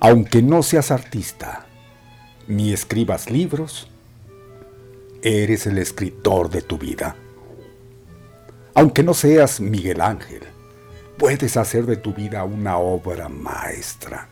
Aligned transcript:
Aunque 0.00 0.42
no 0.42 0.62
seas 0.62 0.92
artista, 0.92 1.66
ni 2.46 2.72
escribas 2.72 3.30
libros, 3.30 3.90
eres 5.22 5.66
el 5.66 5.76
escritor 5.78 6.50
de 6.50 6.62
tu 6.62 6.78
vida. 6.78 7.16
Aunque 8.74 9.02
no 9.02 9.12
seas 9.12 9.60
Miguel 9.60 10.00
Ángel, 10.00 10.42
puedes 11.16 11.56
hacer 11.56 11.84
de 11.84 11.96
tu 11.96 12.14
vida 12.14 12.44
una 12.44 12.78
obra 12.78 13.28
maestra. 13.28 14.28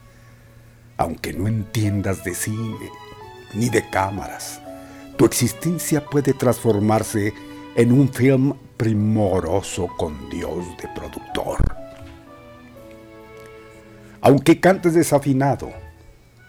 Aunque 0.98 1.32
no 1.32 1.48
entiendas 1.48 2.22
de 2.22 2.36
cine 2.36 2.90
ni 3.52 3.68
de 3.68 3.90
cámaras, 3.90 4.60
tu 5.16 5.24
existencia 5.24 6.04
puede 6.04 6.32
transformarse 6.32 7.34
en 7.74 7.90
un 7.90 8.08
film 8.08 8.54
primoroso 8.76 9.88
con 9.96 10.30
Dios 10.30 10.64
de 10.80 10.88
productor. 10.94 11.75
Aunque 14.26 14.58
cantes 14.58 14.92
desafinado, 14.94 15.72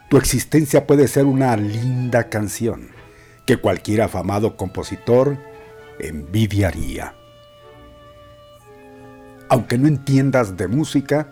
tu 0.09 0.17
existencia 0.17 0.87
puede 0.87 1.07
ser 1.07 1.25
una 1.25 1.55
linda 1.55 2.27
canción 2.27 2.89
que 3.45 3.57
cualquier 3.57 4.01
afamado 4.01 4.57
compositor 4.57 5.37
envidiaría. 5.99 7.13
Aunque 9.47 9.77
no 9.77 9.87
entiendas 9.87 10.57
de 10.57 10.67
música, 10.67 11.31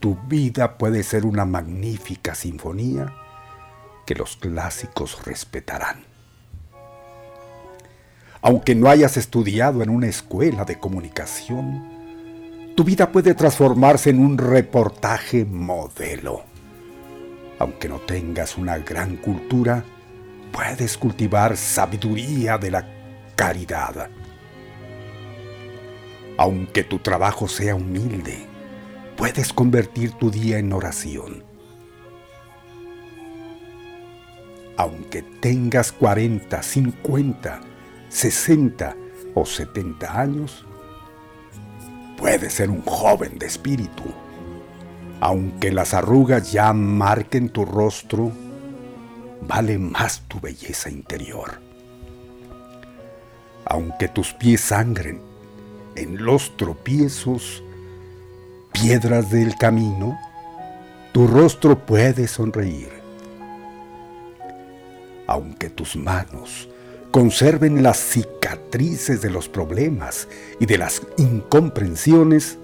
tu 0.00 0.16
vida 0.26 0.76
puede 0.76 1.04
ser 1.04 1.24
una 1.24 1.44
magnífica 1.44 2.34
sinfonía 2.34 3.14
que 4.06 4.16
los 4.16 4.36
clásicos 4.36 5.24
respetarán. 5.24 6.02
Aunque 8.40 8.74
no 8.74 8.88
hayas 8.88 9.16
estudiado 9.16 9.84
en 9.84 9.90
una 9.90 10.08
escuela 10.08 10.64
de 10.64 10.80
comunicación, 10.80 12.01
tu 12.74 12.84
vida 12.84 13.12
puede 13.12 13.34
transformarse 13.34 14.10
en 14.10 14.18
un 14.18 14.38
reportaje 14.38 15.44
modelo. 15.44 16.42
Aunque 17.58 17.88
no 17.88 18.00
tengas 18.00 18.56
una 18.56 18.78
gran 18.78 19.16
cultura, 19.16 19.84
puedes 20.52 20.96
cultivar 20.96 21.56
sabiduría 21.56 22.58
de 22.58 22.70
la 22.70 22.86
caridad. 23.36 24.08
Aunque 26.38 26.82
tu 26.82 26.98
trabajo 26.98 27.46
sea 27.46 27.74
humilde, 27.74 28.46
puedes 29.16 29.52
convertir 29.52 30.12
tu 30.12 30.30
día 30.30 30.58
en 30.58 30.72
oración. 30.72 31.44
Aunque 34.78 35.22
tengas 35.22 35.92
40, 35.92 36.62
50, 36.62 37.60
60 38.08 38.96
o 39.34 39.44
70 39.44 40.20
años, 40.20 40.64
puedes 42.22 42.54
ser 42.54 42.70
un 42.70 42.82
joven 42.82 43.36
de 43.36 43.46
espíritu. 43.46 44.04
Aunque 45.20 45.72
las 45.72 45.92
arrugas 45.92 46.52
ya 46.52 46.72
marquen 46.72 47.48
tu 47.48 47.64
rostro, 47.64 48.30
vale 49.40 49.76
más 49.76 50.22
tu 50.28 50.38
belleza 50.38 50.88
interior. 50.88 51.60
Aunque 53.64 54.06
tus 54.06 54.32
pies 54.34 54.60
sangren 54.60 55.20
en 55.96 56.24
los 56.24 56.56
tropiezos, 56.56 57.64
piedras 58.70 59.28
del 59.30 59.56
camino, 59.56 60.16
tu 61.10 61.26
rostro 61.26 61.76
puede 61.76 62.28
sonreír. 62.28 62.90
Aunque 65.26 65.70
tus 65.70 65.96
manos 65.96 66.68
conserven 67.12 67.82
las 67.82 67.98
cicatrices 67.98 69.20
de 69.20 69.28
los 69.28 69.46
problemas 69.46 70.28
y 70.58 70.66
de 70.66 70.78
las 70.78 71.02
incomprensiones, 71.18 72.58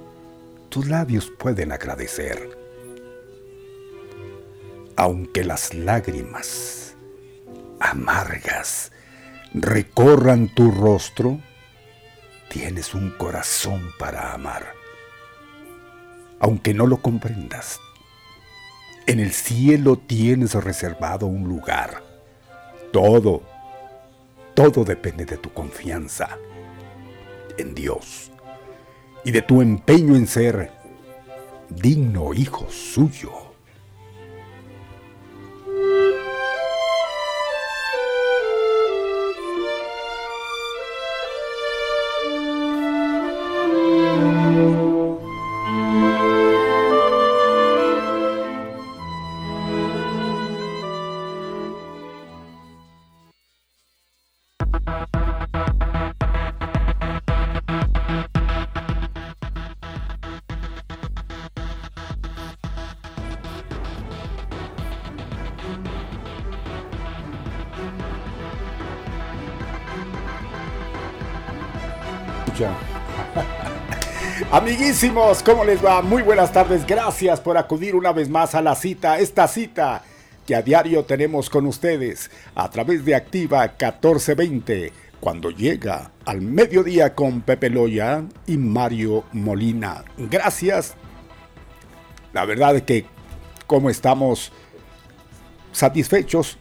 tus 0.70 0.88
labios 0.88 1.30
pueden 1.38 1.70
agradecer. 1.70 2.56
Aunque 4.96 5.44
las 5.44 5.74
lágrimas 5.74 6.96
amargas 7.78 8.90
recorran 9.52 10.48
tu 10.54 10.70
rostro, 10.70 11.40
tienes 12.48 12.94
un 12.94 13.10
corazón 13.10 13.90
para 13.98 14.32
amar. 14.32 14.72
Aunque 16.40 16.72
no 16.72 16.86
lo 16.86 17.02
comprendas, 17.02 17.78
en 19.06 19.20
el 19.20 19.32
cielo 19.32 19.98
tienes 19.98 20.54
reservado 20.54 21.26
un 21.26 21.44
lugar. 21.44 22.02
Todo 22.92 23.42
todo 24.58 24.84
depende 24.84 25.24
de 25.24 25.36
tu 25.36 25.52
confianza 25.52 26.36
en 27.58 27.76
Dios 27.76 28.32
y 29.24 29.30
de 29.30 29.40
tu 29.40 29.62
empeño 29.62 30.16
en 30.16 30.26
ser 30.26 30.72
digno 31.68 32.34
hijo 32.34 32.68
suyo. 32.68 33.47
Amiguísimos, 74.68 75.42
¿cómo 75.42 75.64
les 75.64 75.82
va? 75.82 76.02
Muy 76.02 76.20
buenas 76.20 76.52
tardes, 76.52 76.86
gracias 76.86 77.40
por 77.40 77.56
acudir 77.56 77.94
una 77.96 78.12
vez 78.12 78.28
más 78.28 78.54
a 78.54 78.60
la 78.60 78.74
cita, 78.74 79.18
esta 79.18 79.48
cita 79.48 80.02
que 80.46 80.54
a 80.54 80.60
diario 80.60 81.06
tenemos 81.06 81.48
con 81.48 81.64
ustedes 81.64 82.30
a 82.54 82.68
través 82.68 83.02
de 83.02 83.14
Activa 83.14 83.62
1420, 83.62 84.92
cuando 85.20 85.50
llega 85.50 86.10
al 86.26 86.42
mediodía 86.42 87.14
con 87.14 87.40
Pepe 87.40 87.70
Loya 87.70 88.24
y 88.46 88.58
Mario 88.58 89.24
Molina. 89.32 90.04
Gracias. 90.18 90.96
La 92.34 92.44
verdad 92.44 92.76
es 92.76 92.82
que 92.82 93.06
como 93.66 93.88
estamos 93.88 94.52
satisfechos 95.72 96.58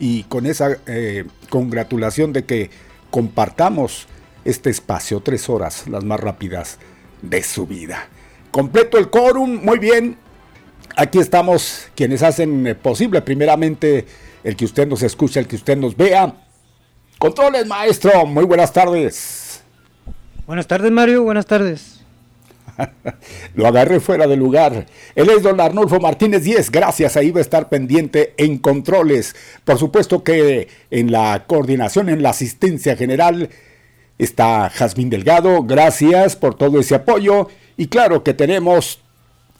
y 0.00 0.24
con 0.24 0.46
esa 0.46 0.78
eh, 0.88 1.26
congratulación 1.48 2.32
de 2.32 2.44
que 2.44 2.70
compartamos 3.12 4.08
este 4.44 4.70
espacio, 4.70 5.20
tres 5.20 5.48
horas, 5.48 5.86
las 5.86 6.02
más 6.02 6.18
rápidas 6.18 6.80
de 7.22 7.42
su 7.42 7.66
vida. 7.66 8.08
Completo 8.50 8.98
el 8.98 9.10
quórum, 9.10 9.64
muy 9.64 9.78
bien. 9.78 10.16
Aquí 10.96 11.18
estamos 11.18 11.88
quienes 11.94 12.22
hacen 12.22 12.66
eh, 12.66 12.74
posible 12.74 13.22
primeramente 13.22 14.06
el 14.42 14.56
que 14.56 14.64
usted 14.64 14.86
nos 14.88 15.02
escuche, 15.02 15.40
el 15.40 15.46
que 15.46 15.56
usted 15.56 15.76
nos 15.76 15.96
vea. 15.96 16.34
Controles, 17.18 17.66
maestro, 17.66 18.26
muy 18.26 18.44
buenas 18.44 18.72
tardes. 18.72 19.62
Buenas 20.46 20.66
tardes, 20.66 20.90
Mario, 20.90 21.22
buenas 21.22 21.46
tardes. 21.46 22.00
Lo 23.54 23.66
agarré 23.66 24.00
fuera 24.00 24.26
de 24.26 24.36
lugar. 24.36 24.86
Él 25.14 25.30
es 25.30 25.42
don 25.42 25.60
Arnulfo 25.60 26.00
Martínez 26.00 26.42
10. 26.42 26.70
Gracias, 26.70 27.16
ahí 27.16 27.30
va 27.30 27.38
a 27.38 27.42
estar 27.42 27.68
pendiente 27.68 28.34
en 28.36 28.58
controles. 28.58 29.36
Por 29.64 29.78
supuesto 29.78 30.24
que 30.24 30.68
en 30.90 31.12
la 31.12 31.44
coordinación, 31.46 32.08
en 32.08 32.22
la 32.22 32.30
asistencia 32.30 32.96
general, 32.96 33.50
está 34.24 34.68
Jazmín 34.68 35.08
Delgado, 35.08 35.62
gracias 35.62 36.36
por 36.36 36.54
todo 36.54 36.78
ese 36.78 36.94
apoyo 36.94 37.48
y 37.78 37.86
claro 37.86 38.22
que 38.22 38.34
tenemos 38.34 39.00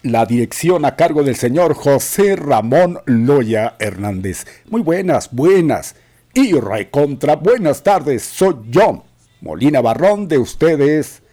la 0.03 0.27
dirección 0.27 0.85
a 0.85 0.95
cargo 0.95 1.23
del 1.23 1.35
señor 1.35 1.73
José 1.73 2.35
Ramón 2.35 2.99
Loya 3.05 3.75
Hernández. 3.79 4.45
Muy 4.69 4.81
buenas, 4.81 5.31
buenas 5.31 5.95
y 6.35 6.53
contra 6.91 7.37
buenas 7.37 7.81
tardes, 7.81 8.21
soy 8.21 8.55
yo, 8.69 9.03
Molina 9.41 9.81
Barrón 9.81 10.27
de 10.27 10.37
ustedes, 10.37 11.23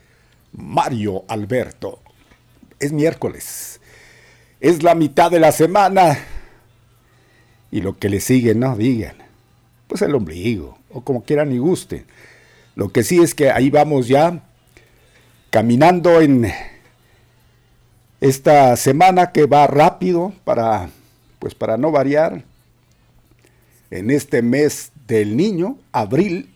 Mario 0.52 1.24
Alberto. 1.28 2.00
Es 2.80 2.92
miércoles, 2.92 3.78
es 4.58 4.82
la 4.82 4.94
mitad 4.94 5.30
de 5.30 5.40
la 5.40 5.52
semana 5.52 6.18
y 7.70 7.82
lo 7.82 7.98
que 7.98 8.08
le 8.08 8.20
sigue, 8.20 8.54
no 8.54 8.74
digan, 8.74 9.16
pues 9.86 10.00
el 10.00 10.14
ombligo 10.14 10.78
o 10.90 11.02
como 11.02 11.24
quieran 11.24 11.52
y 11.52 11.58
gusten. 11.58 12.06
Lo 12.78 12.90
que 12.90 13.02
sí 13.02 13.20
es 13.20 13.34
que 13.34 13.50
ahí 13.50 13.70
vamos 13.70 14.06
ya 14.06 14.40
caminando 15.50 16.20
en 16.20 16.48
esta 18.20 18.76
semana 18.76 19.32
que 19.32 19.46
va 19.46 19.66
rápido 19.66 20.32
para 20.44 20.88
pues 21.40 21.56
para 21.56 21.76
no 21.76 21.90
variar 21.90 22.44
en 23.90 24.12
este 24.12 24.42
mes 24.42 24.92
del 25.08 25.36
niño, 25.36 25.76
abril, 25.90 26.54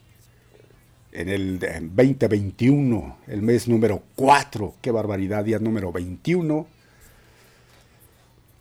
en 1.10 1.28
el 1.28 1.58
2021, 1.58 3.16
el 3.26 3.42
mes 3.42 3.66
número 3.66 4.00
4. 4.14 4.74
Qué 4.80 4.92
barbaridad, 4.92 5.44
día 5.44 5.58
número 5.58 5.90
21. 5.90 6.68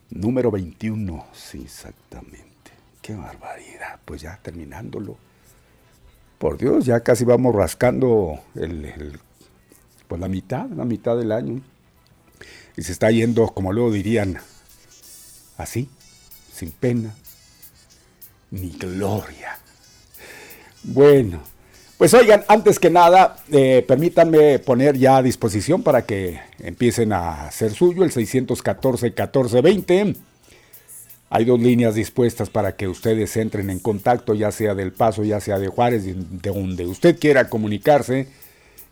Número 0.09 0.49
21, 0.49 1.27
sí, 1.31 1.61
exactamente. 1.61 2.71
Qué 3.03 3.13
barbaridad. 3.13 3.99
Pues 4.03 4.21
ya 4.21 4.39
terminándolo. 4.41 5.30
Por 6.41 6.57
Dios, 6.57 6.85
ya 6.87 7.01
casi 7.01 7.23
vamos 7.23 7.53
rascando 7.53 8.39
el, 8.55 9.19
pues 10.07 10.19
la 10.19 10.27
mitad, 10.27 10.65
la 10.71 10.85
mitad 10.85 11.15
del 11.15 11.31
año. 11.31 11.61
Y 12.75 12.81
se 12.81 12.93
está 12.93 13.11
yendo, 13.11 13.49
como 13.49 13.71
luego 13.71 13.91
dirían, 13.91 14.39
así, 15.57 15.87
sin 16.51 16.71
pena 16.71 17.13
ni 18.49 18.71
gloria. 18.71 19.59
Bueno, 20.81 21.43
pues 21.99 22.11
oigan, 22.15 22.43
antes 22.47 22.79
que 22.79 22.89
nada, 22.89 23.37
eh, 23.51 23.85
permítanme 23.87 24.57
poner 24.57 24.97
ya 24.97 25.17
a 25.17 25.21
disposición 25.21 25.83
para 25.83 26.07
que 26.07 26.41
empiecen 26.57 27.13
a 27.13 27.49
hacer 27.49 27.71
suyo 27.71 28.03
el 28.03 28.11
614-1420. 28.11 30.15
Hay 31.33 31.45
dos 31.45 31.61
líneas 31.61 31.95
dispuestas 31.95 32.49
para 32.49 32.75
que 32.75 32.89
ustedes 32.89 33.37
entren 33.37 33.69
en 33.69 33.79
contacto, 33.79 34.33
ya 34.33 34.51
sea 34.51 34.75
del 34.75 34.91
Paso, 34.91 35.23
ya 35.23 35.39
sea 35.39 35.59
de 35.59 35.69
Juárez, 35.69 36.03
de 36.03 36.49
donde 36.49 36.85
usted 36.85 37.17
quiera 37.17 37.47
comunicarse, 37.47 38.27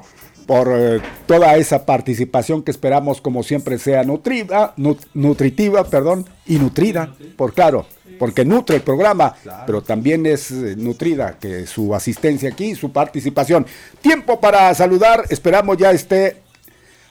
por 0.47 0.69
eh, 0.71 1.01
toda 1.27 1.57
esa 1.57 1.87
participación 1.87 2.63
que 2.63 2.71
esperamos 2.71 3.23
como 3.23 3.43
siempre 3.43 3.79
sea 3.79 4.05
nutrida, 4.05 4.75
nutritiva, 5.15 5.85
perdón, 5.85 6.27
y 6.47 6.59
nutrida, 6.59 7.15
por 7.37 7.55
claro, 7.55 7.87
porque 8.19 8.45
nutre 8.45 8.77
el 8.77 8.83
programa, 8.83 9.35
pero 9.67 9.83
también 9.83 10.27
es 10.27 10.51
eh, 10.51 10.75
nutrida 10.77 11.39
que 11.39 11.67
su 11.67 11.95
asistencia 11.95 12.51
aquí, 12.51 12.75
su 12.75 12.93
participación. 12.93 13.67
Tiempo 14.01 14.41
para 14.41 14.75
saludar, 14.75 15.25
esperamos 15.31 15.77
ya 15.77 15.91
esté 15.91 16.43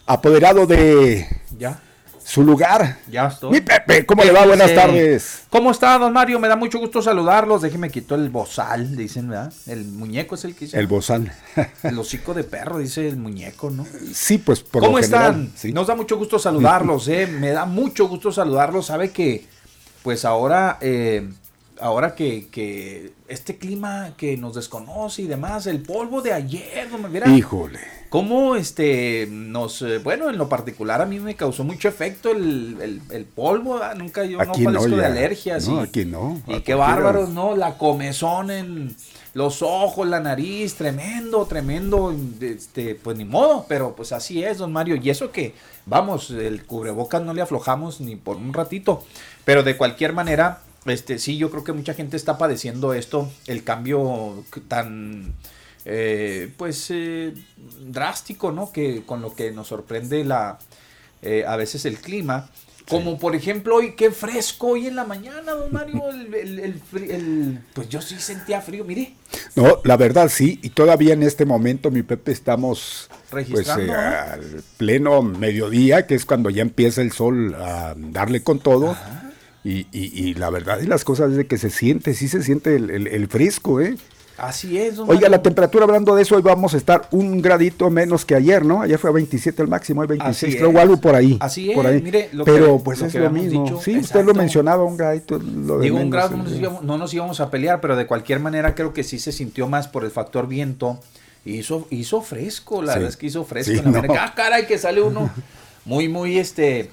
apoderado 0.05 0.67
de 0.67 1.27
ya 1.57 1.81
su 2.23 2.43
lugar. 2.43 2.97
Ya 3.09 3.27
estoy. 3.27 3.51
Mi 3.51 3.61
Pepe, 3.61 4.05
¿cómo 4.05 4.23
le 4.23 4.31
va? 4.31 4.45
Buenas 4.45 4.73
tardes. 4.73 5.43
¿Cómo 5.49 5.71
está, 5.71 5.97
don 5.97 6.13
Mario? 6.13 6.39
Me 6.39 6.47
da 6.47 6.55
mucho 6.55 6.79
gusto 6.79 7.01
saludarlos. 7.01 7.61
Déjeme 7.61 7.89
quito 7.89 8.15
el 8.15 8.29
bozal, 8.29 8.95
dicen, 8.95 9.29
¿verdad? 9.29 9.53
El 9.67 9.85
muñeco 9.85 10.35
es 10.35 10.45
el 10.45 10.55
que 10.55 10.65
dice. 10.65 10.79
El 10.79 10.87
bozal. 10.87 11.31
el 11.83 11.99
hocico 11.99 12.33
de 12.33 12.43
perro, 12.43 12.77
dice 12.77 13.07
el 13.07 13.17
muñeco, 13.17 13.69
¿no? 13.69 13.85
Sí, 14.13 14.37
pues 14.37 14.61
por 14.61 14.83
¿Cómo 14.83 14.99
están? 14.99 15.51
Nos 15.73 15.87
da 15.87 15.95
mucho 15.95 16.17
gusto 16.17 16.39
saludarlos, 16.39 17.07
¿eh? 17.07 17.27
Me 17.27 17.51
da 17.51 17.65
mucho 17.65 18.07
gusto 18.07 18.31
saludarlos. 18.31 18.85
Sabe 18.85 19.11
que, 19.11 19.45
pues 20.01 20.25
ahora, 20.25 20.77
eh, 20.81 21.29
ahora 21.79 22.15
que, 22.15 22.47
que 22.49 23.13
este 23.27 23.57
clima 23.57 24.13
que 24.17 24.37
nos 24.37 24.55
desconoce 24.55 25.23
y 25.23 25.27
demás, 25.27 25.67
el 25.67 25.81
polvo 25.81 26.21
de 26.21 26.33
ayer, 26.33 26.89
no 26.91 26.97
me 26.97 27.35
Híjole. 27.35 28.02
Cómo 28.13 28.55
este 28.55 29.27
nos, 29.27 29.81
eh, 29.81 29.97
bueno, 29.97 30.29
en 30.29 30.37
lo 30.37 30.47
particular 30.47 31.01
a 31.01 31.07
mí 31.07 31.19
me 31.19 31.33
causó 31.33 31.63
mucho 31.63 31.87
efecto 31.87 32.29
el, 32.29 33.27
polvo, 33.33 33.79
nunca 33.95 34.23
yo 34.23 34.37
no 34.37 34.53
padezco 34.53 34.95
de 34.95 35.03
alergias. 35.03 35.67
No, 35.67 35.79
aquí 35.79 36.05
no. 36.05 36.39
Y 36.45 36.59
qué 36.59 36.75
bárbaros, 36.75 37.29
¿no? 37.29 37.55
La 37.55 37.75
comezón 37.79 38.51
en 38.51 38.95
los 39.33 39.63
ojos, 39.63 40.07
la 40.07 40.19
nariz, 40.19 40.75
tremendo, 40.75 41.47
tremendo, 41.47 42.15
este, 42.39 42.93
pues 42.93 43.17
ni 43.17 43.25
modo, 43.25 43.65
pero 43.67 43.95
pues 43.95 44.11
así 44.11 44.43
es, 44.43 44.59
don 44.59 44.71
Mario. 44.71 44.95
Y 44.97 45.09
eso 45.09 45.31
que, 45.31 45.55
vamos, 45.87 46.29
el 46.29 46.67
cubrebocas 46.67 47.23
no 47.23 47.33
le 47.33 47.41
aflojamos 47.41 47.99
ni 47.99 48.15
por 48.15 48.37
un 48.37 48.53
ratito, 48.53 49.03
pero 49.43 49.63
de 49.63 49.75
cualquier 49.75 50.13
manera, 50.13 50.61
este, 50.85 51.17
sí, 51.17 51.37
yo 51.37 51.49
creo 51.49 51.63
que 51.63 51.73
mucha 51.73 51.95
gente 51.95 52.15
está 52.15 52.37
padeciendo 52.37 52.93
esto, 52.93 53.27
el 53.47 53.63
cambio 53.63 54.43
tan, 54.67 55.33
eh, 55.85 56.51
pues, 56.57 56.87
eh, 56.89 57.33
drástico, 57.81 58.51
¿no? 58.51 58.71
Que 58.71 59.03
con 59.05 59.21
lo 59.21 59.33
que 59.35 59.51
nos 59.51 59.67
sorprende 59.67 60.23
la, 60.23 60.59
eh, 61.21 61.45
a 61.47 61.55
veces 61.55 61.85
el 61.85 61.97
clima. 61.97 62.49
Como 62.89 63.17
por 63.17 63.33
ejemplo 63.33 63.77
hoy, 63.77 63.95
qué 63.95 64.11
fresco 64.11 64.71
hoy 64.71 64.87
en 64.87 64.97
la 64.97 65.05
mañana, 65.05 65.53
don 65.53 65.71
Mario, 65.71 66.03
el, 66.11 67.61
pues 67.73 67.87
yo 67.87 68.01
sí 68.01 68.15
sentía 68.19 68.59
frío, 68.59 68.83
mire. 68.83 69.13
No, 69.55 69.79
la 69.85 69.95
verdad 69.95 70.27
sí, 70.27 70.59
y 70.61 70.71
todavía 70.71 71.13
en 71.13 71.23
este 71.23 71.45
momento, 71.45 71.91
mi 71.91 72.03
Pepe, 72.03 72.33
estamos 72.33 73.09
pues, 73.29 73.69
al 73.69 74.63
pleno 74.75 75.21
mediodía, 75.21 76.07
que 76.07 76.15
es 76.15 76.25
cuando 76.25 76.49
ya 76.49 76.61
empieza 76.61 77.01
el 77.01 77.13
sol 77.13 77.55
a 77.55 77.95
darle 77.97 78.43
con 78.43 78.59
todo. 78.59 78.97
Y, 79.63 79.87
y, 79.93 80.33
la 80.33 80.49
verdad 80.49 80.77
de 80.77 80.87
las 80.87 81.05
cosas 81.05 81.31
es 81.31 81.37
de 81.37 81.47
que 81.47 81.57
se 81.57 81.69
siente, 81.69 82.13
sí 82.13 82.27
se 82.27 82.43
siente 82.43 82.75
el, 82.75 83.27
fresco, 83.29 83.79
¿eh? 83.79 83.95
Así 84.37 84.77
es. 84.77 84.97
Oiga, 84.99 85.29
la 85.29 85.41
temperatura, 85.41 85.85
hablando 85.85 86.15
de 86.15 86.23
eso, 86.23 86.35
hoy 86.35 86.41
vamos 86.41 86.73
a 86.73 86.77
estar 86.77 87.07
un 87.11 87.41
gradito 87.41 87.89
menos 87.89 88.25
que 88.25 88.35
ayer, 88.35 88.65
¿no? 88.65 88.81
Ayer 88.81 88.97
fue 88.97 89.11
a 89.11 89.13
27 89.13 89.61
el 89.61 89.67
máximo, 89.67 90.01
hoy 90.01 90.07
26, 90.07 90.55
creo, 90.55 90.79
algo 90.79 90.99
por 90.99 91.15
ahí. 91.15 91.37
Así 91.39 91.69
es, 91.69 91.75
por 91.75 91.85
ahí. 91.85 92.01
mire, 92.01 92.29
Pero 92.43 92.79
pues 92.79 93.01
es 93.01 93.13
lo 93.13 93.29
mismo. 93.29 93.79
sí, 93.81 93.97
usted 93.97 94.25
lo 94.25 94.33
mencionaba, 94.33 94.83
un 94.83 94.97
gradito. 94.97 95.37
Lo 95.37 95.79
Digo, 95.79 95.97
un 95.97 96.09
grado, 96.09 96.35
no 96.35 96.97
nos, 96.97 97.13
íbamos, 97.13 97.39
a 97.39 97.49
pelear, 97.49 97.79
pero 97.79 97.95
de 97.95 98.07
cualquier 98.07 98.39
manera 98.39 98.73
creo 98.75 98.93
que 98.93 99.03
sí 99.03 99.19
se 99.19 99.31
sintió 99.31 99.67
más 99.67 99.87
por 99.87 100.03
el 100.03 100.11
factor 100.11 100.47
viento. 100.47 100.99
Hizo, 101.45 101.87
hizo 101.89 102.21
fresco, 102.21 102.81
la 102.81 102.93
verdad 102.93 103.09
es 103.09 103.17
que 103.17 103.27
hizo 103.27 103.43
fresco. 103.43 103.73
en 103.73 103.91
la 103.91 103.99
Ah, 104.19 104.33
caray, 104.33 104.65
que 104.65 104.77
sale 104.77 105.01
uno 105.01 105.29
muy, 105.85 106.07
muy, 106.07 106.37
este 106.37 106.89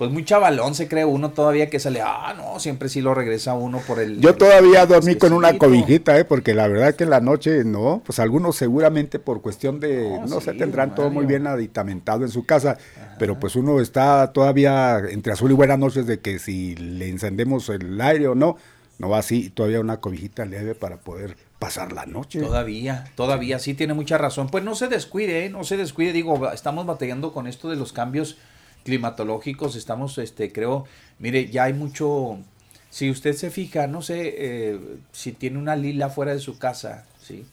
pues 0.00 0.10
muy 0.10 0.24
chavalón 0.24 0.74
se 0.74 0.88
cree 0.88 1.04
uno 1.04 1.28
todavía 1.28 1.68
que 1.68 1.78
sale, 1.78 2.00
ah, 2.02 2.32
no, 2.34 2.58
siempre 2.58 2.88
sí 2.88 3.02
lo 3.02 3.12
regresa 3.12 3.52
uno 3.52 3.82
por 3.86 4.00
el... 4.00 4.18
Yo 4.18 4.34
todavía 4.34 4.86
dormí 4.86 5.16
con 5.16 5.34
una 5.34 5.58
cobijita, 5.58 6.18
¿eh? 6.18 6.24
porque 6.24 6.54
la 6.54 6.68
verdad 6.68 6.94
que 6.94 7.04
en 7.04 7.10
la 7.10 7.20
noche, 7.20 7.64
no, 7.64 8.00
pues 8.06 8.18
algunos 8.18 8.56
seguramente 8.56 9.18
por 9.18 9.42
cuestión 9.42 9.78
de, 9.78 10.18
no, 10.26 10.40
se 10.40 10.54
tendrán 10.54 10.94
todo 10.94 11.10
muy 11.10 11.26
bien 11.26 11.46
aditamentado 11.46 12.24
en 12.24 12.30
su 12.30 12.46
casa, 12.46 12.78
pero 13.18 13.38
pues 13.38 13.56
uno 13.56 13.78
está 13.78 14.32
todavía 14.32 15.00
entre 15.10 15.34
azul 15.34 15.50
y 15.50 15.54
buenas 15.54 15.78
noches 15.78 16.06
de 16.06 16.18
que 16.18 16.38
si 16.38 16.76
le 16.76 17.10
encendemos 17.10 17.68
el 17.68 18.00
aire 18.00 18.28
o 18.28 18.34
no, 18.34 18.56
no 18.98 19.10
va 19.10 19.18
así, 19.18 19.50
todavía 19.50 19.80
una 19.80 19.98
cobijita 19.98 20.46
leve 20.46 20.74
para 20.74 20.96
poder 20.96 21.36
pasar 21.58 21.92
la 21.92 22.06
noche. 22.06 22.40
Todavía, 22.40 23.04
todavía, 23.16 23.58
sí 23.58 23.74
tiene 23.74 23.92
mucha 23.92 24.16
razón. 24.16 24.48
Pues 24.48 24.64
no 24.64 24.74
se 24.74 24.88
descuide, 24.88 25.44
¿eh? 25.44 25.50
no 25.50 25.62
se 25.62 25.76
descuide, 25.76 26.14
digo, 26.14 26.50
estamos 26.52 26.86
batallando 26.86 27.34
con 27.34 27.46
esto 27.46 27.68
de 27.68 27.76
los 27.76 27.92
cambios 27.92 28.38
climatológicos, 28.84 29.76
estamos, 29.76 30.18
este, 30.18 30.52
creo, 30.52 30.86
mire, 31.18 31.50
ya 31.50 31.64
hay 31.64 31.72
mucho, 31.72 32.38
si 32.90 33.10
usted 33.10 33.34
se 33.34 33.50
fija, 33.50 33.86
no 33.86 34.02
sé, 34.02 34.34
eh, 34.36 34.80
si 35.12 35.32
tiene 35.32 35.58
una 35.58 35.76
lila 35.76 36.08
fuera 36.08 36.32
de 36.32 36.40
su 36.40 36.58
casa, 36.58 37.04
¿sí? 37.22 37.44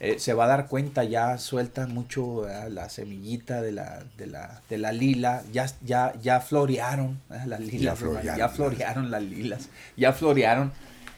Eh, 0.00 0.18
se 0.18 0.34
va 0.34 0.44
a 0.44 0.48
dar 0.48 0.66
cuenta, 0.66 1.04
ya 1.04 1.38
suelta 1.38 1.86
mucho 1.86 2.46
la 2.68 2.88
semillita 2.88 3.62
de 3.62 3.72
la, 3.72 4.02
de 4.18 4.26
la, 4.26 4.60
de 4.68 4.76
la 4.76 4.92
lila, 4.92 5.42
ya, 5.52 5.66
ya, 5.84 6.12
ya 6.20 6.40
florearon 6.40 7.20
las 7.46 7.60
lilas, 7.60 8.00
ya 8.36 8.48
florearon, 8.48 9.10
las 9.10 9.22
lilas, 9.22 9.68
ya 9.96 10.12
florearon. 10.12 10.72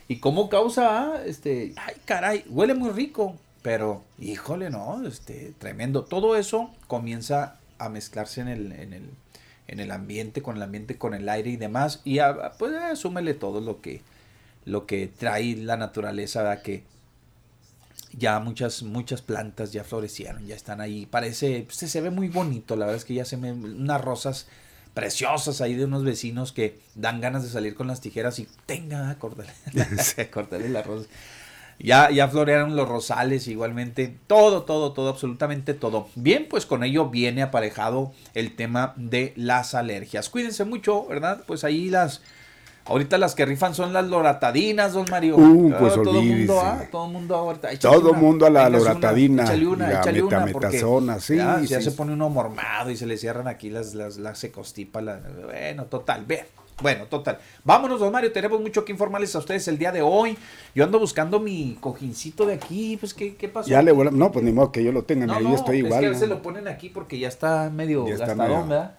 ¿Y 0.08 0.18
cómo 0.18 0.48
causa? 0.48 1.14
Ah, 1.14 1.22
este, 1.24 1.72
ay, 1.76 1.94
caray, 2.04 2.44
huele 2.48 2.74
muy 2.74 2.90
rico, 2.90 3.36
pero 3.62 4.04
híjole, 4.20 4.70
no, 4.70 5.04
este, 5.04 5.52
tremendo. 5.58 6.04
Todo 6.04 6.36
eso 6.36 6.70
comienza 6.86 7.56
a 7.78 7.88
mezclarse 7.88 8.40
en 8.40 8.48
el, 8.48 8.72
en 8.72 8.92
el, 8.92 9.10
en 9.68 9.80
el 9.80 9.90
ambiente, 9.90 10.42
con 10.42 10.56
el 10.56 10.62
ambiente, 10.62 10.96
con 10.96 11.14
el 11.14 11.28
aire 11.28 11.50
y 11.50 11.56
demás. 11.56 12.00
Y 12.04 12.18
pues 12.58 12.72
asúmele 12.74 13.34
todo 13.34 13.60
lo 13.60 13.80
que, 13.80 14.02
lo 14.64 14.86
que 14.86 15.08
trae 15.08 15.56
la 15.56 15.76
naturaleza, 15.76 16.42
¿verdad? 16.42 16.62
que 16.62 16.84
ya 18.12 18.38
muchas, 18.40 18.82
muchas 18.82 19.22
plantas 19.22 19.72
ya 19.72 19.84
florecieron, 19.84 20.46
ya 20.46 20.54
están 20.54 20.80
ahí. 20.80 21.06
Parece, 21.06 21.64
pues, 21.66 21.76
se 21.90 22.00
ve 22.00 22.10
muy 22.10 22.28
bonito, 22.28 22.76
la 22.76 22.86
verdad 22.86 23.00
es 23.00 23.04
que 23.04 23.14
ya 23.14 23.24
se 23.24 23.36
ven 23.36 23.64
unas 23.64 24.00
rosas 24.00 24.46
preciosas 24.94 25.60
ahí 25.60 25.74
de 25.74 25.84
unos 25.84 26.04
vecinos 26.04 26.52
que 26.52 26.78
dan 26.94 27.20
ganas 27.20 27.42
de 27.42 27.50
salir 27.50 27.74
con 27.74 27.86
las 27.86 28.00
tijeras 28.00 28.38
y 28.38 28.48
tenga, 28.64 29.14
cortarle, 29.18 29.52
cortarle 30.32 30.70
las 30.70 30.86
rosas. 30.86 31.08
Ya, 31.78 32.10
ya 32.10 32.26
florearon 32.28 32.74
los 32.74 32.88
rosales 32.88 33.46
igualmente. 33.48 34.16
Todo, 34.26 34.62
todo, 34.62 34.92
todo, 34.92 35.10
absolutamente 35.10 35.74
todo. 35.74 36.08
Bien, 36.14 36.46
pues 36.48 36.64
con 36.66 36.82
ello 36.84 37.10
viene 37.10 37.42
aparejado 37.42 38.12
el 38.34 38.56
tema 38.56 38.94
de 38.96 39.32
las 39.36 39.74
alergias. 39.74 40.28
Cuídense 40.30 40.64
mucho, 40.64 41.06
¿verdad? 41.06 41.44
Pues 41.46 41.64
ahí 41.64 41.90
las... 41.90 42.22
Ahorita 42.88 43.18
las 43.18 43.34
que 43.34 43.44
rifan 43.44 43.74
son 43.74 43.92
las 43.92 44.06
loratadinas, 44.06 44.92
don 44.92 45.06
Mario. 45.10 45.36
Uh, 45.36 45.74
pues 45.76 45.92
Ah, 45.92 46.02
todo 46.04 46.18
olvídese. 46.20 46.36
mundo, 46.52 46.60
ah, 46.62 46.82
todo 46.92 47.06
mundo 47.08 47.34
ahorita. 47.34 47.76
Todo 47.80 48.10
una, 48.10 48.18
mundo 48.20 48.46
a 48.46 48.50
la 48.50 48.68
véngase 48.68 48.84
una, 48.84 48.94
loratadina 48.94 49.42
échale 49.42 49.66
una, 49.66 49.88
la 49.88 50.00
échale 50.00 50.22
una, 50.22 50.46
porque 50.52 50.78
sí, 51.18 51.36
ya, 51.36 51.58
sí, 51.58 51.66
ya 51.66 51.80
se 51.80 51.90
pone 51.90 52.12
uno 52.12 52.30
mormado 52.30 52.90
y 52.92 52.96
se 52.96 53.06
le 53.06 53.16
cierran 53.18 53.48
aquí 53.48 53.70
las, 53.70 53.94
las, 53.94 54.18
las 54.18 54.38
se 54.38 54.52
constipa 54.52 55.00
la- 55.02 55.20
bueno, 55.44 55.86
total, 55.86 56.24
vean. 56.26 56.46
Bueno, 56.82 57.06
total. 57.06 57.38
Vámonos, 57.64 58.00
don 58.00 58.12
Mario. 58.12 58.32
Tenemos 58.32 58.60
mucho 58.60 58.84
que 58.84 58.92
informarles 58.92 59.34
a 59.34 59.38
ustedes 59.38 59.66
el 59.68 59.78
día 59.78 59.92
de 59.92 60.02
hoy. 60.02 60.36
Yo 60.74 60.84
ando 60.84 60.98
buscando 60.98 61.40
mi 61.40 61.76
cojincito 61.80 62.44
de 62.44 62.54
aquí. 62.54 62.96
Pues, 62.98 63.14
¿qué, 63.14 63.34
qué 63.34 63.48
pasó? 63.48 63.68
Ya 63.70 63.80
le 63.82 63.92
a- 63.92 64.10
No, 64.10 64.30
pues 64.30 64.44
ni 64.44 64.52
modo 64.52 64.72
que 64.72 64.84
yo 64.84 64.92
lo 64.92 65.02
tenga, 65.04 65.24
no, 65.26 65.40
yo 65.40 65.54
estoy 65.54 65.78
es 65.78 65.84
igual. 65.84 66.00
que 66.00 66.06
a 66.06 66.08
¿no? 66.10 66.14
veces 66.14 66.28
lo 66.28 66.42
ponen 66.42 66.68
aquí 66.68 66.90
porque 66.90 67.18
ya 67.18 67.28
está 67.28 67.70
medio 67.70 68.06
Ya 68.06 68.14
está 68.14 68.26
gastadón, 68.26 68.68
medio- 68.68 68.68
¿verdad? 68.68 68.96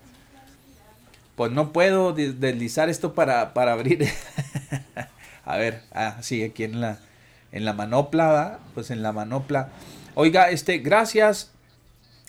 Pues 1.36 1.51
no 1.51 1.72
puedo 1.72 2.13
des- 2.13 2.39
deslizar 2.39 2.89
esto 2.89 3.13
para, 3.13 3.53
para 3.53 3.74
abrir. 3.74 4.07
a 5.46 5.57
ver, 5.57 5.84
ah, 5.91 6.17
sí, 6.22 6.43
aquí 6.43 6.63
en 6.63 6.81
la, 6.81 6.98
en 7.51 7.63
la 7.63 7.74
manopla, 7.74 8.27
¿verdad? 8.27 8.60
Pues 8.74 8.89
en 8.89 9.03
la 9.03 9.12
manopla. 9.12 9.69
Oiga, 10.15 10.50
este, 10.50 10.79
gracias 10.79 11.51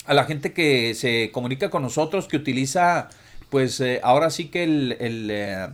a 0.05 0.13
la 0.13 0.25
gente 0.25 0.53
que 0.53 0.93
se 0.93 1.31
comunica 1.31 1.71
con 1.71 1.81
nosotros, 1.81 2.27
que 2.27 2.37
utiliza, 2.37 3.09
pues 3.49 3.79
eh, 3.81 3.99
ahora 4.03 4.29
sí 4.29 4.49
que 4.49 4.63
el, 4.63 4.95
eh, 4.99 5.67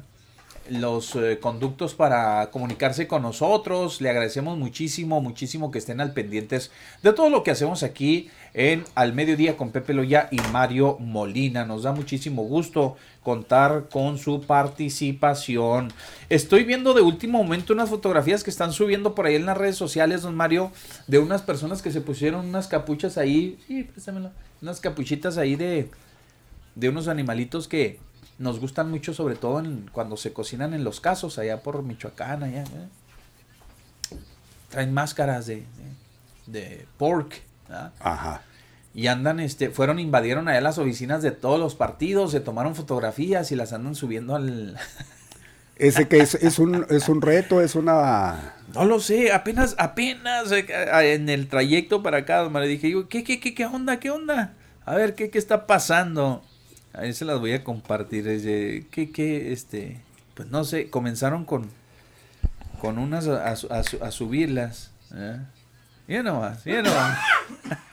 los 0.69 1.15
eh, 1.15 1.39
conductos 1.39 1.93
para 1.93 2.49
comunicarse 2.51 3.07
con 3.07 3.21
nosotros. 3.21 4.01
Le 4.01 4.09
agradecemos 4.09 4.57
muchísimo, 4.57 5.21
muchísimo 5.21 5.71
que 5.71 5.79
estén 5.79 6.01
al 6.01 6.13
pendientes 6.13 6.71
de 7.03 7.13
todo 7.13 7.29
lo 7.29 7.43
que 7.43 7.51
hacemos 7.51 7.83
aquí 7.83 8.29
en 8.53 8.83
Al 8.95 9.13
Mediodía 9.13 9.57
con 9.57 9.71
Pepe 9.71 9.93
Loya 9.93 10.27
y 10.31 10.39
Mario 10.51 10.97
Molina. 10.99 11.65
Nos 11.65 11.83
da 11.83 11.91
muchísimo 11.91 12.43
gusto 12.43 12.95
contar 13.23 13.89
con 13.91 14.17
su 14.17 14.41
participación. 14.41 15.91
Estoy 16.29 16.63
viendo 16.63 16.93
de 16.93 17.01
último 17.01 17.43
momento 17.43 17.73
unas 17.73 17.89
fotografías 17.89 18.43
que 18.43 18.49
están 18.49 18.71
subiendo 18.71 19.15
por 19.15 19.25
ahí 19.25 19.35
en 19.35 19.45
las 19.45 19.57
redes 19.57 19.75
sociales, 19.75 20.21
don 20.21 20.35
Mario, 20.35 20.71
de 21.07 21.19
unas 21.19 21.41
personas 21.41 21.81
que 21.81 21.91
se 21.91 22.01
pusieron 22.01 22.45
unas 22.45 22.67
capuchas 22.67 23.17
ahí. 23.17 23.57
Sí, 23.67 23.83
préstamelo. 23.83 24.31
Unas 24.61 24.79
capuchitas 24.79 25.37
ahí 25.37 25.55
de, 25.55 25.89
de 26.75 26.89
unos 26.89 27.07
animalitos 27.07 27.67
que 27.67 27.99
nos 28.37 28.59
gustan 28.59 28.91
mucho, 28.91 29.13
sobre 29.13 29.35
todo 29.35 29.59
en- 29.59 29.89
cuando 29.91 30.17
se 30.17 30.33
cocinan 30.33 30.73
en 30.73 30.83
los 30.83 30.99
casos, 30.99 31.37
allá 31.39 31.61
por 31.61 31.81
Michoacán, 31.83 32.43
allá. 32.43 32.63
¿eh? 32.63 34.17
Traen 34.69 34.93
máscaras 34.93 35.45
de, 35.45 35.63
de, 36.47 36.59
de 36.59 36.85
pork. 36.97 37.41
Ajá. 37.99 38.41
Y 38.93 39.07
andan, 39.07 39.39
este, 39.39 39.69
fueron, 39.69 39.99
invadieron 39.99 40.47
allá 40.47 40.61
las 40.61 40.77
oficinas 40.77 41.21
de 41.21 41.31
todos 41.31 41.59
los 41.59 41.75
partidos, 41.75 42.31
se 42.31 42.39
tomaron 42.39 42.75
fotografías 42.75 43.51
y 43.51 43.55
las 43.55 43.73
andan 43.73 43.95
subiendo 43.95 44.35
al... 44.35 44.77
Ese 45.77 46.07
que 46.07 46.19
es, 46.19 46.35
es, 46.35 46.57
un, 46.57 46.85
es 46.89 47.09
un 47.09 47.21
reto, 47.21 47.59
es 47.61 47.75
una... 47.75 48.55
No 48.73 48.85
lo 48.85 49.01
sé, 49.01 49.33
apenas, 49.33 49.75
apenas 49.77 50.49
eh, 50.53 50.65
en 51.13 51.27
el 51.27 51.49
trayecto 51.49 52.01
para 52.01 52.19
acá, 52.19 52.37
don 52.37 52.53
Mario, 52.53 52.69
dije 52.69 52.89
yo, 52.89 53.09
¿qué, 53.09 53.25
qué, 53.25 53.41
qué, 53.41 53.53
qué 53.53 53.65
onda, 53.65 53.99
qué 53.99 54.09
onda? 54.09 54.53
A 54.85 54.95
ver, 54.95 55.15
¿qué, 55.15 55.29
qué 55.29 55.37
está 55.37 55.67
pasando? 55.67 56.41
Ahí 56.97 57.13
se 57.13 57.25
las 57.25 57.39
voy 57.39 57.51
a 57.53 57.63
compartir, 57.63 58.27
es 58.27 58.43
de, 58.43 58.87
¿qué, 58.91 59.11
qué, 59.11 59.51
este? 59.51 59.99
Pues 60.33 60.49
no 60.49 60.63
sé, 60.63 60.89
comenzaron 60.89 61.45
con, 61.45 61.69
con 62.79 62.97
unas 62.97 63.27
a, 63.27 63.49
a 63.49 63.51
a 63.51 64.07
a 64.07 64.11
subirlas, 64.11 64.91
¿eh? 65.13 65.39
Mira 66.07 66.23
nomás, 66.23 66.65
mira 66.65 66.81
nomás. 66.83 67.19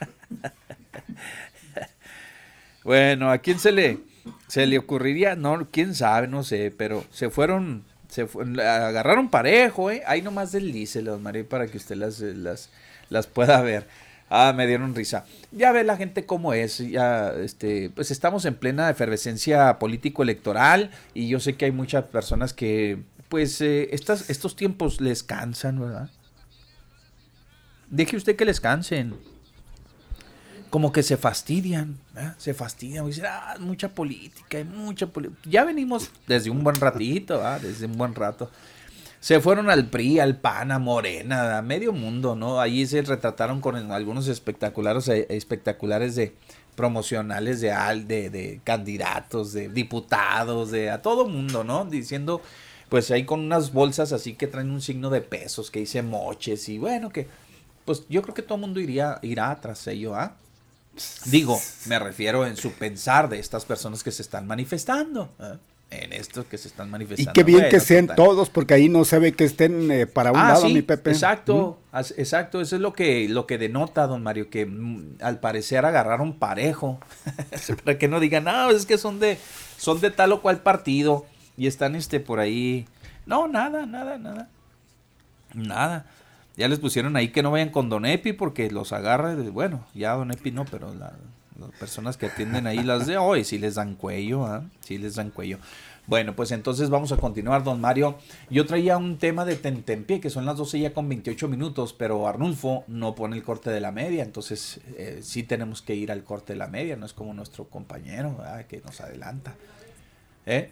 Bueno, 2.83 3.31
¿a 3.31 3.37
quién 3.37 3.59
se 3.59 3.71
le, 3.71 3.99
se 4.47 4.67
le 4.67 4.77
ocurriría? 4.77 5.35
No, 5.35 5.69
quién 5.71 5.95
sabe, 5.95 6.27
no 6.27 6.43
sé, 6.43 6.73
pero 6.77 7.05
se 7.11 7.29
fueron, 7.29 7.85
se 8.09 8.27
agarraron 8.61 9.29
parejo, 9.29 9.89
¿eh? 9.89 10.03
Ahí 10.05 10.21
nomás 10.21 10.51
deslícele, 10.51 11.09
don 11.11 11.23
Mario, 11.23 11.47
para 11.47 11.67
que 11.67 11.77
usted 11.77 11.95
las, 11.95 12.19
las, 12.19 12.69
las 13.09 13.27
pueda 13.27 13.61
ver. 13.61 13.87
Ah, 14.35 14.51
me 14.51 14.65
dieron 14.65 14.95
risa. 14.95 15.25
Ya 15.51 15.71
ve 15.71 15.83
la 15.83 15.95
gente 15.95 16.25
cómo 16.25 16.55
es, 16.55 16.79
ya, 16.79 17.31
este, 17.33 17.91
pues 17.91 18.09
estamos 18.09 18.45
en 18.45 18.55
plena 18.55 18.89
efervescencia 18.89 19.77
político-electoral 19.77 20.89
y 21.13 21.27
yo 21.27 21.39
sé 21.39 21.53
que 21.53 21.65
hay 21.65 21.71
muchas 21.71 22.05
personas 22.05 22.51
que, 22.51 23.03
pues, 23.29 23.61
eh, 23.61 23.89
estas, 23.91 24.31
estos 24.31 24.55
tiempos 24.55 24.99
les 25.01 25.21
cansan, 25.21 25.79
¿verdad? 25.79 26.09
Deje 27.91 28.17
usted 28.17 28.35
que 28.35 28.45
les 28.45 28.59
cansen 28.59 29.13
como 30.71 30.91
que 30.91 31.03
se 31.03 31.15
fastidian, 31.15 31.99
¿verdad? 32.15 32.33
se 32.39 32.55
fastidian, 32.55 33.05
dicen, 33.05 33.25
ah, 33.27 33.57
mucha 33.59 33.89
política, 33.89 34.57
hay 34.57 34.63
mucha 34.63 35.05
política. 35.05 35.41
Ya 35.47 35.63
venimos 35.63 36.09
desde 36.25 36.49
un 36.49 36.63
buen 36.63 36.77
ratito, 36.77 37.39
desde 37.61 37.85
un 37.85 37.99
buen 37.99 38.15
rato. 38.15 38.49
Se 39.23 39.39
fueron 39.39 39.69
al 39.69 39.85
PRI, 39.85 40.19
al 40.19 40.35
PAN, 40.35 40.73
a 40.73 40.79
Morena, 40.79 41.57
a 41.57 41.61
medio 41.61 41.93
mundo, 41.93 42.35
¿no? 42.35 42.59
Allí 42.59 42.85
se 42.85 43.01
retrataron 43.03 43.61
con 43.61 43.77
algunos 43.93 44.27
espectaculares, 44.27 45.07
eh, 45.07 45.27
espectaculares 45.29 46.15
de 46.15 46.35
promocionales 46.75 47.61
de, 47.61 47.69
de, 48.05 48.29
de 48.29 48.59
candidatos, 48.65 49.53
de 49.53 49.69
diputados, 49.69 50.71
de 50.71 50.89
a 50.89 51.01
todo 51.01 51.29
mundo, 51.29 51.63
¿no? 51.63 51.85
Diciendo, 51.85 52.41
pues 52.89 53.11
ahí 53.11 53.23
con 53.23 53.39
unas 53.39 53.71
bolsas 53.71 54.11
así 54.11 54.33
que 54.33 54.47
traen 54.47 54.71
un 54.71 54.81
signo 54.81 55.09
de 55.09 55.21
pesos, 55.21 55.71
que 55.71 55.79
dice 55.79 56.01
moches 56.01 56.67
y 56.67 56.77
bueno, 56.77 57.09
que 57.09 57.25
pues 57.85 58.03
yo 58.09 58.23
creo 58.23 58.35
que 58.35 58.41
todo 58.41 58.55
el 58.55 58.61
mundo 58.61 58.81
iría, 58.81 59.19
irá 59.21 59.57
tras 59.61 59.87
ello, 59.87 60.15
¿ah? 60.15 60.35
Digo, 61.27 61.57
me 61.85 61.97
refiero 61.97 62.45
en 62.45 62.57
su 62.57 62.73
pensar 62.73 63.29
de 63.29 63.39
estas 63.39 63.63
personas 63.63 64.03
que 64.03 64.11
se 64.11 64.21
están 64.21 64.45
manifestando. 64.45 65.29
¿eh? 65.39 65.57
En 65.93 66.11
estos 66.13 66.45
que 66.45 66.57
se 66.57 66.67
están 66.67 66.87
Y 66.87 66.91
manifestando. 66.91 67.33
qué 67.33 67.43
bien 67.43 67.59
Bueno, 67.59 67.71
que 67.71 67.79
sean 67.79 68.07
total. 68.07 68.25
todos, 68.25 68.49
porque 68.49 68.73
ahí 68.73 68.89
no 68.89 69.05
se 69.05 69.19
ve 69.19 69.33
que 69.33 69.43
estén 69.43 69.91
eh, 69.91 70.07
para 70.07 70.31
un 70.31 70.37
Ah, 70.39 70.49
lado, 70.53 70.65
sí, 70.67 70.73
mi 70.73 70.81
Pepe. 70.81 71.11
Exacto, 71.11 71.79
exacto. 72.17 72.61
Eso 72.61 72.75
es 72.75 72.81
lo 72.81 72.93
que, 72.93 73.29
lo 73.29 73.45
que 73.45 73.57
denota, 73.57 74.07
don 74.07 74.23
Mario, 74.23 74.49
que 74.49 74.65
mm, 74.65 75.17
al 75.21 75.39
parecer 75.39 75.85
agarraron 75.85 76.33
parejo. 76.33 76.99
Para 77.85 77.97
que 77.97 78.07
no 78.07 78.19
digan, 78.19 78.45
no, 78.45 78.71
es 78.71 78.85
que 78.85 78.97
son 78.97 79.19
de, 79.19 79.37
son 79.77 80.01
de 80.01 80.09
tal 80.11 80.31
o 80.31 80.41
cual 80.41 80.61
partido. 80.61 81.25
Y 81.57 81.67
están 81.67 81.95
este 81.95 82.19
por 82.19 82.39
ahí. 82.39 82.87
No, 83.25 83.47
nada, 83.47 83.85
nada, 83.85 84.17
nada. 84.17 84.49
Nada. 85.53 86.05
Ya 86.57 86.67
les 86.67 86.79
pusieron 86.79 87.15
ahí 87.15 87.29
que 87.29 87.41
no 87.43 87.51
vayan 87.51 87.69
con 87.69 87.89
Don 87.89 88.05
Epi 88.05 88.33
porque 88.33 88.69
los 88.71 88.91
agarra. 88.93 89.33
y, 89.33 89.49
Bueno, 89.49 89.85
ya 89.93 90.13
Don 90.13 90.31
Epi 90.31 90.51
no, 90.51 90.65
pero 90.65 90.93
la- 90.93 91.13
las 91.59 91.71
personas 91.71 92.17
que 92.17 92.27
atienden 92.27 92.67
ahí 92.67 92.83
las 92.83 93.07
de 93.07 93.17
hoy 93.17 93.43
sí 93.43 93.57
les 93.57 93.75
dan 93.75 93.95
cuello, 93.95 94.45
¿ah? 94.45 94.63
Sí 94.81 94.97
les 94.97 95.15
dan 95.15 95.29
cuello. 95.29 95.59
Bueno, 96.05 96.35
pues 96.35 96.51
entonces 96.51 96.89
vamos 96.89 97.13
a 97.13 97.17
continuar, 97.17 97.63
don 97.63 97.79
Mario. 97.79 98.17
Yo 98.49 98.65
traía 98.65 98.97
un 98.97 99.17
tema 99.17 99.45
de 99.45 99.55
Tentempié, 99.55 100.19
que 100.19 100.29
son 100.29 100.45
las 100.45 100.57
12 100.57 100.79
ya 100.79 100.93
con 100.93 101.07
28 101.07 101.47
minutos, 101.47 101.93
pero 101.93 102.27
Arnulfo 102.27 102.83
no 102.87 103.15
pone 103.15 103.37
el 103.37 103.43
corte 103.43 103.69
de 103.69 103.79
la 103.79 103.91
media, 103.93 104.23
entonces 104.23 104.81
eh, 104.97 105.19
sí 105.21 105.43
tenemos 105.43 105.81
que 105.81 105.95
ir 105.95 106.11
al 106.11 106.23
corte 106.25 106.53
de 106.53 106.59
la 106.59 106.67
media, 106.67 106.97
no 106.97 107.05
es 107.05 107.13
como 107.13 107.33
nuestro 107.33 107.69
compañero 107.69 108.35
¿verdad? 108.37 108.65
que 108.65 108.81
nos 108.81 108.99
adelanta. 108.99 109.55
¿Eh? 110.45 110.71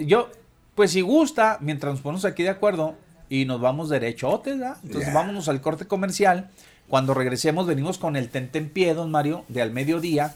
Yo, 0.00 0.30
pues 0.74 0.92
si 0.92 1.02
gusta, 1.02 1.58
mientras 1.60 1.92
nos 1.92 2.00
ponemos 2.00 2.24
aquí 2.24 2.42
de 2.42 2.48
acuerdo 2.48 2.94
y 3.28 3.44
nos 3.44 3.60
vamos 3.60 3.90
derechotes, 3.90 4.58
¿verdad? 4.58 4.78
Entonces 4.82 5.12
vámonos 5.12 5.48
al 5.50 5.60
corte 5.60 5.86
comercial. 5.86 6.50
Cuando 6.90 7.14
regresemos 7.14 7.68
venimos 7.68 7.98
con 7.98 8.16
el 8.16 8.30
Tentempié, 8.30 8.94
don 8.94 9.12
Mario, 9.12 9.44
de 9.46 9.62
al 9.62 9.70
mediodía. 9.70 10.34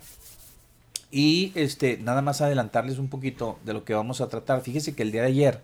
Y 1.10 1.50
este, 1.56 1.98
nada 1.98 2.22
más 2.22 2.42
adelantarles 2.42 2.98
un 2.98 3.08
poquito 3.08 3.58
de 3.64 3.72
lo 3.72 3.84
que 3.84 3.92
vamos 3.92 4.20
a 4.20 4.28
tratar. 4.28 4.62
Fíjese 4.62 4.94
que 4.94 5.02
el 5.02 5.10
día 5.10 5.22
de 5.22 5.28
ayer 5.28 5.60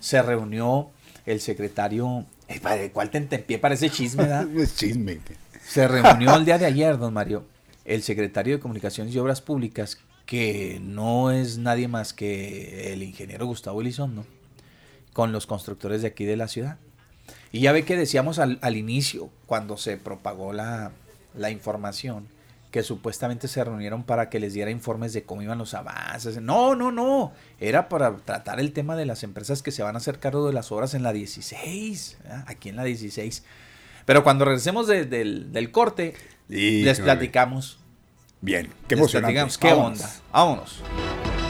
se 0.00 0.22
reunió 0.22 0.88
el 1.26 1.40
secretario. 1.40 2.24
Eh, 2.48 2.90
¿Cuál 2.90 3.10
tentempié? 3.10 3.58
Parece 3.58 3.90
chisme, 3.90 4.22
¿verdad? 4.22 4.48
Es 4.56 4.76
chisme. 4.76 5.20
Se 5.62 5.86
reunió 5.86 6.34
el 6.36 6.46
día 6.46 6.56
de 6.56 6.64
ayer, 6.64 6.96
don 6.96 7.12
Mario, 7.12 7.44
el 7.84 8.02
secretario 8.02 8.56
de 8.56 8.60
Comunicaciones 8.60 9.14
y 9.14 9.18
Obras 9.18 9.42
Públicas, 9.42 9.98
que 10.24 10.80
no 10.82 11.32
es 11.32 11.58
nadie 11.58 11.86
más 11.86 12.14
que 12.14 12.94
el 12.94 13.02
ingeniero 13.02 13.44
Gustavo 13.44 13.82
Elizondo, 13.82 14.24
con 15.12 15.32
los 15.32 15.46
constructores 15.46 16.00
de 16.00 16.08
aquí 16.08 16.24
de 16.24 16.38
la 16.38 16.48
ciudad. 16.48 16.78
Y 17.52 17.60
ya 17.60 17.72
ve 17.72 17.84
que 17.84 17.96
decíamos 17.96 18.38
al, 18.38 18.58
al 18.62 18.76
inicio, 18.76 19.30
cuando 19.46 19.76
se 19.76 19.96
propagó 19.96 20.52
la, 20.52 20.92
la 21.34 21.50
información, 21.50 22.28
que 22.70 22.82
supuestamente 22.82 23.48
se 23.48 23.64
reunieron 23.64 24.02
para 24.04 24.28
que 24.28 24.38
les 24.38 24.52
diera 24.52 24.70
informes 24.70 25.14
de 25.14 25.22
cómo 25.22 25.40
iban 25.40 25.56
los 25.56 25.72
avances. 25.72 26.40
No, 26.42 26.74
no, 26.76 26.92
no. 26.92 27.32
Era 27.58 27.88
para 27.88 28.14
tratar 28.16 28.60
el 28.60 28.72
tema 28.72 28.94
de 28.96 29.06
las 29.06 29.22
empresas 29.22 29.62
que 29.62 29.70
se 29.70 29.82
van 29.82 29.94
a 29.94 29.98
hacer 29.98 30.18
cargo 30.18 30.46
de 30.46 30.52
las 30.52 30.70
obras 30.70 30.92
en 30.92 31.02
la 31.02 31.14
16, 31.14 32.18
¿verdad? 32.22 32.44
aquí 32.46 32.68
en 32.68 32.76
la 32.76 32.84
16. 32.84 33.42
Pero 34.04 34.22
cuando 34.22 34.44
regresemos 34.44 34.86
de- 34.86 35.06
del, 35.06 35.50
del 35.52 35.70
corte, 35.70 36.14
les 36.48 37.00
platicamos. 37.00 37.78
Bien, 38.42 38.66
qué 38.86 38.94
les 38.96 39.00
emocionante. 39.00 39.32
platicamos 39.34 39.58
qué 39.58 39.68
Vámonos. 39.68 40.00
onda. 40.00 40.12
Vámonos. 40.32 41.47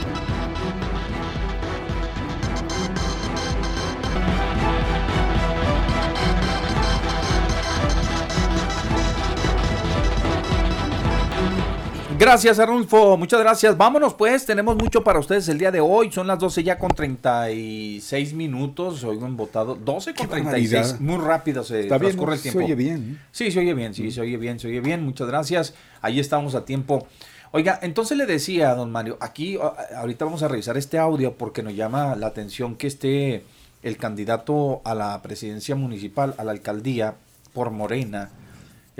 Gracias, 12.29 12.59
Arnulfo. 12.59 13.17
Muchas 13.17 13.41
gracias. 13.41 13.75
Vámonos, 13.75 14.13
pues. 14.13 14.45
Tenemos 14.45 14.77
mucho 14.77 15.03
para 15.03 15.19
ustedes 15.19 15.49
el 15.49 15.57
día 15.57 15.71
de 15.71 15.81
hoy. 15.81 16.13
Son 16.13 16.27
las 16.27 16.39
12 16.39 16.63
ya 16.63 16.79
con 16.79 16.91
36 16.91 18.35
minutos. 18.35 19.03
Han 19.03 19.35
votado 19.35 19.75
12 19.75 20.13
con 20.13 20.29
36. 20.29 21.01
Muy 21.01 21.17
rápido 21.17 21.65
se 21.65 21.81
Está 21.81 21.97
bien, 21.97 22.11
transcurre 22.11 22.35
el 22.35 22.43
tiempo. 22.43 22.59
Se 22.61 22.65
oye 22.67 22.75
bien. 22.75 23.19
Sí, 23.33 23.51
se 23.51 23.61
oye 23.61 23.73
bien, 23.73 23.95
sí, 23.95 24.11
se 24.11 24.21
oye 24.21 24.37
bien, 24.37 24.61
se 24.61 24.69
oye 24.69 24.83
bien. 24.83 25.03
Muchas 25.07 25.27
gracias. 25.27 25.73
Ahí 26.03 26.21
estamos 26.21 26.55
a 26.55 26.67
tiempo. 26.67 27.07
Oiga, 27.53 27.79
entonces 27.81 28.19
le 28.19 28.27
decía 28.27 28.73
a 28.73 28.75
don 28.75 28.93
Mario, 28.93 29.17
aquí 29.23 29.59
ahorita 29.97 30.27
vamos 30.27 30.43
a 30.43 30.49
revisar 30.49 30.77
este 30.77 30.99
audio 30.99 31.33
porque 31.33 31.63
nos 31.63 31.75
llama 31.75 32.15
la 32.15 32.27
atención 32.27 32.77
que 32.77 32.89
esté 32.89 33.43
el 33.83 33.97
candidato 33.97 34.83
a 34.85 34.95
la 34.95 35.23
presidencia 35.23 35.77
municipal, 35.77 36.35
a 36.37 36.45
la 36.45 36.53
alcaldía 36.53 37.15
por 37.55 37.71
Morena, 37.71 38.29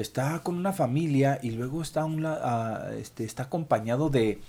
está 0.01 0.39
con 0.41 0.57
una 0.57 0.73
familia 0.73 1.39
y 1.43 1.51
luego 1.51 1.83
está, 1.83 2.05
un 2.05 2.25
ah, 2.27 2.87
este, 2.99 3.25
está 3.25 3.45
acompañado 3.45 4.11
de 4.11 4.41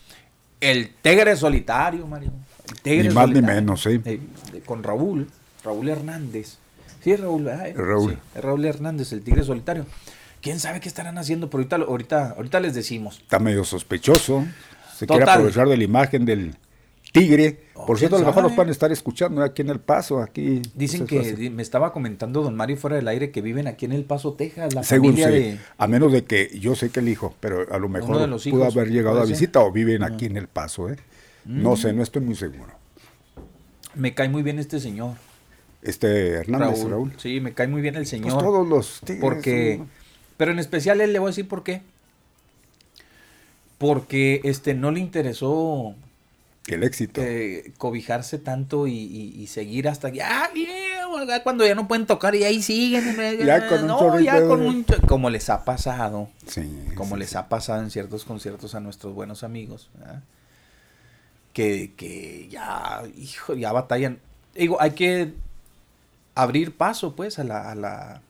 el 0.61 0.93
tigre 1.01 1.35
solitario, 1.35 2.05
Mario. 2.05 2.31
El 2.69 2.81
tigre 2.81 3.07
Ni 3.09 3.13
más 3.15 3.27
ni 3.29 3.35
solitario. 3.35 3.55
menos, 3.61 3.81
sí. 3.81 3.97
De- 3.97 4.19
con 4.65 4.83
Raúl, 4.83 5.27
Raúl 5.63 5.89
Hernández. 5.89 6.57
Sí, 7.03 7.15
Raúl, 7.15 7.45
¿verdad? 7.45 7.71
Raúl. 7.75 8.11
sí, 8.11 8.39
Raúl 8.39 8.65
Hernández, 8.65 9.11
el 9.13 9.21
tigre 9.21 9.43
solitario. 9.43 9.85
¿Quién 10.41 10.59
sabe 10.59 10.79
qué 10.79 10.87
estarán 10.87 11.17
haciendo? 11.17 11.49
Pero 11.49 11.61
ahorita, 11.63 11.75
ahorita, 11.77 12.29
ahorita 12.37 12.59
les 12.59 12.73
decimos. 12.73 13.19
Está 13.19 13.39
medio 13.39 13.63
sospechoso. 13.63 14.45
Se 14.97 15.07
quiere 15.07 15.23
aprovechar 15.23 15.67
de 15.67 15.77
la 15.77 15.83
imagen 15.83 16.25
del 16.25 16.55
tigre. 17.11 17.61
Oh, 17.73 17.85
Por 17.85 17.97
cierto, 17.97 18.17
a 18.17 18.19
¿quién 18.19 18.25
lo 18.25 18.31
mejor 18.31 18.43
nos 18.43 18.51
sabe? 18.51 18.55
pueden 18.57 18.71
estar 18.71 18.91
escuchando 18.91 19.41
aquí 19.43 19.61
en 19.61 19.69
El 19.69 19.79
Paso. 19.79 20.21
Aquí 20.21 20.61
Dicen 20.75 21.07
pues, 21.07 21.33
que 21.33 21.49
me 21.49 21.61
estaba 21.61 21.91
comentando 21.93 22.41
don 22.43 22.55
Mario 22.55 22.77
fuera 22.77 22.95
del 22.97 23.07
aire 23.07 23.31
que 23.31 23.41
viven 23.41 23.67
aquí 23.67 23.85
en 23.85 23.93
El 23.93 24.03
Paso, 24.05 24.33
Texas, 24.33 24.73
la 24.75 24.83
Según 24.83 25.11
familia 25.13 25.29
de 25.29 25.57
a 25.77 25.87
menos 25.87 26.11
de 26.11 26.23
que 26.25 26.57
yo 26.59 26.75
sé 26.75 26.89
que 26.89 26.99
el 26.99 27.09
hijo, 27.09 27.33
pero 27.39 27.65
a 27.73 27.79
lo 27.79 27.87
mejor 27.89 28.17
pudo 28.29 28.37
hijos, 28.45 28.75
haber 28.75 28.91
llegado 28.91 29.21
a 29.21 29.25
visita 29.25 29.61
o 29.61 29.71
viven 29.71 30.03
aquí 30.03 30.25
en 30.25 30.37
El 30.37 30.47
Paso, 30.47 30.89
¿eh? 30.89 30.97
No 31.45 31.75
sé, 31.77 31.93
no 31.93 32.03
estoy 32.03 32.21
muy 32.21 32.35
seguro. 32.35 32.73
me 33.95 34.13
cae 34.13 34.29
muy 34.29 34.43
bien 34.43 34.59
este 34.59 34.79
señor. 34.79 35.15
Este 35.81 36.31
Hernández, 36.33 36.79
Raúl. 36.79 36.91
Raúl. 36.91 37.13
Sí, 37.17 37.39
me 37.39 37.53
cae 37.53 37.67
muy 37.67 37.81
bien 37.81 37.95
el 37.95 38.01
Pues 38.01 38.09
señor. 38.09 38.37
todos 38.43 38.67
los 38.67 38.99
tigres. 38.99 39.21
porque 39.21 39.77
son- 39.77 39.89
pero 40.35 40.51
en 40.51 40.59
especial 40.59 40.99
él 41.01 41.13
le 41.13 41.19
voy 41.19 41.27
a 41.27 41.31
decir 41.31 41.47
por 41.47 41.63
qué. 41.63 41.81
Porque 43.77 44.41
este 44.43 44.73
no 44.73 44.91
le 44.91 44.99
interesó 44.99 45.95
el 46.75 46.83
éxito. 46.83 47.21
eh, 47.23 47.73
cobijarse 47.77 48.37
tanto 48.37 48.87
y, 48.87 48.93
y- 48.93 49.41
y 49.41 49.47
seguir 49.47 49.87
hasta 49.87 50.09
bien, 50.09 50.25
ya 51.27 51.43
cuando 51.43 51.65
ya 51.65 51.75
no 51.75 51.87
pueden 51.87 52.05
tocar 52.05 52.35
y 52.35 52.43
ahí 52.43 52.61
siguen. 52.61 53.15
Ya 53.45 53.67
con 53.67 53.81
un 53.81 53.87
no, 53.87 54.19
ya 54.19 54.45
con 54.47 54.61
un 54.61 54.85
como 55.07 55.29
les 55.29 55.49
ha 55.49 55.63
pasado. 55.65 56.29
sí, 56.47 56.69
como 56.95 57.15
sí, 57.15 57.19
les 57.19 57.29
sí. 57.31 57.37
ha 57.37 57.49
pasado 57.49 57.81
en 57.81 57.89
ciertos 57.91 58.25
conciertos 58.25 58.75
a 58.75 58.79
nuestros 58.79 59.13
buenos 59.13 59.43
amigos, 59.43 59.89
¿verdad? 59.97 60.21
que, 61.53 61.93
que 61.97 62.47
ya, 62.49 63.01
hijo, 63.17 63.53
ya 63.55 63.71
batallan. 63.71 64.19
Digo, 64.55 64.79
hay 64.81 64.91
que 64.91 65.33
abrir 66.35 66.75
paso, 66.77 67.15
pues, 67.15 67.39
a 67.39 67.43
la, 67.43 67.69
a 67.71 67.75
la 67.75 68.21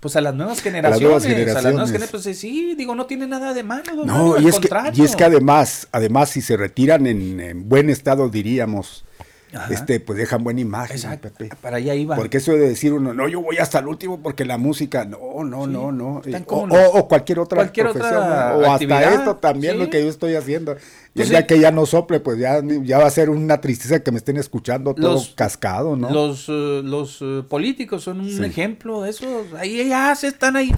pues 0.00 0.16
a 0.16 0.20
las 0.22 0.34
nuevas 0.34 0.60
generaciones. 0.62 1.02
nuevas 1.02 1.24
A 1.24 1.62
las 1.62 1.72
nuevas 1.74 1.90
generaciones. 1.92 2.24
Pues 2.24 2.38
sí, 2.38 2.74
digo, 2.74 2.94
no 2.94 3.06
tiene 3.06 3.26
nada 3.26 3.52
de 3.52 3.62
malo. 3.62 3.94
don 3.94 4.06
No, 4.06 4.14
Mario, 4.14 4.36
al 4.36 4.44
y 4.44 4.48
es, 4.48 4.58
que, 4.58 4.68
y 4.94 5.02
es 5.04 5.14
que 5.14 5.24
además, 5.24 5.88
además, 5.92 6.30
si 6.30 6.40
se 6.40 6.56
retiran 6.56 7.06
en, 7.06 7.38
en 7.38 7.68
buen 7.68 7.90
estado, 7.90 8.30
diríamos, 8.30 9.04
Ajá. 9.52 9.72
este, 9.72 9.98
pues 10.00 10.18
dejan 10.18 10.44
buena 10.44 10.60
imagen, 10.60 10.96
Exacto, 10.96 11.28
Pepe. 11.36 11.54
para 11.60 11.78
allá 11.78 11.94
iba. 11.94 12.14
Porque 12.16 12.38
eso 12.38 12.52
de 12.52 12.68
decir 12.68 12.92
uno, 12.92 13.12
no, 13.14 13.26
yo 13.28 13.40
voy 13.40 13.56
hasta 13.58 13.80
el 13.80 13.86
último 13.88 14.20
porque 14.22 14.44
la 14.44 14.58
música, 14.58 15.04
no, 15.04 15.18
no, 15.44 15.64
Sí, 15.64 15.70
no, 15.72 15.92
no. 15.92 16.22
O, 16.46 16.66
los- 16.66 16.76
o- 16.78 16.92
o 16.98 17.08
cualquier 17.08 17.40
otra 17.40 17.56
cualquier 17.56 17.86
otra 17.88 18.00
profesión, 18.00 18.28
¿no? 18.28 18.68
o 18.68 18.72
actividad, 18.72 18.98
hasta 19.04 19.14
esto 19.18 19.36
también 19.36 19.72
sí. 19.74 19.78
lo 19.80 19.90
que 19.90 20.02
yo 20.02 20.08
estoy 20.08 20.34
haciendo. 20.36 20.72
Y 20.72 20.76
Pues 21.14 21.26
el 21.26 21.30
día 21.30 21.40
sí. 21.40 21.46
que 21.48 21.58
ya 21.58 21.72
no 21.72 21.86
sople, 21.86 22.20
pues 22.20 22.38
ya, 22.38 22.60
ya 22.82 22.98
va 22.98 23.06
a 23.06 23.10
ser 23.10 23.30
una 23.30 23.60
tristeza 23.60 24.00
que 24.00 24.12
me 24.12 24.18
estén 24.18 24.36
escuchando 24.36 24.94
todo 24.94 25.14
Los- 25.14 25.30
cascado, 25.34 25.96
¿no? 25.96 26.10
Los, 26.10 26.46
eh, 26.48 26.82
los 26.84 27.18
eh, 27.20 27.42
políticos 27.48 28.04
son 28.04 28.20
un 28.20 28.44
ejemplo 28.44 29.02
de 29.02 29.10
eso. 29.10 29.26
Ahí 29.58 29.88
ya 29.88 30.14
se 30.14 30.28
están 30.28 30.56
ahí, 30.56 30.70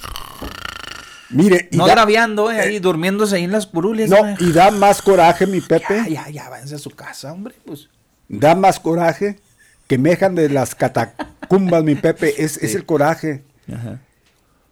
Mire, 1.31 1.69
y 1.71 1.77
no 1.79 1.87
da, 1.87 1.95
eh, 1.95 2.61
ahí 2.61 2.79
durmiéndose 2.79 3.37
ahí 3.37 3.45
en 3.45 3.53
las 3.53 3.67
curules. 3.67 4.11
no, 4.11 4.23
¿no? 4.23 4.37
y 4.39 4.53
da 4.53 4.71
más 4.71 5.01
coraje, 5.01 5.47
mi 5.47 5.61
Pepe. 5.63 6.05
Ya, 6.09 6.09
ya, 6.09 6.29
ya, 6.31 6.51
váyanse 6.51 6.75
a 6.75 6.79
su 6.79 6.91
casa, 6.91 7.33
hombre, 7.33 7.55
pues. 7.65 7.89
Da 8.33 8.57
más 8.57 8.81
coraje 8.81 9.39
que 9.87 9.99
mejan 9.99 10.35
de 10.35 10.49
las 10.49 10.75
catacumbas, 10.75 11.85
mi 11.85 11.95
Pepe, 11.95 12.43
es, 12.43 12.57
es 12.57 12.75
el 12.75 12.85
coraje. 12.87 13.45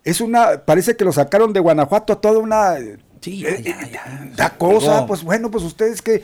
Es 0.02 0.20
una, 0.20 0.64
parece 0.64 0.96
que 0.96 1.04
lo 1.04 1.12
sacaron 1.12 1.52
de 1.52 1.60
Guanajuato, 1.60 2.18
toda 2.18 2.38
una... 2.38 2.76
Sí, 3.20 3.40
ya, 3.40 3.50
eh, 3.50 3.62
ya, 3.62 3.70
eh, 3.82 3.90
ya. 3.92 4.30
Da 4.34 4.50
cosa, 4.56 5.06
pues 5.06 5.22
bueno, 5.22 5.50
pues 5.50 5.62
ustedes 5.62 6.02
que... 6.02 6.22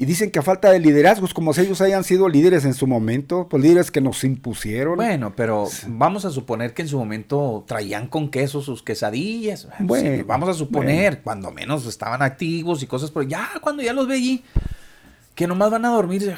Y 0.00 0.04
dicen 0.04 0.30
que 0.30 0.38
a 0.38 0.42
falta 0.42 0.70
de 0.70 0.78
liderazgos, 0.78 1.34
como 1.34 1.52
si 1.52 1.62
ellos 1.62 1.80
hayan 1.80 2.04
sido 2.04 2.28
líderes 2.28 2.64
en 2.64 2.74
su 2.74 2.86
momento, 2.86 3.48
pues 3.48 3.60
líderes 3.64 3.90
que 3.90 4.00
nos 4.00 4.22
impusieron. 4.22 4.94
Bueno, 4.94 5.32
pero 5.34 5.68
vamos 5.88 6.24
a 6.24 6.30
suponer 6.30 6.72
que 6.72 6.82
en 6.82 6.88
su 6.88 6.98
momento 6.98 7.64
traían 7.66 8.06
con 8.06 8.30
queso 8.30 8.62
sus 8.62 8.84
quesadillas. 8.84 9.66
Bueno, 9.80 10.16
Sí, 10.16 10.22
vamos 10.22 10.48
a 10.48 10.54
suponer, 10.54 11.22
cuando 11.22 11.50
menos 11.50 11.84
estaban 11.86 12.22
activos 12.22 12.80
y 12.84 12.86
cosas, 12.86 13.10
pero 13.10 13.24
ya 13.24 13.48
cuando 13.60 13.82
ya 13.82 13.92
los 13.92 14.06
ve 14.06 14.14
allí, 14.14 14.44
que 15.38 15.46
nomás 15.46 15.70
van 15.70 15.84
a 15.84 15.90
dormir. 15.90 16.36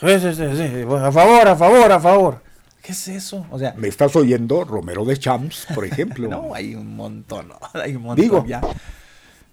Sí, 0.00 0.18
sí, 0.20 0.34
sí, 0.34 0.44
sí, 0.56 0.84
A 0.88 1.10
favor, 1.12 1.48
a 1.48 1.56
favor, 1.56 1.92
a 1.92 1.98
favor. 2.00 2.42
¿Qué 2.80 2.92
es 2.92 3.08
eso? 3.08 3.44
O 3.50 3.58
sea, 3.58 3.74
Me 3.76 3.88
estás 3.88 4.14
oyendo 4.14 4.62
Romero 4.64 5.04
de 5.04 5.18
Champs, 5.18 5.66
por 5.74 5.84
ejemplo. 5.84 6.28
no, 6.30 6.54
hay 6.54 6.76
un 6.76 6.94
montón, 6.94 7.48
¿no? 7.48 7.58
Hay 7.74 7.96
un 7.96 8.02
montón 8.02 8.22
Digo, 8.22 8.44
ya. 8.46 8.60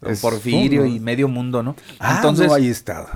Es 0.06 0.22
Porfirio 0.22 0.86
y 0.86 1.00
medio 1.00 1.28
mundo, 1.28 1.64
¿no? 1.64 1.76
Ah, 2.00 2.18
Entonces, 2.18 2.48
no, 2.48 2.54
ahí 2.54 2.68
está. 2.68 3.08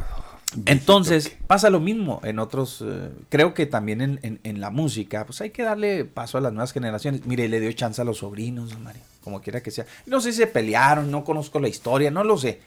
Entonces, 0.66 1.38
pasa 1.46 1.70
lo 1.70 1.80
mismo 1.80 2.20
en 2.24 2.40
otros, 2.40 2.84
eh, 2.86 3.10
creo 3.30 3.54
que 3.54 3.68
también 3.68 4.02
en, 4.02 4.20
en- 4.24 4.40
en 4.44 4.60
la 4.60 4.72
música, 4.72 5.26
pues 5.28 5.40
hay 5.42 5.52
que 5.52 5.62
darle 5.64 6.06
paso 6.06 6.40
a 6.40 6.42
las 6.42 6.52
nuevas 6.52 6.74
generaciones. 6.74 7.26
Mire, 7.28 7.48
le 7.48 7.60
dio 7.60 7.72
chance 7.74 8.02
a 8.02 8.04
los 8.04 8.18
sobrinos, 8.18 8.78
Mario, 8.80 9.04
como 9.24 9.42
quiera 9.42 9.62
que 9.62 9.70
sea. 9.70 9.86
No 10.08 10.20
sé 10.20 10.32
si 10.32 10.40
se 10.40 10.48
pelearon, 10.48 11.12
no 11.12 11.24
conozco 11.24 11.60
la 11.60 11.68
historia, 11.70 12.10
no 12.10 12.24
lo 12.24 12.36
sé. 12.38 12.60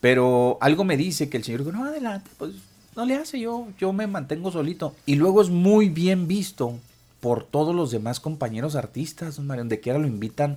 Pero 0.00 0.58
algo 0.60 0.84
me 0.84 0.96
dice 0.96 1.28
que 1.28 1.36
el 1.36 1.44
señor 1.44 1.60
dijo, 1.64 1.72
no, 1.72 1.84
adelante, 1.84 2.30
pues 2.38 2.52
no 2.96 3.04
le 3.04 3.16
hace, 3.16 3.38
yo, 3.38 3.68
yo 3.78 3.92
me 3.92 4.06
mantengo 4.06 4.50
solito. 4.50 4.94
Y 5.06 5.16
luego 5.16 5.42
es 5.42 5.50
muy 5.50 5.88
bien 5.88 6.26
visto 6.26 6.78
por 7.20 7.44
todos 7.44 7.74
los 7.74 7.90
demás 7.90 8.18
compañeros 8.18 8.76
artistas, 8.76 9.36
don 9.36 9.46
Mario, 9.46 9.62
donde 9.62 9.80
quiera 9.80 9.98
lo 9.98 10.06
invitan 10.06 10.56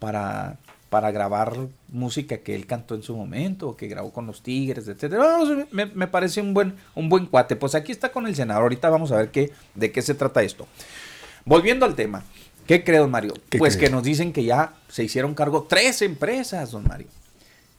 para, 0.00 0.56
para 0.90 1.12
grabar 1.12 1.56
música 1.88 2.38
que 2.38 2.56
él 2.56 2.66
cantó 2.66 2.96
en 2.96 3.04
su 3.04 3.16
momento, 3.16 3.68
o 3.68 3.76
que 3.76 3.86
grabó 3.86 4.12
con 4.12 4.26
los 4.26 4.42
Tigres, 4.42 4.88
etcétera. 4.88 5.18
Vamos, 5.24 5.66
me, 5.70 5.86
me 5.86 6.08
parece 6.08 6.40
un 6.40 6.52
buen, 6.52 6.74
un 6.96 7.08
buen 7.08 7.26
cuate. 7.26 7.54
Pues 7.54 7.76
aquí 7.76 7.92
está 7.92 8.10
con 8.10 8.26
el 8.26 8.34
senador, 8.34 8.64
ahorita 8.64 8.90
vamos 8.90 9.12
a 9.12 9.16
ver 9.16 9.30
qué, 9.30 9.52
de 9.76 9.92
qué 9.92 10.02
se 10.02 10.14
trata 10.14 10.42
esto. 10.42 10.66
Volviendo 11.44 11.86
al 11.86 11.94
tema, 11.94 12.24
¿qué 12.66 12.82
cree, 12.82 12.98
don 12.98 13.10
Mario? 13.10 13.34
¿Qué 13.48 13.58
Pues 13.58 13.76
que 13.76 13.90
nos 13.90 14.02
dicen 14.02 14.32
que 14.32 14.42
ya 14.42 14.74
se 14.88 15.04
hicieron 15.04 15.34
cargo 15.34 15.66
tres 15.68 16.02
empresas, 16.02 16.72
don 16.72 16.82
Mario, 16.82 17.06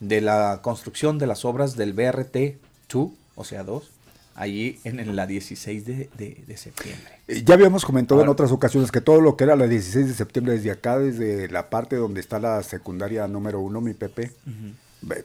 de 0.08 0.22
la 0.22 0.60
construcción 0.62 1.18
de 1.20 1.28
las 1.28 1.46
obras 1.46 1.76
del 1.76 1.94
BRT 1.94 2.58
2, 2.92 3.10
o 3.36 3.44
sea, 3.44 3.64
2, 3.64 3.90
allí 4.36 4.80
en, 4.84 5.00
en 5.00 5.16
la 5.16 5.28
16 5.28 5.86
de, 5.86 6.10
de- 6.18 6.44
de 6.48 6.58
septiembre. 6.58 7.08
Eh, 7.28 7.44
Ya 7.46 7.54
habíamos 7.54 7.86
comentado 7.86 8.22
en 8.22 8.28
otras 8.30 8.52
ocasiones 8.52 8.92
que 8.92 9.02
todo 9.02 9.22
lo 9.22 9.36
que 9.38 9.44
era 9.44 9.56
la 9.56 9.68
16 9.68 10.08
de 10.08 10.14
septiembre 10.14 10.54
desde 10.56 10.72
acá, 10.72 10.98
desde 11.00 11.48
la 11.50 11.70
parte 11.70 11.96
donde 11.96 12.20
está 12.20 12.40
la 12.40 12.62
secundaria 12.64 13.28
número 13.28 13.60
uno, 13.60 13.80
mi 13.82 13.94
Pepe, 13.94 14.32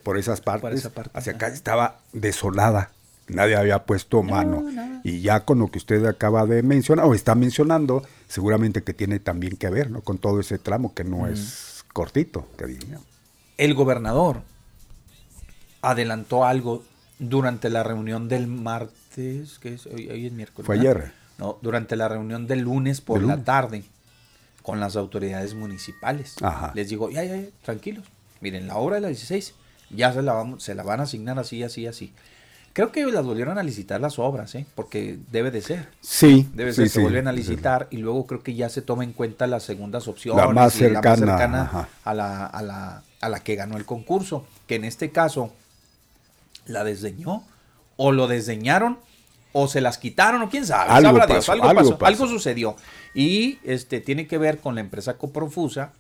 por 0.03 0.19
esas 0.19 0.41
partes, 0.41 0.81
esa 0.81 0.91
parte, 0.91 1.11
hacia 1.15 1.33
acá 1.33 1.49
estaba 1.49 2.01
desolada. 2.13 2.91
Nadie 3.29 3.57
había 3.57 3.85
puesto 3.85 4.23
mano. 4.23 4.65
Y 5.05 5.21
ya 5.21 5.45
con 5.45 5.59
lo 5.59 5.69
que 5.71 5.79
usted 5.79 6.05
acaba 6.07 6.47
de 6.47 6.63
mencionar, 6.63 7.05
o 7.05 7.15
está 7.15 7.35
mencionando, 7.35 8.03
seguramente 8.27 8.83
que 8.83 8.95
tiene 8.95 9.19
también 9.21 9.57
que 9.57 9.69
ver, 9.71 9.91
¿no? 9.91 10.01
Con 10.01 10.19
todo 10.19 10.41
ese 10.41 10.59
tramo 10.59 10.95
que 10.95 11.05
no 11.05 11.27
es 11.27 11.85
cortito, 11.93 12.47
que 12.57 12.67
diría. 12.67 12.99
el 13.59 13.75
gobernador 13.75 14.43
adelantó 15.83 16.45
algo 16.45 16.83
durante 17.19 17.71
la 17.71 17.83
reunión 17.83 18.29
del 18.29 18.47
martes, 18.47 19.59
que 19.59 19.75
es 19.75 19.87
hoy, 19.87 20.09
hoy 20.09 20.27
es 20.27 20.33
miércoles. 20.33 20.67
Fue 20.67 20.79
¿verdad? 20.79 20.97
ayer. 21.03 21.13
No, 21.39 21.59
durante 21.63 21.97
la 21.97 22.09
reunión 22.09 22.47
del 22.47 22.61
lunes 22.61 23.01
por 23.01 23.21
la 23.21 23.35
lunes. 23.35 23.45
tarde 23.45 23.85
con 24.63 24.81
las 24.81 24.97
autoridades 24.97 25.55
municipales. 25.55 26.35
Ajá. 26.43 26.73
Les 26.75 26.89
digo, 26.89 27.11
ya, 27.11 27.25
ya, 27.25 27.37
ya, 27.37 27.49
tranquilos. 27.63 28.05
Miren, 28.41 28.67
la 28.67 28.77
obra 28.77 28.97
de 28.97 29.03
la 29.03 29.09
16 29.09 29.55
ya 29.91 30.13
se 30.13 30.23
la, 30.23 30.33
vamos, 30.35 30.63
se 30.63 30.75
la 30.75 30.83
van 30.83 31.01
a 31.01 31.05
asignar 31.05 31.39
así, 31.39 31.63
así, 31.63 31.87
así. 31.87 32.13
Creo 32.73 32.93
que 32.93 33.05
las 33.07 33.25
volvieron 33.25 33.59
a 33.59 33.63
licitar 33.63 34.01
las 34.01 34.19
obras, 34.19 34.55
¿eh? 34.55 34.67
porque 34.75 35.19
debe 35.33 35.51
de 35.51 35.63
ser. 35.63 35.89
Sí. 36.01 36.49
Debe 36.55 36.73
sí, 36.73 36.83
ser, 36.83 36.89
se 36.91 36.95
sí. 36.97 37.01
vuelven 37.01 37.27
a 37.27 37.33
licitar 37.33 37.89
y 37.91 37.97
luego 37.97 38.27
creo 38.27 38.43
que 38.43 38.55
ya 38.55 38.69
se 38.69 38.83
toma 38.83 39.03
en 39.05 39.13
cuenta 39.13 39.47
las 39.47 39.63
segundas 39.65 40.07
opciones. 40.07 40.45
La 40.45 40.53
más 40.53 40.81
y 40.81 40.85
la 40.85 41.01
más 41.01 41.19
cercana, 41.19 41.39
cercana 41.39 41.89
a, 42.05 42.15
la, 42.15 42.47
a, 42.47 42.63
la, 42.63 43.03
a 43.21 43.29
la 43.29 43.41
que 43.41 43.57
ganó 43.57 43.77
el 43.79 43.85
concurso. 43.85 44.47
Que 44.69 44.77
en 44.77 44.85
este 44.85 45.11
caso 45.11 45.53
la 46.69 46.85
desdeñó 46.85 47.45
o 47.97 48.13
lo 48.13 48.29
desdeñaron 48.29 48.99
o 49.53 49.67
se 49.67 49.81
las 49.81 49.99
quitaron 49.99 50.43
o 50.43 50.51
quién 50.51 50.67
sabe. 50.67 50.91
Algo 50.91 51.09
sabrá 51.11 51.27
Dios, 51.27 51.39
pasó, 51.39 51.53
algo, 51.53 51.65
algo 51.69 51.81
pasó, 51.81 51.99
pasó. 51.99 52.07
algo 52.07 52.27
sucedió. 52.29 52.77
Y 53.15 53.59
este 53.65 54.01
tiene 54.01 54.27
que 54.27 54.39
ver 54.39 54.59
con 54.59 54.75
la 54.75 54.81
empresa 54.81 55.19
Coprofusa 55.19 55.93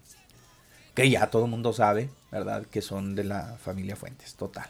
que 0.94 1.08
ya 1.08 1.28
todo 1.28 1.44
el 1.44 1.50
mundo 1.50 1.72
sabe, 1.72 2.10
¿verdad? 2.32 2.66
Que 2.66 2.82
son 2.82 3.14
de 3.14 3.24
la 3.24 3.56
familia 3.62 3.94
Fuentes, 3.96 4.34
total. 4.34 4.66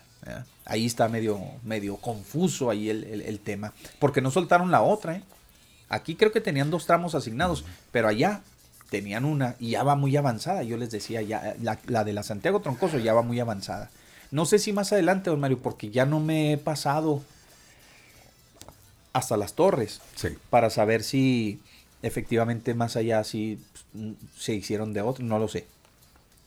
Ahí 0.67 0.85
está 0.85 1.09
medio, 1.09 1.41
medio 1.65 1.97
confuso 1.97 2.69
ahí 2.69 2.91
el, 2.91 3.05
el, 3.05 3.41
tema, 3.41 3.73
porque 3.99 4.21
no 4.21 4.31
soltaron 4.31 4.71
la 4.71 4.83
otra, 4.83 5.17
¿eh? 5.17 5.23
Aquí 5.89 6.17
creo 6.17 6.31
que 6.31 6.43
tenían 6.43 6.71
dos 6.71 6.85
tramos 6.85 7.15
asignados, 7.15 7.65
pero 7.93 8.09
allá 8.09 8.43
tenían 8.91 9.25
una 9.25 9.57
y 9.59 9.71
ya 9.71 9.83
va 9.85 9.95
muy 9.95 10.15
avanzada. 10.19 10.63
Yo 10.63 10.77
les 10.77 10.91
decía, 10.91 11.23
ya 11.23 11.55
la, 11.63 11.79
la, 11.87 12.05
de 12.05 12.13
la 12.13 12.23
Santiago 12.23 12.61
Troncoso 12.61 12.99
ya 12.99 13.15
va 13.15 13.23
muy 13.23 13.41
avanzada. 13.41 13.91
No 14.31 14.45
sé 14.45 14.59
si 14.59 14.73
más 14.73 14.93
adelante, 14.93 15.31
don 15.31 15.41
Mario, 15.41 15.59
porque 15.59 15.91
ya 15.91 16.05
no 16.05 16.21
me 16.21 16.53
he 16.53 16.59
pasado 16.59 17.23
hasta 19.13 19.37
las 19.37 19.55
torres 19.55 20.01
para 20.51 20.71
saber 20.71 21.03
si 21.03 21.61
efectivamente 22.03 22.75
más 22.75 22.97
allá 22.97 23.25
si 23.25 23.59
mm, 23.95 24.13
se 24.37 24.55
hicieron 24.55 24.93
de 24.93 25.01
otro, 25.01 25.25
no 25.25 25.39
lo 25.39 25.49
sé. 25.49 25.67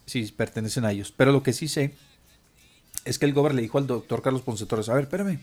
Si 0.06 0.24
pertenecen 0.32 0.84
a 0.84 0.92
ellos. 0.92 1.12
Pero 1.16 1.32
lo 1.32 1.42
que 1.42 1.52
sí 1.52 1.68
sé 1.68 1.94
es 3.04 3.18
que 3.18 3.26
el 3.26 3.32
gobernador 3.32 3.56
le 3.56 3.62
dijo 3.62 3.78
al 3.78 3.86
doctor 3.86 4.22
Carlos 4.22 4.42
Ponce 4.42 4.66
Torres, 4.66 4.88
a 4.88 4.94
ver, 4.94 5.04
espérame, 5.04 5.40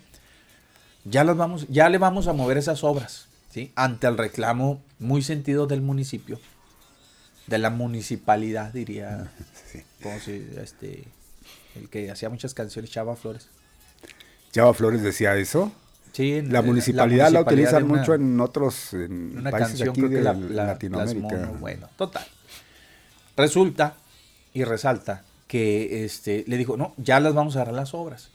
ya, 1.06 1.24
las 1.24 1.38
vamos, 1.38 1.68
ya 1.70 1.90
le 1.90 1.98
vamos 1.98 2.28
a 2.28 2.34
mover 2.34 2.58
esas 2.58 2.84
obras, 2.84 3.28
¿sí? 3.52 3.72
Ante 3.76 4.08
el 4.08 4.18
reclamo 4.18 4.82
muy 4.98 5.22
sentido 5.22 5.68
del 5.68 5.82
municipio, 5.82 6.40
de 7.48 7.58
la 7.58 7.70
municipalidad, 7.70 8.74
diría, 8.74 9.32
como 10.04 10.20
si, 10.20 10.48
este, 10.58 11.06
el 11.76 11.90
que 11.90 12.10
hacía 12.12 12.30
muchas 12.30 12.54
canciones, 12.54 12.92
Chava 12.92 13.16
Flores. 13.16 13.48
Chava 14.52 14.74
Flores 14.74 15.02
decía 15.02 15.36
eso. 15.36 15.72
Sí, 16.12 16.42
la, 16.42 16.62
municipalidad 16.62 17.32
la, 17.32 17.42
utilizan 17.42 17.88
mucho 17.88 18.16
en 18.16 18.40
otros 18.40 18.96
países 19.52 19.88
aquí 19.88 20.02
de 20.02 20.22
Latinoamérica. 20.22 21.52
bueno, 21.60 21.88
total. 21.98 22.26
Resulta 23.38 23.96
y 24.54 24.64
resalta 24.64 25.24
que 25.48 26.04
este, 26.04 26.44
le 26.48 26.58
dijo, 26.58 26.78
no, 26.78 26.94
ya 26.98 27.20
las 27.20 27.34
vamos 27.34 27.56
a 27.56 27.60
dar 27.60 27.74
las 27.74 27.94
obras. 27.94 28.32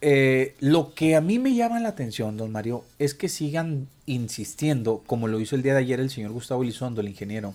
Eh, 0.00 0.54
lo 0.60 0.94
que 0.94 1.16
a 1.16 1.20
mí 1.20 1.38
me 1.38 1.54
llama 1.54 1.80
la 1.80 1.88
atención, 1.88 2.36
don 2.36 2.52
Mario, 2.52 2.84
es 2.98 3.14
que 3.14 3.28
sigan 3.28 3.88
insistiendo, 4.04 5.02
como 5.06 5.28
lo 5.28 5.40
hizo 5.40 5.56
el 5.56 5.62
día 5.62 5.72
de 5.72 5.80
ayer 5.80 5.98
el 5.98 6.10
señor 6.10 6.32
Gustavo 6.32 6.62
Elizondo, 6.62 7.00
el 7.00 7.08
ingeniero, 7.08 7.54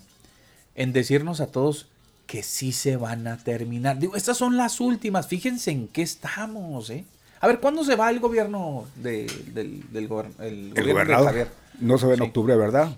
en 0.76 0.92
decirnos 0.92 1.42
a 1.42 1.48
todos 1.48 1.88
que 2.30 2.44
sí 2.44 2.72
se 2.74 2.96
van 2.96 3.28
a 3.28 3.38
terminar. 3.38 3.98
Digo, 3.98 4.16
estas 4.16 4.38
son 4.38 4.56
las 4.56 4.80
últimas, 4.80 5.26
fíjense 5.26 5.72
en 5.72 5.88
qué 5.88 6.04
estamos, 6.04 6.92
¿eh? 6.92 7.04
A 7.42 7.48
ver, 7.48 7.60
¿cuándo 7.60 7.84
se 7.84 7.96
va 7.96 8.12
el 8.12 8.20
gobierno 8.20 8.86
del, 8.98 9.28
del 9.52 9.84
el 9.96 10.08
gobernador? 10.08 11.48
no 11.80 11.98
se 11.98 12.06
va 12.06 12.14
en 12.14 12.22
octubre, 12.22 12.56
¿verdad? 12.56 12.96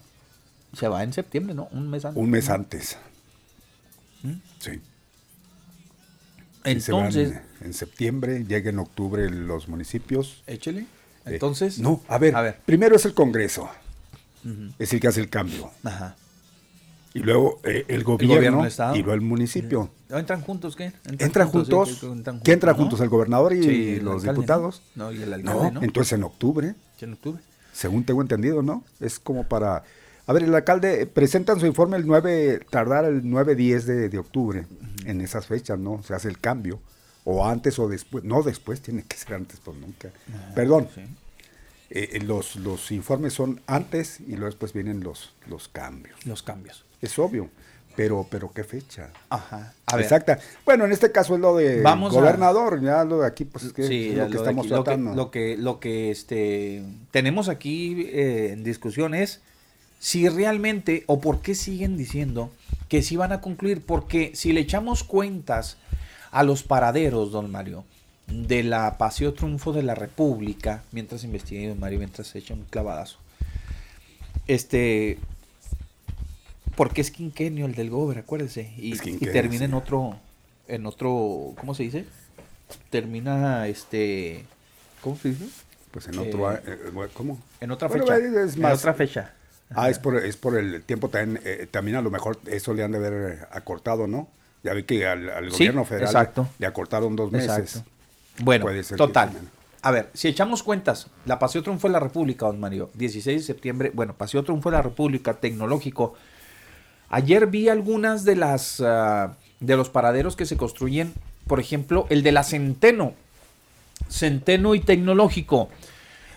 Se 0.77 0.89
va 0.89 1.01
en 1.03 1.13
septiembre, 1.13 1.55
¿no? 1.55 1.69
Un 1.71 1.89
mes 1.89 2.03
antes. 2.03 2.21
Un 2.21 2.29
mes 2.29 2.49
antes. 2.49 2.97
¿Mm? 4.23 4.33
Sí. 4.59 4.81
Entonces. 6.65 7.39
en, 7.61 7.73
septiembre, 7.73 8.43
llega 8.43 8.69
en 8.69 8.79
octubre 8.79 9.29
los 9.29 9.69
municipios. 9.69 10.43
Échele. 10.45 10.81
Eh, 10.81 10.87
Entonces. 11.25 11.79
no, 11.79 12.01
a 12.09 12.17
ver, 12.17 12.35
a 12.35 12.41
ver, 12.41 12.59
primero 12.65 12.97
es 12.97 13.05
el 13.05 13.13
Congreso. 13.13 13.69
Es 14.77 14.91
el 14.91 14.99
que 14.99 15.07
hace 15.07 15.21
el 15.21 15.29
cambio. 15.29 15.71
Ajá. 15.85 16.17
Y 17.13 17.19
luego 17.19 17.59
eh, 17.63 17.85
el 17.89 18.03
gobierno, 18.03 18.65
y 18.93 18.97
luego 18.99 19.13
el 19.13 19.21
municipio. 19.21 19.89
¿Entran 20.09 20.41
juntos 20.41 20.75
qué? 20.75 20.93
¿Entran, 21.19 21.49
juntos? 21.49 22.05
¿Qué, 22.43 22.53
entran 22.53 22.75
juntos? 22.75 23.01
¿El 23.01 23.09
gobernador 23.09 23.53
y 23.53 23.99
los 23.99 24.23
diputados? 24.23 24.81
¿no? 24.95 25.11
y 25.11 25.21
el 25.21 25.33
alcalde, 25.33 25.71
no, 25.71 25.81
entonces 25.81 26.13
en 26.13 26.23
octubre. 26.23 26.75
En 27.01 27.13
octubre. 27.13 27.41
Según 27.73 28.05
tengo 28.05 28.21
entendido, 28.21 28.61
¿no? 28.61 28.83
Es 28.99 29.19
como 29.19 29.45
para... 29.47 29.83
A 30.27 30.33
ver, 30.33 30.43
el 30.43 30.53
alcalde 30.53 31.05
presentan 31.07 31.59
su 31.59 31.65
informe 31.65 31.97
el 31.97 32.05
9, 32.05 32.65
tardar 32.69 33.05
el 33.05 33.23
9-10 33.23 33.81
de, 33.83 34.09
de 34.09 34.17
octubre 34.19 34.65
en 35.05 35.21
esas 35.21 35.47
fechas, 35.47 35.79
¿no? 35.79 36.03
Se 36.03 36.13
hace 36.13 36.29
el 36.29 36.39
cambio. 36.39 36.79
O 37.23 37.45
antes 37.45 37.77
o 37.79 37.87
después. 37.87 38.23
No 38.23 38.41
después, 38.43 38.81
tiene 38.81 39.03
que 39.03 39.17
ser 39.17 39.35
antes, 39.35 39.59
pues 39.63 39.77
nunca. 39.77 40.09
Ah, 40.33 40.51
Perdón. 40.55 40.87
Eh, 41.89 42.09
eh, 42.13 42.19
los, 42.21 42.55
los 42.55 42.91
informes 42.91 43.33
son 43.33 43.61
antes 43.67 44.19
y 44.21 44.31
luego 44.31 44.45
después 44.45 44.73
vienen 44.73 45.03
los, 45.03 45.33
los 45.47 45.67
cambios. 45.67 46.25
Los 46.25 46.41
cambios. 46.41 46.85
Es 47.01 47.17
obvio. 47.19 47.49
Pero, 47.95 48.25
pero 48.29 48.51
¿qué 48.53 48.63
fecha? 48.63 49.09
Ajá. 49.29 49.73
Exacta. 49.97 50.39
Bueno, 50.65 50.85
en 50.85 50.93
este 50.93 51.11
caso 51.11 51.35
es 51.35 51.41
lo 51.41 51.57
de 51.57 51.81
gobernador, 51.81 52.81
ya 52.81 53.03
lo 53.03 53.19
de 53.19 53.27
aquí, 53.27 53.43
pues 53.43 53.65
es, 53.65 53.73
que 53.73 54.13
lo 54.15 54.29
que 54.29 54.37
estamos 54.37 54.67
tratando. 54.67 55.13
Lo 55.13 55.29
que, 55.29 55.57
lo 55.57 55.79
que, 55.79 56.09
este, 56.09 56.83
tenemos 57.11 57.49
aquí 57.49 58.07
eh, 58.11 58.51
en 58.53 58.63
discusión 58.63 59.13
es 59.13 59.41
si 59.99 60.29
realmente 60.29 61.03
o 61.07 61.19
por 61.19 61.41
qué 61.41 61.53
siguen 61.53 61.97
diciendo 61.97 62.49
que 62.87 63.03
sí 63.03 63.17
van 63.17 63.33
a 63.33 63.41
concluir, 63.41 63.85
porque 63.85 64.31
si 64.35 64.53
le 64.53 64.61
echamos 64.61 65.03
cuentas 65.03 65.77
a 66.31 66.43
los 66.43 66.63
paraderos, 66.63 67.31
don 67.31 67.51
Mario, 67.51 67.83
de 68.27 68.63
la 68.63 68.97
Paseo 68.97 69.33
Triunfo 69.33 69.73
de 69.73 69.83
la 69.83 69.95
República, 69.95 70.83
mientras 70.91 71.23
investiga 71.23 71.69
don 71.69 71.79
Mario, 71.79 71.99
mientras 71.99 72.27
se 72.27 72.39
echa 72.39 72.53
un 72.53 72.65
clavadazo, 72.69 73.17
este, 74.47 75.19
porque 76.75 77.01
es 77.01 77.11
quinquenio 77.11 77.65
el 77.65 77.75
del 77.75 77.89
Gober, 77.89 78.19
acuérdese, 78.19 78.73
y, 78.77 78.97
termina 79.17 79.65
en 79.65 79.73
otro, 79.73 80.17
en 80.67 80.85
otro, 80.85 81.53
¿cómo 81.57 81.73
se 81.73 81.83
dice? 81.83 82.05
Termina, 82.89 83.67
este, 83.67 84.45
¿cómo 85.01 85.17
se 85.17 85.29
dice? 85.29 85.45
Pues 85.91 86.07
en 86.07 86.19
otro, 86.19 86.51
eh, 86.51 86.61
eh, 86.65 87.07
¿cómo? 87.13 87.39
En 87.59 87.71
otra 87.71 87.89
fecha. 87.89 88.17
en 88.17 88.65
otra 88.65 88.93
fecha. 88.93 89.33
Ah, 89.73 89.89
es 89.89 89.99
por, 89.99 90.17
es 90.17 90.37
por 90.37 90.57
el 90.57 90.83
tiempo 90.83 91.09
también, 91.09 91.41
eh, 91.45 91.67
también 91.69 91.97
a 91.97 92.01
lo 92.01 92.11
mejor 92.11 92.39
eso 92.45 92.73
le 92.73 92.83
han 92.83 92.91
de 92.91 92.97
haber 92.97 93.47
acortado, 93.51 94.07
¿no? 94.07 94.27
Ya 94.63 94.73
vi 94.73 94.83
que 94.83 95.07
al, 95.07 95.49
gobierno 95.49 95.85
federal 95.85 96.31
le 96.59 96.67
acortaron 96.67 97.15
dos 97.15 97.31
meses. 97.31 97.83
Bueno, 98.39 98.67
total. 98.95 99.31
A 99.81 99.91
ver, 99.91 100.09
si 100.13 100.27
echamos 100.27 100.61
cuentas, 100.61 101.07
la 101.25 101.39
Paseo 101.39 101.63
Triunfo 101.63 101.87
de 101.87 101.93
la 101.93 101.99
República, 101.99 102.45
don 102.45 102.59
Mario, 102.59 102.91
16 102.93 103.41
de 103.41 103.45
septiembre, 103.45 103.91
bueno, 103.93 104.13
Paseo 104.13 104.43
Triunfo 104.43 104.69
de 104.69 104.77
la 104.77 104.83
República, 104.83 105.33
tecnológico. 105.33 106.15
Ayer 107.11 107.47
vi 107.47 107.67
algunas 107.67 108.23
de 108.23 108.37
las 108.37 108.79
ah, 108.79 109.35
de 109.59 109.75
los 109.75 109.89
paraderos 109.89 110.37
que 110.37 110.45
se 110.45 110.55
construyen, 110.55 111.13
por 111.45 111.59
ejemplo, 111.59 112.07
el 112.09 112.23
de 112.23 112.31
la 112.31 112.43
Centeno, 112.43 113.13
Centeno 114.09 114.75
y 114.75 114.79
Tecnológico. 114.79 115.69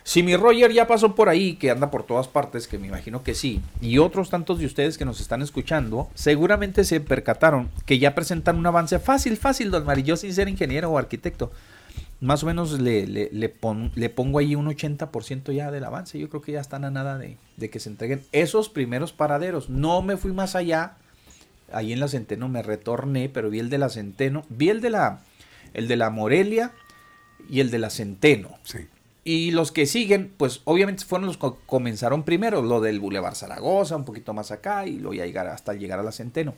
Si 0.03 0.23
mi 0.23 0.37
Roger 0.37 0.73
ya 0.73 0.87
pasó 0.87 1.15
por 1.15 1.29
ahí, 1.29 1.55
que 1.55 1.71
anda 1.71 1.91
por 1.91 2.03
todas 2.03 2.29
partes, 2.29 2.69
que 2.69 2.77
me 2.77 2.89
imagino 2.89 3.23
que 3.23 3.35
sí, 3.35 3.63
y 3.81 3.99
otros 3.99 4.29
tantos 4.29 4.59
de 4.59 4.67
ustedes 4.67 4.99
que 4.99 5.07
nos 5.07 5.21
están 5.21 5.41
escuchando, 5.41 6.11
seguramente 6.15 6.85
se 6.85 7.01
percataron 7.01 7.71
que 7.87 7.99
ya 7.99 8.15
presentan 8.15 8.59
un 8.59 8.67
avance 8.67 8.99
fácil, 8.99 9.37
fácil, 9.37 9.71
don 9.71 9.87
Marillo, 9.87 10.17
sin 10.17 10.35
ser 10.35 10.49
ingeniero 10.49 10.91
o 10.91 10.99
arquitecto. 10.99 11.53
Más 12.21 12.43
o 12.43 12.47
menos 12.47 12.81
le, 12.81 13.07
le, 13.07 13.29
le, 13.33 14.09
pongo 14.09 14.39
ahí 14.39 14.55
un 14.55 14.67
80% 14.67 15.53
ya 15.53 15.71
del 15.71 15.85
avance. 15.85 16.19
Yo 16.19 16.29
creo 16.29 16.41
que 16.41 16.53
ya 16.53 16.61
están 16.61 16.85
a 16.85 16.91
nada 16.91 17.19
de, 17.19 17.37
de, 17.57 17.71
que 17.71 17.81
se 17.81 17.91
entreguen 17.91 18.23
esos 18.33 18.69
primeros 18.69 19.13
paraderos. 19.13 19.69
No 19.69 20.01
me 20.01 20.17
fui 20.17 20.33
más 20.33 20.55
allá. 20.55 20.97
Ahí 21.73 21.93
en 21.93 22.01
la 22.01 22.09
Centeno 22.09 22.49
me 22.49 22.63
retorné, 22.63 23.29
pero 23.29 23.51
vi 23.51 23.59
el 23.59 23.69
de 23.69 23.79
la 23.79 23.89
Centeno, 23.89 24.45
vi 24.49 24.69
el 24.71 24.81
de 24.81 24.91
la, 24.91 25.21
el 25.75 25.89
de 25.89 25.97
la 25.97 26.11
Morelia 26.11 26.73
y 27.49 27.61
el 27.61 27.71
de 27.71 27.79
la 27.79 27.91
Centeno. 27.91 28.59
Sí. 28.63 28.87
Y 29.25 29.53
los 29.53 29.73
que 29.73 29.87
siguen, 29.87 30.33
pues 30.37 30.61
obviamente 30.65 31.05
fueron 31.05 31.27
los 31.27 31.39
que 31.39 31.51
comenzaron 31.67 32.25
primero, 32.25 32.61
lo 32.61 32.83
del 32.83 33.01
Boulevard 33.01 33.35
Zaragoza, 33.35 33.97
un 33.97 34.05
poquito 34.05 34.35
más 34.35 34.51
acá, 34.51 34.87
y 34.87 34.99
luego 34.99 35.15
ya 35.15 35.25
llegar 35.25 35.47
hasta 35.47 35.73
llegar 35.73 35.99
a 35.99 36.03
la 36.03 36.13
Centeno. 36.13 36.55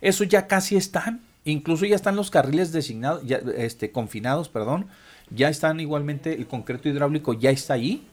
Eso 0.00 0.22
ya 0.22 0.46
casi 0.46 0.76
están, 0.76 1.20
incluso 1.44 1.86
ya 1.86 1.96
están 1.96 2.16
los 2.16 2.30
carriles 2.30 2.72
designados, 2.72 3.22
ya, 3.24 3.40
este, 3.56 3.92
confinados, 3.92 4.48
perdón, 4.48 4.86
ya 5.30 5.48
están 5.48 5.80
igualmente, 5.80 6.34
el 6.34 6.46
concreto 6.46 6.88
hidráulico 6.88 7.32
ya 7.34 7.50
está 7.50 7.74
ahí, 7.74 8.06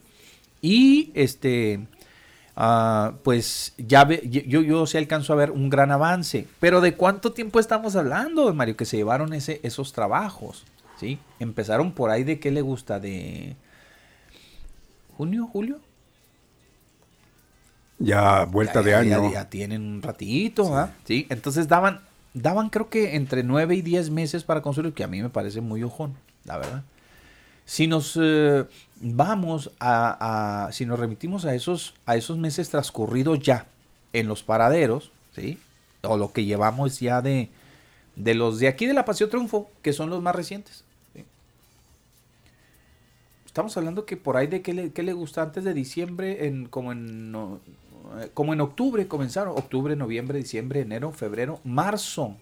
y 0.62 1.12
este, 1.14 1.88
uh, 2.56 3.14
pues 3.24 3.74
ya 3.78 4.06
ve, 4.06 4.22
yo, 4.30 4.62
yo 4.62 4.86
sí 4.86 4.98
alcanzo 4.98 5.34
a 5.34 5.36
ver 5.36 5.52
un 5.52 5.70
gran 5.70 5.92
avance, 5.92 6.48
pero 6.60 6.82
¿de 6.82 6.96
cuánto 6.96 7.34
tiempo 7.34 7.60
estamos 7.60 7.96
hablando, 7.96 8.54
Mario, 8.54 8.78
que 8.78 8.86
se 8.86 8.98
llevaron 8.98 9.34
ese, 9.34 9.60
esos 9.64 9.94
trabajos? 9.94 10.66
¿sí? 11.00 11.20
Empezaron 11.40 11.92
por 11.92 12.10
ahí 12.10 12.24
de 12.24 12.40
qué 12.40 12.52
le 12.52 12.62
gusta, 12.62 13.00
de 13.00 13.56
junio, 15.16 15.48
julio. 15.48 15.80
Ya 18.00 18.46
vuelta 18.46 18.84
de 18.84 18.94
año. 18.94 19.32
Ya, 19.32 19.50
tienen 19.50 19.82
un 19.84 20.02
ratito, 20.02 20.76
¿ah? 20.76 20.92
sí. 21.06 21.26
Entonces 21.30 21.68
daban, 21.68 22.02
daban 22.42 22.70
creo 22.70 22.90
que 22.90 23.16
entre 23.16 23.44
9 23.44 23.76
y 23.76 23.82
10 23.82 24.10
meses 24.10 24.44
para 24.44 24.62
construir, 24.62 24.94
que 24.94 25.04
a 25.04 25.08
mí 25.08 25.22
me 25.22 25.30
parece 25.30 25.62
muy 25.62 25.84
ojón, 25.84 26.16
la 26.46 26.58
verdad. 26.58 26.84
Si 27.66 27.88
nos 27.88 28.18
eh, 28.22 28.66
vamos 29.02 29.72
a, 29.80 30.70
si 30.72 30.86
nos 30.86 31.00
remitimos 31.00 31.46
a 31.46 31.54
esos, 31.54 31.96
a 32.06 32.16
esos 32.16 32.38
meses 32.38 32.70
transcurridos 32.70 33.40
ya 33.40 33.68
en 34.14 34.28
los 34.28 34.44
paraderos, 34.44 35.12
¿sí? 35.36 35.60
O 36.04 36.18
lo 36.18 36.32
que 36.32 36.46
llevamos 36.46 37.00
ya 37.00 37.22
de, 37.22 37.50
de 38.16 38.36
los 38.36 38.60
de 38.60 38.68
aquí 38.68 38.86
de 38.86 38.94
la 38.94 39.06
Paseo 39.06 39.30
Triunfo, 39.30 39.70
que 39.82 39.94
son 39.94 40.10
los 40.10 40.22
más 40.22 40.36
recientes. 40.36 40.84
Estamos 43.46 43.76
hablando 43.76 44.06
que 44.06 44.18
por 44.18 44.38
ahí 44.38 44.46
de 44.46 44.62
qué 44.62 44.72
le, 44.72 44.92
le 44.96 45.14
gusta 45.14 45.42
antes 45.42 45.64
de 45.64 45.74
diciembre, 45.74 46.46
en 46.46 46.68
como 46.68 46.92
en 46.92 47.34
eh, 47.36 47.58
como 48.34 48.54
en 48.54 48.62
octubre 48.62 49.08
comenzaron, 49.08 49.54
octubre, 49.58 49.96
noviembre, 49.96 50.38
diciembre, 50.40 50.82
enero, 50.82 51.12
febrero, 51.12 51.60
marzo, 51.64 52.36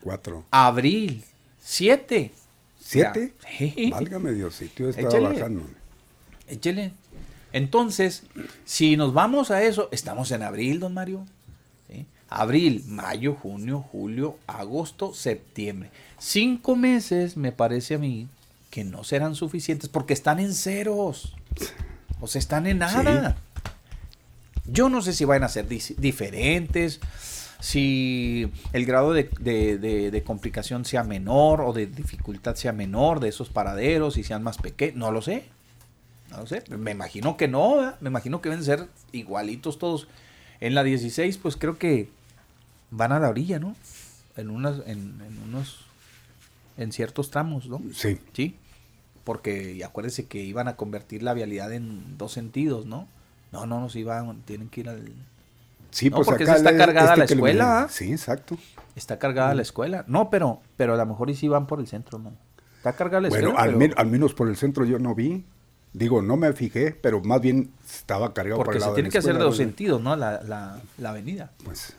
Cuatro. 0.00 0.44
abril, 0.50 1.24
siete. 1.60 2.32
¿Siete? 2.78 3.32
Sí. 3.58 3.88
Válgame 3.92 4.32
Diosito, 4.32 4.82
yo 4.84 4.88
estaba 4.90 5.08
Échale. 5.08 5.28
bajando. 5.28 5.62
Échele. 6.48 6.92
Entonces, 7.52 8.24
si 8.64 8.96
nos 8.96 9.14
vamos 9.14 9.50
a 9.50 9.62
eso, 9.62 9.88
estamos 9.92 10.30
en 10.32 10.42
abril, 10.42 10.80
don 10.80 10.92
Mario. 10.92 11.24
¿sí? 11.88 12.04
Abril, 12.28 12.84
mayo, 12.88 13.34
junio, 13.34 13.80
julio, 13.80 14.36
agosto, 14.46 15.14
septiembre. 15.14 15.90
Cinco 16.18 16.76
meses, 16.76 17.36
me 17.36 17.52
parece 17.52 17.94
a 17.94 17.98
mí, 17.98 18.28
que 18.70 18.84
no 18.84 19.04
serán 19.04 19.34
suficientes 19.36 19.88
porque 19.88 20.12
están 20.12 20.40
en 20.40 20.52
ceros. 20.52 21.34
O 22.20 22.26
sea, 22.26 22.38
están 22.40 22.66
en 22.66 22.78
nada. 22.78 23.36
Yo 24.66 24.88
no 24.88 25.02
sé 25.02 25.12
si 25.12 25.24
van 25.24 25.42
a 25.44 25.48
ser 25.48 25.66
diferentes, 25.68 27.00
si 27.60 28.50
el 28.72 28.86
grado 28.86 29.12
de, 29.12 29.30
de- 29.40 29.78
de- 29.78 30.10
de 30.10 30.22
complicación 30.22 30.84
sea 30.84 31.04
menor 31.04 31.60
o 31.60 31.72
de 31.72 31.86
dificultad 31.86 32.54
sea 32.56 32.72
menor 32.72 33.20
de 33.20 33.28
esos 33.28 33.48
paraderos 33.50 34.16
y 34.16 34.24
sean 34.24 34.42
más 34.42 34.58
pequeños. 34.58 34.96
No 34.96 35.12
lo 35.12 35.22
sé. 35.22 35.44
No 36.30 36.38
lo 36.38 36.46
sé. 36.46 36.62
Me 36.76 36.90
imagino 36.90 37.36
que 37.36 37.48
no. 37.48 37.76
¿verdad? 37.76 37.96
Me 38.00 38.08
imagino 38.10 38.40
que 38.40 38.48
deben 38.50 38.64
ser 38.64 38.88
igualitos 39.12 39.78
todos. 39.78 40.08
En 40.60 40.74
la 40.74 40.82
16, 40.84 41.36
pues 41.38 41.56
creo 41.56 41.78
que 41.78 42.08
van 42.90 43.12
a 43.12 43.18
la 43.20 43.28
orilla, 43.28 43.58
¿no? 43.58 43.76
En 44.36 44.50
unas, 44.50 44.78
en, 44.86 45.20
en 45.26 45.38
unos, 45.46 45.80
en 46.76 46.90
ciertos 46.92 47.30
tramos, 47.30 47.66
¿no? 47.68 47.80
Sí. 47.94 48.18
Sí. 48.32 48.56
Porque 49.24 49.72
y 49.72 49.82
acuérdese 49.82 50.26
que 50.26 50.42
iban 50.42 50.68
a 50.68 50.76
convertir 50.76 51.22
la 51.22 51.34
vialidad 51.34 51.72
en 51.72 52.18
dos 52.18 52.32
sentidos, 52.32 52.84
¿no? 52.86 53.08
No, 53.54 53.66
no, 53.66 53.80
no, 53.80 53.88
si 53.88 54.02
van, 54.04 54.42
tienen 54.42 54.68
que 54.68 54.80
ir 54.80 54.88
al... 54.88 55.10
Sí, 55.90 56.10
No, 56.10 56.16
pues 56.16 56.26
porque 56.26 56.42
acá 56.44 56.56
está 56.56 56.76
cargada 56.76 57.16
la 57.16 57.26
que 57.26 57.34
le- 57.34 57.40
escuela, 57.40 57.82
¿ah? 57.82 57.88
Sí, 57.88 58.12
exacto. 58.12 58.58
Está 58.96 59.18
cargada 59.18 59.54
la 59.54 59.62
escuela. 59.62 60.04
No, 60.08 60.28
pero, 60.30 60.60
pero 60.76 60.94
a 60.94 60.96
lo 60.96 61.06
mejor 61.06 61.30
y 61.30 61.34
sí 61.36 61.48
van 61.48 61.66
por 61.66 61.78
el 61.80 61.86
centro, 61.86 62.18
¿no? 62.18 62.32
Está 62.78 62.92
cargada 62.94 63.22
la 63.22 63.28
Bueno, 63.28 63.48
escuela. 63.50 63.62
al, 63.72 63.78
pero- 63.78 63.94
al 63.98 64.06
menos 64.08 64.34
por 64.34 64.48
el 64.48 64.56
centro 64.56 64.84
yo 64.84 64.98
no 64.98 65.14
vi. 65.14 65.44
Digo, 65.92 66.20
no 66.22 66.36
me 66.36 66.52
fijé, 66.52 66.90
pero 66.90 67.20
más 67.22 67.40
bien 67.40 67.70
estaba 67.88 68.34
cargado 68.34 68.56
por 68.64 68.74
el 68.74 68.80
se 68.80 68.86
lado 68.86 68.94
tiene 68.94 69.08
de 69.08 69.10
la 69.10 69.12
que 69.12 69.18
hacer 69.18 69.32
de 69.34 69.38
escuela, 69.38 69.44
dos 69.44 69.58
¿no? 69.58 69.64
sentidos, 69.64 70.02
¿no? 70.02 70.16
La, 70.16 70.42
la, 70.42 70.80
la 70.98 71.10
avenida. 71.10 71.52
Pues 71.64 71.94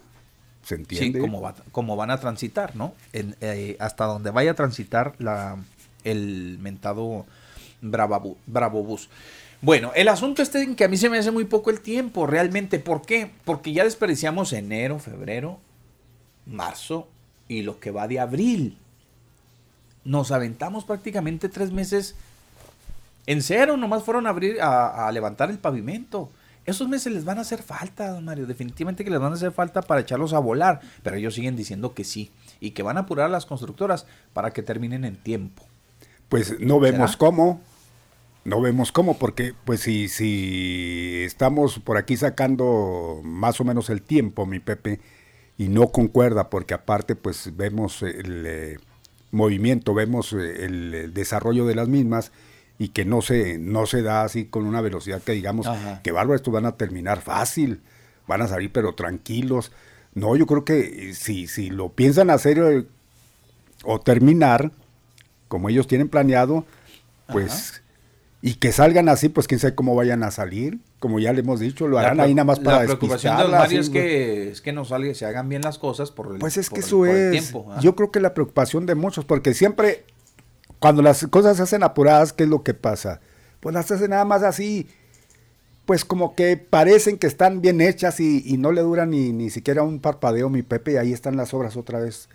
se 0.64 0.76
Sí, 0.76 0.82
entiende. 0.82 1.20
como, 1.20 1.40
va- 1.40 1.56
como 1.72 1.96
van 1.96 2.12
a 2.12 2.20
transitar, 2.20 2.76
¿no? 2.76 2.94
En, 3.14 3.38
eh, 3.40 3.78
hasta 3.80 4.04
donde 4.06 4.32
vaya 4.32 4.52
a 4.52 4.54
transitar 4.56 5.14
la, 5.20 5.56
el 6.04 6.58
mentado 6.60 7.26
Bravabu- 7.82 8.36
Bravo 8.46 8.84
Bus. 8.84 9.08
Bueno, 9.62 9.92
el 9.96 10.08
asunto 10.08 10.42
este 10.42 10.62
en 10.62 10.76
que 10.76 10.84
a 10.84 10.88
mí 10.88 10.98
se 10.98 11.10
me 11.10 11.18
hace 11.18 11.32
muy 11.32 11.46
poco 11.46 11.70
el 11.70 11.82
tiempo, 11.82 12.28
realmente. 12.28 12.80
¿Por 12.80 13.02
qué? 13.02 13.32
Porque 13.46 13.74
ya 13.74 13.84
desperdiciamos 13.84 14.54
enero, 14.54 15.00
febrero, 15.00 15.60
marzo 16.46 17.08
y 17.48 17.64
lo 17.64 17.80
que 17.80 17.92
va 17.92 18.08
de 18.08 18.20
abril. 18.20 18.78
Nos 20.04 20.32
aventamos 20.32 20.86
prácticamente 20.86 21.50
tres 21.50 21.72
meses 21.72 22.16
en 23.26 23.42
cero, 23.42 23.76
nomás 23.76 24.04
fueron 24.04 24.28
a 24.28 24.30
abrir, 24.30 24.62
a, 24.62 25.08
a 25.08 25.12
levantar 25.12 25.50
el 25.50 25.58
pavimento. 25.58 26.30
Esos 26.66 26.88
meses 26.88 27.14
les 27.14 27.26
van 27.26 27.38
a 27.38 27.42
hacer 27.42 27.62
falta, 27.62 28.10
don 28.12 28.26
Mario. 28.26 28.46
Definitivamente 28.48 29.04
que 29.04 29.10
les 29.12 29.20
van 29.20 29.32
a 29.32 29.36
hacer 29.36 29.52
falta 29.52 29.82
para 29.82 30.02
echarlos 30.02 30.34
a 30.34 30.40
volar. 30.40 30.82
Pero 31.04 31.16
ellos 31.16 31.36
siguen 31.36 31.56
diciendo 31.56 31.94
que 31.94 32.04
sí. 32.04 32.32
Y 32.60 32.72
que 32.72 32.84
van 32.84 32.98
a 32.98 33.02
apurar 33.02 33.28
a 33.28 33.30
las 33.30 33.46
constructoras 33.46 34.08
para 34.34 34.52
que 34.52 34.64
terminen 34.64 35.06
en 35.06 35.16
tiempo. 35.16 35.64
Pues 36.28 36.60
no 36.60 36.80
vemos 36.80 37.12
¿Será? 37.12 37.20
cómo. 37.20 37.62
No 38.46 38.62
vemos 38.62 38.92
cómo, 38.92 39.18
porque 39.18 39.54
pues 39.66 39.82
si, 39.82 40.08
si 40.08 41.24
estamos 41.26 41.80
por 41.80 41.98
aquí 41.98 42.16
sacando 42.16 43.20
más 43.24 43.60
o 43.60 43.64
menos 43.64 43.90
el 43.90 44.02
tiempo, 44.02 44.46
mi 44.46 44.60
Pepe, 44.60 45.00
y 45.58 45.68
no 45.68 45.88
concuerda, 45.88 46.50
porque 46.50 46.76
aparte 46.76 47.16
pues 47.16 47.58
vemos 47.58 48.04
el 48.04 48.46
eh, 48.46 48.78
movimiento, 49.32 49.94
vemos 49.94 50.32
eh, 50.34 50.66
el, 50.66 51.14
desarrollo 51.14 51.66
de 51.66 51.76
las 51.76 51.88
mismas, 51.88 52.32
y 52.78 52.90
que 52.90 53.06
no 53.06 53.22
se, 53.22 53.58
no 53.58 53.86
se 53.86 54.02
da 54.02 54.24
así 54.24 54.46
con 54.46 54.66
una 54.66 54.82
velocidad 54.82 55.22
que 55.22 55.32
digamos, 55.32 55.66
Ajá. 55.66 56.02
que 56.04 56.12
bárbaro, 56.12 56.36
estos 56.36 56.54
van 56.54 56.66
a 56.66 56.74
terminar 56.74 57.22
fácil, 57.22 57.82
van 58.28 58.42
a 58.42 58.48
salir 58.48 58.72
pero 58.72 58.94
tranquilos. 58.96 59.72
No, 60.14 60.36
yo 60.36 60.46
creo 60.46 60.66
que 60.66 61.10
eh, 61.10 61.14
si, 61.14 61.48
si 61.48 61.70
lo 61.70 61.90
piensan 61.90 62.30
hacer 62.30 62.58
eh, 62.60 62.86
o 63.84 64.00
terminar, 64.00 64.72
como 65.48 65.70
ellos 65.70 65.88
tienen 65.88 66.10
planeado, 66.10 66.66
pues, 67.28 67.82
y 68.46 68.54
que 68.58 68.72
salgan 68.72 69.10
así, 69.10 69.28
pues 69.28 69.48
quién 69.48 69.60
sabe 69.60 69.74
cómo 69.74 69.96
vayan 69.96 70.22
a 70.22 70.30
salir, 70.30 70.78
como 71.00 71.20
ya 71.20 71.34
le 71.34 71.40
hemos 71.40 71.60
dicho, 71.60 71.88
lo 71.88 71.98
harán 71.98 72.20
ahí 72.20 72.36
nada 72.36 72.46
más 72.46 72.60
para 72.60 72.82
La 72.82 72.86
preocupación 72.86 73.38
de 73.38 73.48
Mario 73.48 73.82
es 73.82 73.90
que, 73.90 74.52
es 74.52 74.62
que 74.62 74.72
no 74.72 74.86
salga, 74.86 75.12
se 75.16 75.26
hagan 75.26 75.50
bien 75.50 75.64
las 75.64 75.80
cosas 75.80 76.12
por 76.12 76.32
el 76.32 76.38
Pues 76.38 76.56
es 76.58 76.70
que 76.70 76.82
eso 76.82 77.08
el 77.08 77.34
es, 77.34 77.42
tiempo, 77.42 77.66
¿ah? 77.72 77.80
yo 77.82 77.96
creo 77.96 78.12
que 78.12 78.20
la 78.20 78.36
preocupación 78.36 78.86
de 78.86 78.94
muchos, 78.94 79.26
porque 79.26 79.56
siempre, 79.56 80.06
cuando 80.78 81.02
las 81.02 81.26
cosas 81.26 81.58
se 81.58 81.64
hacen 81.64 81.82
apuradas, 81.82 82.34
¿qué 82.34 82.44
es 82.44 82.50
lo 82.50 82.62
que 82.62 82.76
pasa? 82.76 83.20
Pues 83.62 83.74
las 83.74 83.90
hacen 83.90 84.12
nada 84.12 84.26
más 84.26 84.44
así, 84.44 84.90
pues 85.88 86.06
como 86.06 86.36
que 86.36 86.56
parecen 86.56 87.18
que 87.18 87.26
están 87.26 87.62
bien 87.62 87.82
hechas 87.82 88.20
y, 88.20 88.44
y 88.46 88.58
no 88.60 88.72
le 88.72 88.82
duran 88.82 89.10
ni, 89.10 89.32
ni 89.34 89.50
siquiera 89.50 89.82
un 89.82 90.00
parpadeo, 90.00 90.52
mi 90.52 90.62
Pepe, 90.62 90.92
y 90.92 90.98
ahí 90.98 91.14
están 91.14 91.36
las 91.36 91.52
obras 91.56 91.76
otra 91.78 91.98
vez 91.98 92.30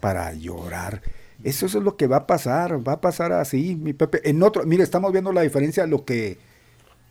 para 0.00 0.32
llorar. 0.32 1.00
Eso, 1.44 1.66
eso 1.66 1.78
es 1.78 1.84
lo 1.84 1.96
que 1.96 2.06
va 2.06 2.16
a 2.16 2.26
pasar, 2.26 2.86
va 2.86 2.94
a 2.94 3.00
pasar 3.02 3.32
así, 3.32 3.76
mi 3.76 3.92
Pepe. 3.92 4.28
En 4.28 4.42
otro, 4.42 4.64
mire, 4.64 4.82
estamos 4.82 5.12
viendo 5.12 5.30
la 5.30 5.42
diferencia, 5.42 5.86
lo 5.86 6.06
que 6.06 6.38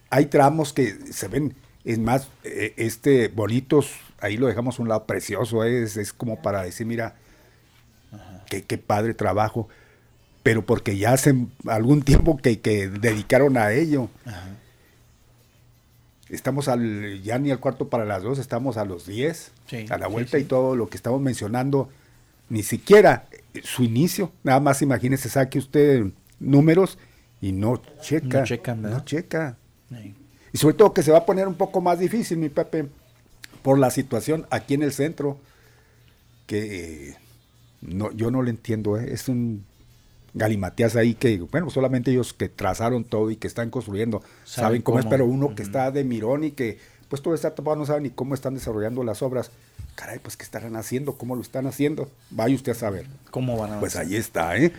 hay 0.09 0.25
tramos 0.25 0.73
que 0.73 0.95
se 1.11 1.27
ven, 1.27 1.53
es 1.85 1.99
más, 1.99 2.29
eh, 2.43 2.73
este, 2.77 3.27
bonitos, 3.27 3.91
ahí 4.19 4.37
lo 4.37 4.47
dejamos 4.47 4.79
a 4.79 4.81
un 4.81 4.89
lado, 4.89 5.05
precioso, 5.05 5.63
es, 5.63 5.97
es 5.97 6.13
como 6.13 6.41
para 6.41 6.63
decir, 6.63 6.87
mira, 6.87 7.15
qué, 8.49 8.63
qué 8.63 8.79
padre 8.79 9.13
trabajo, 9.13 9.69
pero 10.41 10.65
porque 10.65 10.97
ya 10.97 11.13
hace 11.13 11.35
algún 11.67 12.01
tiempo 12.01 12.37
que, 12.37 12.59
que 12.59 12.89
dedicaron 12.89 13.55
a 13.55 13.71
ello. 13.71 14.09
Estamos 16.29 16.67
al, 16.69 17.21
ya 17.21 17.37
ni 17.37 17.51
al 17.51 17.59
cuarto 17.59 17.87
para 17.87 18.05
las 18.05 18.23
dos, 18.23 18.39
estamos 18.39 18.77
a 18.77 18.85
los 18.85 19.05
10, 19.05 19.51
Sí, 19.67 19.85
a 19.89 19.97
la 19.99 20.07
vuelta 20.07 20.37
sí. 20.37 20.43
y 20.43 20.47
todo 20.47 20.75
lo 20.75 20.89
que 20.89 20.97
estamos 20.97 21.21
mencionando, 21.21 21.89
ni 22.49 22.63
siquiera 22.63 23.25
su 23.61 23.83
inicio, 23.83 24.31
nada 24.43 24.59
más 24.59 24.81
imagínese, 24.81 25.29
saque 25.29 25.59
usted 25.59 26.05
números 26.39 26.97
y 27.41 27.51
no 27.51 27.81
checa. 28.01 28.39
No 28.39 28.45
checan, 28.45 28.81
¿verdad? 28.81 28.97
no 28.97 29.05
checa. 29.05 29.57
Sí. 29.89 30.15
Y 30.53 30.57
sobre 30.57 30.75
todo 30.75 30.93
que 30.93 31.03
se 31.03 31.11
va 31.11 31.19
a 31.19 31.25
poner 31.25 31.47
un 31.47 31.55
poco 31.55 31.81
más 31.81 31.99
difícil, 31.99 32.37
mi 32.37 32.49
Pepe, 32.49 32.87
por 33.61 33.79
la 33.79 33.89
situación 33.89 34.45
aquí 34.49 34.75
en 34.75 34.83
el 34.83 34.91
centro, 34.91 35.37
que 36.45 37.09
eh, 37.09 37.17
no, 37.81 38.11
yo 38.11 38.31
no 38.31 38.41
le 38.43 38.51
entiendo, 38.51 38.97
¿eh? 38.97 39.13
es 39.13 39.29
un 39.29 39.65
galimatías 40.33 40.95
ahí 40.95 41.13
que, 41.13 41.37
bueno, 41.39 41.69
solamente 41.69 42.11
ellos 42.11 42.33
que 42.33 42.49
trazaron 42.49 43.03
todo 43.03 43.29
y 43.29 43.35
que 43.35 43.47
están 43.47 43.69
construyendo 43.69 44.19
saben, 44.43 44.65
Saben 44.65 44.81
cómo, 44.81 44.99
es, 44.99 45.05
pero 45.05 45.25
uno 45.25 45.53
que 45.55 45.63
está 45.63 45.91
de 45.91 46.03
mirón 46.03 46.43
y 46.43 46.51
que 46.51 46.79
pues 47.13 47.21
todo 47.21 47.35
está 47.35 47.53
tapado, 47.53 47.75
no 47.75 47.85
sabe 47.85 48.01
ni 48.01 48.09
cómo 48.09 48.33
están 48.33 48.55
desarrollando 48.55 49.03
las 49.03 49.21
obras. 49.21 49.51
Caray, 49.93 50.17
pues 50.17 50.35
qué 50.35 50.41
estarán 50.41 50.75
haciendo, 50.75 51.15
cómo 51.15 51.35
lo 51.35 51.43
están 51.43 51.67
haciendo, 51.67 52.09
vaya 52.31 52.55
usted 52.55 52.71
a 52.71 52.75
saber. 52.75 53.05
¿Cómo 53.29 53.55
van 53.55 53.73
a 53.73 53.79
Pues 53.79 53.95
ahí 53.95 54.15
está, 54.15 54.57
¿eh? 54.57 54.73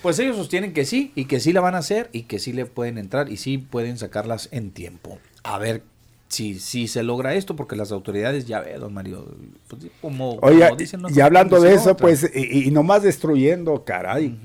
Pues 0.00 0.16
ellos 0.20 0.36
sostienen 0.36 0.72
que 0.72 0.84
sí, 0.84 1.10
y 1.16 1.24
que 1.24 1.40
sí 1.40 1.52
la 1.52 1.60
van 1.60 1.74
a 1.74 1.78
hacer, 1.78 2.08
y 2.12 2.22
que 2.22 2.38
sí 2.38 2.52
le 2.52 2.64
pueden 2.64 2.96
entrar, 2.96 3.28
y 3.28 3.38
sí 3.38 3.58
pueden 3.58 3.98
sacarlas 3.98 4.48
en 4.52 4.70
tiempo. 4.70 5.18
A 5.42 5.58
ver 5.58 5.82
si, 6.28 6.60
si 6.60 6.86
se 6.86 7.02
logra 7.02 7.34
esto, 7.34 7.56
porque 7.56 7.74
las 7.74 7.90
autoridades, 7.90 8.46
ya 8.46 8.60
ve, 8.60 8.74
don 8.74 8.94
Mario, 8.94 9.26
pues, 9.66 9.86
como, 10.00 10.34
Oye, 10.42 10.60
como 10.60 10.76
dicen, 10.76 11.02
no 11.02 11.10
y 11.10 11.18
hablando 11.18 11.56
puede 11.56 11.70
de 11.70 11.74
eso, 11.74 11.90
otra. 11.90 12.02
pues, 12.06 12.30
y, 12.32 12.68
y 12.68 12.70
nomás 12.70 13.02
destruyendo, 13.02 13.82
caray. 13.82 14.38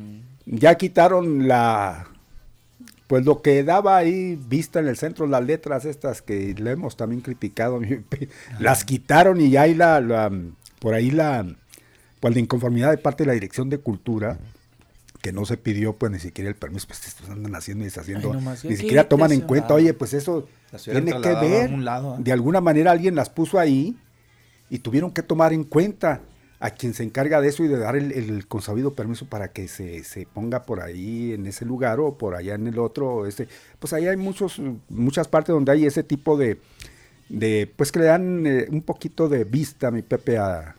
Ya 0.47 0.73
quitaron 0.73 1.47
la, 1.47 2.07
pues 3.07 3.23
lo 3.25 3.41
que 3.41 3.63
daba 3.63 3.97
ahí 3.97 4.35
vista 4.47 4.79
en 4.79 4.87
el 4.87 4.97
centro, 4.97 5.27
las 5.27 5.45
letras 5.45 5.85
estas 5.85 6.21
que 6.21 6.53
le 6.57 6.71
hemos 6.71 6.97
también 6.97 7.21
criticado, 7.21 7.79
las 8.59 8.83
quitaron 8.83 9.39
y 9.41 9.49
ya 9.51 9.63
hay 9.63 9.75
la, 9.75 10.01
la- 10.01 10.31
por 10.79 10.93
ahí 10.93 11.11
la, 11.11 11.45
pues 12.19 12.33
la 12.33 12.39
inconformidad 12.39 12.91
de 12.91 12.97
parte 12.97 13.23
de 13.23 13.27
la 13.27 13.33
Dirección 13.33 13.69
de 13.69 13.77
Cultura, 13.79 14.37
que 15.21 15.31
no 15.31 15.45
se 15.45 15.57
pidió 15.57 15.93
pues 15.93 16.11
ni 16.11 16.19
siquiera 16.19 16.49
el 16.49 16.55
permiso, 16.55 16.87
pues 16.87 17.07
estos 17.07 17.29
andan 17.29 17.55
haciendo 17.55 17.83
y 17.83 17.85
deshaciendo, 17.87 18.29
Ay, 18.29 18.33
nomás, 18.35 18.63
ni 18.65 18.75
siquiera 18.75 19.07
toman 19.09 19.31
en 19.31 19.41
cuenta, 19.41 19.73
oye, 19.73 19.93
pues 19.93 20.13
eso 20.13 20.47
tiene 20.83 21.11
que 21.21 21.29
ver, 21.47 21.71
lado, 21.79 22.13
¿ah? 22.15 22.17
de 22.19 22.31
alguna 22.31 22.61
manera 22.61 22.91
alguien 22.91 23.15
las 23.15 23.29
puso 23.29 23.57
ahí 23.59 23.95
y 24.69 24.79
tuvieron 24.79 25.11
que 25.11 25.21
tomar 25.23 25.53
en 25.53 25.63
cuenta 25.63 26.21
a 26.59 26.71
quien 26.71 26.93
se 26.93 27.03
encarga 27.03 27.41
de 27.41 27.49
eso 27.49 27.63
y 27.63 27.67
de 27.67 27.77
dar 27.77 27.95
el, 27.95 28.11
el 28.13 28.47
consabido 28.47 28.93
permiso 28.93 29.25
para 29.27 29.49
que 29.49 29.67
se, 29.67 30.03
se 30.03 30.25
ponga 30.25 30.63
por 30.63 30.81
ahí 30.81 31.33
en 31.33 31.45
ese 31.47 31.65
lugar 31.65 31.99
o 31.99 32.17
por 32.17 32.33
allá 32.35 32.55
en 32.55 32.67
el 32.67 32.79
otro. 32.79 33.25
Este, 33.25 33.47
pues 33.79 33.91
ahí 33.93 34.07
hay 34.07 34.17
muchos, 34.17 34.61
muchas 34.89 35.27
partes 35.27 35.53
donde 35.53 35.71
hay 35.73 35.85
ese 35.85 36.01
tipo 36.03 36.37
de, 36.37 36.57
de 37.29 37.71
pues 37.75 37.91
que 37.91 37.99
le 37.99 38.05
dan 38.05 38.47
eh, 38.47 38.67
un 38.71 38.81
poquito 38.81 39.27
de 39.27 39.43
vista, 39.43 39.91
mi 39.91 40.01
Pepe, 40.01 40.37
a, 40.37 40.75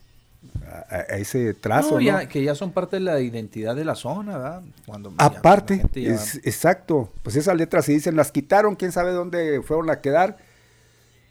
a- 0.89 0.97
a 0.97 1.17
ese 1.19 1.53
trazo. 1.55 1.91
No, 1.91 1.95
¿no? 1.97 2.01
ya- 2.01 2.27
que 2.29 2.43
ya 2.43 2.55
son 2.55 2.73
parte 2.73 2.97
de 2.97 3.01
la 3.01 3.21
identidad 3.21 3.77
de 3.77 3.85
la 3.85 3.95
zona, 3.95 4.39
¿verdad? 4.39 4.63
Cuando 4.87 5.13
Aparte, 5.19 5.83
ya- 5.95 6.15
es- 6.15 6.37
exacto, 6.45 7.13
pues 7.23 7.37
esas 7.37 7.57
letras 7.57 7.85
se 7.85 7.93
dicen, 7.93 8.17
las 8.17 8.33
quitaron, 8.33 8.77
quién 8.77 8.93
sabe 8.93 9.13
dónde 9.13 9.61
fueron 9.63 9.91
a 9.91 10.01
quedar. 10.01 10.39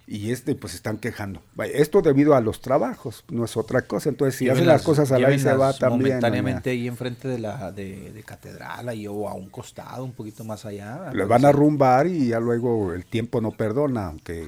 Y 0.08 0.32
este 0.32 0.54
pues 0.56 0.76
están 0.76 0.98
quejando. 0.98 1.42
Esto 1.74 2.02
debido 2.02 2.36
a 2.36 2.42
los 2.42 2.62
trabajos, 2.62 3.24
no 3.30 3.46
es 3.46 3.58
otra 3.58 3.82
cosa. 3.84 4.10
Entonces, 4.10 4.38
si 4.38 4.50
hacen 4.50 4.68
las 4.68 4.84
cosas 4.84 5.12
a 5.12 5.20
la 5.20 5.38
se 5.38 5.54
va 5.54 5.74
también. 5.74 6.14
Momentáneamente 6.16 6.70
ahí 6.70 6.88
enfrente 6.88 7.28
de 7.28 7.40
la 7.40 7.72
de, 7.72 8.24
catedral, 8.26 8.90
ahí 8.90 9.08
o 9.08 9.28
a 9.28 9.34
un 9.34 9.50
costado, 9.50 10.04
un 10.04 10.14
poquito 10.14 10.44
más 10.44 10.66
allá. 10.66 11.12
Le 11.14 11.26
van 11.26 11.46
a 11.46 11.52
rumbar 11.52 12.08
y 12.08 12.30
ya 12.30 12.40
luego 12.40 12.94
el 12.94 13.06
tiempo 13.06 13.42
no 13.42 13.52
perdona, 13.52 14.08
aunque 14.08 14.46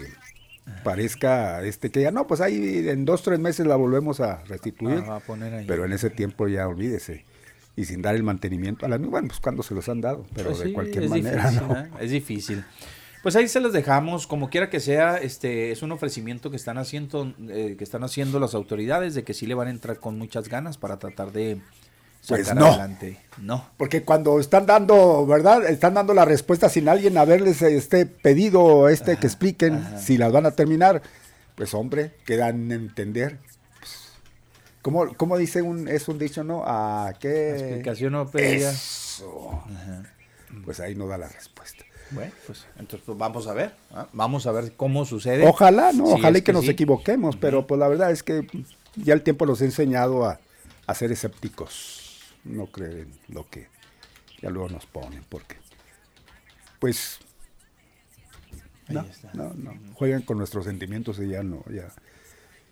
parezca 0.84 1.64
este 1.64 1.89
que 1.89 2.01
ya 2.01 2.12
no, 2.12 2.28
pues 2.28 2.41
ahí 2.41 2.88
en 2.88 3.05
dos, 3.05 3.24
tres 3.24 3.39
meses 3.39 3.66
la 3.66 3.76
volvemos 3.76 4.20
a 4.20 4.43
restituir. 4.43 5.03
Pero 5.68 5.86
en 5.86 5.93
ese 5.93 6.10
tiempo 6.10 6.47
ya 6.47 6.68
olvídese. 6.68 7.26
Y 7.76 7.86
sin 7.86 8.01
dar 8.01 8.16
el 8.16 8.24
mantenimiento 8.24 8.88
a 8.88 8.89
la 8.89 8.97
bueno, 8.97 9.28
pues 9.28 9.39
cuando 9.39 9.62
se 9.62 9.76
los 9.76 9.88
han 9.88 10.01
dado, 10.01 10.26
pero 10.34 10.49
pues 10.49 10.62
de 10.62 10.74
cualquier 10.74 11.10
manera. 11.10 11.51
¿eh? 11.51 12.03
Es 12.03 12.10
difícil. 12.10 12.64
Pues 13.28 13.36
ahí 13.36 13.49
se 13.49 13.59
los 13.59 13.73
dejamos, 13.73 14.25
como 14.25 14.49
quiera 14.49 14.69
que 14.69 14.80
sea, 14.80 15.17
este 15.17 15.71
es 15.71 15.82
un 15.82 15.91
ofrecimiento 15.91 16.49
que 16.49 16.55
están 16.55 16.78
haciendo, 16.78 17.34
eh, 17.49 17.75
que 17.78 17.84
están 17.84 18.05
haciendo 18.05 18.39
las 18.39 18.55
autoridades 18.55 19.15
de 19.15 19.25
que 19.25 19.34
sí 19.34 19.45
le 19.47 19.53
van 19.53 19.67
a 19.67 19.71
entrar 19.71 19.99
con 19.99 20.17
muchas 20.17 20.47
ganas 20.47 20.78
para 20.78 20.97
tratar 20.97 21.34
de 21.34 21.59
pues 22.25 22.47
sacar 22.47 22.63
no. 22.63 22.67
adelante. 22.67 23.19
No. 23.41 23.69
Porque 23.75 24.03
cuando 24.03 24.39
están 24.39 24.65
dando, 24.65 25.25
¿verdad? 25.25 25.65
Están 25.65 25.95
dando 25.95 26.13
la 26.13 26.23
respuesta 26.23 26.69
sin 26.69 26.88
alguien 26.88 27.17
haberles 27.17 27.61
este 27.61 28.05
pedido, 28.05 28.88
este 28.88 29.17
que 29.17 29.28
expliquen 29.28 29.86
si 29.99 30.17
las 30.17 30.32
van 30.32 30.45
a 30.45 30.51
terminar, 30.51 31.01
pues 31.55 31.73
hombre, 31.73 32.13
quedan 32.25 32.71
en 32.71 32.84
entender. 32.84 33.39
Pues, 33.82 34.13
¿Cómo, 35.17 35.38
dice 35.38 35.61
un, 35.61 35.89
es 35.89 36.07
un 36.07 36.17
dicho, 36.17 36.45
no? 36.45 36.63
¿A 36.65 37.13
qué? 37.19 37.49
explicación 37.49 38.13
no 38.13 38.32
pedía. 38.32 38.71
Pues 40.63 40.80
ahí 40.80 40.95
no 40.95 41.07
da 41.07 41.17
la 41.17 41.28
respuesta. 41.28 41.86
Bueno, 42.12 42.32
pues 42.45 42.66
entonces 42.78 43.01
pues, 43.05 43.18
vamos 43.18 43.47
a 43.47 43.53
ver, 43.53 43.74
¿ah? 43.91 44.08
vamos 44.14 44.47
a 44.47 44.51
ver 44.51 44.74
cómo 44.76 45.05
sucede. 45.05 45.47
Ojalá, 45.47 45.91
¿no? 45.91 46.05
Ojalá 46.05 46.38
y 46.38 46.41
que, 46.41 46.53
nos 46.53 46.68
equivoquemos, 46.68 47.36
pero 47.36 47.68
pues 47.68 47.80
la 47.80 47.88
verdad 47.88 48.12
es 48.12 48.24
que 48.24 48.47
ya 48.95 49.14
el 49.14 49.24
tiempo 49.24 49.45
nos 49.45 49.62
ha 49.62 49.66
enseñado 49.66 50.26
a, 50.26 50.39
ser 50.93 51.12
escépticos, 51.12 52.34
no 52.45 52.68
creen 52.68 53.12
lo 53.28 53.49
que 53.49 53.68
ya 54.41 54.49
luego 54.49 54.70
nos 54.70 54.86
ponen, 54.86 55.24
porque 55.28 55.58
pues 56.80 57.20
no, 58.88 59.05
no, 59.34 59.53
no, 59.53 59.74
juegan 59.95 60.22
con 60.22 60.38
nuestros 60.38 60.66
sentimientos 60.66 61.20
y 61.20 61.28
ya 61.28 61.43
no, 61.43 61.64
ya 61.70 61.89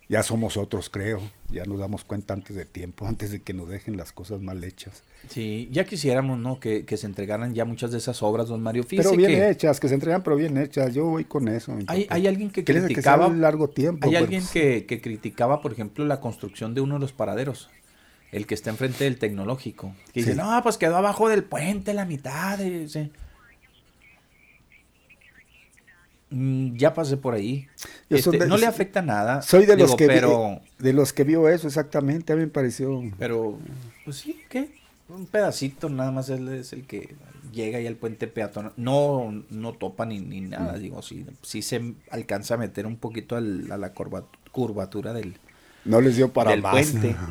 ya 0.07 0.23
somos 0.23 0.57
otros, 0.57 0.89
creo. 0.89 1.21
Ya 1.49 1.65
nos 1.65 1.79
damos 1.79 2.03
cuenta 2.03 2.33
antes 2.33 2.55
de 2.55 2.65
tiempo, 2.65 3.07
antes 3.07 3.31
de 3.31 3.41
que 3.41 3.53
nos 3.53 3.69
dejen 3.69 3.97
las 3.97 4.11
cosas 4.11 4.41
mal 4.41 4.63
hechas. 4.63 5.03
Sí, 5.29 5.69
ya 5.71 5.85
quisiéramos, 5.85 6.37
¿no? 6.37 6.59
Que, 6.59 6.85
se 6.95 7.05
entregaran 7.05 7.53
ya 7.53 7.65
muchas 7.65 7.91
de 7.91 7.97
esas 7.97 8.21
obras, 8.21 8.47
don 8.47 8.61
Mario. 8.61 8.85
pero 8.89 9.11
bien 9.13 9.43
hechas, 9.43 9.79
que 9.79 9.87
se 9.87 9.95
entregan, 9.95 10.23
pero 10.23 10.35
bien 10.35 10.57
hechas. 10.57 10.93
Yo 10.93 11.05
voy 11.05 11.25
con 11.25 11.47
eso. 11.47 11.77
Hay, 11.87 12.07
hay 12.09 12.27
alguien 12.27 12.49
que 12.49 12.63
criticaba. 12.63 13.27
Que 13.27 13.35
largo 13.35 13.69
tiempo. 13.69 14.07
Hay 14.07 14.15
alguien 14.15 14.43
que, 14.51 14.85
que, 14.85 15.01
criticaba, 15.01 15.61
por 15.61 15.71
ejemplo, 15.71 16.05
la 16.05 16.19
construcción 16.19 16.73
de 16.73 16.81
uno 16.81 16.95
de 16.95 16.99
los 16.99 17.13
paraderos. 17.13 17.69
El 18.31 18.47
que 18.47 18.53
está 18.53 18.69
enfrente 18.69 19.05
del 19.05 19.17
tecnológico. 19.17 19.95
Que 20.13 20.21
dice, 20.21 20.35
no, 20.35 20.59
pues 20.61 20.77
quedó 20.77 20.97
abajo 20.97 21.29
del 21.29 21.43
puente 21.43 21.93
la 21.93 22.05
mitad. 22.05 22.57
De, 22.57 22.87
Mm, 22.87 23.24
ya 26.75 26.93
pasé 26.93 27.17
por 27.17 27.33
ahí. 27.33 27.67
Este, 28.09 28.45
no 28.45 28.57
le 28.57 28.65
afecta 28.65 29.01
nada. 29.01 29.41
Soy 29.41 29.65
de 29.65 29.77
los 29.77 29.95
que 29.95 30.07
pero, 30.07 30.61
de 30.79 30.93
los 30.93 31.13
que 31.13 31.23
vio 31.23 31.47
eso 31.47 31.67
exactamente, 31.67 32.33
a 32.33 32.35
mí 32.35 32.43
me 32.43 32.47
pareció. 32.47 33.01
Pero 33.17 33.57
pues 34.03 34.17
sí, 34.17 34.41
¿qué? 34.49 34.69
Un 35.07 35.27
pedacito 35.27 35.87
nada 35.89 36.11
más 36.11 36.29
él 36.29 36.47
es 36.49 36.73
el 36.73 36.85
que 36.85 37.15
llega 37.53 37.77
ahí 37.77 37.87
al 37.87 37.95
puente 37.95 38.27
peatonal. 38.27 38.73
No 38.75 39.43
no 39.49 39.73
topa 39.73 40.05
ni, 40.05 40.19
ni 40.19 40.41
nada, 40.41 40.73
mm. 40.73 40.79
digo, 40.79 41.01
sí, 41.01 41.25
sí 41.41 41.61
se 41.61 41.93
alcanza 42.09 42.55
a 42.55 42.57
meter 42.57 42.85
un 42.85 42.97
poquito 42.97 43.35
a 43.35 43.41
la 43.41 43.93
curvatura 44.51 45.13
del 45.13 45.37
No 45.85 46.01
les 46.01 46.17
dio 46.17 46.33
para 46.33 46.55
más. 46.57 46.73
puente. 46.73 47.15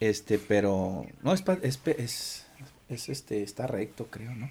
Este, 0.00 0.38
pero 0.38 1.06
no 1.22 1.32
es, 1.32 1.42
es, 1.62 1.80
es, 1.86 2.46
es 2.88 3.08
este 3.08 3.42
está 3.42 3.66
recto, 3.66 4.08
creo, 4.08 4.34
¿no? 4.34 4.50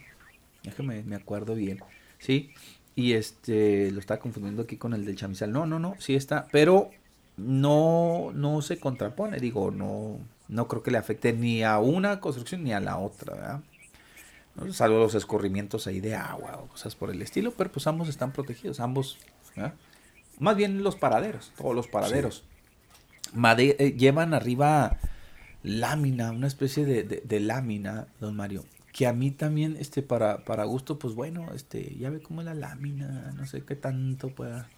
Déjame 0.64 1.04
me 1.04 1.16
acuerdo 1.16 1.54
bien. 1.54 1.80
Sí, 2.18 2.54
y 2.96 3.14
este, 3.14 3.92
lo 3.92 4.00
estaba 4.00 4.20
confundiendo 4.20 4.64
aquí 4.64 4.78
con 4.78 4.94
el 4.94 5.06
del 5.06 5.16
chamizal. 5.16 5.52
No, 5.52 5.66
no, 5.66 5.80
no, 5.80 5.96
sí 6.00 6.16
está, 6.16 6.48
pero 6.52 6.92
no, 7.38 8.32
no 8.34 8.62
se 8.62 8.80
contrapone. 8.80 9.40
Digo, 9.40 9.72
no, 9.72 10.20
no 10.48 10.68
creo 10.68 10.84
que 10.84 10.92
le 10.92 10.98
afecte 10.98 11.34
ni 11.34 11.64
a 11.64 11.80
una 11.80 12.20
construcción 12.20 12.64
ni 12.64 12.74
a 12.74 12.80
la 12.80 12.98
otra, 12.98 13.36
¿verdad? 13.36 13.62
Salvo 14.72 15.00
los 15.00 15.16
escurrimientos 15.16 15.88
ahí 15.88 16.00
de 16.00 16.16
agua 16.16 16.60
o 16.64 16.68
cosas 16.68 16.96
por 16.96 17.10
el 17.10 17.22
estilo, 17.24 17.54
pero 17.58 17.72
pues 17.72 17.88
ambos 17.88 18.08
están 18.08 18.32
protegidos, 18.32 18.80
ambos, 18.80 19.18
Más 20.38 20.56
bien 20.56 20.84
los 20.84 20.96
paraderos, 20.96 21.52
todos 21.58 21.74
los 21.74 21.88
paraderos. 21.88 22.44
Eh, 23.58 23.96
llevan 23.98 24.36
arriba 24.36 24.98
lámina, 25.64 26.32
una 26.32 26.46
especie 26.46 26.86
de, 26.86 27.04
de 27.04 27.40
lámina, 27.40 28.06
don 28.20 28.36
Mario, 28.36 28.64
que 28.94 29.08
a 29.08 29.14
mí 29.14 29.32
también, 29.32 29.76
este, 29.80 30.04
para, 30.04 30.46
para 30.46 30.64
gusto, 30.66 31.00
pues 31.00 31.16
bueno, 31.16 31.52
este, 31.54 31.96
ya 31.98 32.12
ve 32.12 32.22
cómo 32.22 32.42
es 32.42 32.46
la 32.46 32.54
lámina, 32.54 33.34
no 33.36 33.46
sé 33.48 33.64
qué 33.64 33.76
tanto 33.76 34.30
pueda. 34.30 34.70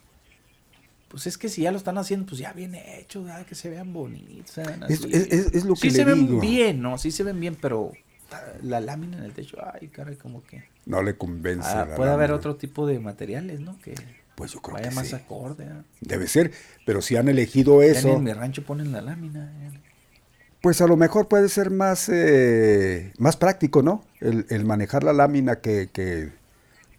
Pues 1.09 1.27
es 1.27 1.37
que 1.37 1.49
si 1.49 1.63
ya 1.63 1.71
lo 1.71 1.77
están 1.77 1.97
haciendo, 1.97 2.25
pues 2.25 2.39
ya 2.39 2.53
bien 2.53 2.75
hecho, 2.75 3.25
que 3.47 3.55
se 3.55 3.69
vean 3.69 3.93
bonitos. 3.93 4.57
Es, 4.57 5.65
lo 5.65 5.75
que 5.75 5.81
sí 5.81 5.91
se 5.91 6.05
ven 6.05 6.39
bien, 6.39 6.81
¿no? 6.81 6.97
Sí 6.97 7.11
se 7.11 7.23
ven 7.23 7.39
bien, 7.39 7.55
pero 7.59 7.91
la 8.63 8.79
lámina 8.79 9.17
en 9.17 9.23
el 9.25 9.33
techo, 9.33 9.57
ay, 9.61 9.89
caray, 9.89 10.15
como 10.15 10.43
que... 10.43 10.63
No 10.85 11.03
le 11.03 11.17
convence. 11.17 11.67
Ah, 11.69 11.89
puede 11.95 12.11
haber 12.11 12.31
otro 12.31 12.55
tipo 12.55 12.87
de 12.87 12.99
materiales, 12.99 13.59
¿no? 13.59 13.77
Que 13.79 13.95
pues 14.35 14.51
yo 14.51 14.61
creo 14.61 14.75
vaya 14.75 14.89
que 14.89 14.95
más 14.95 15.13
acorde. 15.13 15.65
¿ah? 15.65 15.83
Debe 16.01 16.27
ser, 16.27 16.51
pero 16.85 17.01
si 17.01 17.17
han 17.17 17.27
elegido 17.27 17.81
eso... 17.81 18.15
en 18.15 18.23
mi 18.23 18.33
rancho 18.33 18.63
ponen 18.63 18.91
la 18.91 19.01
lámina 19.01 19.53
pues 20.65 20.81
a 20.81 20.87
lo 20.87 20.97
mejor 20.97 21.27
puede 21.27 21.47
ser 21.47 21.69
más, 21.69 22.09
eh, 22.11 23.13
más 23.19 23.37
práctico, 23.37 23.83
¿no? 23.83 24.03
El, 24.19 24.65
manejar 24.65 25.03
la 25.03 25.13
lámina 25.13 25.57
que, 25.57 25.89
que, 25.93 26.31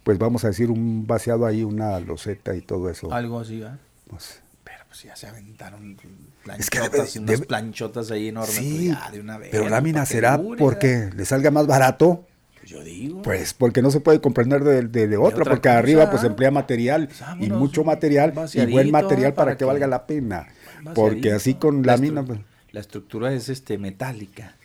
pues 0.05 0.17
vamos 0.17 0.45
a 0.45 0.47
decir, 0.47 0.71
un 0.71 1.05
vaciado 1.05 1.45
ahí, 1.45 1.65
una 1.65 1.99
loseta 1.99 2.55
y 2.55 2.61
todo 2.61 2.89
eso. 2.89 3.11
Algo 3.11 3.41
así, 3.41 3.59
¿verdad? 3.59 3.77
Pues, 4.09 4.39
pero 4.63 4.85
pues 4.87 5.03
ya 5.03 5.17
se 5.17 5.27
aventaron 5.27 5.97
planchotas 6.45 7.13
y 7.17 7.19
unas 7.19 7.41
planchotas 7.41 8.09
ahí 8.09 8.29
enormes. 8.29 8.55
Pues, 8.55 8.69
sí, 8.69 8.95
de 9.11 9.19
una 9.19 9.37
vez, 9.37 9.49
pero 9.51 9.67
lámina 9.67 10.05
será 10.05 10.41
porque 10.57 11.09
le 11.13 11.25
salga 11.25 11.51
más 11.51 11.67
barato. 11.67 12.23
Pues 12.57 12.71
yo 12.71 12.81
digo. 12.81 13.21
Pues 13.21 13.53
porque 13.53 13.81
no 13.81 13.91
se 13.91 13.99
puede 13.99 14.21
comprender 14.21 14.63
de, 14.63 15.07
de, 15.07 15.17
otra, 15.17 15.43
porque 15.43 15.67
arriba 15.67 16.09
pues 16.09 16.23
emplea 16.23 16.51
material 16.51 17.09
y 17.37 17.49
mucho 17.49 17.83
material 17.83 18.33
y 18.53 18.65
buen 18.67 18.91
material 18.91 19.33
para, 19.33 19.57
que, 19.57 19.65
valga 19.65 19.87
la 19.87 20.07
pena. 20.07 20.47
Porque 20.95 21.33
así 21.33 21.55
con 21.55 21.85
lámina... 21.85 22.23
Pues, 22.67 22.73
la 22.73 22.81
estructura 22.81 23.33
es 23.33 23.49
este 23.49 23.77
metálica. 23.77 24.55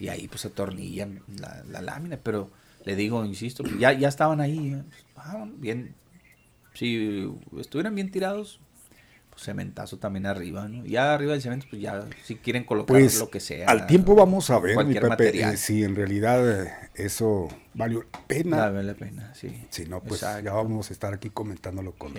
Y 0.00 0.08
ahí 0.08 0.26
pues 0.26 0.44
atornillan 0.44 1.20
la, 1.38 1.80
lámina, 1.80 2.16
pero 2.16 2.50
le 2.84 2.96
digo, 2.96 3.24
insisto, 3.24 3.62
pues, 3.62 3.78
ya, 3.78 3.92
ya 3.92 4.08
estaban 4.08 4.40
ahí, 4.40 4.74
¿eh? 4.74 4.82
ah, 5.16 5.46
bien, 5.56 5.94
si 6.74 7.30
estuvieran 7.58 7.94
bien 7.94 8.10
tirados, 8.10 8.58
cementazo 9.36 9.98
también 9.98 10.26
arriba, 10.26 10.68
¿no? 10.68 10.84
Ya 10.84 11.14
arriba 11.14 11.32
del 11.32 11.42
cemento, 11.42 11.66
pues 11.68 11.82
ya 11.82 12.04
si 12.22 12.36
quieren 12.36 12.64
colocar 12.64 12.96
pues, 12.96 13.18
lo 13.18 13.30
que 13.30 13.40
sea. 13.40 13.68
Al 13.68 13.86
tiempo 13.86 14.14
vamos 14.14 14.50
a 14.50 14.58
ver, 14.58 14.84
mi 14.84 14.94
Pepe, 14.94 15.40
eh, 15.40 15.56
si 15.56 15.84
en 15.84 15.96
realidad 15.96 16.66
eh, 16.66 16.72
eso 16.94 17.48
valió 17.74 18.04
la 18.12 18.26
pena. 18.26 18.56
Vale 18.56 18.82
la 18.84 18.94
pena, 18.94 19.34
sí. 19.34 19.66
Si 19.70 19.86
no, 19.86 20.00
pues 20.00 20.20
ya 20.20 20.40
vamos 20.52 20.90
a 20.90 20.92
estar 20.92 21.12
aquí 21.12 21.30
comentándolo 21.30 21.92
con 21.92 22.14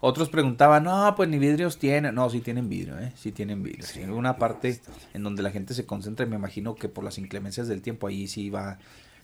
Otros 0.00 0.28
preguntaban, 0.28 0.84
no, 0.84 1.14
pues 1.16 1.28
ni 1.28 1.38
vidrios 1.38 1.78
tienen. 1.78 2.14
No, 2.14 2.30
sí 2.30 2.40
tienen 2.40 2.68
vidrio, 2.68 2.98
¿eh? 2.98 3.12
Sí 3.16 3.32
tienen 3.32 3.62
vidrio. 3.62 3.86
Sí, 3.86 4.02
una 4.02 4.36
parte 4.36 4.80
en 5.12 5.22
donde 5.22 5.42
la 5.42 5.50
gente 5.50 5.74
se 5.74 5.84
concentra, 5.84 6.26
me 6.26 6.36
imagino 6.36 6.74
que 6.74 6.88
por 6.88 7.04
las 7.04 7.18
inclemencias 7.18 7.68
del 7.68 7.82
tiempo, 7.82 8.06
ahí 8.06 8.26
sí 8.26 8.50
va, 8.50 8.78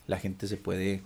la 0.07 0.19
gente 0.19 0.47
se 0.47 0.57
puede 0.57 1.03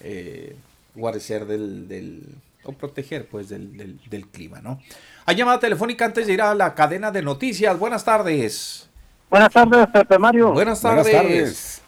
eh, 0.00 0.56
guarecer 0.94 1.46
del, 1.46 1.88
del 1.88 2.22
o 2.64 2.72
proteger 2.72 3.26
pues 3.26 3.48
del, 3.48 3.76
del, 3.76 4.00
del 4.08 4.28
clima, 4.28 4.60
¿no? 4.60 4.80
Hay 5.26 5.36
llamada 5.36 5.58
telefónica 5.58 6.04
antes 6.04 6.26
de 6.26 6.32
ir 6.32 6.42
a 6.42 6.54
la 6.54 6.74
cadena 6.74 7.10
de 7.10 7.22
noticias. 7.22 7.78
Buenas 7.78 8.04
tardes. 8.04 8.88
Buenas 9.30 9.52
tardes, 9.52 9.86
Pepe 9.88 10.18
Mario. 10.18 10.52
Buenas 10.52 10.80
tardes. 10.80 11.82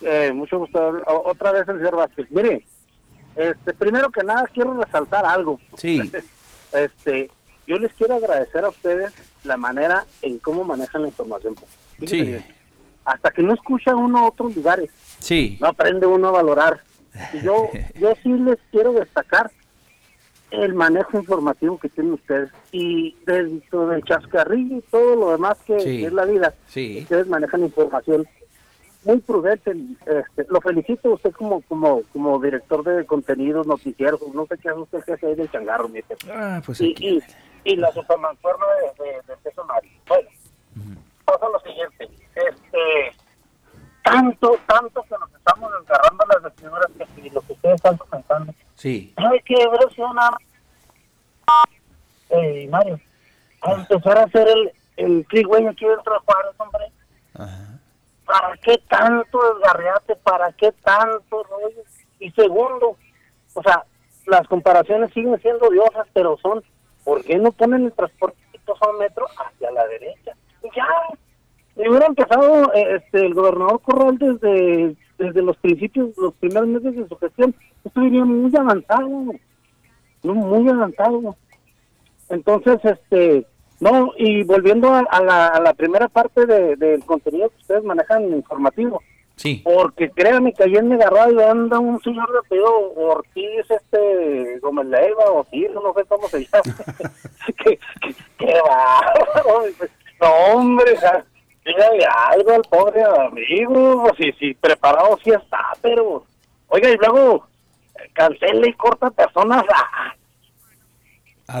Eh, 0.00 0.32
mucho 0.34 0.58
gusto. 0.58 1.02
Otra 1.06 1.52
vez 1.52 1.68
el 1.68 1.78
señor 1.78 1.96
Vázquez. 1.96 2.26
Mire, 2.30 2.64
este, 3.36 3.72
primero 3.74 4.10
que 4.10 4.24
nada 4.24 4.44
quiero 4.52 4.74
resaltar 4.74 5.24
algo. 5.24 5.60
Sí. 5.76 6.10
Este, 6.70 7.30
yo 7.66 7.78
les 7.78 7.90
quiero 7.94 8.16
agradecer 8.16 8.62
a 8.62 8.68
ustedes 8.68 9.14
la 9.42 9.56
manera 9.56 10.04
en 10.20 10.38
cómo 10.38 10.64
manejan 10.64 11.00
la 11.00 11.08
información. 11.08 11.54
Sí. 12.06 12.36
Hasta 13.06 13.30
que 13.30 13.42
no 13.42 13.54
escucha 13.54 13.96
uno 13.96 14.18
a 14.18 14.28
otros 14.28 14.54
lugares. 14.54 14.90
Sí. 15.18 15.56
No 15.62 15.68
aprende 15.68 16.06
uno 16.06 16.28
a 16.28 16.32
valorar. 16.32 16.82
yo, 17.42 17.70
yo 17.98 18.12
sí 18.22 18.28
les 18.28 18.58
quiero 18.70 18.92
destacar 18.92 19.50
el 20.50 20.74
manejo 20.74 21.18
informativo 21.18 21.78
que 21.78 21.88
tienen 21.88 22.14
ustedes 22.14 22.50
y 22.72 23.14
dentro 23.26 23.88
del 23.88 24.02
chascarrillo 24.02 24.78
y 24.78 24.82
todo 24.82 25.16
lo 25.16 25.30
demás 25.32 25.58
que 25.66 25.76
es 25.76 26.12
la 26.12 26.24
vida, 26.24 26.54
ustedes 26.66 27.26
manejan 27.26 27.64
información 27.64 28.26
muy 29.04 29.18
prudente. 29.18 29.76
Este, 30.06 30.46
lo 30.48 30.60
felicito 30.60 31.12
usted 31.12 31.32
como 31.32 31.60
como 31.62 32.02
como 32.12 32.38
director 32.40 32.82
de 32.82 33.04
contenidos, 33.06 33.66
noticieros, 33.66 34.20
no 34.34 34.46
sé 34.46 34.56
qué 34.58 34.70
hace 34.70 34.80
usted 34.80 35.04
que 35.04 35.12
hace 35.12 35.34
del 35.34 35.50
changarro, 35.50 35.88
mi. 35.88 36.00
Ah, 36.30 36.62
pues 36.64 36.80
y, 36.80 36.94
y, 36.98 37.22
y 37.64 37.76
la 37.76 37.92
supermancuerna 37.92 38.66
de, 38.98 39.04
de, 39.04 39.12
de 39.26 39.36
peso 39.42 39.64
Mario. 39.64 39.90
Bueno, 40.08 40.28
pasa 41.24 41.46
lo 41.48 41.60
siguiente. 41.60 42.08
Este, 42.34 43.16
tanto, 44.02 44.56
tanto 44.66 45.02
que 45.02 45.14
nos 45.18 45.34
estamos 45.34 45.70
desgarrando 45.78 46.24
las 46.32 46.42
vestiduras 46.42 46.86
que 46.96 47.06
si 47.14 47.30
lo 47.30 47.40
que 47.42 47.52
ustedes 47.52 47.74
están 47.76 47.96
comentando. 47.98 48.52
Sí. 48.78 49.12
Hay 49.16 49.40
que 49.40 49.54
evolucionar. 49.54 50.34
Eh, 52.30 52.68
Mario, 52.70 53.00
a 53.62 53.72
empezar 53.72 54.18
a 54.18 54.22
hacer 54.24 54.46
el, 54.48 54.72
el 54.96 55.26
freeway 55.26 55.66
aquí 55.66 55.84
dentro 55.84 56.14
de 56.14 56.20
Juárez, 56.20 56.54
hombre. 56.58 56.92
Ajá. 57.34 57.80
¿Para 58.24 58.56
qué 58.58 58.78
tanto 58.88 59.40
desgarriate? 59.54 60.14
¿Para 60.16 60.52
qué 60.52 60.70
tanto 60.84 61.42
rollo? 61.44 61.82
Y 62.20 62.30
segundo, 62.32 62.96
o 63.54 63.62
sea, 63.62 63.84
las 64.26 64.46
comparaciones 64.46 65.12
siguen 65.12 65.40
siendo 65.40 65.66
odiosas, 65.66 66.06
pero 66.12 66.36
son, 66.38 66.62
¿por 67.04 67.24
qué 67.24 67.36
no 67.36 67.50
ponen 67.50 67.86
el 67.86 67.92
transporte 67.92 68.38
metro 68.98 69.26
hacia 69.38 69.70
la 69.72 69.86
derecha? 69.86 70.32
Y 70.62 70.68
ya, 70.76 70.86
y 71.76 71.88
hubiera 71.88 72.06
empezado 72.06 72.72
eh, 72.74 72.96
este, 72.96 73.26
el 73.26 73.34
gobernador 73.34 73.80
Corral 73.80 74.18
desde, 74.18 74.94
desde 75.18 75.42
los 75.42 75.56
principios, 75.58 76.10
los 76.16 76.32
primeros 76.34 76.68
meses 76.68 76.96
de 76.96 77.08
su 77.08 77.16
gestión, 77.16 77.54
esto 77.84 78.02
iría 78.02 78.24
muy 78.24 78.54
avanzado, 78.56 79.08
muy 80.22 80.68
avanzado. 80.68 81.36
Entonces, 82.28 82.78
este, 82.84 83.46
no, 83.80 84.12
y 84.16 84.42
volviendo 84.44 84.92
a, 84.92 85.00
a 85.00 85.22
la, 85.22 85.46
a 85.48 85.60
la 85.60 85.74
primera 85.74 86.08
parte 86.08 86.46
de- 86.46 86.76
del 86.76 87.04
contenido 87.04 87.48
que 87.50 87.56
ustedes 87.56 87.84
manejan 87.84 88.24
informativo, 88.32 89.02
Sí. 89.36 89.62
porque 89.64 90.10
créanme 90.10 90.52
que 90.52 90.64
ayer 90.64 90.82
me 90.82 90.96
agarró 90.96 91.30
y 91.32 91.40
anda 91.42 91.78
un 91.78 92.00
señor 92.00 92.30
de 92.32 92.38
apellido 92.40 92.92
Ortiz, 92.96 93.70
este, 93.70 94.58
Gómez 94.60 94.86
Leiva, 94.86 95.30
o 95.30 95.44
Tirso, 95.44 95.80
no 95.80 95.94
sé 95.94 96.04
cómo 96.08 96.28
se 96.28 96.40
llama. 96.44 96.74
que, 97.64 97.78
que, 98.00 98.14
qué 98.38 98.54
bárbaro. 98.66 99.62
No, 100.20 100.28
hombre, 100.52 100.96
dígale 101.68 102.04
algo 102.28 102.50
al 102.52 102.62
pobre 102.62 103.02
amigo, 103.04 104.02
pues, 104.02 104.14
si, 104.18 104.32
si 104.38 104.54
preparado 104.54 105.18
sí 105.22 105.30
está, 105.30 105.72
pero, 105.82 106.24
oiga, 106.68 106.88
y 106.90 106.96
luego 106.96 107.46
cancela 108.14 108.66
y 108.66 108.72
corta 108.74 109.10
personas. 109.10 109.62
ah, 109.74 110.14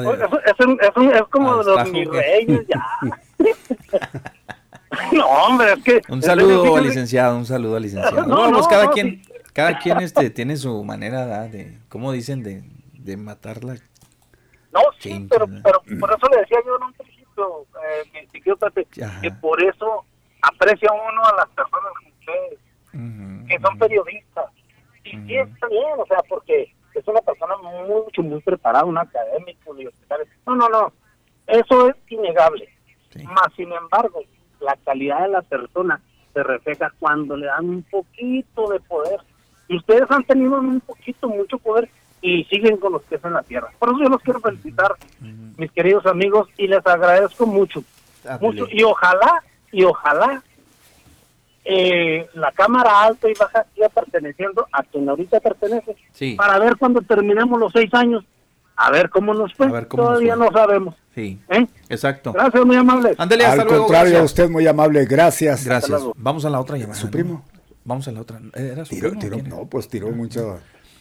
Oiga, 0.04 0.26
Eso, 0.26 0.40
eso- 0.44 0.80
eso 0.80 1.12
es 1.14 1.22
como 1.30 1.52
Ah, 1.52 1.58
de 1.58 1.64
los 1.64 1.90
mis 1.92 2.08
reyes, 2.08 2.66
ya. 2.68 2.84
no, 5.12 5.26
hombre, 5.26 5.72
es 5.72 5.82
que... 5.84 6.00
un 6.08 6.22
saludo, 6.22 6.64
fíjese- 6.64 6.82
licenciado, 6.82 7.36
un 7.36 7.46
saludo 7.46 7.76
al 7.76 7.82
licenciado. 7.82 8.22
No, 8.26 8.26
No, 8.26 8.50
pues 8.50 8.62
no, 8.64 8.68
cada 8.68 8.84
no, 8.84 8.90
quien, 8.92 9.22
sí. 9.24 9.32
cada 9.52 9.78
quien 9.78 10.00
este 10.00 10.30
tiene 10.30 10.56
su 10.56 10.82
manera 10.84 11.24
¿verdad? 11.26 11.48
de, 11.48 11.78
¿cómo 11.88 12.12
dicen? 12.12 12.42
De, 12.42 12.62
de 12.94 13.16
matarla. 13.16 13.76
No, 14.72 14.80
sí, 14.98 15.26
pero, 15.30 15.46
pero 15.62 15.80
por 15.98 16.10
eso 16.10 16.28
le 16.30 16.40
decía 16.40 16.58
yo 16.66 16.76
en 16.76 16.82
principio, 18.12 18.58
eh, 18.62 18.86
que 19.22 19.30
por 19.32 19.62
eso 19.62 20.04
aprecia 20.42 20.90
uno 20.92 21.24
a 21.24 21.36
las 21.36 21.48
personas 21.48 21.92
como 21.96 22.10
ustedes, 22.10 23.48
que 23.48 23.60
son 23.60 23.78
periodistas. 23.78 24.46
Y 25.04 25.10
sí 25.10 25.36
está 25.36 25.68
bien, 25.68 25.94
o 25.98 26.06
sea, 26.06 26.18
porque 26.28 26.72
es 26.94 27.08
una 27.08 27.20
persona 27.20 27.54
mucho, 27.56 28.22
muy 28.22 28.40
preparada, 28.40 28.84
un 28.84 28.98
académico, 28.98 29.70
universitario. 29.70 30.26
No, 30.46 30.56
no, 30.56 30.68
no, 30.68 30.92
eso 31.46 31.88
es 31.88 31.96
innegable. 32.08 32.68
Sí. 33.10 33.22
Más 33.24 33.52
sin 33.56 33.72
embargo, 33.72 34.20
la 34.60 34.76
calidad 34.84 35.22
de 35.22 35.28
la 35.28 35.42
persona 35.42 36.00
se 36.34 36.42
refleja 36.42 36.92
cuando 36.98 37.36
le 37.36 37.46
dan 37.46 37.68
un 37.68 37.82
poquito 37.84 38.68
de 38.68 38.80
poder. 38.80 39.20
Y 39.68 39.76
ustedes 39.76 40.10
han 40.10 40.24
tenido 40.24 40.58
un 40.58 40.80
poquito, 40.80 41.28
mucho 41.28 41.58
poder 41.58 41.88
y 42.20 42.44
siguen 42.44 42.76
con 42.78 42.92
los 42.92 43.02
pies 43.04 43.20
en 43.24 43.32
la 43.32 43.42
tierra. 43.42 43.68
Por 43.78 43.90
eso 43.90 43.98
yo 44.02 44.08
los 44.08 44.22
quiero 44.22 44.40
felicitar, 44.40 44.92
mis 45.56 45.70
queridos 45.72 46.04
amigos, 46.06 46.48
y 46.56 46.66
les 46.66 46.84
agradezco 46.86 47.46
mucho. 47.46 47.82
Mucho 48.40 48.66
y 48.70 48.82
ojalá, 48.82 49.42
y 49.72 49.84
ojalá 49.84 50.42
eh, 51.64 52.26
la 52.34 52.50
Cámara 52.52 53.02
Alta 53.04 53.28
y 53.28 53.34
Baja 53.34 53.64
siga 53.74 53.88
perteneciendo 53.90 54.66
a 54.72 54.82
quien 54.82 55.08
ahorita 55.08 55.40
pertenece, 55.40 55.96
Sí. 56.12 56.34
para 56.34 56.58
ver 56.58 56.76
cuando 56.76 57.02
terminemos 57.02 57.58
los 57.60 57.72
seis 57.72 57.92
años, 57.92 58.24
a 58.76 58.90
ver 58.90 59.10
cómo 59.10 59.34
nos 59.34 59.52
fue. 59.54 59.66
A 59.66 59.70
ver 59.72 59.88
cómo 59.88 60.02
nos 60.04 60.10
Todavía 60.12 60.36
fue. 60.36 60.46
no 60.46 60.52
sabemos. 60.52 60.94
Sí, 61.14 61.38
¿eh? 61.48 61.66
exacto. 61.88 62.32
Gracias, 62.32 62.64
muy. 62.64 62.76
Ándale, 62.76 63.10
hasta 63.44 63.62
Al 63.62 63.68
luego. 63.68 63.84
contrario, 63.86 64.12
gracias. 64.12 64.24
usted 64.24 64.48
muy 64.50 64.66
amable, 64.66 65.04
gracias. 65.04 65.64
Gracias. 65.64 66.00
Vamos 66.16 66.44
a 66.44 66.50
la 66.50 66.60
otra 66.60 66.76
llamada. 66.76 66.98
¿Su 66.98 67.06
¿no? 67.06 67.10
primo? 67.10 67.44
Vamos 67.84 68.06
a 68.08 68.12
la 68.12 68.20
otra. 68.20 68.40
¿Era 68.54 68.84
su 68.84 68.94
Tiró, 68.94 69.10
primo? 69.10 69.36
tiró, 69.36 69.48
no, 69.56 69.66
pues 69.66 69.88
tiró 69.88 70.10
mucho. 70.10 70.60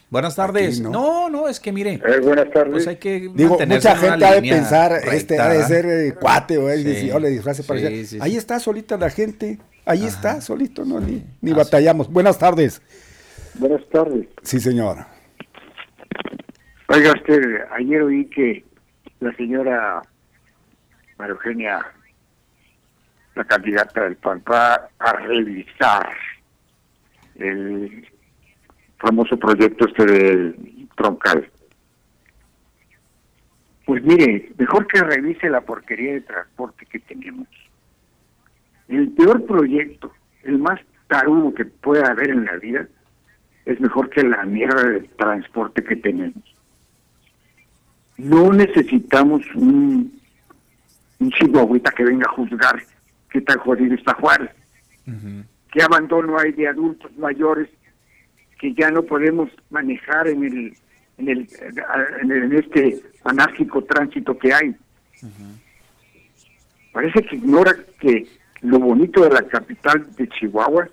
Buenas 0.10 0.36
tardes. 0.36 0.76
Aquí, 0.76 0.82
¿no? 0.82 0.92
¿no? 0.92 1.30
no, 1.30 1.48
es 1.50 1.60
que 1.60 1.72
mire, 1.74 1.96
Eh, 1.96 2.20
buenas 2.22 2.50
tardes. 2.52 2.72
pues 2.72 2.88
hay 2.88 2.96
que 2.96 3.30
Digo, 3.34 3.58
mucha 3.68 3.96
gente 3.98 4.26
ha 4.26 4.34
de 4.36 4.42
pensar, 4.42 4.92
recta, 4.94 5.16
este 5.16 5.40
ha 5.40 5.50
de 5.50 5.64
ser 5.64 5.86
eh, 5.86 6.14
cuate 6.14 6.58
o 6.58 6.70
es 6.70 6.82
Sí. 6.84 7.12
le 7.20 7.30
disfrace 7.30 7.62
Sí, 7.62 7.68
parecer. 7.68 7.92
sí, 7.92 8.06
sí. 8.06 8.18
Ahí 8.22 8.38
está 8.38 8.60
solita 8.60 8.96
la 8.98 9.10
gente, 9.10 9.60
ahí 9.86 10.06
está 10.06 10.40
solito, 10.40 10.86
no 10.86 11.00
ni, 11.02 11.26
ni 11.42 11.52
batallamos. 11.52 12.10
Buenas 12.12 12.40
tardes. 12.40 12.82
Buenas 13.56 13.82
tardes. 13.90 14.28
Sí, 14.44 14.60
señor. 14.62 15.06
Oiga 16.88 17.12
usted, 17.12 17.42
ayer 17.72 18.02
oí 18.02 18.26
que 18.30 18.64
la 19.20 19.36
señora 19.36 20.02
María 21.18 21.34
Eugenia, 21.34 21.86
la 23.36 23.44
candidata 23.44 24.04
del 24.04 24.16
PAN, 24.16 24.42
va 24.50 24.90
a 25.00 25.14
revisar 25.14 26.08
el 27.36 28.08
famoso 28.98 29.38
proyecto 29.38 29.88
este 29.88 30.06
del 30.06 30.88
troncal. 30.96 31.50
Pues 33.86 34.04
mire, 34.04 34.52
mejor 34.58 34.86
que 34.88 35.02
revise 35.02 35.50
la 35.50 35.62
porquería 35.62 36.14
de 36.14 36.22
transporte 36.22 36.86
que 36.86 37.00
tenemos. 37.00 37.48
El 38.88 39.10
peor 39.12 39.46
proyecto, 39.46 40.12
el 40.44 40.58
más 40.60 40.80
tarugo 41.08 41.54
que 41.54 41.66
pueda 41.66 42.12
haber 42.12 42.32
en 42.32 42.46
la 42.46 42.58
vida, 42.58 42.88
es 43.66 43.80
mejor 43.80 44.10
que 44.10 44.24
la 44.24 44.44
mierda 44.44 44.84
de 44.84 45.02
transporte 45.02 45.84
que 45.84 45.96
tenemos. 45.96 46.44
No 48.18 48.52
necesitamos 48.52 49.46
un, 49.56 50.20
un 51.20 51.32
chihuahuita 51.32 51.92
que 51.92 52.04
venga 52.04 52.26
a 52.28 52.34
juzgar 52.34 52.82
qué 53.30 53.42
tan 53.42 53.60
jodido 53.60 53.96
está 53.96 54.14
Juárez. 54.16 54.52
Ujú. 55.06 55.44
Qué 55.72 55.84
abandono 55.84 56.40
hay 56.40 56.52
de 56.54 56.68
adultos 56.68 57.16
mayores 57.18 57.70
que 58.60 58.74
ya 58.74 58.90
no 58.92 59.04
podemos 59.04 59.50
manejar 59.70 60.28
en 60.28 60.44
el 60.44 60.74
en 61.18 61.30
el 61.30 61.48
en, 62.22 62.32
el- 62.32 62.44
en 62.44 62.54
este 62.60 63.00
anárquico 63.24 63.84
tránsito 63.84 64.38
que 64.38 64.54
hay. 64.54 64.76
Parece 66.92 67.22
que 67.24 67.36
ignora 67.36 67.76
que 68.00 68.28
lo 68.62 68.80
bonito 68.80 69.24
de 69.24 69.30
la 69.30 69.42
capital 69.44 70.08
de 70.16 70.28
Chihuahua 70.30 70.88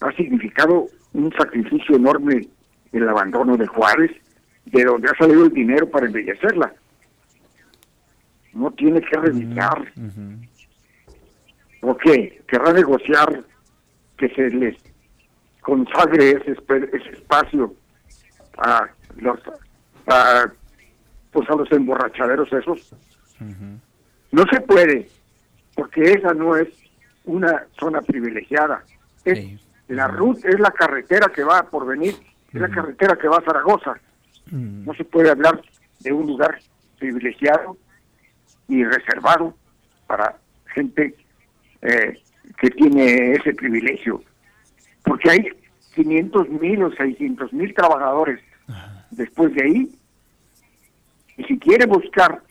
ha 0.00 0.12
significado 0.12 0.86
un 1.12 1.32
sacrificio 1.32 1.96
enorme 1.96 2.48
del 2.92 3.08
abandono 3.08 3.56
de 3.56 3.66
Juárez, 3.66 4.10
de 4.66 4.84
donde 4.84 5.08
ha 5.08 5.16
salido 5.18 5.44
el 5.46 5.52
dinero 5.52 5.88
para 5.90 6.06
embellecerla. 6.06 6.72
No 8.52 8.70
tiene 8.72 9.00
que 9.00 9.16
revisar. 9.18 9.92
¿O 11.82 11.96
qué? 11.96 12.42
¿Querrá 12.46 12.72
negociar 12.72 13.42
que 14.18 14.28
se 14.30 14.50
les 14.50 14.76
consagre 15.62 16.30
ese, 16.30 16.52
ese 16.92 17.10
espacio 17.10 17.74
a 18.58 18.88
los 19.16 19.38
a, 20.06 20.50
pues 21.32 21.48
a 21.50 21.54
los 21.54 21.70
emborrachaderos 21.72 22.52
esos? 22.52 22.94
No 24.32 24.44
se 24.52 24.60
puede, 24.60 25.08
porque 25.74 26.02
esa 26.12 26.34
no 26.34 26.56
es 26.56 26.68
una 27.24 27.64
zona 27.78 28.00
privilegiada. 28.02 28.82
Es 29.24 29.38
Sí. 29.38 29.58
la 29.88 30.08
ruta, 30.08 30.48
es 30.48 30.58
la 30.60 30.70
carretera 30.70 31.28
que 31.34 31.42
va 31.44 31.62
por 31.64 31.86
venir, 31.86 32.14
es 32.52 32.60
la 32.60 32.68
carretera 32.68 33.16
que 33.16 33.28
va 33.28 33.38
a 33.38 33.42
Zaragoza. 33.42 33.94
No 34.50 34.92
se 34.94 35.04
puede 35.04 35.30
hablar 35.30 35.60
de 36.00 36.12
un 36.12 36.26
lugar 36.26 36.58
privilegiado 36.98 37.76
y 38.68 38.84
reservado 38.84 39.54
para 40.06 40.36
gente 40.74 41.14
eh, 41.82 42.20
que 42.58 42.70
tiene 42.70 43.32
ese 43.32 43.54
privilegio. 43.54 44.22
Porque 45.04 45.30
hay 45.30 45.48
500 45.94 46.48
mil 46.50 46.82
o 46.82 46.92
600 46.92 47.52
mil 47.52 47.74
trabajadores 47.74 48.40
después 49.10 49.54
de 49.54 49.62
ahí. 49.62 49.90
Y 51.36 51.44
si 51.44 51.58
quiere 51.58 51.86
buscar 51.86 52.42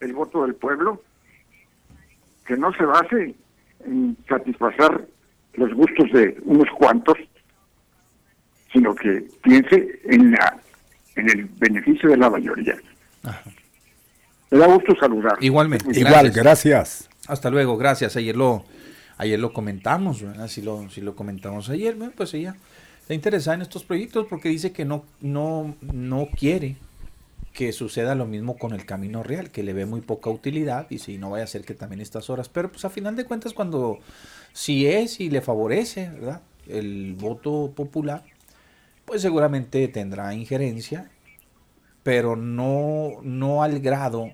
el 0.00 0.12
voto 0.12 0.42
del 0.42 0.54
pueblo, 0.54 1.02
que 2.46 2.56
no 2.56 2.72
se 2.72 2.84
base 2.84 3.34
en 3.84 4.16
satisfacer 4.28 5.08
los 5.54 5.74
gustos 5.74 6.10
de 6.12 6.36
unos 6.44 6.68
cuantos, 6.76 7.16
sino 8.72 8.94
que 8.94 9.24
piense 9.42 10.00
en 10.04 10.32
la 10.32 10.60
en 11.16 11.28
el 11.28 11.44
beneficio 11.58 12.10
de 12.10 12.16
la 12.16 12.30
mayoría. 12.30 12.76
Me 14.50 14.58
da 14.58 14.66
gusto 14.66 14.94
saludar. 14.98 15.36
Igualmente. 15.40 15.98
Igual, 15.98 16.30
gracias. 16.30 17.08
Hasta 17.28 17.50
luego, 17.50 17.76
gracias. 17.76 18.16
Ayer 18.16 18.36
lo 18.36 18.64
ayer 19.20 19.38
lo 19.38 19.52
comentamos, 19.52 20.22
¿verdad? 20.22 20.48
Si 20.48 20.62
lo, 20.62 20.88
si 20.88 21.02
lo 21.02 21.14
comentamos 21.14 21.68
ayer, 21.68 21.94
pues 22.16 22.32
ella 22.32 22.56
está 23.00 23.12
interesada 23.12 23.56
en 23.56 23.62
estos 23.62 23.84
proyectos 23.84 24.26
porque 24.28 24.48
dice 24.48 24.72
que 24.72 24.86
no, 24.86 25.04
no, 25.20 25.76
no 25.82 26.28
quiere 26.34 26.76
que 27.52 27.72
suceda 27.72 28.14
lo 28.14 28.26
mismo 28.26 28.56
con 28.56 28.72
el 28.72 28.86
camino 28.86 29.22
real, 29.22 29.50
que 29.50 29.62
le 29.62 29.74
ve 29.74 29.84
muy 29.84 30.00
poca 30.00 30.30
utilidad 30.30 30.86
y 30.88 31.00
si 31.00 31.18
no 31.18 31.28
vaya 31.28 31.44
a 31.44 31.48
ser 31.48 31.64
que 31.66 31.74
también 31.74 32.00
estas 32.00 32.30
horas, 32.30 32.48
pero 32.48 32.72
pues 32.72 32.86
a 32.86 32.90
final 32.90 33.14
de 33.14 33.26
cuentas 33.26 33.52
cuando 33.52 33.98
si 34.54 34.86
es 34.86 35.20
y 35.20 35.28
le 35.28 35.42
favorece, 35.42 36.08
¿verdad? 36.08 36.40
El 36.66 37.14
voto 37.14 37.72
popular, 37.76 38.24
pues 39.04 39.20
seguramente 39.20 39.86
tendrá 39.88 40.32
injerencia, 40.32 41.10
pero 42.02 42.36
no, 42.36 43.20
no 43.22 43.62
al 43.62 43.80
grado, 43.80 44.30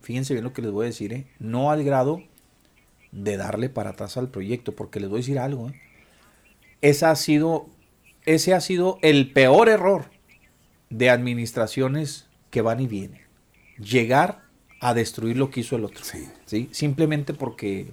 fíjense 0.00 0.32
bien 0.32 0.44
lo 0.44 0.54
que 0.54 0.62
les 0.62 0.70
voy 0.70 0.84
a 0.84 0.86
decir, 0.86 1.12
¿eh? 1.12 1.26
no 1.40 1.70
al 1.70 1.84
grado 1.84 2.22
de 3.12 3.36
darle 3.36 3.68
para 3.68 3.90
atrás 3.90 4.16
al 4.16 4.28
proyecto, 4.28 4.72
porque 4.76 5.00
les 5.00 5.08
voy 5.08 5.18
a 5.18 5.22
decir 5.22 5.38
algo, 5.38 5.68
¿eh? 5.68 5.80
Esa 6.80 7.10
ha 7.10 7.16
sido, 7.16 7.66
ese 8.24 8.54
ha 8.54 8.60
sido 8.60 8.98
el 9.02 9.32
peor 9.32 9.68
error 9.68 10.06
de 10.88 11.10
administraciones 11.10 12.26
que 12.50 12.62
van 12.62 12.80
y 12.80 12.86
vienen. 12.86 13.20
Llegar 13.78 14.42
a 14.80 14.94
destruir 14.94 15.36
lo 15.36 15.50
que 15.50 15.60
hizo 15.60 15.76
el 15.76 15.84
otro. 15.84 16.02
Sí. 16.46 16.68
Simplemente 16.72 17.34
porque, 17.34 17.88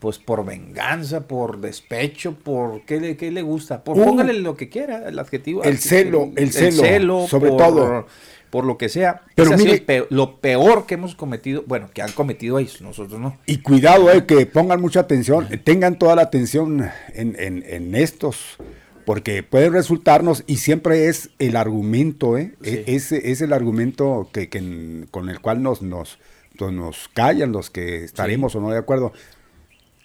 pues 0.00 0.18
por 0.18 0.44
venganza, 0.44 1.28
por 1.28 1.60
despecho, 1.60 2.34
por 2.34 2.82
qué 2.86 2.98
le, 3.00 3.16
qué 3.16 3.30
le 3.30 3.42
gusta. 3.42 3.84
Por, 3.84 3.98
Uh. 3.98 4.04
póngale 4.04 4.32
lo 4.34 4.56
que 4.56 4.68
quiera, 4.70 5.06
el 5.08 5.18
adjetivo. 5.18 5.62
El 5.62 5.78
celo, 5.78 6.30
el 6.36 6.50
celo, 6.50 7.26
sobre 7.28 7.50
por- 7.50 7.58
todo. 7.58 8.06
Por 8.52 8.66
lo 8.66 8.76
que 8.76 8.90
sea. 8.90 9.22
Pero 9.34 9.56
mire- 9.56 9.72
el 9.72 9.82
pe- 9.82 10.06
lo 10.10 10.36
peor 10.36 10.84
que 10.84 10.92
hemos 10.94 11.14
cometido, 11.14 11.64
bueno, 11.66 11.88
que 11.94 12.02
han 12.02 12.12
cometido 12.12 12.58
ellos, 12.58 12.82
nosotros 12.82 13.18
no. 13.18 13.38
Y 13.46 13.62
cuidado, 13.62 14.12
eh, 14.12 14.26
que 14.26 14.44
pongan 14.44 14.78
mucha 14.78 15.00
atención, 15.00 15.48
tengan 15.64 15.98
toda 15.98 16.14
la 16.16 16.22
atención 16.22 16.86
en, 17.14 17.34
en- 17.38 17.64
en 17.66 17.94
estos, 17.94 18.58
porque 19.06 19.42
puede 19.42 19.70
resultarnos, 19.70 20.44
y 20.46 20.58
siempre 20.58 21.08
es 21.08 21.30
el 21.38 21.56
argumento, 21.56 22.36
eh, 22.36 22.52
Sí. 22.62 22.68
e- 22.68 22.84
ese 22.94 23.30
es 23.32 23.40
el 23.40 23.54
argumento 23.54 24.28
que, 24.34 24.50
que- 24.50 25.06
con 25.10 25.30
el 25.30 25.40
cual 25.40 25.62
nos, 25.62 25.80
nos, 25.80 26.18
nos 26.60 27.08
callan 27.14 27.52
los 27.52 27.70
que 27.70 28.04
estaremos 28.04 28.54
o 28.54 28.60
no 28.60 28.70
de 28.70 28.76
acuerdo. 28.78 29.14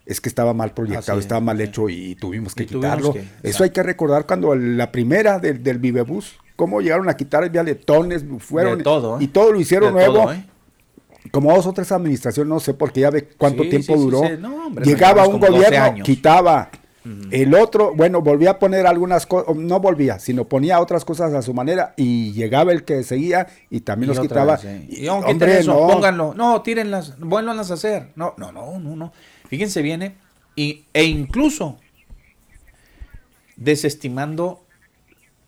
Es 0.06 0.22
que 0.22 0.30
estaba 0.30 0.54
mal 0.54 0.74
proyectado, 0.74 1.18
Así 1.18 1.20
es, 1.20 1.26
estaba 1.26 1.42
mal 1.42 1.58
sí. 1.58 1.64
hecho 1.64 1.90
y 1.90 2.16
tuvimos 2.16 2.56
que 2.56 2.64
Y 2.64 2.68
tuvimos 2.68 2.86
quitarlo. 2.96 3.14
que, 3.14 3.26
Eso 3.44 3.66
hay 3.66 3.72
que 3.72 3.84
recordar 3.84 4.26
cuando 4.26 4.56
la 4.56 4.90
primera 4.94 5.38
del, 5.38 5.62
del 5.64 5.80
Vivebus, 5.80 6.38
cómo 6.58 6.82
llegaron 6.82 7.08
a 7.08 7.16
quitar 7.16 7.50
vialetones, 7.50 8.26
fueron 8.40 8.80
De 8.80 8.84
todo, 8.84 9.18
¿eh? 9.20 9.24
y 9.24 9.28
todo 9.28 9.54
lo 9.54 9.60
hicieron 9.62 9.94
De 9.94 10.00
nuevo 10.02 10.24
todo, 10.24 10.34
¿eh? 10.34 10.46
como 11.32 11.54
dos 11.56 11.66
o 11.68 11.72
tres 11.74 11.92
administraciones, 11.94 12.50
no 12.50 12.60
sé, 12.60 12.74
porque 12.74 13.00
ya 13.02 13.10
ve 13.10 13.30
cuánto 13.38 13.64
Sí, 13.64 13.70
tiempo 13.70 13.96
sí, 13.96 14.00
duró. 14.02 14.22
sí. 14.24 14.34
No, 14.40 14.68
hombre, 14.68 14.84
Llegaba 14.86 15.26
un 15.28 15.40
como 15.40 15.48
12 15.48 15.58
gobierno, 15.70 16.04
quitaba. 16.04 16.70
El 17.32 17.54
otro, 17.56 17.94
bueno, 17.96 18.22
volvía 18.22 18.50
a 18.52 18.60
poner 18.60 18.86
algunas 18.86 19.26
cosas, 19.26 19.56
no 19.56 19.80
volvía, 19.80 20.20
sino 20.20 20.44
ponía 20.44 20.82
otras 20.82 21.06
cosas 21.06 21.34
a 21.34 21.42
su 21.42 21.54
manera 21.54 21.94
y 21.96 22.34
llegaba 22.34 22.74
el 22.74 22.84
que 22.84 23.02
seguía 23.04 23.48
y 23.70 23.80
también 23.80 24.12
Y 24.12 24.16
los 24.16 24.22
quitaba. 24.22 24.58
vez. 24.58 24.66
Y, 24.66 24.96
Y, 24.96 24.96
quiten 25.04 25.10
hombre, 25.10 25.60
eso, 25.60 25.74
no. 25.74 25.88
pónganlo. 25.88 26.34
No, 26.34 26.62
tírenlas, 26.64 27.18
vuélvanlas 27.18 27.72
a 27.72 27.76
hacer. 27.76 28.10
No, 28.18 28.34
no, 28.36 28.52
no, 28.52 28.78
no, 28.80 28.96
no. 28.98 29.14
Fíjense 29.48 29.82
bien, 29.82 30.02
¿eh? 30.02 30.16
y, 30.58 30.84
e 30.94 31.06
incluso 31.06 31.78
desestimando 33.56 34.64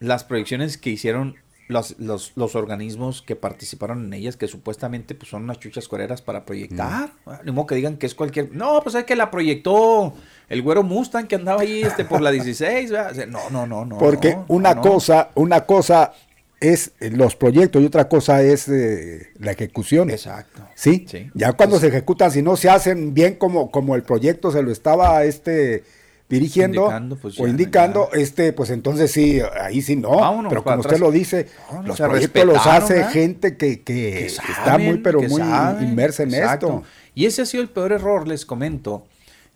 las 0.00 0.24
proyecciones 0.24 0.76
que 0.78 0.90
hicieron 0.90 1.36
los, 1.68 1.94
los, 2.00 2.32
los 2.34 2.56
organismos 2.56 3.22
que 3.22 3.36
participaron 3.36 4.06
en 4.06 4.12
ellas, 4.14 4.36
que 4.36 4.48
supuestamente 4.48 5.14
pues, 5.14 5.30
son 5.30 5.44
unas 5.44 5.60
chuchas 5.60 5.86
coreras 5.86 6.20
para 6.20 6.44
proyectar. 6.44 7.10
Mm. 7.24 7.30
Ah, 7.30 7.40
Ni 7.44 7.52
modo 7.52 7.68
que 7.68 7.76
digan 7.76 7.96
que 7.96 8.06
es 8.06 8.14
cualquier. 8.16 8.50
No, 8.52 8.80
pues 8.82 8.96
es 8.96 9.04
que 9.04 9.14
la 9.14 9.30
proyectó 9.30 10.12
el 10.48 10.62
güero 10.62 10.82
Mustang 10.82 11.28
que 11.28 11.36
andaba 11.36 11.60
ahí 11.62 11.82
este, 11.82 12.04
por 12.04 12.20
la 12.22 12.32
16. 12.32 12.90
¿verdad? 12.90 13.12
O 13.12 13.14
sea, 13.14 13.26
No, 13.26 13.50
no, 13.50 13.66
no, 13.68 13.84
no. 13.84 13.98
Porque 13.98 14.34
no, 14.34 14.46
una 14.48 14.74
no. 14.74 14.82
cosa, 14.82 15.30
una 15.36 15.64
cosa 15.64 16.12
es 16.58 16.92
los 16.98 17.36
proyectos 17.36 17.80
y 17.80 17.86
otra 17.86 18.08
cosa 18.08 18.42
es 18.42 18.68
eh, 18.68 19.28
la 19.38 19.52
ejecución. 19.52 20.10
Exacto. 20.10 20.62
¿Sí? 20.74 21.06
Sí. 21.08 21.30
Ya 21.34 21.52
cuando 21.52 21.78
se 21.78 21.86
ejecutan, 21.86 22.32
si 22.32 22.42
no 22.42 22.56
se 22.56 22.68
hacen 22.68 23.14
bien 23.14 23.36
como, 23.36 23.70
como 23.70 23.94
el 23.94 24.02
proyecto 24.02 24.50
se 24.50 24.62
lo 24.62 24.72
estaba 24.72 25.24
este 25.24 25.84
dirigiendo 26.30 26.82
Indicando, 26.82 27.16
pues 27.16 27.38
o 27.38 27.44
ya, 27.44 27.50
indicando, 27.50 28.08
este, 28.12 28.52
pues 28.52 28.70
entonces 28.70 29.10
sí, 29.10 29.40
ahí 29.60 29.82
sí 29.82 29.96
no. 29.96 30.10
Vámonos 30.16 30.48
pero 30.50 30.62
como 30.62 30.76
atrás. 30.76 30.86
usted 30.92 31.04
lo 31.04 31.10
dice, 31.12 31.48
No, 31.72 31.82
no, 31.82 31.88
los 31.88 31.98
proyectos 31.98 32.44
los 32.46 32.66
hace 32.66 33.04
gente 33.04 33.56
que, 33.56 33.82
que 33.82 34.10
que 34.12 34.26
está 34.26 34.78
muy, 34.78 34.98
pero 34.98 35.20
muy 35.20 35.40
saben. 35.42 35.88
inmersa 35.88 36.22
en 36.22 36.34
Exacto. 36.34 36.66
esto. 36.66 36.82
Y 37.14 37.26
ese 37.26 37.42
ha 37.42 37.46
sido 37.46 37.62
el 37.62 37.68
peor 37.68 37.92
error, 37.92 38.26
les 38.26 38.46
comento. 38.46 39.06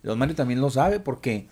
Don 0.03 0.19
Mario 0.19 0.35
también 0.35 0.61
lo 0.61 0.69
sabe 0.69 0.99
porque 0.99 1.47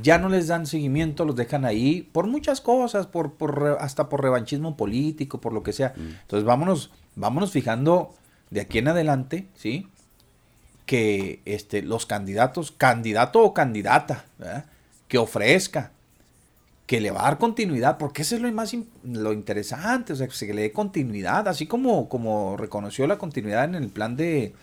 ya 0.00 0.16
no 0.18 0.30
les 0.30 0.46
dan 0.46 0.66
seguimiento, 0.66 1.26
los 1.26 1.36
dejan 1.36 1.66
ahí 1.66 2.08
por 2.12 2.26
muchas 2.26 2.62
cosas, 2.62 3.06
por, 3.06 3.34
por 3.34 3.76
hasta 3.80 4.08
por 4.08 4.22
revanchismo 4.22 4.76
político, 4.76 5.40
por 5.40 5.52
lo 5.52 5.62
que 5.62 5.72
sea. 5.74 5.92
Mm. 5.96 6.00
Entonces 6.22 6.44
vámonos, 6.44 6.90
vámonos 7.16 7.50
fijando 7.50 8.14
de 8.50 8.62
aquí 8.62 8.78
en 8.78 8.88
adelante, 8.88 9.48
¿sí? 9.54 9.88
Que 10.86 11.40
este, 11.44 11.82
los 11.82 12.06
candidatos, 12.06 12.72
candidato 12.72 13.42
o 13.42 13.54
candidata, 13.54 14.26
¿verdad? 14.38 14.66
que 15.08 15.18
ofrezca, 15.18 15.92
que 16.86 17.00
le 17.00 17.10
va 17.10 17.20
a 17.20 17.24
dar 17.24 17.38
continuidad, 17.38 17.98
porque 17.98 18.22
eso 18.22 18.36
es 18.36 18.42
lo 18.42 18.52
más 18.52 18.76
lo 19.04 19.32
interesante, 19.32 20.12
o 20.12 20.16
sea, 20.16 20.26
que 20.26 20.34
se 20.34 20.52
le 20.52 20.62
dé 20.62 20.72
continuidad, 20.72 21.48
así 21.48 21.66
como, 21.66 22.08
como 22.08 22.56
reconoció 22.56 23.06
la 23.06 23.16
continuidad 23.16 23.64
en 23.64 23.74
el 23.74 23.88
plan 23.88 24.16
de 24.16 24.54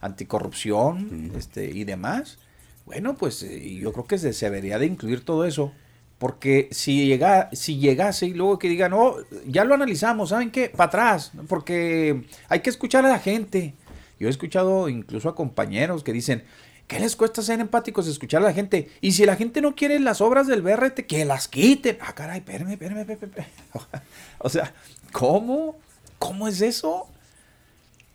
anticorrupción 0.00 1.32
este, 1.36 1.70
y 1.70 1.84
demás. 1.84 2.38
Bueno, 2.86 3.16
pues 3.16 3.42
eh, 3.42 3.78
yo 3.80 3.92
creo 3.92 4.06
que 4.06 4.18
se, 4.18 4.32
se 4.32 4.46
debería 4.46 4.78
de 4.78 4.86
incluir 4.86 5.24
todo 5.24 5.44
eso, 5.44 5.72
porque 6.18 6.68
si, 6.70 7.06
llega, 7.06 7.48
si 7.52 7.78
llegase 7.78 8.26
y 8.26 8.34
luego 8.34 8.58
que 8.58 8.68
digan, 8.68 8.90
no, 8.90 9.14
ya 9.46 9.64
lo 9.64 9.74
analizamos, 9.74 10.30
¿saben 10.30 10.50
qué? 10.50 10.68
Para 10.68 10.88
atrás, 10.88 11.32
porque 11.48 12.24
hay 12.48 12.60
que 12.60 12.68
escuchar 12.68 13.06
a 13.06 13.08
la 13.08 13.18
gente. 13.18 13.74
Yo 14.20 14.28
he 14.28 14.30
escuchado 14.30 14.88
incluso 14.90 15.30
a 15.30 15.34
compañeros 15.34 16.04
que 16.04 16.12
dicen, 16.12 16.44
¿qué 16.86 17.00
les 17.00 17.16
cuesta 17.16 17.40
ser 17.40 17.58
empáticos 17.58 18.06
escuchar 18.06 18.42
a 18.42 18.44
la 18.44 18.52
gente? 18.52 18.90
Y 19.00 19.12
si 19.12 19.24
la 19.24 19.34
gente 19.34 19.62
no 19.62 19.74
quiere 19.74 19.98
las 19.98 20.20
obras 20.20 20.46
del 20.46 20.60
BRT, 20.60 21.06
que 21.06 21.24
las 21.24 21.48
quiten. 21.48 21.96
Ah, 22.02 22.14
caray, 22.14 22.40
espérame, 22.40 22.72
espérame, 22.72 23.10
espérame. 23.10 23.46
o 24.38 24.48
sea, 24.50 24.74
¿cómo? 25.10 25.76
¿Cómo 26.18 26.46
es 26.46 26.60
eso? 26.60 27.08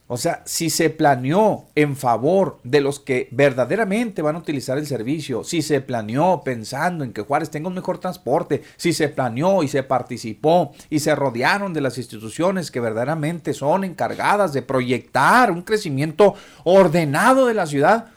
O 0.08 0.18
sea, 0.18 0.43
si 0.45 0.70
se 0.70 0.91
planeó 0.91 1.66
en 1.74 1.95
favor 1.95 2.60
de 2.64 2.80
los 2.80 2.99
que 2.99 3.28
verdaderamente 3.32 4.22
van 4.22 4.36
a 4.36 4.39
utilizar 4.39 4.78
el 4.78 4.86
servicio, 4.86 5.43
si 5.43 5.64
se 5.64 5.82
planeó 5.82 6.41
pensando 6.43 7.03
en 7.03 7.12
que 7.12 7.24
Juárez 7.24 7.49
tenga 7.49 7.70
un 7.70 7.74
mejor 7.74 7.97
transporte, 7.97 8.62
si 8.78 8.93
se 8.93 9.10
planeó 9.10 9.64
y 9.64 9.68
se 9.68 9.82
participó 9.82 10.74
y 10.91 10.99
se 10.99 11.16
rodearon 11.16 11.74
de 11.74 11.82
las 11.82 11.97
instituciones 11.97 12.70
que 12.70 12.80
verdaderamente 12.80 13.56
son 13.56 13.84
encargadas 13.84 14.53
de 14.53 14.62
proyectar 14.62 15.49
un 15.49 15.64
crecimiento 15.64 16.36
ordenado 16.64 17.47
de 17.47 17.56
la 17.56 17.66
ciudad, 17.66 18.12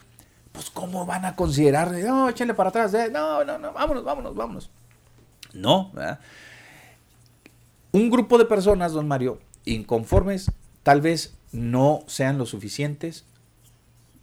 pues 0.51 0.69
¿cómo 0.69 1.07
van 1.07 1.25
a 1.25 1.35
considerar? 1.35 1.91
No, 1.91 2.29
échenle 2.29 2.53
para 2.53 2.69
atrás, 2.69 2.93
eh, 2.93 3.09
no, 3.11 3.43
no, 3.43 3.57
no, 3.57 3.73
vámonos, 3.73 4.03
vámonos, 4.03 4.35
vámonos. 4.35 4.69
No, 5.53 5.91
¿verdad? 5.93 6.19
un 7.91 8.09
grupo 8.09 8.37
de 8.37 8.45
personas, 8.45 8.93
don 8.93 9.07
Mario, 9.07 9.39
inconformes, 9.65 10.51
tal 10.89 11.01
vez 11.01 11.35
no 11.51 12.03
sean 12.07 12.39
lo 12.39 12.47
suficientes 12.47 13.23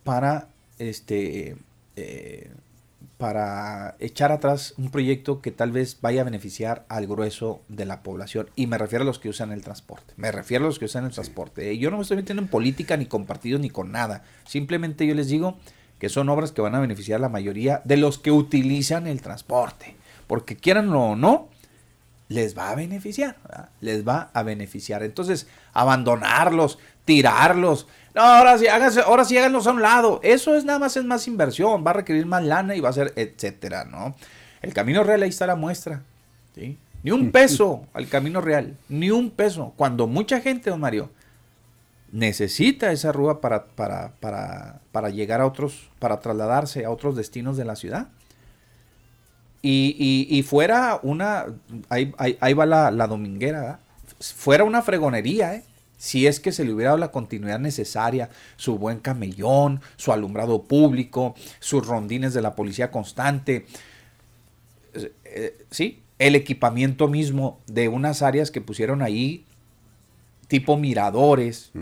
para 0.03 0.49
este 0.81 1.57
eh, 1.95 2.51
para 3.19 3.95
echar 4.01 4.33
atrás 4.33 4.75
un 4.77 4.91
proyecto 4.91 5.41
que 5.41 5.53
tal 5.53 5.71
vez 5.71 5.99
vaya 6.01 6.23
a 6.23 6.25
beneficiar 6.25 6.85
al 6.89 7.07
grueso 7.07 7.61
de 7.69 7.85
la 7.85 8.03
población. 8.03 8.51
Y 8.57 8.67
me 8.67 8.79
refiero 8.79 9.05
a 9.05 9.07
los 9.07 9.21
que 9.21 9.29
usan 9.29 9.53
el 9.53 9.62
transporte. 9.62 10.12
Me 10.17 10.33
refiero 10.33 10.64
a 10.64 10.67
los 10.67 10.81
que 10.81 10.87
usan 10.87 11.05
el 11.05 11.12
transporte. 11.12 11.79
Yo 11.79 11.93
no 11.93 11.99
me 11.99 12.03
estoy 12.03 12.17
metiendo 12.17 12.43
en 12.43 12.49
política 12.49 12.97
ni 12.97 13.07
con 13.07 13.27
partidos 13.27 13.61
ni 13.61 13.71
con 13.71 13.93
nada. 13.93 14.25
Simplemente 14.45 15.07
yo 15.07 15.14
les 15.14 15.29
digo 15.29 15.59
que 16.01 16.09
son 16.09 16.29
obras 16.31 16.51
que 16.51 16.62
van 16.62 16.75
a 16.75 16.81
beneficiar 16.81 17.19
a 17.19 17.23
la 17.23 17.29
mayoría 17.29 17.81
de 17.85 17.97
los 17.97 18.19
que 18.19 18.33
utilizan 18.33 19.07
el 19.07 19.23
transporte. 19.23 19.95
Porque 20.27 20.57
quieran 20.57 20.93
o 20.93 21.14
no, 21.14 21.49
les 22.29 22.59
va 22.59 22.71
a 22.71 22.75
beneficiar, 22.75 23.37
¿verdad? 23.45 23.69
les 23.81 24.07
va 24.07 24.31
a 24.33 24.43
beneficiar. 24.43 25.03
Entonces, 25.03 25.47
abandonarlos, 25.81 26.79
tirarlos, 27.05 27.87
no, 28.16 28.22
ahora 28.22 28.57
sí, 28.57 28.66
háganse, 28.66 29.03
ahora 29.03 29.27
sí 29.27 29.37
háganlos 29.37 29.66
a 29.66 29.72
un 29.72 29.83
lado. 29.83 30.20
Eso 30.22 30.57
es 30.57 30.64
nada 30.64 30.79
más, 30.79 30.97
es 30.97 31.05
más 31.05 31.29
inversión, 31.29 31.85
va 31.87 31.91
a 31.91 31.95
requerir 31.95 32.24
más 32.24 32.43
lana 32.43 32.74
y 32.74 32.81
va 32.81 32.89
a 32.89 32.95
ser, 32.95 33.12
etcétera, 33.14 33.85
¿no? 33.85 34.14
El 34.62 34.72
camino 34.72 35.05
real 35.05 35.22
ahí 35.22 35.29
está 35.29 35.47
la 35.47 35.55
muestra, 35.55 36.01
¿sí? 36.55 36.79
Ni 37.03 37.11
un 37.11 37.31
peso 37.31 37.87
al 37.93 38.09
camino 38.09 38.41
real, 38.41 38.74
ni 38.89 39.11
un 39.11 39.29
peso. 39.29 39.74
Cuando 39.77 40.07
mucha 40.07 40.41
gente, 40.41 40.70
don 40.70 40.81
Mario, 40.81 41.11
necesita 42.11 42.91
esa 42.91 43.12
rúa 43.12 43.43
para, 43.43 43.66
para, 43.66 44.12
para, 44.18 44.81
para 44.93 45.11
llegar 45.11 45.43
a 45.43 45.47
otros, 45.47 45.91
para 45.99 46.18
trasladarse 46.18 46.87
a 46.87 46.91
otros 46.91 47.16
destinos 47.16 47.59
de 47.59 47.66
la 47.66 47.77
ciudad. 47.77 48.09
Y, 49.61 49.95
y, 49.99 50.39
y 50.39 50.43
fuera 50.43 51.01
una, 51.03 51.45
ahí, 51.91 52.14
ahí, 52.16 52.39
ahí 52.41 52.55
va 52.55 52.64
la, 52.64 52.91
la 52.91 53.07
dominguera, 53.09 53.61
¿verdad? 53.61 53.79
Fuera 54.21 54.64
una 54.64 54.83
fregonería, 54.83 55.55
¿eh? 55.55 55.64
si 55.99 56.27
es 56.27 56.41
que 56.41 56.53
se 56.53 56.64
le 56.64 56.73
hubiera 56.73 56.91
dado 56.91 56.99
la 56.99 57.11
continuidad 57.11 57.59
necesaria, 57.59 58.31
su 58.57 58.79
buen 58.79 58.99
camellón, 58.99 59.81
su 59.97 60.12
alumbrado 60.12 60.62
público, 60.62 61.35
sus 61.59 61.87
rondines 61.87 62.35
de 62.35 62.43
la 62.43 62.55
policía 62.55 62.91
constante, 62.91 63.67
eh, 65.25 65.57
sí, 65.71 66.01
el 66.19 66.35
equipamiento 66.35 67.09
mismo 67.09 67.61
de 67.67 67.89
unas 67.89 68.23
áreas 68.23 68.51
que 68.51 68.61
pusieron 68.61 69.03
ahí, 69.03 69.45
tipo 70.49 70.77
miradores, 70.77 71.73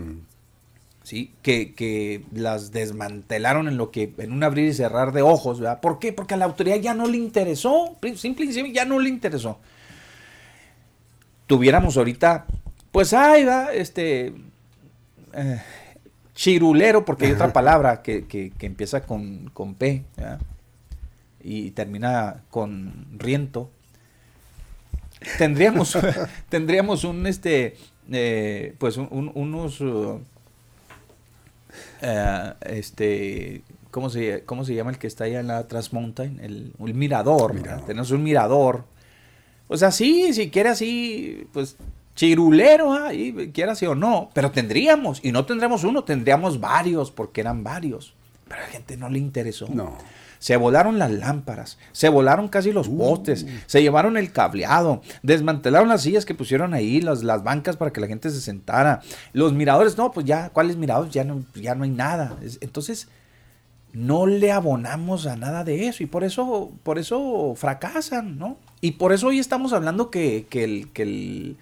¿sí? 1.03 1.31
Que, 1.41 1.73
que, 1.73 2.23
las 2.33 2.71
desmantelaron 2.71 3.67
en 3.67 3.77
lo 3.77 3.91
que, 3.91 4.13
en 4.17 4.31
un 4.31 4.43
abrir 4.43 4.69
y 4.69 4.73
cerrar 4.73 5.13
de 5.13 5.21
ojos, 5.21 5.59
¿verdad? 5.59 5.79
¿Por 5.79 5.99
qué? 5.99 6.11
Porque 6.11 6.33
a 6.33 6.37
la 6.37 6.45
autoridad 6.45 6.77
ya 6.77 6.93
no 6.93 7.07
le 7.07 7.17
interesó, 7.17 7.95
simple 8.15 8.45
y 8.45 8.73
ya 8.73 8.85
no 8.85 8.99
le 8.99 9.09
interesó. 9.09 9.59
Tuviéramos 11.47 11.97
ahorita, 11.97 12.45
pues 12.91 13.13
ahí 13.13 13.43
va, 13.43 13.73
este, 13.73 14.33
eh, 15.33 15.61
chirulero, 16.33 17.05
porque 17.05 17.25
hay 17.25 17.31
otra 17.33 17.53
palabra 17.53 18.01
que, 18.01 18.25
que, 18.25 18.51
que 18.51 18.65
empieza 18.65 19.01
con, 19.01 19.49
con 19.53 19.75
P, 19.75 20.03
y 21.43 21.71
termina 21.71 22.43
con 22.49 23.05
riento, 23.19 23.69
tendríamos, 25.37 25.97
tendríamos 26.49 27.03
un, 27.03 27.27
este, 27.27 27.77
eh, 28.11 28.75
pues 28.77 28.97
un, 28.97 29.31
unos, 29.33 29.81
uh, 29.81 30.21
uh, 32.01 32.53
este, 32.61 33.61
¿cómo 33.91 34.09
se, 34.09 34.43
¿cómo 34.45 34.65
se 34.65 34.73
llama 34.75 34.91
el 34.91 34.97
que 34.97 35.07
está 35.07 35.25
allá 35.25 35.39
en 35.39 35.47
la 35.47 35.67
Transmountain? 35.67 36.39
El, 36.41 36.73
mirador. 36.93 37.55
tenemos 37.85 38.11
un 38.11 38.23
mirador. 38.23 38.85
O 39.67 39.77
sea, 39.77 39.91
sí, 39.91 40.33
si 40.33 40.49
quiere 40.49 40.69
así, 40.69 41.47
pues 41.53 41.77
chirulero, 42.15 42.93
ahí, 42.93 43.51
quiera 43.53 43.73
así 43.73 43.85
o 43.85 43.95
no, 43.95 44.29
pero 44.33 44.51
tendríamos, 44.51 45.19
y 45.23 45.31
no 45.31 45.45
tendríamos 45.45 45.83
uno, 45.83 46.03
tendríamos 46.03 46.59
varios, 46.59 47.11
porque 47.11 47.41
eran 47.41 47.63
varios. 47.63 48.13
Pero 48.47 48.61
a 48.61 48.63
la 48.65 48.69
gente 48.69 48.95
no 48.95 49.09
le 49.09 49.19
interesó. 49.19 49.67
No. 49.69 49.97
Se 50.39 50.57
volaron 50.57 50.99
las 50.99 51.11
lámparas, 51.11 51.79
se 51.91 52.09
volaron 52.09 52.49
casi 52.49 52.71
los 52.71 52.87
postes, 52.87 53.47
se 53.65 53.81
llevaron 53.81 54.15
el 54.15 54.31
cableado, 54.31 55.01
desmantelaron 55.23 55.89
las 55.89 56.03
sillas 56.03 56.25
que 56.25 56.35
pusieron 56.35 56.73
ahí, 56.73 57.01
las, 57.01 57.23
las 57.23 57.43
bancas 57.43 57.77
para 57.77 57.91
que 57.91 58.01
la 58.01 58.07
gente 58.07 58.29
se 58.29 58.41
sentara. 58.41 59.01
Los 59.33 59.53
miradores, 59.53 59.97
no, 59.97 60.11
pues 60.11 60.25
ya, 60.25 60.49
¿cuáles 60.49 60.77
miradores? 60.77 61.11
Ya 61.11 61.23
no, 61.23 61.43
ya 61.55 61.73
no 61.73 61.83
hay 61.83 61.89
nada. 61.89 62.37
Entonces, 62.61 63.07
no 63.95 64.27
le 64.27 64.51
abonamos 64.51 65.25
a 65.25 65.37
nada 65.37 65.63
de 65.63 65.87
eso 65.87 66.03
y 66.03 66.05
por 66.05 66.23
eso, 66.23 66.71
por 66.83 66.99
eso 66.99 67.53
fracasan, 67.55 68.37
¿no? 68.37 68.57
Y 68.85 68.91
por 68.91 69.13
eso 69.13 69.29
hoy 69.29 69.39
estamos 69.39 69.73
hablando 69.73 70.11
que, 70.11 70.45
que, 70.47 70.63
el, 70.63 70.89
que, 70.93 71.01
el, 71.01 71.57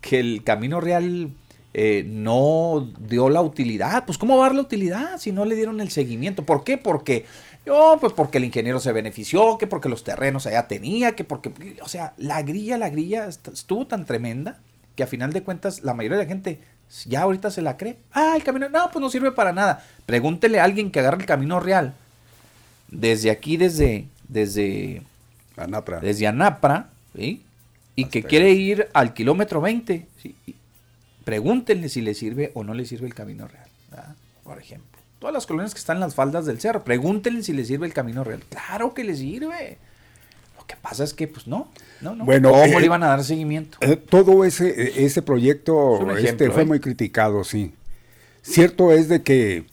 que 0.00 0.20
el 0.20 0.44
camino 0.44 0.80
real 0.80 1.32
eh, 1.74 2.04
no 2.06 2.88
dio 3.00 3.30
la 3.30 3.42
utilidad. 3.42 4.04
Pues 4.06 4.16
¿cómo 4.16 4.36
va 4.36 4.44
a 4.44 4.48
dar 4.50 4.54
la 4.54 4.62
utilidad 4.62 5.18
si 5.18 5.32
no 5.32 5.44
le 5.44 5.56
dieron 5.56 5.80
el 5.80 5.90
seguimiento? 5.90 6.46
¿Por 6.46 6.62
qué? 6.62 6.78
Porque 6.78 7.26
yo, 7.66 7.96
pues 8.00 8.12
porque 8.12 8.38
el 8.38 8.44
ingeniero 8.44 8.78
se 8.78 8.92
benefició, 8.92 9.58
que 9.58 9.66
porque 9.66 9.88
los 9.88 10.04
terrenos 10.04 10.46
allá 10.46 10.68
tenía, 10.68 11.16
que 11.16 11.24
porque, 11.24 11.52
o 11.82 11.88
sea, 11.88 12.14
la 12.16 12.42
grilla, 12.42 12.78
la 12.78 12.90
grilla 12.90 13.26
estuvo 13.26 13.88
tan 13.88 14.04
tremenda 14.04 14.60
que 14.94 15.02
a 15.02 15.08
final 15.08 15.32
de 15.32 15.42
cuentas 15.42 15.82
la 15.82 15.94
mayoría 15.94 16.18
de 16.18 16.22
la 16.22 16.28
gente 16.28 16.60
ya 17.06 17.22
ahorita 17.22 17.50
se 17.50 17.62
la 17.62 17.76
cree. 17.76 17.96
Ah, 18.12 18.34
el 18.36 18.44
camino, 18.44 18.68
no, 18.68 18.88
pues 18.92 19.00
no 19.00 19.10
sirve 19.10 19.32
para 19.32 19.52
nada. 19.52 19.84
Pregúntele 20.06 20.60
a 20.60 20.64
alguien 20.64 20.92
que 20.92 21.00
agarre 21.00 21.22
el 21.22 21.26
camino 21.26 21.58
real. 21.58 21.96
Desde 22.86 23.32
aquí, 23.32 23.56
desde, 23.56 24.06
desde 24.28 25.02
Anapra. 25.64 26.00
Desde 26.00 26.26
Anapra, 26.26 26.90
¿sí? 27.14 27.44
Y 27.94 28.06
que 28.06 28.22
quiere 28.22 28.50
ir 28.52 28.88
al 28.94 29.14
kilómetro 29.14 29.60
20, 29.60 30.06
¿sí? 30.22 30.34
Pregúntenle 31.24 31.88
si 31.88 32.00
le 32.00 32.14
sirve 32.14 32.50
o 32.54 32.64
no 32.64 32.74
le 32.74 32.84
sirve 32.84 33.06
el 33.06 33.14
camino 33.14 33.46
real, 33.46 33.68
¿verdad? 33.90 34.16
por 34.42 34.58
ejemplo 34.58 34.92
todas 35.22 35.32
las 35.32 35.46
colonias 35.46 35.72
que 35.72 35.78
están 35.78 35.98
en 35.98 36.00
las 36.00 36.16
faldas 36.16 36.46
del 36.46 36.60
cerro. 36.60 36.82
Pregúntenle 36.82 37.44
si 37.44 37.52
les 37.52 37.68
sirve 37.68 37.86
el 37.86 37.92
camino 37.94 38.24
real. 38.24 38.42
Claro 38.48 38.92
que 38.92 39.04
les 39.04 39.18
sirve. 39.18 39.78
Lo 40.58 40.66
que 40.66 40.74
pasa 40.74 41.04
es 41.04 41.14
que, 41.14 41.28
pues 41.28 41.46
no, 41.46 41.68
no, 42.00 42.16
no. 42.16 42.24
Bueno, 42.24 42.50
¿Cómo 42.50 42.80
le 42.80 42.86
iban 42.86 43.04
a 43.04 43.06
dar 43.06 43.22
seguimiento? 43.22 43.78
Eh, 43.82 43.94
todo 43.96 44.44
ese, 44.44 44.68
eh, 44.68 45.04
ese 45.04 45.22
proyecto 45.22 45.94
ejemplo, 45.94 46.16
este, 46.16 46.50
fue 46.50 46.62
¿eh? 46.62 46.66
muy 46.66 46.80
criticado, 46.80 47.44
sí. 47.44 47.72
Cierto 48.42 48.90
es 48.90 49.08
de 49.08 49.22
que. 49.22 49.64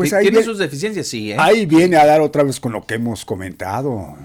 Pues 0.00 0.12
ahí, 0.12 0.22
¿Tiene 0.24 0.38
viene, 0.38 0.44
sus 0.52 0.58
deficiencias? 0.58 1.06
Sí, 1.06 1.32
¿eh? 1.32 1.36
ahí 1.38 1.66
viene 1.66 1.96
a 1.96 2.06
dar 2.06 2.20
otra 2.20 2.42
vez 2.42 2.58
con 2.60 2.72
lo 2.72 2.84
que 2.84 2.94
hemos 2.94 3.24
comentado. 3.24 4.16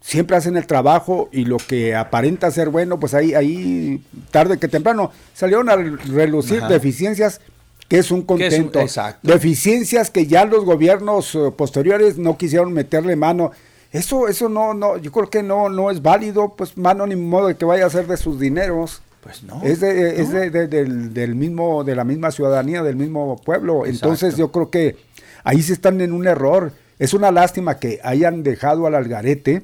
Siempre 0.00 0.36
hacen 0.36 0.56
el 0.56 0.66
trabajo 0.66 1.28
y 1.30 1.44
lo 1.44 1.58
que 1.58 1.94
aparenta 1.94 2.50
ser 2.50 2.70
bueno, 2.70 2.98
pues 2.98 3.14
ahí, 3.14 3.34
ahí 3.34 4.02
tarde 4.32 4.58
que 4.58 4.66
temprano, 4.66 5.12
salieron 5.32 5.68
a 5.68 5.76
relucir 5.76 6.58
Ajá. 6.58 6.68
deficiencias 6.68 7.40
que 7.88 7.98
es 7.98 8.10
un 8.10 8.22
Que 8.26 8.46
es 8.48 8.54
un- 8.58 8.70
contento. 8.70 8.80
Deficiencias 9.22 10.10
que 10.10 10.26
ya 10.26 10.44
los 10.44 10.64
gobiernos 10.64 11.34
eh, 11.36 11.52
posteriores 11.56 12.18
no 12.18 12.36
quisieron 12.36 12.72
meterle 12.72 13.14
mano. 13.16 13.52
Eso, 13.92 14.26
eso 14.26 14.48
no, 14.48 14.72
no, 14.74 14.96
yo 14.96 15.12
creo 15.12 15.28
que 15.30 15.42
no, 15.42 15.68
no 15.68 15.90
es 15.90 16.00
válido, 16.02 16.54
pues 16.56 16.76
mano 16.76 17.06
ni 17.06 17.14
modo 17.14 17.48
de 17.48 17.56
que 17.56 17.64
vaya 17.66 17.86
a 17.86 17.90
ser 17.90 18.06
de 18.06 18.16
sus 18.16 18.40
dineros. 18.40 19.02
Pues 19.22 19.42
no. 19.44 19.62
Es, 19.62 19.80
de, 19.80 20.20
es 20.20 20.28
no. 20.30 20.40
de- 20.40 20.50
de- 20.50 20.66
del, 20.66 21.14
del 21.14 21.34
mismo, 21.36 21.84
de 21.84 21.94
la 21.94 22.04
misma 22.04 22.30
ciudadanía, 22.32 22.82
del 22.82 22.96
mismo 22.96 23.36
pueblo. 23.36 23.86
Entonces 23.86 24.36
yo 24.36 24.50
creo 24.50 24.68
que 24.70 24.96
ahí 25.44 25.62
se 25.62 25.72
están 25.72 26.00
en 26.00 26.12
un 26.12 26.26
error. 26.26 26.72
Es 26.98 27.14
una 27.14 27.30
lástima 27.30 27.78
que 27.78 28.00
hayan 28.02 28.42
dejado 28.42 28.86
al 28.86 28.94
algarete 28.96 29.62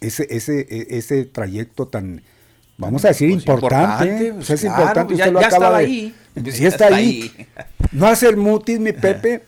ese, 0.00 0.26
ese, 0.30 0.60
e- 0.68 0.98
ese 0.98 1.24
trayecto 1.24 1.88
tan, 1.88 2.22
vamos 2.78 3.04
a 3.04 3.08
decir, 3.08 3.30
Pues 3.30 3.42
importante. 3.46 4.04
importante, 4.06 4.32
Pues 4.34 4.50
es 4.50 4.60
claro, 4.60 4.80
importante, 4.82 5.14
ya- 5.16 5.24
usted 5.24 5.32
lo 5.32 5.40
ya 5.40 5.46
acaba 5.46 5.64
estaba 5.66 5.78
de- 5.78 5.84
ahí. 5.86 6.14
Ya 6.34 6.50
está 6.50 6.66
está 6.68 6.86
ahí. 6.96 7.32
ahí. 7.36 7.46
No 7.92 8.06
hacer 8.06 8.36
mutis, 8.36 8.78
mi 8.78 8.92
Pepe. 8.92 9.42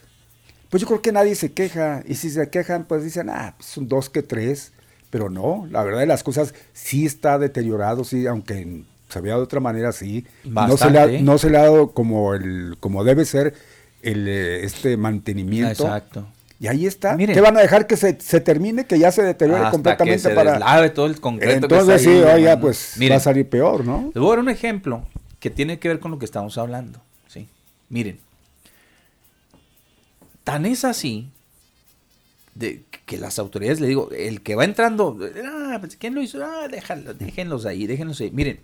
Pues 0.70 0.80
yo 0.80 0.86
creo 0.86 1.02
que 1.02 1.12
nadie 1.12 1.34
se 1.34 1.52
queja. 1.52 2.02
Y 2.06 2.14
si 2.14 2.30
se 2.30 2.48
quejan, 2.48 2.84
pues 2.84 3.04
dicen, 3.04 3.28
ah, 3.28 3.54
pues 3.58 3.68
son 3.68 3.88
dos 3.88 4.08
que 4.08 4.22
tres. 4.22 4.72
Pero 5.10 5.28
no, 5.28 5.66
la 5.70 5.82
verdad 5.82 6.00
de 6.00 6.06
las 6.06 6.22
cosas 6.22 6.54
sí 6.72 7.04
está 7.04 7.38
deteriorado, 7.38 8.02
sí, 8.04 8.26
aunque 8.26 8.84
se 9.12 9.20
vea 9.20 9.36
de 9.36 9.42
otra 9.42 9.60
manera, 9.60 9.92
sí. 9.92 10.26
No 10.44 10.76
se, 10.76 10.90
le 10.90 10.98
ha, 10.98 11.06
no 11.06 11.38
se 11.38 11.50
le 11.50 11.58
ha 11.58 11.62
dado 11.62 11.92
como, 11.92 12.34
el, 12.34 12.76
como 12.80 13.04
debe 13.04 13.24
ser 13.24 13.54
el, 14.02 14.26
eh, 14.28 14.64
este 14.64 14.96
mantenimiento. 14.96 15.84
Exacto. 15.84 16.26
Y 16.58 16.68
ahí 16.68 16.86
está. 16.86 17.16
Miren. 17.16 17.34
¿Qué 17.34 17.40
van 17.40 17.56
a 17.56 17.60
dejar 17.60 17.86
que 17.86 17.96
se, 17.96 18.20
se 18.20 18.40
termine, 18.40 18.86
que 18.86 18.98
ya 18.98 19.10
se 19.10 19.22
deteriore 19.22 19.62
Hasta 19.62 19.72
completamente 19.72 20.22
que 20.22 20.28
se 20.28 20.34
para. 20.34 20.52
deslave 20.52 20.90
todo 20.90 21.06
el 21.06 21.20
concreto 21.20 21.68
que 21.68 21.74
Entonces 21.74 21.96
está 21.96 22.10
ahí, 22.10 22.16
sí, 22.16 22.22
oiga, 22.22 22.34
hermano. 22.52 22.60
pues 22.60 22.94
Miren, 22.98 23.14
va 23.14 23.16
a 23.16 23.20
salir 23.20 23.48
peor, 23.48 23.84
¿no? 23.84 24.10
Les 24.14 24.20
voy 24.20 24.26
a 24.26 24.30
dar 24.30 24.38
un 24.38 24.48
ejemplo 24.48 25.04
que 25.40 25.50
tiene 25.50 25.80
que 25.80 25.88
ver 25.88 25.98
con 25.98 26.12
lo 26.12 26.18
que 26.20 26.24
estamos 26.24 26.56
hablando. 26.58 27.00
¿sí? 27.26 27.48
Miren, 27.88 28.20
tan 30.44 30.64
es 30.64 30.84
así 30.84 31.30
de 32.54 32.84
que 33.06 33.18
las 33.18 33.40
autoridades, 33.40 33.80
le 33.80 33.88
digo, 33.88 34.10
el 34.16 34.42
que 34.42 34.54
va 34.54 34.64
entrando, 34.64 35.18
ah, 35.44 35.78
pues, 35.80 35.96
¿quién 35.96 36.14
lo 36.14 36.22
hizo? 36.22 36.44
Ah, 36.44 36.68
déjalo, 36.68 37.12
déjenlos 37.14 37.66
ahí, 37.66 37.88
déjenlos 37.88 38.20
ahí. 38.20 38.30
Miren, 38.30 38.60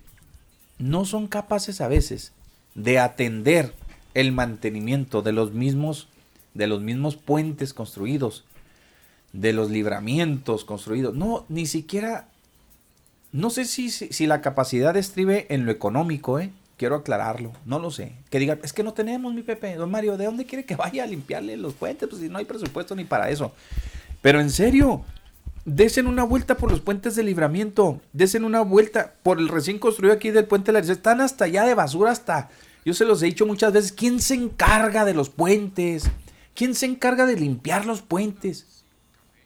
no 0.79 1.05
son 1.05 1.26
capaces 1.26 1.81
a 1.81 1.89
veces 1.89 2.33
de 2.74 2.99
atender 2.99 3.74
el 4.14 4.33
mantenimiento 4.33 5.22
de 5.22 5.33
los 5.33 5.53
mismos, 5.53 6.09
de 6.55 6.66
los 6.66 6.81
mismos 6.81 7.16
puentes 7.16 7.74
construidos, 7.74 8.45
de 9.33 9.53
los 9.53 9.70
libramientos 9.70 10.64
construidos. 10.64 11.14
No, 11.14 11.45
ni 11.49 11.66
siquiera 11.66 12.29
no 13.33 13.51
sé 13.51 13.66
si, 13.66 13.91
si, 13.91 14.26
la 14.26 14.41
capacidad 14.41 14.97
estribe 14.97 15.47
en 15.51 15.66
lo 15.66 15.72
económico, 15.72 16.41
¿eh? 16.41 16.51
Quiero 16.79 16.95
aclararlo, 16.95 17.53
no 17.66 17.79
lo 17.79 17.91
sé. 17.91 18.12
Que 18.31 18.39
digan, 18.39 18.61
es 18.62 18.72
que 18.72 18.83
no 18.83 18.95
tenemos, 18.95 19.35
mi 19.35 19.43
Pepe. 19.43 19.74
Don 19.74 19.91
Mario, 19.91 20.16
¿de 20.16 20.24
dónde 20.24 20.47
quiere 20.47 20.64
que 20.64 20.76
vaya 20.76 21.03
a 21.03 21.07
limpiarle 21.07 21.57
los 21.57 21.74
puentes? 21.74 22.09
Pues 22.09 22.22
si 22.22 22.29
no 22.29 22.39
hay 22.39 22.45
presupuesto 22.45 22.95
ni 22.95 23.05
para 23.05 23.29
eso. 23.29 23.53
Pero 24.22 24.41
en 24.41 24.51
serio, 24.51 25.05
desen 25.69 26.07
una 26.07 26.25
vuelta 26.25 26.57
por 26.57 26.71
los 26.71 26.81
puentes 26.81 27.14
de 27.14 27.23
libramiento. 27.23 28.01
Desen 28.12 28.45
una 28.45 28.62
vuelta 28.62 29.14
por 29.23 29.39
el 29.39 29.49
recién 29.49 29.79
construido 29.79 30.14
aquí 30.14 30.31
del 30.31 30.47
puente 30.47 30.73
de 30.73 30.81
la. 30.81 30.93
Están 30.93 31.21
hasta 31.21 31.45
allá 31.45 31.64
de 31.64 31.75
basura, 31.75 32.11
hasta. 32.11 32.51
Yo 32.85 32.95
se 32.95 33.05
los 33.05 33.23
he 33.23 33.27
dicho 33.27 33.47
muchas 33.47 33.73
veces. 33.73 33.93
¿Quién 33.93 34.21
se 34.21 34.35
encarga 34.35 35.05
de 35.05 35.14
los 35.14 35.31
puentes? 35.31 36.11
¿Quién 36.55 36.75
se 36.75 36.87
encarga 36.87 37.27
de 37.27 37.37
limpiar 37.37 37.87
los 37.87 38.03
puentes? 38.03 38.85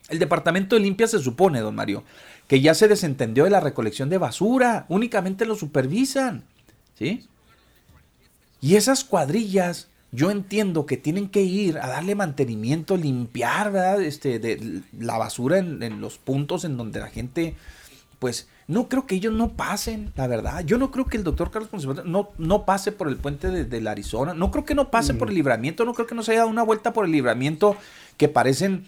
El 0.08 0.18
departamento 0.18 0.76
de 0.76 0.82
limpia 0.82 1.06
se 1.06 1.18
supone, 1.18 1.60
don 1.60 1.74
Mario, 1.74 2.04
que 2.46 2.60
ya 2.60 2.74
se 2.74 2.88
desentendió 2.88 3.44
de 3.44 3.50
la 3.50 3.60
recolección 3.60 4.08
de 4.08 4.18
basura, 4.18 4.86
únicamente 4.88 5.46
lo 5.46 5.54
supervisan, 5.54 6.44
¿sí? 6.98 7.28
Y 8.60 8.76
esas 8.76 9.04
cuadrillas, 9.04 9.88
yo 10.12 10.30
entiendo 10.30 10.84
que 10.84 10.98
tienen 10.98 11.28
que 11.28 11.40
ir 11.40 11.78
a 11.78 11.88
darle 11.88 12.14
mantenimiento, 12.14 12.98
limpiar, 12.98 13.72
¿verdad? 13.72 14.02
Este, 14.02 14.38
de 14.38 14.82
la 14.98 15.16
basura 15.16 15.58
en, 15.58 15.82
en 15.82 16.02
los 16.02 16.18
puntos 16.18 16.64
en 16.64 16.76
donde 16.76 17.00
la 17.00 17.08
gente, 17.08 17.56
pues, 18.18 18.46
no 18.68 18.88
creo 18.88 19.06
que 19.06 19.14
ellos 19.14 19.32
no 19.32 19.52
pasen, 19.54 20.12
la 20.14 20.26
verdad. 20.26 20.64
Yo 20.64 20.78
no 20.78 20.90
creo 20.90 21.06
que 21.06 21.16
el 21.16 21.24
doctor 21.24 21.50
Carlos 21.50 21.70
Ponce 21.70 21.88
no, 22.04 22.30
no 22.38 22.64
pase 22.64 22.92
por 22.92 23.08
el 23.08 23.16
puente 23.16 23.50
de, 23.50 23.64
de 23.64 23.80
la 23.80 23.92
Arizona, 23.92 24.34
no 24.34 24.50
creo 24.50 24.64
que 24.64 24.74
no 24.74 24.90
pase 24.90 25.14
por 25.14 25.28
el 25.28 25.34
libramiento, 25.34 25.84
no 25.84 25.94
creo 25.94 26.06
que 26.06 26.14
no 26.14 26.22
se 26.22 26.32
haya 26.32 26.40
dado 26.40 26.50
una 26.50 26.62
vuelta 26.62 26.92
por 26.92 27.06
el 27.06 27.12
libramiento 27.12 27.76
que 28.16 28.28
parecen 28.28 28.84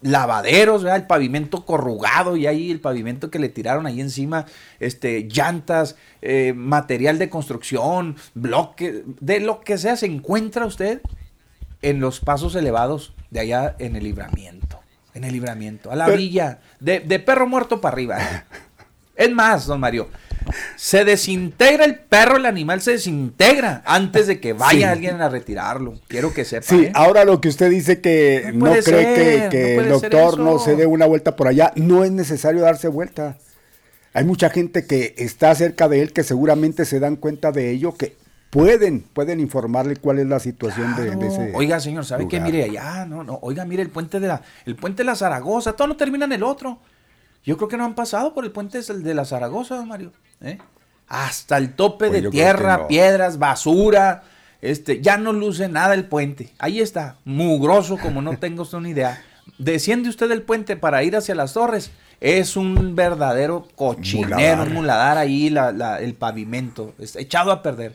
lavaderos, 0.00 0.84
¿verdad? 0.84 1.00
el 1.00 1.06
pavimento 1.06 1.64
corrugado 1.64 2.36
y 2.36 2.46
ahí 2.46 2.70
el 2.70 2.80
pavimento 2.80 3.30
que 3.30 3.38
le 3.38 3.48
tiraron 3.48 3.86
ahí 3.86 4.00
encima, 4.00 4.46
este, 4.80 5.28
llantas, 5.28 5.96
eh, 6.22 6.52
material 6.54 7.18
de 7.18 7.28
construcción, 7.28 8.16
bloque, 8.34 9.02
de 9.20 9.40
lo 9.40 9.60
que 9.60 9.78
sea, 9.78 9.96
se 9.96 10.06
encuentra 10.06 10.66
usted 10.66 11.00
en 11.82 12.00
los 12.00 12.20
pasos 12.20 12.54
elevados 12.54 13.14
de 13.30 13.40
allá 13.40 13.76
en 13.78 13.96
el 13.96 14.04
libramiento. 14.04 14.80
En 15.14 15.24
el 15.24 15.32
libramiento, 15.32 15.90
a 15.90 15.96
la 15.96 16.08
villa, 16.10 16.60
de, 16.78 17.00
de 17.00 17.18
perro 17.18 17.48
muerto 17.48 17.80
para 17.80 17.94
arriba. 17.94 18.18
Es 19.16 19.32
más, 19.32 19.66
don 19.66 19.80
Mario, 19.80 20.08
se 20.76 21.04
desintegra 21.04 21.84
el 21.84 21.96
perro, 21.96 22.36
el 22.36 22.46
animal 22.46 22.80
se 22.80 22.92
desintegra 22.92 23.82
antes 23.84 24.26
de 24.26 24.40
que 24.40 24.52
vaya 24.52 24.90
alguien 24.92 25.20
a 25.20 25.28
retirarlo. 25.28 25.94
Quiero 26.08 26.32
que 26.32 26.44
sepa. 26.44 26.66
Sí, 26.66 26.84
¿eh? 26.84 26.92
ahora 26.94 27.24
lo 27.24 27.40
que 27.40 27.48
usted 27.48 27.70
dice 27.70 28.00
que 28.00 28.50
No 28.54 28.66
cree 28.66 28.82
que, 28.82 28.82
ser, 28.84 29.48
que 29.50 29.74
no 29.76 29.82
el 29.82 29.88
doctor 29.88 30.38
no 30.38 30.58
se 30.58 30.76
dé 30.76 30.86
una 30.86 31.06
vuelta 31.06 31.36
por 31.36 31.48
allá, 31.48 31.72
no 31.76 32.04
es 32.04 32.10
necesario 32.10 32.62
darse 32.62 32.88
vuelta. 32.88 33.36
Hay 34.14 34.24
mucha 34.24 34.50
gente 34.50 34.86
que 34.86 35.14
está 35.18 35.54
cerca 35.54 35.88
de 35.88 36.02
él 36.02 36.12
que 36.12 36.22
seguramente 36.24 36.84
se 36.84 36.98
dan 36.98 37.16
cuenta 37.16 37.52
de 37.52 37.70
ello, 37.70 37.94
que 37.96 38.16
pueden, 38.50 39.00
pueden 39.02 39.38
informarle 39.38 39.96
cuál 39.96 40.18
es 40.18 40.26
la 40.26 40.40
situación 40.40 40.96
de- 40.96 41.14
de, 41.14 41.26
ese. 41.28 41.52
Oiga, 41.54 41.78
señor, 41.78 42.04
¿sabe 42.06 42.26
qué? 42.26 42.40
Mire 42.40 42.64
allá, 42.64 43.04
no, 43.04 43.22
no, 43.22 43.38
oiga, 43.42 43.64
mire 43.64 43.82
el 43.82 43.90
puente 43.90 44.18
de 44.18 44.28
la, 44.28 44.42
el 44.64 44.74
puente 44.76 45.02
de 45.02 45.04
la 45.04 45.14
Zaragoza, 45.14 45.74
todo 45.74 45.88
no 45.88 45.96
termina 45.96 46.24
en 46.24 46.32
el 46.32 46.42
otro. 46.42 46.78
Yo 47.44 47.56
creo 47.56 47.68
que 47.68 47.76
no 47.76 47.84
han 47.84 47.94
pasado 47.94 48.34
por 48.34 48.44
el 48.44 48.50
puente 48.52 48.80
de 48.82 49.14
la 49.14 49.24
Zaragoza, 49.24 49.76
don 49.76 49.88
Mario. 49.88 50.12
¿eh? 50.40 50.58
Hasta 51.06 51.56
el 51.56 51.74
tope 51.74 52.08
Pues 52.08 52.22
de 52.22 52.30
tierra, 52.30 52.78
no. 52.78 52.88
piedras, 52.88 53.38
basura. 53.38 54.24
Este, 54.60 55.00
ya 55.00 55.16
no 55.16 55.32
luce 55.32 55.68
nada 55.68 55.94
el 55.94 56.06
puente. 56.06 56.52
Ahí 56.58 56.80
está, 56.80 57.16
mugroso 57.24 57.96
como 57.96 58.20
no 58.22 58.36
tengo 58.38 58.62
usted 58.62 58.78
una 58.78 58.88
idea. 58.90 59.22
Desciende 59.58 60.08
usted 60.08 60.28
del 60.28 60.42
puente 60.42 60.76
para 60.76 61.02
ir 61.04 61.16
hacia 61.16 61.34
las 61.34 61.54
torres. 61.54 61.90
Es 62.20 62.56
un 62.56 62.94
verdadero 62.96 63.66
cochinero, 63.76 64.36
Muladar. 64.36 64.66
un 64.68 64.74
muladar 64.74 65.18
ahí 65.18 65.48
la- 65.50 65.70
la- 65.72 66.00
el 66.00 66.14
pavimento, 66.14 66.92
está 66.98 67.20
echado 67.20 67.52
a 67.52 67.62
perder. 67.62 67.94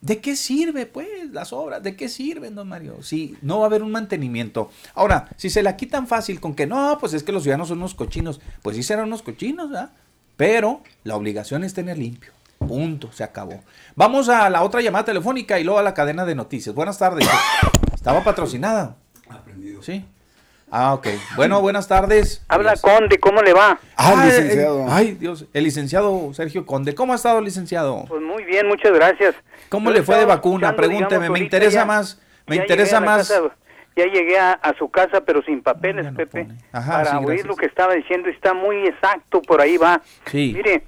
¿De 0.00 0.20
qué 0.20 0.34
sirve, 0.34 0.86
pues, 0.86 1.08
las 1.30 1.52
obras? 1.52 1.82
¿De 1.82 1.94
qué 1.94 2.08
sirven, 2.08 2.54
don 2.54 2.68
Mario? 2.68 3.02
Si 3.02 3.36
no 3.42 3.58
va 3.58 3.64
a 3.64 3.66
haber 3.66 3.82
un 3.82 3.92
mantenimiento. 3.92 4.70
Ahora, 4.94 5.28
si 5.36 5.50
se 5.50 5.62
la 5.62 5.76
quitan 5.76 6.06
fácil 6.06 6.40
con 6.40 6.54
que 6.54 6.66
no, 6.66 6.96
pues 6.98 7.12
es 7.12 7.22
que 7.22 7.32
los 7.32 7.42
ciudadanos 7.42 7.68
son 7.68 7.78
unos 7.78 7.94
cochinos, 7.94 8.40
pues 8.62 8.76
sí 8.76 8.82
serán 8.82 9.06
unos 9.06 9.22
cochinos, 9.22 9.68
¿verdad? 9.68 9.90
Pero 10.36 10.82
la 11.04 11.16
obligación 11.16 11.64
es 11.64 11.74
tener 11.74 11.98
limpio. 11.98 12.32
Punto, 12.58 13.12
se 13.12 13.24
acabó. 13.24 13.62
Vamos 13.94 14.28
a 14.30 14.48
la 14.48 14.62
otra 14.62 14.80
llamada 14.80 15.04
telefónica 15.04 15.58
y 15.58 15.64
luego 15.64 15.78
a 15.80 15.82
la 15.82 15.94
cadena 15.94 16.24
de 16.24 16.34
noticias. 16.34 16.74
Buenas 16.74 16.98
tardes. 16.98 17.28
Estaba 17.94 18.24
patrocinada. 18.24 18.96
Sí. 19.82 20.04
Ah, 20.70 20.94
ok. 20.94 21.08
Bueno, 21.36 21.60
buenas 21.60 21.88
tardes. 21.88 22.44
Habla 22.48 22.74
Conde, 22.80 23.18
¿cómo 23.18 23.42
le 23.42 23.52
va? 23.52 23.78
Ah, 23.96 24.14
Ay, 24.16 24.26
licenciado. 24.28 24.86
Ay, 24.88 25.12
Dios. 25.18 25.46
El 25.52 25.64
licenciado 25.64 26.32
Sergio 26.32 26.64
Conde. 26.64 26.94
¿Cómo 26.94 27.12
ha 27.12 27.16
estado, 27.16 27.40
licenciado? 27.40 28.04
Pues 28.08 28.22
muy 28.22 28.44
bien, 28.44 28.68
muchas 28.68 28.92
gracias. 28.92 29.34
¿Cómo 29.68 29.90
Yo 29.90 29.96
le 29.96 30.02
fue 30.02 30.16
de 30.16 30.24
vacuna? 30.26 30.76
Pregúnteme, 30.76 31.22
digamos, 31.24 31.30
me 31.38 31.44
interesa 31.44 31.80
ya- 31.80 31.84
más, 31.84 32.20
me 32.46 32.56
ya 32.56 32.62
interesa 32.62 33.00
más. 33.00 33.28
casa- 33.28 33.50
ya 33.96 34.04
llegué 34.06 34.38
a, 34.38 34.52
a 34.52 34.74
su 34.78 34.88
casa, 34.90 35.20
pero 35.22 35.42
sin 35.42 35.60
papeles, 35.62 36.04
Ya 36.04 36.10
no 36.12 36.16
Pepe. 36.16 36.46
Ajá, 36.72 36.92
para 36.92 37.10
sí, 37.10 37.16
oír 37.16 37.26
gracias. 37.26 37.46
lo 37.48 37.56
que 37.56 37.66
estaba 37.66 37.94
diciendo. 37.94 38.28
Está 38.28 38.54
muy 38.54 38.86
exacto, 38.86 39.42
por 39.42 39.60
ahí 39.60 39.76
va. 39.76 40.00
Sí. 40.26 40.52
Mire, 40.56 40.84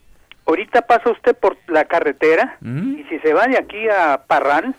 ahorita 0.46 0.82
pasa 0.82 1.10
usted 1.10 1.36
por 1.36 1.56
la 1.66 1.84
carretera 1.86 2.56
¿Mm? 2.60 2.98
y 3.00 3.04
si 3.10 3.18
se 3.18 3.32
va 3.34 3.48
de 3.48 3.58
aquí 3.58 3.88
a 3.88 4.22
Parral, 4.28 4.76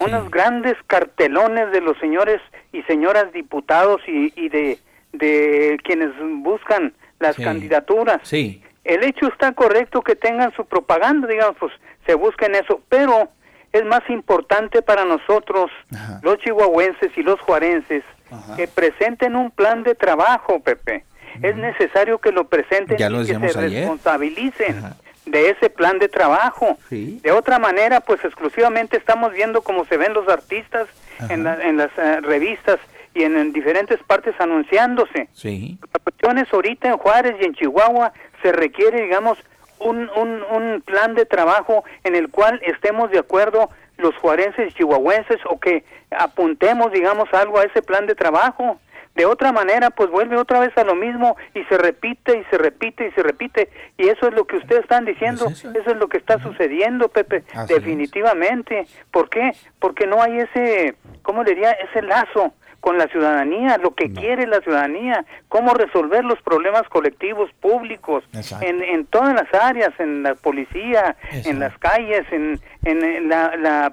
unos 0.00 0.30
grandes 0.30 0.76
cartelones 0.86 1.70
de 1.72 1.80
los 1.80 1.96
señores 1.98 2.40
y 2.72 2.82
señoras 2.82 3.32
diputados 3.32 4.00
y, 4.06 4.32
y 4.36 4.48
de, 4.48 4.78
de 5.12 5.78
quienes 5.84 6.10
buscan 6.42 6.92
las 7.20 7.36
Sí. 7.36 7.42
candidaturas 7.42 8.20
Sí. 8.22 8.62
el 8.84 9.02
hecho 9.04 9.26
está 9.28 9.52
correcto 9.52 10.02
que 10.02 10.14
tengan 10.16 10.52
su 10.54 10.64
propaganda, 10.64 11.26
digamos, 11.26 11.56
pues 11.58 11.72
se 12.06 12.14
busquen 12.14 12.54
eso, 12.54 12.80
pero 12.88 13.28
es 13.72 13.84
más 13.84 14.02
importante 14.08 14.80
para 14.82 15.04
nosotros, 15.04 15.70
Ajá. 15.94 16.20
los 16.22 16.38
chihuahuenses 16.38 17.10
y 17.16 17.22
los 17.22 17.38
juarenses, 17.40 18.02
Ajá. 18.30 18.56
que 18.56 18.66
presenten 18.68 19.36
un 19.36 19.50
plan 19.50 19.82
de 19.82 19.94
trabajo, 19.94 20.60
Pepe. 20.60 21.04
Es 21.42 21.54
necesario 21.56 22.18
que 22.18 22.32
lo 22.32 22.48
presenten 22.48 22.96
Ya 22.96 23.08
y 23.10 23.18
que 23.18 23.24
se 23.26 23.58
ayer. 23.58 23.80
responsabilicen 23.80 24.78
Ajá. 24.78 24.96
De 25.28 25.50
ese 25.50 25.70
plan 25.70 25.98
de 25.98 26.08
trabajo. 26.08 26.78
Sí. 26.88 27.20
De 27.22 27.32
otra 27.32 27.58
manera, 27.58 28.00
pues 28.00 28.24
exclusivamente 28.24 28.96
estamos 28.96 29.32
viendo 29.32 29.62
cómo 29.62 29.84
se 29.84 29.96
ven 29.96 30.12
los 30.14 30.28
artistas 30.28 30.88
en, 31.28 31.44
la- 31.44 31.62
en 31.62 31.76
las 31.76 31.90
eh, 31.98 32.20
revistas 32.20 32.78
y 33.14 33.22
en, 33.24 33.36
en 33.36 33.52
diferentes 33.52 33.98
partes 34.04 34.34
anunciándose. 34.38 35.28
Sí. 35.32 35.78
La 35.92 35.98
cuestión 36.00 36.38
es 36.38 36.52
ahorita 36.52 36.88
en 36.88 36.98
Juárez 36.98 37.36
y 37.40 37.44
en 37.44 37.54
Chihuahua 37.54 38.12
se 38.42 38.52
requiere, 38.52 39.02
digamos, 39.02 39.38
un, 39.80 40.10
un, 40.16 40.42
un 40.50 40.80
plan 40.82 41.14
de 41.14 41.24
trabajo 41.24 41.84
en 42.04 42.14
el 42.16 42.28
cual 42.30 42.60
estemos 42.64 43.10
de 43.10 43.18
acuerdo 43.18 43.70
los 43.96 44.14
juarenses 44.16 44.70
y 44.70 44.74
chihuahuenses 44.74 45.38
o 45.46 45.58
que 45.58 45.84
apuntemos, 46.10 46.92
digamos, 46.92 47.28
algo 47.32 47.58
a 47.58 47.64
ese 47.64 47.82
plan 47.82 48.06
de 48.06 48.14
trabajo. 48.14 48.80
De 49.18 49.26
otra 49.26 49.50
manera, 49.52 49.90
pues 49.90 50.08
vuelve 50.10 50.36
otra 50.36 50.60
vez 50.60 50.70
a 50.78 50.84
lo 50.84 50.94
mismo 50.94 51.36
y 51.52 51.64
se 51.64 51.76
repite 51.76 52.38
y 52.38 52.44
se 52.50 52.56
repite 52.56 53.08
y 53.08 53.10
se 53.10 53.22
repite. 53.24 53.68
Y 53.98 54.08
eso 54.08 54.28
es 54.28 54.34
lo 54.34 54.46
que 54.46 54.56
ustedes 54.58 54.82
están 54.82 55.04
diciendo, 55.04 55.46
Pues 55.46 55.58
eso. 55.58 55.72
eso 55.72 55.90
es 55.90 55.96
lo 55.96 56.08
que 56.08 56.18
está 56.18 56.38
sucediendo, 56.40 57.08
Pepe, 57.08 57.42
Así 57.52 57.74
es. 57.74 57.80
definitivamente. 57.80 58.86
¿Por 59.10 59.28
qué? 59.28 59.50
Porque 59.80 60.06
no 60.06 60.22
hay 60.22 60.38
ese, 60.38 60.94
¿cómo 61.22 61.42
le 61.42 61.50
diría? 61.50 61.72
Ese 61.72 62.00
lazo 62.02 62.52
con 62.78 62.96
la 62.96 63.08
ciudadanía, 63.08 63.76
lo 63.78 63.92
que 63.92 64.12
quiere 64.12 64.46
la 64.46 64.60
ciudadanía, 64.60 65.24
cómo 65.48 65.74
resolver 65.74 66.24
los 66.24 66.40
problemas 66.42 66.84
colectivos 66.88 67.50
públicos 67.60 68.22
en, 68.60 68.84
en 68.84 69.04
todas 69.06 69.34
las 69.34 69.52
áreas, 69.52 69.90
en 69.98 70.22
la 70.22 70.36
policía, 70.36 71.16
Exacto. 71.24 71.48
en 71.50 71.58
las 71.58 71.76
calles, 71.78 72.24
en, 72.30 72.60
en 72.84 73.28
la, 73.28 73.56
la, 73.56 73.92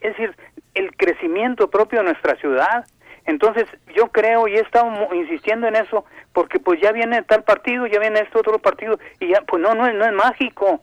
es 0.00 0.16
decir, 0.16 0.34
el 0.72 0.96
crecimiento 0.96 1.68
propio 1.68 1.98
de 1.98 2.06
nuestra 2.06 2.34
ciudad. 2.36 2.86
Entonces, 3.26 3.64
yo 3.96 4.08
creo 4.08 4.46
y 4.48 4.54
he 4.56 4.60
estado 4.60 4.90
insistiendo 5.14 5.66
en 5.66 5.76
eso, 5.76 6.04
porque 6.34 6.58
pues 6.58 6.78
ya 6.82 6.92
viene 6.92 7.22
tal 7.22 7.42
partido, 7.42 7.86
ya 7.86 7.98
viene 7.98 8.20
este 8.20 8.38
otro 8.38 8.58
partido, 8.58 8.98
y 9.18 9.28
ya, 9.28 9.40
pues 9.46 9.62
no, 9.62 9.74
no, 9.74 9.86
es- 9.86 9.94
no 9.94 10.04
es 10.04 10.12
mágico. 10.12 10.82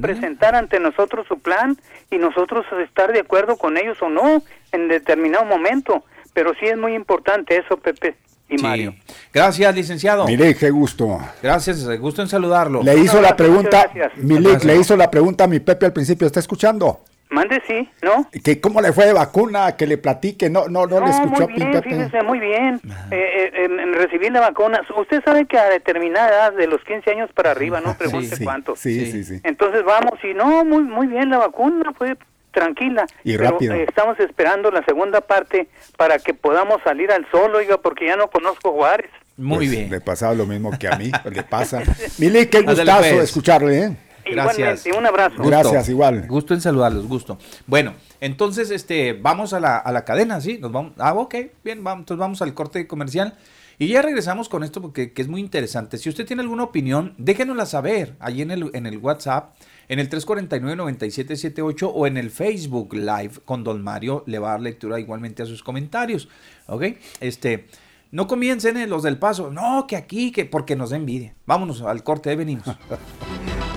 Presentar 0.00 0.54
ante 0.54 0.78
nosotros 0.80 1.26
su 1.26 1.38
plan 1.40 1.76
y 2.10 2.18
nosotros 2.18 2.64
estar 2.84 3.12
de 3.12 3.20
acuerdo 3.20 3.56
con 3.56 3.76
ellos 3.76 3.98
o 4.02 4.08
no 4.08 4.42
en 4.72 4.88
determinado 4.88 5.44
momento. 5.44 6.04
Pero 6.32 6.52
sí 6.60 6.66
es 6.66 6.78
muy 6.78 6.94
importante 6.94 7.56
eso, 7.56 7.76
Pepe 7.76 8.14
y 8.48 8.56
Sí. 8.58 8.62
Mario. 8.62 8.94
Gracias, 9.34 9.74
licenciado. 9.74 10.26
Mire, 10.26 10.54
qué 10.54 10.70
gusto. 10.70 11.18
Gracias, 11.42 11.84
gusto 11.98 12.22
en 12.22 12.28
saludarlo. 12.28 12.82
Le 12.82 12.96
hizo 12.98 13.20
la 13.20 13.34
pregunta. 13.36 13.90
Milik, 14.16 14.42
Gracias. 14.44 14.64
le 14.64 14.76
hizo 14.76 14.96
la 14.96 15.10
pregunta 15.10 15.44
a 15.44 15.46
mi 15.48 15.58
Pepe 15.58 15.86
al 15.86 15.92
principio, 15.92 16.26
¿está 16.28 16.38
escuchando? 16.38 17.00
Mande 17.30 17.62
sí, 17.66 17.88
¿no? 18.02 18.28
Que 18.42 18.60
cómo 18.60 18.80
le 18.80 18.92
fue 18.92 19.06
de 19.06 19.12
vacuna, 19.12 19.76
que 19.76 19.86
le 19.86 19.98
platique, 19.98 20.50
no, 20.50 20.66
no, 20.68 20.86
no, 20.86 20.98
le 21.04 21.10
escuchó 21.12 21.48
muy 21.48 21.54
bien, 21.62 21.82
fíjese, 21.82 22.22
muy 22.24 22.40
bien. 22.40 22.80
Eh, 23.10 23.16
eh, 23.16 23.50
en- 23.66 23.78
en 23.78 23.92
recibir 23.94 24.32
la 24.32 24.40
vacuna. 24.40 24.80
Usted 24.96 25.22
sabe 25.24 25.46
que 25.46 25.56
a 25.56 25.68
determinada 25.68 26.28
edad, 26.28 26.52
de 26.54 26.66
los 26.66 26.82
15 26.84 27.10
años 27.12 27.30
para 27.32 27.52
arriba, 27.52 27.80
no 27.80 27.96
pregunte 27.96 28.34
sí, 28.34 28.42
cuánto. 28.44 28.74
sí, 28.74 29.06
Sí. 29.06 29.12
sí, 29.12 29.24
sí. 29.24 29.40
Entonces 29.44 29.84
vamos, 29.84 30.14
y 30.24 30.34
no, 30.34 30.64
muy 30.64 30.82
muy 30.82 31.06
bien 31.06 31.30
la 31.30 31.38
vacuna, 31.38 31.92
fue 31.96 32.16
tranquila. 32.50 33.06
Y 33.22 33.36
Pero, 33.36 33.50
rápido. 33.52 33.74
eh, 33.74 33.84
estamos 33.88 34.18
esperando 34.18 34.72
la 34.72 34.84
segunda 34.84 35.20
parte 35.20 35.68
para 35.96 36.18
que 36.18 36.34
podamos 36.34 36.82
salir 36.82 37.12
al 37.12 37.24
sol, 37.30 37.54
oiga, 37.54 37.76
porque 37.78 38.06
ya 38.06 38.16
no 38.16 38.26
conozco 38.28 38.72
Juárez. 38.72 39.08
Muy 39.36 39.58
Pues, 39.58 39.70
bien. 39.70 39.90
Le 39.90 40.00
pasaba 40.00 40.34
lo 40.34 40.46
mismo 40.46 40.76
que 40.76 40.88
a 40.88 40.96
mí, 40.96 41.12
pues, 41.22 41.34
le 41.36 41.42
pasa. 41.44 41.80
Milik, 42.18 42.50
qué 42.50 42.58
Ándale, 42.58 42.82
gustazo 42.82 43.00
pues. 43.14 43.22
escucharle, 43.24 43.78
¿eh? 43.84 43.96
Gracias. 44.30 44.86
Igualmente, 44.86 44.98
un 44.98 45.06
abrazo. 45.06 45.36
Gusto. 45.36 45.50
Gracias, 45.50 45.88
igual. 45.88 46.26
Gusto 46.26 46.54
en 46.54 46.60
saludarlos, 46.60 47.06
gusto. 47.06 47.38
Bueno, 47.66 47.94
entonces, 48.20 48.70
este, 48.70 49.12
vamos 49.12 49.52
a 49.52 49.60
la, 49.60 49.76
a 49.76 49.92
la 49.92 50.04
cadena, 50.04 50.40
¿sí? 50.40 50.58
Nos 50.58 50.72
vamos. 50.72 50.92
Ah, 50.98 51.14
ok, 51.14 51.34
bien, 51.64 51.82
vamos, 51.84 52.02
entonces 52.02 52.20
vamos 52.20 52.42
al 52.42 52.54
corte 52.54 52.86
comercial. 52.86 53.34
Y 53.80 53.88
ya 53.88 54.02
regresamos 54.02 54.50
con 54.50 54.62
esto 54.62 54.82
porque 54.82 55.14
que 55.14 55.22
es 55.22 55.28
muy 55.28 55.40
interesante. 55.40 55.96
Si 55.96 56.10
usted 56.10 56.26
tiene 56.26 56.42
alguna 56.42 56.64
opinión, 56.64 57.14
déjenosla 57.16 57.64
saber 57.64 58.14
allí 58.20 58.42
en 58.42 58.50
el, 58.50 58.70
en 58.74 58.84
el 58.84 58.98
WhatsApp, 58.98 59.54
en 59.88 59.98
el 59.98 60.10
349-9778 60.10 61.90
o 61.90 62.06
en 62.06 62.18
el 62.18 62.30
Facebook 62.30 62.92
Live 62.92 63.40
con 63.46 63.64
Don 63.64 63.82
Mario. 63.82 64.22
Le 64.26 64.38
va 64.38 64.48
a 64.48 64.50
dar 64.52 64.60
lectura 64.60 65.00
igualmente 65.00 65.42
a 65.42 65.46
sus 65.46 65.62
comentarios. 65.62 66.28
¿Ok? 66.66 66.84
Este, 67.20 67.68
no 68.10 68.26
comiencen 68.26 68.76
eh, 68.76 68.86
los 68.86 69.02
del 69.02 69.16
paso. 69.16 69.50
No, 69.50 69.86
que 69.86 69.96
aquí, 69.96 70.30
que 70.30 70.44
porque 70.44 70.76
nos 70.76 70.90
da 70.90 70.96
envidia. 70.96 71.34
Vámonos 71.46 71.80
al 71.80 72.04
corte, 72.04 72.28
ahí 72.28 72.36
venimos. 72.36 72.66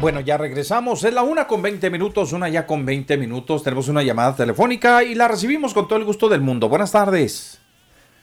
Bueno, 0.00 0.20
ya 0.20 0.38
regresamos. 0.38 1.04
Es 1.04 1.12
la 1.12 1.22
una 1.22 1.46
con 1.46 1.60
20 1.60 1.90
minutos, 1.90 2.32
una 2.32 2.48
ya 2.48 2.66
con 2.66 2.86
20 2.86 3.16
minutos. 3.18 3.62
Tenemos 3.62 3.88
una 3.88 4.02
llamada 4.02 4.34
telefónica 4.34 5.02
y 5.04 5.14
la 5.14 5.28
recibimos 5.28 5.74
con 5.74 5.86
todo 5.88 5.98
el 5.98 6.04
gusto 6.04 6.28
del 6.28 6.40
mundo. 6.40 6.68
Buenas 6.70 6.92
tardes. 6.92 7.60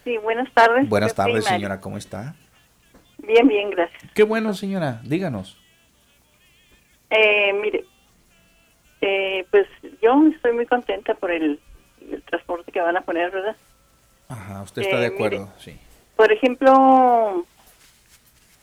Sí, 0.04 0.18
buenas 0.18 0.52
tardes. 0.54 0.90
Buenas 0.90 1.14
tardes, 1.14 1.46
señora. 1.46 1.80
¿Cómo 1.80 1.98
está? 1.98 2.36
Bien, 3.20 3.48
bien, 3.48 3.70
gracias. 3.70 4.02
Qué 4.16 4.24
bueno, 4.24 4.54
señora. 4.54 5.02
Díganos. 5.04 5.58
Eh, 7.12 7.54
mire, 7.62 7.86
eh, 9.02 9.46
pues 9.52 9.68
yo 10.02 10.16
estoy 10.34 10.54
muy 10.54 10.66
contenta 10.66 11.14
por 11.14 11.32
el, 11.32 11.60
el 12.12 12.24
transporte 12.24 12.72
que 12.72 12.82
van 12.82 12.98
a 12.98 13.02
poner, 13.02 13.30
¿verdad? 13.32 13.56
Ajá, 14.30 14.64
usted 14.64 14.82
está 14.82 14.98
Eh, 14.98 15.02
de 15.02 15.06
acuerdo, 15.08 15.40
mire. 15.42 15.52
sí. 15.60 15.78
Por 16.16 16.32
ejemplo, 16.32 17.46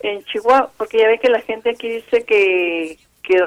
en 0.08 0.24
Chihuahua, 0.24 0.70
porque 0.76 0.98
ya 0.98 1.08
ve 1.08 1.18
que 1.18 1.28
la 1.30 1.40
gente 1.40 1.70
aquí 1.70 1.88
dice 1.88 2.24
que, 2.24 2.98
que 3.22 3.42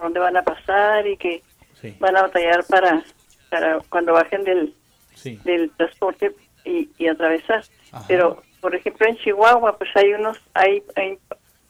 dónde 0.00 0.20
van 0.20 0.36
a 0.36 0.42
pasar 0.42 1.06
y 1.06 1.16
que 1.16 1.42
Sí, 1.80 1.94
van 2.00 2.16
a 2.16 2.22
batallar 2.22 2.64
para, 2.66 3.04
para 3.50 3.78
cuando 3.88 4.12
bajen 4.12 4.42
del, 4.42 4.74
sí. 5.14 5.38
del 5.44 5.70
transporte 5.76 6.34
y, 6.64 6.88
y 6.98 7.06
atravesar. 7.06 7.62
Ajá. 7.92 8.04
Pero, 8.08 8.42
por 8.60 8.74
ejemplo, 8.74 9.06
en 9.06 9.16
Chihuahua, 9.18 9.78
pues 9.78 9.88
hay 9.94 10.12
unos, 10.14 10.36
hay, 10.54 10.82
hay 10.96 11.18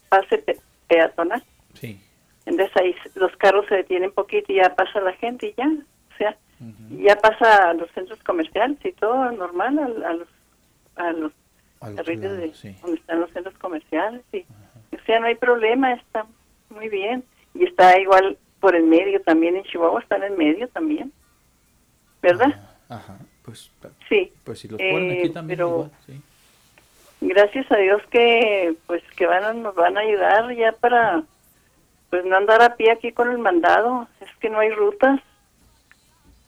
pase 0.09 0.39
pe- 0.39 0.59
peatonal. 0.87 1.43
Sí. 1.75 2.01
Entonces 2.47 2.75
ahí 2.79 2.95
los 3.17 3.37
carros 3.37 3.67
se 3.69 3.75
detienen 3.75 4.11
poquito 4.13 4.51
y 4.51 4.57
ya 4.57 4.75
pasa 4.75 4.99
la 5.01 5.13
gente 5.13 5.49
y 5.49 5.55
ya, 5.59 5.67
o 5.69 6.17
sea, 6.17 6.35
ya 6.91 7.17
pasa 7.17 7.69
a 7.69 7.75
los 7.75 7.91
centros 7.93 8.19
comerciales 8.23 8.79
y 8.83 8.93
todo 8.93 9.31
normal, 9.33 9.79
a, 9.79 10.09
a 10.09 10.13
los 10.15 10.29
a 10.97 11.13
los 11.13 11.33
carriles 11.81 12.37
de 12.39 12.55
sí. 12.55 12.77
donde 12.83 12.99
están 13.01 13.21
los 13.21 13.31
centros 13.33 13.57
comerciales 13.59 14.23
y 14.33 14.39
o 14.95 15.01
sea, 15.07 15.21
no 15.21 15.27
hay 15.27 15.35
problema, 15.37 15.93
está 15.95 16.27
muy 16.71 16.89
bien 16.89 17.25
y 17.55 17.65
está 17.65 17.99
igual 18.01 18.37
por 18.61 18.75
el 18.75 18.85
medio 18.85 19.21
también 19.23 19.57
en 19.57 19.65
Chihuahua 19.65 20.01
está 20.01 20.17
en 20.17 20.37
medio 20.37 20.69
también, 20.69 21.13
¿verdad? 22.23 22.55
Ajá, 22.89 23.19
pues, 23.45 23.71
Sí. 24.09 24.33
pues 24.45 24.59
si 24.61 24.69
los 24.69 24.79
ponen 24.79 25.11
aquí 25.13 25.27
Eh, 25.29 25.31
también 25.31 25.59
pero- 25.59 25.69
igual, 25.69 25.91
sí. 26.07 26.21
gracias 27.21 27.71
a 27.71 27.77
Dios 27.77 28.03
que 28.11 28.75
pues 28.87 29.03
que 29.17 29.27
van 29.27 29.45
a- 29.45 29.53
nos 29.53 29.75
van 29.75 29.97
a 29.97 30.01
ayudar 30.01 30.55
ya 30.55 30.73
para 30.73 31.23
pues 32.11 32.25
no 32.25 32.37
andar 32.37 32.63
a 32.63 32.75
pie 32.77 32.91
aquí 32.93 33.13
con 33.13 33.31
el 33.31 33.39
mandado 33.39 34.09
es 34.21 34.29
que 34.41 34.49
no 34.49 34.59
hay 34.61 34.71
rutas 34.71 35.21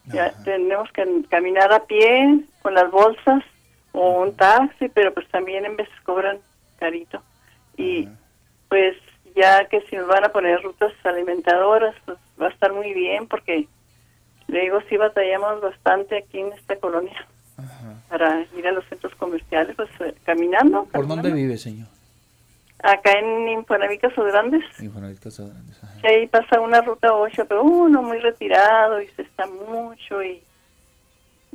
ya 0.06 0.26
Ajá. 0.26 0.42
tenemos 0.44 0.90
que 0.92 1.06
caminar 1.28 1.72
a 1.72 1.84
pie 1.84 2.40
con 2.62 2.74
las 2.74 2.90
bolsas 2.90 3.44
o 3.92 4.22
un 4.22 4.36
taxi 4.36 4.88
pero 4.88 5.12
pues 5.12 5.28
también 5.28 5.64
en 5.64 5.76
veces 5.76 5.94
cobran 6.04 6.38
carito 6.78 7.22
y 7.76 8.08
pues 8.68 8.96
ya 9.34 9.64
que 9.66 9.80
si 9.82 9.96
nos 9.96 10.06
van 10.06 10.24
a 10.24 10.30
poner 10.30 10.62
rutas 10.62 10.92
alimentadoras 11.04 11.94
pues 12.04 12.18
va 12.40 12.46
a 12.46 12.50
estar 12.50 12.72
muy 12.72 12.92
bien 12.94 13.26
porque 13.26 13.66
le 14.48 14.60
digo 14.60 14.80
sí 14.88 14.96
batallamos 14.96 15.60
bastante 15.60 16.18
aquí 16.18 16.40
en 16.40 16.52
esta 16.52 16.76
colonia 16.76 17.26
para 18.08 18.44
ir 18.56 18.66
a 18.66 18.72
los 18.72 18.84
centros 18.86 19.14
comerciales, 19.14 19.76
pues 19.76 19.88
eh, 20.00 20.14
caminando. 20.24 20.84
¿Por 20.84 21.06
dónde 21.06 21.28
caminando. 21.28 21.36
vive, 21.36 21.58
señor? 21.58 21.88
Acá 22.82 23.12
en 23.18 23.48
Infonavit 23.48 24.00
Caso 24.00 24.24
Grandes. 24.24 24.64
Infonavit 24.80 25.20
Casa 25.20 25.44
Grandes, 25.44 25.82
ajá. 25.84 25.94
Ahí 26.02 26.26
pasa 26.26 26.60
una 26.60 26.80
ruta 26.80 27.14
8, 27.14 27.44
pero 27.46 27.62
uno 27.62 28.02
muy 28.02 28.18
retirado 28.18 29.00
y 29.02 29.08
se 29.08 29.22
está 29.22 29.46
mucho 29.46 30.22
y 30.22 30.42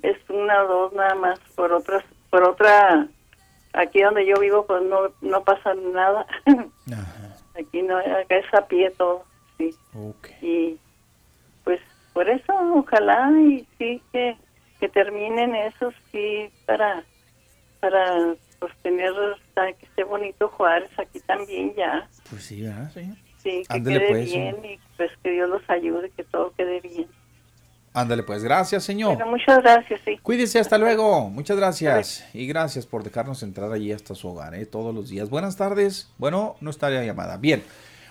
es 0.01 0.17
una 0.29 0.63
o 0.63 0.67
dos 0.67 0.93
nada 0.93 1.15
más. 1.15 1.39
Por 1.55 1.73
otras, 1.73 2.03
por 2.29 2.43
otra, 2.43 3.07
aquí 3.73 4.01
donde 4.01 4.25
yo 4.25 4.39
vivo, 4.39 4.65
pues 4.65 4.83
no, 4.83 5.11
no 5.21 5.43
pasa 5.43 5.73
nada. 5.73 6.25
Ajá, 6.91 7.35
aquí 7.59 7.81
no, 7.81 7.97
acá 7.97 8.35
es 8.37 8.53
a 8.53 8.65
pie 8.67 8.91
todo, 8.91 9.23
sí. 9.57 9.73
ok. 9.93 10.27
Y 10.41 10.77
pues 11.63 11.79
por 12.13 12.29
eso, 12.29 12.53
ojalá 12.75 13.29
y 13.39 13.67
sí 13.77 14.01
que, 14.11 14.37
que 14.79 14.89
terminen 14.89 15.55
eso, 15.55 15.91
sí, 16.11 16.49
para, 16.65 17.03
para 17.79 18.35
pues 18.59 18.73
tener, 18.83 19.11
hasta 19.33 19.73
que 19.73 19.85
esté 19.85 20.03
bonito 20.03 20.47
Juárez 20.49 20.89
aquí 20.97 21.19
también 21.21 21.73
ya, 21.75 22.07
Pues 22.29 22.43
sí, 22.43 22.61
¿verdad, 22.61 22.89
señor? 22.91 23.17
sí, 23.43 23.63
que 23.67 23.73
Ándele, 23.73 23.99
quede 23.99 24.09
pues, 24.09 24.25
bien 24.25 24.57
sí. 24.61 24.67
y 24.69 24.79
pues 24.97 25.11
que 25.23 25.29
Dios 25.31 25.49
los 25.49 25.69
ayude, 25.69 26.09
que 26.11 26.23
todo 26.23 26.51
quede 26.57 26.79
bien. 26.81 27.07
Ándale, 27.95 28.23
pues, 28.23 28.43
gracias, 28.43 28.83
señor. 28.83 29.15
Bueno, 29.15 29.31
muchas 29.31 29.63
gracias, 29.63 30.01
sí. 30.03 30.19
Cuídese, 30.21 30.59
hasta 30.59 30.77
luego. 30.77 31.29
Muchas 31.29 31.55
gracias. 31.55 32.25
Y 32.33 32.45
gracias 32.45 32.85
por 32.85 33.05
dejarnos 33.05 33.41
entrar 33.41 33.71
allí 33.71 33.93
hasta 33.93 34.15
su 34.15 34.27
hogar, 34.27 34.53
¿eh? 34.53 34.65
todos 34.65 34.93
los 34.93 35.07
días. 35.07 35.29
Buenas 35.29 35.55
tardes. 35.55 36.11
Bueno, 36.17 36.57
no 36.59 36.71
estaría 36.71 37.05
llamada. 37.05 37.37
Bien. 37.37 37.63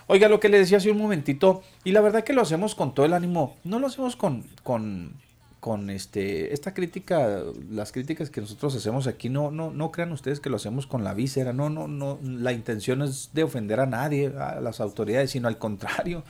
Oiga, 0.07 0.27
lo 0.27 0.39
que 0.39 0.49
le 0.49 0.57
decía 0.57 0.77
hace 0.77 0.89
un 0.89 0.97
momentito, 0.97 1.61
y 1.83 1.91
la 1.91 2.01
verdad 2.01 2.23
que 2.23 2.33
lo 2.33 2.41
hacemos 2.41 2.73
con 2.73 2.95
todo 2.95 3.05
el 3.05 3.13
ánimo, 3.13 3.57
no 3.63 3.77
lo 3.77 3.85
hacemos 3.85 4.15
con, 4.15 4.43
con, 4.63 5.13
con 5.59 5.91
este, 5.91 6.51
esta 6.51 6.73
crítica, 6.73 7.43
las 7.69 7.91
críticas 7.91 8.31
que 8.31 8.41
nosotros 8.41 8.75
hacemos 8.75 9.05
aquí, 9.05 9.29
no, 9.29 9.51
no, 9.51 9.69
no 9.69 9.91
crean 9.91 10.11
ustedes 10.11 10.39
que 10.39 10.49
lo 10.49 10.55
hacemos 10.55 10.87
con 10.87 11.03
la 11.03 11.13
víscera, 11.13 11.53
no, 11.53 11.69
no, 11.69 11.87
no, 11.87 12.19
la 12.23 12.53
intención 12.53 13.03
es 13.03 13.31
de 13.33 13.43
ofender 13.43 13.79
a 13.79 13.85
nadie, 13.85 14.31
a 14.35 14.61
las 14.61 14.79
autoridades, 14.79 15.29
sino 15.29 15.47
al 15.47 15.59
contrario, 15.59 16.23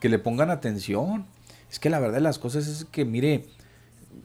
que 0.00 0.08
le 0.08 0.18
pongan 0.18 0.50
atención. 0.50 1.26
Es 1.74 1.80
que 1.80 1.90
la 1.90 1.98
verdad 1.98 2.18
de 2.18 2.20
las 2.20 2.38
cosas 2.38 2.68
es 2.68 2.84
que, 2.84 3.04
mire, 3.04 3.46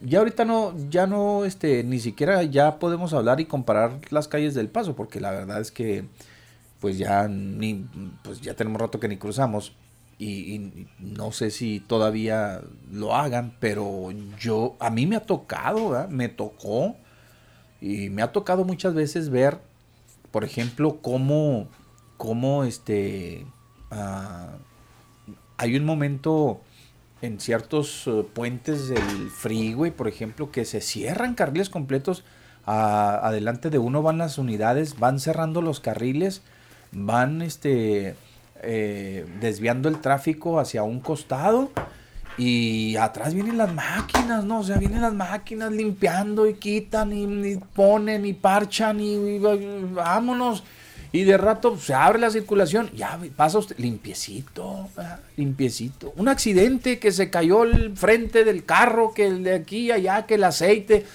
ya 0.02 0.20
ahorita 0.20 0.46
no, 0.46 0.76
ya 0.92 1.08
no, 1.08 1.46
este, 1.46 1.84
ni 1.84 2.00
siquiera 2.00 2.44
ya 2.44 2.78
podemos 2.78 3.12
hablar 3.12 3.40
y 3.40 3.46
comparar 3.46 4.02
las 4.12 4.28
calles 4.28 4.54
del 4.54 4.68
paso, 4.68 4.96
porque 4.96 5.20
la 5.20 5.32
verdad 5.32 5.60
es 5.60 5.72
que, 5.72 6.06
pues 6.80 7.00
ya 7.00 7.28
ni, 7.28 7.88
pues 8.24 8.42
ya 8.42 8.54
tenemos 8.54 8.80
rato 8.80 9.00
que 9.00 9.08
ni 9.08 9.18
cruzamos 9.18 9.74
y, 10.20 10.86
no 11.00 11.32
sé 11.32 11.50
si 11.50 11.80
todavía 11.80 12.62
lo 12.92 13.16
hagan, 13.16 13.56
pero 13.60 14.12
yo, 14.40 14.76
a 14.80 14.92
mí 14.92 15.08
me 15.08 15.16
ha 15.16 15.22
tocado, 15.22 16.08
me 16.08 16.30
tocó 16.30 16.98
y 17.82 18.12
me 18.12 18.22
ha 18.22 18.32
tocado 18.32 18.64
muchas 18.64 18.94
veces 18.94 19.32
ver, 19.32 19.58
por 20.30 20.44
ejemplo, 20.44 21.00
cómo, 21.02 21.68
cómo 22.16 22.64
este, 22.64 23.48
ah, 23.90 24.52
hay 25.58 25.76
un 25.76 25.86
momento 25.86 26.62
en 27.22 27.40
ciertos 27.40 28.08
eh, 28.08 28.26
puentes 28.34 28.88
del 28.90 29.30
freeway, 29.30 29.92
por 29.92 30.08
ejemplo, 30.08 30.52
que 30.52 30.66
se 30.66 30.82
cierran 30.82 31.36
carriles 31.36 31.70
completos. 31.70 32.24
adelante 32.66 33.70
de 33.70 33.80
uno 33.80 34.02
van 34.04 34.20
las 34.20 34.38
unidades, 34.38 35.00
van 35.00 35.20
cerrando 35.20 35.62
los 35.62 35.80
carriles, 35.80 36.44
van 36.92 37.42
este, 37.42 38.16
eh, 38.62 39.26
desviando 39.40 39.90
el 39.90 40.00
tráfico 40.02 40.60
hacia 40.60 40.84
un 40.84 41.00
costado 41.00 41.72
y 42.38 42.96
atrás 42.96 43.34
vienen 43.34 43.58
las 43.58 43.74
máquinas, 43.74 44.46
¿no? 44.46 44.60
O 44.60 44.64
sea, 44.64 44.78
vienen 44.78 45.02
las 45.02 45.14
máquinas 45.14 45.72
limpiando 45.72 46.48
y 46.48 46.54
quitan 46.54 47.12
y, 47.12 47.24
y 47.52 47.58
ponen 47.58 48.26
y 48.26 48.34
parchan 48.34 49.00
y 49.02 49.40
vámonos. 49.40 50.64
Y 51.12 51.24
de 51.24 51.38
rato 51.38 51.76
se 51.78 51.94
abre 51.94 52.20
la 52.20 52.30
circulación, 52.30 52.92
ya 52.96 53.20
pasa 53.36 53.58
usted, 53.58 53.78
limpiecito, 53.80 54.88
¿verdad? 54.96 55.20
limpiecito. 55.38 56.14
Un 56.18 56.28
accidente 56.28 57.00
que 57.00 57.12
se 57.12 57.30
cayó 57.32 57.64
el 57.64 57.98
frente 57.98 58.44
del 58.46 58.64
carro, 58.64 59.14
que 59.14 59.26
el 59.26 59.44
de 59.44 59.56
aquí 59.56 59.92
allá, 59.92 60.26
que 60.28 60.36
el 60.36 60.44
aceite. 60.44 61.06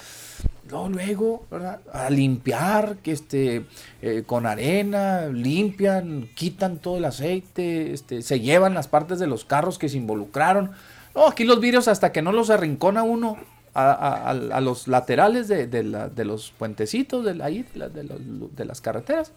Luego, 0.71 1.47
¿verdad? 1.51 1.81
A 1.93 2.11
limpiar, 2.11 2.97
que 2.97 3.13
este, 3.13 3.65
eh, 4.03 4.25
con 4.27 4.47
arena, 4.47 5.27
limpian, 5.29 6.29
quitan 6.35 6.79
todo 6.79 6.97
el 6.97 7.05
aceite, 7.05 7.93
este, 7.93 8.23
se 8.23 8.41
llevan 8.41 8.75
las 8.75 8.89
partes 8.89 9.21
de 9.21 9.29
los 9.29 9.45
carros 9.45 9.79
que 9.79 9.89
se 9.89 9.99
involucraron. 9.99 10.73
No, 11.15 11.29
aquí 11.29 11.45
los 11.45 11.61
vidrios 11.61 11.87
hasta 11.87 12.11
que 12.11 12.23
no 12.23 12.33
los 12.33 12.51
arrincona 12.51 13.05
uno 13.05 13.37
a, 13.75 13.93
a- 13.93 14.31
a- 14.31 14.61
los 14.61 14.89
laterales 14.89 15.47
de, 15.47 15.69
de 15.69 16.25
los 16.25 16.51
puentecitos 16.59 17.25
de, 17.25 17.35
la- 17.37 17.51
de 17.51 18.65
las 18.65 18.81
carreteras. 18.81 19.31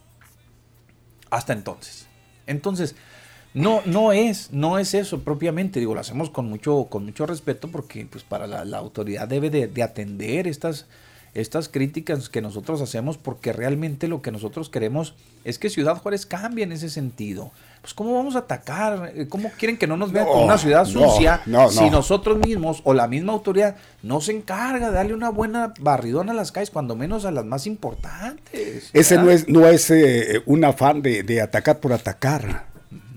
Hasta 1.29 1.53
entonces. 1.53 2.07
Entonces, 2.45 2.95
no, 3.53 3.81
no 3.85 4.13
es, 4.13 4.51
no 4.51 4.77
es 4.77 4.93
eso 4.93 5.21
propiamente, 5.21 5.79
digo, 5.79 5.93
lo 5.93 5.99
hacemos 5.99 6.29
con 6.29 6.47
mucho, 6.47 6.87
con 6.89 7.05
mucho 7.05 7.25
respeto 7.25 7.69
porque 7.69 8.05
pues 8.05 8.23
para 8.23 8.45
la, 8.45 8.77
autoridad 8.77 9.27
debe 9.27 9.49
de, 9.49 9.67
de 9.67 9.83
atender 9.83 10.47
estas, 10.47 10.85
estas 11.33 11.69
críticas 11.69 12.29
que 12.29 12.41
nosotros 12.41 12.81
hacemos 12.81 13.17
porque 13.17 13.53
realmente 13.53 14.07
lo 14.07 14.21
que 14.21 14.31
nosotros 14.31 14.69
queremos 14.69 15.15
es 15.43 15.59
que 15.59 15.69
Ciudad 15.69 15.97
Juárez 15.97 16.25
cambie 16.25 16.63
en 16.63 16.71
ese 16.71 16.89
sentido. 16.89 17.51
Pues 17.81 17.93
cómo 17.93 18.15
vamos 18.15 18.35
a 18.35 18.39
atacar, 18.39 19.11
Eh, 19.15 19.27
cómo 19.29 19.49
quieren 19.57 19.77
que 19.77 19.87
no 19.87 19.95
nos 19.97 20.11
vean 20.11 20.25
No, 20.25 20.31
como 20.33 20.45
una 20.45 20.57
ciudad 20.57 20.85
sucia 20.85 21.41
no, 21.45 21.69
si 21.69 21.85
no. 21.85 21.91
nosotros 21.91 22.37
mismos 22.39 22.81
o 22.83 22.93
la 22.93 23.07
misma 23.07 23.33
autoridad 23.33 23.75
no 24.03 24.19
se 24.19 24.31
encarga 24.33 24.89
de 24.89 24.95
darle 24.95 25.13
una 25.13 25.29
buena 25.29 25.73
barridona 25.79 26.31
a 26.33 26.35
las 26.35 26.51
calles, 26.51 26.69
cuando 26.71 26.95
menos 26.95 27.23
a 27.25 27.31
las 27.31 27.45
más 27.45 27.65
importantes. 27.67 28.89
Ese 28.93 29.15
¿verdad? 29.15 29.25
no 29.25 29.31
es, 29.31 29.47
no 29.47 29.67
es 29.67 29.89
eh, 29.91 30.41
un 30.45 30.65
afán 30.65 31.01
de, 31.01 31.23
de 31.23 31.41
atacar 31.41 31.79
por 31.79 31.93
atacar 31.93 32.65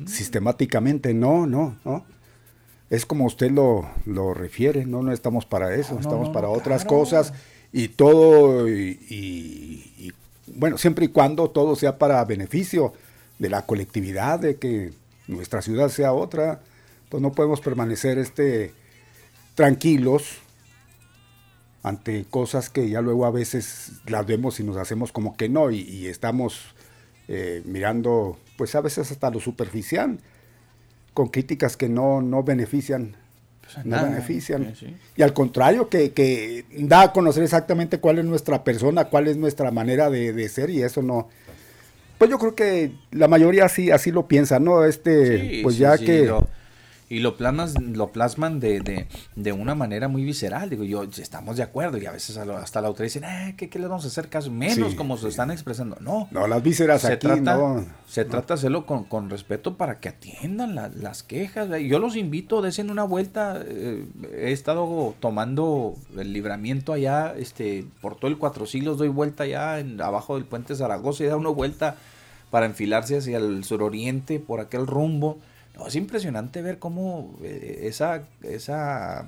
sistemáticamente, 0.06 1.14
no, 1.14 1.46
no, 1.46 1.76
no. 1.84 2.04
Es 2.90 3.06
como 3.06 3.24
usted 3.26 3.50
lo, 3.52 3.88
lo 4.04 4.34
refiere, 4.34 4.84
no, 4.84 5.02
no 5.02 5.12
estamos 5.12 5.46
para 5.46 5.74
eso, 5.74 5.90
No, 5.90 5.94
no, 5.96 6.00
estamos 6.00 6.28
para 6.30 6.48
otras 6.48 6.82
claro. 6.84 6.98
cosas 6.98 7.32
y 7.72 7.88
todo, 7.88 8.68
y, 8.68 8.98
y- 9.08 9.94
y, 10.06 10.12
bueno, 10.56 10.76
siempre 10.76 11.04
y 11.04 11.08
cuando 11.08 11.48
todo 11.50 11.76
sea 11.76 11.98
para 11.98 12.24
beneficio 12.24 12.92
de 13.40 13.48
la 13.48 13.66
colectividad, 13.66 14.38
de 14.38 14.56
que 14.56 14.92
nuestra 15.26 15.62
ciudad 15.62 15.88
sea 15.88 16.12
otra, 16.12 16.60
pues 17.08 17.20
no 17.20 17.32
podemos 17.32 17.60
permanecer 17.60 18.18
este, 18.18 18.72
tranquilos 19.56 20.36
ante 21.82 22.26
cosas 22.26 22.68
que 22.68 22.88
ya 22.88 23.00
luego 23.00 23.24
a 23.24 23.30
veces 23.30 23.92
las 24.06 24.26
vemos 24.26 24.60
y 24.60 24.64
nos 24.64 24.76
hacemos 24.76 25.10
como 25.10 25.36
que 25.36 25.48
no 25.48 25.70
y, 25.70 25.80
y 25.80 26.06
estamos 26.06 26.74
eh, 27.28 27.62
mirando, 27.64 28.38
pues 28.58 28.74
a 28.74 28.82
veces 28.82 29.10
hasta 29.10 29.30
lo 29.30 29.40
superficial, 29.40 30.18
con 31.14 31.28
críticas 31.28 31.78
que 31.78 31.88
no, 31.88 32.20
no 32.20 32.42
benefician. 32.42 33.16
Pues, 33.62 33.86
no 33.86 33.96
nada, 33.96 34.10
benefician. 34.10 34.74
sí, 34.76 34.86
sí. 34.86 34.96
Y 35.16 35.22
al 35.22 35.32
contrario, 35.32 35.88
que, 35.88 36.12
que 36.12 36.66
da 36.76 37.02
a 37.02 37.12
conocer 37.12 37.42
exactamente 37.42 38.00
cuál 38.00 38.18
es 38.18 38.26
nuestra 38.26 38.64
persona, 38.64 39.06
cuál 39.06 39.28
es 39.28 39.38
nuestra 39.38 39.70
manera 39.70 40.10
de, 40.10 40.34
de 40.34 40.48
ser, 40.50 40.68
y 40.68 40.82
eso 40.82 41.00
no. 41.00 41.28
Pues 42.20 42.30
yo 42.30 42.38
creo 42.38 42.54
que 42.54 42.92
la 43.12 43.28
mayoría 43.28 43.64
así, 43.64 43.90
así 43.90 44.12
lo 44.12 44.28
piensa, 44.28 44.58
¿no? 44.60 44.84
Este, 44.84 45.38
Sí, 45.38 45.60
pues 45.62 45.76
sí, 45.76 45.80
ya 45.80 45.96
sí, 45.96 46.04
que. 46.04 46.30
Y 47.10 47.18
lo 47.18 47.36
plasmas, 47.36 47.74
lo 47.78 48.12
plasman 48.12 48.60
de, 48.60 48.80
de, 48.80 49.06
de 49.36 49.52
una 49.52 49.74
manera 49.74 50.08
muy 50.08 50.24
visceral. 50.24 50.70
Digo, 50.70 50.84
yo 50.84 51.02
estamos 51.02 51.56
de 51.56 51.64
acuerdo 51.64 51.98
y 51.98 52.06
a 52.06 52.12
veces 52.12 52.36
hasta 52.38 52.80
la 52.80 52.86
autoridad 52.88 53.12
dicen, 53.12 53.24
ah, 53.24 53.52
¿qué, 53.56 53.68
¿qué 53.68 53.78
les 53.80 53.88
vamos 53.88 54.04
a 54.04 54.08
hacer 54.08 54.28
caso? 54.28 54.50
Menos 54.50 54.92
Sí, 54.92 54.96
como 54.96 55.16
se 55.16 55.26
están 55.28 55.50
expresando. 55.50 55.96
No. 56.00 56.28
No, 56.30 56.46
las 56.46 56.62
vísceras 56.62 57.02
se 57.02 57.14
aquí, 57.14 57.26
trata, 57.26 57.56
no. 57.56 57.84
se 58.08 58.24
trata 58.24 58.54
de 58.54 58.58
hacerlo 58.60 58.86
con, 58.86 59.02
con 59.04 59.28
respeto 59.28 59.76
para 59.76 59.98
que 59.98 60.08
atiendan 60.08 60.76
la- 60.76 60.88
las 60.88 61.22
quejas. 61.24 61.68
Yo 61.82 61.98
los 61.98 62.14
invito, 62.14 62.62
desen 62.62 62.90
una 62.90 63.02
vuelta. 63.02 63.60
eh, 63.66 64.04
he 64.36 64.52
estado 64.52 65.14
tomando 65.18 65.96
el 66.16 66.32
libramiento 66.32 66.92
allá, 66.92 67.34
este, 67.36 67.84
por 68.00 68.14
todo 68.16 68.30
el 68.30 68.38
Cuatro 68.38 68.66
Siglos, 68.66 68.98
doy 68.98 69.08
vuelta 69.08 69.42
allá 69.42 69.80
en, 69.80 70.00
abajo 70.00 70.36
del 70.36 70.44
puente 70.44 70.76
Zaragoza 70.76 71.24
y 71.24 71.26
da 71.26 71.36
una 71.36 71.50
vuelta 71.50 71.96
para 72.52 72.66
enfilarse 72.66 73.16
hacia 73.18 73.38
el 73.38 73.64
suroriente 73.64 74.38
por 74.38 74.60
aquel 74.60 74.86
rumbo. 74.86 75.38
No, 75.80 75.86
es 75.86 75.96
impresionante 75.96 76.60
ver 76.60 76.78
cómo 76.78 77.38
eh, 77.42 77.84
esa, 77.84 78.24
esa 78.42 79.24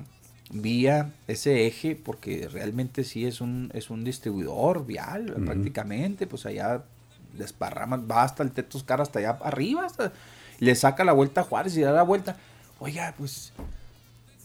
vía, 0.51 1.11
ese 1.27 1.65
eje, 1.65 1.95
porque 1.95 2.47
realmente 2.47 3.03
sí 3.03 3.25
es 3.25 3.41
un, 3.41 3.71
es 3.73 3.89
un 3.89 4.03
distribuidor 4.03 4.85
vial, 4.85 5.33
prácticamente, 5.45 6.27
pues 6.27 6.45
allá 6.45 6.83
desparraman, 7.33 8.07
va 8.09 8.21
hasta 8.21 8.43
el 8.43 8.51
Tetoscar, 8.51 9.01
hasta 9.01 9.17
allá 9.17 9.39
arriba, 9.41 9.83
hasta, 9.83 10.13
le 10.59 10.75
saca 10.75 11.03
la 11.03 11.13
vuelta 11.13 11.41
a 11.41 11.43
Juárez 11.43 11.75
y 11.75 11.81
da 11.81 11.91
la 11.91 12.03
vuelta. 12.03 12.37
Oiga, 12.79 13.15
pues 13.17 13.51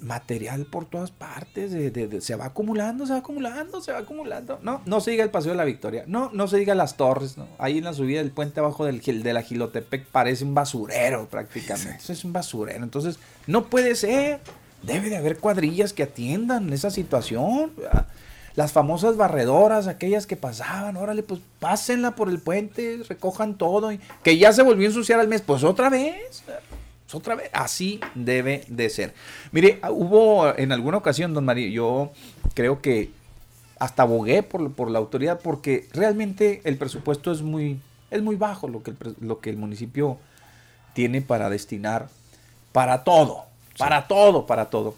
material 0.00 0.64
por 0.66 0.84
todas 0.84 1.10
partes, 1.10 1.72
de- 1.72 1.90
de- 1.90 2.06
de- 2.08 2.20
se 2.20 2.36
va 2.36 2.46
acumulando, 2.46 3.06
se 3.06 3.12
va 3.12 3.18
acumulando, 3.18 3.80
se 3.80 3.92
va 3.92 3.98
acumulando. 3.98 4.58
No, 4.62 4.80
no 4.86 5.00
se 5.00 5.10
diga 5.10 5.24
el 5.24 5.30
Paseo 5.30 5.52
de 5.52 5.56
la 5.56 5.64
Victoria, 5.64 6.04
no, 6.06 6.30
no 6.32 6.46
se 6.48 6.56
diga 6.58 6.74
las 6.74 6.96
torres, 6.96 7.36
¿no? 7.36 7.48
Ahí 7.58 7.78
en 7.78 7.84
la 7.84 7.92
subida 7.92 8.18
del 8.20 8.30
puente 8.30 8.60
abajo 8.60 8.84
del, 8.84 9.00
de 9.00 9.32
la 9.32 9.42
Gilotepec 9.42 10.06
parece 10.06 10.44
un 10.44 10.54
basurero 10.54 11.28
prácticamente. 11.28 11.96
Eso 11.96 12.12
es 12.12 12.24
un 12.24 12.32
basurero. 12.32 12.84
Entonces, 12.84 13.18
no 13.46 13.66
puede 13.66 13.94
ser. 13.94 14.40
Debe 14.82 15.10
de 15.10 15.16
haber 15.16 15.38
cuadrillas 15.38 15.92
que 15.92 16.04
atiendan 16.04 16.72
esa 16.72 16.90
situación. 16.90 17.72
¿verdad? 17.76 18.06
Las 18.54 18.72
famosas 18.72 19.16
barredoras, 19.16 19.86
aquellas 19.88 20.26
que 20.26 20.36
pasaban, 20.36 20.96
órale, 20.96 21.22
pues 21.24 21.40
pásenla 21.60 22.16
por 22.16 22.28
el 22.28 22.38
puente, 22.40 23.00
recojan 23.08 23.56
todo. 23.58 23.90
Y, 23.92 24.00
que 24.22 24.36
ya 24.38 24.52
se 24.52 24.62
volvió 24.62 24.86
a 24.86 24.90
ensuciar 24.90 25.18
al 25.20 25.28
mes, 25.28 25.42
pues 25.42 25.64
otra 25.64 25.88
vez. 25.90 26.42
Otra 27.14 27.34
vez, 27.34 27.50
así 27.52 28.00
debe 28.14 28.64
de 28.68 28.90
ser. 28.90 29.14
Mire, 29.52 29.78
ah, 29.82 29.90
hubo 29.90 30.56
en 30.56 30.72
alguna 30.72 30.98
ocasión, 30.98 31.34
don 31.34 31.44
Mario, 31.44 31.68
yo 31.68 32.12
creo 32.54 32.82
que 32.82 33.10
hasta 33.78 34.02
abogué 34.02 34.42
por, 34.42 34.72
por 34.72 34.90
la 34.90 34.98
autoridad 34.98 35.40
porque 35.40 35.88
realmente 35.92 36.60
el 36.64 36.76
presupuesto 36.76 37.30
es 37.32 37.42
muy, 37.42 37.80
es 38.10 38.22
muy 38.22 38.36
bajo 38.36 38.68
lo 38.68 38.82
que 38.82 38.90
el, 38.90 38.96
lo 39.20 39.40
que 39.40 39.50
el 39.50 39.56
municipio 39.56 40.18
tiene 40.94 41.22
para 41.22 41.48
destinar 41.48 42.08
para 42.72 43.04
todo, 43.04 43.44
para 43.76 44.06
todo, 44.06 44.46
para 44.46 44.70
todo. 44.70 44.94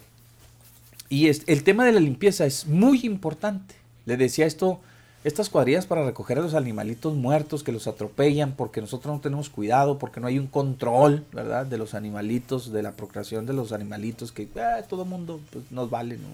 Y 1.09 1.27
es, 1.27 1.43
el 1.47 1.63
tema 1.63 1.85
de 1.85 1.91
la 1.91 1.99
limpieza 1.99 2.45
es 2.45 2.67
muy 2.67 3.01
importante. 3.03 3.75
Le 4.05 4.17
decía 4.17 4.45
esto, 4.45 4.79
estas 5.23 5.49
cuadrillas 5.49 5.85
para 5.85 6.03
recoger 6.03 6.39
a 6.39 6.41
los 6.41 6.55
animalitos 6.55 7.13
muertos 7.13 7.63
que 7.63 7.71
los 7.71 7.87
atropellan 7.87 8.53
porque 8.53 8.81
nosotros 8.81 9.13
no 9.13 9.21
tenemos 9.21 9.49
cuidado, 9.49 9.99
porque 9.99 10.19
no 10.19 10.27
hay 10.27 10.39
un 10.39 10.47
control, 10.47 11.25
¿verdad? 11.31 11.65
De 11.65 11.77
los 11.77 11.93
animalitos, 11.93 12.71
de 12.71 12.81
la 12.81 12.93
procreación 12.93 13.45
de 13.45 13.53
los 13.53 13.71
animalitos, 13.71 14.31
que 14.31 14.47
ah, 14.59 14.81
todo 14.87 15.05
mundo 15.05 15.39
pues, 15.51 15.71
nos 15.71 15.89
vale, 15.89 16.17
¿no? 16.17 16.27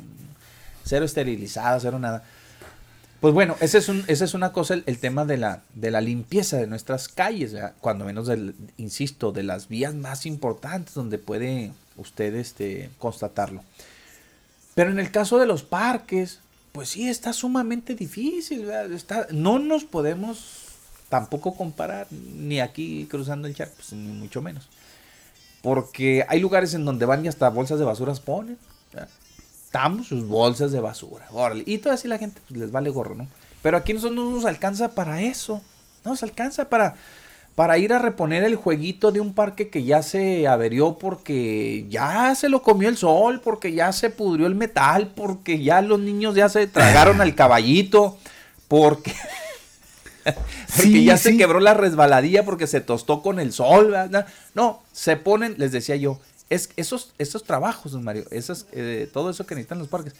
cero 0.86 1.06
esterilizada, 1.06 1.80
cero 1.80 2.00
nada. 2.00 2.24
Pues 3.20 3.34
bueno, 3.34 3.56
ese 3.60 3.80
es, 3.80 3.90
es 3.90 4.34
una 4.36 4.54
cosa, 4.54 4.76
el, 4.76 5.00
tema 5.00 5.26
de 5.26 5.38
la, 5.38 6.02
limpieza 6.02 6.58
de 6.58 6.68
nuestras 6.68 7.08
calles, 7.08 7.56
cuando 7.82 8.06
menos, 8.06 8.30
insisto, 8.78 9.32
de 9.32 9.44
las 9.44 9.68
vías 9.68 9.96
más 9.96 10.26
importantes 10.28 10.94
donde 10.94 11.18
puede 11.18 11.72
usted 11.98 12.36
este, 12.36 12.92
constatarlo. 13.00 13.64
Pero 14.76 14.92
en 14.92 15.00
el 15.00 15.10
caso 15.10 15.40
de 15.40 15.48
los 15.48 15.64
parques, 15.64 16.40
pues 16.78 16.90
sí, 16.90 17.10
está 17.10 17.34
sumamente 17.34 17.96
difícil. 17.96 18.70
Está, 18.70 19.26
no 19.32 19.58
nos 19.58 19.84
podemos 19.84 20.66
tampoco 21.10 21.56
comparar, 21.56 22.06
ni 22.12 22.60
aquí 22.60 23.08
cruzando 23.10 23.48
el 23.48 23.56
charco, 23.56 23.74
pues, 23.78 23.94
ni 23.94 24.12
mucho 24.12 24.44
menos. 24.44 24.70
Porque 25.64 26.24
hay 26.30 26.40
lugares 26.40 26.76
en 26.76 26.86
donde 26.86 27.08
van 27.08 27.26
y 27.26 27.30
hasta 27.30 27.50
bolsas 27.50 27.80
de 27.80 27.86
basuras 27.86 28.20
ponen. 28.20 28.60
Estamos 29.66 30.06
sus 30.06 30.28
bolsas 30.28 30.72
de 30.72 30.80
basura. 30.80 31.28
Y 31.66 31.80
toda 31.80 31.96
así 31.96 32.08
la 32.08 32.20
gente 32.20 32.42
pues, 32.48 32.60
les 32.60 32.72
vale 32.72 32.92
gorro, 32.92 33.16
¿no? 33.16 33.28
Pero 33.64 33.78
aquí 33.78 33.94
nosotros 33.94 34.16
no 34.16 34.30
nos 34.30 34.46
alcanza 34.46 34.90
para 34.94 35.24
eso. 35.24 35.64
No 36.06 36.12
nos 36.12 36.22
alcanza 36.22 36.70
para, 36.70 36.96
para 37.58 37.80
ir 37.80 37.92
a 37.92 37.98
reponer 37.98 38.44
el 38.44 38.56
jueguito 38.56 39.12
de 39.12 39.20
un 39.20 39.34
parque 39.34 39.70
que 39.70 39.84
ya 39.84 40.04
se 40.04 40.48
averió 40.48 41.00
porque 41.00 41.88
ya 41.90 42.36
se 42.36 42.50
lo 42.50 42.62
comió 42.62 42.88
el 42.88 42.98
sol, 42.98 43.42
porque 43.44 43.72
ya 43.72 43.92
se 43.94 44.12
pudrió 44.12 44.46
el 44.46 44.54
metal, 44.54 45.12
porque 45.16 45.64
ya 45.64 45.82
los 45.82 46.00
niños 46.00 46.36
ya 46.36 46.50
se 46.50 46.68
tragaron 46.68 47.20
al 47.20 47.34
caballito, 47.34 48.20
porque, 48.68 49.12
porque 50.24 50.44
Sí, 50.68 51.04
ya 51.06 51.18
se 51.18 51.36
quebró 51.36 51.60
la 51.60 51.74
resbaladilla 51.74 52.46
porque 52.46 52.68
se 52.68 52.80
tostó 52.80 53.24
con 53.24 53.40
el 53.40 53.52
sol. 53.52 53.90
¿verdad? 53.90 54.28
No, 54.54 54.84
se 54.92 55.18
ponen, 55.18 55.56
les 55.58 55.72
decía 55.72 55.96
yo, 55.96 56.20
es 56.52 56.70
esos, 56.76 57.16
esos 57.18 57.44
trabajos, 57.44 57.92
don 57.92 58.04
Mario, 58.04 58.26
esas, 58.30 58.68
eh, 58.72 59.10
todo 59.12 59.32
eso 59.32 59.48
que 59.48 59.56
necesitan 59.56 59.80
los 59.80 59.88
parques, 59.88 60.14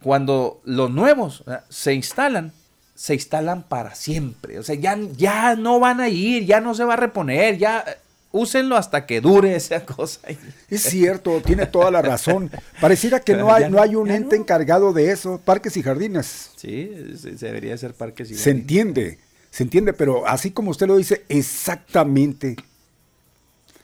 cuando 0.00 0.60
los 0.64 0.92
nuevos 0.92 1.42
¿verdad? 1.44 1.64
se 1.68 1.92
instalan, 1.92 2.52
se 3.00 3.14
instalan 3.14 3.62
para 3.62 3.94
siempre. 3.94 4.58
O 4.58 4.62
sea, 4.62 4.74
ya, 4.74 4.98
ya 5.16 5.56
no 5.56 5.80
van 5.80 6.02
a 6.02 6.10
ir, 6.10 6.44
ya 6.44 6.60
no 6.60 6.74
se 6.74 6.84
va 6.84 6.92
a 6.92 6.96
reponer, 6.98 7.56
ya 7.56 7.82
úsenlo 8.30 8.76
hasta 8.76 9.06
que 9.06 9.22
dure 9.22 9.56
esa 9.56 9.86
cosa. 9.86 10.20
Es 10.68 10.82
cierto, 10.82 11.40
tiene 11.40 11.64
toda 11.64 11.90
la 11.90 12.02
razón. 12.02 12.50
Pareciera 12.78 13.20
que 13.20 13.34
no 13.36 13.50
hay, 13.54 13.64
no 13.64 13.70
no, 13.70 13.82
hay 13.82 13.96
un 13.96 14.10
ente 14.10 14.36
no. 14.36 14.42
encargado 14.42 14.92
de 14.92 15.12
eso, 15.12 15.40
parques 15.42 15.78
y 15.78 15.82
jardines. 15.82 16.50
Sí, 16.56 16.92
se, 17.18 17.38
se 17.38 17.46
debería 17.46 17.74
ser 17.78 17.94
parques 17.94 18.30
y 18.30 18.34
Se 18.34 18.40
jardines. 18.50 18.60
entiende, 18.60 19.18
se 19.50 19.62
entiende, 19.62 19.94
pero 19.94 20.26
así 20.28 20.50
como 20.50 20.70
usted 20.70 20.86
lo 20.86 20.98
dice, 20.98 21.24
exactamente. 21.30 22.56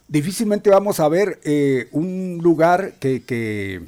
Difícilmente 0.08 0.68
vamos 0.68 1.00
a 1.00 1.08
ver 1.08 1.40
eh, 1.42 1.88
un 1.92 2.38
lugar 2.42 2.92
que, 3.00 3.22
que, 3.24 3.80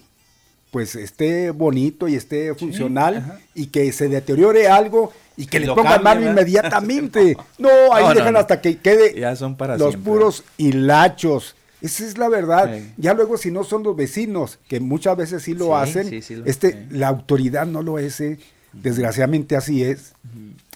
pues 0.71 0.95
esté 0.97 1.51
bonito 1.51 2.09
y 2.09 2.15
esté 2.15 2.55
funcional 2.55 3.41
y 3.55 3.67
que 3.67 3.91
se 3.93 4.09
deteriore 4.09 4.69
algo 4.69 5.13
y 5.37 5.47
que 5.47 5.59
Y 5.59 5.61
le 5.61 5.69
pongan 5.75 6.03
mano 6.03 6.21
¿verdad? 6.21 6.33
inmediatamente. 6.33 7.37
No, 7.59 7.69
ahí 7.93 8.05
No, 8.05 8.15
dejan 8.15 8.33
no. 8.35 8.39
hasta 8.41 8.61
que 8.61 8.79
quede 8.79 9.19
Ya 9.19 9.35
son 9.37 9.57
para 9.57 9.77
los 9.79 9.91
siempre. 9.91 10.13
puros 10.13 10.45
hilachos. 10.59 11.55
Esa 11.81 12.05
es 12.05 12.19
la 12.19 12.29
verdad. 12.29 12.75
Sí. 12.77 12.93
Ya 12.97 13.15
luego 13.15 13.37
si 13.39 13.51
no 13.51 13.63
son 13.65 13.83
los 13.85 13.95
vecinos, 13.97 14.59
que 14.69 14.81
muchas 14.81 15.17
veces 15.17 15.43
sí 15.43 15.55
lo 15.55 15.67
Sí, 15.67 15.73
hacen, 15.75 16.11
lo- 16.41 16.45
este, 16.47 16.87
la 16.91 17.09
autoridad 17.09 17.67
no 17.67 17.83
lo 17.83 17.99
es. 17.99 18.21
eh. 18.21 18.39
Desgraciadamente 18.73 19.57
así 19.57 19.83
es. 19.83 20.13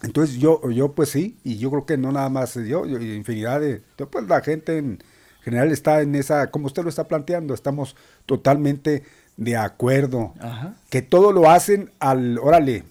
Entonces 0.03 0.37
yo, 0.37 0.61
yo 0.71 0.93
pues 0.93 1.11
sí, 1.11 1.37
y 1.45 1.59
yo 1.59 1.71
creo 1.71 1.85
que 1.87 1.97
no 1.99 2.11
nada 2.11 2.29
más 2.31 2.55
yo, 2.55 2.87
yo 2.87 2.99
infinidad 3.01 3.61
de, 3.61 3.83
de, 3.99 4.07
pues 4.07 4.27
la 4.27 4.41
gente 4.41 4.79
en 4.79 4.99
general 5.45 5.71
está 5.71 6.01
en 6.01 6.15
esa, 6.15 6.51
como 6.51 6.67
usted 6.67 6.83
lo 6.83 6.89
está 6.89 7.05
planteando, 7.05 7.53
estamos 7.55 7.95
totalmente 8.27 9.03
de 9.45 9.57
acuerdo. 9.57 10.35
Ajá. 10.41 10.75
Que 10.91 11.03
todo 11.03 11.33
lo 11.33 11.51
hacen 11.51 11.91
al, 12.01 12.39
órale, 12.39 12.85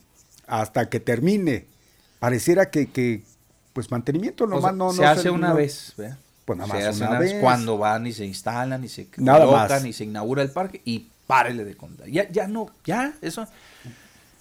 hasta 0.47 0.89
que 0.89 0.99
termine. 0.99 1.65
Pareciera 2.19 2.69
que, 2.69 2.87
que 2.87 3.23
pues 3.73 3.89
mantenimiento 3.89 4.43
O 4.43 4.47
nomás 4.47 4.63
sea, 4.63 4.71
no, 4.73 4.91
se 4.93 5.01
no 5.01 5.07
hace 5.07 5.29
una 5.29 5.49
no- 5.49 5.55
vez. 5.55 5.93
¿verdad? 5.97 6.17
Pues 6.45 6.57
nada 6.59 6.67
Se 6.73 6.77
más 6.79 6.85
hace 6.95 7.03
una 7.05 7.19
vez. 7.19 7.33
Cuando 7.41 7.77
van 7.77 8.07
y 8.07 8.13
se 8.13 8.25
instalan 8.25 8.83
y 8.83 8.89
se 8.89 9.07
Nada 9.17 9.45
colocan 9.45 9.69
más. 9.69 9.85
y 9.85 9.93
se 9.93 10.03
inaugura 10.05 10.41
el 10.41 10.49
parque 10.49 10.81
y 10.85 11.07
párele 11.27 11.63
de 11.63 11.75
contar. 11.77 12.07
Ya, 12.07 12.29
ya 12.29 12.47
no, 12.47 12.69
ya, 12.85 13.13
eso. 13.21 13.47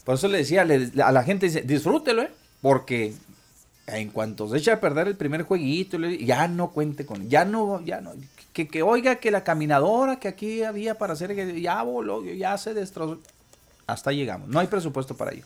Por 0.04 0.14
eso 0.16 0.26
le 0.28 0.38
decía 0.38 0.64
le- 0.64 0.90
a 1.02 1.12
la 1.12 1.22
gente, 1.22 1.46
dice, 1.46 1.62
disfrútelo, 1.62 2.22
¿eh? 2.22 2.30
Porque 2.62 3.14
en 3.86 4.10
cuanto 4.10 4.48
se 4.48 4.56
echa 4.58 4.74
a 4.74 4.80
perder 4.80 5.06
el 5.08 5.16
primer 5.16 5.42
jueguito, 5.42 5.98
ya 5.98 6.48
no 6.48 6.70
cuente 6.70 7.06
con, 7.06 7.28
ya 7.28 7.44
no, 7.44 7.80
ya 7.84 8.00
no, 8.00 8.12
que, 8.52 8.68
que 8.68 8.82
oiga 8.82 9.16
que 9.16 9.30
la 9.30 9.44
caminadora 9.44 10.16
que 10.18 10.28
aquí 10.28 10.62
había 10.62 10.96
para 10.98 11.12
hacer, 11.14 11.34
que 11.34 11.60
ya 11.60 11.82
voló, 11.82 12.24
ya 12.24 12.56
se 12.58 12.74
destrozó. 12.74 13.20
Hasta 13.86 14.12
llegamos. 14.12 14.48
No 14.48 14.60
hay 14.60 14.68
presupuesto 14.68 15.16
para 15.16 15.32
ello. 15.32 15.44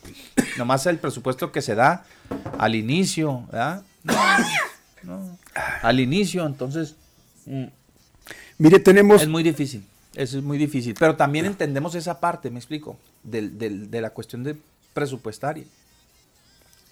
Nomás 0.57 0.85
el 0.85 0.99
presupuesto 0.99 1.51
que 1.51 1.61
se 1.61 1.73
da 1.75 2.05
al 2.59 2.75
inicio, 2.75 3.45
¿verdad? 3.51 3.83
No, 4.03 4.13
no. 5.03 5.37
Al 5.81 5.99
inicio, 5.99 6.45
entonces, 6.45 6.95
mm, 7.45 7.65
Mire, 8.57 8.79
tenemos, 8.79 9.21
es 9.21 9.27
muy 9.27 9.43
difícil. 9.43 9.83
Eso 10.13 10.37
es 10.37 10.43
muy 10.43 10.57
difícil. 10.57 10.95
Pero 10.97 11.15
también 11.15 11.45
entendemos 11.45 11.93
esa 11.95 12.19
parte, 12.21 12.49
me 12.49 12.57
explico, 12.59 12.97
del, 13.23 13.57
del- 13.57 13.91
de 13.91 13.99
la 14.01 14.11
cuestión 14.11 14.43
de 14.43 14.55
presupuestaria. 14.93 15.65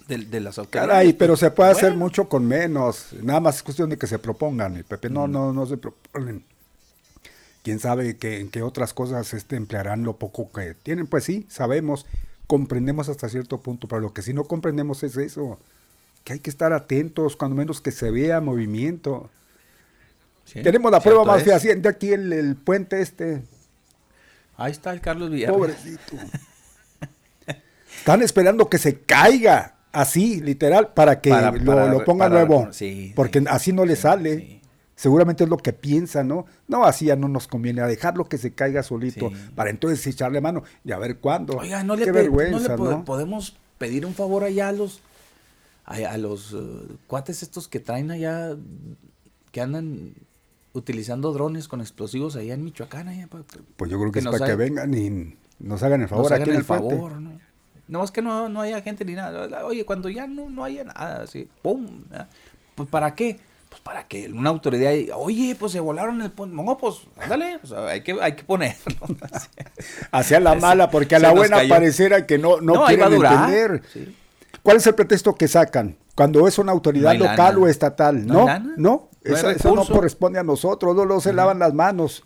De, 0.08 0.40
las 0.40 0.58
autoridades. 0.58 0.90
Caray, 0.90 1.12
pero 1.14 1.36
se 1.36 1.50
puede 1.50 1.70
hacer 1.70 1.94
mucho 1.94 2.28
con 2.28 2.46
menos. 2.46 3.08
Nada 3.22 3.40
más 3.40 3.56
es 3.56 3.62
cuestión 3.62 3.90
de 3.90 3.96
que 3.96 4.06
se 4.06 4.18
propongan, 4.18 4.74
mi 4.74 4.82
Pepe. 4.82 5.10
No, 5.10 5.26
no, 5.26 5.52
no 5.52 5.66
se 5.66 5.76
proponen. 5.76 6.44
Quién 7.62 7.80
sabe 7.80 8.16
que, 8.18 8.40
en 8.40 8.50
qué 8.50 8.62
otras 8.62 8.92
cosas 8.92 9.32
este, 9.32 9.56
emplearán 9.56 10.02
lo 10.02 10.16
poco 10.16 10.52
que 10.52 10.74
tienen. 10.74 11.06
Pues 11.06 11.24
sí, 11.24 11.46
sabemos, 11.48 12.06
comprendemos 12.46 13.08
hasta 13.08 13.28
cierto 13.28 13.60
punto, 13.60 13.88
pero 13.88 14.00
lo 14.00 14.12
que 14.12 14.22
sí 14.22 14.34
no 14.34 14.44
comprendemos 14.44 15.02
es 15.02 15.16
eso. 15.16 15.58
Que 16.24 16.34
hay 16.34 16.40
que 16.40 16.50
estar 16.50 16.72
atentos, 16.72 17.36
cuando 17.36 17.56
menos 17.56 17.80
que 17.80 17.90
se 17.90 18.10
vea 18.10 18.40
movimiento. 18.40 19.30
Sí, 20.44 20.62
Tenemos 20.62 20.92
la 20.92 21.00
prueba 21.00 21.24
más 21.24 21.42
fehaciente 21.42 21.88
aquí, 21.88 22.12
el, 22.12 22.32
el 22.32 22.56
puente 22.56 23.00
este. 23.00 23.42
Ahí 24.56 24.72
está 24.72 24.92
el 24.92 25.00
Carlos 25.00 25.30
Villarreal. 25.30 25.58
Pobrecito. 25.58 26.16
Están 27.98 28.20
esperando 28.20 28.68
que 28.68 28.76
se 28.76 29.00
caiga 29.00 29.73
así, 29.94 30.40
literal, 30.40 30.92
para 30.94 31.20
que 31.20 31.30
Para- 31.30 31.52
lo, 31.52 31.64
para- 31.64 31.86
lo 31.92 32.04
ponga 32.04 32.26
para- 32.28 32.44
nuevo. 32.44 32.68
sí, 32.72 33.12
porque 33.16 33.40
sí, 33.40 33.46
así 33.48 33.72
no 33.72 33.84
le 33.84 33.96
sí, 33.96 34.02
sale. 34.02 34.60
Seguramente 34.96 35.42
es 35.42 35.50
lo 35.50 35.56
que 35.56 35.72
piensa, 35.72 36.22
¿no? 36.22 36.46
No, 36.68 36.84
así 36.84 37.06
ya 37.06 37.16
no 37.16 37.26
nos 37.26 37.48
conviene, 37.48 37.80
a 37.80 37.86
dejarlo 37.88 38.26
que 38.26 38.38
se 38.38 38.52
caiga 38.52 38.82
solito, 38.84 39.32
para 39.56 39.70
entonces 39.70 40.06
echarle 40.06 40.40
mano 40.40 40.62
y 40.84 40.92
a 40.92 40.98
ver 40.98 41.18
cuándo. 41.18 41.56
Oiga, 41.56 41.82
no 41.82 41.96
le, 41.96 42.04
Qué 42.04 42.12
vergüenza, 42.12 42.76
no 42.76 42.84
le 42.84 42.90
po- 42.90 42.90
¿no? 42.98 43.04
podemos 43.04 43.56
pedir 43.78 44.06
un 44.06 44.14
favor 44.14 44.44
allá 44.44 44.68
a 44.68 44.72
los 44.72 45.00
a, 45.84 45.96
a 45.96 46.16
los 46.16 46.52
eh, 46.54 46.56
cuates 47.08 47.42
estos 47.42 47.66
que 47.66 47.80
traen 47.80 48.10
allá 48.12 48.56
que 49.50 49.60
andan 49.60 50.14
utilizando 50.72 51.32
drones 51.32 51.66
con 51.68 51.80
explosivos 51.80 52.36
allá 52.36 52.54
en 52.54 52.64
Michoacán 52.64 53.08
allá, 53.08 53.26
pa- 53.26 53.38
pa- 53.42 53.58
Pues 53.76 53.90
yo 53.90 53.98
creo 53.98 54.12
que, 54.12 54.20
es 54.20 54.24
para 54.26 54.46
que 54.46 54.54
vengan 54.54 54.94
y 54.94 55.34
nos 55.58 55.82
hagan 55.82 56.02
el 56.02 56.08
favor 56.08 56.24
nos 56.24 56.32
aquí 56.32 56.42
hagan 56.42 56.48
en 56.50 56.54
el 56.54 56.60
el 56.60 56.64
favor, 56.64 57.20
¿no? 57.20 57.40
No, 57.88 58.02
es 58.02 58.10
que 58.10 58.22
no, 58.22 58.48
no 58.48 58.60
haya 58.62 58.80
gente 58.82 59.04
ni 59.04 59.12
nada. 59.14 59.64
Oye, 59.66 59.84
cuando 59.84 60.08
ya 60.08 60.26
no, 60.26 60.48
no 60.48 60.64
haya 60.64 60.84
nada, 60.84 61.22
así, 61.24 61.48
¡pum! 61.62 61.86
Pues 62.74 62.88
¿para 62.88 63.14
qué? 63.14 63.38
Pues 63.68 63.80
para 63.82 64.06
que 64.06 64.28
una 64.30 64.50
autoridad, 64.50 64.92
diga, 64.92 65.16
oye, 65.16 65.56
pues 65.58 65.72
se 65.72 65.80
volaron 65.80 66.22
el 66.22 66.30
puente. 66.30 66.56
No, 66.56 66.78
pues, 66.78 66.96
ándale, 67.20 67.58
o 67.62 67.66
sea, 67.66 67.86
hay 67.88 68.02
que, 68.02 68.16
hay 68.22 68.32
que 68.36 68.44
ponerlo. 68.44 68.94
Hacia 70.12 70.40
la 70.40 70.54
mala, 70.54 70.90
porque 70.90 71.16
a 71.16 71.18
la 71.18 71.32
buena 71.32 71.58
cayó. 71.58 71.68
pareciera 71.70 72.26
que 72.26 72.38
no, 72.38 72.60
no, 72.60 72.74
No, 72.74 72.86
quieren 72.86 73.12
entender. 73.12 73.82
Sí. 73.92 74.16
¿Cuál 74.62 74.78
es 74.78 74.86
el 74.86 74.94
pretexto 74.94 75.34
que 75.34 75.48
sacan? 75.48 75.96
Cuando 76.14 76.46
es 76.48 76.58
una 76.58 76.72
autoridad 76.72 77.12
No 77.14 77.20
local 77.24 77.36
lana. 77.54 77.58
o 77.58 77.68
estatal. 77.68 78.26
¿No 78.26 78.46
No, 78.76 79.08
esa- 79.24 79.50
eso 79.52 79.74
no 79.74 79.84
corresponde 79.84 80.38
a 80.38 80.42
nosotros, 80.44 80.94
no, 80.94 81.20
se 81.20 81.32
lavan 81.32 81.58
las 81.58 81.74
manos. 81.74 82.24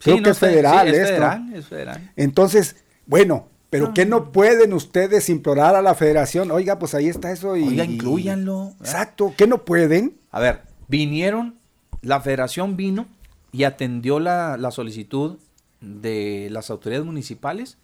Creo 0.00 0.18
Sí, 0.18 0.22
que 0.22 0.30
es 0.30 0.36
está- 0.36 0.46
sí, 0.46 0.52
federal 0.52 0.88
es 0.88 1.08
federal, 1.08 1.52
es 1.54 1.66
federal. 1.66 2.12
Entonces, 2.14 2.76
bueno, 3.06 3.48
pero 3.70 3.92
¿qué 3.94 4.06
no 4.06 4.32
pueden 4.32 4.72
ustedes 4.72 5.28
implorar 5.28 5.74
a 5.74 5.82
la 5.82 5.94
federación? 5.94 6.50
Oiga, 6.50 6.78
pues 6.78 6.94
ahí 6.94 7.08
está 7.08 7.30
eso 7.32 7.56
y... 7.56 7.64
Oiga, 7.68 7.84
inclúyanlo. 7.84 8.74
Exacto, 8.80 9.34
¿qué 9.36 9.46
no 9.46 9.64
pueden? 9.64 10.16
A 10.30 10.40
ver, 10.40 10.62
vinieron, 10.88 11.56
la 12.02 12.20
federación 12.20 12.76
vino 12.76 13.06
y 13.52 13.64
atendió 13.64 14.20
la, 14.20 14.56
la 14.56 14.70
solicitud 14.70 15.38
de 15.80 16.48
las 16.50 16.70
autoridades 16.70 17.04
municipales 17.06 17.76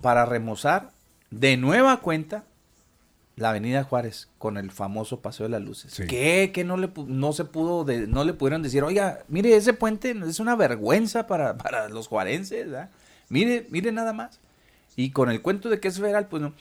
para 0.00 0.24
remozar 0.26 0.90
de 1.30 1.56
nueva 1.56 2.00
cuenta 2.00 2.44
la 3.36 3.48
avenida 3.50 3.82
Juárez 3.84 4.28
con 4.38 4.58
el 4.58 4.70
famoso 4.70 5.20
Paseo 5.20 5.44
de 5.44 5.50
las 5.50 5.62
Luces. 5.62 5.94
Sí. 5.94 6.06
¿Qué? 6.06 6.50
Que 6.52 6.64
no 6.64 6.76
le 6.76 6.90
no 7.06 7.32
se 7.32 7.46
pudo, 7.46 7.84
de- 7.84 8.06
no 8.06 8.24
le 8.24 8.34
pudieron 8.34 8.62
decir, 8.62 8.82
oiga, 8.84 9.20
mire, 9.28 9.56
ese 9.56 9.72
puente 9.72 10.14
es 10.28 10.38
una 10.38 10.54
vergüenza 10.54 11.26
para, 11.26 11.56
para 11.56 11.88
los 11.88 12.08
juarenses, 12.08 12.66
¿verdad? 12.70 12.90
Mire, 13.30 13.66
mire 13.70 13.90
nada 13.90 14.12
más. 14.12 14.38
Y 14.96 15.10
con 15.10 15.30
el 15.30 15.42
cuento 15.42 15.68
de 15.68 15.80
que 15.80 15.88
es 15.88 15.98
federal, 15.98 16.26
pues 16.28 16.42
no. 16.42 16.52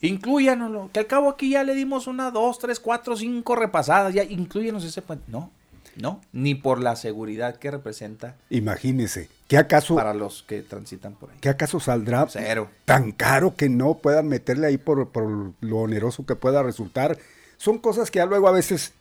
Incluyanoslo, 0.00 0.90
que 0.92 1.00
al 1.00 1.06
cabo 1.06 1.30
aquí 1.30 1.50
ya 1.50 1.64
le 1.64 1.74
dimos 1.74 2.06
una, 2.06 2.30
dos, 2.30 2.58
tres, 2.58 2.80
cuatro, 2.80 3.16
cinco 3.16 3.56
repasadas, 3.56 4.12
ya 4.12 4.24
incluyenos 4.24 4.84
ese 4.84 5.00
puente. 5.00 5.24
No, 5.28 5.50
no, 5.96 6.20
ni 6.32 6.54
por 6.54 6.80
la 6.80 6.96
seguridad 6.96 7.56
que 7.56 7.70
representa 7.70 8.36
Imagínense, 8.50 9.30
¿qué 9.48 9.56
acaso, 9.56 9.94
para 9.96 10.12
los 10.12 10.42
que 10.42 10.60
transitan 10.60 11.14
por 11.14 11.30
ahí. 11.30 11.36
¿qué 11.40 11.48
acaso 11.48 11.80
saldrá 11.80 12.26
Cero. 12.28 12.68
tan 12.84 13.12
caro 13.12 13.56
que 13.56 13.70
no 13.70 13.94
puedan 13.94 14.28
meterle 14.28 14.66
ahí 14.66 14.76
por, 14.76 15.08
por 15.08 15.52
lo 15.60 15.76
oneroso 15.78 16.26
que 16.26 16.36
pueda 16.36 16.62
resultar? 16.62 17.18
Son 17.56 17.78
cosas 17.78 18.10
que 18.10 18.18
ya 18.18 18.26
luego 18.26 18.48
a 18.48 18.52
veces 18.52 18.92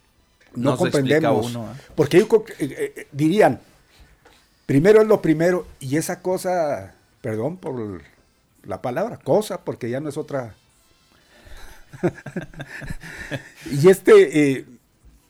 no, 0.56 0.78
comprendemos. 0.78 1.48
uno, 1.48 1.66
¿eh? 1.74 1.82
Porque 1.96 2.20
yo 2.20 2.46
eh, 2.60 2.94
eh, 2.96 3.08
dirían, 3.12 3.60
primero 4.66 5.02
es 5.02 5.08
lo 5.08 5.22
primero, 5.22 5.68
y 5.82 5.98
esa 5.98 6.22
cosa, 6.22 6.96
perdón 7.22 7.58
por 7.58 8.02
la 8.66 8.82
palabra, 8.82 9.18
cosa, 9.18 9.62
porque 9.64 9.90
ya 9.90 10.00
no 10.00 10.10
es 10.10 10.18
otra. 10.18 10.56
y 13.72 13.90
este, 13.90 14.52
eh, 14.52 14.66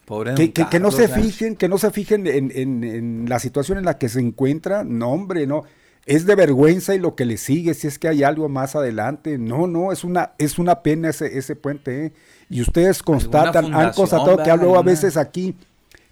Pobre 0.06 0.36
que, 0.36 0.52
que- 0.52 0.68
que 0.70 0.80
no 0.80 0.92
se 0.92 1.04
¿verdad? 1.08 1.22
fijen, 1.22 1.56
que 1.56 1.68
no 1.68 1.78
se 1.78 1.92
fijen 1.92 2.28
en, 2.28 2.52
en- 2.54 2.84
en 2.84 3.26
la 3.30 3.40
situación 3.40 3.78
en 3.78 3.86
la 3.86 3.98
que 3.98 4.10
se 4.10 4.20
encuentra, 4.20 4.84
no 4.84 5.10
hombre, 5.12 5.48
no. 5.48 5.64
Es 6.06 6.28
de 6.28 6.36
vergüenza 6.36 6.94
y 6.94 7.00
lo 7.00 7.16
que 7.16 7.26
le 7.26 7.38
sigue, 7.38 7.74
si 7.74 7.88
es 7.88 7.98
que 7.98 8.08
hay 8.08 8.22
algo 8.22 8.48
más 8.48 8.76
adelante. 8.76 9.40
No, 9.40 9.66
no, 9.66 9.92
es 9.92 10.04
una, 10.04 10.34
es 10.38 10.60
una 10.60 10.84
pena 10.84 11.10
ese, 11.10 11.40
ese 11.40 11.56
puente. 11.56 12.06
¿eh? 12.06 12.14
Y 12.48 12.62
ustedes 12.62 13.02
constatan, 13.02 13.74
han 13.74 13.92
constatado 13.94 14.38
que 14.44 14.56
luego 14.56 14.78
a 14.78 14.84
veces 14.84 15.18
aquí 15.18 15.56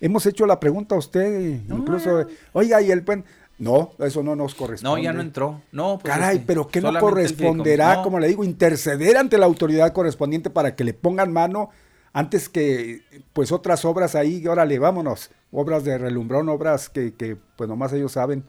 hemos 0.02 0.26
hecho 0.26 0.48
la 0.48 0.60
pregunta 0.60 0.95
a 0.95 0.98
usted, 0.98 1.60
incluso, 1.70 2.26
oiga, 2.54 2.82
y 2.82 2.90
el 2.90 3.04
puente. 3.04 3.30
No, 3.60 3.92
eso 4.00 4.24
no 4.24 4.36
nos 4.36 4.56
corresponde. 4.56 4.98
No, 4.98 5.04
ya 5.04 5.14
no 5.14 5.22
entró. 5.22 5.62
No, 5.72 6.00
pues, 6.00 6.14
Caray, 6.14 6.38
este, 6.38 6.48
pero 6.48 6.68
¿qué 6.68 6.82
no 6.82 6.98
corresponderá. 7.00 7.98
No, 7.98 8.04
como 8.04 8.20
le 8.20 8.28
digo, 8.28 8.44
interceder 8.44 9.16
ante 9.18 9.38
la 9.38 9.46
autoridad 9.46 9.94
correspondiente 9.94 10.50
para 10.50 10.76
que 10.76 10.84
le 10.84 10.94
pongan 10.94 11.32
mano 11.32 11.70
antes 12.14 12.50
que, 12.50 13.02
pues, 13.34 13.52
otras 13.52 13.86
obras 13.86 14.16
ahí, 14.16 14.46
órale, 14.48 14.80
vámonos, 14.80 15.32
obras 15.52 15.84
de 15.84 15.98
relumbrón, 15.98 16.50
obras 16.50 16.90
que, 16.90 17.14
que 17.14 17.38
pues, 17.56 17.70
nomás 17.70 17.94
ellos 17.94 18.12
saben 18.12 18.44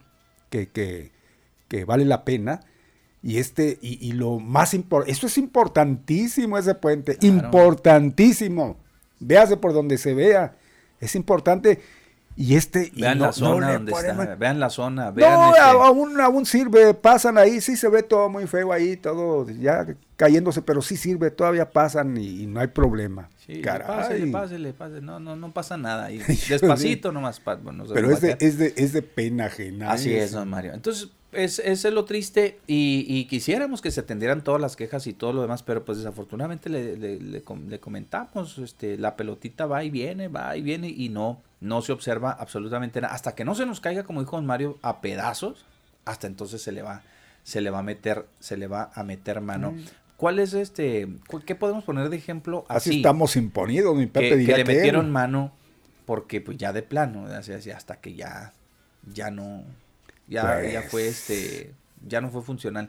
que, 0.50 0.68
que, 0.68 1.12
que 1.68 1.84
vale 1.84 2.04
la 2.04 2.24
pena. 2.24 2.60
Y 3.22 3.38
este, 3.38 3.78
y, 3.80 4.06
y 4.06 4.12
lo 4.12 4.38
más 4.38 4.74
importante, 4.74 5.12
eso 5.12 5.26
es 5.26 5.38
importantísimo 5.38 6.58
ese 6.58 6.74
puente, 6.74 7.16
Claro. 7.16 7.36
importantísimo. 7.46 8.76
Véase 9.20 9.56
por 9.56 9.72
donde 9.72 9.96
se 9.96 10.12
vea, 10.12 10.56
es 11.00 11.14
importante. 11.14 11.80
Y 12.36 12.56
este, 12.56 12.90
y 12.92 13.00
Vean 13.02 13.18
no- 13.18 13.26
la 13.26 13.32
zona 13.32 13.72
donde 13.74 13.92
está. 13.92 14.34
Vean 14.36 14.58
la 14.58 14.68
zona. 14.70 15.10
Vean 15.12 15.32
no, 15.34 15.48
este- 15.50 15.60
aún, 15.60 16.20
aún 16.20 16.46
sirve, 16.46 16.92
pasan 16.94 17.38
ahí, 17.38 17.60
sí 17.60 17.76
se 17.76 17.88
ve 17.88 18.02
todo 18.02 18.28
muy 18.28 18.46
feo 18.48 18.72
ahí, 18.72 18.96
todo 18.96 19.48
ya 19.50 19.86
cayéndose, 20.16 20.60
pero 20.62 20.82
sí 20.82 20.96
sirve, 20.96 21.30
todavía 21.30 21.70
pasan 21.70 22.16
y, 22.16 22.42
y 22.42 22.46
no 22.46 22.58
hay 22.60 22.66
problema. 22.68 23.28
Sí, 23.46 23.62
pásele, 23.64 24.32
pásele, 24.32 24.72
pásele. 24.72 25.00
No, 25.02 25.20
no, 25.20 25.36
no 25.36 25.52
pasa 25.52 25.76
nada. 25.76 26.10
Y 26.10 26.18
despacito 26.48 27.12
nomás. 27.12 27.38
pa- 27.40 27.56
bueno, 27.56 27.84
Pero 27.92 28.10
es 28.10 28.20
de, 28.20 28.36
es, 28.40 28.58
de, 28.58 28.72
es 28.76 28.92
de 28.92 29.02
pena 29.02 29.46
ajena. 29.46 29.92
Así 29.92 30.12
es, 30.14 30.32
don 30.32 30.48
Mario. 30.48 30.72
Entonces, 30.74 31.10
es, 31.36 31.58
ese 31.58 31.88
es 31.88 31.94
lo 31.94 32.04
triste 32.04 32.58
y, 32.66 33.04
y 33.08 33.24
quisiéramos 33.26 33.80
que 33.82 33.90
se 33.90 34.00
atendieran 34.00 34.42
todas 34.44 34.60
las 34.60 34.76
quejas 34.76 35.06
y 35.06 35.12
todo 35.12 35.32
lo 35.32 35.42
demás, 35.42 35.62
pero 35.62 35.84
pues 35.84 35.98
desafortunadamente 35.98 36.68
le, 36.70 36.96
le- 36.96 37.20
le 37.20 37.42
com- 37.42 37.68
le 37.68 37.80
comentamos, 37.80 38.58
este, 38.58 38.96
la 38.98 39.16
pelotita 39.16 39.66
va 39.66 39.84
y 39.84 39.90
viene, 39.90 40.28
va 40.28 40.56
y 40.56 40.62
viene 40.62 40.88
y 40.88 41.08
no, 41.08 41.40
no 41.60 41.82
se 41.82 41.92
observa 41.92 42.30
absolutamente 42.32 43.00
nada. 43.00 43.14
Hasta 43.14 43.34
que 43.34 43.44
no 43.44 43.54
se 43.54 43.66
nos 43.66 43.80
caiga, 43.80 44.04
como 44.04 44.20
dijo 44.20 44.36
don 44.36 44.46
Mario, 44.46 44.78
a 44.82 45.00
pedazos, 45.00 45.64
hasta 46.04 46.26
entonces 46.26 46.62
se 46.62 46.72
le 46.72 46.82
va, 46.82 47.02
se 47.42 47.60
le 47.60 47.70
va 47.70 47.80
a 47.80 47.82
meter, 47.82 48.26
se 48.40 48.56
le 48.56 48.66
va 48.66 48.90
a 48.94 49.02
meter 49.04 49.40
mano. 49.40 49.72
Mm. 49.72 49.84
¿Cuál 50.16 50.38
es 50.38 50.54
este, 50.54 51.08
cu- 51.28 51.40
qué 51.40 51.54
podemos 51.54 51.84
poner 51.84 52.08
de 52.08 52.16
ejemplo 52.16 52.64
Así 52.68 52.90
así? 52.90 52.96
estamos 52.98 53.36
imponidos, 53.36 53.96
mi 53.96 54.06
Pepe 54.06 54.28
que, 54.30 54.36
diría 54.36 54.54
que 54.56 54.64
le 54.64 54.64
que 54.70 54.74
metieron 54.76 55.06
él. 55.06 55.10
mano 55.12 55.52
porque 56.06 56.40
pues 56.40 56.56
ya 56.58 56.72
de 56.72 56.82
plano 56.82 57.26
así, 57.26 57.52
así, 57.52 57.70
hasta 57.70 57.96
que 57.96 58.14
ya 58.14 58.52
ya 59.12 59.30
no 59.30 59.64
ya, 60.28 60.54
Pues. 60.60 60.72
ya 60.72 60.82
fue 60.82 61.06
este 61.08 61.72
ya 62.06 62.20
no 62.20 62.30
fue 62.30 62.42
funcional 62.42 62.88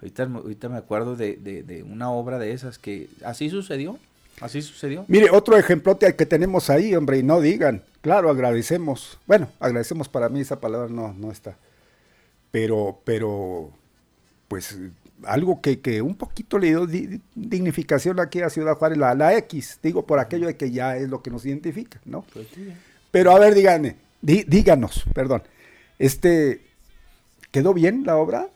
ahorita, 0.00 0.26
me- 0.26 0.38
ahorita 0.38 0.68
me 0.68 0.78
acuerdo 0.78 1.16
de, 1.16 1.36
de- 1.36 1.62
de 1.62 1.82
una 1.82 2.10
obra 2.10 2.38
de 2.38 2.52
esas 2.52 2.78
que 2.78 3.08
así 3.24 3.50
sucedió 3.50 3.98
así 4.40 4.62
sucedió 4.62 5.04
Mire, 5.08 5.30
otro 5.30 5.56
ejemplote 5.56 6.14
que 6.16 6.26
tenemos 6.26 6.68
ahí, 6.70 6.94
hombre, 6.96 7.18
y 7.18 7.22
no 7.22 7.40
digan. 7.40 7.82
Claro, 8.00 8.28
agradecemos. 8.30 9.18
Bueno, 9.26 9.48
agradecemos 9.60 10.08
para 10.08 10.28
mí 10.28 10.40
esa 10.40 10.58
palabra 10.58 10.88
no, 10.88 11.12
no 11.12 11.30
está. 11.30 11.56
Pero, 12.50 13.00
pero, 13.04 13.70
pues, 14.48 14.76
algo 15.24 15.60
que, 15.60 15.80
que 15.80 16.02
un 16.02 16.16
poquito 16.16 16.58
le 16.58 16.68
dio 16.68 16.86
di- 16.86 17.20
dignificación 17.36 18.18
aquí 18.18 18.40
a 18.40 18.50
Ciudad 18.50 18.74
Juárez, 18.74 18.98
la, 18.98 19.14
la 19.14 19.36
X, 19.36 19.78
digo, 19.82 20.04
por 20.04 20.18
aquello 20.18 20.46
de 20.48 20.56
que 20.56 20.70
ya 20.72 20.96
es 20.96 21.08
lo 21.08 21.22
que 21.22 21.30
nos 21.30 21.46
identifica, 21.46 22.00
¿no? 22.04 22.24
Pues 22.32 22.48
sí. 22.54 22.72
Pero 23.12 23.30
a 23.30 23.38
ver, 23.38 23.54
díganme, 23.54 23.96
dí- 24.20 24.44
díganos, 24.48 25.04
perdón, 25.14 25.42
este, 26.00 26.62
¿quedó 27.52 27.72
bien 27.74 28.04
la 28.04 28.16
obra? 28.16 28.48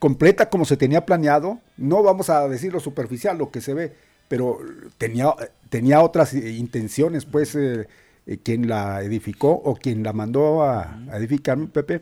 completa 0.00 0.48
como 0.48 0.64
se 0.64 0.78
tenía 0.78 1.04
planeado, 1.06 1.60
no 1.76 2.02
vamos 2.02 2.30
a 2.30 2.48
decir 2.48 2.72
lo 2.72 2.80
superficial, 2.80 3.36
lo 3.38 3.50
que 3.52 3.60
se 3.60 3.74
ve, 3.74 3.94
pero 4.28 4.58
tenía, 4.96 5.34
tenía 5.68 6.00
otras 6.00 6.32
eh, 6.32 6.52
intenciones, 6.52 7.26
pues, 7.26 7.54
eh, 7.54 7.86
eh, 8.26 8.38
quien 8.42 8.66
la 8.66 9.02
edificó 9.02 9.50
o 9.50 9.76
quien 9.76 10.02
la 10.02 10.14
mandó 10.14 10.62
a, 10.62 10.98
a 11.10 11.18
edificar, 11.18 11.58
Pepe, 11.68 12.00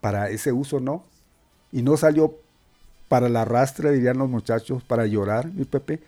para 0.00 0.30
ese 0.30 0.52
uso, 0.52 0.78
¿no? 0.78 1.04
Y 1.72 1.82
no 1.82 1.96
salió 1.96 2.38
para 3.08 3.28
la 3.28 3.44
rastre, 3.44 3.90
dirían 3.90 4.18
los 4.18 4.30
muchachos, 4.30 4.84
para 4.84 5.04
llorar, 5.06 5.52
mi 5.52 5.64
Pepe, 5.64 6.00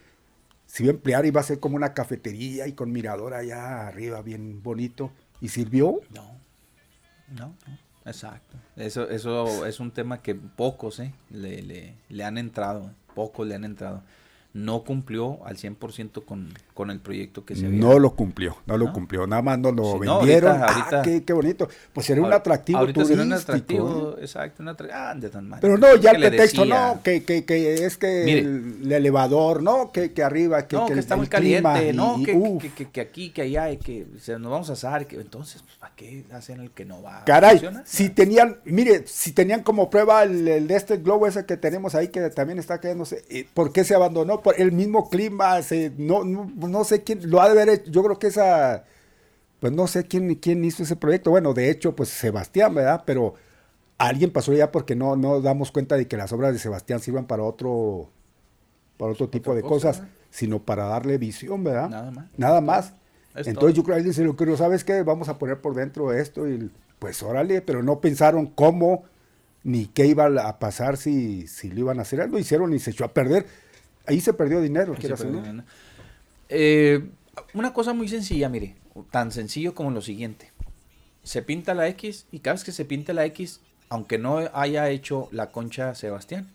se 0.67 0.85
iba 0.85 0.93
a 0.93 0.95
emplear, 0.95 1.27
iba 1.27 1.41
a 1.41 1.45
ser 1.45 1.59
como 1.59 1.75
una 1.75 1.93
cafetería 1.93 2.69
y 2.69 2.73
con 2.75 2.93
mirador 2.93 3.35
allá 3.35 3.89
arriba, 3.89 4.23
bien 4.23 4.63
bonito. 4.63 5.11
¿Y 5.41 5.49
sirvió? 5.49 6.01
No, 6.15 6.39
no, 7.37 7.47
no. 7.67 7.90
Exacto. 8.05 8.57
Eso, 8.77 9.09
eso 9.11 9.67
es 9.67 9.81
un 9.81 9.91
tema 9.91 10.23
que 10.23 10.35
pocos 10.35 11.01
eh, 11.01 11.13
le, 11.31 11.63
le, 11.63 11.95
le 12.09 12.25
han 12.25 12.39
entrado, 12.39 12.91
pocos 13.15 13.47
le 13.47 13.55
han 13.55 13.65
entrado 13.65 14.03
no 14.53 14.83
cumplió 14.83 15.45
al 15.47 15.57
100% 15.57 16.25
con, 16.25 16.53
con 16.75 16.91
el 16.91 16.99
proyecto 16.99 17.45
que 17.45 17.55
se 17.55 17.67
había. 17.67 17.81
No 17.81 17.99
lo 18.01 18.17
cumplió, 18.17 18.57
no 18.67 18.77
lo 18.77 18.93
cumplió, 18.93 19.27
nada 19.27 19.43
más 19.43 19.59
no 19.61 19.71
lo 19.71 19.99
vendieron. 19.99 20.61
ah, 20.61 21.03
qué, 21.05 21.23
qué, 21.23 21.33
bonito. 21.33 21.69
Pues 21.93 22.07
sería 22.07 22.25
un 22.25 22.33
atractivo 22.33 22.81
ahorita 22.81 22.95
turístico. 22.95 23.21
Sería 23.21 23.35
un 23.37 23.41
atractivo, 23.41 24.17
¿eh? 24.19 24.23
exacto, 24.23 24.63
un 24.63 24.69
atractivo. 24.71 25.01
Ah, 25.01 25.15
de 25.15 25.29
tan 25.29 25.49
mal. 25.49 25.61
Pero 25.61 25.79
no, 25.79 25.95
ya 25.97 26.11
el 26.11 26.21
pretexto, 26.21 26.65
no, 26.65 27.01
que, 27.03 27.23
que, 27.23 27.45
que, 27.45 27.87
es 27.87 27.97
que 27.97 28.39
el, 28.41 28.91
elevador, 28.91 29.63
no, 29.63 29.93
que, 29.93 30.13
que 30.13 30.23
arriba, 30.25 30.67
que, 30.67 30.75
no, 30.75 30.87
que, 30.87 30.99
está 30.99 31.17
muy 31.17 31.29
caliente, 31.29 31.93
no, 31.93 32.21
que, 32.25 32.73
que, 32.75 32.91
que, 32.91 33.01
aquí, 33.01 33.31
que 33.31 33.43
allá, 33.43 33.71
y 33.71 33.77
que 33.77 34.07
se 34.19 34.37
nos 34.39 34.51
vamos 34.51 34.71
a 34.71 34.73
asar, 34.73 35.07
que 35.07 35.15
entonces, 35.21 35.63
pues, 35.63 35.77
¿para 35.77 35.95
qué 35.95 36.25
hacen 36.33 36.61
el 36.61 36.73
que 36.73 36.85
no 36.85 37.03
va 37.03 37.25
Caray, 37.25 37.61
si 37.85 38.11
tenían, 38.11 38.59
mire, 38.65 39.05
si 39.07 39.31
tenían 39.33 39.63
como 39.63 39.91
prueba 39.91 40.25
el, 40.25 40.49
el, 40.49 40.67
de 40.67 40.75
este 40.75 40.97
globo 40.97 41.29
ese 41.29 41.47
que 41.47 41.57
tenemos 41.57 41.95
ahí, 41.95 42.09
que 42.09 42.31
también 42.31 42.59
está 42.59 42.81
quedándose, 42.81 43.25
eh, 43.29 43.47
¿por 43.55 43.73
qué 43.73 43.85
se 43.85 43.95
abandonó? 43.95 44.40
Por 44.43 44.61
el 44.61 44.73
mismo 44.73 45.09
clima, 45.09 45.63
se, 45.63 45.93
no, 45.97 46.25
no, 46.25 46.51
no 46.57 46.85
sé 46.85 47.03
quién, 47.03 47.31
lo 47.31 47.41
ha 47.41 47.47
de 47.47 47.53
haber 47.53 47.69
hecho, 47.69 47.91
yo 47.91 48.03
creo 48.03 48.19
que 48.19 48.29
esa, 48.29 48.85
pues 49.61 49.73
no 49.73 49.87
sé 49.87 50.05
quién, 50.05 50.35
quién 50.37 50.65
hizo 50.65 50.83
ese 50.83 50.97
proyecto, 50.97 51.31
bueno, 51.31 51.55
de 51.55 51.71
hecho, 51.71 51.95
pues 51.95 52.09
Sebastián, 52.09 52.75
¿verdad? 52.75 53.03
Pero 53.07 53.35
alguien 53.99 54.31
pasó 54.33 54.53
ya 54.53 54.73
porque 54.73 54.97
no, 54.97 55.17
no 55.17 55.41
damos 55.41 55.71
cuenta 55.71 55.97
de 55.97 56.09
que 56.09 56.17
las 56.17 56.33
obras 56.33 56.53
de 56.53 56.59
Sebastián 56.59 57.01
sirvan 57.01 57.27
para 57.27 57.43
otro, 57.43 58.11
para 58.97 59.13
otro 59.13 59.29
tipo 59.29 59.55
de 59.55 59.63
cosas, 59.63 60.03
sino 60.31 60.61
para 60.61 60.87
darle 60.87 61.19
visión, 61.19 61.63
¿verdad? 61.63 61.91
Nada 61.91 62.11
más. 62.11 62.27
Nada 62.37 62.61
más. 62.61 62.93
Es 63.35 63.47
Entonces 63.47 63.55
todo. 63.55 63.71
yo 63.71 63.83
creo 63.85 63.95
que 63.95 63.99
alguien 63.99 64.15
se 64.15 64.25
lo 64.25 64.33
ocurrió, 64.33 64.57
¿sabes 64.57 64.85
qué? 64.85 65.03
Vamos 65.03 65.29
a 65.29 65.39
poner 65.39 65.61
por 65.61 65.75
dentro 65.75 66.13
esto 66.13 66.49
y 66.49 66.71
pues 66.99 67.23
órale, 67.23 67.63
pero 67.63 67.83
no 67.83 68.01
pensaron 68.01 68.47
cómo 68.47 69.05
ni 69.63 69.87
qué 69.87 70.07
iba 70.07 70.27
a 70.27 70.59
pasar 70.59 70.97
si, 70.97 71.47
si 71.47 71.71
lo 71.71 71.81
iban 71.81 71.99
a 71.99 72.03
hacer. 72.03 72.29
Lo 72.31 72.39
hicieron 72.39 72.73
y 72.73 72.79
se 72.79 72.91
echó 72.91 73.05
a 73.05 73.13
perder. 73.13 73.47
Ahí 74.11 74.21
se 74.21 74.33
perdió 74.33 74.61
dinero. 74.61 74.95
Se 75.01 75.09
perdió 75.09 75.41
dinero. 75.41 75.65
Eh, 76.49 77.09
una 77.55 77.73
cosa 77.73 77.93
muy 77.93 78.09
sencilla, 78.09 78.49
mire, 78.49 78.77
tan 79.11 79.33
sencillo 79.33 79.75
como 79.75 79.91
lo 79.91 80.03
siguiente. 80.03 80.51
Se 81.23 81.43
pinta 81.43 81.75
la 81.75 81.89
X 81.89 82.27
y 82.33 82.41
cada 82.41 82.55
vez 82.55 82.65
que 82.65 82.73
se 82.73 82.85
pinta 82.85 83.13
la 83.13 83.25
X, 83.27 83.61
aunque 83.89 84.19
no 84.19 84.39
haya 84.53 84.89
hecho 84.89 85.29
la 85.33 85.51
concha 85.51 85.95
Sebastián, 85.95 86.49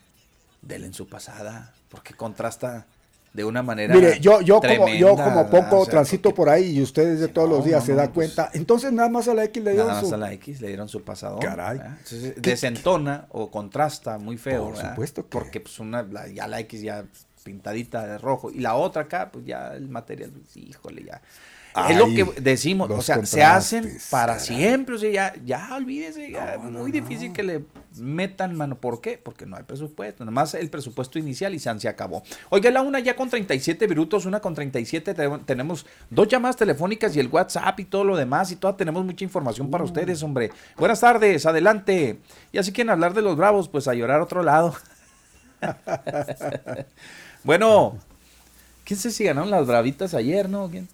dele 0.61 0.87
en 0.87 0.93
su 0.93 1.07
pasada, 1.07 1.73
porque 1.89 2.13
contrasta 2.13 2.87
de 3.35 3.43
una 3.43 3.61
manera. 3.61 3.93
Mire, 3.93 4.19
yo, 4.19 4.41
yo 4.41 4.61
como 4.61 4.87
yo 4.87 5.15
como 5.15 5.49
poco 5.49 5.79
o 5.79 5.85
sea, 5.85 5.91
transito 5.91 6.29
porque, 6.29 6.35
por 6.37 6.49
ahí 6.49 6.77
y 6.77 6.81
ustedes 6.81 7.19
de 7.19 7.27
todos 7.27 7.49
no, 7.49 7.57
los 7.57 7.65
días 7.65 7.81
no, 7.81 7.85
se 7.85 7.91
no, 7.91 7.97
da 7.97 8.03
pues, 8.05 8.13
cuenta. 8.13 8.49
Entonces 8.53 8.93
nada 8.93 9.09
más 9.09 9.27
a 9.27 9.33
la 9.33 9.43
X 9.43 9.61
le 9.63 9.71
dieron 9.71 9.87
nada 9.89 9.99
su. 9.99 10.05
más 10.05 10.13
a 10.13 10.17
la 10.17 10.33
X 10.33 10.61
le 10.61 10.67
dieron 10.69 10.87
su 10.87 11.03
pasado. 11.03 11.39
Caray. 11.39 11.79
Entonces, 11.79 12.41
desentona 12.41 13.27
o 13.31 13.51
contrasta 13.51 14.17
muy 14.17 14.37
feo. 14.37 14.71
Por 14.71 14.77
supuesto 14.77 15.23
que. 15.23 15.29
Porque 15.29 15.59
pues 15.59 15.79
una, 15.79 16.03
la, 16.03 16.27
ya 16.29 16.47
la 16.47 16.61
X 16.61 16.81
ya 16.81 17.05
pintadita 17.45 18.05
de 18.05 18.17
rojo 18.17 18.51
y 18.51 18.59
la 18.59 18.75
otra 18.75 19.03
acá, 19.03 19.29
pues 19.31 19.45
ya 19.45 19.73
el 19.75 19.87
material, 19.87 20.31
pues, 20.31 20.57
híjole, 20.57 21.05
ya. 21.05 21.21
Ay, 21.77 21.93
es 21.93 21.99
lo 21.99 22.07
que 22.07 22.41
decimos, 22.41 22.89
o 22.89 23.01
sea, 23.01 23.25
se 23.25 23.43
hacen 23.43 23.97
para 24.09 24.37
caray. 24.37 24.47
siempre, 24.47 24.95
o 24.95 24.97
sea, 24.97 25.11
ya, 25.11 25.33
ya 25.43 25.75
olvídese, 25.75 26.31
ya 26.31 26.55
no, 26.55 26.71
muy 26.71 26.89
no, 26.89 26.99
difícil 27.01 27.33
que 27.33 27.43
le 27.43 27.65
metan 27.97 28.55
mano. 28.55 28.77
¿Por 28.77 29.01
qué? 29.01 29.19
Porque 29.21 29.45
no 29.45 29.57
hay 29.57 29.63
presupuesto, 29.63 30.23
nada 30.23 30.31
más 30.31 30.53
el 30.53 30.69
presupuesto 30.69 31.19
inicial 31.19 31.53
y 31.53 31.59
se, 31.59 31.77
se 31.77 31.89
acabó. 31.89 32.23
Oiga, 32.49 32.71
la 32.71 32.81
una 32.81 33.01
ya 33.01 33.17
con 33.17 33.29
37 33.29 33.89
minutos, 33.89 34.25
una 34.25 34.39
con 34.39 34.55
37, 34.55 35.13
tenemos 35.45 35.85
dos 36.09 36.29
llamadas 36.29 36.55
telefónicas 36.55 37.13
y 37.17 37.19
el 37.19 37.27
WhatsApp 37.27 37.77
y 37.81 37.85
todo 37.85 38.05
lo 38.05 38.15
demás 38.15 38.53
y 38.53 38.55
toda 38.55 38.77
tenemos 38.77 39.03
mucha 39.03 39.25
información 39.25 39.69
para 39.69 39.83
uh. 39.83 39.87
ustedes, 39.87 40.23
hombre. 40.23 40.51
Buenas 40.77 41.01
tardes, 41.01 41.45
adelante. 41.45 42.21
Y 42.53 42.57
así 42.57 42.71
quieren 42.71 42.91
hablar 42.91 43.13
de 43.13 43.21
los 43.21 43.35
bravos, 43.35 43.67
pues 43.67 43.89
a 43.89 43.93
llorar 43.93 44.21
a 44.21 44.23
otro 44.23 44.43
lado. 44.43 44.73
bueno, 47.43 47.97
¿quién 48.83 48.99
sé 48.99 49.11
si 49.11 49.23
ganaron 49.23 49.51
las 49.51 49.67
bravitas 49.67 50.13
ayer, 50.13 50.49
no? 50.49 50.69
¿Quién? 50.69 50.87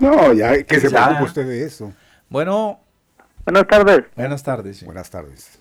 No, 0.00 0.32
ya 0.32 0.62
que 0.62 0.80
se 0.80 0.90
preocupe 0.90 1.24
usted 1.24 1.46
de 1.46 1.64
eso. 1.64 1.92
Bueno. 2.28 2.80
Buenas 3.44 3.66
tardes. 3.66 4.04
Buenas 4.16 4.42
tardes. 4.42 4.78
Sí. 4.78 4.84
Buenas 4.84 5.10
tardes. 5.10 5.58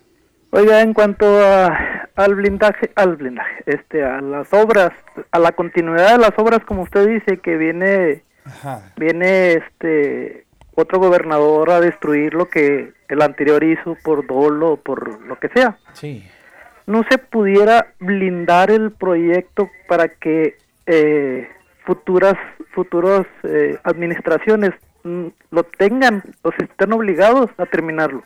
Oiga, 0.51 0.81
en 0.81 0.93
cuanto 0.93 1.25
a, 1.25 2.07
al 2.15 2.35
blindaje, 2.35 2.91
al 2.95 3.17
blindaje, 3.17 3.63
este, 3.65 4.03
a 4.03 4.21
las 4.21 4.51
obras, 4.53 4.91
a 5.31 5.39
la 5.39 5.51
continuidad 5.51 6.13
de 6.13 6.17
las 6.17 6.31
obras, 6.37 6.59
como 6.65 6.83
usted 6.83 7.07
dice, 7.07 7.39
que 7.39 7.57
viene, 7.57 8.23
Ajá. 8.45 8.93
viene, 8.95 9.53
este, 9.53 10.45
otro 10.75 10.99
gobernador 10.99 11.71
a 11.71 11.81
destruir 11.81 12.33
lo 12.33 12.49
que 12.49 12.93
el 13.07 13.21
anterior 13.21 13.63
hizo 13.63 13.97
por 14.03 14.25
dolo, 14.27 14.77
por 14.77 15.21
lo 15.21 15.39
que 15.39 15.49
sea. 15.49 15.77
Sí. 15.93 16.27
No 16.87 17.03
se 17.09 17.17
pudiera 17.17 17.93
blindar 17.99 18.69
el 18.69 18.91
proyecto 18.91 19.69
para 19.87 20.07
que 20.07 20.57
eh, 20.85 21.47
futuras 21.85 22.35
futuras 22.73 23.25
eh, 23.43 23.79
administraciones 23.83 24.71
mm, 25.03 25.27
lo 25.51 25.63
tengan 25.63 26.23
o 26.41 26.51
se 26.51 26.65
estén 26.65 26.93
obligados 26.93 27.49
a 27.57 27.65
terminarlo. 27.65 28.23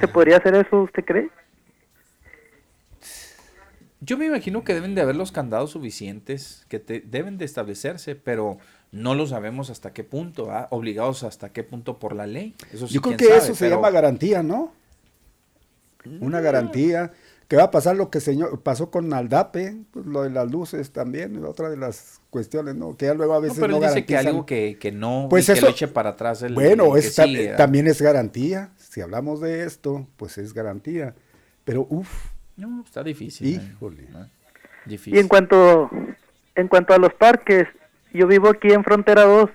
¿Se 0.00 0.06
podría 0.06 0.36
hacer 0.36 0.54
eso, 0.54 0.82
usted 0.82 1.04
cree? 1.04 1.30
Yo 4.00 4.16
me 4.16 4.26
imagino 4.26 4.62
que 4.62 4.74
deben 4.74 4.94
de 4.94 5.00
haber 5.00 5.16
los 5.16 5.32
candados 5.32 5.70
suficientes, 5.72 6.64
que 6.68 6.78
te, 6.78 7.00
deben 7.00 7.36
de 7.36 7.44
establecerse, 7.44 8.14
pero 8.14 8.58
no 8.92 9.14
lo 9.14 9.26
sabemos 9.26 9.70
hasta 9.70 9.92
qué 9.92 10.04
punto, 10.04 10.52
¿ah? 10.52 10.68
obligados 10.70 11.24
hasta 11.24 11.52
qué 11.52 11.64
punto 11.64 11.98
por 11.98 12.14
la 12.14 12.26
ley. 12.26 12.54
Eso 12.72 12.86
sí, 12.86 12.94
Yo 12.94 13.00
creo 13.00 13.16
que 13.16 13.24
sabe, 13.24 13.38
eso 13.38 13.54
se 13.54 13.68
llama 13.68 13.90
garantía, 13.90 14.42
¿no? 14.42 14.72
Una 16.20 16.40
garantía 16.40 17.12
que 17.48 17.56
va 17.56 17.64
a 17.64 17.70
pasar 17.70 17.96
lo 17.96 18.10
que 18.10 18.20
señor, 18.20 18.62
pasó 18.62 18.90
con 18.90 19.12
Aldape, 19.12 19.76
pues 19.90 20.04
lo 20.04 20.22
de 20.22 20.30
las 20.30 20.50
luces 20.50 20.92
también, 20.92 21.42
otra 21.44 21.70
de 21.70 21.78
las 21.78 22.20
cuestiones, 22.28 22.74
¿no? 22.74 22.96
Que 22.96 23.06
ya 23.06 23.14
luego 23.14 23.32
a 23.32 23.40
veces 23.40 23.56
no, 23.56 23.62
pero 23.62 23.80
no 23.80 23.86
dice 23.86 24.04
que 24.04 24.16
algo 24.18 24.44
que, 24.44 24.76
que 24.78 24.92
no, 24.92 25.28
pues 25.30 25.46
que 25.46 25.52
eso, 25.52 25.66
lo 25.66 25.72
eche 25.72 25.88
para 25.88 26.10
atrás 26.10 26.42
el, 26.42 26.52
Bueno, 26.52 26.94
el 26.94 27.02
es, 27.02 27.14
sigue, 27.14 27.54
también 27.56 27.86
es 27.86 28.02
garantía. 28.02 28.70
Si 28.76 29.00
hablamos 29.00 29.40
de 29.40 29.64
esto, 29.64 30.06
pues 30.16 30.36
es 30.36 30.52
garantía. 30.52 31.14
Pero 31.64 31.86
uff. 31.88 32.32
No, 32.56 32.82
está 32.84 33.02
difícil. 33.02 33.48
Híjole. 33.48 34.02
¿eh? 34.02 34.26
Difícil. 34.84 35.16
Y 35.16 35.18
en 35.18 35.28
cuanto 35.28 35.90
en 36.54 36.68
cuanto 36.68 36.92
a 36.92 36.98
los 36.98 37.14
parques, 37.14 37.66
yo 38.12 38.26
vivo 38.26 38.50
aquí 38.50 38.72
en 38.72 38.84
Frontera 38.84 39.22
2. 39.22 39.48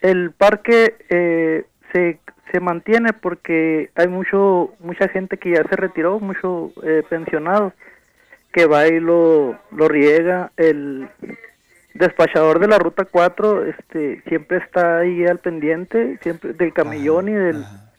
El 0.00 0.32
parque 0.32 0.96
eh, 1.10 1.66
se 1.92 2.20
se 2.52 2.60
mantiene 2.60 3.12
porque 3.12 3.90
hay 3.94 4.08
mucho 4.08 4.74
mucha 4.80 5.08
gente 5.08 5.36
que 5.36 5.50
ya 5.50 5.64
se 5.64 5.76
retiró, 5.76 6.20
mucho 6.20 6.72
eh, 6.82 7.02
pensionados 7.08 7.72
que 8.52 8.66
va 8.66 8.86
y 8.88 9.00
lo, 9.00 9.58
lo 9.70 9.88
riega. 9.88 10.50
El 10.56 11.08
despachador 11.94 12.58
de 12.58 12.68
la 12.68 12.78
ruta 12.78 13.04
4 13.04 13.66
este 13.66 14.22
siempre 14.28 14.58
está 14.58 14.98
ahí 14.98 15.24
al 15.26 15.38
pendiente, 15.38 16.18
siempre 16.22 16.52
del 16.52 16.72
camellón 16.72 17.28
ajá, 17.28 17.30
y 17.30 17.40
del 17.40 17.62
ajá. 17.62 17.92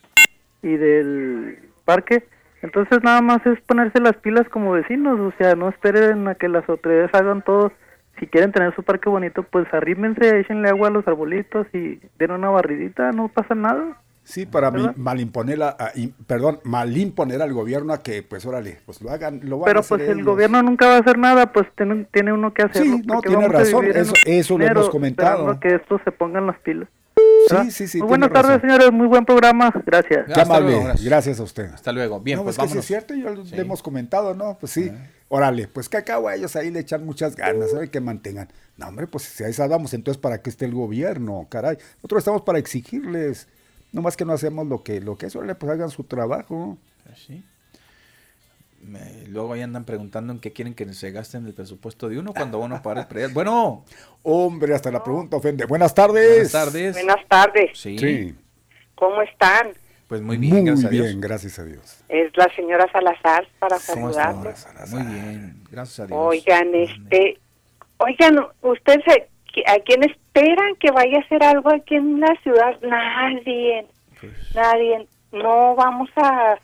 y 0.64 0.78
del 0.78 1.60
parque. 1.86 2.24
Entonces 2.62 3.04
nada 3.04 3.22
más 3.22 3.46
es 3.46 3.60
ponerse 3.62 4.00
las 4.00 4.16
pilas 4.18 4.48
como 4.50 4.72
vecinos, 4.72 5.20
o 5.20 5.34
sea, 5.38 5.56
no 5.56 5.70
esperen 5.70 6.28
a 6.28 6.36
que 6.36 6.48
las 6.48 6.68
autoridades 6.70 7.14
hagan 7.14 7.42
todo. 7.42 7.72
Si 8.20 8.28
quieren 8.28 8.52
tener 8.52 8.76
su 8.76 8.84
parque 8.84 9.10
bonito, 9.10 9.42
pues 9.42 9.66
arrímense, 9.74 10.40
échenle 10.40 10.70
agua 10.70 10.90
a 10.90 10.92
los 10.92 11.08
arbolitos 11.08 11.66
y 11.74 12.00
den 12.20 12.32
una 12.32 12.50
barridita, 12.50 13.12
no 13.12 13.30
pasa 13.30 13.56
nada. 13.56 13.98
Sí, 14.24 14.46
para 14.46 14.72
mal 14.72 15.20
imponer, 15.20 15.62
a, 15.64 15.70
a, 15.70 15.92
perdón, 16.28 16.60
mal 16.64 16.96
imponer 16.96 17.42
al 17.42 17.54
gobierno 17.54 17.92
a 17.92 18.02
que, 18.02 18.24
pues, 18.24 18.46
órale, 18.46 18.80
pues 18.86 19.02
lo 19.02 19.10
hagan, 19.10 19.42
lo 19.44 19.58
van 19.60 19.66
Pero 19.66 19.80
a 19.80 19.82
hacer 19.82 19.98
pues 19.98 20.10
el 20.10 20.18
ellos. 20.18 20.28
gobierno 20.28 20.62
nunca 20.62 20.88
va 20.88 20.98
a 20.98 21.00
hacer 21.00 21.18
nada, 21.18 21.52
pues 21.52 21.68
tiene, 21.76 22.06
tiene 22.14 22.32
uno 22.32 22.54
que 22.54 22.62
hacerlo. 22.62 22.98
Sí, 22.98 23.04
no, 23.06 23.22
tiene 23.22 23.48
razón, 23.48 23.86
eso, 23.86 24.14
eso 24.26 24.58
lo 24.58 24.66
hemos 24.66 24.90
comentado. 24.90 25.60
que 25.60 25.76
esto 25.76 26.00
se 26.06 26.12
pongan 26.12 26.48
las 26.48 26.60
pilas. 26.60 26.88
Sí, 27.50 27.72
sí, 27.72 27.88
sí. 27.88 27.98
Muy 28.00 28.10
buenas 28.10 28.32
tardes, 28.32 28.62
señores. 28.62 28.92
Muy 28.92 29.08
buen 29.08 29.26
programa. 29.26 29.74
Gracias. 29.86 30.26
Qué 30.34 30.42
amable. 30.42 30.80
Gracias. 30.80 31.04
gracias. 31.04 31.40
a 31.40 31.44
usted. 31.44 31.74
Hasta 31.74 31.92
luego. 31.92 32.20
Bien, 32.20 32.38
no, 32.38 32.44
pues, 32.44 32.56
pues 32.56 32.68
que 32.68 32.74
sí 32.74 32.80
es 32.80 32.86
cierto, 32.86 33.14
ya 33.16 33.36
sí. 33.44 33.56
le 33.56 33.62
hemos 33.62 33.82
comentado, 33.82 34.34
¿no? 34.34 34.58
Pues 34.60 34.72
sí. 34.72 34.92
Ah. 34.92 35.08
Órale, 35.28 35.68
pues 35.68 35.88
que 35.90 35.98
acabo 35.98 36.28
a 36.28 36.36
ellos 36.36 36.56
ahí 36.56 36.72
le 36.72 36.82
echan 36.82 37.06
muchas 37.06 37.36
ganas, 37.36 37.72
¿sabe? 37.72 37.90
Que 37.90 38.02
mantengan. 38.02 38.50
No, 38.78 38.88
hombre, 38.88 39.08
pues 39.08 39.24
si 39.24 39.44
a 39.44 39.48
esa 39.48 39.66
vamos, 39.68 39.94
entonces 39.94 40.22
¿para 40.22 40.42
qué 40.42 40.50
esté 40.50 40.66
el 40.66 40.74
gobierno? 40.74 41.48
Caray. 41.50 41.78
Nosotros 41.96 42.20
estamos 42.20 42.42
para 42.42 42.60
exigirles. 42.60 43.48
No 43.92 44.02
más 44.02 44.16
que 44.16 44.26
no 44.26 44.34
hacemos 44.34 44.68
lo 44.68 44.84
que, 44.84 45.02
lo 45.02 45.18
que 45.18 45.28
es, 45.28 45.34
pues 45.34 45.72
hagan 45.72 45.90
su 45.90 46.04
trabajo. 46.04 46.78
Pues 47.06 47.20
sí. 47.20 47.44
Me, 48.82 49.28
luego 49.28 49.54
ahí 49.54 49.62
andan 49.62 49.86
preguntando 49.86 50.34
en 50.34 50.40
qué 50.40 50.54
quieren 50.54 50.74
que 50.74 50.92
se 50.94 51.12
gasten 51.12 51.46
el 51.46 51.54
presupuesto 51.54 52.10
de 52.10 52.18
uno 52.18 52.34
cuando 52.34 52.60
uno 52.60 52.82
para 52.82 53.02
el 53.02 53.08
predial. 53.08 53.32
Bueno. 53.34 53.86
Hombre, 54.24 54.74
hasta 54.74 54.92
la 54.92 55.04
pregunta 55.04 55.38
ofende. 55.38 55.66
Buenas 55.66 55.94
tardes. 55.94 56.52
Buenas 56.52 56.52
tardes. 56.52 56.94
Buenas 56.94 57.28
tardes. 57.28 57.72
Sí. 57.78 57.98
sí. 57.98 58.36
¿Cómo 58.96 59.22
están? 59.22 59.72
Pues 60.08 60.22
muy 60.22 60.38
bien, 60.38 60.56
muy 60.56 60.66
gracias 60.66 60.92
bien, 60.92 61.04
a 61.04 61.08
Dios. 61.08 61.22
gracias 61.22 61.60
a 61.60 61.64
Dios. 61.64 62.04
Es 62.10 62.36
la 62.36 62.54
señora 62.56 62.86
Salazar 62.92 63.48
para 63.60 63.80
saludarlos. 63.80 64.68
Muy 64.90 65.04
bien, 65.04 65.64
gracias 65.72 66.00
a 66.02 66.08
Dios. 66.08 66.20
Oigan, 66.20 66.76
este, 66.76 67.40
Oigan, 68.04 68.40
¿usted 68.62 69.00
se, 69.06 69.30
a 69.68 69.80
quién 69.80 70.04
esperan 70.04 70.76
que 70.80 70.92
vaya 70.92 71.18
a 71.18 71.22
hacer 71.22 71.44
algo 71.44 71.74
aquí 71.74 71.96
en 71.96 72.20
la 72.20 72.34
ciudad? 72.44 72.80
Nadie, 72.82 73.86
Pues, 74.20 74.56
nadie. 74.56 75.08
No 75.32 75.76
vamos 75.76 76.10
a... 76.16 76.56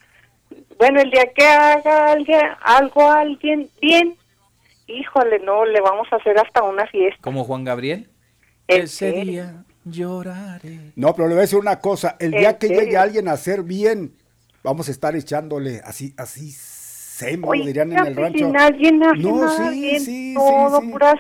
Bueno, 0.78 1.00
el 1.02 1.10
día 1.12 1.26
que 1.36 1.46
haga 1.46 2.12
alguien, 2.12 2.42
algo 2.62 3.02
a 3.10 3.20
alguien 3.22 3.70
bien, 3.82 4.16
híjole, 4.88 5.40
no, 5.40 5.66
le 5.66 5.82
vamos 5.82 6.08
a 6.12 6.18
hacer 6.18 6.38
hasta 6.38 6.64
una 6.64 6.86
fiesta. 6.88 7.20
Como 7.22 7.44
Juan 7.44 7.64
Gabriel. 7.64 8.10
¿En 8.68 8.84
Ese 8.84 9.12
serio? 9.12 9.24
día 9.24 9.64
lloraré. 9.86 10.92
No, 10.96 11.14
pero 11.16 11.28
le 11.28 11.34
voy 11.36 11.40
a 11.40 11.42
decir 11.42 11.60
una 11.60 11.80
cosa. 11.80 12.16
El 12.20 12.34
¿En 12.34 12.40
día 12.40 12.58
que 12.58 12.68
llegue 12.68 12.98
alguien 12.98 13.28
a 13.28 13.34
hacer 13.34 13.64
bien, 13.64 14.14
vamos 14.64 14.88
a 14.90 14.92
estar 14.92 15.16
echándole 15.16 15.82
así, 15.84 16.14
así, 16.18 16.52
semo, 16.52 17.54
dirían 17.54 17.92
en 17.94 18.00
el 18.00 18.14
pues, 18.14 18.16
rancho. 18.18 18.46
Si 18.46 18.52
nadie 18.52 18.88
hace 18.90 19.20
No, 19.24 19.36
nada 19.46 19.72
sí, 19.72 19.80
bien, 19.80 20.00
sí, 20.00 20.06
sí, 20.06 20.34
todo 20.36 20.82
sí. 20.82 20.88
puras 20.90 21.16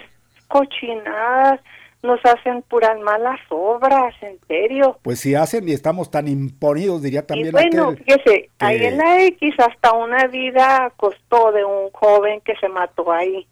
cochinadas, 0.47 1.59
nos 2.03 2.19
hacen 2.25 2.61
puras 2.63 2.97
malas 2.99 3.39
obras, 3.49 4.13
en 4.21 4.39
serio. 4.47 4.99
Pues 5.01 5.19
si 5.19 5.35
hacen 5.35 5.67
y 5.67 5.73
estamos 5.73 6.11
tan 6.11 6.27
imponidos, 6.27 7.01
diría 7.01 7.21
Y 7.21 7.23
también 7.23 7.51
bueno, 7.51 7.89
aquel. 7.89 8.03
fíjese, 8.05 8.49
ahí 8.59 8.79
que- 8.79 8.87
en 8.87 8.97
la 8.97 9.23
X 9.25 9.55
hasta 9.59 9.93
una 9.93 10.27
vida 10.27 10.91
costó 10.95 11.51
de 11.51 11.65
un 11.65 11.89
joven 11.91 12.39
que 12.41 12.55
se 12.57 12.69
mató 12.69 13.11
ahí. 13.11 13.47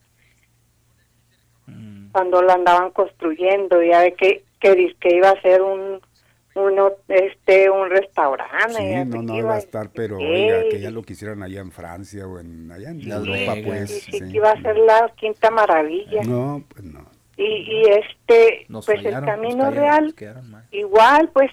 Mm. 1.67 2.11
Cuando 2.11 2.41
lo 2.41 2.51
andaban 2.51 2.91
construyendo, 2.91 3.81
ya 3.81 4.01
ve 4.01 4.13
que, 4.13 4.43
que, 4.59 4.95
que 4.99 5.15
iba 5.15 5.29
a 5.29 5.41
ser 5.41 5.61
un, 5.61 5.99
uno, 6.55 6.91
este, 7.09 7.69
un 7.69 7.89
restaurante. 7.89 8.75
Sí, 8.77 9.05
no, 9.09 9.21
no 9.21 9.37
iba 9.37 9.51
a 9.53 9.55
a- 9.55 9.59
estar, 9.59 9.89
pero 9.93 10.17
Sí. 10.17 10.23
oiga, 10.23 10.63
que 10.69 10.79
ya 10.79 10.89
lo 10.89 11.03
quisieran 11.03 11.43
allá 11.43 11.59
en 11.61 11.71
Francia 11.71 12.25
o 12.27 12.39
en 12.39 12.71
allá 12.71 12.89
en 12.91 13.07
Las 13.07 13.19
Europa, 13.27 13.53
pues. 13.65 13.89
Sí, 14.03 14.11
sí. 14.11 14.19
que 14.19 14.37
iba 14.37 14.51
a 14.51 14.61
ser 14.61 14.77
la 14.77 15.11
quinta 15.17 15.51
maravilla. 15.51 16.21
No, 16.23 16.63
pues 16.69 16.83
no. 16.83 17.05
Y, 17.37 17.43
y 17.43 17.81
este, 17.89 18.65
Nos 18.69 18.85
pues 18.85 18.97
fallaron, 19.03 19.17
el 19.19 19.25
nos 19.25 19.35
camino 19.35 19.63
callaron, 19.65 20.13
real, 20.17 20.63
igual, 20.71 21.29
pues 21.33 21.51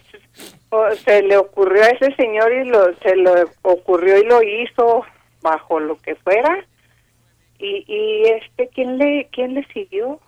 o- 0.71 0.91
se 0.93 1.23
le 1.23 1.37
ocurrió 1.37 1.83
a 1.83 1.89
ese 1.89 2.15
señor 2.15 2.53
y 2.53 2.65
lo, 2.67 2.97
se 2.99 3.17
le 3.17 3.45
ocurrió 3.63 4.17
y 4.19 4.25
lo 4.25 4.41
hizo 4.43 5.03
bajo 5.43 5.81
lo 5.81 5.97
que 5.99 6.15
fuera. 6.15 6.65
Y, 7.59 7.85
y 7.89 8.23
este, 8.29 8.69
¿quién 8.69 8.99
le, 8.99 9.29
quién 9.33 9.55
le 9.55 9.65
siguió? 9.73 10.21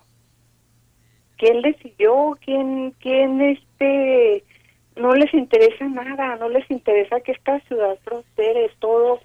¿Quién 1.37 1.61
le 1.61 1.73
siguió? 1.79 2.37
¿Quién, 2.43 2.91
quién 2.99 3.41
este, 3.41 4.43
no 4.95 5.13
les 5.13 5.33
interesa 5.33 5.85
nada, 5.87 6.35
no 6.37 6.49
les 6.49 6.69
interesa 6.71 7.19
que 7.21 7.33
esta 7.33 7.59
ciudad 7.61 7.97
prospere, 8.03 8.69
todo, 8.79 9.19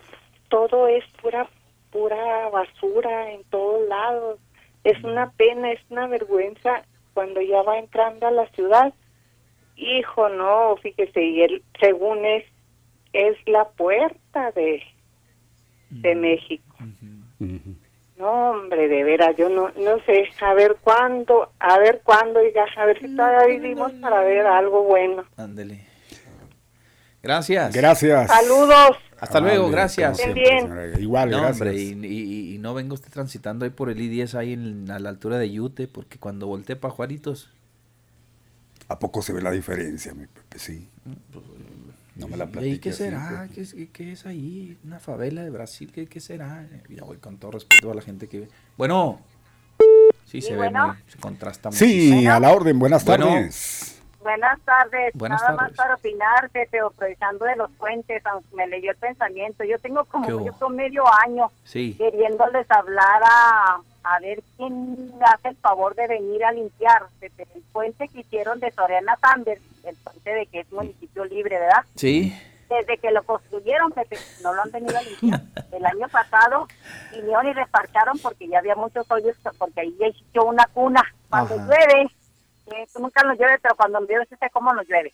todo 0.48 0.88
es 0.88 1.04
pura, 1.22 1.48
pura 1.90 2.48
basura 2.50 3.32
en 3.32 3.44
todos 3.44 3.88
lados. 3.88 4.40
Es 4.84 5.02
una 5.04 5.30
pena, 5.32 5.72
es 5.72 5.80
una 5.90 6.06
vergüenza 6.06 6.82
cuando 7.14 7.40
ya 7.40 7.62
va 7.62 7.78
entrando 7.78 8.26
a 8.26 8.30
la 8.30 8.46
ciudad. 8.48 8.94
Hijo, 9.76 10.28
no, 10.28 10.76
fíjese, 10.76 11.22
y 11.22 11.42
él, 11.42 11.62
según 11.78 12.24
es, 12.24 12.44
es 13.12 13.36
la 13.46 13.68
puerta 13.68 14.50
de, 14.52 14.82
de 15.90 16.14
México. 16.14 16.76
No, 18.20 18.50
hombre, 18.50 18.86
de 18.86 19.02
veras, 19.02 19.34
yo 19.38 19.48
no, 19.48 19.70
no 19.70 19.98
sé, 20.04 20.24
a 20.42 20.52
ver 20.52 20.76
cuándo, 20.82 21.50
a 21.58 21.78
ver 21.78 22.02
cuándo, 22.04 22.38
oiga, 22.40 22.66
a 22.76 22.84
ver 22.84 22.98
si 23.00 23.16
todavía 23.16 23.46
vivimos 23.46 23.92
para 23.92 24.20
ver 24.20 24.46
algo 24.46 24.82
bueno. 24.84 25.24
Ándele. 25.38 25.86
Gracias. 27.22 27.74
Gracias. 27.74 28.28
Saludos. 28.30 28.96
Hasta 29.18 29.40
luego, 29.40 29.64
Amable, 29.64 29.76
gracias. 29.76 30.16
siempre, 30.18 30.42
bien. 30.42 31.00
Igual, 31.02 31.30
No, 31.30 31.38
gracias. 31.40 31.60
hombre, 31.60 31.80
y, 31.80 32.06
y- 32.06 32.54
y 32.54 32.58
no 32.58 32.72
venga 32.74 32.94
usted 32.94 33.10
transitando 33.10 33.64
ahí 33.64 33.70
por 33.70 33.90
el 33.90 34.00
I-10 34.00 34.34
ahí 34.34 34.52
en- 34.54 34.90
a 34.90 34.98
la 34.98 35.08
altura 35.10 35.38
de 35.38 35.50
Yute, 35.50 35.88
porque 35.88 36.18
cuando 36.18 36.46
volteé 36.46 36.76
para 36.76 36.92
Juaritos, 36.92 37.50
¿A 38.88 38.98
poco 38.98 39.22
se 39.22 39.32
ve 39.32 39.40
la 39.40 39.52
diferencia, 39.52 40.12
mi 40.14 40.26
Pepe? 40.26 40.58
Sí. 40.58 40.88
No 42.20 42.28
me 42.28 42.36
la 42.36 42.44
¿y 42.44 42.46
ahí 42.46 42.52
platiques. 42.52 42.80
qué 42.80 42.90
así, 42.90 42.98
será? 43.04 43.40
Pepe. 43.42 43.54
¿Qué, 43.54 43.60
es- 43.62 43.76
qué- 43.92 44.12
es 44.12 44.26
ahí? 44.26 44.78
¿Una 44.84 45.00
favela 45.00 45.42
de 45.42 45.50
Brasil? 45.50 45.90
¿Qué, 45.92 46.06
qué 46.06 46.20
será? 46.20 46.66
Ya 46.88 47.04
voy 47.04 47.16
con 47.18 47.38
todo 47.38 47.52
respeto 47.52 47.90
a 47.90 47.94
la 47.94 48.02
gente 48.02 48.28
que... 48.28 48.48
Bueno, 48.76 49.20
sí, 50.26 50.40
se 50.40 50.48
Sí, 50.48 50.50
ve 50.52 50.56
bueno. 50.58 50.88
muy... 50.88 50.96
Se 51.08 51.18
contrasta 51.18 51.72
Sí, 51.72 51.84
muchísimo. 51.84 52.32
a 52.32 52.40
la 52.40 52.50
orden. 52.52 52.78
Buenas 52.78 53.04
Bueno. 53.04 53.26
tardes. 53.26 53.96
Buenas 54.22 54.60
tardes. 54.66 55.12
Buenas 55.14 55.40
Nada 55.40 55.56
tardes. 55.56 55.70
más 55.70 55.76
para 55.78 55.94
opinar, 55.94 56.50
aprovechando 56.86 57.46
de 57.46 57.56
los 57.56 57.70
puentes, 57.72 58.24
aunque 58.26 58.54
me 58.54 58.66
leyó 58.66 58.90
el 58.90 58.96
pensamiento. 58.98 59.64
Yo 59.64 59.78
tengo 59.78 60.04
como 60.04 60.28
yo 60.44 60.52
medio 60.68 61.04
año 61.26 61.50
Sí. 61.64 61.94
queriéndoles 61.96 62.70
hablar 62.70 63.22
a, 63.24 63.80
a 64.02 64.18
ver 64.20 64.42
quién 64.56 65.12
hace 65.20 65.48
el 65.48 65.56
favor 65.56 65.94
de 65.94 66.06
venir 66.06 66.44
a 66.44 66.52
limpiar 66.52 67.06
Pepe, 67.18 67.46
el 67.54 67.62
puente 67.72 68.08
que 68.08 68.20
hicieron 68.20 68.60
de 68.60 68.70
Soriana 68.72 69.16
Sanders, 69.20 69.60
el 69.84 69.96
puente 69.96 70.30
de 70.30 70.46
que 70.46 70.60
es 70.60 70.72
municipio 70.72 71.24
libre, 71.24 71.58
¿verdad? 71.58 71.84
Sí. 71.96 72.34
Desde 72.68 72.98
que 72.98 73.10
lo 73.10 73.22
construyeron, 73.24 73.90
Pepe, 73.92 74.16
no 74.42 74.54
lo 74.54 74.62
han 74.62 74.70
venido 74.70 74.96
a 74.96 75.02
limpiar. 75.02 75.40
El 75.72 75.84
año 75.84 76.08
pasado 76.08 76.68
vinieron 77.10 77.48
y 77.48 77.52
reparcharon 77.52 78.18
porque 78.18 78.46
ya 78.46 78.58
había 78.58 78.76
muchos 78.76 79.10
hoyos, 79.10 79.36
porque 79.58 79.80
ahí 79.80 79.96
existió 80.00 80.44
una 80.44 80.66
cuna. 80.66 81.02
Cuando 81.28 81.54
Ajá. 81.54 81.64
llueve, 81.66 82.02
eh, 82.66 82.86
nunca 82.98 83.22
nos 83.24 83.36
llueve, 83.38 83.58
pero 83.60 83.74
cuando 83.74 84.00
llueve 84.00 84.26
se 84.26 84.36
sé 84.36 84.48
cómo 84.52 84.72
nos 84.72 84.86
llueve. 84.88 85.12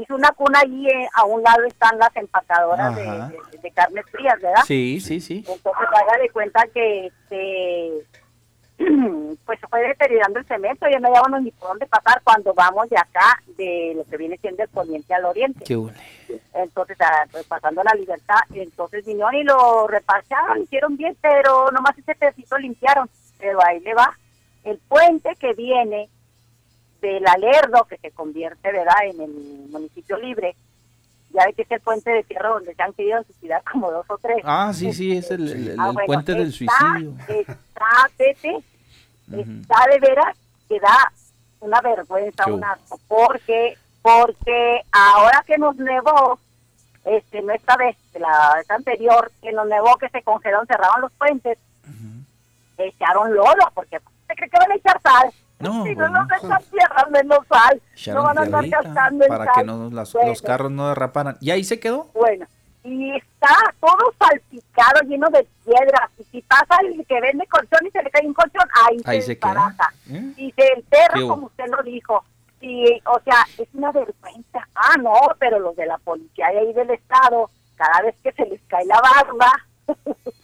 Hizo 0.00 0.14
una 0.14 0.30
cuna 0.32 0.60
allí, 0.60 0.88
eh, 0.88 1.08
a 1.14 1.24
un 1.24 1.42
lado 1.42 1.64
están 1.64 1.98
las 1.98 2.14
empacadoras 2.16 2.94
de, 2.96 3.02
de- 3.02 3.58
de 3.62 3.70
carnes 3.72 4.04
frías, 4.10 4.40
¿verdad? 4.40 4.62
Sí, 4.66 5.00
sí, 5.00 5.20
sí. 5.20 5.38
Entonces 5.48 5.88
haga 5.94 6.18
de 6.20 6.30
cuenta 6.30 6.66
que 6.72 7.06
este 7.06 7.92
pues 9.44 9.58
se 9.58 9.66
fue 9.66 9.80
deteriorando 9.82 10.38
el 10.38 10.46
cemento, 10.46 10.86
ya 10.88 11.00
no 11.00 11.08
hallábamos 11.08 11.42
ni 11.42 11.50
por 11.50 11.70
dónde 11.70 11.86
pasar 11.86 12.20
cuando 12.22 12.54
vamos 12.54 12.88
de 12.88 12.96
acá, 12.96 13.42
de 13.56 13.92
lo 13.96 14.04
que 14.04 14.16
viene 14.16 14.36
siendo 14.38 14.62
el 14.62 14.68
poniente 14.68 15.12
al 15.14 15.24
oriente. 15.24 15.64
Qué 15.64 15.74
bueno. 15.74 15.98
Entonces, 16.54 16.96
ah, 17.00 17.24
pues, 17.32 17.44
pasando 17.46 17.82
la 17.82 17.92
libertad, 17.94 18.36
entonces 18.54 19.04
vinieron 19.04 19.34
y 19.34 19.42
lo 19.42 19.88
reparcharon, 19.88 20.62
hicieron 20.62 20.96
bien, 20.96 21.16
pero 21.20 21.70
nomás 21.72 21.98
ese 21.98 22.14
pedacito 22.14 22.56
limpiaron. 22.58 23.08
Pero 23.40 23.58
ahí 23.64 23.80
le 23.80 23.94
va. 23.94 24.16
El 24.64 24.78
puente 24.88 25.34
que 25.40 25.54
viene 25.54 26.08
del 27.00 27.26
Alerdo, 27.26 27.84
que 27.84 27.96
se 27.98 28.10
convierte, 28.10 28.72
¿verdad?, 28.72 28.94
en 29.04 29.20
el 29.20 29.30
municipio 29.70 30.16
libre, 30.18 30.56
ya 31.32 31.44
ve 31.46 31.52
que 31.52 31.62
es 31.62 31.70
el 31.70 31.80
puente 31.80 32.10
de 32.10 32.22
tierra 32.24 32.48
donde 32.50 32.74
se 32.74 32.82
han 32.82 32.92
querido 32.94 33.22
suicidar 33.24 33.62
como 33.70 33.90
dos 33.90 34.06
o 34.08 34.18
tres. 34.18 34.38
Ah, 34.44 34.72
sí, 34.74 34.92
sí, 34.92 35.16
es 35.16 35.30
el, 35.30 35.48
el- 35.52 35.68
el 35.68 35.80
Ah, 35.80 35.90
bueno, 35.92 36.06
puente 36.06 36.32
del 36.34 36.48
está- 36.48 36.56
suicidio. 36.78 37.14
Está, 37.28 38.10
Pepe, 38.16 38.58
está 39.30 39.84
de 39.92 40.00
veras 40.00 40.36
que 40.68 40.80
da 40.80 41.12
una 41.60 41.80
vergüenza, 41.80 42.44
Qué 42.44 42.52
un 42.52 42.58
hubo. 42.60 42.66
asco, 42.66 43.00
porque, 43.08 43.76
porque 44.02 44.80
ahora 44.90 45.44
que 45.46 45.58
nos 45.58 45.76
nevó, 45.76 46.38
este, 47.04 47.42
no 47.42 47.52
esta 47.52 47.76
vez, 47.76 47.96
la 48.18 48.54
vez 48.56 48.70
anterior, 48.70 49.30
que 49.42 49.52
nos 49.52 49.66
nevó, 49.66 49.96
que 49.96 50.08
se 50.08 50.22
congelaron, 50.22 50.66
cerraron 50.66 51.00
los 51.02 51.12
puentes, 51.12 51.58
echaron 52.78 53.34
lodo, 53.34 53.70
porque 53.74 53.98
se 54.26 54.34
cree 54.34 54.48
que 54.50 54.58
van 54.58 54.72
a 54.72 54.74
echar 54.76 55.00
sal. 55.02 55.30
No, 55.60 55.84
si 55.84 55.94
no 55.94 56.08
nos 56.08 56.26
echan 56.30 56.62
tierra 56.70 57.06
menos 57.10 57.38
sal, 57.48 57.82
no 58.14 58.22
van 58.22 58.38
a 58.38 58.42
andar 58.42 58.68
gastando 58.68 59.24
en 59.24 59.28
para 59.28 59.44
sal. 59.46 59.54
que 59.56 59.64
no, 59.64 59.90
las- 59.90 60.12
Bueno, 60.12 60.28
los 60.30 60.42
carros 60.42 60.70
no 60.70 60.88
derraparan. 60.88 61.36
¿Y 61.40 61.50
ahí 61.50 61.64
se 61.64 61.80
quedó? 61.80 62.10
bueno, 62.14 62.46
y 62.84 63.16
está 63.16 63.48
todo 63.80 64.14
salpicado, 64.18 65.00
lleno 65.06 65.28
de 65.30 65.46
piedras. 65.64 66.10
Y 66.18 66.24
si 66.24 66.42
pasa 66.42 66.76
el 66.82 67.04
que 67.06 67.20
vende 67.20 67.44
colchón 67.48 67.86
y 67.86 67.90
se 67.90 68.02
le 68.02 68.10
cae 68.10 68.26
un 68.26 68.32
colchón, 68.34 68.68
ahí, 68.86 68.96
Ahí 69.04 69.20
se 69.22 69.36
queda. 69.38 69.48
desbarata. 69.50 69.92
¿Eh? 70.10 70.32
Y 70.36 70.52
se 70.52 70.72
enterra, 70.74 71.20
como 71.28 71.46
usted 71.46 71.64
lo 71.66 71.82
dijo. 71.82 72.24
Y, 72.60 73.00
o 73.06 73.20
sea, 73.24 73.44
es 73.58 73.68
una 73.74 73.92
vergüenza. 73.92 74.66
Ah, 74.74 74.94
no, 75.00 75.12
pero 75.38 75.58
los 75.58 75.76
de 75.76 75.86
la 75.86 75.98
policía 75.98 76.48
de 76.48 76.58
ahí 76.60 76.72
del 76.72 76.90
Estado, 76.90 77.50
cada 77.76 78.02
vez 78.02 78.14
que 78.22 78.32
se 78.32 78.46
les 78.46 78.60
cae 78.68 78.84
la 78.86 79.00
barba, 79.00 79.50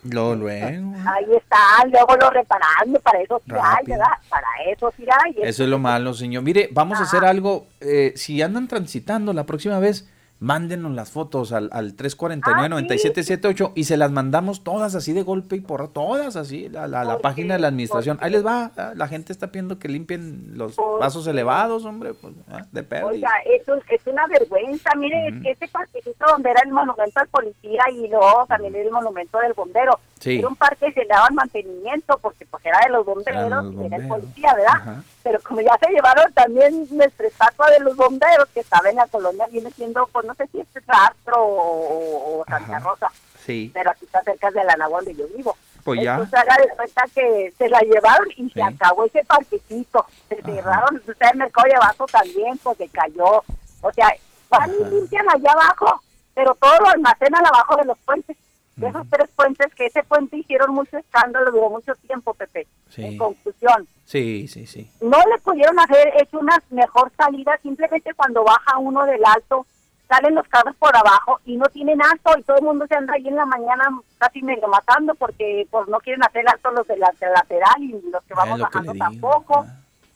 Lo 0.04 0.34
luego. 0.34 0.94
ahí 1.06 1.24
están, 1.34 1.90
luego 1.90 2.16
lo 2.16 2.30
reparando, 2.30 3.00
para 3.00 3.20
eso 3.22 3.40
sí 3.46 3.52
hay. 3.60 3.86
¿verdad? 3.86 4.06
Para 4.28 4.46
eso 4.66 4.92
sí 4.96 5.04
hay. 5.24 5.34
Eso 5.42 5.62
es 5.64 5.68
lo 5.68 5.78
malo, 5.78 6.12
señor. 6.12 6.42
Mire, 6.42 6.68
vamos 6.72 6.98
a 6.98 7.04
hacer 7.04 7.24
algo. 7.24 7.66
eh, 7.80 8.12
si 8.16 8.42
andan 8.42 8.68
transitando 8.68 9.32
la 9.32 9.44
próxima 9.46 9.78
vez, 9.78 10.06
mándenos 10.40 10.92
las 10.92 11.10
fotos 11.10 11.52
al, 11.52 11.70
al 11.72 11.96
349-9778 11.96 13.72
y 13.74 13.84
se 13.84 13.96
las 13.96 14.10
mandamos 14.10 14.62
todas 14.64 14.94
así 14.94 15.12
de 15.12 15.22
golpe 15.22 15.56
y 15.56 15.60
por 15.60 15.88
todas 15.92 16.36
así, 16.36 16.66
a 16.76 16.86
la, 16.86 17.04
la 17.04 17.18
página 17.18 17.54
de 17.54 17.60
la 17.60 17.68
administración. 17.68 18.18
Ahí 18.20 18.30
les 18.30 18.44
va. 18.44 18.70
ah, 18.76 18.92
La 18.94 19.08
gente 19.08 19.32
está 19.32 19.48
pidiendo 19.48 19.78
que 19.78 19.88
limpien 19.88 20.52
los 20.58 20.76
vasos 21.00 21.26
elevados, 21.26 21.84
hombre. 21.84 22.14
Pues, 22.14 22.34
ah, 22.50 22.66
de 22.72 22.82
pérdida. 22.82 23.06
Oiga, 23.10 23.30
es, 23.46 23.66
un- 23.68 23.80
es 23.88 24.06
una 24.06 24.26
vergüenza. 24.26 24.90
Mire, 24.96 25.28
es 25.28 25.42
que 25.42 25.50
ese 25.52 25.68
parquecito 25.68 26.26
donde 26.26 26.50
era 26.50 26.60
el 26.64 26.72
monumento 26.72 27.20
al 27.20 27.28
policía 27.28 27.82
y 27.92 28.08
luego 28.08 28.44
también 28.48 28.74
era 28.74 28.84
el 28.84 28.90
monumento 28.90 29.38
del 29.38 29.52
bombero. 29.54 29.98
Sí. 30.20 30.38
Era 30.38 30.48
un 30.48 30.56
parque 30.56 30.86
que 30.86 30.92
se 30.94 31.00
le 31.00 31.08
daban 31.08 31.34
mantenimiento 31.34 32.18
porque 32.20 32.44
pues 32.46 32.64
era 32.66 32.80
de 32.84 32.90
los 32.92 33.04
bomberos 33.06 33.50
los 33.50 33.72
y 33.74 33.86
era 33.86 33.96
el 33.96 34.02
bomberos. 34.02 34.08
policía, 34.08 34.54
¿verdad? 34.54 34.74
Ajá. 34.74 35.02
Pero 35.24 35.40
como 35.42 35.60
ya 35.62 35.76
se 35.80 35.90
llevaron 35.90 36.32
también 36.34 36.86
nuestra 36.90 37.26
estatua 37.26 37.68
de 37.70 37.80
los 37.80 37.96
bomberos 37.96 38.46
que 38.54 38.60
estaba 38.60 38.88
en 38.90 38.96
la 38.96 39.06
colonia, 39.08 39.46
viene 39.50 39.70
siendo, 39.72 40.06
pues 40.12 40.24
no 40.26 40.34
sé 40.34 40.46
si 40.52 40.60
es 40.60 40.66
Rastro 40.86 41.42
o, 41.42 42.40
o 42.40 42.44
Santa 42.44 42.76
Ajá. 42.76 42.88
Rosa, 42.88 43.10
Sí. 43.44 43.70
pero 43.74 43.90
aquí 43.90 44.04
está 44.04 44.22
cerca 44.22 44.50
de 44.52 44.62
la 44.64 44.76
Nagua 44.76 44.98
donde 45.00 45.14
yo 45.16 45.26
vivo. 45.36 45.56
Pues 45.82 46.00
ya. 46.02 46.12
Entonces 46.12 46.38
haga 46.38 46.56
de 46.62 46.68
cuenta 46.76 47.04
que 47.14 47.52
se 47.58 47.68
la 47.68 47.80
llevaron 47.80 48.26
y 48.36 48.48
se 48.50 48.62
acabó 48.62 49.04
ese 49.06 49.24
parquecito. 49.24 50.06
Se 50.28 50.40
cerraron, 50.42 50.96
usted 50.96 51.26
el 51.32 51.38
mercado 51.38 51.68
de 51.68 51.74
abajo 51.76 52.06
también, 52.06 52.56
pues 52.58 52.78
se 52.78 52.88
cayó. 52.88 53.42
O 53.82 53.92
sea, 53.94 54.08
van 54.50 54.70
y 54.72 54.84
limpian 54.84 55.26
allá 55.28 55.52
abajo, 55.52 56.00
pero 56.34 56.54
todo 56.54 56.76
lo 56.80 56.88
almacenan 56.88 57.44
abajo 57.46 57.76
de 57.76 57.84
los 57.86 57.98
puentes. 57.98 58.36
De 58.76 58.88
esos 58.88 59.06
tres 59.08 59.30
puentes, 59.36 59.72
que 59.74 59.86
ese 59.86 60.02
puente 60.02 60.36
hicieron 60.36 60.74
mucho 60.74 60.98
escándalo, 60.98 61.52
duró 61.52 61.70
mucho 61.70 61.94
tiempo, 62.06 62.34
Pepe. 62.34 62.66
Sí. 62.88 63.04
En 63.04 63.18
conclusión, 63.18 63.86
Sí, 64.04 64.48
sí, 64.48 64.66
sí. 64.66 64.90
no 65.00 65.18
le 65.18 65.38
pudieron 65.42 65.78
hacer 65.78 66.12
hecho 66.20 66.38
una 66.40 66.60
mejor 66.70 67.12
salida, 67.16 67.56
simplemente 67.62 68.12
cuando 68.14 68.42
baja 68.42 68.78
uno 68.78 69.06
del 69.06 69.22
alto, 69.24 69.64
salen 70.08 70.34
los 70.34 70.46
carros 70.48 70.76
por 70.76 70.94
abajo 70.94 71.40
y 71.44 71.56
no 71.56 71.66
tienen 71.66 72.02
alto 72.02 72.36
y 72.38 72.42
todo 72.42 72.58
el 72.58 72.64
mundo 72.64 72.86
se 72.86 72.94
anda 72.94 73.14
ahí 73.14 73.26
en 73.26 73.36
la 73.36 73.46
mañana 73.46 73.84
casi 74.18 74.42
medio 74.42 74.68
matando 74.68 75.14
porque 75.14 75.66
pues 75.70 75.88
no 75.88 75.98
quieren 76.00 76.22
hacer 76.22 76.46
alto 76.48 76.70
los 76.72 76.86
de 76.86 76.96
la 76.98 77.10
de 77.18 77.26
lateral 77.30 77.82
y 77.82 78.10
los 78.10 78.22
que 78.24 78.34
vamos 78.34 78.58
lo 78.58 78.64
bajando 78.64 78.92
tampoco. 78.94 79.64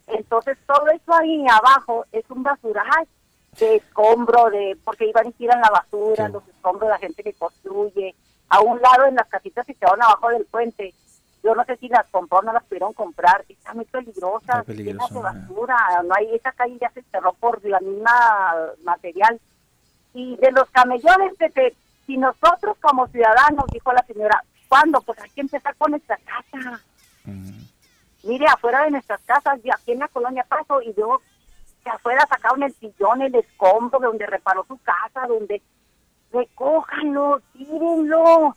Entonces 0.09 0.59
todo 0.66 0.89
eso 0.89 1.14
ahí 1.14 1.44
abajo 1.48 2.05
es 2.12 2.24
un 2.30 2.43
basural 2.43 3.06
de 3.59 3.76
escombro, 3.76 4.51
de 4.51 4.76
porque 4.85 5.06
iban 5.06 5.28
y 5.28 5.32
tiran 5.32 5.60
la 5.60 5.70
basura, 5.70 6.28
los 6.28 6.47
escombros 6.48 6.89
de 6.89 6.93
la 6.93 6.98
gente 6.98 7.22
que 7.22 7.32
construye. 7.32 8.14
A 8.48 8.60
un 8.60 8.80
lado 8.80 9.04
en 9.06 9.14
las 9.14 9.28
casitas 9.28 9.66
que 9.66 9.74
quedaron 9.74 10.02
abajo 10.02 10.30
del 10.30 10.46
puente, 10.46 10.94
yo 11.42 11.54
no 11.54 11.64
sé 11.64 11.76
si 11.76 11.88
las 11.88 12.06
compró 12.08 12.38
o 12.38 12.42
no 12.42 12.52
las 12.52 12.64
pudieron 12.64 12.92
comprar, 12.92 13.44
están 13.48 13.76
muy 13.76 13.84
peligrosas, 13.84 14.66
llenas 14.66 15.10
de 15.10 15.20
basura, 15.20 15.76
no 16.04 16.14
hay, 16.14 16.34
esa 16.34 16.52
calle 16.52 16.78
ya 16.80 16.90
se 16.90 17.02
cerró 17.02 17.32
por 17.34 17.64
la 17.64 17.80
misma 17.80 18.54
material. 18.84 19.40
Y 20.14 20.36
de 20.36 20.50
los 20.52 20.68
camellones, 20.70 21.34
Pepe, 21.38 21.76
si 22.06 22.16
nosotros 22.16 22.76
como 22.80 23.06
ciudadanos, 23.08 23.66
dijo 23.72 23.92
la 23.92 24.02
señora, 24.04 24.42
¿cuándo? 24.68 25.00
Pues 25.02 25.18
hay 25.20 25.30
que 25.30 25.42
empezar 25.42 25.76
con 25.76 25.92
nuestra 25.92 26.18
casa. 26.18 26.80
Mire, 28.24 28.46
afuera 28.46 28.84
de 28.84 28.90
nuestras 28.90 29.20
casas, 29.22 29.60
y 29.62 29.70
aquí 29.70 29.92
en 29.92 30.00
la 30.00 30.08
colonia 30.08 30.44
paso 30.48 30.82
y 30.82 30.92
veo 30.92 31.22
que 31.84 31.90
afuera 31.90 32.26
sacaron 32.28 32.62
el 32.62 32.72
sillón, 32.74 33.22
el 33.22 33.34
escombro 33.34 34.00
de 34.00 34.06
donde 34.06 34.26
reparó 34.26 34.64
su 34.66 34.76
casa, 34.78 35.26
donde 35.26 35.62
recójanlo, 36.32 37.40
tírenlo, 37.52 38.55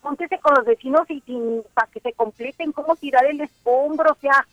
póntese 0.00 0.38
con 0.38 0.54
los 0.54 0.64
vecinos 0.64 1.08
y 1.10 1.20
sin- 1.22 1.62
para 1.74 1.86
que 1.90 2.00
se 2.00 2.12
completen 2.12 2.72
cómo 2.72 2.96
tirar 2.96 3.24
el 3.26 3.40
escombro, 3.40 4.12
o 4.12 4.16
sea, 4.16 4.46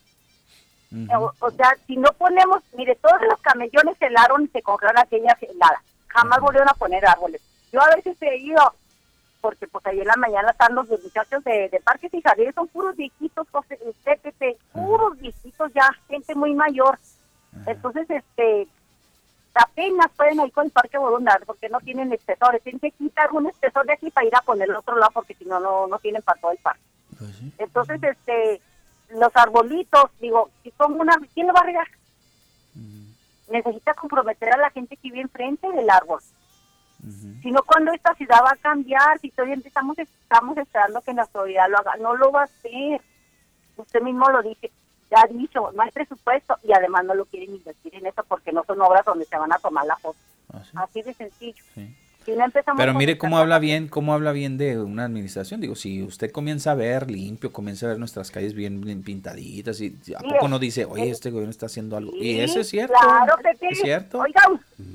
o, 1.18 1.32
o 1.40 1.52
sea, 1.52 1.76
si 1.88 1.96
no 1.98 2.10
ponemos, 2.18 2.62
mire, 2.76 2.96
todos 2.96 3.22
los 3.30 3.40
camellones 3.42 3.98
se 3.98 4.08
helaron 4.08 4.44
y 4.44 4.48
se 4.48 4.62
congelaron 4.62 5.00
aquella 5.00 5.38
helada, 5.42 5.82
jamás 6.08 6.40
volvieron 6.42 6.68
a 6.70 6.74
poner 6.74 7.06
árboles. 7.06 7.42
Yo 7.72 7.82
a 7.82 7.96
veces 7.96 8.18
he 8.22 8.38
ido, 8.38 8.62
porque 9.40 9.68
pues 9.68 9.86
ahí 9.86 10.02
en 10.02 10.08
la 10.08 10.18
mañana 10.18 10.52
están 10.52 10.76
los 10.76 10.90
muchachos 10.90 11.44
de, 11.46 11.70
de 11.70 11.80
parques 11.80 12.14
y 12.14 12.22
jardines, 12.22 12.54
son 12.56 12.68
puros 12.68 12.96
viejitos, 12.98 13.48
José, 13.52 13.80
Pepe, 14.04 14.58
puros 14.74 15.18
viejitos 15.18 15.72
ya, 15.74 15.90
gente 16.10 16.36
muy 16.36 16.54
mayor. 16.54 17.00
Entonces, 17.66 18.10
este, 18.10 18.68
apenas 19.54 20.12
pueden 20.16 20.40
ir 20.40 20.52
con 20.52 20.66
el 20.66 20.72
parque 20.72 20.98
voluntario 20.98 21.46
porque 21.46 21.70
no 21.70 21.80
tienen 21.80 22.12
espesores. 22.14 22.62
Tienen 22.64 22.80
que 22.80 22.92
quitar 22.92 23.32
un 23.32 23.48
espesor 23.48 23.86
de 23.86 23.94
aquí 23.94 24.10
para 24.10 24.28
ir 24.28 24.36
a 24.36 24.42
poner 24.42 24.70
el 24.70 24.76
otro 24.76 24.98
lado 24.98 25.12
porque 25.14 25.36
si 25.36 25.46
no, 25.46 25.60
no, 25.60 25.88
no 25.88 26.00
tienen 26.00 26.22
para 26.22 26.40
todo 26.40 26.52
el 26.52 26.58
parque. 26.58 26.82
Entonces, 27.58 28.02
este, 28.02 28.62
los 29.10 29.36
arbolitos, 29.36 30.10
digo, 30.20 30.50
si 30.64 30.72
son 30.72 31.00
una, 31.00 31.20
¿quién 31.34 31.48
lo 31.48 31.54
va 31.54 31.62
a 31.62 31.66
regar? 31.66 31.88
Necesita 33.50 33.94
comprometer 33.94 34.54
a 34.54 34.58
la 34.58 34.70
gente 34.72 34.96
que 34.96 35.10
vive 35.10 35.22
enfrente 35.22 35.70
del 35.72 35.90
árbol. 35.90 36.22
Si 37.42 37.52
no, 37.52 37.64
cuando 37.64 37.92
esta 37.92 38.14
ciudad 38.14 38.44
va 38.44 38.52
a 38.52 38.56
cambiar? 38.56 39.20
Si 39.20 39.32
todavía 39.32 39.56
estamos, 39.56 39.98
estamos 39.98 40.58
esperando 40.58 41.02
que 41.02 41.14
la 41.14 41.24
autoridad 41.24 41.70
lo 41.70 41.80
haga, 41.80 41.96
no 41.98 42.16
lo 42.16 42.32
va 42.32 42.42
a 42.42 42.46
hacer. 42.46 43.02
Usted 43.76 44.02
mismo 44.02 44.30
lo 44.30 44.44
dice, 44.44 44.72
ha 45.16 45.26
dicho, 45.28 45.72
no 45.74 45.82
hay 45.84 45.92
presupuesto 45.92 46.56
y 46.64 46.74
además 46.74 47.06
no 47.06 47.14
lo 47.16 47.26
quieren 47.26 47.56
invertir 47.56 47.96
en 47.96 48.06
eso 48.08 48.24
porque 48.28 48.52
no 48.52 48.64
son 48.66 48.82
obras 48.82 49.04
donde 49.06 49.26
se 49.26 49.38
van 49.38 49.52
a 49.54 49.58
tomar 49.60 49.86
la 49.86 49.96
foto. 49.98 50.18
Así 50.76 51.02
de 51.02 51.14
sencillo. 51.14 51.64
Si 52.26 52.34
no 52.34 52.46
empezamos 52.46 52.78
Pero 52.78 52.94
mire 52.94 53.18
cómo 53.18 53.40
habla 53.40 53.58
bien, 53.58 53.88
cómo 53.88 54.14
habla 54.14 54.32
bien 54.32 54.58
de 54.60 54.80
una 54.80 55.06
administración. 55.06 55.60
Digo, 55.60 55.74
si 55.76 56.04
usted 56.04 56.32
comienza 56.32 56.72
a 56.72 56.76
ver 56.76 57.10
limpio, 57.10 57.52
comienza 57.52 57.88
a 57.88 57.90
ver 57.90 57.98
nuestras 58.00 58.30
calles 58.30 58.54
bien, 58.54 58.80
bien 58.80 59.02
pintaditas, 59.02 59.82
y 59.82 59.88
¿a 60.16 60.20
Sí, 60.20 60.28
poco 60.30 60.48
no 60.48 60.60
dice, 60.60 60.86
oye, 60.86 61.06
es- 61.06 61.14
este 61.14 61.32
gobierno 61.32 61.50
está 61.50 61.66
haciendo 61.66 61.98
algo? 61.98 62.12
Sí, 62.12 62.20
y 62.22 62.40
eso 62.42 62.60
es 62.60 62.70
cierto. 62.70 62.94
Claro, 63.02 63.36
Pepe. 63.42 63.70
Es 63.72 63.80
cierto. 63.82 64.20
Oiga, 64.20 64.42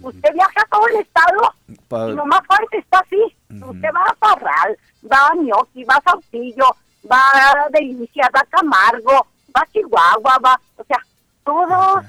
usted 0.02 0.32
viaja 0.34 0.60
a 0.62 0.68
todo 0.70 0.86
el 0.86 0.96
estado 1.00 1.54
Pa- 1.88 2.10
y 2.10 2.14
nomás 2.14 2.40
fuerte 2.46 2.78
está 2.78 2.98
así. 3.00 3.20
Usted 3.50 3.88
va 3.92 4.04
a 4.08 4.14
Parral, 4.14 4.78
va 5.10 5.28
a 5.28 5.34
Ñoqui, 5.34 5.82
va 5.82 5.94
a 5.96 6.02
Sautillo, 6.02 6.76
va 7.10 7.18
a 7.34 7.68
Delicia, 7.72 8.30
va 8.36 8.40
a 8.40 8.44
Camargo, 8.46 9.26
va 9.56 9.66
Chihuahua, 9.72 10.38
va, 10.44 10.60
o 10.76 10.84
sea, 10.84 10.98
todas 11.44 12.04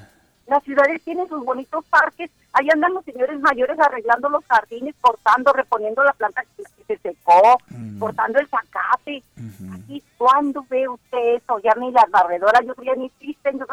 las 0.47 0.63
ciudades 0.63 1.01
tienen 1.03 1.27
sus 1.29 1.43
bonitos 1.45 1.85
parques. 1.85 2.29
Ahí 2.53 2.67
andan 2.73 2.93
los 2.93 3.05
señores 3.05 3.39
mayores 3.39 3.77
arreglando 3.79 4.29
los 4.29 4.43
jardines, 4.45 4.95
cortando, 4.99 5.53
reponiendo 5.53 6.03
la 6.03 6.13
planta 6.13 6.43
que 6.55 6.63
se 6.87 6.97
secó, 6.97 7.59
cortando 7.99 8.39
el 8.39 8.47
zacate. 8.47 9.21
¿Y 9.87 10.01
cuándo 10.17 10.65
ve 10.69 10.87
usted 10.87 11.35
eso? 11.35 11.59
Ya 11.59 11.73
ni 11.79 11.91
las 11.91 12.09
barredoras, 12.09 12.61
yo 12.65 12.73
ya 12.83 12.95
ni 12.95 13.05
existen, 13.07 13.59
yo 13.59 13.65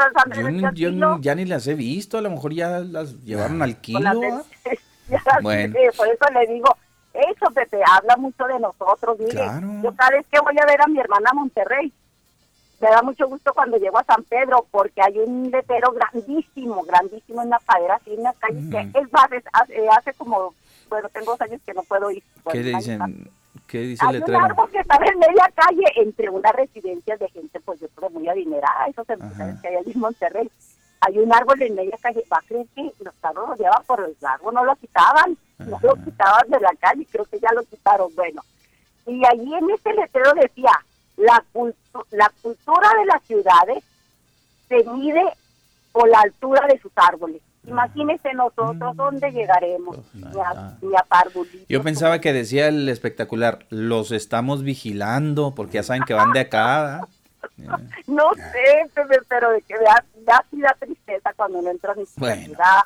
Yo, 0.74 0.90
yo 0.90 1.18
ya 1.20 1.34
ni 1.34 1.44
las 1.46 1.66
he 1.66 1.74
visto, 1.74 2.18
a 2.18 2.20
lo 2.20 2.30
mejor 2.30 2.52
ya 2.52 2.80
las 2.80 3.14
llevaron 3.24 3.62
al 3.62 3.76
kilo. 3.80 4.00
Con 4.00 4.04
las 4.04 4.46
de- 4.64 4.78
ya 5.08 5.22
las- 5.24 5.42
Bueno. 5.42 5.74
eh, 5.78 5.90
por 5.96 6.08
eso 6.08 6.24
le 6.34 6.46
digo, 6.52 6.76
eso 7.14 7.46
Pepe 7.54 7.80
habla 7.90 8.16
mucho 8.16 8.44
de 8.44 8.58
nosotros. 8.60 9.18
Mire, 9.18 9.30
Claro. 9.30 9.68
yo 9.82 9.94
cada 9.94 10.10
vez 10.10 10.26
que 10.30 10.40
voy 10.40 10.56
a 10.60 10.66
ver 10.66 10.82
a 10.82 10.86
mi 10.88 10.98
hermana 10.98 11.30
Monterrey, 11.32 11.90
me 12.84 12.90
da 12.90 13.02
mucho 13.02 13.26
gusto 13.28 13.52
cuando 13.54 13.76
llego 13.78 13.98
a 13.98 14.04
San 14.04 14.22
Pedro 14.24 14.66
porque 14.70 15.00
hay 15.02 15.18
un 15.18 15.50
letrero 15.50 15.92
grandísimo, 15.92 16.82
grandísimo 16.84 17.42
en 17.42 17.50
la 17.50 17.58
padera, 17.60 17.94
así 17.96 18.12
en 18.14 18.22
la 18.22 18.32
calle, 18.34 18.60
que 18.70 18.98
es 19.00 19.12
más, 19.12 19.32
es- 19.32 19.44
hace, 19.52 19.88
hace 19.88 20.12
como, 20.14 20.54
bueno, 20.88 21.08
tengo 21.08 21.32
dos 21.32 21.40
años 21.40 21.60
que 21.64 21.72
no 21.74 21.82
puedo 21.82 22.10
ir. 22.10 22.22
¿Qué 22.52 22.58
dicen? 22.62 23.30
¿Qué 23.66 23.78
dice 23.78 24.04
el 24.04 24.08
hay 24.10 24.14
un 24.16 24.20
letrero? 24.20 24.44
árbol 24.44 24.70
que 24.70 24.78
está 24.78 24.96
en 24.96 25.18
media 25.18 25.50
calle 25.54 25.84
entre 25.96 26.28
unas 26.28 26.52
residencias 26.52 27.18
de 27.18 27.28
gente, 27.30 27.58
pues 27.60 27.80
yo 27.80 27.88
creo 27.94 28.10
muy 28.10 28.28
adinerada, 28.28 28.86
esos 28.86 29.08
empresarios 29.08 29.60
que 29.60 29.68
hay 29.68 29.76
allí 29.76 29.92
en 29.92 30.00
Monterrey. 30.00 30.50
Hay 31.00 31.18
un 31.18 31.32
árbol 31.34 31.60
en 31.62 31.74
media 31.74 31.96
calle, 32.00 32.22
va 32.32 32.38
a 32.38 32.46
creer 32.48 32.66
que 32.74 32.90
los 33.02 33.14
carros 33.20 33.48
lo 33.48 33.56
llevan 33.56 33.82
por 33.86 34.00
el 34.00 34.16
árbol, 34.26 34.54
no 34.54 34.64
lo 34.64 34.74
quitaban, 34.76 35.36
no 35.58 35.78
lo 35.82 35.94
quitaban 36.04 36.48
de 36.48 36.60
la 36.60 36.72
calle, 36.78 37.06
creo 37.10 37.24
que 37.24 37.38
ya 37.40 37.52
lo 37.54 37.62
quitaron, 37.64 38.14
bueno. 38.14 38.42
Y 39.06 39.22
allí 39.26 39.54
en 39.54 39.70
ese 39.70 39.92
letrero 39.92 40.32
decía, 40.34 40.72
la, 41.16 41.42
cultu- 41.52 42.04
la 42.10 42.30
cultura 42.42 42.88
de 42.98 43.06
las 43.06 43.22
ciudades 43.24 43.84
se 44.68 44.84
mide 44.90 45.22
por 45.92 46.08
la 46.08 46.20
altura 46.20 46.66
de 46.66 46.78
sus 46.78 46.92
árboles. 46.96 47.40
Imagínese 47.66 48.32
nosotros 48.34 48.94
dónde 48.96 49.30
llegaremos, 49.30 49.96
ni 50.12 50.22
a, 50.40 50.76
ni 50.82 50.94
a. 50.94 51.04
Yo 51.68 51.82
pensaba 51.82 52.18
que 52.20 52.32
decía 52.34 52.68
el 52.68 52.88
espectacular, 52.90 53.64
los 53.70 54.10
estamos 54.12 54.62
vigilando 54.62 55.54
porque 55.54 55.74
ya 55.74 55.82
saben 55.82 56.02
que 56.02 56.12
van 56.14 56.32
de 56.32 56.40
acá. 56.40 57.06
No 58.06 58.30
sé, 58.34 58.90
pero 59.28 59.50
de 59.50 59.60
que 59.62 59.74
da, 59.74 60.02
da, 60.24 60.44
da 60.50 60.76
tristeza 60.80 61.30
cuando 61.36 61.60
no 61.62 61.70
entra 61.70 61.92
en 61.96 62.06
Bueno. 62.16 62.42
ciudad, 62.42 62.80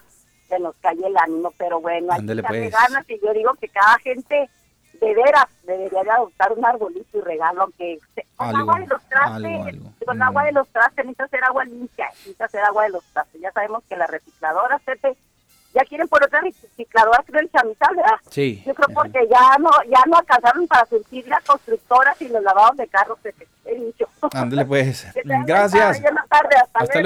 se 0.49 0.59
nos 0.59 0.75
cae 0.81 0.97
el 1.05 1.17
ánimo, 1.17 1.53
pero 1.57 1.81
bueno, 1.81 2.13
hay 2.13 2.27
que 2.27 2.43
pues. 2.43 2.73
ganas 2.73 3.09
y 3.09 3.21
yo 3.25 3.33
digo 3.33 3.55
que 3.55 3.69
cada 3.69 3.99
gente 4.01 4.51
de 5.01 5.15
veras 5.15 5.45
debería 5.65 6.03
de 6.03 6.11
adoptar 6.11 6.53
un 6.53 6.65
arbolito 6.65 7.19
y 7.19 7.21
regalo, 7.21 7.63
aunque 7.63 7.99
con 8.37 8.49
Algo, 8.49 8.59
agua 8.73 8.81
de 8.81 8.87
los 8.89 9.03
trastes, 9.09 9.45
algo, 9.45 9.65
algo. 9.65 9.93
con 10.05 10.19
Mm. 10.19 10.23
agua 10.23 10.45
de 10.45 10.53
los 10.53 10.69
trastes, 10.69 11.05
necesita 11.05 11.25
hacer 11.25 11.45
agua 11.45 11.65
limpia, 11.65 12.07
necesita 12.09 12.45
hacer 12.47 12.61
agua 12.65 12.83
de 12.85 12.91
los 12.91 13.05
trastes. 13.13 13.41
Ya 13.41 13.53
sabemos 13.53 13.85
que 13.89 13.97
las 13.97 14.11
recicladoras, 14.11 14.83
Pepe, 14.83 15.17
ya 15.79 15.85
quieren 15.89 16.09
por 16.09 16.25
otra 16.25 16.41
recicladora, 16.41 17.23
creo, 17.27 17.41
el 17.41 17.51
chamizal, 17.51 17.95
¿verdad? 17.97 18.17
Sí. 18.31 18.63
Yo 18.67 18.75
creo 18.75 18.89
porque 18.95 19.21
ya 19.31 19.57
no 19.59 19.71
ya 19.91 20.03
no 20.09 20.17
alcanzaron 20.19 20.67
para 20.67 20.85
surtir 20.87 21.27
las 21.29 21.43
constructoras 21.45 22.21
y 22.21 22.29
los 22.29 22.43
lavados 22.43 22.77
de 22.77 22.87
carros, 22.89 23.19
Pepe. 23.23 23.47
He 23.65 23.75
dicho. 23.85 24.07
Ándale 24.33 24.65
pues. 24.65 25.07
Que 25.15 25.23
Gracias. 25.47 26.01
buena 26.01 26.25
tarde, 26.29 26.57
hasta, 26.57 26.79
Hasta 26.79 27.03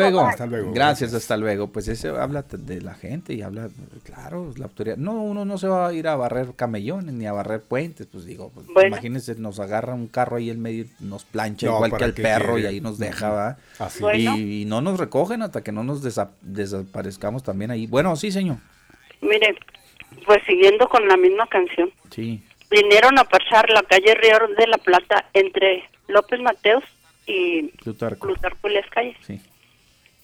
luego. 0.46 0.72
Gracias, 0.72 1.12
hasta 1.12 1.36
luego. 1.36 1.66
Pues 1.68 1.88
ese 1.88 2.08
habla 2.10 2.42
de 2.48 2.80
la 2.80 2.94
gente 2.94 3.34
y 3.34 3.42
habla, 3.42 3.68
claro, 4.04 4.52
la 4.56 4.66
autoridad. 4.66 4.96
No, 4.96 5.22
uno 5.22 5.44
no 5.44 5.58
se 5.58 5.66
va 5.66 5.88
a 5.88 5.92
ir 5.92 6.06
a 6.06 6.14
barrer 6.14 6.54
camellones 6.54 7.14
ni 7.14 7.26
a 7.26 7.32
barrer 7.32 7.62
puentes, 7.62 8.06
pues 8.06 8.24
digo, 8.26 8.50
pues, 8.54 8.66
Bueno. 8.68 8.88
imagínense, 8.88 9.34
nos 9.34 9.58
agarra 9.58 9.94
un 9.94 10.06
carro 10.06 10.36
ahí 10.36 10.50
en 10.50 10.62
medio, 10.62 10.84
nos 11.00 11.24
plancha 11.24 11.66
No, 11.66 11.74
igual 11.76 11.90
que 11.90 11.96
¿para 11.96 12.06
al 12.06 12.12
perro 12.14 12.58
y 12.58 12.66
ahí 12.66 12.80
nos 12.80 12.96
deja, 12.98 13.30
¿va? 13.30 13.56
Así. 13.80 13.98
Y, 13.98 14.02
Bueno. 14.02 14.36
y 14.36 14.64
no 14.66 14.80
nos 14.80 15.00
recogen 15.00 15.42
hasta 15.42 15.62
que 15.62 15.72
no 15.72 15.82
nos 15.82 16.04
desa- 16.04 16.30
desaparezcamos 16.42 17.42
también 17.42 17.72
ahí. 17.72 17.86
Bueno, 17.88 18.14
sí, 18.16 18.30
señor. 18.30 18.58
Mire, 19.22 19.56
pues 20.26 20.42
siguiendo 20.46 20.88
con 20.88 21.08
la 21.08 21.16
misma 21.16 21.46
canción. 21.46 21.90
Sí. 22.10 22.42
Vinieron 22.70 23.18
a 23.18 23.24
pasar 23.24 23.68
la 23.70 23.82
calle 23.82 24.14
Río 24.14 24.38
de 24.56 24.66
la 24.66 24.78
Plata 24.78 25.26
entre 25.32 25.84
López 26.08 26.40
Mateos 26.40 26.84
y 27.26 27.62
Plutarco. 27.82 28.26
Plutarco 28.26 28.68
y 28.68 28.74
las 28.74 28.88
calles. 28.90 29.16
Sí. 29.20 29.40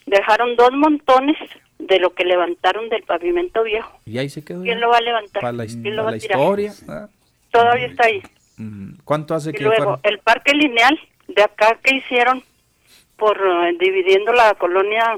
Dejaron 0.07 0.57
dos 0.57 0.73
montones 0.73 1.37
de 1.79 1.99
lo 2.01 2.11
que 2.15 2.25
levantaron 2.25 2.89
del 2.89 3.03
pavimento 3.03 3.62
viejo. 3.62 4.01
Y 4.07 4.19
ahí 4.19 4.29
se 4.29 4.45
quedó. 4.45 4.62
¿Quién 4.62 4.81
lo 4.81 4.89
va 4.89 4.99
a 4.99 5.03
levantar? 5.03 5.41
Para 5.43 5.53
la, 5.53 5.66
¿Quién 5.66 5.95
lo 5.97 6.03
para 6.03 6.05
va 6.05 6.11
la 6.12 6.16
a 6.16 6.20
tirar? 6.20 6.39
historia. 6.39 6.73
¿ah? 6.89 7.09
Todavía 7.51 7.87
está 7.87 8.07
ahí. 8.07 8.23
Mm, 8.57 8.93
¿Cuánto 9.05 9.35
hace 9.35 9.51
Y 9.51 9.53
que 9.53 9.65
luego, 9.65 9.77
fueron? 9.77 10.01
el 10.03 10.19
parque 10.19 10.53
lineal 10.55 10.99
de 11.29 11.43
acá 11.43 11.79
que 11.83 11.97
hicieron 11.97 12.43
por 13.16 13.37
eh, 13.39 13.77
dividiendo 13.79 14.33
la 14.33 14.55
colonia 14.55 15.16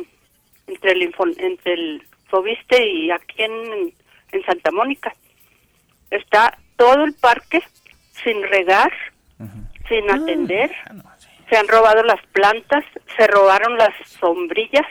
entre 0.67 0.93
el 0.93 1.15
entre 1.39 1.73
el 1.75 2.03
Fobiste 2.31 2.87
y 2.87 3.11
aquí 3.11 3.43
en, 3.43 3.93
en 4.33 4.45
Santa 4.45 4.71
Mónica. 4.71 5.15
Está 6.11 6.57
todo 6.77 7.05
el 7.05 7.15
parque 7.15 7.63
sin 8.25 8.43
regar, 8.45 8.93
sin 9.89 10.11
Ah, 10.11 10.15
atender. 10.15 10.71
Se 11.49 11.57
han 11.57 11.67
robado 11.69 12.03
las 12.05 12.25
plantas, 12.33 12.85
se 13.17 13.27
robaron 13.27 13.77
las 13.77 13.91
sombrillas 14.21 14.87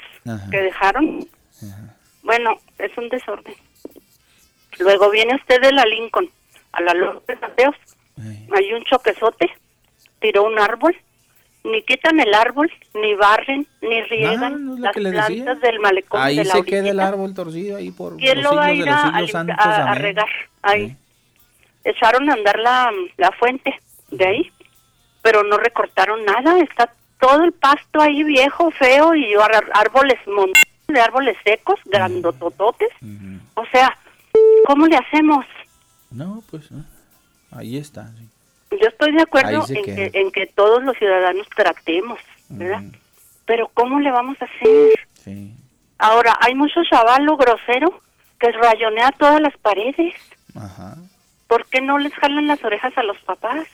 que 0.52 0.62
dejaron. 0.62 1.26
Bueno, 2.22 2.56
es 2.78 2.96
un 2.98 3.08
desorden. 3.10 3.56
Luego 4.80 5.10
viene 5.10 5.36
usted 5.36 5.62
de 5.62 5.72
la 5.72 5.86
Lincoln 5.86 6.30
a 6.74 6.82
la 6.82 6.94
López 6.94 7.40
Mateos. 7.42 7.76
Hay 8.56 8.74
un 8.74 8.84
choquezote, 8.84 9.50
tiró 10.20 10.44
un 10.44 10.60
árbol. 10.60 10.96
Ni 11.70 11.84
quitan 11.84 12.20
el 12.20 12.34
árbol, 12.34 12.72
ni 12.96 13.14
barren, 13.16 13.68
ni 13.82 14.02
riegan 14.04 14.82
las 14.82 14.94
que 14.94 15.02
le 15.02 15.12
decía. 15.12 15.44
plantas 15.44 15.62
del 15.62 15.80
malecón 15.80 16.22
Ahí 16.22 16.38
de 16.38 16.46
la 16.46 16.54
se 16.54 16.64
queda 16.64 16.90
el 16.90 17.00
árbol 17.00 17.34
torcido 17.34 17.78
ahí 17.78 17.92
por 17.92 18.18
¿Quién 18.18 18.42
los 18.42 18.52
lo 18.52 18.58
va 18.58 18.66
a 18.66 18.74
ir 18.74 18.84
de 18.86 18.90
los 18.90 19.00
a, 19.00 19.28
santos. 19.28 19.56
regar? 20.00 20.26
Ahí. 20.64 20.96
Echaron 21.84 22.30
a 22.30 22.34
andar 22.34 22.58
la, 22.60 22.92
la 23.18 23.32
fuente 23.34 23.74
de 24.10 24.26
ahí, 24.26 24.52
pero 25.22 25.44
no 25.44 25.58
recortaron 25.58 26.26
nada. 26.26 26.60
Está 26.60 26.92
todo 27.20 27.44
el 27.44 27.52
pasto 27.52 28.02
ahí 28.02 28.24
viejo, 28.24 28.72
feo 28.72 29.14
y 29.16 29.34
árboles 29.74 30.18
de 30.88 31.00
árboles 31.00 31.38
secos, 31.44 31.80
grandotototes. 31.86 32.90
O 33.54 33.66
sea, 33.72 33.96
¿cómo 34.66 34.88
le 34.88 34.98
hacemos? 34.98 35.46
No, 36.10 36.42
pues 36.50 36.72
no. 36.72 36.84
ahí 37.52 37.78
está. 37.78 38.08
sí. 38.18 38.28
Yo 38.72 38.88
estoy 38.88 39.12
de 39.14 39.24
acuerdo 39.24 39.66
en 39.70 39.84
que, 39.84 40.12
en 40.14 40.32
que 40.32 40.48
todos 40.48 40.84
los 40.84 40.98
ciudadanos 40.98 41.48
tratemos, 41.56 42.20
¿verdad? 42.50 42.84
Pero 43.46 43.70
¿cómo 43.74 44.00
le 44.00 44.12
vamos 44.12 44.38
a 44.42 44.46
hacer? 44.46 44.92
Sí. 45.24 45.56
Ahora, 45.98 46.38
hay 46.40 46.56
mucho 46.56 46.82
chavalo 46.90 47.36
grosero 47.36 48.02
que 48.40 48.52
rayonea 48.52 49.12
todas 49.18 49.42
las 49.42 49.58
paredes. 49.58 50.14
Ajá. 50.56 50.96
¿Por 51.48 51.66
qué 51.66 51.82
no 51.82 51.98
les 51.98 52.14
jalan 52.14 52.48
las 52.48 52.64
orejas 52.64 52.96
a 52.98 53.04
los 53.04 53.18
papás? 53.20 53.68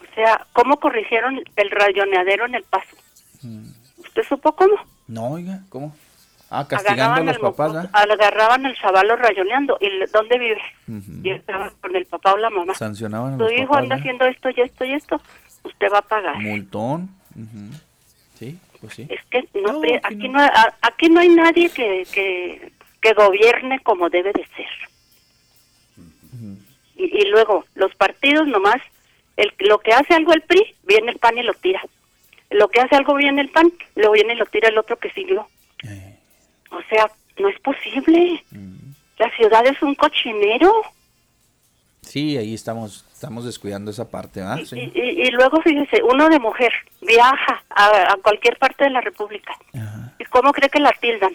O 0.00 0.14
sea, 0.14 0.44
¿cómo 0.52 0.80
corrigieron 0.80 1.40
el 1.54 1.70
rayoneadero 1.70 2.46
en 2.46 2.56
el 2.56 2.64
paso? 2.64 2.96
¿Usted 3.98 4.22
supo 4.28 4.56
cómo? 4.56 4.74
No, 5.06 5.28
oiga, 5.30 5.60
¿cómo? 5.68 5.94
Ah, 6.50 6.66
castigando 6.66 7.02
a 7.02 7.06
Agarraban 7.06 7.26
los 7.26 7.38
papás, 7.38 7.88
¿ah? 7.92 8.02
agarraban 8.10 8.64
al 8.66 8.74
chavalo 8.76 9.16
rayoneando. 9.16 9.76
¿Y 9.80 9.88
dónde 10.10 10.38
vive? 10.38 10.62
Y 11.22 11.30
estaba 11.30 11.70
con 11.80 11.94
el 11.94 12.06
papá 12.06 12.32
o 12.32 12.36
la 12.38 12.48
mamá. 12.50 12.74
Sancionaban 12.74 13.34
a 13.34 13.36
los 13.36 13.52
hijo 13.52 13.66
papás, 13.68 13.82
anda 13.82 13.96
haciendo 13.96 14.24
esto 14.24 14.48
y 14.50 14.60
esto 14.62 14.84
y 14.84 14.94
esto. 14.94 15.20
Usted 15.64 15.88
va 15.92 15.98
a 15.98 16.02
pagar. 16.02 16.36
Multón. 16.38 17.10
ujú. 17.34 17.74
Sí, 18.38 18.58
pues 18.80 18.94
sí. 18.94 19.06
Es 19.10 19.20
que 19.30 19.46
no, 19.60 19.82
aquí, 20.04 20.28
no. 20.28 20.40
a- 20.40 20.74
aquí 20.80 21.08
no 21.10 21.20
hay 21.20 21.28
nadie 21.28 21.68
que, 21.70 22.06
que, 22.12 22.72
que 23.02 23.12
gobierne 23.12 23.80
como 23.80 24.08
debe 24.08 24.32
de 24.32 24.46
ser. 24.56 24.66
Y, 26.96 27.04
y 27.22 27.24
luego, 27.30 27.64
los 27.74 27.94
partidos 27.94 28.46
nomás, 28.48 28.80
el, 29.36 29.52
lo 29.60 29.78
que 29.78 29.92
hace 29.92 30.14
algo 30.14 30.32
el 30.32 30.42
PRI, 30.42 30.74
viene 30.84 31.12
el 31.12 31.18
PAN 31.18 31.38
y 31.38 31.42
lo 31.42 31.54
tira. 31.54 31.80
Lo 32.50 32.68
que 32.68 32.80
hace 32.80 32.96
algo 32.96 33.14
bien 33.14 33.38
el 33.38 33.50
PAN, 33.50 33.72
lo 33.94 34.10
viene 34.12 34.32
y 34.34 34.36
lo 34.36 34.46
tira 34.46 34.68
el 34.68 34.78
otro 34.78 34.96
que 34.96 35.10
siguió. 35.10 35.46
O 36.70 36.80
sea, 36.88 37.10
no 37.38 37.48
es 37.48 37.58
posible. 37.60 38.42
La 39.18 39.30
ciudad 39.36 39.66
es 39.66 39.80
un 39.82 39.94
cochinero. 39.94 40.72
Sí, 42.02 42.36
ahí 42.38 42.54
estamos, 42.54 43.04
estamos 43.12 43.44
descuidando 43.44 43.90
esa 43.90 44.08
parte. 44.08 44.42
Sí. 44.64 44.76
Y, 44.94 45.00
y- 45.00 45.22
y 45.26 45.30
luego, 45.32 45.60
fíjese, 45.60 46.02
uno 46.02 46.28
de 46.28 46.38
mujer 46.38 46.72
viaja 47.02 47.62
a, 47.68 48.12
a 48.12 48.16
cualquier 48.22 48.56
parte 48.58 48.84
de 48.84 48.90
la 48.90 49.00
República. 49.00 49.52
¿Y 50.18 50.24
cómo 50.26 50.52
cree 50.52 50.70
que 50.70 50.78
la 50.80 50.92
tildan? 51.00 51.32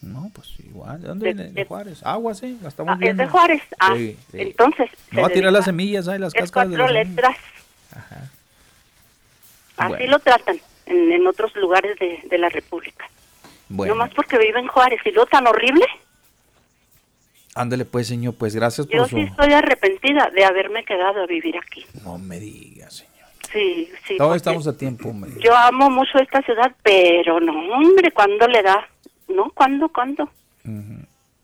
No, 0.00 0.30
pues 0.32 0.48
igual. 0.60 1.02
¿De 1.02 1.08
dónde 1.08 1.24
viene? 1.32 1.50
De 1.50 1.64
Juárez. 1.64 2.00
Agua, 2.04 2.32
sí, 2.34 2.56
la 2.62 2.68
estamos 2.68 2.92
Ah, 2.92 2.94
es 2.94 3.00
viendo. 3.00 3.22
de 3.24 3.28
Juárez. 3.28 3.62
Ah, 3.80 3.94
Sí, 3.96 4.16
sí. 4.30 4.36
entonces. 4.40 4.90
No 5.10 5.22
va 5.22 5.26
a 5.26 5.30
tirar 5.30 5.52
las 5.52 5.64
semillas, 5.64 6.06
ahí 6.08 6.18
las 6.20 6.34
Es 6.34 6.44
de 6.44 6.50
cuatro 6.52 6.76
las 6.78 6.92
letras. 6.92 7.36
Así 9.76 9.88
Bueno. 9.88 10.06
lo 10.06 10.18
tratan 10.20 10.60
en, 10.86 11.12
en 11.12 11.26
otros 11.26 11.54
lugares 11.56 11.98
de, 11.98 12.20
de 12.28 12.38
la 12.38 12.48
República. 12.48 13.08
Bueno, 13.68 13.94
No 13.94 13.98
más 14.00 14.14
porque 14.14 14.38
vive 14.38 14.58
en 14.60 14.68
Juárez. 14.68 15.00
Y 15.04 15.10
lo 15.10 15.26
tan 15.26 15.46
horrible, 15.46 15.84
ándale 17.54 17.84
pues, 17.84 18.06
señor, 18.06 18.34
pues 18.34 18.54
gracias 18.54 18.86
yo 18.88 18.98
por 19.00 19.08
su... 19.08 19.16
sí 19.16 19.22
estoy 19.22 19.52
arrepentida 19.52 20.30
de 20.30 20.44
haberme 20.44 20.84
quedado 20.84 21.22
a 21.22 21.26
vivir 21.26 21.56
aquí. 21.58 21.84
No 22.04 22.18
me 22.18 22.38
digas, 22.38 22.96
señor. 22.96 23.12
Sí, 23.52 23.90
sí. 24.06 24.16
Todavía 24.16 24.36
estamos 24.36 24.66
a 24.66 24.76
tiempo, 24.76 25.08
hombre. 25.08 25.32
Yo 25.40 25.56
amo 25.56 25.90
mucho 25.90 26.18
esta 26.18 26.42
ciudad, 26.42 26.72
pero 26.82 27.40
no, 27.40 27.52
hombre, 27.74 28.10
¿cuándo 28.12 28.46
le 28.46 28.62
da? 28.62 28.86
¿No? 29.28 29.50
¿Cuándo? 29.54 29.88
¿Cuándo? 29.88 30.30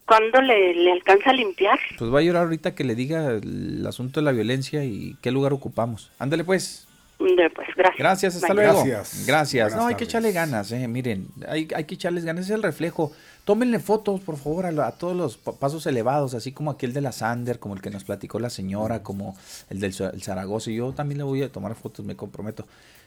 ¿Cuándo 0.07 0.43
le, 0.43 0.75
le 0.75 0.93
alcanza 0.93 1.31
a 1.31 1.33
limpiar? 1.33 1.79
Pues 1.99 2.13
va 2.13 2.19
a 2.19 2.23
llorar 2.23 2.45
ahorita 2.45 2.75
que 2.75 2.85
le 2.85 2.95
diga 2.95 3.31
el 3.31 3.85
asunto 3.87 4.21
de 4.21 4.25
la 4.25 4.33
violencia 4.33 4.85
y 4.85 5.17
qué 5.23 5.31
lugar 5.31 5.55
ocupamos. 5.55 6.11
Ándale 6.19 6.45
pues. 6.45 6.84
Pues, 7.17 7.69
gracias. 7.77 7.99
Gracias, 7.99 8.35
hasta 8.37 8.49
Bye. 8.49 8.57
luego. 8.65 8.85
Gracias. 9.27 9.75
No, 9.75 9.87
hay 9.87 9.95
que 9.95 10.05
echarle 10.05 10.33
ganas, 10.33 10.73
eh. 10.73 10.87
Miren, 10.89 11.29
hay, 11.49 11.69
hay 11.75 11.85
que 11.85 11.95
echarles 11.95 12.25
ganas. 12.25 12.47
Es 12.47 12.51
el 12.51 12.63
reflejo. 12.63 13.13
Tómenle 13.45 13.79
fotos, 13.79 14.21
por 14.21 14.37
favor, 14.37 14.67
a, 14.67 14.73
la- 14.73 14.89
a 14.89 14.93
todos 14.93 15.17
los 15.17 15.37
pa- 15.37 15.53
pasos 15.53 15.87
elevados, 15.87 16.35
así 16.35 16.53
como 16.53 16.71
aquel 16.71 16.93
de 16.93 17.01
la 17.03 17.13
Sander, 17.13 17.59
como 17.59 17.75
el 17.75 17.83
que 17.83 17.91
nos 17.91 18.05
platicó 18.05 18.39
la 18.41 18.51
señora, 18.51 19.03
como 19.03 19.37
el 19.71 19.81
del 19.81 19.95
el 20.13 20.23
Zaragoza. 20.23 20.71
Y 20.71 20.77
yo 20.77 20.93
también 20.93 21.19
le 21.19 21.25
voy 21.25 21.43
a 21.43 21.51
tomar 21.53 21.75
fotos, 21.75 22.05
me 22.05 22.17
comprometo. 22.17 22.67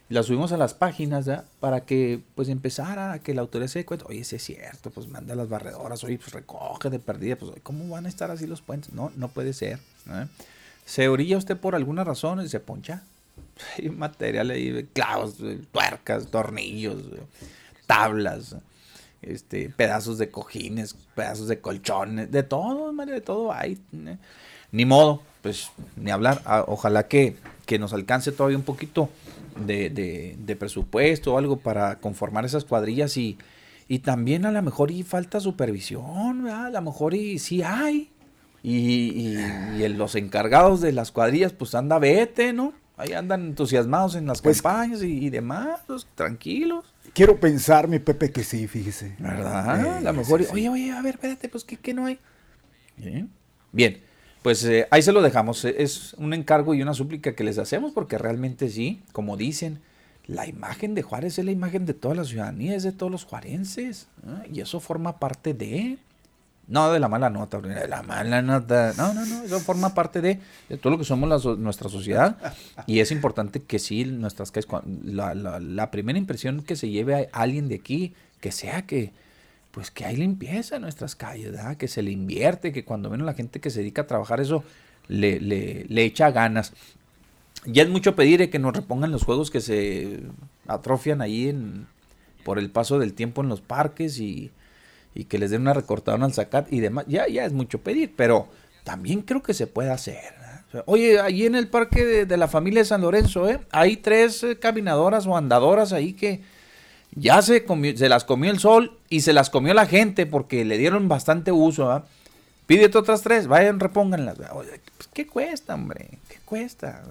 Y 0.09 0.13
las 0.13 0.27
subimos 0.27 0.51
a 0.53 0.57
las 0.57 0.73
páginas, 0.73 1.25
¿ya? 1.25 1.43
Para 1.59 1.81
que, 1.81 2.21
pues, 2.35 2.47
empezara 2.49 3.11
a 3.13 3.19
que 3.19 3.33
la 3.33 3.41
autoridad 3.41 3.67
se 3.67 3.79
dé 3.79 3.85
cuenta. 3.85 4.05
Oye, 4.07 4.23
sí 4.23 4.37
es 4.37 4.43
cierto, 4.43 4.89
pues, 4.89 5.07
manda 5.09 5.35
las 5.35 5.49
barredoras. 5.49 6.01
Oye, 6.05 6.17
pues, 6.17 6.31
recoge 6.31 6.89
de 6.89 6.99
perdida. 6.99 7.35
Pues, 7.35 7.51
¿cómo 7.63 7.89
van 7.89 8.05
a 8.05 8.09
estar 8.09 8.31
así 8.31 8.47
los 8.47 8.61
puentes? 8.61 8.93
No, 8.93 9.11
no 9.17 9.27
puede 9.27 9.51
ser. 9.53 9.79
¿eh? 10.09 10.27
Se 10.85 11.09
orilla 11.09 11.37
usted 11.37 11.57
por 11.57 11.75
alguna 11.75 12.03
razón 12.05 12.39
y 12.41 12.47
se 12.47 12.59
poncha. 12.61 13.03
Hay 13.77 13.89
material 13.89 14.49
ahí, 14.51 14.87
clavos, 14.93 15.35
tuercas, 15.71 16.27
tornillos, 16.27 17.03
tablas, 17.85 18.55
este, 19.21 19.69
pedazos 19.69 20.17
de 20.17 20.29
cojines, 20.29 20.95
pedazos 21.15 21.47
de 21.47 21.59
colchones, 21.59 22.31
de 22.31 22.43
todo, 22.43 22.93
madre, 22.93 23.13
de 23.13 23.21
todo 23.21 23.51
hay. 23.51 23.79
Ni 24.71 24.85
modo, 24.85 25.21
pues 25.41 25.69
ni 25.95 26.11
hablar. 26.11 26.41
Ah, 26.45 26.65
ojalá 26.67 27.07
que, 27.07 27.35
que 27.65 27.79
nos 27.79 27.93
alcance 27.93 28.31
todavía 28.31 28.57
un 28.57 28.63
poquito 28.63 29.09
de, 29.65 29.89
de- 29.89 30.35
de 30.39 30.55
presupuesto 30.55 31.33
o 31.33 31.37
algo 31.37 31.57
para 31.57 31.99
conformar 31.99 32.45
esas 32.45 32.63
cuadrillas 32.65 33.17
y, 33.17 33.37
y 33.87 33.99
también 33.99 34.45
a 34.45 34.51
lo 34.51 34.61
mejor 34.61 34.91
y 34.91 35.03
falta 35.03 35.39
supervisión, 35.39 36.47
a 36.47 36.69
lo 36.69 36.81
mejor 36.81 37.13
y 37.15 37.39
sí 37.39 37.63
hay. 37.63 38.11
Y, 38.63 39.37
y- 39.37 39.83
y 39.83 39.87
los 39.89 40.15
encargados 40.15 40.81
de 40.81 40.91
las 40.91 41.11
cuadrillas, 41.11 41.53
pues 41.53 41.73
anda 41.75 41.97
vete, 41.99 42.53
¿no? 42.53 42.73
Ahí 42.97 43.13
andan 43.13 43.45
entusiasmados 43.45 44.15
en 44.15 44.25
las 44.25 44.41
Pues- 44.41 44.61
campañas 44.61 45.03
y, 45.03 45.25
y 45.25 45.29
demás, 45.29 45.81
pues, 45.87 46.07
tranquilos. 46.15 46.83
Quiero 47.13 47.39
pensar, 47.39 47.87
mi 47.87 47.99
Pepe, 47.99 48.31
que 48.31 48.43
sí, 48.43 48.67
fíjese. 48.67 49.15
¿Verdad? 49.19 49.85
Eh, 49.85 50.07
a 50.07 50.11
lo 50.11 50.13
mejor, 50.13 50.39
sí, 50.41 50.45
sí. 50.47 50.53
oye, 50.53 50.69
oye, 50.69 50.91
a 50.91 51.01
ver, 51.01 51.15
espérate, 51.15 51.47
pues, 51.49 51.63
¿qué, 51.63 51.77
qué 51.77 51.93
no 51.93 52.05
hay? 52.05 52.19
Bien, 52.97 53.29
Bien, 53.71 53.99
pues 54.41 54.63
eh, 54.65 54.87
ahí 54.91 55.01
se 55.01 55.11
lo 55.11 55.21
dejamos. 55.21 55.63
Eh, 55.65 55.75
Es 55.77 56.13
un 56.15 56.33
encargo 56.33 56.73
y 56.73 56.81
una 56.81 56.93
súplica 56.93 57.33
que 57.35 57.43
les 57.43 57.57
hacemos 57.59 57.91
porque 57.91 58.17
realmente 58.17 58.69
sí, 58.69 59.01
como 59.11 59.37
dicen, 59.37 59.79
la 60.25 60.47
imagen 60.47 60.95
de 60.95 61.03
Juárez 61.03 61.37
es 61.37 61.45
la 61.45 61.51
imagen 61.51 61.85
de 61.85 61.93
toda 61.93 62.15
la 62.15 62.23
ciudadanía, 62.23 62.75
es 62.75 62.83
de 62.83 62.91
todos 62.91 63.11
los 63.11 63.25
juarenses. 63.25 64.07
¿eh? 64.25 64.49
Y 64.53 64.61
eso 64.61 64.79
forma 64.79 65.19
parte 65.19 65.53
de... 65.53 65.97
No 66.67 66.91
de 66.91 66.99
la 66.99 67.07
mala 67.07 67.29
nota, 67.29 67.61
de 67.61 67.87
la 67.87 68.03
mala 68.03 68.41
nota. 68.41 68.93
No, 68.97 69.13
no, 69.13 69.25
no, 69.25 69.43
eso 69.43 69.59
forma 69.59 69.93
parte 69.93 70.19
de, 70.19 70.39
todo 70.81 70.91
lo 70.91 70.97
que 70.97 71.05
somos 71.05 71.45
nuestra 71.57 71.89
sociedad. 71.89 72.37
Y 72.87 72.99
es 72.99 73.11
importante 73.11 73.61
que 73.61 73.79
sí, 73.79 74.03
nuestras 74.03 74.51
calles, 74.51 74.69
la 75.05 75.91
primera 75.91 76.19
impresión 76.19 76.61
que 76.63 76.75
se 76.75 76.89
lleve 76.89 77.29
a 77.31 77.41
alguien 77.41 77.69
de 77.69 77.75
aquí, 77.75 78.13
que 78.41 78.51
sea 78.51 78.81
que, 78.81 79.13
pues 79.71 79.91
que 79.91 80.05
hay 80.05 80.17
limpieza 80.17 80.75
en 80.75 80.81
nuestras 80.81 81.15
calles, 81.15 81.51
¿verdad? 81.51 81.77
que 81.77 81.87
se 81.87 82.01
le 82.01 82.11
invierte, 82.11 82.73
que 82.73 82.83
cuando 82.83 83.09
menos 83.09 83.25
la 83.25 83.33
gente 83.33 83.59
que 83.59 83.69
se 83.69 83.79
dedica 83.79 84.01
a 84.01 84.07
trabajar 84.07 84.41
eso 84.41 84.63
le, 85.07 85.39
le, 85.39 85.85
le 85.87 86.03
echa 86.03 86.31
ganas. 86.31 86.73
Ya 87.65 87.83
es 87.83 87.89
mucho 87.89 88.15
pedir 88.15 88.41
eh, 88.41 88.49
que 88.49 88.59
nos 88.59 88.75
repongan 88.75 89.11
los 89.11 89.23
juegos 89.23 89.51
que 89.51 89.61
se 89.61 90.21
atrofian 90.67 91.21
ahí 91.21 91.49
en, 91.49 91.87
por 92.43 92.59
el 92.59 92.69
paso 92.69 92.99
del 92.99 93.13
tiempo 93.13 93.41
en 93.41 93.49
los 93.49 93.61
parques 93.61 94.19
y, 94.19 94.51
y 95.15 95.25
que 95.25 95.37
les 95.39 95.51
den 95.51 95.61
una 95.61 95.73
recortadora 95.73 96.25
al 96.25 96.33
sacar 96.33 96.67
y 96.69 96.79
demás. 96.79 97.05
Ya, 97.07 97.27
ya 97.27 97.45
es 97.45 97.53
mucho 97.53 97.79
pedir, 97.79 98.13
pero 98.15 98.47
también 98.83 99.21
creo 99.21 99.41
que 99.41 99.53
se 99.53 99.67
puede 99.67 99.89
hacer. 99.91 100.33
sea, 100.71 100.83
Oye, 100.85 101.19
allí 101.19 101.45
en 101.45 101.55
el 101.55 101.67
parque 101.67 102.25
de, 102.25 102.37
la 102.37 102.47
familia 102.47 102.81
de 102.81 102.85
San 102.85 103.01
Lorenzo, 103.01 103.49
¿eh? 103.49 103.59
hay 103.71 103.97
tres 103.97 104.43
eh, 104.43 104.57
caminadoras 104.59 105.25
o 105.27 105.35
andadoras 105.35 105.91
ahí 105.93 106.13
que 106.13 106.41
ya 107.15 107.41
se, 107.41 107.65
comió- 107.65 107.95
se 107.97 108.09
las 108.09 108.23
comió 108.25 108.51
el 108.51 108.59
sol 108.59 108.97
y 109.09 109.21
se 109.21 109.33
las 109.33 109.49
comió 109.49 109.73
la 109.73 109.85
gente 109.87 110.25
porque 110.25 110.65
le 110.65 110.77
dieron 110.77 111.07
bastante 111.07 111.51
uso. 111.51 111.87
¿verdad? 111.87 112.05
Pídete 112.67 112.97
otras 112.97 113.21
tres, 113.21 113.47
vayan, 113.47 113.79
repónganlas. 113.79 114.37
Pues, 114.37 114.69
¿qué 115.13 115.25
cuesta, 115.25 115.73
hombre? 115.73 116.19
¿Qué 116.27 116.37
cuesta? 116.45 117.01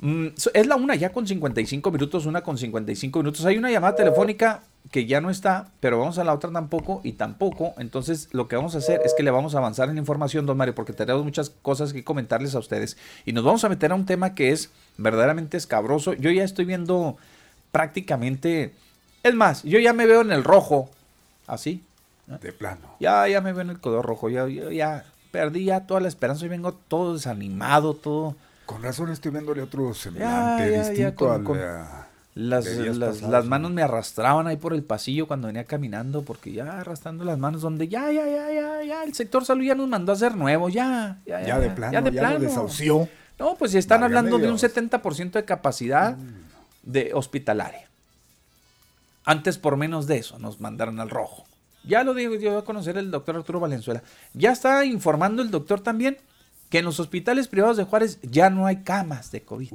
Mm, 0.00 0.26
es 0.52 0.66
la 0.66 0.76
una 0.76 0.94
ya 0.94 1.10
con 1.10 1.26
55 1.26 1.90
minutos, 1.90 2.26
una 2.26 2.42
con 2.42 2.58
55 2.58 3.18
minutos. 3.20 3.44
Hay 3.46 3.56
una 3.56 3.70
llamada 3.70 3.96
telefónica 3.96 4.62
que 4.90 5.06
ya 5.06 5.20
no 5.20 5.30
está, 5.30 5.68
pero 5.80 5.98
vamos 5.98 6.18
a 6.18 6.24
la 6.24 6.32
otra 6.34 6.50
tampoco 6.52 7.00
y 7.02 7.12
tampoco. 7.12 7.74
Entonces, 7.78 8.28
lo 8.32 8.46
que 8.48 8.56
vamos 8.56 8.74
a 8.74 8.78
hacer 8.78 9.00
es 9.04 9.14
que 9.14 9.22
le 9.22 9.30
vamos 9.30 9.54
a 9.54 9.58
avanzar 9.58 9.88
en 9.88 9.94
la 9.96 10.00
información, 10.00 10.46
don 10.46 10.56
Mario, 10.56 10.74
porque 10.74 10.92
tenemos 10.92 11.24
muchas 11.24 11.50
cosas 11.50 11.92
que 11.92 12.04
comentarles 12.04 12.54
a 12.54 12.58
ustedes. 12.58 12.96
Y 13.24 13.32
nos 13.32 13.42
vamos 13.44 13.64
a 13.64 13.68
meter 13.68 13.90
a 13.92 13.94
un 13.94 14.06
tema 14.06 14.34
que 14.34 14.52
es 14.52 14.70
verdaderamente 14.98 15.56
escabroso. 15.56 16.12
Yo 16.12 16.30
ya 16.30 16.44
estoy 16.44 16.64
viendo 16.66 17.16
prácticamente. 17.72 18.72
Es 19.22 19.34
más, 19.34 19.62
yo 19.64 19.78
ya 19.78 19.92
me 19.92 20.06
veo 20.06 20.20
en 20.20 20.32
el 20.32 20.44
rojo. 20.44 20.90
Así. 21.46 21.82
De 22.26 22.52
plano. 22.52 22.96
Ya, 23.00 23.26
ya 23.28 23.40
me 23.40 23.52
veo 23.52 23.62
en 23.62 23.70
el 23.70 23.80
color 23.80 24.04
rojo. 24.06 24.30
Ya, 24.30 24.46
ya, 24.48 24.70
ya 24.70 25.04
perdí 25.32 25.64
ya 25.64 25.86
toda 25.86 26.00
la 26.00 26.08
esperanza 26.08 26.44
y 26.46 26.48
vengo 26.48 26.72
todo 26.72 27.14
desanimado, 27.14 27.94
todo. 27.94 28.36
Con 28.64 28.82
razón 28.82 29.10
estoy 29.10 29.32
viéndole 29.32 29.60
otro 29.60 29.92
semblante 29.92 30.70
Ya, 30.70 30.88
distinto 30.88 31.16
con- 31.26 31.32
al 31.32 31.42
con- 31.44 31.58
de- 31.58 32.03
Las, 32.36 32.64
de 32.64 32.92
las- 32.94 33.22
las 33.22 33.44
¿no? 33.44 33.50
manos 33.50 33.70
me 33.70 33.82
arrastraban 33.82 34.48
ahí 34.48 34.56
por 34.56 34.74
el 34.74 34.82
pasillo 34.82 35.28
cuando 35.28 35.46
venía 35.46 35.64
caminando, 35.64 36.22
porque 36.22 36.52
ya 36.52 36.80
arrastrando 36.80 37.24
las 37.24 37.38
manos, 37.38 37.62
donde 37.62 37.86
ya, 37.86 38.10
ya, 38.10 38.26
ya, 38.26 38.52
ya, 38.52 38.82
ya, 38.84 39.04
el 39.04 39.14
sector 39.14 39.44
salud 39.44 39.62
ya 39.62 39.76
nos 39.76 39.86
mandó 39.88 40.10
a 40.10 40.16
hacer 40.16 40.34
nuevo, 40.36 40.68
ya, 40.68 41.18
ya, 41.26 41.46
Ya 41.46 41.60
de 41.60 41.70
plano, 41.70 42.10
ya 42.10 42.30
lo 42.32 42.40
desahució. 42.40 43.08
No, 43.38 43.54
pues 43.56 43.70
si 43.70 43.78
están 43.78 44.00
Válgame 44.00 44.18
hablando 44.18 44.38
de 44.38 44.50
un 44.52 44.58
Dios. 44.58 44.74
70% 44.74 45.30
de 45.32 45.44
capacidad 45.44 46.16
de 46.82 47.12
hospitalaria. 47.14 47.88
Antes 49.24 49.56
por 49.58 49.76
menos 49.76 50.06
de 50.06 50.18
eso 50.18 50.38
nos 50.38 50.60
mandaron 50.60 51.00
al 51.00 51.10
rojo. 51.10 51.44
Ya 51.86 52.02
lo 52.02 52.14
digo, 52.14 52.34
yo 52.34 52.50
voy 52.50 52.60
a 52.60 52.64
conocer 52.64 52.96
el 52.98 53.10
doctor 53.10 53.36
Arturo 53.36 53.60
Valenzuela. 53.60 54.02
Ya 54.32 54.52
está 54.52 54.84
informando 54.84 55.42
el 55.42 55.50
doctor 55.50 55.80
también 55.80 56.16
que 56.70 56.78
en 56.78 56.84
los 56.84 56.98
hospitales 56.98 57.46
privados 57.48 57.76
de 57.76 57.84
Juárez 57.84 58.18
ya 58.22 58.50
no 58.50 58.66
hay 58.66 58.78
camas 58.82 59.30
de 59.30 59.42
COVID. 59.42 59.70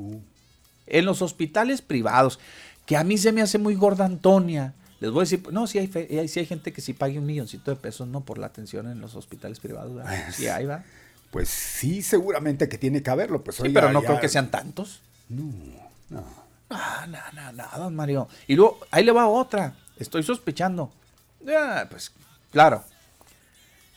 En 0.90 1.06
los 1.06 1.22
hospitales 1.22 1.82
privados, 1.82 2.40
que 2.86 2.98
a 2.98 3.04
mí 3.04 3.18
se 3.18 3.32
me 3.32 3.42
hace 3.42 3.58
muy 3.58 3.76
gorda 3.76 4.06
Antonia. 4.06 4.74
Les 5.00 5.12
voy 5.12 5.22
a 5.22 5.24
decir, 5.24 5.44
no, 5.52 5.66
sí 5.68 5.80
hay, 5.80 5.88
fe- 5.88 6.28
sí 6.28 6.40
hay 6.42 6.46
gente 6.46 6.74
que 6.74 6.82
sí 6.82 6.94
pague 6.94 7.18
un 7.20 7.26
milloncito 7.26 7.72
de 7.72 7.78
pesos, 7.78 8.08
no, 8.08 8.22
por 8.22 8.38
la 8.38 8.48
atención 8.48 8.88
en 8.92 9.00
los 9.00 9.16
hospitales 9.16 9.60
privados. 9.60 9.96
¿verdad? 9.96 10.26
Sí, 10.34 10.48
ahí 10.48 10.66
va. 10.66 10.84
Pues 11.32 11.48
sí, 11.48 12.02
seguramente 12.02 12.68
que 12.68 12.78
tiene 12.78 13.02
que 13.04 13.10
haberlo. 13.10 13.44
Pues, 13.44 13.58
Sí, 13.58 13.64
oiga, 13.64 13.82
pero 13.82 13.94
no 13.94 14.02
ya- 14.02 14.08
creo 14.08 14.20
que 14.20 14.28
sean 14.30 14.52
tantos. 14.52 15.02
No, 15.30 15.44
no. 16.10 16.24
Ah, 16.72 17.08
no, 17.08 17.20
no, 17.34 17.52
no, 17.54 17.68
don 17.78 17.96
Mario. 17.96 18.28
Y 18.48 18.56
luego, 18.56 18.80
ahí 18.92 19.04
le 19.04 19.12
va 19.12 19.28
otra. 19.28 19.74
Estoy 19.98 20.24
sospechando. 20.24 20.92
Pues, 21.90 22.12
claro. 22.52 22.84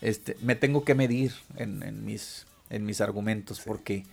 Este, 0.00 0.36
me 0.40 0.54
tengo 0.56 0.84
que 0.84 0.94
medir 0.94 1.32
en, 1.56 1.82
en 1.82 2.04
mis, 2.04 2.46
en 2.70 2.84
mis 2.84 3.00
argumentos, 3.00 3.60
porque 3.64 4.04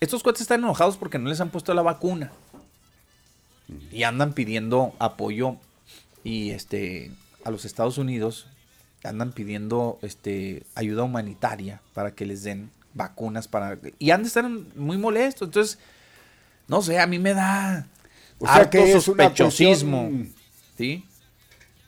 estos 0.00 0.22
cuates 0.22 0.42
están 0.42 0.60
enojados 0.60 0.96
porque 0.96 1.18
no 1.18 1.28
les 1.28 1.40
han 1.40 1.50
puesto 1.50 1.74
la 1.74 1.82
vacuna. 1.82 2.32
Y 3.90 4.04
andan 4.04 4.32
pidiendo 4.32 4.94
apoyo 4.98 5.56
y 6.22 6.50
este 6.50 7.10
a 7.44 7.50
los 7.50 7.64
Estados 7.64 7.98
Unidos 7.98 8.46
andan 9.06 9.32
pidiendo 9.32 9.98
este 10.02 10.64
ayuda 10.74 11.04
humanitaria 11.04 11.80
para 11.94 12.12
que 12.12 12.26
les 12.26 12.42
den 12.42 12.70
vacunas 12.94 13.48
para 13.48 13.78
y 13.98 14.10
han 14.10 14.22
de 14.22 14.28
estar 14.28 14.48
muy 14.48 14.98
molestos. 14.98 15.48
Entonces, 15.48 15.78
no 16.68 16.82
sé, 16.82 16.98
a 16.98 17.06
mí 17.06 17.18
me 17.18 17.34
da 17.34 17.86
O 18.38 18.46
sea 18.46 18.54
harto 18.56 18.70
que 18.70 18.92
es 18.92 19.08
una 19.08 19.24
sospechosismo, 19.24 20.10
¿sí? 20.76 21.04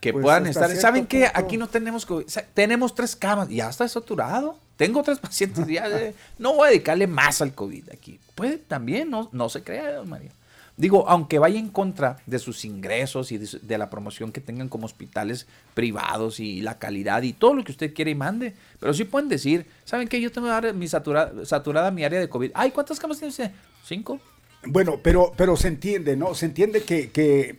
Que 0.00 0.12
Pues 0.12 0.22
puedan 0.22 0.46
estar. 0.46 0.70
¿Saben 0.76 1.06
qué? 1.06 1.24
punto. 1.24 1.38
Aquí 1.40 1.56
no 1.56 1.68
tenemos 1.68 2.06
tenemos 2.54 2.94
tres 2.94 3.16
camas. 3.16 3.48
Ya 3.48 3.68
está 3.68 3.86
saturado. 3.88 4.58
Tengo 4.78 5.02
tres 5.02 5.18
pacientes. 5.20 5.66
Ya, 5.66 5.86
eh, 5.88 6.14
no 6.38 6.54
voy 6.54 6.68
a 6.68 6.70
dedicarle 6.70 7.06
más 7.06 7.42
al 7.42 7.54
COVID 7.54 7.90
aquí. 7.92 8.18
Puede 8.34 8.56
también, 8.56 9.10
no, 9.10 9.28
no 9.32 9.50
se 9.50 9.62
crea, 9.62 9.92
don 9.92 10.08
Mario. 10.08 10.30
Digo, 10.78 11.08
aunque 11.08 11.40
vaya 11.40 11.58
en 11.58 11.70
contra 11.70 12.18
de 12.26 12.38
sus 12.38 12.64
ingresos 12.64 13.32
y 13.32 13.38
de, 13.38 13.48
de 13.62 13.78
la 13.78 13.90
promoción 13.90 14.30
que 14.30 14.40
tengan 14.40 14.68
como 14.68 14.86
hospitales 14.86 15.48
privados 15.74 16.38
y 16.38 16.60
la 16.62 16.78
calidad 16.78 17.22
y 17.22 17.32
todo 17.32 17.52
lo 17.54 17.64
que 17.64 17.72
usted 17.72 17.92
quiere 17.92 18.12
y 18.12 18.14
mande, 18.14 18.54
pero 18.78 18.94
sí 18.94 19.02
pueden 19.02 19.28
decir, 19.28 19.66
¿saben 19.84 20.06
qué? 20.06 20.20
Yo 20.20 20.30
tengo 20.30 20.46
mi 20.74 20.86
satura- 20.86 21.32
saturada 21.44 21.90
mi 21.90 22.04
área 22.04 22.20
de 22.20 22.28
COVID. 22.28 22.52
Ay, 22.54 22.70
¿cuántas 22.70 23.00
camas 23.00 23.18
tiene? 23.18 23.52
¿Cinco? 23.84 24.20
Bueno, 24.64 25.00
pero, 25.02 25.32
pero 25.36 25.56
se 25.56 25.66
entiende, 25.66 26.16
¿no? 26.16 26.34
Se 26.36 26.46
entiende 26.46 26.82
que, 26.84 27.58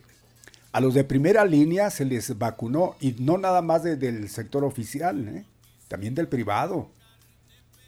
a 0.71 0.79
los 0.79 0.93
de 0.93 1.03
primera 1.03 1.43
línea 1.43 1.89
se 1.89 2.05
les 2.05 2.37
vacunó 2.37 2.95
y 3.01 3.15
no 3.19 3.37
nada 3.37 3.61
más 3.61 3.83
de- 3.83 3.97
del 3.97 4.29
sector 4.29 4.63
oficial, 4.63 5.27
¿eh? 5.27 5.43
también 5.89 6.15
del 6.15 6.29
privado. 6.29 6.89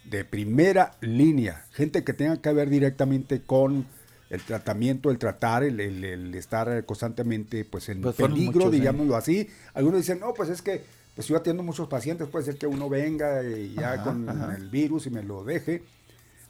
De 0.04 0.24
primera 0.24 0.92
línea. 1.00 1.64
Gente 1.72 2.04
que 2.04 2.12
tenga 2.12 2.36
que 2.40 2.52
ver 2.52 2.68
directamente 2.68 3.42
con 3.42 3.86
el 4.30 4.40
tratamiento, 4.42 5.10
el 5.10 5.18
tratar, 5.18 5.62
el, 5.62 5.78
el- 5.80 6.04
el 6.04 6.34
estar 6.34 6.84
constantemente 6.86 7.64
pues, 7.64 7.88
en 7.88 8.00
Pues 8.02 8.16
peligro, 8.16 8.52
muchos, 8.52 8.72
¿eh? 8.74 8.76
digámoslo 8.78 9.16
así. 9.16 9.48
Algunos 9.74 10.00
dicen, 10.00 10.20
no, 10.20 10.34
pues 10.34 10.48
es 10.48 10.62
que 10.62 10.82
pues 11.14 11.28
yo 11.28 11.36
atiendo 11.36 11.62
muchos 11.62 11.88
pacientes, 11.88 12.26
puede 12.28 12.46
ser 12.46 12.56
que 12.56 12.66
uno 12.66 12.88
venga 12.88 13.42
y 13.44 13.74
ya 13.74 13.92
Ajá, 13.92 14.04
con 14.04 14.28
ajá. 14.28 14.54
el 14.56 14.70
virus 14.70 15.06
y 15.06 15.10
me 15.10 15.22
lo 15.22 15.44
deje 15.44 15.82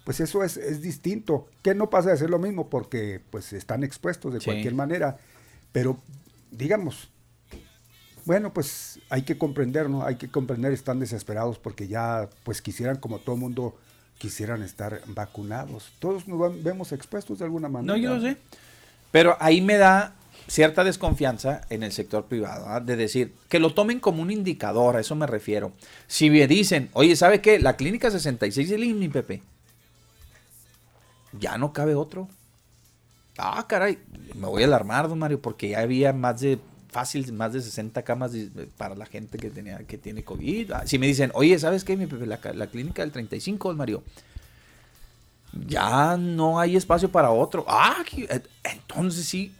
pues 0.04 0.18
eso 0.18 0.42
es, 0.42 0.56
es 0.56 0.82
distinto. 0.82 1.46
Que 1.62 1.76
no 1.76 1.88
pasa 1.88 2.10
de 2.10 2.16
ser 2.16 2.28
lo 2.28 2.40
mismo 2.40 2.68
porque 2.68 3.20
pues 3.30 3.52
están 3.52 3.84
expuestos 3.84 4.32
de 4.34 4.40
Sí. 4.40 4.46
cualquier 4.46 4.74
manera. 4.74 5.16
Pero 5.70 6.00
digamos, 6.50 7.08
bueno, 8.24 8.52
pues 8.52 9.00
hay 9.08 9.22
que 9.22 9.36
comprender, 9.38 9.88
¿no? 9.90 10.04
Hay 10.04 10.16
que 10.16 10.28
comprender, 10.28 10.72
están 10.72 11.00
desesperados 11.00 11.58
porque 11.58 11.88
ya 11.88 12.28
pues 12.44 12.62
quisieran, 12.62 12.96
como 12.96 13.18
todo 13.18 13.36
mundo, 13.36 13.76
quisieran 14.18 14.62
estar 14.62 15.00
vacunados. 15.08 15.92
Todos 15.98 16.28
nos 16.28 16.38
van- 16.38 16.62
vemos 16.62 16.92
expuestos 16.92 17.38
de 17.38 17.44
alguna 17.44 17.68
manera. 17.68 17.92
No, 17.94 17.98
yo 18.00 18.14
lo 18.14 18.20
sé. 18.20 18.36
Pero 19.10 19.36
ahí 19.40 19.60
me 19.60 19.76
da 19.76 20.14
cierta 20.48 20.84
desconfianza 20.84 21.62
en 21.70 21.82
el 21.82 21.92
sector 21.92 22.26
privado, 22.26 22.66
¿ah? 22.68 22.80
de 22.80 22.96
decir, 22.96 23.34
que 23.48 23.58
lo 23.60 23.74
tomen 23.74 24.00
como 24.00 24.22
un 24.22 24.30
indicador, 24.30 24.96
a 24.96 25.00
eso 25.00 25.14
me 25.14 25.26
refiero. 25.26 25.72
Si 26.06 26.30
me 26.30 26.46
dicen, 26.46 26.90
oye, 26.94 27.14
¿sabe 27.16 27.40
qué? 27.40 27.58
La 27.60 27.76
clínica 27.76 28.10
66 28.10 28.68
del 28.70 28.84
INMI, 28.84 29.08
Pepe, 29.08 29.42
ya 31.38 31.58
no 31.58 31.72
cabe 31.72 31.94
otro. 31.94 32.28
Ah, 33.38 33.66
caray, 33.68 33.98
me 34.34 34.46
voy 34.46 34.62
a 34.62 34.66
alarmar, 34.66 35.08
don 35.08 35.18
Mario, 35.18 35.40
porque 35.40 35.70
ya 35.70 35.80
había 35.80 36.12
más 36.12 36.40
de, 36.40 36.58
fácil, 36.92 37.32
más 37.32 37.52
de 37.52 37.60
60 37.60 38.02
camas 38.02 38.32
para 38.76 38.94
la 38.94 39.06
gente 39.06 39.38
que, 39.38 39.50
tenía, 39.50 39.78
que 39.78 39.98
tiene 39.98 40.22
COVID. 40.22 40.70
Ah, 40.72 40.82
Si 40.86 40.98
me 40.98 41.06
dicen, 41.08 41.32
oye, 41.34 41.58
¿sabes 41.58 41.82
qué? 41.82 41.96
La, 41.96 42.38
la 42.54 42.66
clínica 42.68 43.02
del 43.02 43.10
35, 43.10 43.68
don 43.68 43.76
Mario, 43.78 44.02
ya 45.66 46.16
no 46.16 46.58
hay 46.60 46.76
espacio 46.76 47.10
para 47.10 47.30
otro. 47.30 47.64
Ah, 47.68 47.96
eh, 48.16 48.40
entonces 48.64 49.26
sí, 49.26 49.52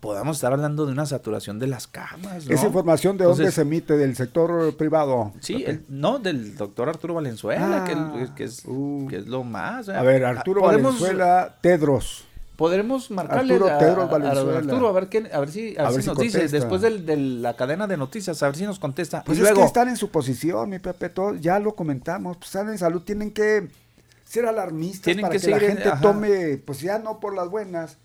podamos 0.00 0.36
estar 0.38 0.52
hablando 0.52 0.86
de 0.86 0.92
una 0.92 1.04
saturación 1.04 1.58
de 1.58 1.66
las 1.66 1.86
camas. 1.86 2.46
¿no? 2.46 2.54
¿Esa 2.54 2.66
información 2.66 3.18
de 3.18 3.24
dónde 3.24 3.50
se 3.52 3.62
emite? 3.62 3.96
¿Del 3.96 4.16
sector 4.16 4.74
privado? 4.76 5.32
Sí, 5.40 5.62
el- 5.66 5.84
no, 5.88 6.18
del 6.18 6.56
doctor 6.56 6.88
Arturo 6.88 7.14
Valenzuela, 7.14 7.84
que, 7.84 7.92
el- 7.92 8.34
que 8.34 8.44
es, 8.44 8.62
uh. 8.64 9.06
que 9.10 9.16
es 9.18 9.26
lo 9.26 9.44
más. 9.44 9.88
A 9.88 10.02
ver, 10.02 10.24
Arturo 10.24 10.62
Podemos- 10.62 10.94
Valenzuela, 10.94 11.56
Tedros. 11.60 12.24
Podremos 12.56 13.10
marcarle 13.10 13.54
Arturo 13.54 13.72
a, 13.74 13.78
Tedros 13.78 14.10
a-. 14.10 14.58
Arturo 14.58 14.88
a 14.88 14.92
ver, 14.92 15.08
qué, 15.08 15.28
a 15.32 15.40
ver 15.40 15.50
si, 15.50 15.76
a 15.76 15.82
ver 15.82 15.86
A 15.86 15.90
ver 15.90 15.94
si 15.96 16.02
si 16.02 16.08
nos 16.08 16.18
dice, 16.18 16.38
contesta. 16.38 16.56
después 16.58 16.80
del- 16.80 17.04
de 17.06 17.16
la 17.16 17.54
cadena 17.54 17.86
de 17.86 17.96
noticias, 17.96 18.42
a 18.42 18.46
ver 18.46 18.56
si 18.56 18.64
nos 18.64 18.78
contesta. 18.78 19.22
Pues 19.24 19.38
y 19.38 19.42
es 19.42 19.46
luego, 19.48 19.60
que 19.60 19.66
están 19.66 19.88
en 19.88 19.96
su 19.96 20.10
posición, 20.10 20.70
mi 20.70 20.78
Pepe, 20.78 21.10
todo- 21.10 21.34
ya 21.34 21.58
lo 21.58 21.74
comentamos, 21.74 22.36
pues 22.38 22.48
están 22.48 22.70
en 22.70 22.78
salud, 22.78 23.02
tienen 23.02 23.30
que 23.30 23.68
ser 24.24 24.46
alarmistas 24.46 25.04
Tienen 25.04 25.22
para 25.22 25.34
que 25.34 25.40
que, 25.40 25.50
la 25.50 25.58
gente 25.60 25.88
ajá. 25.88 26.00
tome, 26.00 26.56
pues 26.58 26.80
ya 26.80 26.98
no 26.98 27.20
por 27.20 27.34
las 27.36 27.48
buenas, 27.48 27.98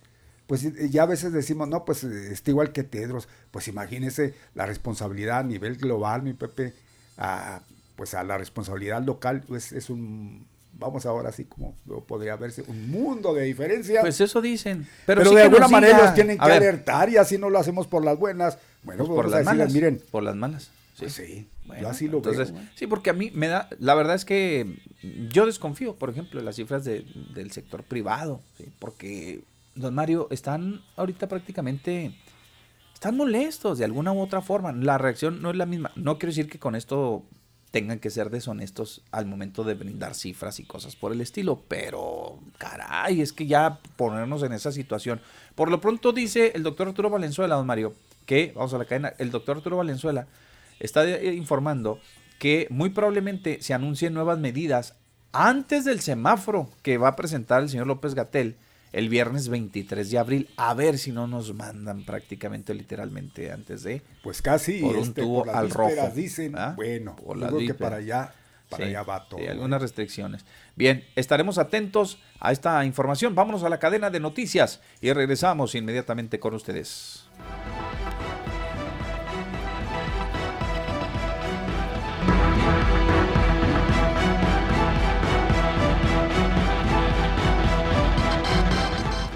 pues 0.48 0.65
eh, 0.65 0.90
ya 0.90 1.03
a 1.03 1.07
veces 1.07 1.32
decimos, 1.32 1.68
no, 1.69 1.86
pues 1.86 2.03
está 2.03 2.52
igual 2.52 2.73
que 2.73 2.84
Tedros, 2.84 3.30
pues 3.52 3.68
imagínese 3.69 4.36
la 4.53 4.65
responsabilidad 4.65 5.40
a 5.40 5.44
nivel 5.44 5.78
global, 5.78 6.23
mi 6.23 6.34
Pepe, 6.34 6.73
a, 7.18 7.61
pues 7.95 8.14
a 8.15 8.23
la 8.23 8.38
responsabilidad 8.38 9.02
local, 9.02 9.44
pues 9.48 9.72
es 9.72 9.90
un, 9.90 10.45
vamos 10.81 11.05
ahora 11.05 11.29
así 11.29 11.45
como 11.45 11.73
podría 12.07 12.35
verse, 12.35 12.63
un 12.67 12.89
mundo 12.91 13.33
de 13.33 13.43
diferencia. 13.43 14.01
pues 14.01 14.19
eso 14.19 14.41
dicen. 14.41 14.85
pero 15.05 15.21
Pero, 15.21 15.29
sí 15.29 15.35
de 15.37 15.43
alguna 15.43 15.69
manera 15.69 15.97
ellos 15.99 16.13
tienen 16.13 16.37
que 16.37 16.43
ver, 16.45 16.53
alertar 16.57 17.09
y 17.09 17.15
así 17.17 17.37
no 17.37 17.49
lo 17.49 17.57
hacemos 17.59 17.87
por 17.87 18.03
las 18.03 18.17
buenas. 18.19 18.57
Bueno, 18.83 19.05
pues 19.05 19.15
pues 19.15 19.15
por 19.15 19.25
las 19.29 19.39
decirles, 19.45 19.57
malas. 19.57 19.73
miren, 19.73 20.01
Por 20.11 20.23
las 20.23 20.35
malas. 20.35 20.63
Sí. 20.95 21.05
pues 21.05 21.13
sí, 21.13 21.47
Bueno, 21.65 21.81
yo 21.83 21.89
así 21.89 22.07
lo 22.09 22.17
entonces, 22.17 22.51
veo. 22.51 22.61
Sí, 22.75 22.85
porque 22.87 23.09
a 23.09 23.13
mí 23.13 23.31
me 23.33 23.47
da, 23.47 23.69
la 23.79 23.95
verdad 23.95 24.15
es 24.15 24.25
que 24.25 24.75
yo 25.29 25.45
desconfío, 25.45 25.95
por 25.95 26.09
ejemplo, 26.09 26.39
de 26.39 26.45
las 26.45 26.57
cifras 26.57 26.83
de- 26.83 27.05
del 27.33 27.51
sector 27.51 27.83
privado, 27.83 28.41
¿sí? 28.57 28.65
porque, 28.79 29.41
don 29.75 29.95
Mario, 29.95 30.27
están 30.31 30.81
ahorita 30.97 31.27
prácticamente, 31.27 32.13
están 32.93 33.15
molestos 33.17 33.77
de 33.79 33.85
alguna 33.85 34.11
u 34.13 34.19
otra 34.19 34.41
forma. 34.41 34.71
La 34.73 34.97
reacción 34.97 35.41
no 35.41 35.49
es 35.51 35.55
la 35.55 35.65
misma. 35.65 35.91
No 35.95 36.17
quiero 36.19 36.31
decir 36.31 36.49
que 36.49 36.59
con 36.59 36.75
esto 36.75 37.23
tengan 37.72 37.99
que 37.99 38.10
ser 38.10 38.30
deshonestos 38.30 39.02
al 39.11 39.26
momento 39.26 39.64
de 39.64 39.73
brindar 39.73 40.14
cifras 40.14 40.60
y 40.60 40.64
cosas 40.64 40.98
por 40.98 41.14
el 41.14 41.22
estilo, 41.22 41.64
pero 41.68 42.38
caray, 42.57 43.22
es 43.22 43.31
que 43.31 43.48
ya 43.48 43.80
ponernos 43.95 44.43
en 44.43 44.52
esa 44.52 44.73
situación. 44.73 45.22
Por 45.56 45.72
lo 45.72 45.80
pronto 45.80 46.11
dice 46.11 46.52
el 46.53 46.64
doctor 46.64 46.89
Arturo 46.89 47.10
Valenzuela, 47.10 47.56
don 47.56 47.65
Mario, 47.65 47.93
que, 48.26 48.52
vamos 48.56 48.73
a 48.73 48.77
la 48.77 48.85
cadena, 48.85 49.14
el 49.18 49.31
doctor 49.31 49.57
Arturo 49.57 49.77
Valenzuela 49.77 50.27
está 50.80 51.07
eh, 51.07 51.34
informando 51.34 51.99
que 52.39 52.68
muy 52.69 52.89
probablemente 52.89 53.61
se 53.61 53.73
anuncien 53.73 54.14
nuevas 54.14 54.38
medidas 54.38 54.95
antes 55.31 55.85
del 55.85 56.02
semáforo 56.02 56.69
que 56.81 56.98
va 56.98 57.10
a 57.10 57.15
presentar 57.15 57.61
el 57.61 57.69
señor 57.69 57.88
López 57.88 58.15
Gatel 58.15 58.57
el 58.91 59.09
viernes 59.09 59.49
23 59.49 60.09
de 60.09 60.18
abril. 60.18 60.49
A 60.57 60.73
ver 60.73 60.97
si 60.97 61.11
no 61.11 61.27
nos 61.27 61.53
mandan 61.53 62.03
prácticamente 62.03 62.73
literalmente 62.73 63.51
antes 63.51 63.84
de. 63.84 64.01
Pues 64.23 64.41
casi 64.41 64.80
por 64.81 64.97
un 64.97 65.03
este, 65.03 65.22
tubo 65.22 65.39
por 65.39 65.47
las 65.47 65.55
al 65.55 65.69
rojo. 65.69 66.09
Dicen, 66.13 66.57
¿ah? 66.57 66.73
bueno, 66.76 67.15
Por 67.15 67.65
que 67.65 67.73
para 67.73 67.97
allá, 67.97 68.34
para 68.69 68.85
Sí, 68.85 68.89
allá 68.89 69.03
va 69.03 69.27
todo. 69.27 69.39
sí, 69.39 69.45
¿eh? 69.45 69.49
algunas 69.49 69.81
restricciones. 69.81 70.45
Bien, 70.76 71.03
estaremos 71.15 71.57
atentos 71.57 72.19
a 72.39 72.51
esta 72.51 72.84
información. 72.85 73.35
Vámonos 73.35 73.63
a 73.63 73.69
la 73.69 73.80
cadena 73.80 74.09
de 74.09 74.19
noticias 74.19 74.81
y 74.99 75.11
regresamos 75.13 75.76
inmediatamente 75.76 76.39
con 76.39 76.53
ustedes. 76.53 77.26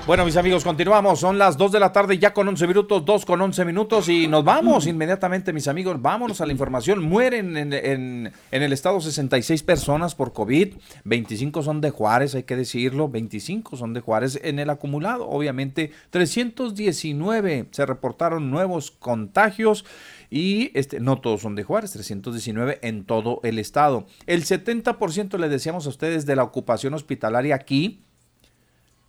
Bueno, 0.08 0.24
mis 0.24 0.38
amigos, 0.38 0.64
continuamos. 0.64 1.20
Son 1.20 1.40
las 1.40 1.58
2 1.58 1.72
de 1.72 1.80
la 1.80 1.92
tarde, 1.92 2.20
ya 2.20 2.32
con 2.32 2.48
11 2.48 2.68
minutos, 2.68 3.04
2 3.06 3.26
con 3.26 3.42
11 3.42 3.66
minutos, 3.66 4.08
y 4.08 4.28
nos 4.28 4.44
vamos 4.44 4.86
inmediatamente, 4.86 5.52
mis 5.52 5.68
amigos. 5.68 6.00
Vámonos 6.00 6.42
a 6.42 6.46
la 6.46 6.52
información. 6.52 7.04
Mueren 7.04 7.58
en, 7.58 7.74
en- 7.74 8.32
en 8.52 8.62
el 8.64 8.72
estado 8.72 9.02
66 9.02 9.64
personas 9.64 10.14
por 10.14 10.32
COVID, 10.32 10.76
25 11.06 11.64
son 11.64 11.82
de 11.82 11.90
Juárez, 11.90 12.36
hay 12.36 12.44
que 12.44 12.56
decirlo, 12.56 13.10
25 13.10 13.78
son 13.78 13.94
de 13.96 14.02
Juárez 14.02 14.40
en 14.44 14.60
el 14.60 14.70
acumulado. 14.70 15.28
Obviamente, 15.28 15.92
319 16.12 17.70
se 17.72 17.86
reportaron 17.88 18.52
nuevos 18.52 18.92
contagios. 18.92 19.86
Y 20.30 20.70
este, 20.78 21.00
no 21.00 21.20
todos 21.20 21.42
son 21.42 21.56
de 21.56 21.64
Juárez, 21.64 21.94
319 21.94 22.78
en 22.84 23.06
todo 23.06 23.40
el 23.44 23.58
estado. 23.58 24.06
El 24.28 24.44
70% 24.44 25.40
le 25.40 25.50
decíamos 25.50 25.88
a 25.88 25.90
ustedes 25.90 26.28
de 26.28 26.36
la 26.36 26.44
ocupación 26.44 26.94
hospitalaria 26.94 27.56
aquí, 27.56 28.02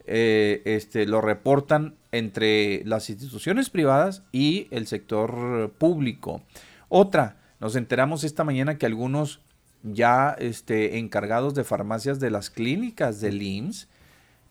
eh, 0.06 0.62
este, 0.64 1.06
lo 1.06 1.20
reportan 1.20 1.94
entre 2.12 2.82
las 2.84 3.10
instituciones 3.10 3.70
privadas 3.70 4.22
y 4.32 4.68
el 4.70 4.86
sector 4.86 5.72
público. 5.78 6.42
Otra, 6.88 7.36
nos 7.60 7.76
enteramos 7.76 8.24
esta 8.24 8.44
mañana 8.44 8.78
que 8.78 8.86
algunos 8.86 9.40
ya 9.82 10.36
este, 10.38 10.98
encargados 10.98 11.54
de 11.54 11.64
farmacias 11.64 12.20
de 12.20 12.30
las 12.30 12.50
clínicas 12.50 13.20
del 13.20 13.42
IMSS, 13.42 13.88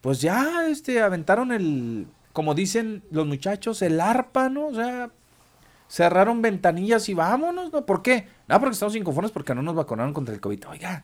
pues 0.01 0.21
ya 0.21 0.67
este, 0.67 1.01
aventaron 1.01 1.51
el, 1.51 2.07
como 2.33 2.53
dicen 2.53 3.03
los 3.11 3.25
muchachos, 3.25 3.81
el 3.81 3.99
arpa, 3.99 4.49
¿no? 4.49 4.67
O 4.67 4.73
sea, 4.73 5.09
cerraron 5.87 6.41
ventanillas 6.41 7.09
y 7.09 7.13
vámonos, 7.13 7.71
¿no? 7.71 7.85
¿Por 7.85 8.01
qué? 8.01 8.27
No, 8.47 8.59
porque 8.59 8.73
estamos 8.73 8.95
inconformes 8.95 9.31
porque 9.31 9.55
no 9.55 9.61
nos 9.61 9.75
vacunaron 9.75 10.13
contra 10.13 10.33
el 10.33 10.41
COVID. 10.41 10.67
Oiga, 10.69 11.03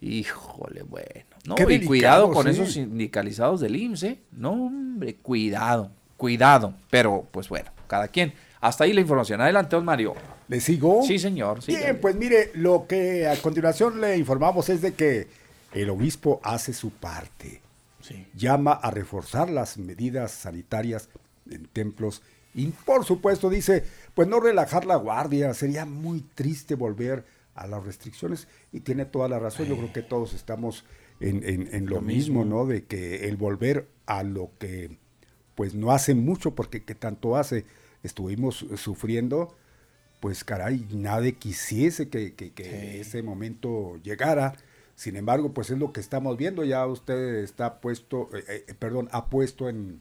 híjole, 0.00 0.82
bueno. 0.82 1.26
No, 1.44 1.54
Qué 1.54 1.62
y 1.62 1.66
delicado, 1.66 1.88
cuidado 1.88 2.30
con 2.32 2.44
sí. 2.44 2.50
esos 2.50 2.72
sindicalizados 2.72 3.60
del 3.60 3.76
IMSS, 3.76 4.02
¿eh? 4.04 4.20
No, 4.32 4.52
hombre, 4.52 5.16
cuidado, 5.16 5.90
cuidado. 6.16 6.74
Pero, 6.90 7.26
pues 7.30 7.48
bueno, 7.48 7.70
cada 7.86 8.08
quien. 8.08 8.34
Hasta 8.60 8.84
ahí 8.84 8.92
la 8.92 9.00
información. 9.00 9.40
Adelante, 9.40 9.76
don 9.76 9.84
Mario. 9.84 10.14
¿Le 10.48 10.60
sigo? 10.60 11.02
Sí, 11.02 11.18
señor. 11.18 11.62
sí, 11.62 11.76
Bien, 11.76 12.00
pues 12.00 12.16
mire, 12.16 12.50
lo 12.54 12.86
que 12.86 13.28
a 13.28 13.36
continuación 13.36 14.00
le 14.00 14.16
informamos 14.16 14.68
es 14.68 14.82
de 14.82 14.94
que 14.94 15.28
el 15.72 15.90
obispo 15.90 16.40
hace 16.42 16.72
su 16.72 16.90
parte. 16.90 17.60
Sí. 18.00 18.26
Llama 18.34 18.72
a 18.72 18.90
reforzar 18.90 19.50
las 19.50 19.78
medidas 19.78 20.32
sanitarias 20.32 21.08
en 21.50 21.66
templos 21.66 22.22
y 22.54 22.66
por 22.68 23.04
supuesto 23.04 23.50
dice, 23.50 23.84
pues 24.14 24.26
no 24.26 24.40
relajar 24.40 24.84
la 24.84 24.96
guardia, 24.96 25.54
sería 25.54 25.84
muy 25.84 26.22
triste 26.34 26.74
volver 26.74 27.24
a 27.62 27.66
las 27.66 27.84
restricciones 27.84 28.48
y 28.72 28.80
tiene 28.80 29.04
toda 29.04 29.28
la 29.28 29.38
razón, 29.38 29.66
yo 29.66 29.76
creo 29.76 29.92
que 29.92 30.02
todos 30.02 30.34
estamos 30.34 30.84
en, 31.20 31.42
en- 31.48 31.74
en 31.74 31.86
lo, 31.86 31.96
Lo 31.96 32.00
mismo, 32.02 32.40
mismo. 32.40 32.56
¿no? 32.58 32.66
De 32.66 32.84
que 32.84 33.28
el 33.28 33.36
volver 33.36 33.88
a 34.06 34.22
lo 34.22 34.50
que 34.58 34.96
pues 35.54 35.74
no 35.74 35.90
hace 35.90 36.14
mucho, 36.14 36.54
porque 36.54 36.84
que 36.84 36.94
tanto 36.94 37.36
hace, 37.36 37.64
estuvimos 38.04 38.64
sufriendo, 38.76 39.56
pues 40.20 40.44
caray, 40.44 40.86
nadie 40.92 41.34
quisiese 41.34 42.08
que, 42.08 42.34
que- 42.34 42.52
que 42.52 43.00
ese 43.00 43.22
momento 43.22 43.96
llegara. 44.02 44.54
Sin 44.94 45.16
embargo, 45.16 45.52
pues 45.52 45.70
es 45.70 45.78
lo 45.78 45.92
que 45.92 46.00
estamos 46.00 46.36
viendo. 46.36 46.64
Ya 46.64 46.86
usted 46.86 47.36
está 47.44 47.80
puesto, 47.80 48.28
eh, 48.36 48.64
eh, 48.68 48.74
perdón, 48.78 49.08
ha 49.12 49.26
puesto 49.26 49.68
en, 49.68 50.00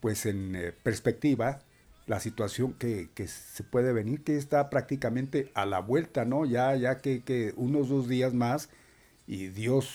pues 0.00 0.26
en 0.26 0.54
eh, 0.56 0.72
perspectiva 0.82 1.60
la 2.08 2.18
situación 2.20 2.72
que, 2.72 3.10
que 3.14 3.28
se 3.28 3.62
puede 3.62 3.92
venir, 3.92 4.24
que 4.24 4.36
está 4.36 4.70
prácticamente 4.70 5.52
a 5.54 5.66
la 5.66 5.78
vuelta, 5.80 6.24
¿no? 6.24 6.44
Ya, 6.46 6.74
ya 6.74 6.98
que, 6.98 7.22
que 7.22 7.52
unos 7.56 7.88
dos 7.90 8.08
días 8.08 8.34
más 8.34 8.70
y 9.28 9.48
Dios, 9.48 9.94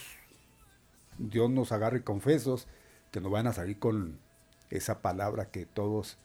Dios 1.18 1.49
nos 1.49 1.72
agarre 1.73 2.03
confesos, 2.03 2.68
que 3.11 3.19
nos 3.19 3.31
van 3.31 3.48
a 3.48 3.53
salir 3.53 3.80
con 3.80 4.19
esa 4.69 5.02
palabra 5.02 5.49
que 5.52 5.65
todos 5.65 6.18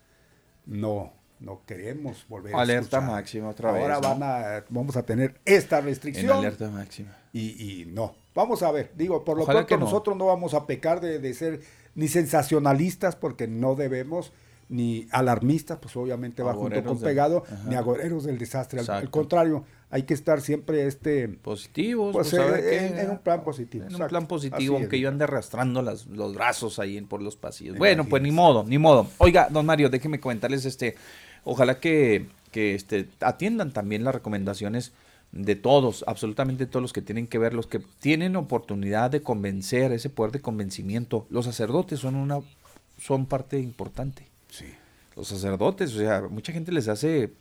no, 0.67 1.13
no 1.41 1.63
queremos 1.67 2.27
volver 2.29 2.55
a 2.55 2.61
Alerta 2.61 3.01
máxima 3.01 3.49
otra 3.49 3.71
Ahora 3.71 3.95
vez, 3.97 4.03
¿no? 4.03 4.09
van 4.09 4.23
a, 4.23 4.65
vamos 4.69 4.97
a 4.97 5.05
tener 5.05 5.41
esta 5.45 5.81
En 5.81 5.85
restricción 5.87 6.39
alerta 6.39 6.71
máxima. 6.71 7.17
y, 7.33 7.81
y 7.83 7.87
no. 7.87 8.15
Vamos 8.35 8.63
a 8.63 8.71
ver, 8.71 8.93
digo, 8.95 9.25
por 9.25 9.39
lo 9.39 9.45
Ojalá 9.45 9.61
pronto 9.61 9.67
que 9.67 9.77
no. 9.77 9.85
nosotros 9.85 10.17
no 10.17 10.27
vamos 10.27 10.55
a 10.55 10.67
pecar 10.67 11.01
de, 11.01 11.19
de 11.19 11.35
ser 11.35 11.61
ni 11.95 12.09
sensacionalistas 12.09 13.17
porque 13.17 13.49
no 13.49 13.75
debemos, 13.75 14.33
ni 14.69 15.07
alarmistas, 15.13 15.79
pues 15.81 15.97
obviamente 15.97 16.43
va 16.43 16.53
junto 16.55 16.83
con 16.85 17.01
pegado, 17.01 17.45
ni 17.67 17.75
agoreros 17.75 18.25
del 18.25 18.37
desastre. 18.39 18.81
Al, 18.87 19.11
contrario, 19.11 19.65
hay 19.91 20.03
que 20.03 20.13
estar 20.13 20.41
siempre 20.43 20.87
este 20.87 21.27
Positivos, 21.29 22.13
pues, 22.13 22.31
pues, 22.31 22.65
eh, 22.65 22.87
en, 22.89 22.99
en 22.99 23.11
un 23.11 23.19
plan 23.19 23.43
positivo. 23.43 23.87
En 23.89 23.95
un 23.95 24.07
plan 24.09 24.27
positivo, 24.27 24.57
Así 24.77 24.83
aunque 24.83 24.97
es. 24.97 25.03
yo 25.03 25.09
ande 25.09 25.25
arrastrando 25.25 25.81
las- 25.81 26.07
los 26.07 26.35
brazos 26.35 26.79
ahí 26.79 26.99
en- 26.99 27.07
por 27.07 27.23
los 27.23 27.37
pasillos. 27.37 27.79
Bueno, 27.79 28.05
pues 28.07 28.23
ni 28.23 28.31
modo, 28.31 28.65
ni 28.65 28.77
modo. 28.77 29.07
Oiga, 29.19 29.49
don 29.51 29.65
Mario, 29.65 29.89
déjeme 29.89 30.21
comentarles 30.21 30.67
este, 30.67 30.97
ojalá 31.45 31.81
que, 31.81 32.27
que 32.53 32.75
este, 32.75 33.09
atiendan 33.21 33.73
también 33.73 34.05
las 34.05 34.15
recomendaciones 34.15 34.93
de 35.33 35.57
todos, 35.57 36.05
absolutamente 36.07 36.67
todos 36.67 36.83
los 36.83 36.93
que 36.93 37.03
tienen 37.03 37.27
que 37.27 37.39
ver, 37.39 37.55
los 37.55 37.67
que 37.67 37.81
tienen 38.01 38.37
oportunidad 38.37 39.11
de 39.11 39.23
convencer, 39.23 39.93
ese 39.93 40.11
poder 40.11 40.33
de 40.33 40.41
convencimiento. 40.41 41.27
Los 41.31 41.47
sacerdotes 41.47 42.01
son 42.01 42.15
una, 42.17 42.41
son 42.99 43.25
parte 43.27 43.59
importante. 43.59 44.28
Sí. 44.49 44.67
Los 45.17 45.29
sacerdotes, 45.29 45.95
o 45.95 45.99
sea, 45.99 46.23
mucha 46.31 46.53
gente 46.53 46.71
les 46.71 46.87
hace, 46.87 47.33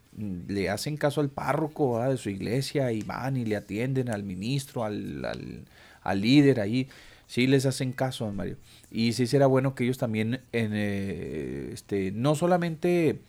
le 0.48 0.70
hacen 0.70 0.98
caso 0.98 1.22
al 1.22 1.30
párroco 1.30 1.94
¿verdad? 1.94 2.10
de 2.10 2.18
su 2.18 2.30
iglesia 2.30 2.92
y 2.92 3.02
van 3.04 3.38
y 3.38 3.46
le 3.46 3.56
atienden 3.56 4.10
al 4.10 4.24
ministro, 4.24 4.84
al, 4.84 5.24
al, 5.26 5.66
al 6.02 6.22
líder 6.22 6.60
ahí. 6.60 6.88
Sí 7.28 7.46
les 7.46 7.66
hacen 7.66 7.92
caso, 7.92 8.32
Mario. 8.32 8.58
Y 8.90 9.14
sí 9.14 9.28
será 9.28 9.48
bueno 9.48 9.76
que 9.76 9.84
ellos 9.84 9.98
también, 9.98 10.42
en, 10.54 10.72
eh, 10.74 11.70
este, 11.74 12.12
no 12.12 12.36
solamente 12.36 13.20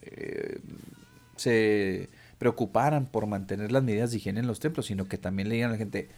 eh, 0.00 0.58
se 1.36 2.08
preocuparan 2.38 3.06
por 3.06 3.26
mantener 3.26 3.70
las 3.70 3.84
medidas 3.84 4.10
de 4.10 4.16
higiene 4.16 4.40
en 4.40 4.46
los 4.48 4.58
templos, 4.58 4.86
sino 4.86 5.06
que 5.06 5.18
también 5.18 5.48
le 5.48 5.54
digan 5.54 5.70
a 5.70 5.74
la 5.74 5.78
gente, 5.78 6.08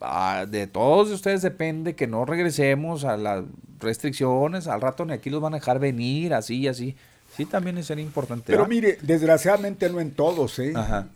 "Ah, 0.00 0.46
de 0.48 0.66
todos 0.66 1.10
ustedes 1.10 1.42
depende 1.42 1.94
que 1.94 2.06
no 2.06 2.24
regresemos 2.24 3.04
a 3.04 3.16
las 3.16 3.44
restricciones, 3.80 4.66
al 4.66 4.80
rato 4.80 5.04
ni 5.04 5.12
aquí 5.12 5.30
los 5.30 5.40
van 5.40 5.54
a 5.54 5.58
dejar 5.58 5.78
venir, 5.78 6.34
así 6.34 6.56
y 6.60 6.68
así. 6.68 6.96
Sí, 7.36 7.44
también 7.44 7.82
sería 7.84 8.04
importante. 8.04 8.44
Pero 8.46 8.60
¿verdad? 8.60 8.68
mire, 8.70 8.98
desgraciadamente 9.02 9.88
no 9.90 10.00
en 10.00 10.12
todos, 10.12 10.58
¿eh? 10.58 10.72
Ajá. 10.74 11.08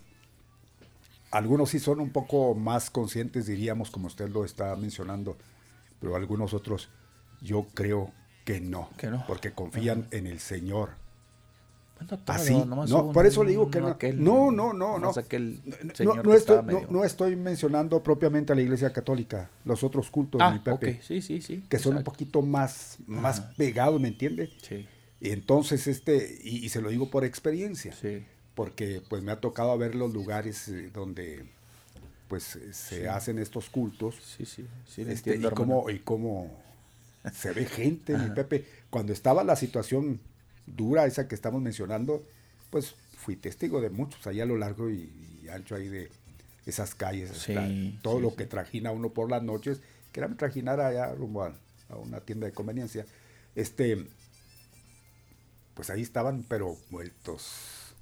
Algunos 1.31 1.70
sí 1.70 1.78
son 1.78 2.01
un 2.01 2.11
poco 2.11 2.55
más 2.55 2.90
conscientes, 2.90 3.47
diríamos, 3.47 3.90
como 3.90 4.09
usted 4.09 4.28
lo 4.28 4.44
está 4.44 4.74
mencionando, 4.77 5.36
pero 6.01 6.16
algunos 6.16 6.52
otros 6.55 6.89
yo 7.40 7.66
creo 7.73 8.11
que 8.44 8.61
no, 8.61 8.90
Que 8.97 9.07
no. 9.09 9.24
porque 9.27 9.52
confían 9.52 10.07
en 10.11 10.27
el 10.27 10.40
Señor. 10.40 10.90
Bueno, 12.01 12.18
todo, 12.24 12.36
Así, 12.36 12.55
nomás 12.55 12.89
no, 12.90 12.98
hubo 13.01 13.12
por 13.12 13.27
eso 13.27 13.44
le 13.44 13.51
digo 13.51 13.70
que 13.70 13.81
no. 13.81 13.89
aquel, 13.89 14.24
no, 14.24 14.51
no, 14.51 14.72
no, 14.72 14.98
no. 14.98 15.10
aquel 15.10 15.60
No, 15.85 15.94
señor 15.94 16.27
no 16.27 16.35
estoy, 16.35 16.56
estaba 16.56 16.62
no, 16.62 16.66
medio- 16.78 16.89
no 16.90 17.05
estoy 17.05 17.36
mencionando 17.36 18.02
propiamente 18.02 18.52
a 18.52 18.56
la 18.56 18.62
Iglesia 18.62 18.93
Católica, 18.93 19.51
los 19.64 19.85
otros 19.85 20.10
cultos, 20.10 20.40
Ah, 20.43 20.51
mi 20.52 20.59
Pepe, 20.60 20.97
ok, 20.98 21.02
sí, 21.02 21.20
sí, 21.20 21.40
sí. 21.43 21.62
que 21.68 21.78
son 21.78 21.97
un 21.98 22.05
poquito 22.05 22.40
más, 22.43 22.97
más 23.06 23.40
pegados, 23.56 24.01
¿me 24.01 24.09
entiende? 24.09 24.51
Sí, 24.62 24.86
Y 25.20 25.31
entonces, 25.31 25.86
este, 25.86 26.39
y, 26.43 26.64
y 26.64 26.68
se 26.70 26.81
lo 26.81 26.89
digo 26.89 27.10
por 27.10 27.24
experiencia, 27.24 27.93
sí. 27.93 28.24
porque 28.55 29.02
pues 29.09 29.22
me 29.22 29.32
ha 29.32 29.40
tocado 29.40 29.77
ver 29.77 29.94
los 29.94 30.12
lugares 30.12 30.68
eh, 30.68 30.90
donde 30.94 31.44
pues 32.28 32.56
eh, 32.56 32.72
se 32.72 33.09
hacen 33.09 33.39
estos 33.39 33.68
cultos 33.70 34.14
Sí, 34.36 34.44
sí, 34.47 34.64
sí, 34.86 35.02
este, 35.02 35.35
entiendo, 35.35 35.48
y 35.48 35.51
cómo 35.55 35.90
y 35.90 35.98
cómo 35.98 36.51
se 37.35 37.52
ve 37.52 37.66
gente, 37.66 38.16
mi 38.16 38.31
Pepe. 38.31 38.64
Cuando 38.89 39.12
estaba 39.12 39.44
la 39.44 39.56
situación 39.56 40.20
dura, 40.76 41.06
esa 41.06 41.28
que 41.28 41.34
estamos 41.34 41.60
mencionando, 41.62 42.24
pues 42.70 42.94
fui 43.16 43.36
testigo 43.36 43.80
de 43.80 43.90
muchos 43.90 44.26
allá 44.26 44.44
a 44.44 44.47
lo 44.47 44.56
largo 44.56 44.90
y, 44.90 45.10
y 45.44 45.48
ancho 45.48 45.74
ahí 45.74 45.88
de 45.88 46.10
esas 46.66 46.94
calles, 46.94 47.30
Sí, 47.32 47.98
todo 48.02 48.16
sí, 48.16 48.22
lo 48.22 48.30
sí. 48.30 48.36
que 48.36 48.47
trajina 48.47 48.92
uno 48.92 49.10
por 49.10 49.30
las 49.30 49.42
noches, 49.42 49.80
que 50.12 50.20
era 50.20 50.28
me 50.28 50.36
trajinar 50.36 50.80
allá 50.80 51.12
rumbo 51.14 51.44
a, 51.44 51.55
a 51.88 51.97
una 51.97 52.20
tienda 52.20 52.47
de 52.47 52.52
conveniencia. 52.52 53.06
Este, 53.55 54.06
pues 55.74 55.90
ahí 55.90 56.02
estaban, 56.02 56.44
pero 56.48 56.76
vueltos. 56.90 57.94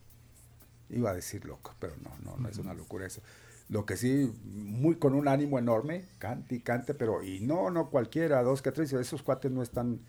Iba 0.91 1.11
a 1.11 1.15
decir 1.15 1.45
loco, 1.45 1.75
pero 1.79 1.95
no, 2.03 2.11
no, 2.25 2.37
no 2.39 2.49
es 2.49 2.59
una 2.59 2.75
locura 2.75 3.07
eso. 3.07 3.21
Lo 3.69 3.85
que 3.85 3.97
sí, 3.97 4.33
muy 4.45 4.97
con 4.97 5.15
un 5.15 5.29
ánimo 5.29 5.59
enorme, 5.59 6.05
cante 6.19 6.55
y 6.55 6.61
cante, 6.61 6.95
pero 6.95 7.23
y 7.23 7.41
no, 7.41 7.71
no 7.71 7.91
cualquiera, 7.91 8.43
dos 8.43 8.63
que 8.63 8.73
tres, 8.73 8.93
esos 8.95 9.23
cuates 9.23 9.51
no 9.51 9.63
están 9.63 10.01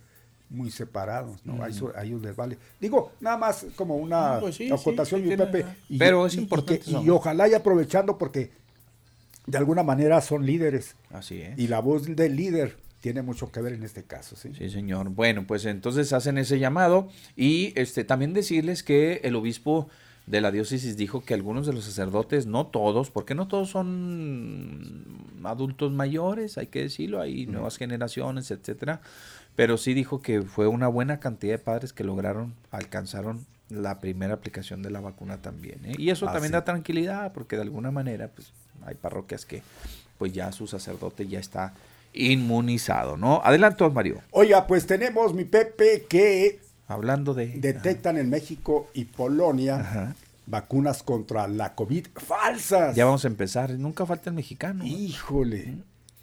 muy 0.49 0.71
separados, 0.71 1.39
¿no? 1.45 1.61
A, 1.63 1.67
eso- 1.69 1.91
a 1.95 2.03
ellos 2.03 2.21
les 2.21 2.35
vale. 2.35 2.57
Digo, 2.79 3.11
nada 3.19 3.37
más 3.37 3.65
como 3.75 3.97
una 3.97 4.35
No, 4.35 4.39
pues 4.41 4.55
sí, 4.55 4.71
acotación, 4.71 5.21
sí, 5.21 5.29
sí, 5.29 5.37
Pepe. 5.37 5.63
tiene- 5.63 5.99
pero 5.99 6.25
es 6.25 6.35
importante 6.35 6.79
que- 6.79 6.91
y 6.91 7.09
ojalá 7.09 7.47
y 7.47 7.53
aprovechando 7.53 8.17
porque 8.17 8.51
de 9.45 9.57
alguna 9.57 9.83
manera 9.83 10.21
son 10.21 10.45
líderes. 10.45 10.95
Así 11.11 11.41
es. 11.41 11.57
Y 11.59 11.67
la 11.67 11.79
voz 11.81 12.05
del 12.15 12.35
líder 12.35 12.77
tiene 13.01 13.21
mucho 13.21 13.51
que 13.51 13.61
ver 13.61 13.73
en 13.73 13.83
este 13.83 14.03
caso, 14.03 14.35
¿sí? 14.35 14.49
Sí, 14.57 14.69
señor. 14.69 15.09
Bueno, 15.09 15.45
pues 15.47 15.65
entonces 15.65 16.11
hacen 16.13 16.37
ese 16.37 16.59
llamado 16.59 17.09
y 17.37 17.71
este 17.79 18.03
también 18.03 18.33
decirles 18.33 18.83
que 18.83 19.21
el 19.23 19.35
obispo 19.35 19.87
de 20.27 20.41
la 20.41 20.51
diócesis 20.51 20.95
dijo 20.97 21.23
que 21.23 21.33
algunos 21.33 21.65
de 21.65 21.73
los 21.73 21.85
sacerdotes, 21.85 22.45
no 22.45 22.67
todos, 22.67 23.09
porque 23.09 23.33
no 23.33 23.47
todos 23.47 23.69
son 23.71 25.05
adultos 25.43 25.91
mayores, 25.91 26.57
hay 26.57 26.67
que 26.67 26.83
decirlo, 26.83 27.19
hay 27.21 27.47
nuevas 27.47 27.77
generaciones, 27.77 28.51
etcétera, 28.51 29.01
pero 29.59 29.77
sí 29.77 29.93
dijo 29.93 30.21
que 30.21 30.41
fue 30.41 30.67
una 30.67 30.87
buena 30.87 31.19
cantidad 31.19 31.51
de 31.51 31.59
padres 31.59 31.91
que 31.91 32.05
lograron, 32.05 32.53
alcanzaron 32.71 33.45
la 33.67 33.99
primera 33.99 34.33
aplicación 34.35 34.81
de 34.81 34.89
la 34.89 35.01
vacuna 35.01 35.41
también. 35.41 35.81
¿eh? 35.83 35.95
Y 35.97 36.11
eso 36.11 36.29
Ah, 36.29 36.31
también 36.31 36.51
sí. 36.51 36.53
da 36.53 36.63
tranquilidad, 36.63 37.33
porque 37.33 37.57
de 37.57 37.63
alguna 37.63 37.91
manera, 37.91 38.29
pues, 38.29 38.53
hay 38.85 38.95
parroquias 38.95 39.45
que, 39.45 39.61
pues, 40.17 40.31
ya 40.31 40.53
su 40.53 40.65
sacerdote 40.65 41.27
ya 41.27 41.39
está 41.39 41.73
inmunizado, 42.13 43.17
¿no? 43.17 43.41
Adelante, 43.43 43.87
Mario. 43.89 44.21
Oiga, 44.31 44.65
pues 44.65 44.87
tenemos, 44.87 45.33
mi 45.33 45.43
Pepe, 45.43 46.05
que 46.07 46.61
Hablando 46.87 47.33
de... 47.33 47.47
detectan 47.59 48.17
en 48.17 48.29
México 48.29 48.89
y 48.93 49.03
Polonia 49.05 49.81
Ajá. 49.81 50.15
vacunas 50.45 51.03
contra 51.03 51.49
la 51.49 51.75
COVID 51.75 52.07
falsas. 52.15 52.95
Ya 52.95 53.03
vamos 53.03 53.25
a 53.25 53.27
empezar. 53.27 53.71
Nunca 53.71 54.05
falta 54.05 54.29
el 54.29 54.37
mexicano. 54.37 54.85
Híjole. 54.85 55.79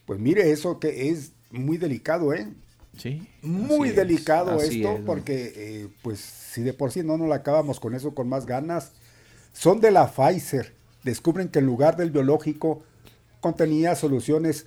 Pues 0.06 0.18
mire, 0.20 0.50
eso 0.52 0.80
que 0.80 1.10
es 1.10 1.32
muy 1.50 1.76
delicado, 1.76 2.32
¿eh? 2.32 2.48
Sí. 2.96 3.28
Muy 3.42 3.90
es, 3.90 3.96
delicado 3.96 4.60
esto, 4.60 5.00
porque 5.04 5.52
eh, 5.54 5.88
pues 6.02 6.18
si 6.20 6.62
de 6.62 6.72
por 6.72 6.92
sí 6.92 7.02
no 7.02 7.16
nos 7.16 7.28
la 7.28 7.36
acabamos 7.36 7.78
con 7.80 7.94
eso 7.94 8.14
con 8.14 8.28
más 8.28 8.46
ganas, 8.46 8.92
son 9.52 9.80
de 9.80 9.90
la 9.90 10.08
Pfizer. 10.08 10.74
Descubren 11.02 11.48
que 11.48 11.60
en 11.60 11.66
lugar 11.66 11.96
del 11.96 12.10
biológico 12.10 12.82
contenía 13.40 13.94
soluciones 13.94 14.66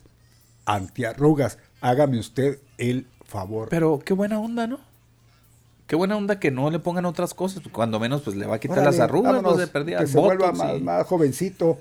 antiarrugas. 0.66 1.58
Hágame 1.82 2.20
usted 2.20 2.60
el 2.78 3.08
favor. 3.26 3.70
Pero 3.70 4.00
qué 4.00 4.14
buena 4.14 4.40
onda, 4.40 4.68
¿no? 4.68 4.80
Qué 5.88 5.96
buena 5.96 6.16
onda 6.16 6.40
que 6.40 6.52
no 6.52 6.70
le 6.70 6.78
pongan 6.78 7.06
otras 7.06 7.34
cosas. 7.34 7.64
Cuando 7.72 8.00
menos, 8.00 8.22
pues 8.22 8.36
le 8.36 8.46
va 8.46 8.58
a 8.58 8.60
quitar 8.60 8.78
Órale, 8.78 8.98
las 8.98 9.00
arrugas, 9.00 9.34
vámonos, 9.34 9.54
pues 9.56 9.66
de 9.66 9.74
perdida. 9.74 10.00
que 10.00 10.08
se 10.08 10.20
vuelva 10.20 10.52
más 10.52 11.08
jovencito. 11.08 11.80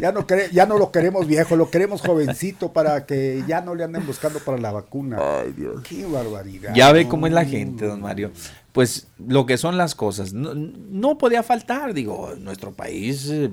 Ya 0.00 0.12
no, 0.12 0.26
ya 0.52 0.66
no 0.66 0.76
lo 0.76 0.92
queremos 0.92 1.26
viejo, 1.26 1.56
lo 1.56 1.70
queremos 1.70 2.02
jovencito 2.02 2.72
para 2.72 3.06
que 3.06 3.42
ya 3.46 3.62
no 3.62 3.74
le 3.74 3.84
anden 3.84 4.06
buscando 4.06 4.40
para 4.40 4.58
la 4.58 4.70
vacuna. 4.70 5.18
Ay, 5.18 5.52
Dios. 5.52 5.82
Qué 5.88 6.04
barbaridad. 6.04 6.74
Ya 6.74 6.92
ve 6.92 7.08
cómo 7.08 7.26
es 7.26 7.32
la 7.32 7.46
gente, 7.46 7.86
don 7.86 8.02
Mario. 8.02 8.30
Pues 8.72 9.08
lo 9.18 9.46
que 9.46 9.56
son 9.56 9.78
las 9.78 9.94
cosas. 9.94 10.34
No, 10.34 10.54
no 10.54 11.16
podía 11.16 11.42
faltar, 11.42 11.94
digo, 11.94 12.34
nuestro 12.38 12.72
país, 12.72 13.30
eh, 13.30 13.50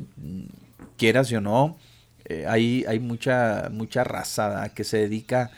quieras 0.97 1.31
o 1.31 1.39
no, 1.39 1.77
eh, 2.25 2.45
hay, 2.47 2.83
hay 2.87 2.99
mucha, 2.99 3.69
mucha 3.71 4.03
raza 4.03 4.49
¿verdad? 4.49 4.71
que 4.71 4.83
se 4.83 4.97
dedica, 4.97 5.51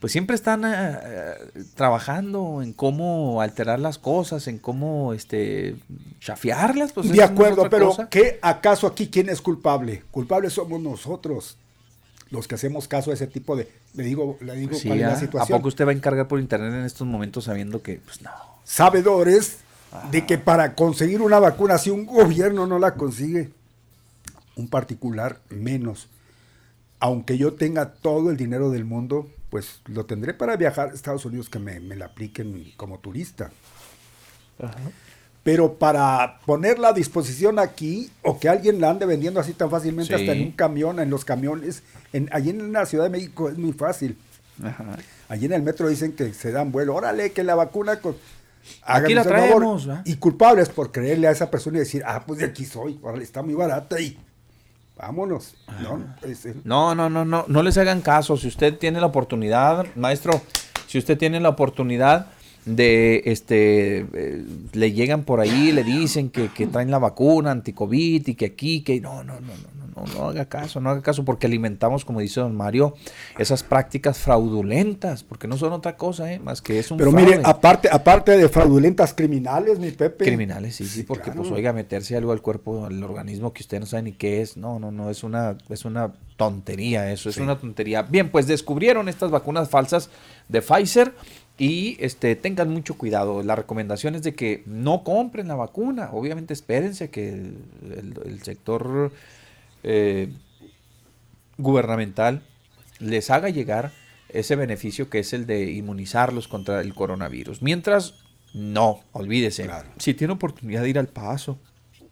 pues 0.00 0.12
siempre 0.12 0.36
están 0.36 0.62
eh, 0.66 1.34
trabajando 1.74 2.60
en 2.62 2.72
cómo 2.72 3.40
alterar 3.40 3.80
las 3.80 3.98
cosas, 3.98 4.46
en 4.46 4.58
cómo 4.58 5.14
este 5.14 5.76
chafiarlas. 6.20 6.92
Pues 6.92 7.10
de 7.10 7.22
acuerdo, 7.22 7.68
pero 7.70 7.88
cosa. 7.88 8.08
¿qué 8.10 8.38
acaso 8.42 8.86
aquí 8.86 9.08
quién 9.08 9.28
es 9.28 9.40
culpable? 9.40 10.02
Culpables 10.10 10.52
somos 10.52 10.80
nosotros, 10.80 11.56
los 12.30 12.46
que 12.46 12.56
hacemos 12.56 12.88
caso 12.88 13.10
a 13.10 13.14
ese 13.14 13.26
tipo 13.26 13.56
de, 13.56 13.70
le 13.94 14.04
digo, 14.04 14.36
le 14.40 14.54
digo 14.56 14.74
Sí, 14.76 14.88
cuál 14.88 14.98
es 15.00 15.04
¿ah? 15.06 15.08
la 15.10 15.14
¿A 15.16 15.20
situación. 15.20 15.58
poco 15.58 15.68
usted 15.68 15.86
va 15.86 15.90
a 15.92 15.94
encargar 15.94 16.28
por 16.28 16.40
internet 16.40 16.74
en 16.74 16.84
estos 16.84 17.06
momentos 17.06 17.44
sabiendo 17.44 17.82
que, 17.82 18.00
pues 18.04 18.20
no? 18.22 18.30
Sabedores 18.64 19.58
de 20.10 20.26
que 20.26 20.36
para 20.36 20.74
conseguir 20.74 21.22
una 21.22 21.38
vacuna, 21.38 21.78
si 21.78 21.88
un 21.90 22.04
gobierno 22.04 22.66
no 22.66 22.78
la 22.78 22.94
consigue, 22.94 23.50
un 24.56 24.68
particular 24.68 25.40
menos. 25.48 26.08
Aunque 26.98 27.38
yo 27.38 27.54
tenga 27.54 27.92
todo 27.92 28.30
el 28.30 28.36
dinero 28.36 28.70
del 28.70 28.84
mundo, 28.84 29.28
pues 29.50 29.80
lo 29.86 30.06
tendré 30.06 30.34
para 30.34 30.56
viajar 30.56 30.90
a 30.90 30.94
Estados 30.94 31.24
Unidos 31.24 31.48
que 31.48 31.58
me, 31.58 31.80
me 31.80 31.96
la 31.96 32.06
apliquen 32.06 32.72
como 32.76 32.98
turista. 32.98 33.50
Pero 35.42 35.74
para 35.74 36.40
ponerla 36.44 36.88
a 36.88 36.92
disposición 36.92 37.58
aquí 37.58 38.10
o 38.22 38.40
que 38.40 38.48
alguien 38.48 38.80
la 38.80 38.90
ande 38.90 39.06
vendiendo 39.06 39.38
así 39.38 39.52
tan 39.52 39.70
fácilmente 39.70 40.14
hasta 40.14 40.32
en 40.32 40.42
un 40.42 40.52
camión, 40.52 40.98
en 40.98 41.08
los 41.08 41.24
camiones, 41.24 41.84
en, 42.12 42.28
allí 42.32 42.50
en 42.50 42.72
la 42.72 42.84
Ciudad 42.84 43.04
de 43.04 43.10
México 43.10 43.48
es 43.48 43.56
muy 43.56 43.72
fácil. 43.72 44.18
Ajá. 44.62 44.96
Allí 45.28 45.46
en 45.46 45.52
el 45.52 45.62
metro 45.62 45.88
dicen 45.88 46.12
que 46.12 46.32
se 46.34 46.50
dan 46.50 46.72
vuelo. 46.72 46.94
Órale, 46.94 47.30
que 47.30 47.44
la 47.44 47.54
vacuna 47.54 48.00
con... 48.00 48.16
Aquí 48.82 49.14
la 49.14 49.22
favor. 49.22 49.38
traemos, 49.38 49.86
¿verdad? 49.86 50.02
Y 50.04 50.16
culpables 50.16 50.68
por 50.68 50.90
creerle 50.90 51.28
a 51.28 51.30
esa 51.30 51.48
persona 51.48 51.76
y 51.76 51.80
decir, 51.80 52.02
ah, 52.04 52.24
pues 52.26 52.40
de 52.40 52.46
aquí 52.46 52.64
soy, 52.64 52.98
órale, 53.00 53.22
está 53.22 53.42
muy 53.42 53.54
barata 53.54 54.00
y 54.00 54.18
vámonos. 54.96 55.54
el- 56.22 56.60
No, 56.64 56.94
no, 56.94 57.08
no, 57.10 57.24
no, 57.24 57.44
no 57.48 57.62
les 57.62 57.76
hagan 57.78 58.00
caso. 58.00 58.36
Si 58.36 58.48
usted 58.48 58.76
tiene 58.78 59.00
la 59.00 59.06
oportunidad, 59.06 59.86
maestro, 59.94 60.40
si 60.86 60.98
usted 60.98 61.16
tiene 61.18 61.40
la 61.40 61.50
oportunidad 61.50 62.26
de, 62.64 63.22
este, 63.26 63.98
eh, 64.12 64.44
le 64.72 64.92
llegan 64.92 65.22
por 65.22 65.40
ahí, 65.40 65.70
le 65.72 65.84
dicen 65.84 66.30
que, 66.30 66.48
que 66.48 66.66
traen 66.66 66.90
la 66.90 66.98
vacuna 66.98 67.52
anti-COVID 67.52 68.26
y 68.26 68.34
que 68.34 68.46
aquí, 68.46 68.82
que 68.82 69.00
no, 69.00 69.22
no, 69.22 69.34
no, 69.34 69.40
no, 69.40 69.85
no, 69.96 70.04
no, 70.14 70.28
haga 70.28 70.44
caso, 70.44 70.80
no 70.80 70.90
haga 70.90 71.00
caso 71.02 71.24
porque 71.24 71.46
alimentamos, 71.46 72.04
como 72.04 72.20
dice 72.20 72.40
don 72.40 72.54
Mario, 72.54 72.94
esas 73.38 73.62
prácticas 73.62 74.18
fraudulentas, 74.18 75.22
porque 75.24 75.48
no 75.48 75.56
son 75.56 75.72
otra 75.72 75.96
cosa, 75.96 76.32
¿eh? 76.32 76.38
más 76.38 76.60
que 76.62 76.78
es 76.78 76.90
un 76.90 76.98
Pero 76.98 77.10
fraude. 77.10 77.26
mire, 77.36 77.42
aparte, 77.44 77.88
aparte 77.90 78.36
de 78.36 78.48
fraudulentas 78.48 79.14
criminales, 79.14 79.78
mi 79.78 79.90
Pepe. 79.90 80.24
Criminales, 80.26 80.76
sí, 80.76 80.86
sí, 80.86 81.02
porque 81.02 81.24
claro. 81.30 81.40
pues 81.42 81.52
oiga, 81.52 81.72
meterse 81.72 82.16
algo 82.16 82.32
al 82.32 82.42
cuerpo, 82.42 82.84
al 82.86 83.02
organismo 83.02 83.52
que 83.52 83.62
usted 83.62 83.80
no 83.80 83.86
sabe 83.86 84.02
ni 84.04 84.12
qué 84.12 84.42
es, 84.42 84.56
no, 84.56 84.78
no, 84.78 84.92
no, 84.92 85.10
es 85.10 85.24
una, 85.24 85.56
es 85.68 85.84
una 85.84 86.12
tontería 86.36 87.10
eso, 87.10 87.30
es 87.30 87.38
una 87.38 87.58
tontería. 87.58 88.02
Bien, 88.02 88.30
pues 88.30 88.46
descubrieron 88.46 89.08
estas 89.08 89.30
vacunas 89.30 89.70
falsas 89.70 90.10
de 90.48 90.60
Pfizer 90.60 91.14
y 91.58 91.96
este 92.00 92.36
tengan 92.36 92.68
mucho 92.68 92.98
cuidado. 92.98 93.42
La 93.42 93.56
recomendación 93.56 94.14
es 94.14 94.22
de 94.22 94.34
que 94.34 94.62
no 94.66 95.02
compren 95.02 95.48
la 95.48 95.54
vacuna, 95.54 96.10
obviamente 96.12 96.52
espérense 96.52 97.08
que 97.08 97.30
el, 97.30 97.56
el- 97.84 98.20
el 98.26 98.42
sector 98.42 99.10
eh, 99.82 100.32
gubernamental 101.58 102.42
les 102.98 103.30
haga 103.30 103.48
llegar 103.50 103.92
ese 104.28 104.56
beneficio 104.56 105.08
que 105.08 105.20
es 105.20 105.32
el 105.32 105.46
de 105.46 105.70
inmunizarlos 105.72 106.48
contra 106.48 106.80
el 106.80 106.94
coronavirus. 106.94 107.62
Mientras, 107.62 108.14
no, 108.54 109.00
olvídese. 109.12 109.64
Claro. 109.64 109.88
Si 109.98 110.14
tiene 110.14 110.34
oportunidad 110.34 110.82
de 110.82 110.90
ir 110.90 110.98
al 110.98 111.08
paso, 111.08 111.58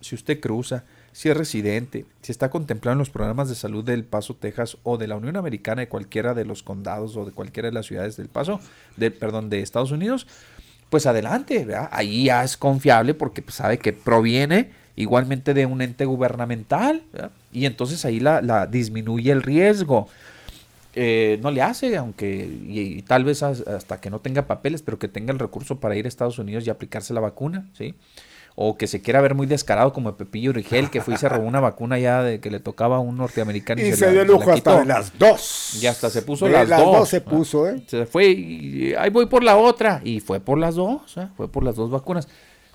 si 0.00 0.14
usted 0.14 0.40
cruza, 0.40 0.84
si 1.12 1.28
es 1.28 1.36
residente, 1.36 2.06
si 2.22 2.32
está 2.32 2.50
contemplado 2.50 2.92
en 2.94 2.98
los 2.98 3.10
programas 3.10 3.48
de 3.48 3.54
salud 3.54 3.84
del 3.84 4.04
Paso, 4.04 4.34
Texas 4.34 4.76
o 4.82 4.98
de 4.98 5.06
la 5.06 5.16
Unión 5.16 5.36
Americana, 5.36 5.82
de 5.82 5.88
cualquiera 5.88 6.34
de 6.34 6.44
los 6.44 6.62
condados 6.62 7.16
o 7.16 7.24
de 7.24 7.32
cualquiera 7.32 7.68
de 7.68 7.72
las 7.74 7.86
ciudades 7.86 8.16
del 8.16 8.28
Paso, 8.28 8.60
de, 8.96 9.10
perdón, 9.10 9.48
de 9.48 9.60
Estados 9.60 9.92
Unidos, 9.92 10.26
pues 10.90 11.06
adelante, 11.06 11.64
¿verdad? 11.64 11.88
ahí 11.92 12.24
ya 12.24 12.44
es 12.44 12.56
confiable 12.56 13.14
porque 13.14 13.42
pues, 13.42 13.54
sabe 13.54 13.78
que 13.78 13.92
proviene 13.92 14.72
igualmente 14.96 15.54
de 15.54 15.66
un 15.66 15.82
ente 15.82 16.04
gubernamental 16.04 17.02
¿verdad? 17.12 17.30
y 17.52 17.66
entonces 17.66 18.04
ahí 18.04 18.20
la, 18.20 18.40
la 18.42 18.66
disminuye 18.66 19.32
el 19.32 19.42
riesgo. 19.42 20.08
Eh, 20.96 21.40
no 21.42 21.50
le 21.50 21.60
hace, 21.60 21.96
aunque 21.96 22.48
y, 22.68 22.80
y 22.98 23.02
tal 23.02 23.24
vez 23.24 23.42
as- 23.42 23.66
hasta 23.66 24.00
que 24.00 24.10
no 24.10 24.20
tenga 24.20 24.46
papeles, 24.46 24.80
pero 24.82 24.96
que 24.98 25.08
tenga 25.08 25.32
el 25.32 25.40
recurso 25.40 25.80
para 25.80 25.96
ir 25.96 26.04
a 26.04 26.08
Estados 26.08 26.38
Unidos 26.38 26.64
y 26.66 26.70
aplicarse 26.70 27.12
la 27.12 27.20
vacuna, 27.20 27.66
¿sí? 27.76 27.94
O 28.54 28.78
que 28.78 28.86
se 28.86 29.02
quiera 29.02 29.20
ver 29.20 29.34
muy 29.34 29.48
descarado 29.48 29.92
como 29.92 30.16
Pepillo 30.16 30.50
Origel, 30.50 30.88
que 30.88 31.00
fue 31.00 31.14
y 31.14 31.16
se 31.16 31.28
robó 31.28 31.44
una 31.48 31.58
vacuna 31.58 31.98
ya 31.98 32.22
de 32.22 32.38
que 32.38 32.52
le 32.52 32.60
tocaba 32.60 32.98
a 32.98 33.00
un 33.00 33.16
norteamericano. 33.16 33.82
Y 33.82 33.92
se 33.94 34.12
dio 34.12 34.24
lujo 34.24 34.52
hasta 34.52 34.78
de 34.78 34.84
las 34.84 35.18
dos. 35.18 35.76
Y 35.82 35.86
hasta 35.88 36.08
se 36.08 36.22
puso 36.22 36.46
De 36.46 36.52
las, 36.52 36.68
las 36.68 36.78
dos. 36.80 36.98
dos 37.00 37.08
se 37.08 37.20
puso, 37.20 37.68
¿eh? 37.68 37.82
Se 37.88 38.06
fue 38.06 38.26
y 38.28 38.94
ahí 38.96 39.10
voy 39.10 39.26
por 39.26 39.42
la 39.42 39.56
otra. 39.56 40.00
Y 40.04 40.20
fue 40.20 40.38
por 40.38 40.58
las 40.58 40.76
dos, 40.76 41.16
¿eh? 41.16 41.26
fue 41.36 41.48
por 41.50 41.64
las 41.64 41.74
dos 41.74 41.90
vacunas. 41.90 42.28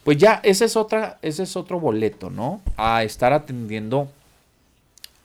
Pues 0.03 0.17
ya, 0.17 0.39
ese 0.43 0.65
es 0.65 0.75
otra, 0.75 1.19
ese 1.21 1.43
es 1.43 1.55
otro 1.55 1.79
boleto, 1.79 2.29
¿no? 2.29 2.61
A 2.77 3.03
estar 3.03 3.33
atendiendo 3.33 4.09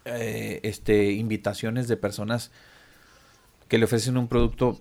eh, 0.05 0.61
este, 0.63 1.13
invitaciones 1.13 1.89
de 1.89 1.97
personas 1.97 2.51
que 3.69 3.79
le 3.79 3.85
ofrecen 3.87 4.17
un 4.17 4.29
producto 4.29 4.81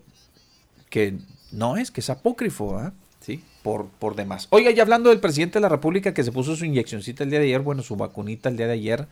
que 0.89 1.17
no 1.51 1.77
es, 1.77 1.91
que 1.91 2.01
es 2.01 2.09
apócrifo, 2.09 2.77
¿ah? 2.77 2.93
¿sí? 3.21 3.43
Por, 3.61 3.87
por 3.87 4.15
demás. 4.15 4.47
Oiga, 4.49 4.71
y 4.71 4.79
hablando 4.79 5.09
del 5.09 5.19
presidente 5.19 5.59
de 5.59 5.61
la 5.61 5.69
República 5.69 6.13
que 6.13 6.23
se 6.23 6.31
puso 6.31 6.55
su 6.55 6.65
inyeccioncita 6.65 7.23
el 7.23 7.29
día 7.29 7.39
de 7.39 7.45
ayer, 7.45 7.61
bueno, 7.61 7.83
su 7.83 7.95
vacunita 7.95 8.49
el 8.49 8.57
día 8.57 8.67
de 8.67 8.73
ayer, 8.73 9.07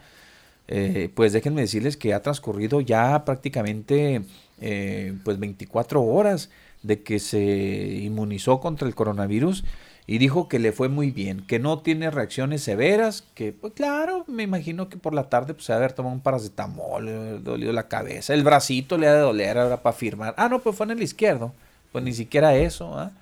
eh, 0.68 1.10
pues 1.14 1.34
déjenme 1.34 1.62
decirles 1.62 1.98
que 1.98 2.14
ha 2.14 2.22
transcurrido 2.22 2.82
ya 2.82 3.24
prácticamente 3.26 4.24
eh, 4.60 5.14
pues 5.24 5.40
24 5.40 6.04
horas 6.04 6.50
de 6.84 7.04
que 7.04 7.20
se 7.20 7.40
inmunizó 7.40 8.60
contra 8.60 8.88
el 8.88 8.96
coronavirus 8.96 9.64
y 10.12 10.18
dijo 10.18 10.50
que 10.50 10.60
le 10.60 10.74
fue 10.74 10.90
muy 10.90 11.10
bien, 11.10 11.40
que 11.48 11.58
no 11.58 11.80
tiene 11.80 12.12
reacciones 12.12 12.62
severas, 12.62 13.24
que 13.34 13.54
pues 13.54 13.72
claro, 13.72 14.26
me 14.28 14.44
imagino 14.44 14.90
que 14.90 14.98
por 14.98 15.14
la 15.14 15.30
tarde 15.30 15.54
pues 15.54 15.68
se 15.68 15.72
haber 15.72 15.94
tomado 15.94 16.14
un 16.14 16.20
paracetamol, 16.20 17.06
le 17.06 17.12
ha 17.14 17.34
dolido 17.36 17.72
la 17.72 17.88
cabeza, 17.88 18.34
el 18.34 18.44
bracito 18.44 18.98
le 18.98 19.08
ha 19.08 19.14
de 19.14 19.22
doler 19.22 19.58
ahora 19.58 19.82
para 19.82 19.96
firmar. 19.96 20.34
Ah, 20.36 20.50
no, 20.50 20.60
pues 20.60 20.76
fue 20.76 20.86
en 20.88 20.92
el 20.92 21.02
izquierdo, 21.02 21.54
pues 21.94 22.04
ni 22.04 22.12
siquiera 22.12 22.54
eso, 22.58 23.00
¿ah? 23.00 23.14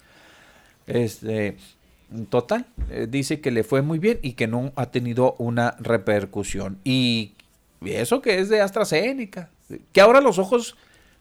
Este, 0.87 1.57
total, 2.31 2.65
eh, 2.89 3.05
dice 3.07 3.39
que 3.39 3.51
le 3.51 3.63
fue 3.63 3.83
muy 3.83 3.99
bien 3.99 4.17
y 4.23 4.33
que 4.33 4.47
no 4.47 4.71
ha 4.75 4.87
tenido 4.87 5.35
una 5.37 5.75
repercusión. 5.79 6.79
Y 6.83 7.33
eso 7.85 8.23
que 8.23 8.39
es 8.39 8.49
de 8.49 8.61
AstraZeneca, 8.61 9.51
que 9.91 10.01
ahora 10.01 10.21
los 10.21 10.39
ojos 10.39 10.75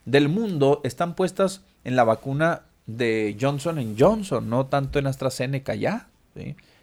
del 0.07 0.31
mundo 0.31 0.81
están 0.83 1.15
puestas 1.15 1.61
en 1.85 1.95
la 1.95 2.05
vacuna 2.05 2.63
de 2.89 3.37
Johnson 3.41 3.95
Johnson, 3.97 4.49
no 4.51 4.67
tanto 4.67 4.99
en 4.99 5.07
AstraZeneca 5.07 5.75
ya, 5.77 6.09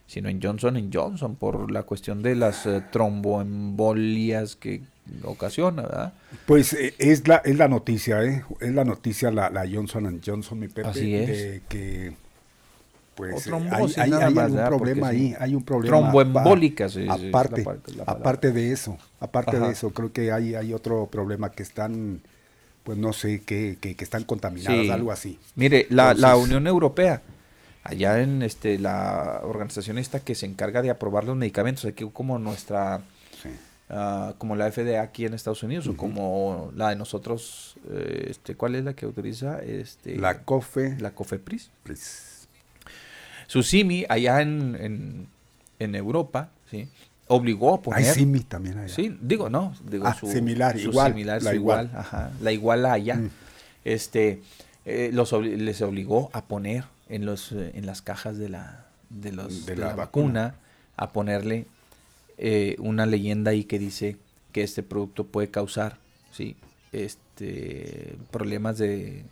sino 0.07 0.29
en 0.29 0.39
Johnson 0.41 0.89
Johnson 0.93 1.35
por 1.35 1.69
la 1.71 1.83
cuestión 1.83 2.21
de 2.23 2.35
las 2.35 2.65
eh, 2.65 2.81
tromboembolias 2.91 4.55
que 4.55 4.81
ocasiona, 5.23 5.81
¿verdad? 5.83 6.13
Pues 6.45 6.73
eh, 6.73 6.93
es 6.99 7.27
la 7.27 7.37
es 7.37 7.57
la 7.57 7.67
noticia, 7.67 8.23
¿eh? 8.23 8.43
es 8.59 8.73
la 8.73 8.85
noticia 8.85 9.31
la, 9.31 9.49
la 9.49 9.65
Johnson 9.71 10.21
Johnson, 10.25 10.59
mi 10.59 10.67
Pepe, 10.67 10.87
Así 10.87 11.15
es. 11.15 11.27
de 11.27 11.61
que 11.67 12.13
pues 13.15 13.47
O 13.47 13.55
hay, 13.97 14.11
hay- 14.11 14.33
más, 14.33 14.51
¿verdad? 14.53 14.67
problema 14.67 15.07
ahí, 15.07 15.29
sí. 15.29 15.35
hay 15.39 15.55
un 15.55 15.63
problema. 15.63 15.97
Tromboembólica, 15.97 16.89
sí, 16.89 17.03
sí, 17.07 17.09
es 17.09 17.21
la 17.21 17.29
aparte, 17.29 17.63
la 17.95 18.03
aparte 18.05 18.51
de 18.51 18.71
eso, 18.71 18.97
aparte 19.19 19.57
Ajá. 19.57 19.67
de 19.67 19.71
eso, 19.73 19.91
creo 19.91 20.11
que 20.11 20.31
hay, 20.31 20.53
hay 20.53 20.73
otro 20.73 21.07
problema 21.07 21.49
que 21.51 21.63
están, 21.63 22.21
pues 22.85 22.97
no 22.97 23.11
sé, 23.13 23.41
que, 23.41 23.77
que, 23.81 23.95
que 23.95 24.03
están 24.03 24.23
contaminadas, 24.23 24.85
Sí. 24.85 24.89
algo 24.91 25.11
así. 25.11 25.39
Mire, 25.55 25.87
la, 25.89 26.37
Unión 26.37 26.67
Europea, 26.67 27.21
allá 27.83 28.21
en 28.21 28.43
este 28.43 28.77
la 28.79 29.41
organización 29.43 29.97
esta 29.97 30.19
que 30.21 30.35
se 30.35 30.45
encarga 30.45 30.81
de 30.81 30.91
aprobar 30.91 31.23
los 31.23 31.35
medicamentos, 31.35 31.83
aquí 31.85 32.07
como 32.13 32.37
nuestra, 32.39 33.01
ah, 33.89 34.33
como 34.37 34.55
la 34.55 34.71
FDA 34.71 35.01
aquí 35.01 35.25
en 35.25 35.33
Estados 35.33 35.63
Unidos, 35.63 35.87
o 35.87 35.97
como 35.97 36.71
la 36.75 36.89
de 36.91 36.95
nosotros, 36.95 37.75
eh, 37.91 38.27
este, 38.29 38.53
¿cuál 38.55 38.75
es 38.75 38.85
la 38.85 38.93
que 38.93 39.05
autoriza? 39.05 39.59
Este, 39.63 40.15
La 40.17 40.43
COFE. 40.43 40.95
La 40.99 41.11
COFEPRIS. 41.11 41.71
Pues, 41.83 42.47
Susimi, 43.47 44.05
allá 44.09 44.41
en, 44.41 44.77
en, 44.79 45.27
en 45.79 45.95
Europa, 45.95 46.49
¿sí? 46.69 46.87
Obligó 47.27 47.75
a 47.75 47.81
poner... 47.81 47.99
Hay 48.07 48.13
simi 48.13 48.41
también 48.41 48.77
allá. 48.77 48.93
Sí, 48.93 49.17
digo, 49.21 49.49
no, 49.49 49.73
digo 49.89 50.05
Ah, 50.07 50.13
su, 50.13 50.27
similar, 50.31 50.77
su 50.79 50.89
igual, 50.89 51.11
similar, 51.13 51.41
la 51.43 51.49
su 51.51 51.55
igual. 51.55 51.85
igual, 51.87 51.99
ajá, 51.99 52.31
la 52.41 52.51
igual 52.51 52.85
allá. 52.85 53.15
Mm. 53.15 53.29
Este, 53.83 54.41
eh, 54.85 55.09
los 55.13 55.31
les 55.33 55.81
obligó 55.81 56.29
a 56.33 56.45
poner 56.45 56.83
en 57.09 57.25
los 57.25 57.51
eh, 57.51 57.71
en 57.75 57.85
las 57.85 58.01
cajas 58.01 58.37
de 58.37 58.49
la 58.49 58.85
de 59.09 59.31
los 59.31 59.65
De 59.65 59.73
de 59.75 59.81
la 59.81 59.87
la, 59.87 59.95
vacuna. 59.95 60.41
vacuna 60.43 60.55
a 60.97 61.11
ponerle 61.11 61.65
eh, 62.37 62.75
una 62.79 63.05
leyenda 63.05 63.51
ahí 63.51 63.63
que 63.63 63.79
dice 63.79 64.17
que 64.51 64.63
este 64.63 64.83
producto 64.83 65.25
puede 65.25 65.49
causar, 65.49 65.97
sí, 66.31 66.55
este 66.91 68.15
problemas 68.31 68.77
de, 68.77 69.23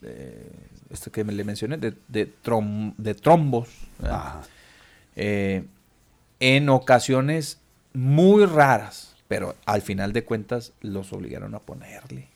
de 0.00 0.46
esto 0.90 1.10
que 1.12 1.24
me 1.24 1.32
le 1.32 1.44
mencioné 1.44 1.76
de 1.78 1.94
de, 2.08 2.28
trom- 2.44 2.94
de 2.96 3.14
trombos, 3.14 3.68
eh, 5.16 5.64
en 6.40 6.68
ocasiones 6.68 7.58
muy 7.92 8.44
raras, 8.46 9.14
pero 9.28 9.54
al 9.66 9.82
final 9.82 10.12
de 10.12 10.24
cuentas 10.24 10.72
los 10.80 11.12
obligaron 11.12 11.54
a 11.54 11.60
ponerle. 11.60 12.28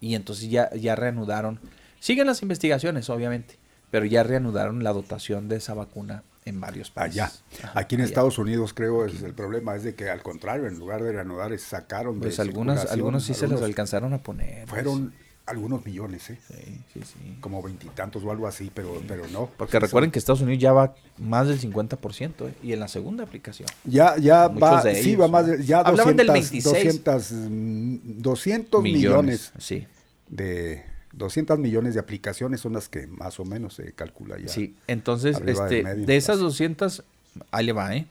Y 0.00 0.14
entonces 0.14 0.48
ya, 0.48 0.70
ya 0.74 0.94
reanudaron, 0.94 1.58
siguen 2.00 2.26
las 2.28 2.42
investigaciones 2.42 3.10
obviamente, 3.10 3.58
pero 3.90 4.06
ya 4.06 4.22
reanudaron 4.22 4.84
la 4.84 4.92
dotación 4.92 5.48
de 5.48 5.56
esa 5.56 5.74
vacuna 5.74 6.22
en 6.44 6.60
varios 6.60 6.90
países. 6.90 7.20
Allá. 7.20 7.32
Ajá, 7.64 7.80
Aquí 7.80 7.94
en 7.96 8.02
allá. 8.02 8.08
Estados 8.08 8.38
Unidos 8.38 8.72
creo 8.74 9.04
es 9.04 9.22
el 9.22 9.34
problema 9.34 9.74
es 9.76 9.82
de 9.82 9.94
que 9.94 10.08
al 10.08 10.22
contrario, 10.22 10.66
en 10.66 10.78
lugar 10.78 11.02
de 11.02 11.12
reanudar, 11.12 11.56
sacaron 11.58 12.14
de 12.20 12.26
Pues 12.28 12.38
algunas, 12.40 12.86
algunos 12.92 13.24
sí 13.24 13.34
se 13.34 13.42
los 13.42 13.52
algunos- 13.52 13.64
alcanzaron 13.68 14.14
a 14.14 14.18
poner. 14.18 14.66
pues. 14.66 14.82
Fueron 14.82 15.12
algunos 15.48 15.84
millones, 15.84 16.30
¿eh? 16.30 16.38
Sí, 16.46 16.80
sí, 16.94 17.00
sí. 17.04 17.36
Como 17.40 17.62
veintitantos 17.62 18.22
o 18.24 18.30
algo 18.30 18.46
así, 18.46 18.70
pero, 18.72 19.02
pero 19.08 19.26
no. 19.28 19.50
Porque 19.56 19.78
recuerden 19.80 20.10
que 20.10 20.18
Estados 20.18 20.40
Unidos 20.42 20.60
ya 20.62 20.72
va 20.72 20.94
más 21.18 21.48
del 21.48 21.58
50% 21.60 22.48
¿eh? 22.48 22.54
y 22.62 22.72
en 22.72 22.80
la 22.80 22.88
segunda 22.88 23.24
aplicación. 23.24 23.68
Ya, 23.84 24.16
ya 24.18 24.48
Muchos 24.48 24.62
va, 24.68 24.82
de 24.82 25.02
sí, 25.02 25.16
va 25.16 25.28
más, 25.28 25.46
de- 25.46 25.64
ya 25.64 25.78
Hablaban 25.80 26.16
200, 26.16 26.16
del 26.26 26.32
26. 26.32 26.64
200, 26.64 27.32
mm, 27.32 27.96
200 28.22 28.82
millones, 28.82 29.52
Sí. 29.58 29.86
de 30.28 30.84
200 31.12 31.58
millones 31.58 31.94
de 31.94 32.00
aplicaciones 32.00 32.60
son 32.60 32.74
las 32.74 32.88
que 32.88 33.06
más 33.06 33.40
o 33.40 33.44
menos 33.44 33.74
se 33.74 33.92
calcula 33.92 34.38
ya. 34.38 34.48
Sí, 34.48 34.76
entonces, 34.86 35.38
este, 35.46 35.82
medio, 35.82 36.06
de 36.06 36.16
esas 36.16 36.36
casi. 36.36 36.44
200, 36.44 37.02
ahí 37.50 37.66
le 37.66 37.72
va, 37.72 37.96
¿eh? 37.96 38.06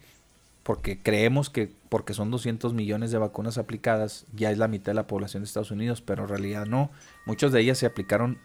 Porque 0.68 1.02
creemos 1.02 1.50
que 1.50 1.72
porque 1.88 2.14
son 2.14 2.30
200 2.30 2.74
millones 2.74 3.10
de 3.12 3.18
vacunas 3.18 3.58
aplicadas, 3.58 4.26
ya 4.36 4.52
es 4.52 4.58
la 4.58 4.68
mitad 4.68 4.88
de 4.88 4.96
la 4.96 5.08
población 5.08 5.42
de 5.42 5.48
Estados 5.48 5.72
Unidos, 5.72 6.02
pero 6.02 6.24
en 6.24 6.28
realidad 6.30 6.66
no. 6.66 6.92
Muchas 7.26 7.54
de 7.54 7.62
ellas 7.62 7.78
se 7.78 7.86
aplicaron 7.86 8.38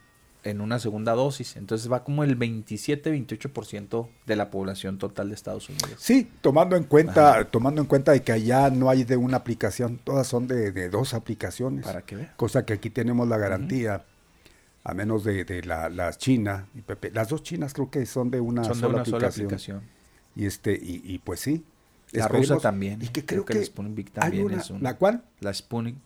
en 0.45 0.61
una 0.61 0.79
segunda 0.79 1.15
dosis, 1.15 1.57
entonces 1.57 1.91
va 1.91 2.05
como 2.05 2.23
el 2.23 2.39
27-28% 2.39 4.09
de 4.25 4.37
la 4.37 4.53
población 4.53 4.99
total 4.99 5.31
de 5.31 5.35
Estados 5.35 5.69
Unidos. 5.69 5.95
Sí, 5.99 6.31
tomando 6.41 6.77
en 6.77 6.85
cuenta, 6.85 7.45
tomando 7.47 7.81
en 7.81 7.89
cuenta 7.89 8.13
de 8.13 8.23
que 8.23 8.31
allá 8.31 8.71
no 8.71 8.89
hay 8.89 9.03
de 9.03 9.17
una 9.17 9.39
aplicación, 9.39 9.99
todas 9.99 10.29
son 10.29 10.47
de, 10.47 10.71
de 10.71 10.91
dos 10.91 11.15
aplicaciones. 11.15 11.85
Para 11.85 12.03
que 12.03 12.15
vea. 12.15 12.35
Cosa 12.37 12.65
que 12.65 12.73
aquí 12.75 12.89
tenemos 12.91 13.27
la 13.27 13.37
garantía, 13.37 14.05
a 14.85 14.95
menos 14.95 15.25
de, 15.25 15.45
de 15.45 15.65
la, 15.65 15.89
la 15.89 16.13
China 16.13 16.69
y 16.73 16.83
Pepe. 16.83 17.11
Las 17.11 17.31
dos 17.31 17.43
chinas 17.43 17.75
creo 17.75 17.91
que 17.91 18.07
son 18.07 18.31
de 18.31 18.39
una, 18.39 18.63
Son 18.63 18.75
de 18.75 18.79
sola, 18.81 18.95
una 18.95 19.05
sola 19.05 19.17
aplicación. 19.29 19.47
aplicación. 19.47 19.83
Y 20.37 20.47
este, 20.47 20.73
y, 20.73 21.03
y 21.05 21.19
pues 21.19 21.41
sí. 21.41 21.65
La 22.13 22.29
rusa 22.29 22.59
también. 22.59 23.01
Y 23.03 23.09
que 23.09 23.25
Creo 23.25 23.45
creo, 23.45 23.45
que 23.45 23.55
la 23.61 23.65
Sputnik 23.65 24.11
también 24.13 24.45
una- 24.45 24.59
es 24.61 24.71
una. 24.71 24.81
¿La 24.81 24.97
cuál? 24.99 25.23
La 25.41 25.53
Sputnik. 25.53 25.97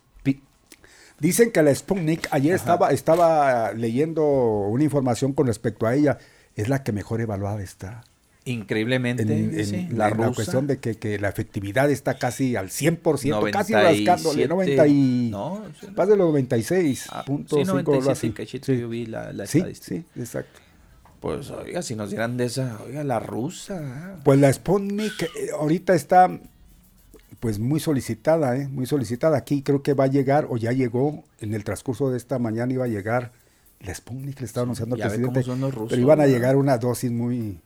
Dicen 1.19 1.51
que 1.51 1.63
la 1.63 1.75
Sputnik, 1.75 2.29
ayer 2.31 2.55
estaba, 2.55 2.91
estaba 2.91 3.73
leyendo 3.73 4.23
una 4.69 4.85
información 4.85 5.33
con 5.33 5.47
respecto 5.47 5.87
a 5.87 5.95
ella, 5.95 6.19
es 6.57 6.69
la 6.69 6.83
que 6.83 6.93
mejor 6.93 7.23
evaluada 7.23 7.63
está. 7.63 8.03
Increíblemente, 8.45 9.23
En, 9.23 9.59
en- 9.59 9.65
sí, 9.67 9.75
en 9.75 9.97
la 9.99 10.11
la, 10.11 10.15
rusa. 10.15 10.33
cuestión 10.35 10.67
de 10.67 10.77
que, 10.79 10.97
que 10.97 11.19
la 11.19 11.31
efectividad 11.31 11.91
está 11.91 12.19
casi 12.19 12.55
al 12.55 12.69
100%, 12.69 13.51
casi 13.51 13.73
97, 13.73 14.05
rascándole, 14.05 14.47
90 14.47 14.87
y, 14.87 15.29
no, 15.33 15.65
sí, 15.81 15.87
más 15.97 16.07
de 16.07 16.17
los 16.17 16.27
96 16.29 17.07
Ah, 17.11 17.25
punto 17.25 17.57
sí, 17.57 17.63
cinco, 17.65 17.79
algo 17.79 17.93
97 17.95 18.13
así. 18.13 18.31
cachito 18.33 18.67
Sí. 18.67 18.79
yo 18.79 18.89
vi 18.91 19.07
la, 19.07 19.33
la 19.33 19.47
Sí, 19.47 19.59
estadística. 19.59 20.03
sí, 20.15 20.21
exacto. 20.21 20.61
Pues 21.27 21.51
oiga, 21.51 21.83
si 21.83 21.97
nos 21.97 22.11
dieran 22.11 22.37
de 22.37 22.45
esa, 22.45 22.79
oiga, 22.87 23.03
la 23.03 23.19
rusa. 23.19 23.81
ah. 23.83 24.17
Pues 24.23 24.39
la 24.39 24.53
Sputnik 24.53 25.23
eh, 25.23 25.51
ahorita 25.59 25.93
está 25.93 26.39
pues 27.41 27.59
muy 27.59 27.81
solicitada, 27.81 28.57
¿eh? 28.57 28.69
muy 28.69 28.87
solicitada. 28.87 29.37
Aquí 29.37 29.63
creo 29.63 29.83
que 29.83 29.93
va 29.93 30.05
a 30.05 30.07
llegar, 30.07 30.47
o 30.49 30.57
ya 30.57 30.71
llegó, 30.71 31.25
en 31.41 31.53
el 31.55 31.65
transcurso 31.65 32.11
de 32.11 32.17
esta 32.17 32.39
mañana 32.39 32.73
iba 32.73 32.85
a 32.85 32.87
llegar 32.87 33.33
la 33.81 33.93
Sputnik, 33.93 34.39
le 34.39 34.47
estaba 34.47 34.63
anunciando 34.63 34.95
al 34.95 35.01
ve 35.01 35.21
cómo 35.21 35.33
presidente. 35.33 35.71
rusos, 35.73 35.91
pero 35.91 36.01
iban 36.01 36.21
a 36.21 36.29
llegar 36.29 36.55
una 36.55 36.79
dosis 36.79 37.11
muy 37.11 37.59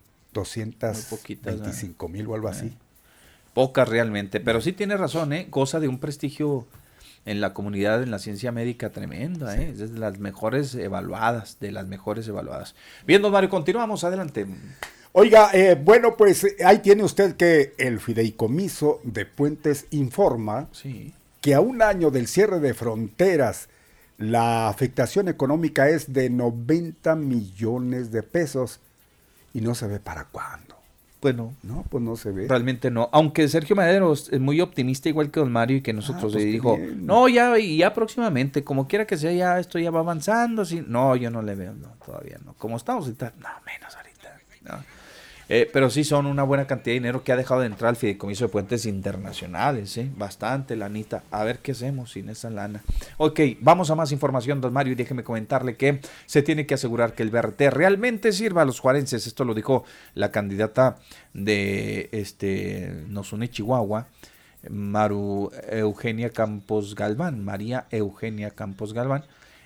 Muy 1.10 1.18
poquitas, 1.18 1.58
225 1.58 2.08
mil 2.08 2.28
o 2.28 2.34
algo 2.34 2.48
así. 2.48 2.72
Pocas 3.52 3.86
realmente, 3.86 4.40
pero 4.40 4.62
sí 4.62 4.72
tiene 4.72 4.96
razón, 4.96 5.34
¿eh? 5.34 5.48
Goza 5.50 5.80
de 5.80 5.88
un 5.88 5.98
prestigio 5.98 6.64
en 7.26 7.40
la 7.40 7.52
comunidad, 7.52 8.02
en 8.02 8.10
la 8.10 8.18
ciencia 8.18 8.50
médica 8.52 8.90
tremenda, 8.90 9.56
¿eh? 9.56 9.70
Es 9.72 9.92
de 9.92 9.98
las 9.98 10.18
mejores 10.18 10.74
evaluadas, 10.74 11.58
de 11.60 11.70
las 11.72 11.86
mejores 11.86 12.26
evaluadas. 12.28 12.74
Bien, 13.06 13.20
don 13.22 13.32
Mario, 13.32 13.50
continuamos, 13.50 14.04
adelante. 14.04 14.46
Oiga, 15.12 15.50
eh, 15.52 15.74
bueno, 15.82 16.16
pues 16.16 16.44
eh, 16.44 16.56
ahí 16.64 16.78
tiene 16.78 17.02
usted 17.02 17.36
que 17.36 17.74
el 17.78 18.00
fideicomiso 18.00 19.00
de 19.02 19.26
Puentes 19.26 19.86
informa 19.90 20.68
Sí. 20.72 21.12
que 21.40 21.54
a 21.54 21.60
un 21.60 21.82
año 21.82 22.10
del 22.10 22.26
cierre 22.28 22.60
de 22.60 22.74
fronteras, 22.74 23.68
la 24.18 24.68
afectación 24.68 25.28
económica 25.28 25.88
es 25.88 26.12
de 26.12 26.30
90 26.30 27.16
millones 27.16 28.12
de 28.12 28.22
pesos 28.22 28.80
y 29.52 29.60
no 29.62 29.74
se 29.74 29.86
ve 29.88 29.98
para 29.98 30.24
cuándo. 30.26 30.69
Bueno, 31.20 31.54
No, 31.62 31.84
pues 31.90 32.02
no 32.02 32.16
se 32.16 32.30
ve. 32.30 32.48
realmente 32.48 32.90
no. 32.90 33.08
Aunque 33.12 33.46
Sergio 33.48 33.76
Madero 33.76 34.12
es 34.12 34.40
muy 34.40 34.60
optimista, 34.60 35.08
igual 35.08 35.30
que 35.30 35.40
don 35.40 35.52
Mario, 35.52 35.76
y 35.78 35.80
que 35.82 35.92
nosotros 35.92 36.24
Ah, 36.24 36.36
pues 36.36 36.44
le 36.44 36.50
dijo, 36.50 36.76
bien. 36.76 37.04
no, 37.06 37.28
ya, 37.28 37.58
y 37.58 37.76
ya 37.78 37.92
próximamente, 37.92 38.64
como 38.64 38.88
quiera 38.88 39.06
que 39.06 39.16
sea, 39.18 39.32
ya 39.32 39.58
esto 39.58 39.78
ya 39.78 39.90
va 39.90 40.00
avanzando. 40.00 40.62
Así. 40.62 40.82
No, 40.86 41.14
yo 41.16 41.30
no 41.30 41.42
le 41.42 41.54
veo, 41.54 41.74
no, 41.74 41.88
todavía 42.04 42.38
no. 42.44 42.54
Como 42.54 42.76
estamos 42.76 43.04
ahorita, 43.04 43.34
no, 43.38 43.48
menos 43.66 43.94
no. 43.94 43.99
Eh, 45.52 45.68
pero 45.72 45.90
sí 45.90 46.04
son 46.04 46.26
una 46.26 46.44
buena 46.44 46.68
cantidad 46.68 46.92
de 46.92 47.00
dinero 47.00 47.24
que 47.24 47.32
ha 47.32 47.36
dejado 47.36 47.62
de 47.62 47.66
entrar 47.66 47.88
al 47.88 47.96
fideicomiso 47.96 48.44
de 48.44 48.52
puentes 48.52 48.86
internacionales, 48.86 49.96
¿eh? 49.96 50.08
Bastante, 50.16 50.76
lanita. 50.76 51.24
A 51.32 51.42
ver 51.42 51.58
qué 51.58 51.72
hacemos 51.72 52.12
sin 52.12 52.28
esa 52.28 52.50
lana. 52.50 52.84
Ok, 53.16 53.40
vamos 53.58 53.90
a 53.90 53.96
más 53.96 54.12
información, 54.12 54.60
don 54.60 54.72
Mario, 54.72 54.92
y 54.92 54.94
déjeme 54.94 55.24
comentarle 55.24 55.74
que 55.74 56.02
se 56.26 56.42
tiene 56.42 56.66
que 56.66 56.74
asegurar 56.74 57.14
que 57.14 57.24
el 57.24 57.30
BRT 57.30 57.62
realmente 57.72 58.30
sirva 58.30 58.62
a 58.62 58.64
los 58.64 58.78
juarenses. 58.78 59.26
Esto 59.26 59.44
lo 59.44 59.52
dijo 59.54 59.82
la 60.14 60.30
candidata 60.30 60.98
de 61.34 62.08
este 62.12 63.04
Nos 63.08 63.32
Une 63.32 63.50
Chihuahua, 63.50 64.06
Maru 64.68 65.50
Eugenia 65.68 66.30
Campos 66.30 66.94
Galván, 66.94 67.44
María 67.44 67.86
Eugenia 67.90 68.50
Campos 68.52 68.92
Galván, 68.92 69.24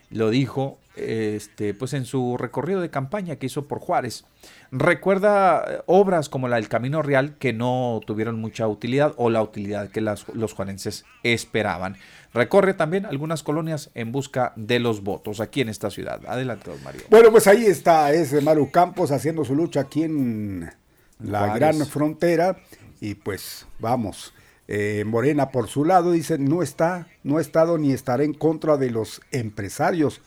lo 0.09 0.31
dijo 0.31 0.79
este, 0.97 1.75
pues 1.75 1.93
en 1.93 2.05
su 2.05 2.37
recorrido 2.37 2.81
de 2.81 2.91
campaña 2.91 3.37
que 3.37 3.47
hizo 3.47 3.67
por 3.67 3.81
Juárez. 3.81 4.25
Recuerda 4.71 5.65
eh, 5.67 5.83
obras 5.87 6.29
como 6.29 6.49
la 6.49 6.57
del 6.57 6.69
Camino 6.69 7.03
Real 7.03 7.37
que 7.39 7.53
no 7.53 8.01
tuvieron 8.07 8.41
mucha 8.41 8.69
utilidad 8.69 9.13
o 9.17 9.31
la 9.31 9.43
utilidad 9.43 9.91
que 9.91 10.01
las, 10.01 10.27
los 10.35 10.53
juarenses 10.53 11.05
esperaban. 11.23 11.97
Recorre 12.33 12.75
también 12.75 13.07
algunas 13.07 13.43
colonias 13.43 13.91
en 13.95 14.13
busca 14.13 14.53
de 14.57 14.81
los 14.81 15.03
votos 15.03 15.41
aquí 15.41 15.61
en 15.61 15.69
esta 15.69 15.91
ciudad. 15.91 16.21
Adelante, 16.27 16.71
don 16.71 16.83
Mario. 16.83 17.03
Bueno, 17.11 17.31
pues 17.31 17.47
ahí 17.47 17.67
está 17.67 18.13
ese 18.13 18.41
Maru 18.41 18.71
Campos 18.71 19.11
haciendo 19.11 19.45
su 19.45 19.55
lucha 19.55 19.81
aquí 19.81 20.03
en 20.03 20.71
la 21.19 21.57
gran 21.57 21.87
frontera 21.87 22.57
y 23.01 23.15
pues 23.15 23.67
vamos. 23.79 24.33
Eh, 24.67 25.05
Morena 25.07 25.51
por 25.51 25.69
su 25.69 25.85
lado 25.85 26.13
dice 26.13 26.39
no 26.39 26.63
está, 26.63 27.07
no 27.23 27.37
ha 27.37 27.41
estado 27.43 27.77
ni 27.77 27.93
estará 27.93 28.25
en 28.25 28.33
contra 28.33 28.79
de 28.79 28.91
los 28.91 29.21
empresarios 29.31 30.23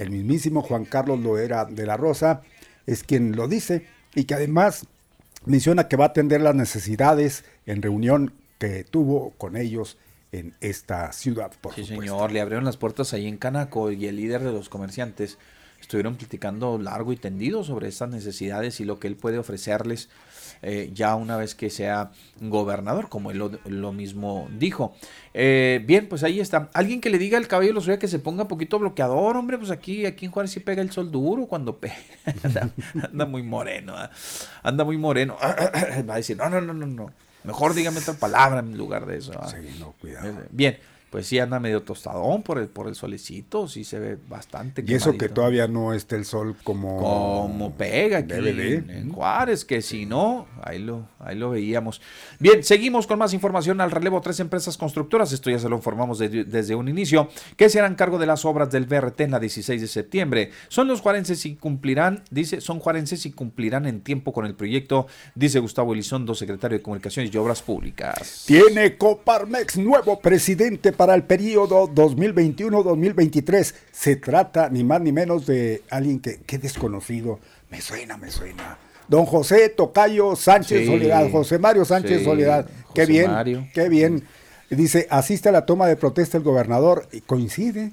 el 0.00 0.10
mismísimo 0.10 0.62
Juan 0.62 0.86
Carlos 0.86 1.20
Loera 1.20 1.66
de 1.66 1.84
la 1.84 1.98
Rosa 1.98 2.40
es 2.86 3.04
quien 3.04 3.36
lo 3.36 3.48
dice 3.48 3.86
y 4.14 4.24
que 4.24 4.34
además 4.34 4.86
menciona 5.44 5.88
que 5.88 5.96
va 5.96 6.06
a 6.06 6.08
atender 6.08 6.40
las 6.40 6.54
necesidades 6.54 7.44
en 7.66 7.82
reunión 7.82 8.32
que 8.58 8.82
tuvo 8.84 9.34
con 9.36 9.58
ellos 9.58 9.98
en 10.32 10.54
esta 10.62 11.12
ciudad. 11.12 11.52
Por 11.60 11.74
sí, 11.74 11.84
señor, 11.84 12.32
le 12.32 12.40
abrieron 12.40 12.64
las 12.64 12.78
puertas 12.78 13.12
ahí 13.12 13.26
en 13.26 13.36
Canaco 13.36 13.90
y 13.90 14.06
el 14.06 14.16
líder 14.16 14.42
de 14.42 14.52
los 14.52 14.70
comerciantes 14.70 15.36
estuvieron 15.82 16.16
platicando 16.16 16.78
largo 16.78 17.12
y 17.12 17.16
tendido 17.16 17.62
sobre 17.62 17.88
estas 17.88 18.08
necesidades 18.08 18.80
y 18.80 18.86
lo 18.86 18.98
que 18.98 19.06
él 19.06 19.16
puede 19.16 19.36
ofrecerles 19.36 20.08
eh, 20.62 20.90
ya 20.92 21.14
una 21.14 21.36
vez 21.36 21.54
que 21.54 21.70
sea 21.70 22.10
gobernador, 22.40 23.08
como 23.08 23.30
él 23.30 23.38
lo, 23.64 23.92
mismo 23.92 24.48
dijo. 24.58 24.94
Eh, 25.32 25.82
bien, 25.86 26.08
pues 26.08 26.22
ahí 26.22 26.40
está. 26.40 26.70
Alguien 26.74 27.00
que 27.00 27.10
le 27.10 27.18
diga 27.18 27.38
al 27.38 27.48
cabello 27.48 27.72
lo 27.72 27.80
suya 27.80 27.98
que 27.98 28.08
se 28.08 28.18
ponga 28.18 28.42
un 28.42 28.48
poquito 28.48 28.78
bloqueador, 28.78 29.36
hombre, 29.36 29.58
pues 29.58 29.70
aquí, 29.70 30.06
aquí 30.06 30.26
en 30.26 30.32
Juárez 30.32 30.50
sí 30.50 30.60
pega 30.60 30.82
el 30.82 30.90
sol 30.90 31.10
duro 31.10 31.46
cuando 31.46 31.78
pega. 31.78 31.94
anda, 33.10 33.26
muy 33.26 33.42
moreno, 33.42 33.94
¿ah? 33.96 34.10
anda 34.62 34.84
muy 34.84 34.98
moreno. 34.98 35.36
Va 36.08 36.14
a 36.14 36.16
decir, 36.16 36.36
no, 36.36 36.50
no, 36.50 36.60
no, 36.60 36.74
no, 36.74 36.86
no. 36.86 37.10
Mejor 37.44 37.72
dígame 37.72 38.00
otra 38.00 38.14
palabra 38.14 38.60
en 38.60 38.76
lugar 38.76 39.06
de 39.06 39.16
eso. 39.16 39.32
¿ah? 39.40 39.48
Sí, 39.48 39.76
no, 39.78 39.92
cuidado. 39.92 40.42
Bien, 40.50 40.78
pues 41.10 41.26
sí 41.26 41.40
anda 41.40 41.58
medio 41.58 41.82
tostadón 41.82 42.42
por 42.42 42.58
el, 42.58 42.68
por 42.68 42.86
el 42.86 42.94
solecito, 42.94 43.66
sí 43.66 43.82
se 43.82 43.98
ve 43.98 44.16
bastante. 44.28 44.84
Y 44.86 44.94
eso 44.94 45.18
que 45.18 45.28
todavía 45.28 45.66
no 45.66 45.92
esté 45.92 46.14
el 46.14 46.24
sol 46.24 46.56
como... 46.62 46.98
Como 46.98 47.72
pega 47.72 48.18
aquí 48.18 48.32
en, 48.34 49.10
Juárez, 49.10 49.64
que 49.64 49.82
si 49.82 50.06
no, 50.06 50.46
ahí 50.62 50.78
lo, 50.78 51.08
ahí 51.18 51.36
lo 51.36 51.50
veíamos. 51.50 52.00
Bien, 52.38 52.62
seguimos 52.62 53.08
con 53.08 53.18
más 53.18 53.34
información 53.34 53.80
al 53.80 53.90
relevo. 53.90 54.20
Tres 54.20 54.38
empresas 54.38 54.76
constructoras, 54.76 55.32
esto 55.32 55.50
ya 55.50 55.58
se 55.58 55.68
lo 55.68 55.76
informamos 55.76 56.18
desde 56.18 56.74
un 56.76 56.88
inicio, 56.88 57.28
que 57.56 57.68
se 57.68 57.80
harán 57.80 57.96
cargo 57.96 58.18
de 58.18 58.26
las 58.26 58.44
obras 58.44 58.70
del 58.70 58.86
BRT 58.86 59.22
en 59.22 59.32
la 59.32 59.40
16 59.40 59.80
de 59.80 59.88
septiembre. 59.88 60.50
Son 60.68 60.86
los 60.86 61.00
juarenses 61.00 61.44
y 61.44 61.56
cumplirán, 61.56 62.22
dice, 62.30 62.60
son 62.60 62.78
juarenses 62.78 63.26
y 63.26 63.32
cumplirán 63.32 63.86
en 63.86 64.00
tiempo 64.00 64.32
con 64.32 64.46
el 64.46 64.54
proyecto, 64.54 65.08
dice 65.34 65.58
Gustavo 65.58 65.92
Elizondo, 65.92 66.36
secretario 66.36 66.78
de 66.78 66.82
Comunicaciones 66.82 67.34
y 67.34 67.36
Obras 67.36 67.62
Públicas. 67.62 68.44
Tiene 68.46 68.96
Coparmex 68.96 69.76
nuevo 69.76 70.20
presidente 70.20 70.92
para 71.00 71.14
el 71.14 71.22
periodo 71.22 71.88
2021-2023. 71.94 73.74
Se 73.90 74.16
trata 74.16 74.68
ni 74.68 74.84
más 74.84 75.00
ni 75.00 75.12
menos 75.12 75.46
de 75.46 75.82
alguien 75.88 76.20
que, 76.20 76.40
que 76.40 76.58
desconocido. 76.58 77.40
Me 77.70 77.80
suena, 77.80 78.18
me 78.18 78.30
suena. 78.30 78.76
Don 79.08 79.24
José 79.24 79.70
Tocayo 79.70 80.36
Sánchez 80.36 80.86
Soledad, 80.86 81.30
José 81.30 81.58
Mario 81.58 81.86
Sánchez 81.86 82.22
Soledad. 82.22 82.68
Qué 82.94 83.06
bien, 83.06 83.70
qué 83.72 83.88
bien. 83.88 84.24
Dice, 84.68 85.06
asiste 85.08 85.48
a 85.48 85.52
la 85.52 85.64
toma 85.64 85.86
de 85.86 85.96
protesta 85.96 86.36
el 86.36 86.44
gobernador 86.44 87.08
y 87.12 87.22
coincide 87.22 87.92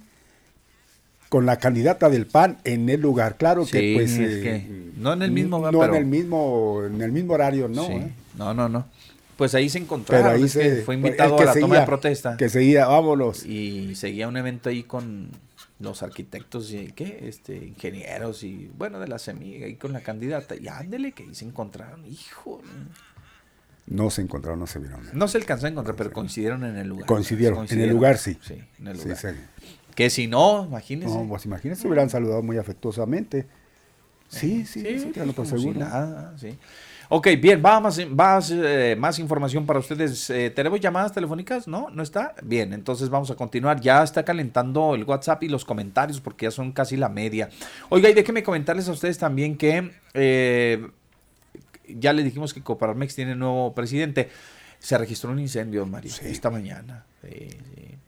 con 1.29 1.45
la 1.45 1.59
candidata 1.59 2.09
del 2.09 2.27
PAN 2.27 2.57
en 2.65 2.89
el 2.89 2.99
lugar. 2.99 3.37
Claro 3.37 3.65
que 3.65 3.93
pues 3.95 4.17
eh, 4.19 4.91
no 4.97 5.13
en 5.13 5.21
el 5.21 5.31
mismo 5.31 5.71
no 5.71 5.85
en 5.85 5.95
el 5.95 6.05
mismo 6.05 6.83
en 6.85 7.01
el 7.01 7.13
mismo 7.13 7.35
horario, 7.35 7.69
no. 7.69 7.85
¿eh? 7.85 8.11
No, 8.37 8.53
no, 8.53 8.67
no. 8.67 8.85
Pues 9.37 9.53
ahí 9.55 9.69
se 9.69 9.77
encontraron. 9.77 10.27
ahí 10.27 10.49
se, 10.49 10.81
fue 10.81 10.95
invitado 10.95 11.39
a 11.39 11.45
la 11.45 11.53
toma 11.53 11.79
de 11.79 11.85
protesta. 11.85 12.37
Que 12.37 12.49
seguía, 12.49 12.87
vámonos. 12.87 13.45
Y 13.45 13.95
seguía 13.95 14.27
un 14.27 14.35
evento 14.35 14.69
ahí 14.69 14.83
con 14.83 15.29
los 15.79 16.01
arquitectos 16.01 16.71
y 16.73 16.91
¿qué? 16.91 17.19
Este, 17.27 17.55
ingenieros 17.55 18.43
y 18.43 18.71
bueno, 18.77 18.99
de 18.99 19.07
la 19.07 19.19
semilla 19.19 19.67
ahí 19.67 19.75
con 19.75 19.93
la 19.93 20.01
candidata. 20.01 20.55
Y 20.55 20.67
ándele 20.67 21.11
que 21.11 21.23
ahí 21.23 21.35
se 21.35 21.45
encontraron, 21.45 22.03
hijo. 22.05 22.61
No 23.85 24.09
se 24.09 24.21
encontraron, 24.21 24.59
no 24.59 24.67
se 24.67 24.79
vieron. 24.79 25.01
No 25.13 25.27
se 25.27 25.37
alcanzó 25.37 25.67
a 25.67 25.69
encontrar, 25.69 25.95
pero 25.95 26.11
coincidieron 26.11 26.65
en 26.65 26.75
el 26.75 26.87
lugar. 26.87 27.05
Coincidieron, 27.05 27.67
en 27.69 27.79
el 27.79 27.89
lugar 27.89 28.17
sí. 28.17 28.37
Sí, 28.41 28.61
en 28.79 28.87
el 28.87 28.97
lugar. 28.97 29.17
que 29.95 30.09
si 30.09 30.27
no, 30.27 30.65
imagínense. 30.65 31.15
No, 31.15 31.27
pues 31.29 31.45
imagínense, 31.45 31.87
hubieran 31.87 32.09
saludado 32.09 32.41
muy 32.41 32.57
afectuosamente. 32.57 33.45
Sí, 34.29 34.65
sí, 34.65 34.81
sí, 34.81 34.99
sí, 34.99 35.11
sí, 35.13 35.31
por 35.31 35.47
seguro. 35.47 35.79
nada, 35.79 36.35
sí. 36.37 36.57
Ok, 37.09 37.29
bien, 37.39 37.63
va 37.65 37.79
más, 37.79 38.05
más, 38.09 38.51
eh, 38.51 38.97
más 38.99 39.17
información 39.19 39.65
para 39.65 39.79
ustedes. 39.79 40.29
Eh, 40.29 40.49
¿Tenemos 40.49 40.81
llamadas 40.81 41.13
telefónicas? 41.13 41.65
¿No? 41.65 41.89
¿No 41.89 42.03
está? 42.03 42.35
Bien, 42.43 42.73
entonces 42.73 43.09
vamos 43.09 43.31
a 43.31 43.35
continuar. 43.35 43.79
Ya 43.79 44.03
está 44.03 44.25
calentando 44.25 44.93
el 44.93 45.05
WhatsApp 45.05 45.43
y 45.43 45.47
los 45.47 45.63
comentarios 45.63 46.19
porque 46.19 46.47
ya 46.47 46.51
son 46.51 46.73
casi 46.73 46.97
la 46.97 47.07
media. 47.07 47.49
Oiga, 47.87 48.09
y 48.09 48.13
déjenme 48.13 48.43
comentarles 48.43 48.89
a 48.89 48.91
ustedes 48.91 49.17
también 49.17 49.55
que 49.55 49.91
eh, 50.13 50.85
ya 51.87 52.11
le 52.11 52.23
dijimos 52.23 52.53
que 52.53 52.61
Coparmex 52.61 53.15
tiene 53.15 53.35
nuevo 53.35 53.73
presidente. 53.73 54.29
Se 54.77 54.97
registró 54.97 55.31
un 55.31 55.39
incendio, 55.39 55.85
Mario, 55.85 56.11
esta 56.23 56.49
mañana. 56.49 57.05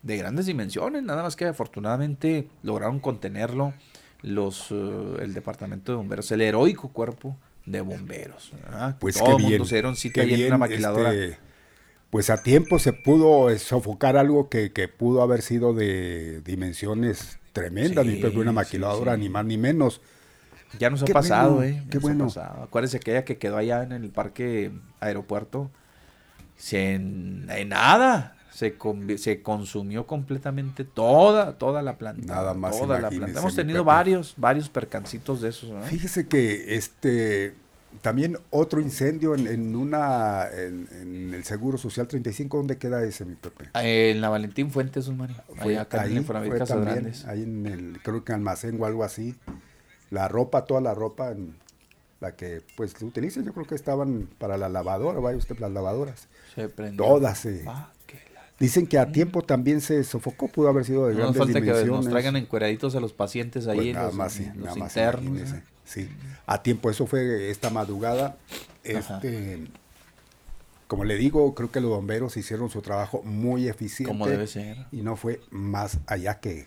de 0.03 0.17
grandes 0.17 0.45
dimensiones, 0.45 1.03
nada 1.03 1.23
más 1.23 1.37
que 1.37 1.45
afortunadamente 1.45 2.49
lograron 2.63 2.99
contenerlo 2.99 3.73
los 4.21 4.71
el 4.71 5.33
departamento 5.33 5.93
de 5.93 5.95
bomberos, 5.95 6.29
el 6.31 6.41
heroico 6.41 6.89
cuerpo 6.89 7.37
de 7.71 7.81
bomberos. 7.81 8.51
Pues 8.99 9.17
Todo 9.17 9.37
qué 9.37 9.43
bien. 9.45 9.61
Mundo 9.61 9.95
sitio 9.95 10.23
ahí 10.23 10.41
en 10.41 10.47
una 10.47 10.57
maquiladora. 10.57 11.13
Este, 11.13 11.37
pues 12.09 12.29
a 12.29 12.41
tiempo 12.41 12.79
se 12.79 12.93
pudo 12.93 13.49
eh, 13.49 13.59
sofocar 13.59 14.17
algo 14.17 14.49
que, 14.49 14.71
que 14.71 14.87
pudo 14.87 15.21
haber 15.21 15.41
sido 15.41 15.73
de 15.73 16.41
dimensiones 16.41 17.39
tremendas, 17.53 18.05
ni 18.05 18.23
una 18.23 18.51
maquiladora, 18.51 19.17
ni 19.17 19.29
más 19.29 19.45
ni 19.45 19.57
menos. 19.57 20.01
Ya 20.77 20.89
nos 20.89 21.03
ha 21.03 21.05
pasado, 21.07 21.63
¿eh? 21.63 21.83
qué 21.89 21.97
bueno. 21.97 22.27
Acuérdense 22.61 22.99
que 22.99 23.11
ella 23.11 23.25
que 23.25 23.37
quedó 23.37 23.57
allá 23.57 23.83
en 23.83 23.91
el 23.91 24.09
parque 24.09 24.71
aeropuerto, 24.99 25.71
en, 26.71 27.47
nada, 27.67 28.35
se, 28.59 28.75
se 29.17 29.41
consumió 29.41 30.05
completamente 30.05 30.83
toda, 30.83 31.57
toda 31.57 31.81
la 31.81 31.97
planta. 31.97 32.25
Nada 32.25 32.53
más. 32.53 32.77
Toda 32.77 32.99
la 32.99 33.09
planta. 33.09 33.39
Hemos 33.39 33.55
tenido 33.55 33.85
varios, 33.85 34.33
varios 34.35 34.67
percancitos 34.67 35.39
de 35.39 35.47
esos. 35.47 35.71
Fíjese 35.85 36.27
que 36.27 36.75
este 36.75 37.53
también 38.01 38.37
otro 38.49 38.81
incendio 38.81 39.33
en, 39.33 39.75
una 39.77 40.45
en, 40.51 41.33
el 41.33 41.43
Seguro 41.45 41.77
Social 41.77 42.09
35, 42.09 42.57
¿dónde 42.57 42.77
queda 42.77 43.01
ese, 43.01 43.23
mi 43.23 43.35
Pepe? 43.35 43.69
En 43.75 44.19
la 44.19 44.27
Valentín 44.27 44.71
Fuentes, 44.71 45.07
Mario. 45.07 45.37
Fue, 45.55 45.77
acá 45.77 46.01
ahí, 46.01 46.19
fue 46.19 46.59
también, 46.59 47.13
ahí 47.27 47.43
en 47.43 47.65
el, 47.65 48.01
creo 48.03 48.25
que 48.25 48.33
en 48.33 48.39
almacén 48.39 48.77
o 48.81 48.85
algo 48.85 49.05
así. 49.05 49.35
La 50.09 50.27
ropa, 50.27 50.65
toda 50.65 50.81
la 50.81 50.93
ropa, 50.93 51.31
en 51.31 51.55
la 52.19 52.35
que 52.35 52.61
pues 52.75 52.93
utiliza, 53.01 53.41
yo 53.41 53.53
creo 53.53 53.65
que 53.65 53.75
estaban 53.75 54.27
para 54.37 54.57
la 54.57 54.67
lavadora, 54.67 55.21
vaya 55.21 55.37
usted, 55.37 55.57
las 55.59 55.71
lavadoras. 55.71 56.27
Se 56.55 56.67
prendió. 56.67 57.05
Todas 57.05 57.37
se... 57.37 57.63
Ah, 57.65 57.93
Dicen 58.59 58.87
que 58.87 58.97
a 58.97 59.11
tiempo 59.11 59.41
también 59.41 59.79
se 59.79 60.03
sofocó, 60.03 60.49
pudo 60.49 60.67
haber 60.67 60.83
sido 60.83 61.07
de 61.07 61.13
no 61.13 61.31
grandes 61.31 61.37
falta 61.37 61.61
que 61.61 61.85
nos 61.85 62.09
traigan 62.09 62.35
encueraditos 62.35 62.93
a 62.95 62.99
los 62.99 63.13
pacientes 63.13 63.67
ahí, 63.67 63.77
pues 63.77 63.93
nada 63.93 64.11
más, 64.11 64.33
sí, 64.33 64.47
nada 64.55 64.75
más 64.75 64.97
Sí, 65.85 66.07
a 66.45 66.61
tiempo, 66.61 66.91
eso 66.91 67.07
fue 67.07 67.49
esta 67.49 67.71
madrugada. 67.71 68.37
Este, 68.83 69.63
como 70.85 71.03
le 71.03 71.15
digo, 71.17 71.55
creo 71.55 71.71
que 71.71 71.81
los 71.81 71.89
bomberos 71.89 72.37
hicieron 72.37 72.69
su 72.69 72.81
trabajo 72.81 73.23
muy 73.23 73.67
eficiente. 73.67 74.11
Como 74.11 74.27
debe 74.27 74.45
ser. 74.45 74.85
Y 74.91 75.01
no 75.01 75.15
fue 75.15 75.39
más 75.49 75.99
allá 76.05 76.39
que, 76.39 76.65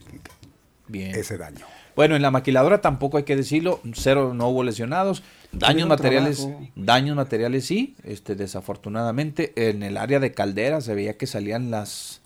ese 0.93 1.39
daño. 1.39 1.65
Bueno, 1.95 2.17
en 2.17 2.23
la 2.23 2.31
maquiladora 2.31 2.81
tampoco 2.81 3.17
hay 3.17 3.25
que 3.25 3.37
decirlo, 3.37 3.81
cero, 3.95 4.33
no 4.35 4.49
hubo 4.49 4.65
lesionados. 4.65 5.23
Daños 5.53 5.89
materiales, 5.89 6.49
daños 6.75 7.15
materiales 7.15 7.67
sí, 7.67 7.95
este, 8.05 8.35
desafortunadamente. 8.35 9.53
En 9.57 9.83
el 9.83 9.97
área 9.97 10.19
de 10.19 10.33
caldera 10.33 10.81
se 10.81 10.95
veía 10.95 11.17
que 11.17 11.27
salían 11.27 11.71
las 11.71 12.23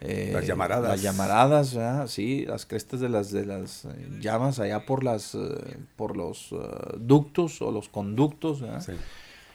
eh, 0.00 0.30
las 0.32 0.46
llamaradas. 0.46 0.90
Las 0.90 1.02
llamaradas, 1.02 2.10
sí, 2.10 2.44
las 2.46 2.66
crestas 2.66 3.00
de 3.00 3.08
las 3.08 3.30
de 3.30 3.46
las 3.46 3.86
eh, 3.86 3.88
llamas 4.20 4.58
allá 4.58 4.84
por 4.84 5.04
las 5.04 5.34
eh, 5.34 5.38
por 5.96 6.16
los 6.16 6.54
ductos 6.98 7.62
o 7.62 7.70
los 7.70 7.88
conductos. 7.88 8.62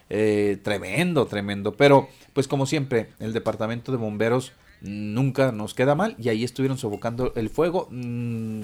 tremendo, 0.08 1.26
tremendo. 1.26 1.72
Pero, 1.76 2.08
pues 2.32 2.48
como 2.48 2.66
siempre, 2.66 3.10
el 3.20 3.32
departamento 3.32 3.92
de 3.92 3.98
bomberos 3.98 4.52
nunca 4.80 5.52
nos 5.52 5.74
queda 5.74 5.94
mal 5.94 6.16
y 6.18 6.28
ahí 6.28 6.44
estuvieron 6.44 6.78
sofocando 6.78 7.32
el 7.36 7.48
fuego. 7.48 7.88
Mm, 7.90 8.62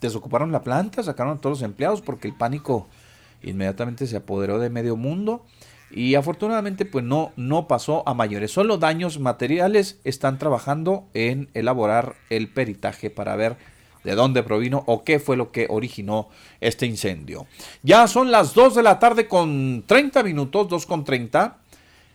desocuparon 0.00 0.50
la 0.50 0.62
planta, 0.62 1.02
sacaron 1.02 1.36
a 1.36 1.40
todos 1.40 1.58
los 1.58 1.62
empleados 1.62 2.00
porque 2.00 2.26
el 2.26 2.34
pánico 2.34 2.88
inmediatamente 3.42 4.06
se 4.06 4.16
apoderó 4.16 4.58
de 4.58 4.70
medio 4.70 4.96
mundo. 4.96 5.44
Y 5.90 6.14
afortunadamente 6.14 6.86
pues 6.86 7.04
no, 7.04 7.32
no 7.36 7.68
pasó 7.68 8.02
a 8.08 8.14
mayores. 8.14 8.50
Solo 8.50 8.78
daños 8.78 9.18
materiales 9.18 10.00
están 10.04 10.38
trabajando 10.38 11.04
en 11.12 11.50
elaborar 11.52 12.14
el 12.30 12.48
peritaje 12.48 13.10
para 13.10 13.36
ver 13.36 13.56
de 14.04 14.14
dónde 14.14 14.42
provino 14.42 14.82
o 14.86 15.04
qué 15.04 15.18
fue 15.18 15.36
lo 15.36 15.52
que 15.52 15.66
originó 15.68 16.28
este 16.60 16.86
incendio. 16.86 17.46
Ya 17.82 18.08
son 18.08 18.30
las 18.30 18.54
2 18.54 18.74
de 18.74 18.82
la 18.82 18.98
tarde 18.98 19.28
con 19.28 19.84
30 19.86 20.22
minutos, 20.22 20.68
2 20.68 20.86
con 20.86 21.04
30, 21.04 21.58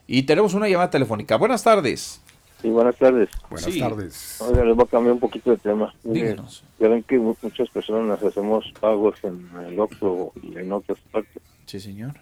y 0.07 0.23
tenemos 0.23 0.53
una 0.53 0.67
llamada 0.67 0.89
telefónica. 0.89 1.35
Buenas 1.37 1.63
tardes. 1.63 2.21
Sí, 2.61 2.69
buenas 2.69 2.95
tardes. 2.97 3.29
Buenas 3.49 3.71
Sí. 3.71 3.79
tardes. 3.79 4.41
Oiga, 4.41 4.63
les 4.65 4.75
voy 4.75 4.85
a 4.85 4.89
cambiar 4.89 5.13
un 5.13 5.19
poquito 5.19 5.51
de 5.51 5.57
tema. 5.57 5.93
Díganos. 6.03 6.63
Ya 6.79 6.87
ven 6.87 7.03
que 7.03 7.17
mu- 7.19 7.35
muchas 7.41 7.69
personas 7.69 8.21
hacemos 8.23 8.65
pagos 8.79 9.23
en 9.23 9.47
el 9.67 9.79
Oxxo 9.79 10.31
y 10.41 10.57
en 10.57 10.71
otras 10.71 10.97
partes. 11.11 11.41
Sí, 11.65 11.79
señor. 11.79 12.13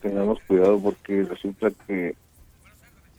Tengamos 0.00 0.38
cuidado 0.46 0.78
porque 0.80 1.24
resulta 1.24 1.70
que 1.86 2.14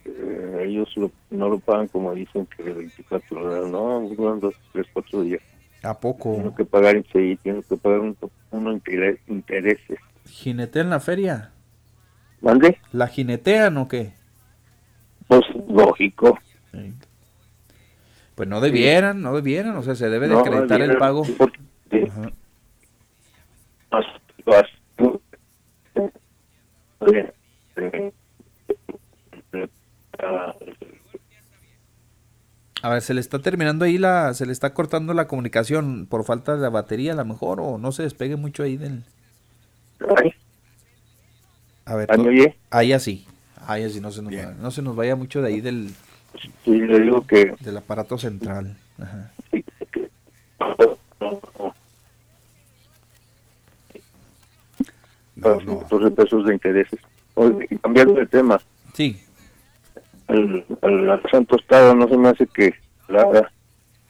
eh, 0.06 0.64
ellos 0.68 0.95
lo- 0.98 1.11
no 1.32 1.49
lo 1.49 1.60
pagan 1.60 1.88
como 1.88 2.14
dicen 2.14 2.45
que 2.56 2.61
de 2.64 2.73
24 2.73 3.44
horas, 3.44 3.68
no, 3.69 4.02
duran 4.15 4.40
dos, 4.40 4.53
tres, 4.72 4.86
cuatro 4.94 5.22
días. 5.23 5.41
¿A 5.82 5.99
poco? 5.99 6.34
Tienen 6.36 6.56
que 6.56 6.64
pagar 6.65 7.03
sí, 7.11 7.38
tienen 7.41 7.64
que 7.64 7.76
pagar 7.76 7.99
un, 8.02 8.15
uno 8.52 8.72
interés, 8.72 9.19
intereses. 9.27 9.98
¿Jinetean 10.27 10.90
la 10.91 10.99
feria? 10.99 11.52
¿Mande? 12.41 12.77
¿La 12.91 13.07
jinetean 13.07 13.77
o 13.77 13.88
qué? 13.88 14.14
Pues 15.27 15.41
lógico. 15.68 16.38
Pues 18.35 18.49
no 18.49 18.60
debieran, 18.60 19.22
no 19.22 19.34
debieran, 19.34 19.77
o 19.77 19.84
sea, 19.84 19.95
se 19.95 20.10
debe 20.10 20.27
de 20.27 20.34
No, 20.34 20.39
acreditar 20.41 20.81
el 20.81 20.97
pago. 20.97 21.23
A 32.81 32.89
ver, 32.89 33.02
se 33.02 33.14
le 33.14 33.22
está 33.22 33.39
terminando 33.39 33.85
ahí 33.85 33.97
la, 33.97 34.34
se 34.34 34.45
le 34.45 34.52
está 34.52 34.73
cortando 34.73 35.14
la 35.14 35.27
comunicación 35.27 36.06
por 36.06 36.23
falta 36.23 36.56
de 36.56 36.61
la 36.61 36.69
batería 36.69 37.14
a 37.14 37.15
lo 37.15 37.26
mejor 37.26 37.60
o 37.60 37.77
no 37.77 37.91
se 37.91 38.03
despegue 38.03 38.35
mucho 38.35 38.64
ahí 38.64 38.77
del... 38.77 39.03
A 41.85 41.95
ver, 41.95 42.10
¿ahí 42.69 42.93
así, 42.93 43.26
ahí 43.65 43.84
así, 43.84 44.02
no 44.02 44.11
se 44.11 44.22
nos, 44.22 44.34
no 44.34 44.72
se 44.72 44.81
nos 44.81 44.95
vaya 44.95 45.15
mucho 45.15 45.41
de 45.41 45.47
ahí 45.47 45.61
del, 45.61 45.91
Sí, 46.64 46.80
le 46.80 46.99
digo 46.99 47.26
que 47.26 47.53
del 47.60 47.78
aparato 47.78 48.18
central. 48.18 48.76
Ajá. 48.99 49.32
No, 55.36 55.60
no. 55.62 55.86
12 55.90 56.12
pesos 56.12 56.45
de 56.45 56.53
intereses. 56.53 56.99
Oye, 57.36 57.68
y 57.70 57.78
cambiando 57.78 58.14
de 58.14 58.26
tema, 58.26 58.60
Sí, 58.94 59.22
el, 60.30 60.66
el 60.82 61.07
la 61.07 61.22
Santo 61.30 61.57
Estado 61.57 61.94
no 61.94 62.07
se 62.07 62.18
me 62.18 62.30
hace 62.30 62.48
que 62.48 62.74
la 63.10 63.52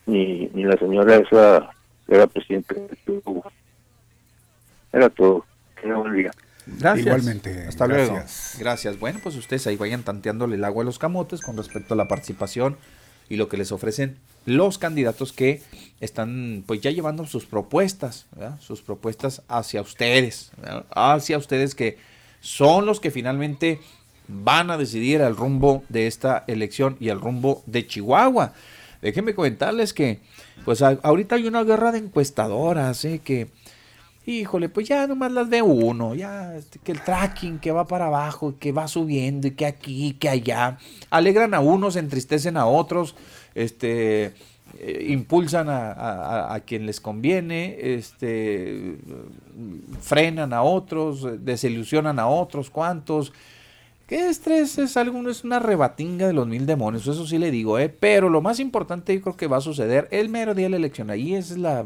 ni, 0.05 0.47
ni 0.53 0.63
la 0.63 0.77
señora 0.77 1.15
esa 1.15 1.71
era 2.07 2.27
presidente. 2.27 2.75
Era 4.93 5.09
todo. 5.09 5.45
Que 5.81 5.87
no 5.87 6.01
olvida. 6.01 6.31
Gracias. 6.65 7.05
Igualmente, 7.05 7.65
Hasta 7.67 7.87
gracias. 7.87 8.09
luego. 8.09 8.25
Gracias. 8.59 8.99
Bueno, 8.99 9.19
pues 9.21 9.35
ustedes 9.35 9.65
ahí 9.67 9.77
vayan 9.77 10.03
tanteándole 10.03 10.55
el 10.55 10.63
agua 10.63 10.83
a 10.83 10.85
los 10.85 10.99
camotes 10.99 11.41
con 11.41 11.57
respecto 11.57 11.93
a 11.93 11.97
la 11.97 12.07
participación 12.07 12.77
y 13.29 13.37
lo 13.37 13.49
que 13.49 13.57
les 13.57 13.71
ofrecen 13.71 14.17
los 14.45 14.77
candidatos 14.77 15.33
que 15.33 15.61
están 15.99 16.63
pues 16.67 16.81
ya 16.81 16.91
llevando 16.91 17.25
sus 17.25 17.45
propuestas, 17.45 18.27
¿verdad? 18.35 18.59
sus 18.59 18.81
propuestas 18.81 19.41
hacia 19.47 19.81
ustedes, 19.81 20.51
¿verdad? 20.61 20.85
hacia 20.91 21.37
ustedes 21.37 21.73
que 21.73 21.97
son 22.41 22.85
los 22.85 22.99
que 22.99 23.09
finalmente 23.09 23.79
van 24.27 24.69
a 24.69 24.77
decidir 24.77 25.21
el 25.21 25.35
rumbo 25.35 25.83
de 25.89 26.07
esta 26.07 26.43
elección 26.47 26.95
y 26.99 27.09
el 27.09 27.19
rumbo 27.19 27.63
de 27.65 27.87
Chihuahua. 27.87 28.53
Déjenme 29.01 29.35
comentarles 29.35 29.93
que 29.93 30.19
pues 30.63 30.81
ahorita 30.81 31.35
hay 31.35 31.47
una 31.47 31.63
guerra 31.63 31.91
de 31.91 31.99
encuestadoras, 31.99 33.03
¿eh? 33.05 33.21
que 33.23 33.49
híjole, 34.25 34.69
pues 34.69 34.87
ya 34.87 35.07
nomás 35.07 35.31
las 35.31 35.49
ve 35.49 35.61
uno, 35.61 36.15
ya 36.15 36.55
este, 36.55 36.79
que 36.79 36.91
el 36.91 37.01
tracking 37.01 37.59
que 37.59 37.71
va 37.71 37.85
para 37.87 38.07
abajo, 38.07 38.55
que 38.59 38.71
va 38.71 38.87
subiendo, 38.87 39.47
y 39.47 39.51
que 39.51 39.65
aquí, 39.65 40.13
que 40.13 40.29
allá, 40.29 40.77
alegran 41.09 41.53
a 41.53 41.59
unos, 41.59 41.95
entristecen 41.95 42.57
a 42.57 42.65
otros, 42.65 43.15
este 43.53 44.33
eh, 44.79 45.05
impulsan 45.09 45.69
a, 45.69 45.91
a- 45.91 46.53
a- 46.55 46.59
quien 46.61 46.85
les 46.85 46.99
conviene, 46.99 47.77
este 47.79 48.97
frenan 50.01 50.53
a 50.53 50.63
otros, 50.63 51.23
eh, 51.23 51.37
desilusionan 51.39 52.19
a 52.19 52.27
otros 52.27 52.69
cuantos. 52.69 53.31
¿Qué 54.07 54.29
estrés 54.29 54.77
es 54.77 54.97
algo? 54.97 55.27
Es 55.29 55.43
una 55.43 55.57
rebatinga 55.57 56.27
de 56.27 56.33
los 56.33 56.47
mil 56.47 56.67
demonios, 56.67 57.07
eso 57.07 57.25
sí 57.25 57.39
le 57.39 57.49
digo, 57.49 57.79
¿eh? 57.79 57.89
Pero 57.89 58.29
lo 58.29 58.41
más 58.41 58.59
importante 58.59 59.15
yo 59.15 59.21
creo 59.21 59.37
que 59.37 59.47
va 59.47 59.57
a 59.57 59.61
suceder 59.61 60.07
el 60.11 60.29
mero 60.29 60.53
día 60.53 60.65
de 60.65 60.71
la 60.71 60.77
elección. 60.77 61.09
Ahí 61.09 61.33
es 61.33 61.57
la, 61.57 61.83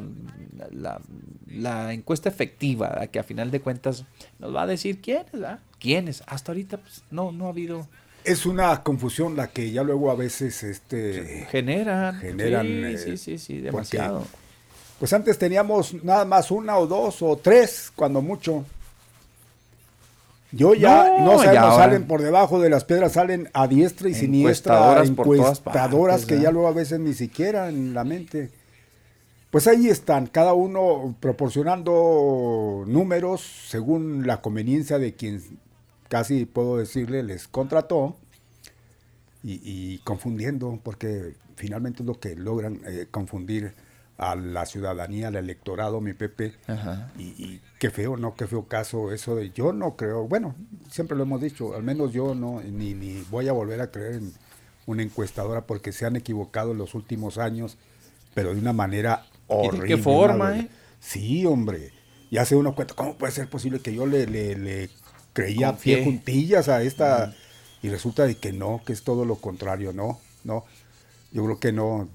la, 0.72 1.00
la 1.48 1.94
encuesta 1.94 2.28
efectiva, 2.28 2.94
la 3.00 3.08
que 3.08 3.20
a 3.20 3.24
final 3.24 3.52
de 3.52 3.62
cuentas 3.62 4.04
nos 4.38 4.54
va 4.54 4.64
a 4.64 4.68
decir 4.68 5.00
quiénes, 5.00 5.32
¿verdad? 5.32 5.60
¿Quiénes? 5.80 6.22
Hasta 6.28 6.52
ahorita 6.52 6.78
pues, 6.78 7.04
no, 7.10 7.32
no 7.32 7.46
ha 7.46 7.50
habido... 7.50 7.88
Es 8.26 8.46
una 8.46 8.84
confusión 8.84 9.38
la 9.38 9.48
que 9.48 9.72
ya 9.72 9.82
luego 9.82 10.12
a 10.12 10.16
veces 10.16 10.62
este 10.64 11.48
Generan. 11.50 12.20
generan 12.20 12.68
Sí, 12.68 12.84
eh, 12.84 12.98
sí, 12.98 13.18
sí, 13.18 13.38
sí, 13.38 13.54
porque, 13.54 13.66
demasiado. 13.72 14.28
Pues 15.00 15.14
antes 15.14 15.38
teníamos 15.38 15.94
nada 16.04 16.26
más 16.26 16.52
una 16.52 16.78
o 16.78 16.86
dos 16.86 17.22
o 17.22 17.38
tres, 17.38 17.94
cuando 17.96 18.22
mucho. 18.22 18.66
Yo 20.52 20.74
ya, 20.74 21.20
No, 21.20 21.38
no, 21.38 21.44
ya 21.44 21.72
salen 21.72 22.08
por 22.08 22.22
debajo 22.22 22.60
de 22.60 22.70
las 22.70 22.84
piedras, 22.84 23.14
salen 23.14 23.50
a 23.54 23.68
diestra 23.68 24.10
y 24.10 24.16
siniestra, 24.16 24.74
Encuestadoras 24.76 25.12
por 25.12 25.26
todas 25.28 25.60
encuestadoras 25.60 26.22
partes, 26.22 26.26
que 26.26 26.44
ya 26.44 26.52
luego 26.52 26.68
a 26.68 26.74
veces 26.74 27.00
ni 27.00 27.14
siquiera 27.14 27.70
en 27.70 27.94
la 27.94 28.04
mente. 28.04 28.50
Pues 29.52 29.68
ahí 29.68 29.88
están, 29.90 30.28
cada 30.28 30.54
uno 30.54 31.16
proporcionando 31.20 32.84
números 32.88 33.42
según 33.68 34.26
la 34.26 34.42
conveniencia 34.42 35.00
de 35.00 35.14
quien 35.14 35.42
casi 36.08 36.46
puedo 36.46 36.78
decirle 36.78 37.24
les 37.24 37.48
contrató 37.48 38.16
y, 39.44 39.62
y 39.64 40.00
confundiendo, 40.00 40.80
porque 40.84 41.36
finalmente 41.56 42.02
es 42.04 42.08
lo 42.08 42.20
que 42.20 42.36
logran 42.36 42.80
eh, 42.86 43.08
confundir 43.10 43.74
a 44.20 44.36
la 44.36 44.66
ciudadanía, 44.66 45.30
al 45.30 45.36
electorado, 45.38 46.02
mi 46.02 46.14
Pepe. 46.14 46.54
Ajá. 46.68 47.12
Y, 47.18 47.24
y 47.24 47.62
qué 47.80 47.90
feo, 47.90 48.18
¿no? 48.18 48.36
Qué 48.36 48.48
feo 48.48 48.68
caso 48.68 49.12
eso 49.12 49.36
de 49.36 49.52
yo 49.52 49.74
no 49.74 49.96
creo, 49.96 50.28
bueno, 50.28 50.56
siempre 50.92 51.18
lo 51.18 51.24
hemos 51.24 51.42
dicho, 51.42 51.74
al 51.76 51.84
menos 51.84 52.12
yo 52.14 52.36
no, 52.36 52.62
ni, 52.62 52.94
ni 52.94 53.22
voy 53.32 53.48
a 53.48 53.54
volver 53.54 53.82
a 53.82 53.92
creer 53.92 54.16
en 54.16 54.34
una 54.86 55.04
encuestadora 55.04 55.66
porque 55.66 55.92
se 55.92 56.06
han 56.06 56.16
equivocado 56.16 56.72
en 56.72 56.78
los 56.80 56.96
últimos 56.96 57.38
años, 57.38 57.78
pero 58.34 58.54
de 58.54 58.60
una 58.60 58.74
manera 58.74 59.26
¿Y 59.62 59.70
de 59.70 59.84
qué 59.84 59.96
horrible. 59.96 59.98
forma, 59.98 60.58
eh? 60.60 60.70
Sí, 61.00 61.46
hombre. 61.46 61.94
Ya 62.32 62.46
se 62.46 62.56
uno 62.56 62.76
cuenta, 62.76 62.94
¿cómo 62.96 63.18
puede 63.18 63.32
ser 63.34 63.50
posible 63.50 63.82
que 63.82 63.94
yo 63.94 64.06
le, 64.06 64.28
le, 64.28 64.56
le 64.56 64.90
creía 65.34 65.72
Confié. 65.72 65.98
pie 65.98 66.04
juntillas 66.04 66.70
a 66.70 66.82
esta 66.84 67.34
y 67.82 67.90
resulta 67.90 68.26
de 68.26 68.38
que 68.38 68.52
no, 68.54 68.82
que 68.86 68.94
es 68.94 69.04
todo 69.04 69.26
lo 69.26 69.38
contrario, 69.38 69.94
no, 69.94 70.20
no. 70.44 70.66
Yo 71.32 71.44
creo 71.46 71.60
que 71.60 71.72
no. 71.72 72.10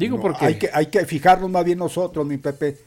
Digo 0.00 0.16
no, 0.16 0.22
porque- 0.22 0.44
hay 0.44 0.58
que 0.58 0.70
hay 0.72 0.86
que 0.86 1.04
fijarnos 1.06 1.50
más 1.50 1.64
bien 1.64 1.78
nosotros, 1.78 2.26
mi 2.26 2.36
Pepe, 2.38 2.78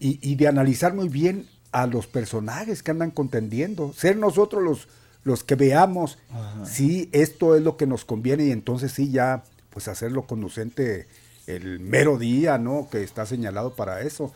y, 0.00 0.18
y 0.22 0.34
de 0.34 0.48
analizar 0.48 0.92
muy 0.94 1.08
bien 1.08 1.46
a 1.72 1.86
los 1.86 2.06
personajes 2.06 2.82
que 2.82 2.90
andan 2.90 3.10
contendiendo, 3.10 3.92
ser 3.92 4.16
nosotros 4.16 4.62
los 4.62 4.88
los 5.24 5.42
que 5.42 5.54
veamos 5.54 6.18
si 6.66 7.08
esto 7.12 7.56
es 7.56 7.62
lo 7.62 7.76
que 7.78 7.86
nos 7.86 8.04
conviene 8.04 8.44
y 8.44 8.50
entonces 8.50 8.92
sí 8.92 9.10
ya 9.10 9.42
pues 9.70 9.88
hacerlo 9.88 10.26
conducente 10.26 11.06
el 11.46 11.80
mero 11.80 12.18
día, 12.18 12.58
¿no? 12.58 12.88
Que 12.90 13.02
está 13.02 13.24
señalado 13.24 13.74
para 13.74 14.02
eso. 14.02 14.32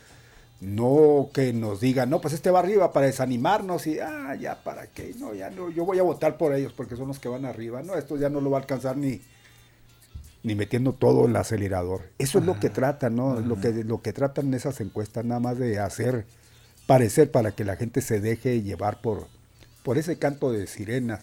No 0.60 1.28
que 1.32 1.52
nos 1.52 1.80
digan, 1.80 2.10
no, 2.10 2.20
pues 2.20 2.34
este 2.34 2.50
va 2.50 2.59
arriba 2.60 2.90
para 2.92 3.06
desanimarnos 3.06 3.86
y, 3.86 4.00
ah, 4.00 4.34
ya, 4.34 4.56
¿para 4.64 4.86
qué? 4.88 5.14
No, 5.18 5.32
ya 5.32 5.50
no, 5.50 5.70
yo 5.70 5.84
voy 5.84 5.98
a 6.00 6.02
votar 6.02 6.36
por 6.36 6.52
ellos 6.55 6.72
porque 6.76 6.96
son 6.96 7.06
los 7.09 7.18
que 7.20 7.28
van 7.28 7.44
arriba. 7.44 7.82
No, 7.82 7.94
esto 7.94 8.16
ya 8.16 8.28
no 8.28 8.40
lo 8.40 8.50
va 8.50 8.59
a 8.59 8.60
alcanzar 8.62 8.96
ni, 8.96 9.20
ni 10.43 10.55
metiendo 10.55 10.93
todo 10.93 11.27
el 11.27 11.36
acelerador. 11.36 12.10
Eso 12.19 12.39
es 12.39 12.44
lo 12.44 12.60
que 12.60 12.70
tratan, 12.70 13.16
¿no? 13.16 13.40
Lo 13.40 13.60
que, 13.60 13.73
lo 13.85 14.02
que 14.02 14.12
tratan 14.12 14.55
esas 14.55 14.81
encuestas, 14.81 15.24
nada 15.24 15.40
más 15.40 15.59
de 15.59 15.78
hacer 15.78 16.27
parecer 16.86 17.31
para 17.31 17.52
que 17.52 17.65
la 17.65 17.77
gente 17.77 18.01
se 18.01 18.20
deje 18.20 18.62
llevar 18.62 19.01
por, 19.01 19.28
por 19.82 19.98
ese 19.98 20.19
canto 20.19 20.52
de 20.52 20.66
sirenas. 20.66 21.20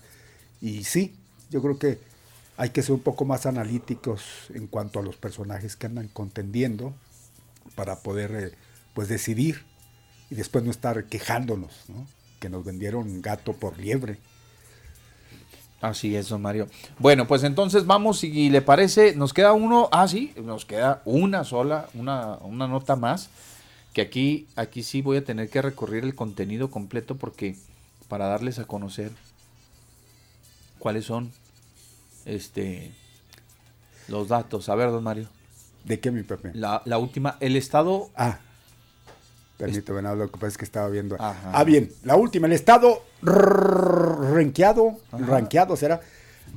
Y 0.62 0.84
sí, 0.84 1.16
yo 1.50 1.62
creo 1.62 1.80
que 1.80 2.00
hay 2.58 2.70
que 2.70 2.82
ser 2.82 2.94
un 2.94 3.02
poco 3.02 3.26
más 3.26 3.46
analíticos 3.46 4.24
en 4.54 4.68
cuanto 4.68 5.00
a 5.00 5.04
los 5.04 5.18
personajes 5.18 5.76
que 5.76 5.88
andan 5.88 6.08
contendiendo 6.08 6.94
para 7.76 7.98
poder 7.98 8.32
eh, 8.36 8.52
pues 8.94 9.08
decidir 9.08 9.64
y 10.30 10.36
después 10.36 10.64
no 10.64 10.72
estar 10.72 11.06
quejándonos, 11.06 11.86
¿no? 11.88 12.08
Que 12.40 12.50
nos 12.50 12.64
vendieron 12.64 13.22
gato 13.22 13.54
por 13.54 13.78
liebre. 13.78 14.20
Así 15.86 16.16
es, 16.16 16.30
don 16.30 16.42
Mario. 16.42 16.68
Bueno, 16.98 17.28
pues 17.28 17.44
entonces 17.44 17.86
vamos, 17.86 18.18
si 18.18 18.50
le 18.50 18.64
parece, 18.64 19.16
nos 19.16 19.34
queda 19.34 19.54
uno, 19.54 19.88
ah, 19.92 20.08
sí, 20.08 20.34
nos 20.44 20.66
queda 20.66 21.04
una 21.06 21.44
sola, 21.44 21.90
una, 21.94 22.38
una 22.42 22.68
nota 22.68 22.96
más, 22.96 23.30
que 23.94 24.02
aquí, 24.02 24.48
aquí 24.56 24.82
sí 24.82 25.04
voy 25.04 25.18
a 25.18 25.24
tener 25.24 25.48
que 25.48 25.62
recorrer 25.62 26.04
el 26.04 26.16
contenido 26.16 26.72
completo 26.72 27.18
porque 27.18 27.56
para 28.08 28.26
darles 28.26 28.58
a 28.58 28.66
conocer 28.66 29.12
cuáles 30.80 31.06
son 31.06 31.32
este 32.26 32.92
los 34.08 34.28
datos. 34.28 34.70
A 34.70 34.76
ver, 34.76 34.90
don 34.90 35.04
Mario. 35.04 35.28
¿De 35.84 36.00
qué, 36.00 36.10
mi 36.10 36.24
Pepe? 36.24 36.50
La, 36.56 36.82
la 36.86 36.98
última, 36.98 37.38
el 37.42 37.56
estado... 37.56 38.10
Ah, 38.16 38.40
permítame, 39.58 40.02
no, 40.02 40.16
lo 40.16 40.32
que 40.32 40.34
pasa 40.34 40.48
es 40.48 40.58
que 40.58 40.66
estaba 40.66 40.90
viendo. 40.90 41.16
Ah, 41.20 41.64
bien, 41.66 41.92
la 42.04 42.16
última, 42.16 42.48
el 42.48 42.54
estado 42.54 43.04
ranqueado, 43.22 44.98
ranqueado 45.12 45.76
será, 45.76 46.02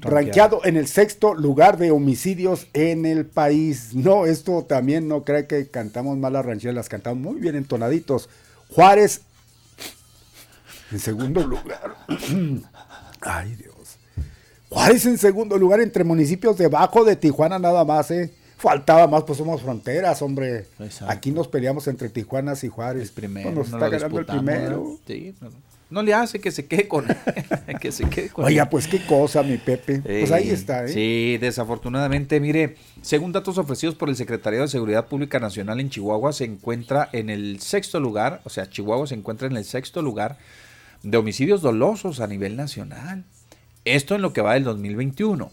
ranqueado 0.01 0.61
en 0.65 0.77
el 0.77 0.87
sexto 0.87 1.35
lugar 1.35 1.79
de 1.79 1.91
homicidios 1.91 2.69
en 2.73 3.07
el 3.07 3.27
país. 3.27 3.95
No, 3.95 4.27
esto 4.27 4.65
también 4.65 5.09
no 5.09 5.25
cree 5.25 5.47
que 5.47 5.69
cantamos 5.69 6.17
mal 6.19 6.33
las 6.33 6.45
rancheras, 6.45 6.75
las 6.75 6.89
cantamos 6.89 7.19
muy 7.19 7.41
bien 7.41 7.57
entonaditos. 7.57 8.29
Juárez 8.71 9.23
en 10.91 10.99
segundo 10.99 11.47
lugar. 11.47 11.97
Ay, 13.21 13.55
Dios. 13.57 13.99
Juárez 14.69 15.07
en 15.07 15.19
segundo 15.19 15.59
lugar 15.59 15.81
entre 15.81 16.05
municipios 16.05 16.57
debajo 16.57 17.05
de 17.05 17.17
Tijuana 17.17 17.59
nada 17.59 17.85
más, 17.85 18.11
¿eh? 18.11 18.33
Faltaba 18.59 19.07
más, 19.07 19.23
pues 19.23 19.39
somos 19.39 19.63
fronteras, 19.63 20.21
hombre. 20.21 20.67
Aquí 21.07 21.31
nos 21.31 21.47
peleamos 21.47 21.87
entre 21.87 22.09
Tijuanas 22.09 22.65
y 22.65 22.69
Juárez. 22.69 23.13
primero. 23.13 23.53
nos 23.53 23.69
está 23.69 23.89
ganando 23.89 24.19
el 24.19 24.27
primero. 24.27 24.99
Sí, 25.07 25.33
no, 25.91 26.03
le 26.03 26.13
hace 26.13 26.41
que 26.41 26.51
se 26.51 26.67
quede 26.67 26.89
con, 26.89 27.07
que 27.81 27.93
se 27.93 28.11
quede 28.11 28.31
con 28.31 28.45
Oiga, 28.45 28.69
pues 28.69 28.89
qué 28.89 29.07
cosa, 29.07 29.45
mi 29.45 29.59
Pepe. 29.59 30.01
pues 30.01 30.33
ahí 30.33 30.51
está, 30.51 30.85
¿eh? 30.85 30.89
Sí, 30.89 31.39
desafortunadamente, 31.41 32.41
mire, 32.41 32.75
según 33.01 33.31
datos 33.31 33.59
ofrecidos 33.59 33.95
por 33.95 34.09
el 34.09 34.17
Secretario 34.17 34.61
de 34.61 34.69
Seguridad 34.69 35.07
Pública 35.07 35.39
Nacional 35.39 35.79
en 35.79 35.89
Chihuahua, 35.89 36.33
se 36.33 36.45
encuentra 36.45 37.09
en 37.13 37.31
el 37.31 37.61
sexto 37.61 38.01
lugar, 38.01 38.41
o 38.45 38.51
sea, 38.51 38.69
Chihuahua 38.69 39.07
se 39.07 39.15
encuentra 39.15 39.47
en 39.47 39.57
el 39.57 39.65
sexto 39.65 40.03
lugar 40.03 40.37
de 41.05 41.17
homicidios 41.17 41.63
dolosos 41.63 42.19
a 42.19 42.27
nivel 42.27 42.57
nacional. 42.57 43.25
Esto 43.85 44.17
en 44.17 44.23
lo 44.23 44.33
que 44.33 44.43
va 44.43 44.55
del 44.55 44.65
2021. 44.65 45.49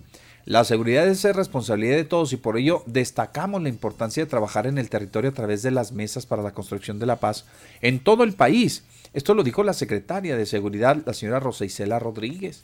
La 0.46 0.64
seguridad 0.64 1.08
es 1.08 1.24
responsabilidad 1.24 1.96
de 1.96 2.04
todos 2.04 2.32
y 2.32 2.38
por 2.38 2.56
ello 2.56 2.84
destacamos 2.86 3.64
la 3.64 3.70
importancia 3.70 4.24
de 4.24 4.30
trabajar 4.30 4.68
en 4.68 4.78
el 4.78 4.92
territorio 4.92 5.32
a 5.32 5.34
través 5.34 5.64
de 5.64 5.72
las 5.72 5.92
mesas 5.92 6.28
para 6.28 6.44
la 6.44 6.54
construcción 6.54 7.00
de 7.00 7.08
la 7.08 7.16
paz 7.16 7.46
en 7.82 7.98
todo 7.98 8.24
el 8.24 8.34
país. 8.34 8.84
Esto 9.14 9.34
lo 9.34 9.42
dijo 9.42 9.64
la 9.64 9.74
secretaria 9.74 10.38
de 10.38 10.46
Seguridad, 10.46 11.02
la 11.04 11.14
señora 11.14 11.40
Rosa 11.40 11.66
Isela 11.66 11.98
Rodríguez, 11.98 12.64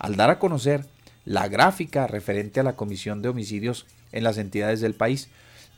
al 0.00 0.16
dar 0.16 0.28
a 0.30 0.40
conocer 0.40 0.86
la 1.24 1.46
gráfica 1.46 2.08
referente 2.08 2.58
a 2.58 2.64
la 2.64 2.74
comisión 2.74 3.22
de 3.22 3.28
homicidios 3.28 3.86
en 4.10 4.24
las 4.24 4.36
entidades 4.36 4.80
del 4.80 4.94
país. 4.94 5.28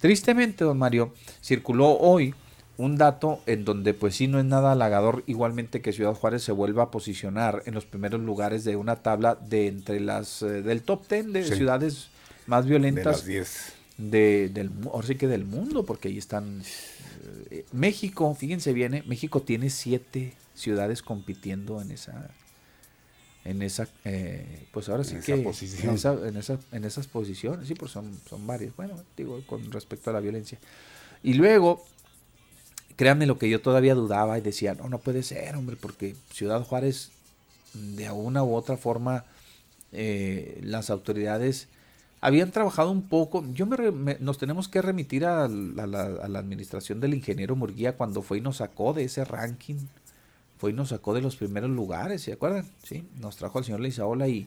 Tristemente, 0.01 0.65
don 0.65 0.79
Mario, 0.79 1.13
circuló 1.43 1.99
hoy 1.99 2.35
un 2.79 2.97
dato 2.97 3.41
en 3.47 3.65
donde 3.65 3.93
pues 3.95 4.17
sí 4.17 4.29
no 4.29 4.39
es 4.39 4.45
nada 4.45 4.73
halagador 4.73 5.23
igualmente 5.27 5.83
que 5.83 5.93
Ciudad 5.93 6.15
Juárez 6.15 6.43
se 6.43 6.53
vuelva 6.53 6.85
a 6.85 6.91
posicionar 6.91 7.63
en 7.67 7.75
los 7.75 7.85
primeros 7.85 8.21
lugares 8.21 8.65
de 8.65 8.77
una 8.77 8.97
tabla 8.97 9.35
de 9.35 9.69
entre 9.69 10.01
las 10.01 10.43
eh, 10.43 10.63
del 10.63 10.83
top 10.83 11.07
10 11.09 11.33
de 11.33 11.45
ciudades 11.45 12.09
más 12.47 12.67
violentas 12.67 13.25
de 13.27 14.49
del 14.49 14.71
ahora 14.91 15.07
sí 15.07 15.17
que 15.17 15.29
del 15.29 15.45
mundo 15.45 15.85
porque 15.85 16.09
ahí 16.09 16.19
están 16.19 16.63
eh, 17.51 17.67
México 17.73 18.35
fíjense 18.35 18.73
bien 18.73 18.95
eh, 18.95 19.03
México 19.07 19.43
tiene 19.43 19.69
siete 19.69 20.33
ciudades 20.55 21.03
compitiendo 21.03 21.81
en 21.83 21.91
esa 21.91 22.31
en 23.45 23.61
esa 23.61 23.87
pues 24.73 24.89
ahora 24.89 25.05
sí 25.05 25.17
que 25.17 25.35
en, 25.35 25.47
esa, 25.91 26.13
en, 26.27 26.37
esa, 26.37 26.61
en 26.71 26.85
esas 26.85 27.09
posiciones. 27.09 27.67
Sí 27.67 27.75
pues 27.75 27.91
son 27.91 28.17
son 28.29 28.47
varias. 28.47 28.75
Bueno 28.77 28.95
digo 29.17 29.43
con 29.49 29.69
respecto 29.73 30.11
a 30.11 30.13
la 30.13 30.21
violencia. 30.21 30.59
Y 31.25 31.35
luego 31.35 31.85
créanme 32.97 33.27
lo 33.27 33.39
que 33.39 33.49
yo 33.49 33.61
todavía 33.61 33.95
dudaba 33.95 34.39
y 34.39 34.41
decía, 34.41 34.75
no, 34.75 34.89
no 34.89 34.99
puede 34.99 35.23
ser, 35.23 35.57
hombre, 35.57 35.77
porque 35.81 36.15
Ciudad 36.33 36.63
Juárez, 36.63 37.11
de 37.75 38.11
una 38.11 38.43
u 38.43 38.55
otra 38.55 38.77
forma, 38.77 39.25
eh, 39.93 40.59
las 40.63 40.91
autoridades 40.91 41.69
habían 42.21 42.53
trabajado 42.53 42.91
un 42.91 43.03
poco. 43.03 43.45
Yo 43.53 43.67
me, 43.67 44.17
nos 44.21 44.39
tenemos 44.39 44.69
que 44.69 44.81
remitir 44.81 45.27
a, 45.27 45.49
la, 45.49 46.39
administración 46.39 47.01
del 47.01 47.15
ingeniero 47.15 47.57
Murguía 47.57 47.97
cuando 47.97 48.23
fue 48.23 48.39
y 48.39 48.41
nos 48.41 48.59
sacó 48.59 48.93
de 48.93 49.05
ese 49.05 49.25
ranking, 49.25 49.77
fue 50.59 50.71
y 50.71 50.75
nos 50.75 50.91
sacó 50.91 51.15
de 51.15 51.21
los 51.21 51.37
primeros 51.37 51.71
lugares, 51.71 52.23
¿se 52.23 52.33
acuerdan? 52.33 52.65
Sí, 52.85 53.05
nos 53.21 53.37
trajo 53.37 53.59
al 53.59 53.65
señor 53.65 53.81
Leizaola 53.81 54.29
y 54.29 54.47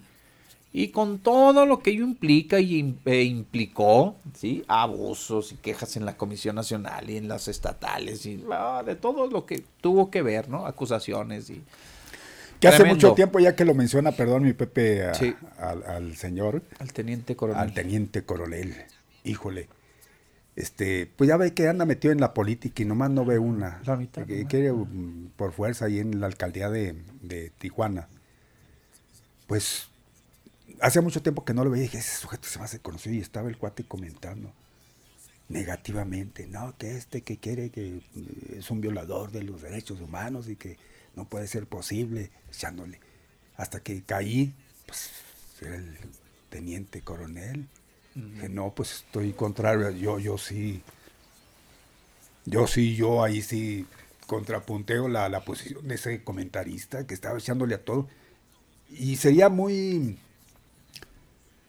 y 0.78 0.90
con 0.90 1.20
todo 1.20 1.66
lo 1.66 1.80
que 1.80 1.92
ello 1.92 2.04
implica 2.04 2.60
y 2.60 2.98
e 3.06 3.24
implicó, 3.24 4.18
¿sí? 4.34 4.66
Abusos 4.68 5.54
y 5.54 5.56
quejas 5.56 5.96
en 5.96 6.04
la 6.06 6.18
Comisión 6.18 6.58
Nacional 6.58 7.10
y 7.10 7.16
en 7.16 7.30
las 7.30 7.48
estatales 7.48 8.26
y 8.26 8.44
de 8.86 8.96
todo 8.96 9.28
lo 9.28 9.46
que 9.46 9.64
tuvo 9.80 10.12
que 10.12 10.22
ver, 10.22 10.50
¿no? 10.50 10.66
Acusaciones 10.66 11.50
y... 11.50 11.64
Que 12.60 12.68
hace 12.68 12.84
mucho 12.84 13.14
tiempo 13.14 13.40
ya 13.40 13.56
que 13.56 13.64
lo 13.64 13.74
menciona, 13.74 14.12
perdón, 14.12 14.44
mi 14.44 14.52
Pepe, 14.52 15.06
al, 15.58 16.18
señor. 16.18 16.62
Al 16.80 16.92
teniente 16.92 17.38
coronel. 17.38 17.62
Al 17.62 17.74
teniente 17.74 18.26
coronel. 18.26 18.76
Híjole. 19.24 19.70
Este, 20.58 21.10
pues 21.16 21.30
ya 21.30 21.38
ve 21.38 21.54
que 21.54 21.70
anda 21.70 21.86
metido 21.86 22.12
en 22.12 22.20
la 22.20 22.34
política 22.34 22.84
y 22.84 22.86
nomás 22.86 23.12
no 23.12 23.24
ve 23.24 23.40
una. 23.40 23.82
La 23.86 23.96
mitad. 23.96 24.26
Que 24.26 24.46
quiere 24.46 24.74
mm, 24.74 25.30
por 25.38 25.54
fuerza 25.54 25.86
ahí 25.86 26.00
en 26.00 26.20
la 26.20 26.28
alcaldía 26.28 26.70
de, 26.70 27.02
de 27.22 27.50
Tijuana. 27.60 28.10
Pues 29.48 29.90
Hace 30.82 31.02
mucho 31.02 31.22
tiempo 31.22 31.46
que 31.46 31.54
no 31.54 31.64
lo 31.64 31.70
veía 31.70 31.84
y 31.84 31.88
dije, 31.88 32.00
ese 32.00 32.18
sujeto 32.18 32.48
se 32.48 32.60
me 32.60 32.66
hace 32.66 32.80
conocido 32.80 33.16
y 33.16 33.20
estaba 33.20 33.50
el 33.50 33.58
cuate 33.58 33.86
comentando 33.86 34.52
negativamente, 35.48 36.48
no, 36.48 36.76
que 36.78 36.98
este 36.98 37.22
que 37.22 37.38
quiere 37.38 37.70
que 37.70 37.98
eh, 37.98 38.56
es 38.58 38.72
un 38.72 38.82
violador 38.82 39.32
de 39.32 39.44
los 39.44 39.62
derechos 39.62 40.02
humanos 40.02 40.50
y 40.50 40.56
que 40.56 40.78
no 41.16 41.26
puede 41.26 41.48
ser 41.48 41.68
posible, 41.68 42.32
echándole. 42.50 43.00
Hasta 43.58 43.80
que 43.80 44.02
caí, 44.04 44.54
pues 44.86 45.12
era 45.62 45.76
el 45.76 45.98
teniente 46.50 47.02
coronel. 47.02 47.68
Dije, 48.16 48.50
no, 48.50 48.74
pues 48.74 49.04
estoy 49.06 49.34
contrario, 49.34 49.90
yo, 49.92 50.20
yo 50.20 50.38
sí, 50.38 50.82
yo 52.46 52.66
sí, 52.68 52.96
yo 52.96 53.24
ahí 53.24 53.42
sí 53.42 53.86
contrapunteo 54.28 55.08
la, 55.08 55.30
la 55.30 55.44
posición 55.44 55.88
de 55.88 55.96
ese 55.96 56.24
comentarista 56.24 57.06
que 57.06 57.14
estaba 57.14 57.38
echándole 57.38 57.76
a 57.76 57.84
todo. 57.84 58.08
Y 58.90 59.18
sería 59.18 59.50
muy 59.50 60.18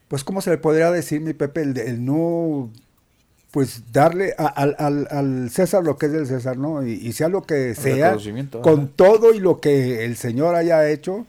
pues, 0.08 0.24
¿cómo 0.24 0.40
se 0.40 0.50
le 0.50 0.58
podría 0.58 0.90
decir, 0.90 1.20
mi 1.20 1.32
Pepe, 1.32 1.62
el, 1.62 2.04
no, 2.04 2.70
pues, 3.50 3.92
darle 3.92 4.34
al, 4.38 5.50
César 5.50 5.82
lo 5.82 5.98
que 5.98 6.06
es 6.06 6.12
del 6.12 6.26
César, 6.26 6.56
¿no? 6.56 6.86
Y, 6.86 7.12
sea 7.12 7.28
lo 7.28 7.42
que 7.42 7.74
sea, 7.74 8.16
con 8.62 8.88
todo 8.88 9.34
y 9.34 9.40
lo 9.40 9.60
que 9.60 10.04
el 10.04 10.16
Señor 10.16 10.54
haya 10.54 10.88
hecho, 10.88 11.26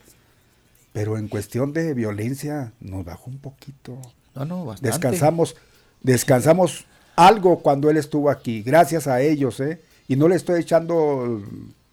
pero 0.93 1.17
en 1.17 1.27
cuestión 1.27 1.73
de 1.73 1.93
violencia 1.93 2.71
nos 2.79 3.03
bajó 3.03 3.29
un 3.29 3.39
poquito. 3.39 3.99
No, 4.35 4.45
no, 4.45 4.65
bastante. 4.65 4.89
Descansamos, 4.89 5.55
descansamos 6.01 6.85
algo 7.15 7.59
cuando 7.59 7.89
él 7.89 7.97
estuvo 7.97 8.29
aquí, 8.29 8.61
gracias 8.61 9.07
a 9.07 9.21
ellos, 9.21 9.59
¿eh? 9.59 9.81
Y 10.07 10.15
no 10.15 10.27
le 10.27 10.35
estoy 10.35 10.61
echando 10.61 11.41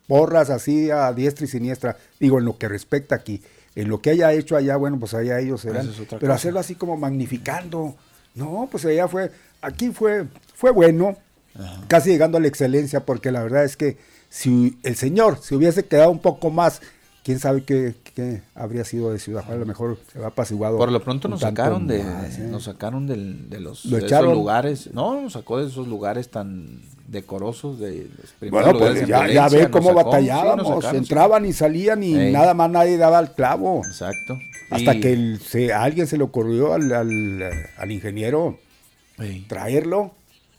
porras 0.07 0.51
así 0.51 0.91
a 0.91 1.13
diestra 1.15 1.47
y 1.47 1.49
siniestra, 1.49 1.97
digo, 2.21 2.39
en 2.39 2.45
lo 2.45 2.59
que 2.59 2.69
respecta 2.69 3.15
aquí 3.15 3.43
en 3.77 3.89
lo 3.89 4.01
que 4.01 4.11
haya 4.11 4.33
hecho 4.33 4.57
allá, 4.57 4.77
bueno, 4.77 4.99
pues 4.99 5.15
allá 5.15 5.41
ellos 5.41 5.61
serán. 5.61 5.91
pero 6.21 6.33
hacerlo 6.33 6.61
así 6.61 6.75
como 6.75 6.97
magnificando. 6.97 7.95
No, 8.35 8.69
pues 8.71 8.85
allá 8.85 9.09
fue, 9.09 9.31
aquí 9.61 9.91
fue, 9.91 10.27
fue 10.55 10.71
bueno, 10.71 11.17
casi 11.89 12.11
llegando 12.11 12.39
a 12.39 12.41
la 12.41 12.49
excelencia, 12.49 13.05
porque 13.05 13.31
la 13.31 13.43
verdad 13.43 13.65
es 13.65 13.77
que 13.77 13.97
si 14.29 14.79
el 14.83 14.97
señor 14.97 15.39
se 15.41 15.55
hubiese 15.57 15.85
quedado 15.87 16.11
un 16.11 16.19
poco 16.19 16.51
más, 16.51 16.83
quién 17.23 17.39
sabe 17.39 17.65
qué, 17.65 18.43
habría 18.55 18.85
sido 18.85 19.13
de 19.13 19.19
Ciudad 19.19 19.43
Juárez, 19.43 19.57
a 19.57 19.61
lo 19.61 19.67
mejor 19.67 19.99
se 20.13 20.19
va 20.19 20.29
apaciguado. 20.29 20.79
Por 20.79 20.91
lo 20.91 21.03
pronto 21.03 21.29
nos 21.29 21.41
sacaron 21.41 21.87
de, 21.87 22.01
¿eh? 22.01 22.49
nos 22.51 22.65
sacaron 22.65 23.07
de 23.07 23.61
los 23.61 23.85
esos 23.85 24.25
lugares, 24.25 24.91
no, 24.93 25.21
nos 25.21 25.35
sacó 25.35 25.59
de 25.59 25.69
esos 25.69 25.87
lugares 25.87 26.31
tan 26.31 26.81
decorosos 27.07 27.79
de 27.79 28.09
bueno 28.51 28.79
pues 28.79 29.07
ya, 29.07 29.49
ve 29.49 29.69
cómo 29.71 29.93
batallábamos 29.93 30.85
entraban 30.93 31.45
y 31.45 31.53
salían 31.53 32.03
y 32.03 32.15
nada 32.33 32.55
más 32.55 32.71
nadie 32.71 32.97
daba 32.97 33.21
el 33.21 33.31
clavo. 33.31 33.83
Exacto. 33.87 34.39
Hasta 34.71 34.99
que 34.99 35.37
se, 35.45 35.73
a 35.73 35.83
alguien 35.83 36.07
se 36.07 36.17
le 36.17 36.25
ocurrió 36.25 36.73
al, 36.73 36.91
al, 36.93 37.91
ingeniero 37.91 38.59
traerlo 39.47 40.13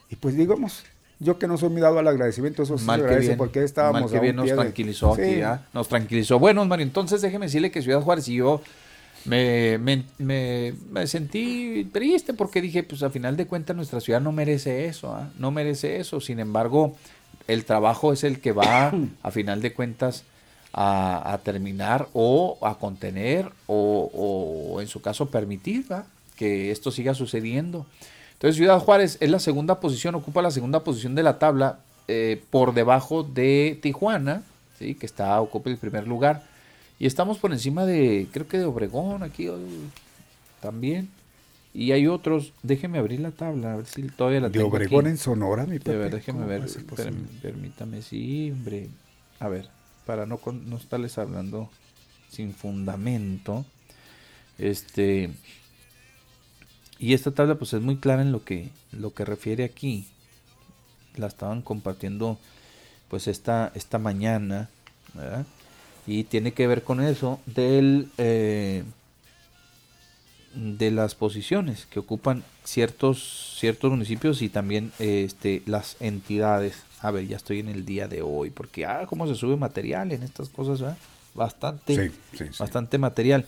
y 0.10 0.16
pues 0.16 0.38
digamos 0.38 0.84
yo 1.20 1.40
que 1.40 1.48
no 1.48 1.58
soy 1.58 1.70
muy 1.70 1.82
dado 1.82 2.00
al 2.00 2.08
agradecimiento, 2.08 2.64
eso 2.64 2.78
sí 2.78 2.86
mal 2.86 3.04
porque 3.38 3.64
estábamos 3.64 4.04
mal 4.04 4.12
que 4.12 4.20
bien 4.20 4.36
nos 4.36 4.48
tranquilizó 4.48 5.14
aquí, 5.14 5.42
¿ah? 5.42 5.66
nos 5.74 5.88
tranquilizó. 5.88 6.40
Bueno, 6.40 6.64
Mario, 6.66 6.86
entonces 6.86 7.22
déjeme 7.22 7.46
decirle 7.46 7.72
que 7.72 7.82
Ciudad 7.82 8.02
Juárez 8.02 8.28
y 8.28 8.36
yo 8.36 8.62
me, 9.26 9.78
me, 9.78 10.74
me, 10.90 11.08
sentí 11.08 11.90
triste 11.92 12.34
porque 12.34 12.62
dije, 12.62 12.84
pues 12.84 13.04
a 13.04 13.10
final 13.10 13.36
de 13.38 13.48
cuentas 13.48 13.76
nuestra 13.76 14.00
ciudad 14.00 14.22
no 14.22 14.32
merece 14.32 14.86
eso, 14.86 15.14
¿ah? 15.14 15.30
no 15.38 15.52
merece 15.52 16.00
eso. 16.00 16.22
Sin 16.22 16.40
embargo, 16.40 16.96
el 17.48 17.66
trabajo 17.66 18.14
es 18.14 18.24
el 18.24 18.40
que 18.40 18.52
va 18.52 18.94
a 19.24 19.32
final 19.32 19.62
de 19.62 19.74
cuentas 19.74 20.24
a, 20.74 21.40
terminar 21.44 22.08
o 22.14 22.58
a 22.62 22.78
contener 22.78 23.50
o, 23.66 24.78
en 24.82 24.88
su 24.88 25.02
caso 25.02 25.28
permitir 25.28 25.86
que 26.36 26.72
esto 26.72 26.92
siga 26.92 27.14
sucediendo. 27.14 27.86
Entonces 28.34 28.58
Ciudad 28.58 28.80
Juárez 28.80 29.18
es 29.22 29.30
la 29.30 29.40
segunda 29.40 29.80
posición, 29.80 30.16
ocupa 30.16 30.42
la 30.42 30.52
segunda 30.52 30.84
posición 30.84 31.16
de 31.16 31.24
la 31.24 31.40
tabla 31.40 31.80
eh, 32.10 32.44
por 32.50 32.74
debajo 32.74 33.24
de 33.24 33.80
Tijuana, 33.82 34.44
¿sí? 34.78 34.96
que 34.96 35.06
está 35.06 35.40
ocupa 35.40 35.70
el 35.70 35.78
primer 35.78 36.08
lugar. 36.08 36.44
Y 37.00 37.06
estamos 37.08 37.38
por 37.38 37.52
encima 37.52 37.86
de, 37.86 38.28
creo 38.32 38.48
que 38.48 38.58
de 38.58 38.66
Obregón 38.66 39.24
aquí 39.24 39.50
también. 40.62 41.10
Y 41.74 41.92
hay 41.92 42.08
otros, 42.08 42.54
déjeme 42.64 43.00
abrir 43.00 43.20
la 43.20 43.32
tabla, 43.32 43.74
a 43.74 43.76
ver 43.78 43.86
si 43.86 44.04
todavía 44.04 44.40
la 44.40 44.48
De 44.48 44.54
tengo 44.60 44.68
Obregón 44.70 45.06
aquí. 45.06 45.12
en 45.12 45.18
Sonora, 45.18 45.66
mi 45.66 45.74
De 45.74 45.80
Pepe. 45.82 46.10
déjeme 46.10 46.40
¿Cómo 46.40 46.50
ver, 46.50 46.62
perm- 46.64 47.28
permítame, 47.42 48.02
sí, 48.02 48.52
hombre. 48.52 48.88
A 49.42 49.50
ver, 49.50 49.68
para 50.06 50.26
no, 50.26 50.40
no 50.66 50.78
estarles 50.78 51.18
hablando 51.18 51.70
sin 52.30 52.54
fundamento. 52.54 53.66
Este. 54.58 55.32
Y 56.98 57.14
esta 57.14 57.32
tabla 57.32 57.56
pues 57.56 57.74
es 57.74 57.82
muy 57.82 57.98
clara 57.98 58.22
en 58.22 58.32
lo 58.32 58.46
que, 58.46 58.70
lo 58.94 59.14
que 59.14 59.26
refiere 59.26 59.66
aquí. 59.66 60.08
La 61.18 61.28
estaban 61.28 61.62
compartiendo 61.62 62.40
pues 63.10 63.28
esta, 63.28 63.74
esta 63.76 64.00
mañana. 64.00 64.70
¿verdad? 65.14 65.46
Y 66.08 66.26
tiene 66.26 66.54
que 66.54 66.68
ver 66.68 66.84
con 66.84 67.02
eso 67.02 67.40
del... 67.46 68.10
eh, 68.18 68.84
de 70.56 70.90
las 70.90 71.16
posiciones 71.16 71.86
que 71.86 72.00
ocupan 72.00 72.44
ciertos 72.64 73.58
ciertos 73.60 73.92
municipios 73.92 74.42
y 74.42 74.50
también 74.50 74.92
eh, 75.00 75.24
este 75.26 75.62
las 75.66 75.98
entidades. 76.00 76.84
A 77.02 77.12
ver, 77.12 77.28
ya 77.28 77.36
estoy 77.36 77.60
en 77.60 77.68
el 77.68 77.86
día 77.86 78.08
de 78.08 78.22
hoy 78.22 78.50
porque 78.50 78.86
ah 78.86 79.06
cómo 79.08 79.28
se 79.28 79.36
sube 79.36 79.58
material 79.58 80.12
en 80.12 80.24
estas 80.24 80.50
cosas, 80.50 80.80
¿verdad? 80.80 80.98
Bastante 81.34 81.96
Sí, 81.96 82.16
sí, 82.38 82.46
sí. 82.52 82.56
bastante 82.58 82.98
material. 82.98 83.46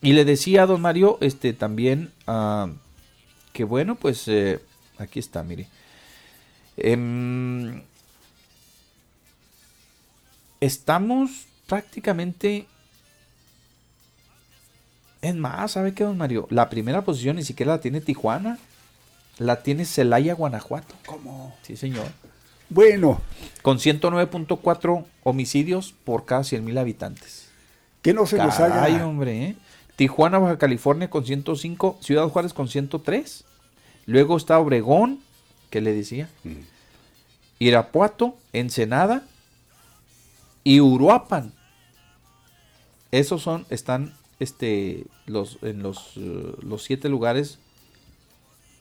Y 0.00 0.12
le 0.12 0.24
decía 0.24 0.62
a 0.62 0.66
don 0.66 0.80
Mario 0.80 1.18
este 1.20 1.52
también 1.52 2.12
ah, 2.28 2.68
que 3.52 3.64
bueno, 3.64 3.96
pues 3.96 4.28
eh, 4.28 4.60
aquí 4.98 5.18
está, 5.18 5.42
mire. 5.42 5.66
Em, 6.76 7.82
estamos 10.60 11.46
prácticamente 11.66 12.66
es 15.22 15.34
más, 15.34 15.72
¿sabe 15.72 15.92
qué, 15.94 16.04
don 16.04 16.16
Mario? 16.16 16.46
La 16.50 16.68
primera 16.68 17.02
posición 17.02 17.36
ni 17.36 17.42
siquiera 17.44 17.72
la 17.72 17.80
tiene 17.80 18.00
Tijuana. 18.00 18.58
La 19.38 19.62
tiene 19.62 19.84
Celaya, 19.84 20.34
Guanajuato. 20.34 20.94
¿Cómo? 21.04 21.54
Sí, 21.62 21.76
señor. 21.76 22.06
Bueno, 22.68 23.20
Con 23.62 23.78
109.4 23.78 25.04
homicidios 25.24 25.94
por 26.04 26.24
cada 26.24 26.42
100 26.44 26.64
mil 26.64 26.78
habitantes. 26.78 27.48
que 28.02 28.14
no 28.14 28.26
se 28.26 28.36
Caray, 28.36 28.94
haga. 28.94 29.06
hombre, 29.06 29.44
¿eh? 29.44 29.56
Tijuana, 29.96 30.38
Baja 30.38 30.58
California 30.58 31.10
con 31.10 31.24
105. 31.24 31.98
Ciudad 32.00 32.28
Juárez 32.28 32.52
con 32.52 32.68
103. 32.68 33.44
Luego 34.06 34.36
está 34.36 34.58
Obregón, 34.58 35.20
que 35.70 35.80
le 35.80 35.92
decía. 35.92 36.28
Irapuato, 37.58 38.36
Ensenada 38.52 39.22
y 40.66 40.80
Uruapan. 40.80 41.52
Esos 43.12 43.40
son, 43.40 43.66
están 43.70 44.14
este, 44.40 45.06
los, 45.24 45.58
en 45.62 45.80
los, 45.80 46.16
eh, 46.16 46.56
los 46.60 46.82
siete 46.82 47.08
lugares 47.08 47.60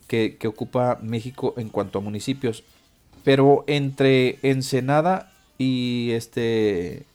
que, 0.08 0.36
que 0.38 0.48
ocupa 0.48 0.98
México 1.04 1.54
en 1.58 1.70
cuanto 1.70 2.00
a 2.00 2.02
municipios. 2.02 2.64
Pero 3.24 3.64
entre 3.68 4.40
Ensenada 4.42 5.32
y 5.60 6.10
este 6.14 7.06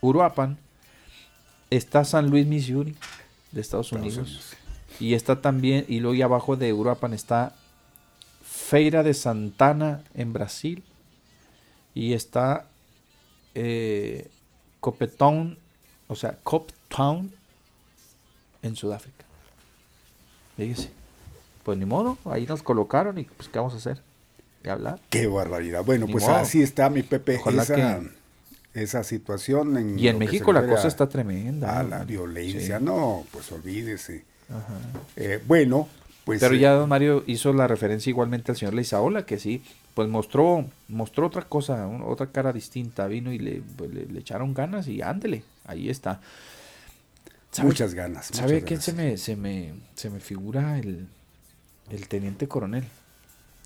Uruapan 0.00 0.58
está 1.68 2.04
San 2.04 2.30
Luis, 2.30 2.46
Missouri, 2.46 2.94
de 3.50 3.62
Estados 3.62 3.90
Unidos. 3.90 4.54
Y 5.00 5.14
está 5.14 5.42
también, 5.42 5.84
y 5.88 5.98
luego 5.98 6.14
y 6.14 6.22
abajo 6.22 6.54
de 6.54 6.72
Uruapan 6.72 7.14
está 7.14 7.56
Feira 8.44 9.02
de 9.02 9.12
Santana 9.12 10.04
en 10.14 10.32
Brasil. 10.32 10.84
Y 11.94 12.12
está 12.12 12.68
eh, 13.56 14.28
Copetown, 14.80 15.58
o 16.08 16.14
sea, 16.14 16.38
Coptown 16.42 17.32
en 18.62 18.76
Sudáfrica. 18.76 19.24
Fíjese. 20.56 20.90
Pues 21.64 21.76
ni 21.78 21.84
modo, 21.84 22.16
ahí 22.26 22.46
nos 22.46 22.62
colocaron 22.62 23.18
y 23.18 23.24
pues 23.24 23.48
¿qué 23.48 23.58
vamos 23.58 23.74
a 23.74 23.78
hacer? 23.78 24.00
¿Qué 24.62 24.70
hablar? 24.70 25.00
Qué 25.10 25.26
barbaridad. 25.26 25.84
Bueno, 25.84 26.06
Ni 26.06 26.12
pues 26.12 26.24
modo. 26.24 26.36
así 26.36 26.62
está 26.62 26.88
mi 26.90 27.02
Pepe. 27.02 27.38
Ojalá 27.40 27.62
esa, 27.64 27.74
que- 27.74 28.80
esa 28.82 29.02
situación. 29.04 29.76
En 29.76 29.98
Y 29.98 30.08
en 30.08 30.18
México 30.18 30.52
la 30.52 30.66
cosa 30.66 30.86
está 30.88 31.08
tremenda. 31.08 31.80
A 31.80 31.82
¿no? 31.82 31.88
la 31.90 32.04
violencia. 32.04 32.78
Sí. 32.78 32.84
No, 32.84 33.24
pues 33.32 33.50
olvídese. 33.52 34.24
Ajá. 34.48 34.74
Eh, 35.16 35.40
bueno, 35.46 35.88
pues. 36.24 36.40
Pero 36.40 36.54
eh, 36.54 36.58
ya 36.60 36.72
don 36.72 36.88
Mario 36.88 37.24
hizo 37.26 37.52
la 37.52 37.66
referencia 37.66 38.10
igualmente 38.10 38.52
al 38.52 38.56
señor 38.58 38.74
Leizaola, 38.74 39.26
que 39.26 39.38
sí, 39.38 39.62
pues 39.96 40.10
mostró, 40.10 40.66
mostró 40.88 41.26
otra 41.26 41.40
cosa, 41.48 41.88
otra 41.88 42.26
cara 42.30 42.52
distinta, 42.52 43.06
vino 43.06 43.32
y 43.32 43.38
le, 43.38 43.62
pues, 43.78 43.90
le, 43.94 44.04
le 44.04 44.20
echaron 44.20 44.52
ganas 44.52 44.88
y 44.88 45.00
ándele, 45.00 45.42
ahí 45.64 45.88
está. 45.88 46.20
¿Sabe- 47.50 47.68
Muchas 47.68 47.94
ganas. 47.94 48.26
¿Sabe 48.26 48.62
quién 48.62 48.82
se 48.82 48.92
me, 48.92 49.16
se 49.16 49.36
me, 49.36 49.72
se 49.94 50.10
me 50.10 50.20
figura 50.20 50.78
el, 50.78 51.08
el 51.88 52.08
teniente 52.08 52.46
coronel? 52.46 52.84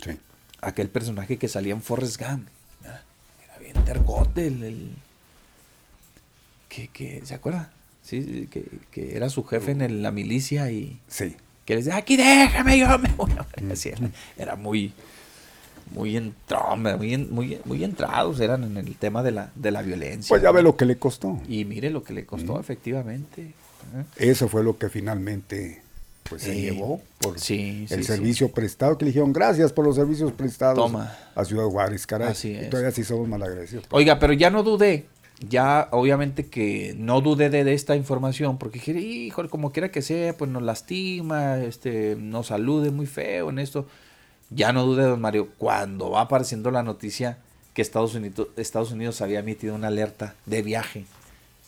Sí. 0.05 0.12
Aquel 0.61 0.89
personaje 0.89 1.36
que 1.36 1.48
salía 1.48 1.73
en 1.74 1.82
Forrest 1.82 2.20
Gump. 2.23 2.47
¿verdad? 2.81 3.02
Era 3.44 3.59
bien 3.59 3.85
tergote 3.85 4.47
el, 4.47 4.62
el- 4.62 4.94
que, 6.69 6.86
que, 6.89 7.23
¿se 7.27 7.35
acuerda? 7.35 7.73
Sí, 8.02 8.47
que, 8.51 8.65
que 8.93 9.16
era 9.16 9.28
su 9.31 9.43
jefe 9.44 9.73
en 9.73 9.81
el- 9.82 10.02
la 10.05 10.12
milicia 10.12 10.70
y 10.70 11.01
Sí. 11.09 11.35
que 11.65 11.74
les 11.74 11.86
decía, 11.86 11.98
aquí 11.98 12.16
déjame, 12.16 12.78
yo 12.78 12.97
me 13.01 13.09
voy 13.15 13.32
a 13.32 13.47
morir". 13.59 13.73
Así 13.73 13.89
era, 13.89 14.09
era 14.39 14.55
muy, 14.57 14.93
muy, 15.91 16.33
muy, 16.99 17.15
en- 17.15 17.35
muy, 17.35 17.59
muy 17.65 17.85
entrados 17.85 18.41
eran 18.41 18.65
en 18.65 18.77
el 18.77 18.95
tema 18.97 19.23
de 19.23 19.33
la, 19.33 19.51
de 19.55 19.71
la 19.71 19.83
violencia. 19.83 20.29
Pues 20.29 20.43
ya 20.43 20.51
ve 20.53 20.62
lo 20.62 20.77
que 20.77 20.85
le 20.85 20.97
costó. 20.97 21.39
Y 21.49 21.65
mire 21.65 21.91
lo 21.91 22.03
que 22.05 22.12
le 22.12 22.25
costó, 22.27 22.59
efectivamente. 22.61 23.43
¿eh? 23.43 24.05
Eso 24.17 24.49
fue 24.49 24.62
lo 24.65 24.79
que 24.79 24.89
finalmente 24.89 25.83
pues 26.29 26.43
se 26.43 26.55
llevó 26.61 27.01
por 27.19 27.41
Sí, 27.41 27.87
el 27.91 27.99
sí, 27.99 28.05
servicio 28.05 28.51
prestado 28.53 28.97
que 28.97 29.05
le 29.05 29.11
dijeron 29.11 29.33
gracias 29.33 29.73
por 29.73 29.85
los 29.85 29.97
servicios 29.97 30.31
prestados 30.33 30.77
Toma. 30.77 31.12
a 31.35 31.45
Ciudad 31.45 31.65
Juárez, 31.67 32.07
caray. 32.07 32.29
Así 32.29 32.51
Y 32.53 32.57
es. 32.57 32.71
todavía 32.71 32.93
sí 32.93 33.03
somos 33.03 33.27
malagradecidos. 33.27 33.85
Oiga, 33.91 34.19
pero 34.21 34.33
ya 34.33 34.51
no 34.51 34.62
dudé. 34.62 35.07
Ya, 35.49 35.89
obviamente 35.91 36.47
que 36.47 36.95
no 36.99 37.23
dudé 37.23 37.49
de, 37.49 37.65
de 37.65 37.73
esta 37.73 37.97
información, 37.97 38.59
porque 38.59 38.79
dije, 38.79 38.93
híjole, 39.01 39.49
como 39.49 39.73
quiera 39.73 39.91
que 39.91 40.03
sea, 40.03 40.37
pues 40.37 40.51
nos 40.51 40.62
lastima, 40.62 41.59
este, 41.62 42.15
nos 42.17 42.49
salude 42.49 42.91
muy 42.91 43.07
feo 43.07 43.49
en 43.49 43.59
esto. 43.59 43.87
Ya 44.51 44.73
no 44.73 44.85
dudé, 44.85 45.05
don 45.05 45.21
Mario, 45.21 45.49
cuando 45.59 46.11
va 46.11 46.23
apareciendo 46.23 46.71
la 46.71 46.83
noticia 46.83 47.39
que 47.75 47.83
Estados 47.83 48.15
Unidos, 48.15 48.49
Estados 48.57 48.91
Unidos 48.91 49.21
había 49.23 49.39
emitido 49.41 49.75
una 49.75 49.87
alerta 49.89 50.35
de 50.47 50.63
viaje 50.63 51.05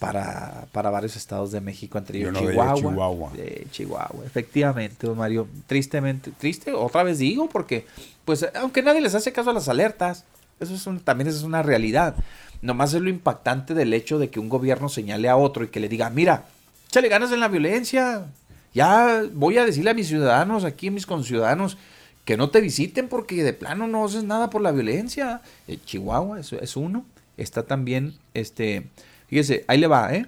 para, 0.00 0.66
para 0.72 0.90
varios 0.90 1.14
estados 1.16 1.52
de 1.52 1.60
México, 1.60 1.96
entre 1.96 2.18
ellos 2.18 2.36
Chihuahua. 2.36 2.74
Chihuahua. 2.74 3.30
de 3.34 3.66
Chihuahua, 3.70 4.24
efectivamente, 4.26 5.06
don 5.06 5.16
Mario. 5.16 5.46
Tristemente, 5.68 6.32
triste, 6.36 6.72
otra 6.72 7.04
vez 7.04 7.18
digo, 7.18 7.48
porque, 7.48 7.86
pues, 8.24 8.44
aunque 8.60 8.82
nadie 8.82 9.00
les 9.00 9.14
hace 9.14 9.32
caso 9.32 9.50
a 9.50 9.52
las 9.54 9.68
alertas, 9.68 10.24
eso 10.58 10.74
es 10.74 10.84
un- 10.88 10.98
también 11.00 11.28
es 11.28 11.42
una 11.44 11.62
realidad. 11.62 12.16
Nomás 12.62 12.94
es 12.94 13.00
lo 13.02 13.10
impactante 13.10 13.74
del 13.74 13.94
hecho 13.94 14.18
de 14.18 14.28
que 14.30 14.40
un 14.40 14.48
gobierno 14.48 14.88
señale 14.88 15.28
a 15.28 15.36
otro 15.36 15.62
y 15.64 15.68
que 15.68 15.78
le 15.80 15.88
diga, 15.88 16.10
mira, 16.10 16.46
échale 16.88 17.08
ganas 17.08 17.30
en 17.30 17.38
la 17.40 17.48
violencia. 17.48 18.26
Ya 18.74 19.22
voy 19.34 19.58
a 19.58 19.64
decirle 19.64 19.90
a 19.90 19.94
mis 19.94 20.08
ciudadanos, 20.08 20.64
aquí 20.64 20.88
a 20.88 20.90
mis 20.92 21.06
conciudadanos, 21.06 21.76
que 22.24 22.36
no 22.36 22.50
te 22.50 22.60
visiten 22.60 23.08
porque 23.08 23.42
de 23.42 23.52
plano 23.52 23.86
no 23.86 24.04
haces 24.04 24.24
nada 24.24 24.50
por 24.50 24.62
la 24.62 24.72
violencia. 24.72 25.42
Eh, 25.68 25.78
Chihuahua 25.84 26.40
es, 26.40 26.52
es 26.52 26.76
uno. 26.76 27.04
Está 27.36 27.64
también, 27.64 28.14
este, 28.34 28.86
fíjese, 29.28 29.64
ahí 29.66 29.78
le 29.78 29.86
va, 29.86 30.14
¿eh? 30.14 30.26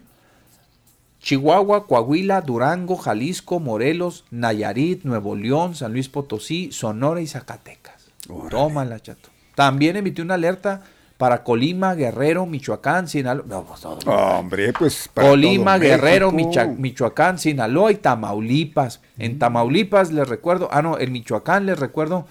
Chihuahua, 1.21 1.87
Coahuila, 1.87 2.43
Durango, 2.43 2.97
Jalisco, 2.97 3.59
Morelos, 3.59 4.25
Nayarit, 4.31 5.05
Nuevo 5.05 5.35
León, 5.37 5.75
San 5.75 5.93
Luis 5.93 6.09
Potosí, 6.11 6.71
Sonora 6.71 7.23
y 7.23 7.27
Zacatecas. 7.27 8.11
Tómala, 8.51 9.01
chato. 9.01 9.31
También 9.55 9.97
emitió 9.97 10.23
una 10.23 10.35
alerta 10.35 10.83
para 11.16 11.45
Colima, 11.45 11.95
Guerrero, 11.95 12.45
Michoacán, 12.45 13.09
Sinaloa. 13.09 13.45
No, 13.49 13.65
pues, 13.65 13.81
todo. 13.81 13.99
Hombre, 14.11 14.73
pues 14.73 15.09
para 15.12 15.28
Colima, 15.28 15.77
todo 15.78 15.89
Guerrero, 15.89 16.32
Michoacán, 16.32 17.39
Sinaloa 17.39 17.93
y 17.93 17.97
Tamaulipas. 17.97 19.01
En 19.19 19.39
Tamaulipas 19.39 20.11
les 20.12 20.28
recuerdo, 20.28 20.69
ah 20.73 20.82
no, 20.82 20.99
en 20.99 21.12
Michoacán 21.12 21.66
les 21.66 21.78
recuerdo, 21.78 22.27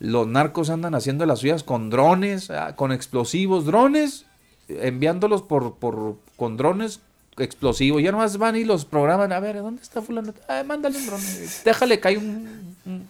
los 0.00 0.26
narcos 0.26 0.70
andan 0.70 0.94
haciendo 0.94 1.24
las 1.24 1.38
suyas 1.38 1.62
con 1.62 1.88
drones, 1.88 2.50
ah, 2.50 2.74
con 2.76 2.92
explosivos, 2.92 3.64
drones, 3.64 4.26
eh, 4.68 4.80
enviándolos 4.82 5.42
por, 5.42 5.76
por 5.76 6.16
con 6.36 6.56
drones 6.56 7.00
explosivos. 7.38 8.02
Ya 8.02 8.10
nomás 8.12 8.36
van 8.38 8.56
y 8.56 8.64
los 8.64 8.84
programan, 8.84 9.32
a 9.32 9.40
ver, 9.40 9.56
¿dónde 9.62 9.82
está 9.82 10.02
fulano? 10.02 10.34
Ah, 10.48 10.62
mándale 10.66 10.98
un 10.98 11.06
drone, 11.06 11.24
déjale 11.64 12.00
caer 12.00 12.18
un... 12.18 12.76
un- 12.84 13.08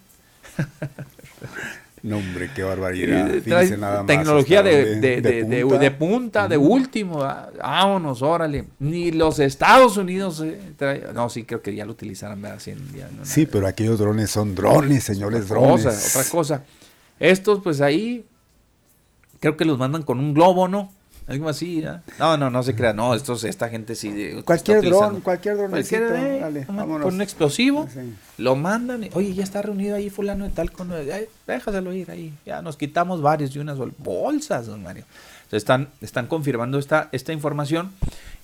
No, 2.07 2.19
hombre, 2.19 2.49
qué 2.55 2.63
barbaridad. 2.63 3.35
eh, 3.35 3.77
nada 3.77 3.99
más 3.99 4.07
tecnología 4.07 4.63
de, 4.63 5.01
de, 5.01 5.21
de, 5.21 5.43
de- 5.45 5.63
punta. 5.63 5.79
de 5.79 5.91
punta, 5.91 6.49
de 6.49 6.57
último. 6.57 7.23
ah, 7.23 7.51
Vámonos, 7.59 8.23
órale. 8.23 8.67
Ni 8.79 9.11
los 9.11 9.41
Estados 9.41 9.97
Unidos. 9.97 10.41
eh, 10.45 10.73
trae- 10.79 11.13
no, 11.13 11.29
sí, 11.29 11.43
creo 11.43 11.63
que 11.63 11.75
ya 11.75 11.85
lo 11.85 11.93
utilizaron. 11.93 12.45
Sí, 12.59 12.73
no- 12.75 13.25
Sí, 13.25 13.47
pero 13.47 13.67
aquellos 13.67 13.99
drones 13.99 14.31
son 14.31 14.55
drones, 14.55 15.03
señores, 15.03 15.45
otra 15.51 15.57
drones. 15.61 15.85
cosa, 15.85 16.19
otra 16.21 16.31
cosa. 16.31 16.65
Estos, 17.19 17.61
pues 17.63 17.81
ahí, 17.81 18.25
creo 19.41 19.57
que 19.57 19.65
los 19.65 19.77
mandan 19.79 20.03
con 20.03 20.21
un 20.21 20.33
globo, 20.33 20.69
¿no? 20.69 20.93
Algo 21.29 21.49
así, 21.49 21.83
¿ah? 21.85 22.03
No, 22.21 22.37
no, 22.37 22.51
no 22.51 22.63
se 22.63 22.75
crea. 22.77 22.93
No, 22.93 23.13
estos, 23.15 23.43
esta 23.43 23.69
gente 23.69 23.97
sí. 23.97 24.11
de- 24.13 24.43
Cualquier 24.45 24.81
dron, 24.83 25.21
cualquier 25.23 25.57
dronecito, 25.57 26.01
Cualquier, 26.07 26.57
eh. 26.59 26.67
Con 26.67 27.03
un 27.15 27.21
explosivo, 27.21 27.89
Sí. 27.93 28.15
lo 28.39 28.55
mandan. 28.55 29.03
y, 29.05 29.11
Oye, 29.13 29.35
ya 29.35 29.43
está 29.43 29.61
reunido 29.61 29.97
ahí 29.97 30.09
fulano 30.09 30.45
de 30.45 30.51
tal 30.51 30.71
con... 30.71 30.93
ay, 30.93 31.27
déjaselo 31.47 31.93
ir 31.93 32.11
ahí. 32.13 32.33
Ya 32.47 32.63
nos 32.63 32.77
quitamos 32.77 33.23
varios 33.23 33.55
y 33.57 33.59
unas 33.59 33.77
bol- 33.77 33.93
bolsas, 33.99 34.67
don 34.67 34.85
Mario. 34.85 35.05
Entonces, 35.39 35.59
están, 35.63 35.89
están 36.01 36.27
confirmando 36.29 36.79
esta, 36.79 37.09
esta 37.11 37.33
información 37.33 37.91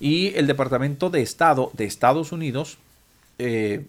y 0.00 0.34
el 0.36 0.48
Departamento 0.48 1.08
de 1.08 1.22
Estado 1.22 1.70
de 1.74 1.84
Estados 1.84 2.32
Unidos 2.32 2.78
eh, 3.38 3.86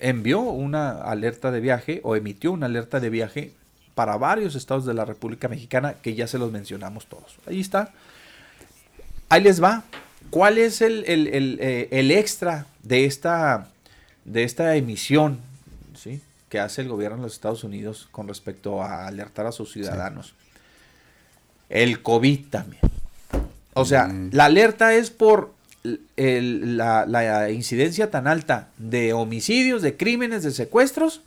envió 0.00 0.40
una 0.40 1.02
alerta 1.02 1.50
de 1.50 1.60
viaje 1.60 2.00
o 2.04 2.14
emitió 2.16 2.52
una 2.52 2.66
alerta 2.66 3.00
de 3.00 3.10
viaje 3.10 3.52
para 4.00 4.16
varios 4.16 4.54
estados 4.54 4.86
de 4.86 4.94
la 4.94 5.04
República 5.04 5.46
Mexicana 5.46 5.92
que 6.00 6.14
ya 6.14 6.26
se 6.26 6.38
los 6.38 6.50
mencionamos 6.50 7.04
todos. 7.04 7.36
Ahí 7.46 7.60
está. 7.60 7.90
Ahí 9.28 9.42
les 9.42 9.62
va. 9.62 9.82
¿Cuál 10.30 10.56
es 10.56 10.80
el, 10.80 11.04
el- 11.06 11.26
el, 11.26 11.58
eh, 11.60 11.88
el 11.90 12.10
extra 12.10 12.64
de 12.82 13.04
esta, 13.04 13.68
de 14.24 14.44
esta 14.44 14.74
emisión 14.76 15.38
¿sí? 15.94 16.22
que 16.48 16.58
hace 16.60 16.80
el 16.80 16.88
gobierno 16.88 17.18
de 17.18 17.24
los 17.24 17.34
Estados 17.34 17.62
Unidos 17.62 18.08
con 18.10 18.26
respecto 18.26 18.82
a 18.82 19.06
alertar 19.06 19.44
a 19.44 19.52
sus 19.52 19.70
ciudadanos? 19.70 20.32
El 21.68 22.00
COVID 22.00 22.46
también. 22.48 22.80
O 23.74 23.84
sea, 23.84 24.10
la 24.32 24.46
alerta 24.46 24.94
es 24.94 25.10
por 25.10 25.52
el- 26.16 26.78
la, 26.78 27.04
la 27.04 27.50
incidencia 27.50 28.10
tan 28.10 28.26
alta 28.26 28.68
de 28.78 29.12
homicidios, 29.12 29.82
de 29.82 29.98
crímenes, 29.98 30.42
de 30.42 30.52
secuestros 30.52 31.20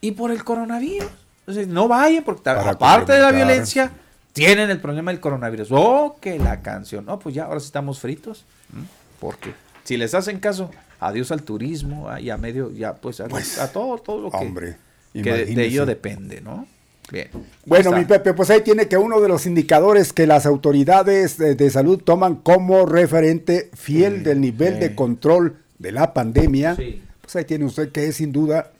y 0.00 0.10
por 0.10 0.32
el 0.32 0.42
coronavirus. 0.42 1.06
Entonces, 1.46 1.68
no 1.68 1.86
vayan 1.88 2.24
porque 2.24 2.42
Para 2.42 2.70
aparte 2.70 3.12
de 3.12 3.20
la 3.20 3.30
violencia, 3.30 3.92
tienen 4.32 4.68
el 4.70 4.80
problema 4.80 5.12
del 5.12 5.20
coronavirus. 5.20 5.68
Oh, 5.70 6.16
que 6.20 6.38
la 6.38 6.60
canción. 6.60 7.04
No, 7.06 7.18
pues 7.18 7.34
ya, 7.34 7.44
ahora 7.44 7.60
sí 7.60 7.66
estamos 7.66 8.00
fritos. 8.00 8.44
¿m? 8.74 8.84
Porque 9.20 9.54
si 9.84 9.96
les 9.96 10.12
hacen 10.14 10.40
caso, 10.40 10.70
adiós 10.98 11.30
al 11.30 11.42
turismo 11.42 12.08
ah, 12.10 12.20
y 12.20 12.30
a 12.30 12.36
medio, 12.36 12.72
ya 12.72 12.94
pues 12.94 13.20
a, 13.20 13.28
Pues, 13.28 13.58
a 13.60 13.70
todo, 13.72 13.96
todo 13.98 14.20
lo 14.22 14.30
que, 14.30 14.36
hombre, 14.38 14.76
que 15.12 15.22
de- 15.22 15.64
ello 15.64 15.86
depende, 15.86 16.40
¿no? 16.40 16.66
Bien. 17.12 17.28
Bueno, 17.64 17.92
mi. 17.92 18.04
Pepe, 18.04 18.34
pues 18.34 18.50
ahí 18.50 18.62
tiene 18.62 18.88
que 18.88 18.96
uno 18.98 19.20
de 19.20 19.28
los 19.28 19.46
indicadores 19.46 20.12
que 20.12 20.26
las 20.26 20.44
autoridades 20.44 21.38
de, 21.38 21.54
de 21.54 21.70
salud 21.70 22.02
toman 22.02 22.34
como 22.34 22.84
referente 22.84 23.70
fiel 23.74 24.24
del 24.24 24.40
nivel 24.40 24.80
de 24.80 24.96
control 24.96 25.56
de 25.78 25.92
la 25.92 26.12
pandemia, 26.12 26.74
Sí. 26.74 27.00
pues 27.20 27.36
ahí 27.36 27.44
tiene 27.44 27.64
usted 27.64 27.92
que 27.92 28.08
es 28.08 28.16
sin 28.16 28.32
duda 28.32 28.72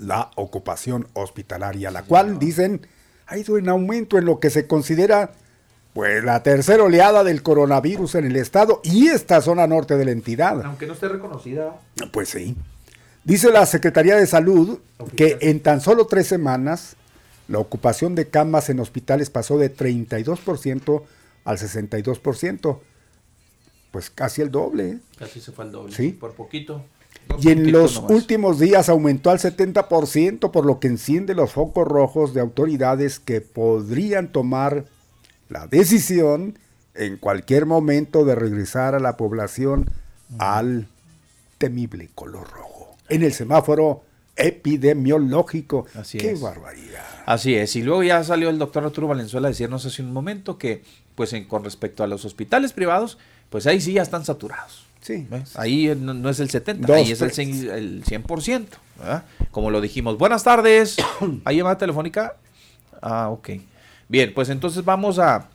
la 0.00 0.30
ocupación 0.36 1.06
hospitalaria, 1.12 1.90
la 1.90 2.02
cual 2.02 2.38
dicen 2.38 2.86
ha 3.26 3.38
ido 3.38 3.58
en 3.58 3.68
aumento 3.68 4.18
en 4.18 4.24
lo 4.24 4.40
que 4.40 4.50
se 4.50 4.66
considera 4.66 5.32
pues 5.92 6.24
la 6.24 6.42
tercera 6.42 6.82
oleada 6.82 7.22
del 7.22 7.42
coronavirus 7.42 8.16
en 8.16 8.24
el 8.24 8.36
estado 8.36 8.80
y 8.82 9.08
esta 9.08 9.40
zona 9.40 9.66
norte 9.66 9.96
de 9.96 10.04
la 10.04 10.10
entidad. 10.10 10.64
Aunque 10.64 10.86
no 10.86 10.94
esté 10.94 11.08
reconocida. 11.08 11.76
Pues 12.12 12.30
sí. 12.30 12.56
Dice 13.24 13.50
la 13.50 13.66
Secretaría 13.66 14.16
de 14.16 14.26
Salud 14.26 14.78
que 15.16 15.38
en 15.42 15.60
tan 15.60 15.80
solo 15.80 16.06
tres 16.06 16.26
semanas 16.26 16.96
la 17.48 17.58
ocupación 17.58 18.14
de 18.14 18.28
camas 18.28 18.70
en 18.70 18.80
hospitales 18.80 19.30
pasó 19.30 19.58
de 19.58 19.74
32% 19.74 21.02
al 21.44 21.58
62%. 21.58 22.78
Pues 23.90 24.10
casi 24.10 24.42
el 24.42 24.50
doble. 24.50 24.88
¿eh? 24.88 24.98
Casi 25.18 25.40
se 25.40 25.50
fue 25.52 25.64
al 25.64 25.72
doble. 25.72 25.94
Sí. 25.94 26.12
Por 26.12 26.34
poquito. 26.34 26.84
Y 27.38 27.50
en 27.50 27.72
los 27.72 27.96
nomás. 27.96 28.10
últimos 28.10 28.58
días 28.58 28.88
aumentó 28.88 29.30
al 29.30 29.38
70%, 29.38 30.50
por 30.50 30.66
lo 30.66 30.80
que 30.80 30.88
enciende 30.88 31.34
los 31.34 31.52
focos 31.52 31.86
rojos 31.86 32.34
de 32.34 32.40
autoridades 32.40 33.18
que 33.18 33.40
podrían 33.40 34.32
tomar 34.32 34.84
la 35.48 35.66
decisión 35.66 36.58
en 36.94 37.16
cualquier 37.16 37.66
momento 37.66 38.24
de 38.24 38.34
regresar 38.34 38.94
a 38.94 39.00
la 39.00 39.16
población 39.16 39.90
al 40.38 40.88
temible 41.58 42.08
color 42.14 42.48
rojo. 42.50 42.96
En 43.08 43.22
el 43.22 43.32
semáforo 43.32 44.02
epidemiológico. 44.36 45.86
Así 45.94 46.18
¡Qué 46.18 46.32
es. 46.32 46.40
barbaridad! 46.40 47.04
Así 47.26 47.54
es, 47.54 47.76
y 47.76 47.82
luego 47.82 48.02
ya 48.02 48.24
salió 48.24 48.48
el 48.50 48.58
doctor 48.58 48.84
Arturo 48.84 49.08
Valenzuela 49.08 49.48
a 49.48 49.50
decirnos 49.50 49.84
hace 49.86 50.02
un 50.02 50.12
momento 50.12 50.58
que, 50.58 50.82
pues 51.14 51.32
en, 51.32 51.46
con 51.46 51.64
respecto 51.64 52.02
a 52.02 52.06
los 52.06 52.24
hospitales 52.24 52.72
privados, 52.72 53.18
pues 53.50 53.66
ahí 53.66 53.80
sí 53.80 53.92
ya 53.92 54.02
están 54.02 54.24
saturados. 54.24 54.86
Sí. 55.16 55.26
¿ves? 55.30 55.56
Ahí 55.58 55.92
no, 55.98 56.14
no 56.14 56.28
es 56.30 56.40
el 56.40 56.50
70, 56.50 56.86
Dos, 56.86 56.96
ahí 56.96 57.10
es 57.12 57.20
el, 57.20 57.30
tres. 57.32 57.38
cien- 57.48 57.70
el 57.70 58.04
100%, 58.04 58.66
¿verdad? 58.98 59.24
Como 59.50 59.70
lo 59.70 59.80
dijimos. 59.80 60.18
Buenas 60.18 60.44
tardes. 60.44 60.96
¿Hay 61.44 61.56
llamada 61.56 61.78
telefónica? 61.78 62.36
Ah, 63.02 63.28
ok. 63.30 63.50
Bien, 64.08 64.32
pues 64.34 64.48
entonces 64.48 64.84
vamos 64.84 65.18
a 65.18 65.48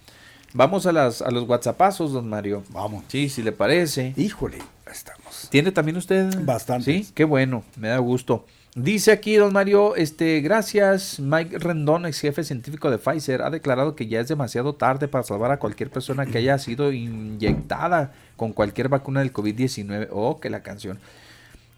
vamos 0.53 0.85
a 0.85 0.91
las 0.91 1.21
a 1.21 1.29
los 1.31 1.47
WhatsAppazos, 1.47 2.13
don 2.13 2.27
Mario. 2.29 2.63
Vamos. 2.69 3.03
Sí, 3.07 3.29
si 3.29 3.43
le 3.43 3.51
parece. 3.51 4.13
Híjole, 4.17 4.57
estamos. 4.91 5.47
¿Tiene 5.49 5.71
también 5.71 5.97
usted? 5.97 6.33
Bastantes. 6.43 7.07
Sí, 7.07 7.11
qué 7.13 7.23
bueno, 7.25 7.63
me 7.77 7.89
da 7.89 7.97
gusto. 7.99 8.45
Dice 8.77 9.13
aquí 9.13 9.35
don 9.35 9.53
Mario, 9.53 9.95
este, 9.95 10.41
gracias, 10.41 11.19
Mike 11.21 11.59
Rendón, 11.59 12.05
ex 12.05 12.19
jefe 12.19 12.43
científico 12.43 12.91
de 12.91 12.97
Pfizer, 12.97 13.41
ha 13.41 13.49
declarado 13.49 13.95
que 13.95 14.07
ya 14.07 14.19
es 14.19 14.27
demasiado 14.27 14.75
tarde 14.75 15.07
para 15.07 15.23
salvar 15.23 15.51
a 15.51 15.59
cualquier 15.59 15.89
persona 15.89 16.25
que 16.25 16.39
haya 16.39 16.57
sido 16.57 16.91
inyectada 16.91 18.11
con 18.37 18.53
cualquier 18.53 18.89
vacuna 18.89 19.19
del 19.21 19.33
COVID-19. 19.33 20.07
Oh, 20.11 20.39
que 20.39 20.49
la 20.49 20.61
canción. 20.61 20.99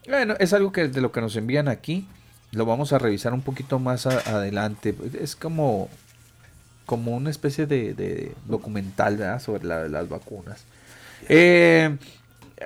Bueno, 0.08 0.36
es 0.40 0.53
algo 0.53 0.72
que 0.72 0.88
de 0.88 1.02
lo 1.02 1.11
que 1.11 1.22
nos 1.22 1.36
envían 1.36 1.68
aquí. 1.68 2.08
Lo 2.52 2.66
vamos 2.66 2.94
a 2.94 2.98
revisar 2.98 3.34
un 3.34 3.42
poquito 3.42 3.77
más 3.80 4.06
adelante. 4.06 4.95
Es 5.19 5.36
como, 5.36 5.90
como 6.86 7.16
una 7.16 7.30
especie 7.30 7.66
de, 7.68 7.94
de 7.94 8.32
documental 8.45 9.18
¿verdad? 9.18 9.42
sobre 9.42 9.66
la- 9.66 9.88
las 9.90 10.08
vacunas. 10.08 10.64
Eh, 11.27 11.98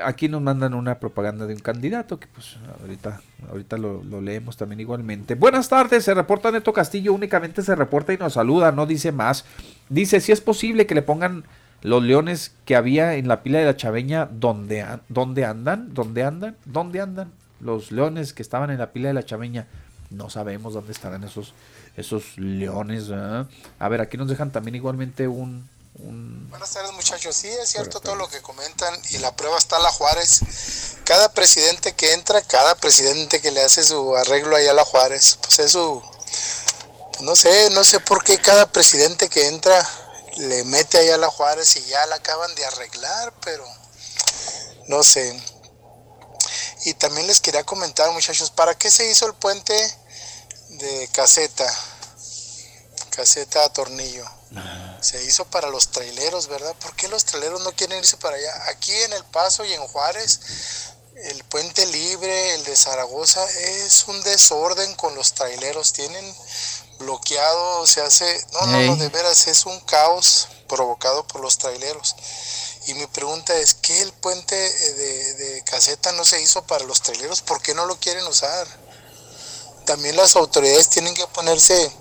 aquí 0.05 0.29
nos 0.29 0.41
mandan 0.41 0.73
una 0.75 0.99
propaganda 0.99 1.45
de 1.47 1.53
un 1.55 1.59
candidato 1.59 2.19
que 2.19 2.27
pues 2.27 2.57
ahorita, 2.81 3.21
ahorita 3.49 3.77
lo, 3.77 4.03
lo 4.03 4.21
leemos 4.21 4.55
también 4.55 4.79
igualmente. 4.81 5.35
Buenas 5.35 5.67
tardes, 5.67 6.03
se 6.03 6.13
reporta 6.13 6.51
Neto 6.51 6.71
Castillo, 6.73 7.13
únicamente 7.13 7.61
se 7.63 7.75
reporta 7.75 8.13
y 8.13 8.17
nos 8.17 8.33
saluda, 8.33 8.71
no 8.71 8.85
dice 8.85 9.11
más. 9.11 9.45
Dice 9.89 10.21
si 10.21 10.31
es 10.31 10.41
posible 10.41 10.85
que 10.85 10.95
le 10.95 11.01
pongan 11.01 11.43
los 11.81 12.03
leones 12.03 12.51
que 12.65 12.75
había 12.75 13.15
en 13.15 13.27
la 13.27 13.41
pila 13.41 13.59
de 13.59 13.65
la 13.65 13.75
chaveña, 13.75 14.29
¿dónde, 14.31 14.85
dónde 15.09 15.45
andan? 15.45 15.93
¿Dónde 15.93 16.23
andan? 16.23 16.57
¿Dónde 16.65 17.01
andan? 17.01 17.31
Los 17.59 17.91
leones 17.91 18.33
que 18.33 18.41
estaban 18.41 18.69
en 18.69 18.77
la 18.77 18.91
pila 18.91 19.07
de 19.07 19.13
la 19.15 19.25
chaveña, 19.25 19.67
no 20.09 20.29
sabemos 20.29 20.73
dónde 20.73 20.91
estarán 20.91 21.23
esos, 21.23 21.53
esos 21.97 22.37
leones. 22.37 23.05
A 23.11 23.89
ver, 23.89 24.01
aquí 24.01 24.17
nos 24.17 24.27
dejan 24.27 24.51
también 24.51 24.75
igualmente 24.75 25.27
un... 25.27 25.67
un 25.99 26.49
Buenas 26.51 26.71
tardes 26.71 26.93
muchachos, 26.93 27.35
sí 27.35 27.47
es 27.47 27.69
cierto 27.69 27.99
todo 27.99 28.15
lo 28.15 28.27
que 28.29 28.41
comentan 28.41 28.93
y 29.09 29.17
la 29.17 29.35
prueba 29.35 29.57
está 29.57 29.79
la 29.79 29.89
Juárez. 29.89 30.97
Cada 31.03 31.33
presidente 31.33 31.93
que 31.93 32.13
entra, 32.13 32.41
cada 32.41 32.75
presidente 32.75 33.41
que 33.41 33.51
le 33.51 33.61
hace 33.61 33.83
su 33.83 34.15
arreglo 34.15 34.55
ahí 34.55 34.67
a 34.67 34.73
la 34.73 34.85
Juárez, 34.85 35.39
pues 35.41 35.59
es 35.59 35.71
su, 35.71 36.01
no 37.21 37.35
sé, 37.35 37.69
no 37.71 37.83
sé 37.83 37.99
por 37.99 38.23
qué 38.23 38.37
cada 38.37 38.71
presidente 38.71 39.29
que 39.29 39.47
entra 39.47 39.83
le 40.41 40.63
mete 40.63 40.97
ahí 40.97 41.09
a 41.09 41.17
la 41.17 41.29
Juárez 41.29 41.75
y 41.75 41.85
ya 41.85 42.03
la 42.07 42.15
acaban 42.15 42.53
de 42.55 42.65
arreglar, 42.65 43.33
pero 43.41 43.63
no 44.87 45.03
sé. 45.03 45.39
Y 46.85 46.95
también 46.95 47.27
les 47.27 47.39
quería 47.39 47.63
comentar 47.63 48.11
muchachos, 48.11 48.49
¿para 48.49 48.75
qué 48.75 48.89
se 48.89 49.09
hizo 49.09 49.27
el 49.27 49.35
puente 49.35 49.73
de 50.69 51.09
caseta? 51.13 51.71
Caseta 53.11 53.63
a 53.65 53.73
tornillo. 53.73 54.25
Se 55.01 55.23
hizo 55.23 55.45
para 55.45 55.69
los 55.69 55.91
traileros, 55.91 56.47
¿verdad? 56.47 56.75
¿Por 56.75 56.95
qué 56.95 57.07
los 57.07 57.23
traileros 57.25 57.61
no 57.61 57.71
quieren 57.73 57.99
irse 57.99 58.17
para 58.17 58.35
allá? 58.35 58.69
Aquí 58.69 58.93
en 58.93 59.13
El 59.13 59.23
Paso 59.25 59.63
y 59.63 59.73
en 59.73 59.87
Juárez, 59.87 60.39
el 61.15 61.43
puente 61.45 61.85
libre, 61.85 62.55
el 62.55 62.63
de 62.63 62.75
Zaragoza, 62.75 63.47
es 63.51 64.07
un 64.07 64.21
desorden 64.23 64.95
con 64.95 65.13
los 65.13 65.33
traileros. 65.33 65.93
Tienen 65.93 66.35
bloqueado, 67.01 67.85
se 67.87 68.01
hace... 68.01 68.45
No, 68.53 68.65
no, 68.67 68.79
no, 68.81 68.95
de 68.95 69.09
veras, 69.09 69.47
es 69.47 69.65
un 69.65 69.79
caos 69.81 70.47
provocado 70.67 71.25
por 71.27 71.41
los 71.41 71.57
traileros. 71.57 72.15
Y 72.87 72.93
mi 72.95 73.05
pregunta 73.07 73.55
es, 73.55 73.75
¿qué 73.75 74.01
el 74.01 74.11
puente 74.13 74.55
eh, 74.55 74.93
de, 74.93 75.33
de 75.35 75.63
caseta 75.63 76.11
no 76.13 76.25
se 76.25 76.41
hizo 76.41 76.63
para 76.63 76.85
los 76.85 77.01
traileros? 77.01 77.41
¿Por 77.41 77.61
qué 77.61 77.73
no 77.75 77.85
lo 77.85 77.97
quieren 77.99 78.25
usar? 78.25 78.65
También 79.85 80.15
las 80.15 80.35
autoridades 80.35 80.89
tienen 80.89 81.13
que 81.13 81.27
ponerse 81.27 81.91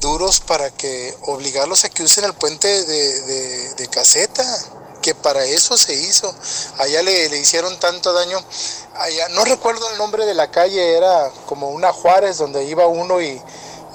duros 0.00 0.40
para 0.40 0.70
que 0.70 1.16
obligarlos 1.22 1.84
a 1.84 1.88
que 1.88 2.02
usen 2.02 2.24
el 2.24 2.34
puente 2.34 2.68
de, 2.84 3.22
de- 3.22 3.74
de 3.74 3.88
caseta, 3.88 4.44
que 5.02 5.14
para 5.14 5.44
eso 5.44 5.76
se 5.78 5.94
hizo. 5.94 6.34
Allá 6.78 7.02
le, 7.02 7.28
le 7.28 7.38
hicieron 7.38 7.78
tanto 7.80 8.12
daño. 8.12 8.44
Allá, 8.96 9.28
no 9.30 9.44
recuerdo 9.44 9.88
el 9.90 9.98
nombre 9.98 10.26
de 10.26 10.34
la 10.34 10.50
calle, 10.50 10.96
era 10.96 11.30
como 11.46 11.70
una 11.70 11.92
Juárez 11.92 12.38
donde 12.38 12.64
iba 12.64 12.86
uno 12.88 13.20
y, 13.20 13.40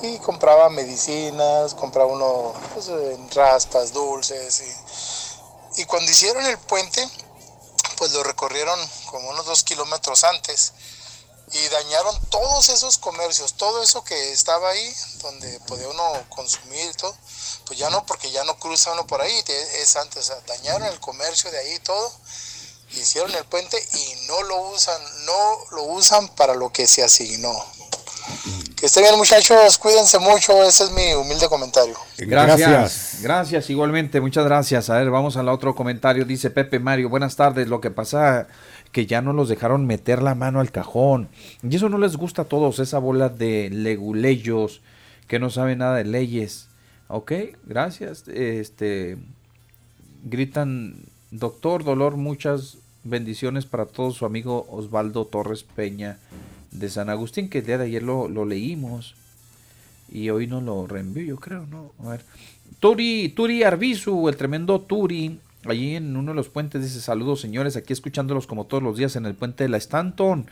y 0.03 0.17
compraba 0.19 0.69
medicinas, 0.69 1.73
compraba 1.73 2.11
uno 2.11 2.53
pues, 2.73 2.89
raspas, 3.33 3.93
dulces. 3.93 4.61
Y, 5.77 5.81
y 5.81 5.85
cuando 5.85 6.11
hicieron 6.11 6.45
el 6.45 6.57
puente, 6.59 7.07
pues 7.97 8.11
lo 8.11 8.21
recorrieron 8.21 8.77
como 9.05 9.29
unos 9.29 9.45
dos 9.45 9.63
kilómetros 9.63 10.25
antes 10.25 10.73
y 11.53 11.69
dañaron 11.69 12.19
todos 12.29 12.69
esos 12.69 12.97
comercios, 12.97 13.53
todo 13.53 13.81
eso 13.81 14.03
que 14.03 14.31
estaba 14.33 14.69
ahí, 14.69 14.95
donde 15.21 15.59
podía 15.61 15.87
uno 15.87 16.25
consumir 16.29 16.93
todo, 16.95 17.15
pues 17.65 17.79
ya 17.79 17.89
no, 17.89 18.05
porque 18.05 18.29
ya 18.31 18.43
no 18.43 18.57
cruza 18.59 18.91
uno 18.91 19.07
por 19.07 19.21
ahí, 19.21 19.43
es 19.47 19.95
antes, 19.95 20.17
o 20.17 20.23
sea, 20.23 20.41
dañaron 20.47 20.83
el 20.83 20.99
comercio 20.99 21.51
de 21.51 21.59
ahí 21.59 21.79
todo, 21.79 22.11
hicieron 22.91 23.33
el 23.35 23.45
puente 23.45 23.77
y 23.93 24.25
no 24.27 24.41
lo 24.43 24.61
usan, 24.69 25.25
no 25.25 25.65
lo 25.71 25.83
usan 25.83 26.27
para 26.29 26.55
lo 26.55 26.71
que 26.73 26.87
se 26.87 27.03
asignó. 27.03 27.53
Que 28.75 28.87
estén 28.87 29.03
bien 29.03 29.17
muchachos, 29.17 29.77
cuídense 29.77 30.19
mucho, 30.19 30.63
ese 30.63 30.85
es 30.85 30.91
mi 30.91 31.13
humilde 31.13 31.47
comentario. 31.47 31.95
Gracias, 32.17 33.19
gracias, 33.21 33.69
igualmente, 33.69 34.21
muchas 34.21 34.45
gracias. 34.45 34.89
A 34.89 34.97
ver, 34.97 35.09
vamos 35.09 35.37
al 35.37 35.49
otro 35.49 35.75
comentario, 35.75 36.25
dice 36.25 36.49
Pepe 36.49 36.79
Mario, 36.79 37.09
buenas 37.09 37.35
tardes, 37.35 37.67
lo 37.67 37.81
que 37.81 37.91
pasa 37.91 38.47
que 38.91 39.05
ya 39.05 39.21
no 39.21 39.33
los 39.33 39.49
dejaron 39.49 39.85
meter 39.85 40.21
la 40.21 40.35
mano 40.35 40.59
al 40.59 40.71
cajón. 40.71 41.29
Y 41.61 41.75
eso 41.75 41.89
no 41.89 41.97
les 41.97 42.15
gusta 42.15 42.43
a 42.43 42.45
todos, 42.45 42.79
esa 42.79 42.99
bola 42.99 43.29
de 43.29 43.69
leguleyos 43.71 44.81
que 45.27 45.39
no 45.39 45.49
saben 45.49 45.79
nada 45.79 45.95
de 45.95 46.05
leyes. 46.05 46.67
Ok, 47.07 47.31
gracias. 47.65 48.27
Este 48.27 49.17
gritan, 50.23 50.95
doctor 51.31 51.83
Dolor, 51.83 52.17
muchas 52.17 52.77
bendiciones 53.03 53.65
para 53.65 53.85
todo 53.85 54.11
su 54.11 54.25
amigo 54.25 54.65
Osvaldo 54.69 55.25
Torres 55.25 55.63
Peña 55.63 56.17
de 56.73 56.89
San 56.89 57.09
Agustín, 57.09 57.49
que 57.49 57.59
el 57.59 57.65
día 57.65 57.77
de 57.77 57.85
ayer 57.85 58.03
lo, 58.03 58.27
lo 58.27 58.45
leímos 58.45 59.15
y 60.11 60.29
hoy 60.29 60.47
nos 60.47 60.63
lo 60.63 60.85
reenvió, 60.85 61.23
yo 61.23 61.37
creo, 61.37 61.65
¿no? 61.67 61.91
A 62.03 62.11
ver. 62.11 62.21
Turi, 62.79 63.29
Turi 63.29 63.63
Arbizu, 63.63 64.27
el 64.27 64.35
tremendo 64.35 64.81
Turi, 64.81 65.39
allí 65.65 65.95
en 65.95 66.15
uno 66.15 66.31
de 66.31 66.35
los 66.35 66.49
puentes 66.49 66.81
dice 66.81 66.99
saludos 66.99 67.41
señores, 67.41 67.75
aquí 67.77 67.93
escuchándolos 67.93 68.47
como 68.47 68.65
todos 68.65 68.83
los 68.83 68.97
días 68.97 69.15
en 69.15 69.25
el 69.25 69.35
puente 69.35 69.63
de 69.63 69.69
la 69.69 69.77
Stanton. 69.77 70.45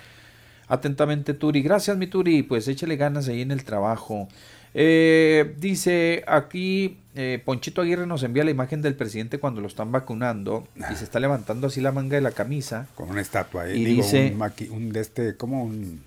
Atentamente 0.67 1.33
Turi, 1.33 1.61
gracias 1.61 1.97
mi 1.97 2.07
Turi, 2.07 2.43
pues 2.43 2.67
échale 2.67 2.95
ganas 2.95 3.27
ahí 3.27 3.41
en 3.41 3.51
el 3.51 3.65
trabajo. 3.65 4.29
Eh, 4.73 5.53
dice 5.59 6.23
aquí 6.27 6.97
eh, 7.13 7.41
Ponchito 7.43 7.81
Aguirre 7.81 8.07
nos 8.07 8.23
envía 8.23 8.45
la 8.45 8.51
imagen 8.51 8.81
del 8.81 8.95
presidente 8.95 9.37
cuando 9.37 9.59
lo 9.59 9.67
están 9.67 9.91
vacunando 9.91 10.65
y 10.77 10.95
se 10.95 11.03
está 11.03 11.19
levantando 11.19 11.67
así 11.67 11.81
la 11.81 11.91
manga 11.91 12.15
de 12.15 12.21
la 12.21 12.31
camisa. 12.31 12.87
Con 12.95 13.09
una 13.09 13.19
estatua 13.19 13.63
ahí. 13.63 13.81
Y 13.81 13.85
dice, 13.85 14.33
un, 14.71 14.93
de 14.93 15.01
este, 15.01 15.35
como 15.35 15.65
un, 15.65 16.01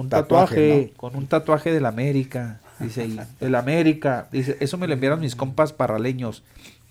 un 0.00 0.08
tatuaje, 0.08 0.92
con 0.96 1.16
un 1.16 1.26
tatuaje 1.26 1.72
del 1.72 1.86
América. 1.86 2.60
Dice, 2.78 3.02
ahí, 3.02 3.20
el 3.40 3.54
América. 3.54 4.28
Dice, 4.32 4.56
eso 4.60 4.78
me 4.78 4.86
lo 4.86 4.94
enviaron 4.94 5.20
mis 5.20 5.36
compas 5.36 5.72
paraleños 5.72 6.42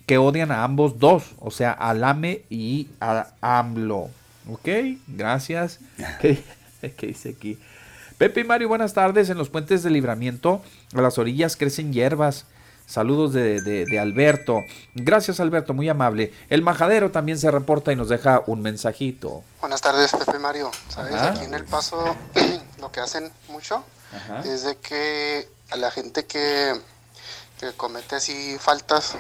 que 0.10 0.18
odian 0.18 0.52
a 0.52 0.64
ambos 0.64 0.98
dos, 0.98 1.34
o 1.38 1.52
sea, 1.52 1.72
al 1.72 2.04
AME 2.04 2.44
y 2.50 2.88
a 3.00 3.28
AMLO. 3.42 4.10
¿Ok? 4.50 4.68
Gracias. 5.08 5.80
¿Qué, 6.20 6.42
qué 6.98 7.08
dice 7.08 7.30
aquí? 7.38 7.60
Pepe 8.18 8.42
y 8.42 8.44
Mario, 8.44 8.70
buenas 8.70 8.94
tardes. 8.94 9.30
En 9.30 9.38
los 9.38 9.50
puentes 9.50 9.84
de 9.84 9.92
libramiento, 9.92 10.64
a 10.96 11.02
las 11.02 11.20
orillas 11.20 11.56
crecen 11.56 11.94
hierbas. 11.94 12.46
Saludos 12.88 13.34
de, 13.34 13.62
de, 13.62 14.00
Alberto. 14.00 14.64
Gracias, 14.96 15.40
Alberto, 15.40 15.76
muy 15.76 15.88
amable. 15.90 16.34
El 16.50 16.64
majadero 16.64 17.12
también 17.12 17.38
se 17.38 17.52
reporta 17.52 17.94
y 17.94 17.96
nos 17.96 18.10
deja 18.10 18.42
un 18.48 18.64
mensajito. 18.64 19.44
Buenas 19.62 19.80
tardes, 19.80 20.12
Pepe 20.12 20.40
Mario. 20.40 20.72
Sabes, 20.88 21.14
aquí 21.14 21.46
en 21.46 21.54
El 21.54 21.66
Paso 21.66 22.16
lo 22.80 22.92
que 22.92 23.00
hacen 23.00 23.32
mucho 23.48 23.84
es 24.44 24.64
de 24.64 24.78
que 24.78 25.48
a 25.70 25.76
la 25.76 25.92
gente 25.92 26.26
que, 26.26 26.80
que 27.60 27.74
comete 27.74 28.16
así 28.16 28.58
faltas, 28.60 29.14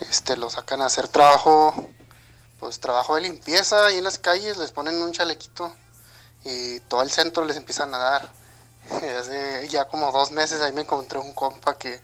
este, 0.00 0.36
lo 0.36 0.48
sacan 0.48 0.80
a 0.82 0.86
hacer 0.86 1.08
trabajo, 1.08 1.74
pues 2.58 2.80
trabajo 2.80 3.16
de 3.16 3.22
limpieza 3.22 3.86
ahí 3.86 3.98
en 3.98 4.04
las 4.04 4.18
calles, 4.18 4.56
les 4.56 4.72
ponen 4.72 4.96
un 4.96 5.12
chalequito 5.12 5.74
y 6.44 6.80
todo 6.80 7.02
el 7.02 7.10
centro 7.10 7.44
les 7.44 7.56
empiezan 7.56 7.94
a 7.94 7.98
dar. 7.98 8.30
Hace 9.20 9.68
ya 9.68 9.86
como 9.86 10.12
dos 10.12 10.30
meses 10.30 10.60
ahí 10.60 10.72
me 10.72 10.82
encontré 10.82 11.18
un 11.18 11.32
compa 11.32 11.76
que, 11.76 12.00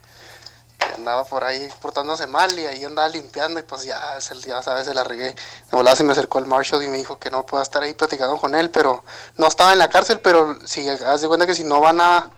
andaba 0.94 1.24
por 1.24 1.44
ahí 1.44 1.68
portándose 1.80 2.26
mal 2.26 2.56
y 2.58 2.66
ahí 2.66 2.84
andaba 2.84 3.08
limpiando 3.08 3.60
y 3.60 3.62
pues 3.62 3.84
ya, 3.84 4.18
ya 4.18 4.62
sabes, 4.62 4.86
se 4.86 4.94
la 4.94 5.04
regué. 5.04 5.34
De 5.34 5.36
volada 5.70 5.96
se 5.96 6.04
me 6.04 6.12
acercó 6.12 6.38
el 6.38 6.46
Marshall 6.46 6.82
y 6.82 6.88
me 6.88 6.98
dijo 6.98 7.18
que 7.18 7.30
no 7.30 7.44
puedo 7.44 7.62
estar 7.62 7.82
ahí 7.82 7.94
platicando 7.94 8.36
con 8.38 8.54
él, 8.54 8.70
pero 8.70 9.04
no 9.36 9.46
estaba 9.46 9.72
en 9.72 9.78
la 9.78 9.88
cárcel, 9.88 10.20
pero 10.20 10.58
si 10.66 10.88
haz 10.88 11.20
de 11.20 11.28
cuenta 11.28 11.46
que 11.46 11.54
si 11.54 11.64
no 11.64 11.80
van 11.80 12.00
a 12.00 12.30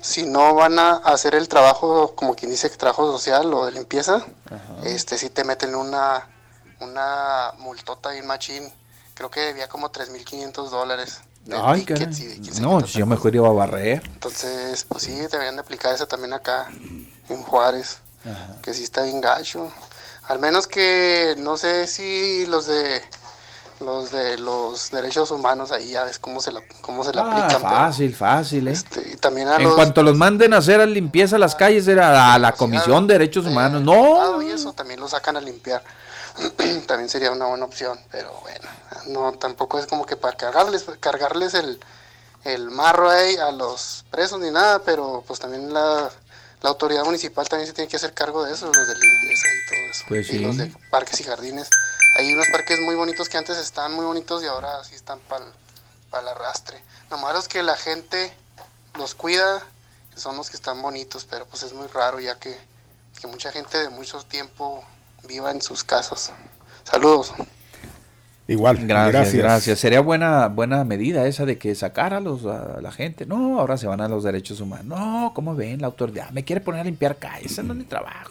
si 0.00 0.24
no 0.24 0.54
van 0.54 0.78
a 0.78 0.96
hacer 0.96 1.34
el 1.34 1.48
trabajo 1.48 2.14
como 2.14 2.36
quien 2.36 2.52
dice 2.52 2.68
trabajo 2.70 3.10
social 3.10 3.52
o 3.52 3.66
de 3.66 3.72
limpieza, 3.72 4.24
este 4.84 5.18
si 5.18 5.30
te 5.30 5.44
meten 5.44 5.74
una 5.74 6.28
una 6.80 7.52
multota 7.58 8.16
y 8.16 8.22
machín, 8.22 8.72
creo 9.14 9.30
que 9.30 9.40
debía 9.40 9.68
como 9.68 9.90
3.500 9.90 10.68
dólares. 10.70 11.20
Ay, 11.50 11.84
que... 11.84 11.94
no, 12.60 12.84
yo 12.84 13.06
mejor 13.06 13.34
iba 13.34 13.48
a 13.48 13.52
barrer. 13.52 14.02
Entonces, 14.04 14.84
pues 14.84 15.02
sí, 15.02 15.14
deberían 15.14 15.56
de 15.56 15.62
aplicar 15.62 15.94
eso 15.94 16.06
también 16.06 16.34
acá 16.34 16.68
en 17.28 17.42
Juárez, 17.42 17.98
que 18.62 18.74
sí 18.74 18.84
está 18.84 19.02
bien 19.02 19.20
gacho. 19.20 19.70
Al 20.26 20.38
menos 20.38 20.66
que 20.66 21.34
no 21.38 21.56
sé 21.56 21.86
si 21.86 22.46
los 22.46 22.66
de 22.66 23.02
los 23.80 24.10
de 24.10 24.38
los 24.38 24.90
derechos 24.90 25.30
humanos 25.30 25.70
ahí 25.70 25.90
ya 25.90 26.04
ves 26.04 26.18
cómo 26.18 26.40
se 26.40 26.50
la 26.50 26.60
cómo 26.80 27.04
se 27.04 27.12
la 27.12 27.22
ah, 27.22 27.30
aplican. 27.30 27.62
Fácil, 27.62 28.14
fácil, 28.14 28.68
¿eh? 28.68 28.72
Este, 28.72 29.16
también 29.16 29.48
en 29.48 29.70
cuanto 29.74 30.02
los 30.02 30.16
manden 30.16 30.52
a 30.52 30.58
hacer 30.58 30.86
limpieza 30.88 31.36
a 31.36 31.38
las 31.38 31.54
calles 31.54 31.86
era 31.86 32.34
a 32.34 32.38
la 32.38 32.52
Comisión 32.52 33.06
de 33.06 33.14
Derechos 33.14 33.46
Humanos. 33.46 33.82
No. 33.82 34.42
Y 34.42 34.50
eso 34.50 34.72
también 34.72 35.00
lo 35.00 35.08
sacan 35.08 35.36
a 35.36 35.40
limpiar. 35.40 35.82
también 36.86 37.08
sería 37.08 37.32
una 37.32 37.46
buena 37.46 37.64
opción, 37.64 37.98
pero 38.10 38.32
bueno, 38.42 38.68
no 39.08 39.32
tampoco 39.38 39.78
es 39.78 39.86
como 39.86 40.06
que 40.06 40.16
para 40.16 40.36
cargarles 40.36 40.84
cargarles 41.00 41.54
el 41.54 41.80
el 42.44 42.70
marro 42.70 43.10
ahí 43.10 43.36
a 43.36 43.50
los 43.50 44.04
presos 44.10 44.40
ni 44.40 44.50
nada, 44.50 44.80
pero 44.80 45.24
pues 45.26 45.40
también 45.40 45.72
la 45.72 46.10
la 46.62 46.70
autoridad 46.70 47.04
municipal 47.04 47.48
también 47.48 47.66
se 47.66 47.72
tiene 47.72 47.88
que 47.88 47.96
hacer 47.96 48.14
cargo 48.14 48.44
de 48.44 48.52
eso, 48.52 48.66
los 48.66 48.86
de 48.86 48.94
limpieza 48.94 49.46
y 49.48 49.68
todo 49.68 49.90
eso. 49.90 50.04
Pues 50.08 50.30
y 50.32 50.38
los 50.38 50.56
de 50.56 50.72
parques 50.90 51.20
y 51.20 51.24
jardines. 51.24 51.68
Hay 52.16 52.32
unos 52.32 52.48
parques 52.48 52.80
muy 52.80 52.94
bonitos 52.94 53.28
que 53.28 53.38
antes 53.38 53.56
estaban 53.58 53.92
muy 53.94 54.04
bonitos 54.04 54.42
y 54.42 54.46
ahora 54.46 54.82
sí 54.82 54.94
están 54.94 55.20
para 55.20 55.44
el 55.44 56.28
arrastre. 56.28 56.82
Nomás 57.10 57.38
es 57.38 57.48
que 57.48 57.62
la 57.62 57.76
gente 57.76 58.32
los 58.96 59.14
cuida, 59.14 59.62
son 60.16 60.36
los 60.36 60.50
que 60.50 60.56
están 60.56 60.82
bonitos, 60.82 61.26
pero 61.30 61.46
pues 61.46 61.62
es 61.62 61.72
muy 61.72 61.86
raro 61.88 62.18
ya 62.18 62.38
que, 62.38 62.58
que 63.20 63.26
mucha 63.28 63.52
gente 63.52 63.78
de 63.78 63.88
mucho 63.88 64.20
tiempo 64.24 64.84
viva 65.24 65.50
en 65.52 65.62
sus 65.62 65.84
casas. 65.84 66.32
Saludos. 66.84 67.32
Igual, 68.48 68.78
gracias, 68.86 69.34
gracias, 69.34 69.78
Sería 69.78 70.00
buena 70.00 70.48
buena 70.48 70.82
medida 70.82 71.26
esa 71.26 71.44
de 71.44 71.58
que 71.58 71.74
sacar 71.74 72.14
a, 72.14 72.20
los, 72.20 72.46
a 72.46 72.80
la 72.80 72.90
gente. 72.90 73.26
No, 73.26 73.60
ahora 73.60 73.76
se 73.76 73.86
van 73.86 74.00
a 74.00 74.08
los 74.08 74.24
derechos 74.24 74.62
humanos. 74.62 74.86
No, 74.86 75.32
¿cómo 75.34 75.54
ven? 75.54 75.82
La 75.82 75.88
autoridad 75.88 76.30
me 76.30 76.42
quiere 76.44 76.62
poner 76.62 76.80
a 76.80 76.84
limpiar 76.84 77.16
calles. 77.16 77.52
Ese 77.52 77.62
no 77.62 77.74
es 77.74 77.78
mi 77.80 77.84
trabajo. 77.84 78.30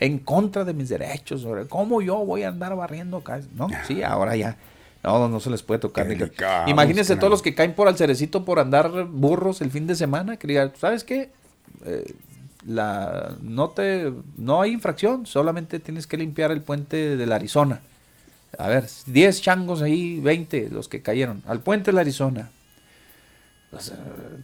En 0.00 0.18
contra 0.20 0.64
de 0.64 0.72
mis 0.72 0.88
derechos. 0.88 1.46
¿Cómo 1.68 2.00
yo 2.00 2.24
voy 2.24 2.44
a 2.44 2.48
andar 2.48 2.74
barriendo 2.74 3.20
calles? 3.20 3.48
No, 3.54 3.68
sí, 3.86 4.02
ahora 4.02 4.34
ya. 4.34 4.56
No, 5.02 5.28
no 5.28 5.40
se 5.40 5.50
les 5.50 5.62
puede 5.62 5.80
tocar. 5.80 6.08
Imagínense 6.66 7.14
todos 7.16 7.30
los 7.30 7.42
que 7.42 7.54
caen 7.54 7.74
por 7.74 7.86
al 7.86 7.98
cerecito 7.98 8.46
por 8.46 8.58
andar 8.58 9.04
burros 9.04 9.60
el 9.60 9.70
fin 9.70 9.86
de 9.86 9.94
semana. 9.94 10.38
Que 10.38 10.70
¿sabes 10.76 11.04
qué? 11.04 11.30
Eh, 11.84 12.14
la, 12.66 13.36
no, 13.42 13.68
te, 13.68 14.10
no 14.38 14.62
hay 14.62 14.72
infracción. 14.72 15.26
Solamente 15.26 15.80
tienes 15.80 16.06
que 16.06 16.16
limpiar 16.16 16.50
el 16.50 16.62
puente 16.62 17.18
de 17.18 17.26
la 17.26 17.34
Arizona 17.34 17.82
a 18.58 18.68
ver, 18.68 18.86
10 19.06 19.40
changos 19.40 19.82
ahí, 19.82 20.18
20 20.20 20.70
los 20.70 20.88
que 20.88 21.00
cayeron. 21.00 21.42
Al 21.46 21.60
puente 21.60 21.86
de 21.86 21.94
la 21.94 22.00
Arizona. 22.00 22.50
Pues, 23.70 23.88
eh, 23.90 23.94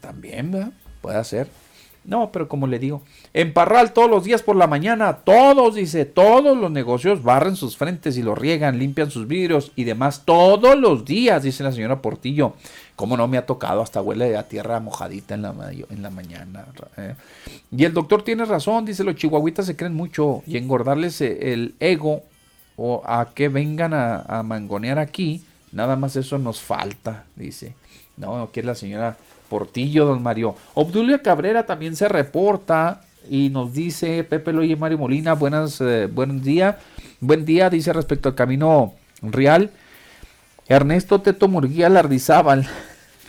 también, 0.01 0.53
¿verdad? 0.53 0.73
Puede 1.01 1.23
ser. 1.25 1.49
No, 2.05 2.31
pero 2.31 2.49
como 2.49 2.67
le 2.67 2.79
digo, 2.79 3.03
en 3.33 3.55
Parral 3.55 3.95
todos 3.95 4.11
los 4.11 4.25
días 4.25 4.43
por 4.43 4.57
la 4.57 4.67
mañana, 4.67 5.21
todos, 5.25 5.75
dice, 5.75 6.05
todos 6.05 6.57
los 6.57 6.71
negocios 6.71 7.23
barren 7.23 7.57
sus 7.57 7.79
frentes 7.79 8.19
y 8.19 8.23
lo 8.23 8.35
riegan, 8.35 8.79
limpian 8.79 9.11
sus 9.11 9.27
vidrios 9.27 9.73
y 9.75 9.85
demás, 9.85 10.23
todos 10.27 10.79
los 10.79 11.07
días, 11.07 11.43
dice 11.43 11.65
la 11.65 11.73
señora 11.73 12.03
Portillo. 12.03 12.55
Como 12.95 13.17
no 13.17 13.27
me 13.27 13.39
ha 13.39 13.47
tocado, 13.47 13.81
hasta 13.81 14.03
huele 14.03 14.37
a 14.37 14.47
tierra 14.47 14.79
mojadita 14.81 15.35
en 15.35 15.43
la, 15.43 15.55
en 15.91 16.03
la 16.03 16.11
mañana. 16.11 16.67
Eh. 16.99 17.15
Y 17.73 17.85
el 17.85 17.95
doctor 17.95 18.23
tiene 18.23 18.45
razón, 18.45 18.85
dice, 18.85 19.03
los 19.03 19.17
chihuahuitas 19.17 19.67
se 19.67 19.75
creen 19.75 19.95
mucho 19.95 20.43
y 20.47 20.59
engordarles 20.59 21.21
eh, 21.23 21.53
el 21.55 21.75
ego 21.81 22.23
o 22.77 23.03
a 23.05 23.29
que 23.35 23.49
vengan 23.49 23.95
a, 23.95 24.43
mangonear 24.45 24.99
aquí, 24.99 25.45
nada 25.73 25.97
más 25.97 26.17
eso 26.17 26.39
nos 26.39 26.61
falta, 26.61 27.25
dice. 27.37 27.75
No, 28.17 28.43
aquí 28.43 28.61
es 28.61 28.67
la 28.67 28.75
señora 28.75 29.17
Portillo, 29.49 30.07
don 30.07 30.23
Mario. 30.23 30.57
Obdulia 30.75 31.23
Cabrera 31.23 31.67
también 31.67 31.97
se 31.97 32.09
reporta 32.09 33.03
y 33.29 33.49
nos 33.51 33.73
dice, 33.73 34.25
Pepe 34.25 34.53
Loye 34.53 34.77
Mario 34.77 34.99
Molina, 34.99 35.35
buenas, 35.35 35.81
eh, 35.81 36.07
buen 36.07 36.43
día. 36.43 36.79
Buen 37.21 37.45
día, 37.45 37.71
dice 37.71 37.93
respecto 37.93 38.29
al 38.29 38.35
camino 38.35 38.95
real. 39.23 39.71
Ernesto 40.67 41.21
Teto 41.21 41.49
Murguía 41.49 41.89
Lardizábal. 41.89 42.69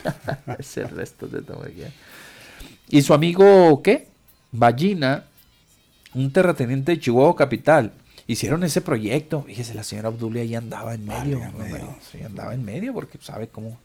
es 0.58 0.76
Ernesto 0.76 1.26
Teto 1.26 1.54
Murguía. 1.54 1.90
Y 2.88 3.02
su 3.02 3.14
amigo, 3.14 3.82
¿qué? 3.82 4.08
Ballina, 4.52 5.24
un 6.14 6.32
terrateniente 6.32 6.92
de 6.92 7.00
Chihuahua 7.00 7.34
Capital 7.34 7.92
hicieron 8.26 8.64
ese 8.64 8.80
proyecto. 8.80 9.42
Fíjese, 9.42 9.74
la 9.74 9.84
señora 9.84 10.08
Obdulia 10.08 10.42
ahí 10.42 10.54
andaba 10.54 10.94
en 10.94 11.06
medio. 11.06 11.40
Sí, 12.10 12.22
andaba 12.22 12.54
en 12.54 12.64
medio 12.64 12.92
porque 12.92 13.18
sabe 13.20 13.48
cómo. 13.48 13.78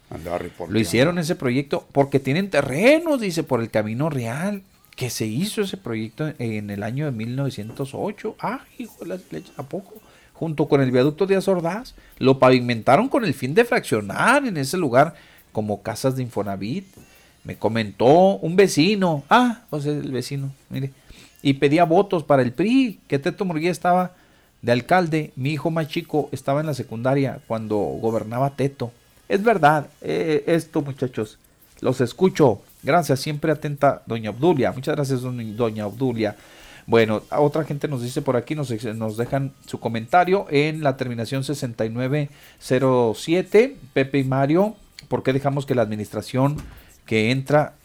Lo 0.67 0.79
hicieron 0.79 1.19
ese 1.19 1.35
proyecto 1.35 1.87
porque 1.91 2.19
tienen 2.19 2.49
terrenos, 2.49 3.21
dice, 3.21 3.43
por 3.43 3.61
el 3.61 3.69
camino 3.69 4.09
real. 4.09 4.63
Que 4.95 5.09
se 5.09 5.25
hizo 5.25 5.61
ese 5.61 5.77
proyecto 5.77 6.33
en 6.37 6.69
el 6.69 6.83
año 6.83 7.05
de 7.05 7.11
1908. 7.11 8.35
Ah, 8.39 8.65
hijo 8.77 8.97
de 8.99 9.07
la 9.07 9.19
leche, 9.31 9.51
¿a 9.57 9.63
poco? 9.63 9.93
Junto 10.33 10.67
con 10.67 10.81
el 10.81 10.91
viaducto 10.91 11.25
de 11.25 11.37
Azordaz. 11.37 11.95
Lo 12.19 12.39
pavimentaron 12.39 13.07
con 13.07 13.23
el 13.23 13.33
fin 13.33 13.53
de 13.53 13.63
fraccionar 13.63 14.45
en 14.45 14.57
ese 14.57 14.77
lugar 14.77 15.15
como 15.53 15.81
casas 15.81 16.15
de 16.15 16.23
Infonavit. 16.23 16.85
Me 17.43 17.55
comentó 17.55 18.35
un 18.37 18.55
vecino. 18.55 19.23
Ah, 19.29 19.61
pues 19.69 19.85
el 19.85 20.11
vecino, 20.11 20.51
mire. 20.69 20.91
Y 21.41 21.53
pedía 21.53 21.85
votos 21.85 22.23
para 22.23 22.43
el 22.43 22.51
PRI, 22.51 22.99
que 23.07 23.17
Teto 23.17 23.45
Murguía 23.45 23.71
estaba 23.71 24.13
de 24.61 24.71
alcalde. 24.71 25.31
Mi 25.35 25.51
hijo 25.51 25.71
más 25.71 25.87
chico 25.87 26.29
estaba 26.31 26.61
en 26.61 26.67
la 26.67 26.73
secundaria 26.73 27.39
cuando 27.47 27.77
gobernaba 27.77 28.55
Teto. 28.55 28.91
Es 29.27 29.43
verdad, 29.43 29.87
eh, 30.01 30.43
esto 30.47 30.81
muchachos, 30.81 31.37
los 31.79 32.01
escucho. 32.01 32.61
Gracias, 32.83 33.19
siempre 33.19 33.51
atenta 33.51 34.01
doña 34.05 34.31
Obdulia. 34.31 34.71
Muchas 34.71 34.95
gracias 34.95 35.21
doña 35.21 35.87
Obdulia. 35.87 36.35
Bueno, 36.87 37.21
otra 37.29 37.63
gente 37.63 37.87
nos 37.87 38.01
dice 38.01 38.21
por 38.21 38.35
aquí, 38.35 38.55
nos, 38.55 38.71
nos 38.95 39.17
dejan 39.17 39.53
su 39.65 39.79
comentario 39.79 40.47
en 40.49 40.83
la 40.83 40.97
terminación 40.97 41.43
6907, 41.43 43.77
Pepe 43.93 44.19
y 44.19 44.23
Mario, 44.23 44.75
¿por 45.07 45.23
qué 45.23 45.31
dejamos 45.31 45.65
que 45.65 45.75
la 45.75 45.83
administración 45.83 46.57
que 47.05 47.31
entra 47.31 47.75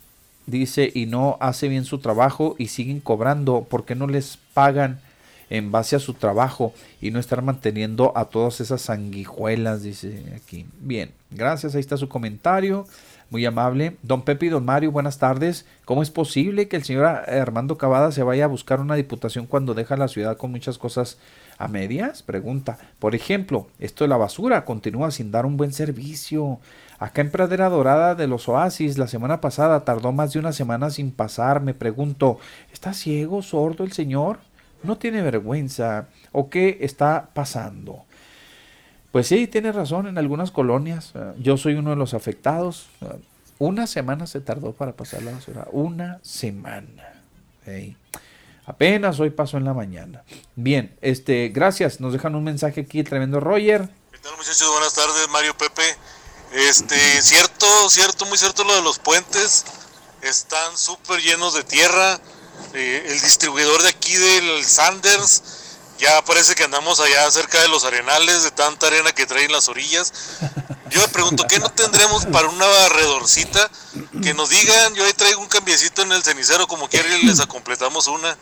dice 0.46 0.90
y 0.94 1.06
no 1.06 1.36
hace 1.40 1.68
bien 1.68 1.84
su 1.84 1.98
trabajo 1.98 2.56
y 2.58 2.68
siguen 2.68 3.00
cobrando? 3.00 3.66
¿Por 3.68 3.84
qué 3.84 3.94
no 3.94 4.06
les 4.06 4.38
pagan 4.54 5.00
en 5.50 5.70
base 5.70 5.96
a 5.96 6.00
su 6.00 6.14
trabajo 6.14 6.72
y 7.00 7.10
no 7.10 7.20
estar 7.20 7.42
manteniendo 7.42 8.12
a 8.16 8.26
todas 8.26 8.60
esas 8.60 8.82
sanguijuelas, 8.82 9.82
dice 9.82 10.32
aquí. 10.34 10.66
Bien, 10.80 11.12
gracias, 11.30 11.74
ahí 11.74 11.80
está 11.80 11.96
su 11.96 12.08
comentario. 12.08 12.86
Muy 13.28 13.44
amable. 13.44 13.96
Don 14.02 14.22
Pepe 14.22 14.46
y 14.46 14.48
don 14.50 14.64
Mario, 14.64 14.92
buenas 14.92 15.18
tardes. 15.18 15.66
¿Cómo 15.84 16.02
es 16.02 16.10
posible 16.10 16.68
que 16.68 16.76
el 16.76 16.84
señor 16.84 17.06
Armando 17.06 17.76
Cavada 17.76 18.12
se 18.12 18.22
vaya 18.22 18.44
a 18.44 18.48
buscar 18.48 18.80
una 18.80 18.94
diputación 18.94 19.46
cuando 19.46 19.74
deja 19.74 19.96
la 19.96 20.06
ciudad 20.06 20.36
con 20.36 20.52
muchas 20.52 20.78
cosas 20.78 21.18
a 21.58 21.66
medias? 21.66 22.22
Pregunta. 22.22 22.78
Por 23.00 23.16
ejemplo, 23.16 23.66
esto 23.80 24.04
de 24.04 24.08
la 24.08 24.16
basura 24.16 24.64
continúa 24.64 25.10
sin 25.10 25.32
dar 25.32 25.44
un 25.44 25.56
buen 25.56 25.72
servicio. 25.72 26.60
Acá 27.00 27.20
en 27.20 27.32
Pradera 27.32 27.68
Dorada 27.68 28.14
de 28.14 28.28
los 28.28 28.48
Oasis, 28.48 28.96
la 28.96 29.08
semana 29.08 29.40
pasada 29.40 29.84
tardó 29.84 30.12
más 30.12 30.32
de 30.32 30.38
una 30.38 30.52
semana 30.52 30.90
sin 30.90 31.10
pasar. 31.10 31.60
Me 31.60 31.74
pregunto, 31.74 32.38
¿está 32.72 32.92
ciego, 32.92 33.42
sordo 33.42 33.82
el 33.82 33.90
señor? 33.90 34.38
No 34.82 34.98
tiene 34.98 35.22
vergüenza 35.22 36.08
o 36.32 36.48
qué 36.48 36.78
está 36.80 37.30
pasando. 37.32 38.04
Pues 39.12 39.28
sí, 39.28 39.46
tiene 39.46 39.72
razón, 39.72 40.06
en 40.06 40.18
algunas 40.18 40.50
colonias, 40.50 41.12
eh, 41.14 41.32
yo 41.38 41.56
soy 41.56 41.74
uno 41.74 41.90
de 41.90 41.96
los 41.96 42.12
afectados, 42.12 42.88
eh, 43.00 43.06
una 43.58 43.86
semana 43.86 44.26
se 44.26 44.40
tardó 44.40 44.72
para 44.72 44.92
pasar 44.92 45.22
la 45.22 45.32
basura, 45.32 45.66
una 45.72 46.18
semana. 46.22 47.22
Apenas 48.66 49.18
hoy 49.18 49.30
pasó 49.30 49.56
en 49.56 49.64
la 49.64 49.74
mañana. 49.74 50.22
Bien, 50.54 50.96
este, 51.00 51.48
gracias, 51.48 52.00
nos 52.00 52.12
dejan 52.12 52.34
un 52.34 52.44
mensaje 52.44 52.82
aquí 52.82 53.00
el 53.00 53.08
tremendo 53.08 53.40
Roger. 53.40 53.88
¿Qué 54.12 54.18
tal 54.18 54.36
muchachos? 54.36 54.70
Buenas 54.70 54.92
tardes, 54.92 55.28
Mario 55.30 55.56
Pepe. 55.56 55.82
Este, 56.52 56.96
cierto, 57.22 57.66
cierto, 57.88 58.26
muy 58.26 58.38
cierto 58.38 58.64
lo 58.64 58.74
de 58.74 58.82
los 58.82 58.98
puentes, 58.98 59.64
están 60.22 60.76
súper 60.76 61.20
llenos 61.20 61.54
de 61.54 61.64
tierra 61.64 62.20
eh, 62.74 63.06
el 63.08 63.20
distribuidor 63.20 63.82
de 63.82 63.88
aquí 63.88 64.14
del 64.14 64.64
Sanders, 64.64 65.42
ya 65.98 66.22
parece 66.24 66.54
que 66.54 66.64
andamos 66.64 67.00
allá 67.00 67.30
cerca 67.30 67.60
de 67.62 67.68
los 67.68 67.84
arenales, 67.84 68.42
de 68.42 68.50
tanta 68.50 68.88
arena 68.88 69.12
que 69.12 69.26
traen 69.26 69.50
las 69.50 69.68
orillas. 69.68 70.12
Yo 70.90 71.00
me 71.00 71.08
pregunto, 71.08 71.46
¿qué 71.48 71.58
no 71.58 71.70
tendremos 71.70 72.26
para 72.26 72.48
una 72.48 72.66
barredorcita? 72.66 73.70
Que 74.22 74.34
nos 74.34 74.50
digan, 74.50 74.94
yo 74.94 75.04
ahí 75.04 75.12
traigo 75.14 75.40
un 75.40 75.48
cambiecito 75.48 76.02
en 76.02 76.12
el 76.12 76.22
cenicero, 76.22 76.66
como 76.66 76.88
quiera, 76.88 77.08
y 77.08 77.22
les 77.22 77.40
completamos 77.46 78.06
una. 78.08 78.36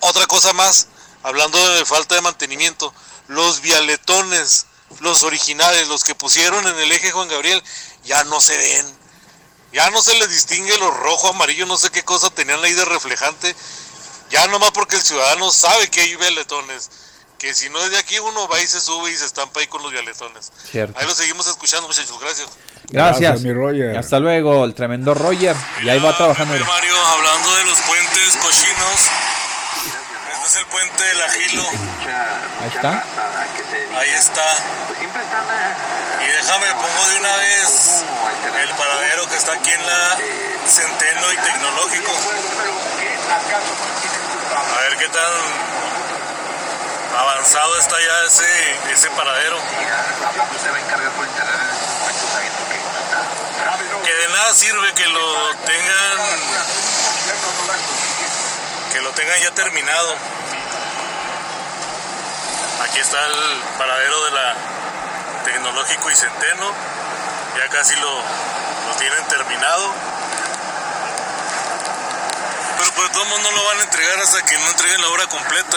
Otra 0.00 0.26
cosa 0.26 0.52
más, 0.52 0.86
hablando 1.22 1.58
de 1.74 1.84
falta 1.84 2.14
de 2.14 2.22
mantenimiento, 2.22 2.94
los 3.26 3.60
vialetones, 3.60 4.66
los 5.00 5.22
originales, 5.24 5.88
los 5.88 6.04
que 6.04 6.14
pusieron 6.14 6.66
en 6.66 6.78
el 6.78 6.92
eje 6.92 7.10
Juan 7.10 7.28
Gabriel, 7.28 7.62
ya 8.04 8.24
no 8.24 8.40
se 8.40 8.56
ven 8.56 8.99
ya 9.72 9.90
no 9.90 10.02
se 10.02 10.18
les 10.18 10.28
distingue 10.30 10.76
lo 10.78 10.90
rojo, 10.90 11.28
amarillo, 11.28 11.66
no 11.66 11.76
sé 11.76 11.90
qué 11.90 12.02
cosa 12.02 12.30
tenían 12.30 12.62
ahí 12.62 12.72
de 12.72 12.84
reflejante. 12.84 13.54
Ya 14.30 14.46
nomás 14.46 14.70
porque 14.72 14.96
el 14.96 15.02
ciudadano 15.02 15.50
sabe 15.50 15.88
que 15.88 16.00
hay 16.00 16.16
violetones. 16.16 16.90
Que 17.38 17.54
si 17.54 17.70
no 17.70 17.82
es 17.82 17.90
de 17.90 17.96
aquí, 17.96 18.18
uno 18.18 18.46
va 18.48 18.60
y 18.60 18.66
se 18.66 18.80
sube 18.80 19.10
y 19.10 19.16
se 19.16 19.24
estampa 19.24 19.60
ahí 19.60 19.66
con 19.66 19.82
los 19.82 19.90
violetones. 19.90 20.52
Ahí 20.74 21.06
lo 21.06 21.14
seguimos 21.14 21.46
escuchando, 21.46 21.88
muchachos. 21.88 22.20
Gracias. 22.20 22.50
Gracias. 22.90 23.40
mi 23.40 23.52
Roger. 23.52 23.96
Hasta 23.96 24.20
luego, 24.20 24.64
el 24.64 24.74
tremendo 24.74 25.14
Roger. 25.14 25.56
Y 25.82 25.88
ahí 25.88 25.98
va 26.00 26.14
trabajando. 26.16 26.52
Mario, 26.52 27.06
hablando 27.06 27.56
de 27.56 27.64
los 27.64 27.80
puentes 27.80 28.36
cochinos. 28.36 29.39
Este 30.50 30.58
es 30.58 30.66
el 30.66 30.72
puente 30.72 31.04
del 31.04 31.22
Agilo. 31.22 31.62
Ahí 31.62 32.70
está. 32.74 33.04
Ahí 34.00 34.10
está. 34.10 34.42
Y 36.20 36.26
déjame, 36.26 36.66
pongo 36.74 37.08
de 37.08 37.20
una 37.20 37.36
vez 37.36 38.02
el 38.60 38.70
paradero 38.70 39.28
que 39.28 39.36
está 39.36 39.52
aquí 39.52 39.70
en 39.70 39.86
la 39.86 40.18
Centeno 40.66 41.32
y 41.32 41.36
Tecnológico. 41.36 42.10
A 44.50 44.80
ver 44.80 44.96
qué 44.96 45.08
tan 45.10 45.32
avanzado 47.20 47.78
está 47.78 47.94
ya 48.00 48.26
ese, 48.26 48.92
ese 48.92 49.08
paradero. 49.10 49.56
Que 54.04 54.14
de 54.14 54.28
nada 54.30 54.54
sirve 54.54 54.92
que 54.94 55.06
lo 55.06 55.54
tengan 55.64 56.18
que 58.92 59.00
lo 59.00 59.10
tengan 59.10 59.38
ya 59.40 59.50
terminado. 59.52 60.14
Aquí 62.82 62.98
está 62.98 63.26
el 63.26 63.62
paradero 63.78 64.24
de 64.24 64.30
la 64.32 64.54
Tecnológico 65.44 66.10
y 66.10 66.14
Centeno. 66.14 66.72
Ya 67.56 67.68
casi 67.68 67.94
lo, 67.96 68.10
lo 68.10 68.94
tienen 68.98 69.24
terminado. 69.26 69.92
Pero 72.78 72.92
pues 72.94 73.12
todos 73.12 73.28
no 73.28 73.50
lo 73.50 73.64
van 73.64 73.80
a 73.80 73.82
entregar 73.84 74.18
hasta 74.20 74.42
que 74.42 74.58
no 74.58 74.70
entreguen 74.70 75.00
la 75.02 75.08
obra 75.08 75.26
completa. 75.26 75.76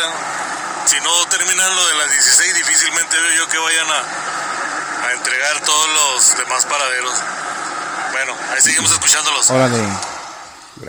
Si 0.86 1.00
no 1.02 1.26
terminan 1.28 1.76
lo 1.76 1.88
de 1.88 1.96
las 1.96 2.12
16, 2.12 2.56
difícilmente 2.56 3.18
veo 3.18 3.32
yo 3.38 3.48
que 3.48 3.58
vayan 3.58 3.88
a, 3.90 5.08
a 5.08 5.12
entregar 5.14 5.60
todos 5.62 5.90
los 5.90 6.38
demás 6.38 6.66
paraderos. 6.66 7.14
Bueno, 8.12 8.36
ahí 8.54 8.62
seguimos 8.62 8.92
escuchándolos. 8.92 9.50
Órale. 9.50 9.88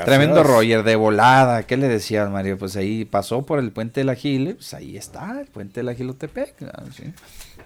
Tremendo 0.04 0.42
Roger, 0.42 0.82
de 0.82 0.96
volada. 0.96 1.64
¿Qué 1.64 1.76
le 1.76 1.88
decías, 1.88 2.30
Mario? 2.30 2.58
Pues 2.58 2.76
ahí 2.76 3.04
pasó 3.04 3.42
por 3.42 3.58
el 3.58 3.72
puente 3.72 4.00
de 4.00 4.04
la 4.04 4.14
Gile, 4.14 4.54
pues 4.54 4.74
ahí 4.74 4.96
está, 4.96 5.40
el 5.40 5.46
puente 5.46 5.80
de 5.80 5.84
la 5.84 5.94
Gilotepec. 5.94 6.54
¿sí? 6.94 7.12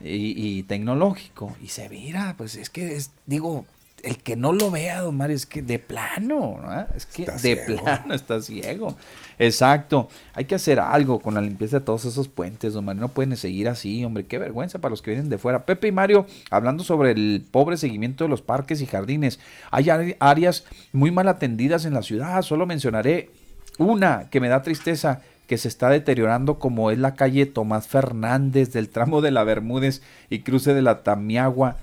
y, 0.00 0.62
tecnológico. 0.64 1.56
Y 1.62 1.68
se 1.68 1.88
mira, 1.88 2.34
pues 2.36 2.56
es 2.56 2.70
que 2.70 2.96
es, 2.96 3.10
digo, 3.26 3.66
el 4.02 4.18
que 4.18 4.36
no 4.36 4.52
lo 4.52 4.70
vea, 4.70 5.00
don 5.00 5.16
Mario, 5.16 5.36
es 5.36 5.46
que 5.46 5.62
de 5.62 5.78
plano, 5.78 6.60
es 6.94 7.06
que 7.06 7.26
de 7.26 7.56
plano 7.56 8.14
está 8.14 8.40
ciego. 8.40 8.96
Exacto. 9.38 10.08
Hay 10.34 10.46
que 10.46 10.54
hacer 10.54 10.80
algo 10.80 11.20
con 11.20 11.34
la 11.34 11.40
limpieza 11.40 11.78
de 11.78 11.84
todos 11.84 12.04
esos 12.04 12.28
puentes, 12.28 12.74
Mario. 12.74 13.02
No 13.02 13.08
pueden 13.08 13.36
seguir 13.36 13.68
así, 13.68 14.04
hombre. 14.04 14.26
Qué 14.26 14.38
vergüenza 14.38 14.80
para 14.80 14.90
los 14.90 15.02
que 15.02 15.12
vienen 15.12 15.28
de 15.28 15.38
fuera. 15.38 15.64
Pepe 15.64 15.88
y 15.88 15.92
Mario, 15.92 16.26
hablando 16.50 16.84
sobre 16.84 17.12
el 17.12 17.44
pobre 17.50 17.76
seguimiento 17.76 18.24
de 18.24 18.30
los 18.30 18.42
parques 18.42 18.80
y 18.80 18.86
jardines. 18.86 19.38
Hay 19.70 19.88
áreas 20.18 20.64
muy 20.92 21.10
mal 21.10 21.28
atendidas 21.28 21.84
en 21.84 21.94
la 21.94 22.02
ciudad. 22.02 22.42
Solo 22.42 22.66
mencionaré 22.66 23.30
una 23.78 24.28
que 24.30 24.40
me 24.40 24.48
da 24.48 24.62
tristeza 24.62 25.22
que 25.46 25.56
se 25.56 25.68
está 25.68 25.88
deteriorando 25.88 26.58
como 26.58 26.90
es 26.90 26.98
la 26.98 27.14
calle 27.14 27.46
Tomás 27.46 27.88
Fernández 27.88 28.72
del 28.72 28.90
tramo 28.90 29.22
de 29.22 29.30
la 29.30 29.44
Bermúdez 29.44 30.02
y 30.28 30.40
cruce 30.40 30.74
de 30.74 30.82
la 30.82 31.02
Tamiagua. 31.02 31.76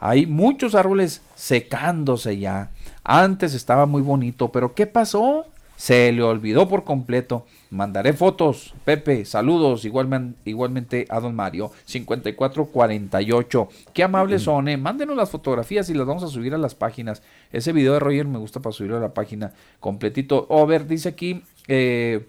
Hay 0.00 0.26
muchos 0.26 0.74
árboles 0.74 1.22
secándose 1.36 2.38
ya. 2.38 2.70
Antes 3.04 3.54
estaba 3.54 3.86
muy 3.86 4.02
bonito, 4.02 4.50
pero 4.50 4.74
¿qué 4.74 4.86
pasó? 4.86 5.46
Se 5.76 6.12
le 6.12 6.22
olvidó 6.22 6.68
por 6.68 6.84
completo. 6.84 7.46
Mandaré 7.70 8.12
fotos. 8.12 8.74
Pepe, 8.84 9.24
saludos 9.24 9.84
igualmente, 9.84 10.38
igualmente 10.44 11.06
a 11.08 11.20
don 11.20 11.34
Mario. 11.34 11.72
5448. 11.84 13.68
Qué 13.92 14.02
amables 14.02 14.42
son, 14.42 14.68
eh. 14.68 14.76
Mándenos 14.76 15.16
las 15.16 15.30
fotografías 15.30 15.88
y 15.90 15.94
las 15.94 16.06
vamos 16.06 16.22
a 16.22 16.28
subir 16.28 16.54
a 16.54 16.58
las 16.58 16.74
páginas. 16.74 17.22
Ese 17.52 17.72
video 17.72 17.94
de 17.94 18.00
Roger 18.00 18.26
me 18.26 18.38
gusta 18.38 18.60
para 18.60 18.72
subirlo 18.72 18.98
a 18.98 19.00
la 19.00 19.14
página 19.14 19.52
completito. 19.80 20.46
Over 20.48 20.86
dice 20.86 21.08
aquí. 21.08 21.42
Eh, 21.68 22.24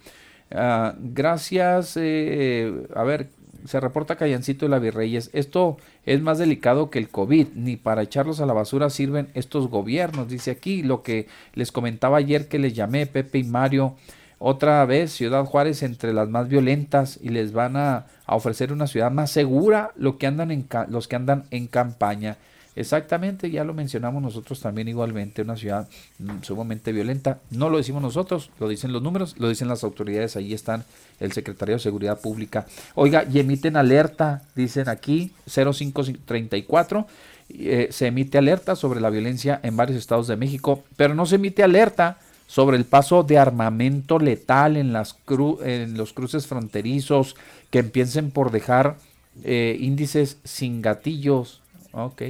Ah, 0.51 0.95
gracias. 0.97 1.97
Eh, 1.97 2.87
a 2.95 3.03
ver, 3.03 3.29
se 3.65 3.79
reporta 3.79 4.15
Callancito 4.15 4.65
de 4.65 4.69
la 4.69 4.79
Virreyes. 4.79 5.29
Esto 5.33 5.77
es 6.05 6.21
más 6.21 6.37
delicado 6.37 6.89
que 6.89 6.99
el 6.99 7.09
COVID. 7.09 7.47
Ni 7.55 7.75
para 7.75 8.03
echarlos 8.03 8.39
a 8.39 8.45
la 8.45 8.53
basura 8.53 8.89
sirven 8.89 9.29
estos 9.33 9.69
gobiernos. 9.69 10.27
Dice 10.27 10.51
aquí 10.51 10.83
lo 10.83 11.03
que 11.03 11.27
les 11.53 11.71
comentaba 11.71 12.17
ayer 12.17 12.47
que 12.47 12.59
les 12.59 12.73
llamé 12.73 13.05
Pepe 13.05 13.39
y 13.39 13.43
Mario. 13.43 13.95
otra 14.37 14.85
vez 14.85 15.11
Ciudad 15.13 15.45
Juárez 15.45 15.81
entre 15.81 16.13
las 16.13 16.29
más 16.29 16.49
violentas 16.49 17.17
y 17.21 17.29
les 17.29 17.53
van 17.53 17.77
a, 17.77 18.05
a 18.25 18.35
ofrecer 18.35 18.73
una 18.73 18.87
ciudad 18.87 19.11
más 19.11 19.31
segura 19.31 19.91
lo 19.95 20.17
que 20.17 20.27
andan 20.27 20.51
en 20.51 20.67
los 20.89 21.07
que 21.07 21.15
andan 21.15 21.45
en 21.51 21.67
campaña. 21.67 22.37
Exactamente, 22.75 23.49
ya 23.49 23.63
lo 23.63 23.73
mencionamos 23.73 24.21
nosotros 24.21 24.59
también 24.59 24.89
igualmente, 24.89 25.41
una 25.41 25.55
ciudad 25.55 25.87
mm, 26.19 26.41
sumamente 26.41 26.91
violenta. 26.91 27.39
No 27.49 27.69
lo 27.69 27.77
decimos 27.77 28.01
nosotros, 28.01 28.49
lo 28.59 28.67
dicen 28.67 28.91
los 28.91 29.01
números, 29.01 29.35
lo 29.37 29.47
dicen 29.47 29.69
las 29.69 29.83
autoridades, 29.83 30.35
ahí 30.35 30.53
están 30.53 30.83
el 31.21 31.31
secretario 31.31 31.75
de 31.75 31.79
Seguridad 31.79 32.19
Pública. 32.19 32.65
Oiga, 32.95 33.25
y 33.31 33.39
emiten 33.39 33.77
alerta, 33.77 34.43
dicen 34.55 34.89
aquí, 34.89 35.31
0534, 35.45 37.07
eh, 37.49 37.87
se 37.91 38.07
emite 38.07 38.37
alerta 38.37 38.75
sobre 38.75 38.99
la 38.99 39.09
violencia 39.09 39.59
en 39.63 39.77
varios 39.77 39.97
estados 39.97 40.27
de 40.27 40.35
México, 40.35 40.83
pero 40.97 41.15
no 41.15 41.25
se 41.25 41.35
emite 41.35 41.63
alerta 41.63 42.17
sobre 42.47 42.77
el 42.77 42.85
paso 42.85 43.23
de 43.23 43.37
armamento 43.37 44.19
letal 44.19 44.75
en, 44.75 44.91
las 44.93 45.15
en 45.63 45.97
los 45.97 46.13
cruces 46.13 46.45
fronterizos 46.45 47.35
que 47.69 47.79
empiecen 47.79 48.31
por 48.31 48.51
dejar 48.51 48.97
eh, 49.43 49.77
índices 49.79 50.37
sin 50.43 50.81
gatillos. 50.81 51.61
Ok. 51.91 52.21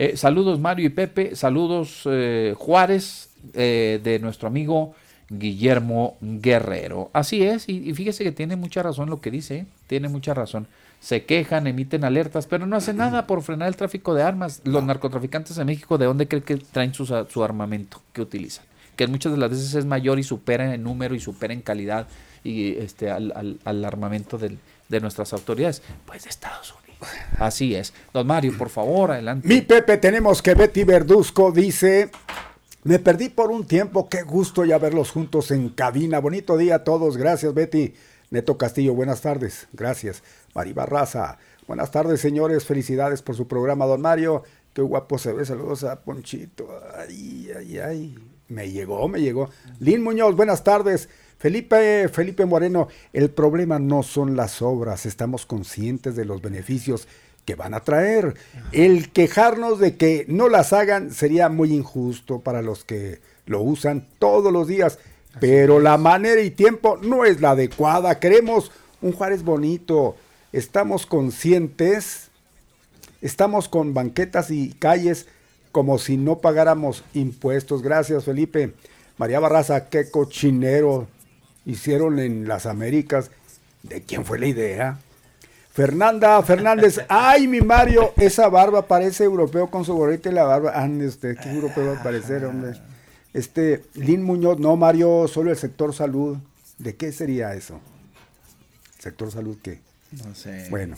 Eh, 0.00 0.16
saludos 0.16 0.60
Mario 0.60 0.86
y 0.86 0.90
Pepe, 0.90 1.34
saludos 1.34 2.02
eh, 2.04 2.54
Juárez 2.56 3.30
eh, 3.54 3.98
de 4.00 4.20
nuestro 4.20 4.46
amigo 4.46 4.94
Guillermo 5.28 6.16
Guerrero. 6.20 7.10
Así 7.12 7.42
es, 7.42 7.68
y, 7.68 7.92
fíjese 7.94 8.22
que 8.22 8.30
tiene 8.30 8.54
mucha 8.54 8.80
razón 8.80 9.10
lo 9.10 9.20
que 9.20 9.32
dice, 9.32 9.66
tiene 9.88 10.08
mucha 10.08 10.34
razón. 10.34 10.68
Se 11.00 11.24
quejan, 11.24 11.66
emiten 11.66 12.04
alertas, 12.04 12.46
pero 12.46 12.64
no 12.64 12.76
hacen 12.76 12.96
nada 12.96 13.26
por 13.26 13.42
frenar 13.42 13.66
el 13.66 13.74
tráfico 13.74 14.14
de 14.14 14.22
armas. 14.22 14.60
Los 14.62 14.84
narcotraficantes 14.84 15.56
de 15.56 15.64
México, 15.64 15.98
¿de 15.98 16.06
dónde 16.06 16.28
creen 16.28 16.44
que 16.44 16.58
traen 16.58 16.94
su, 16.94 17.04
su 17.04 17.42
armamento 17.42 18.00
que 18.12 18.22
utilizan? 18.22 18.66
Que 18.94 19.08
muchas 19.08 19.32
de 19.32 19.38
las 19.38 19.50
veces 19.50 19.74
es 19.74 19.84
mayor 19.84 20.20
y 20.20 20.22
supera 20.22 20.72
en 20.72 20.84
número 20.84 21.16
y 21.16 21.20
supera 21.20 21.52
en 21.52 21.60
calidad 21.60 22.06
y 22.44 22.76
este 22.76 23.10
al, 23.10 23.58
al, 23.64 23.84
armamento 23.84 24.38
de 24.38 25.00
nuestras 25.00 25.32
autoridades. 25.32 25.82
Pues 26.06 26.22
de 26.22 26.30
Estados 26.30 26.70
Unidos. 26.70 26.87
Así 27.38 27.74
es. 27.74 27.92
Don 28.12 28.26
Mario, 28.26 28.56
por 28.56 28.68
favor, 28.68 29.10
adelante. 29.10 29.46
Mi 29.46 29.60
Pepe, 29.60 29.96
tenemos 29.98 30.42
que 30.42 30.54
Betty 30.54 30.84
Verduzco 30.84 31.52
dice, 31.52 32.10
me 32.84 32.98
perdí 32.98 33.28
por 33.28 33.50
un 33.50 33.66
tiempo, 33.66 34.08
qué 34.08 34.22
gusto 34.22 34.64
ya 34.64 34.78
verlos 34.78 35.10
juntos 35.10 35.50
en 35.50 35.68
cabina. 35.68 36.18
Bonito 36.18 36.56
día 36.56 36.76
a 36.76 36.84
todos, 36.84 37.16
gracias 37.16 37.54
Betty. 37.54 37.94
Neto 38.30 38.58
Castillo, 38.58 38.94
buenas 38.94 39.22
tardes, 39.22 39.68
gracias. 39.72 40.22
Mari 40.54 40.72
Barraza, 40.72 41.38
buenas 41.66 41.90
tardes 41.90 42.20
señores, 42.20 42.64
felicidades 42.64 43.22
por 43.22 43.36
su 43.36 43.48
programa, 43.48 43.86
don 43.86 44.00
Mario. 44.00 44.42
Qué 44.74 44.82
guapo 44.82 45.18
se 45.18 45.32
ve, 45.32 45.44
saludos 45.44 45.84
a 45.84 46.00
Ponchito. 46.02 46.68
Ay, 46.96 47.50
ay, 47.56 47.78
ay. 47.78 48.18
Me 48.48 48.70
llegó, 48.70 49.08
me 49.08 49.20
llegó. 49.20 49.50
Lin 49.78 50.02
Muñoz, 50.02 50.34
buenas 50.34 50.64
tardes. 50.64 51.08
Felipe, 51.38 52.08
Felipe 52.08 52.46
Moreno, 52.46 52.88
el 53.12 53.30
problema 53.30 53.78
no 53.78 54.02
son 54.02 54.36
las 54.36 54.60
obras, 54.60 55.06
estamos 55.06 55.46
conscientes 55.46 56.16
de 56.16 56.24
los 56.24 56.42
beneficios 56.42 57.06
que 57.44 57.54
van 57.54 57.74
a 57.74 57.80
traer. 57.80 58.34
El 58.72 59.10
quejarnos 59.12 59.78
de 59.78 59.96
que 59.96 60.26
no 60.28 60.48
las 60.48 60.72
hagan 60.72 61.12
sería 61.12 61.48
muy 61.48 61.72
injusto 61.72 62.40
para 62.40 62.60
los 62.60 62.84
que 62.84 63.20
lo 63.46 63.62
usan 63.62 64.04
todos 64.18 64.52
los 64.52 64.66
días, 64.66 64.98
pero 65.38 65.78
la 65.78 65.96
manera 65.96 66.40
y 66.40 66.50
tiempo 66.50 66.98
no 67.00 67.24
es 67.24 67.40
la 67.40 67.52
adecuada. 67.52 68.18
Queremos 68.18 68.72
un 69.00 69.12
Juárez 69.12 69.44
bonito, 69.44 70.16
estamos 70.52 71.06
conscientes, 71.06 72.30
estamos 73.22 73.68
con 73.68 73.94
banquetas 73.94 74.50
y 74.50 74.72
calles 74.72 75.26
como 75.70 75.98
si 75.98 76.16
no 76.16 76.38
pagáramos 76.38 77.04
impuestos. 77.14 77.80
Gracias, 77.80 78.24
Felipe. 78.24 78.74
María 79.18 79.38
Barraza, 79.38 79.88
qué 79.88 80.10
cochinero 80.10 81.06
hicieron 81.68 82.18
en 82.18 82.48
las 82.48 82.66
Américas. 82.66 83.30
¿De 83.84 84.02
quién 84.02 84.24
fue 84.24 84.40
la 84.40 84.46
idea? 84.46 84.98
Fernanda 85.72 86.42
Fernández, 86.42 86.98
ay 87.08 87.46
mi 87.46 87.60
Mario, 87.60 88.12
esa 88.16 88.48
barba 88.48 88.88
parece 88.88 89.22
europeo 89.22 89.70
con 89.70 89.84
su 89.84 89.94
gorrita 89.94 90.30
y 90.30 90.32
la 90.32 90.42
barba. 90.42 90.72
Ah, 90.74 90.88
este, 90.88 91.36
¿qué 91.36 91.50
europeo 91.50 91.92
va 91.92 92.00
a 92.00 92.02
parecer, 92.02 92.44
hombre? 92.46 92.72
Este, 93.32 93.84
Lin 93.94 94.24
Muñoz, 94.24 94.58
no 94.58 94.74
Mario, 94.76 95.28
solo 95.28 95.50
el 95.50 95.56
sector 95.56 95.94
salud. 95.94 96.38
¿De 96.78 96.96
qué 96.96 97.12
sería 97.12 97.54
eso? 97.54 97.80
¿Sector 98.98 99.30
salud 99.30 99.58
qué? 99.62 99.80
No 100.24 100.34
sé. 100.34 100.66
Bueno. 100.70 100.96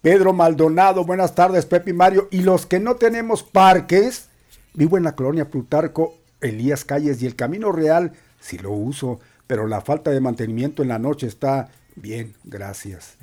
Pedro 0.00 0.32
Maldonado, 0.32 1.04
buenas 1.04 1.34
tardes, 1.34 1.66
Pepe 1.66 1.90
y 1.90 1.94
Mario. 1.94 2.28
Y 2.30 2.42
los 2.42 2.64
que 2.64 2.78
no 2.78 2.94
tenemos 2.94 3.42
parques, 3.42 4.28
vivo 4.72 4.96
en 4.96 5.02
la 5.02 5.16
colonia 5.16 5.50
Plutarco, 5.50 6.14
Elías 6.40 6.84
Calles 6.84 7.20
y 7.22 7.26
el 7.26 7.34
Camino 7.34 7.72
Real, 7.72 8.12
si 8.40 8.56
lo 8.56 8.70
uso 8.70 9.20
pero 9.46 9.66
la 9.66 9.80
falta 9.80 10.10
de 10.10 10.20
mantenimiento 10.20 10.82
en 10.82 10.88
la 10.88 10.98
noche 10.98 11.26
está 11.26 11.68
bien, 11.94 12.34
gracias. 12.44 13.16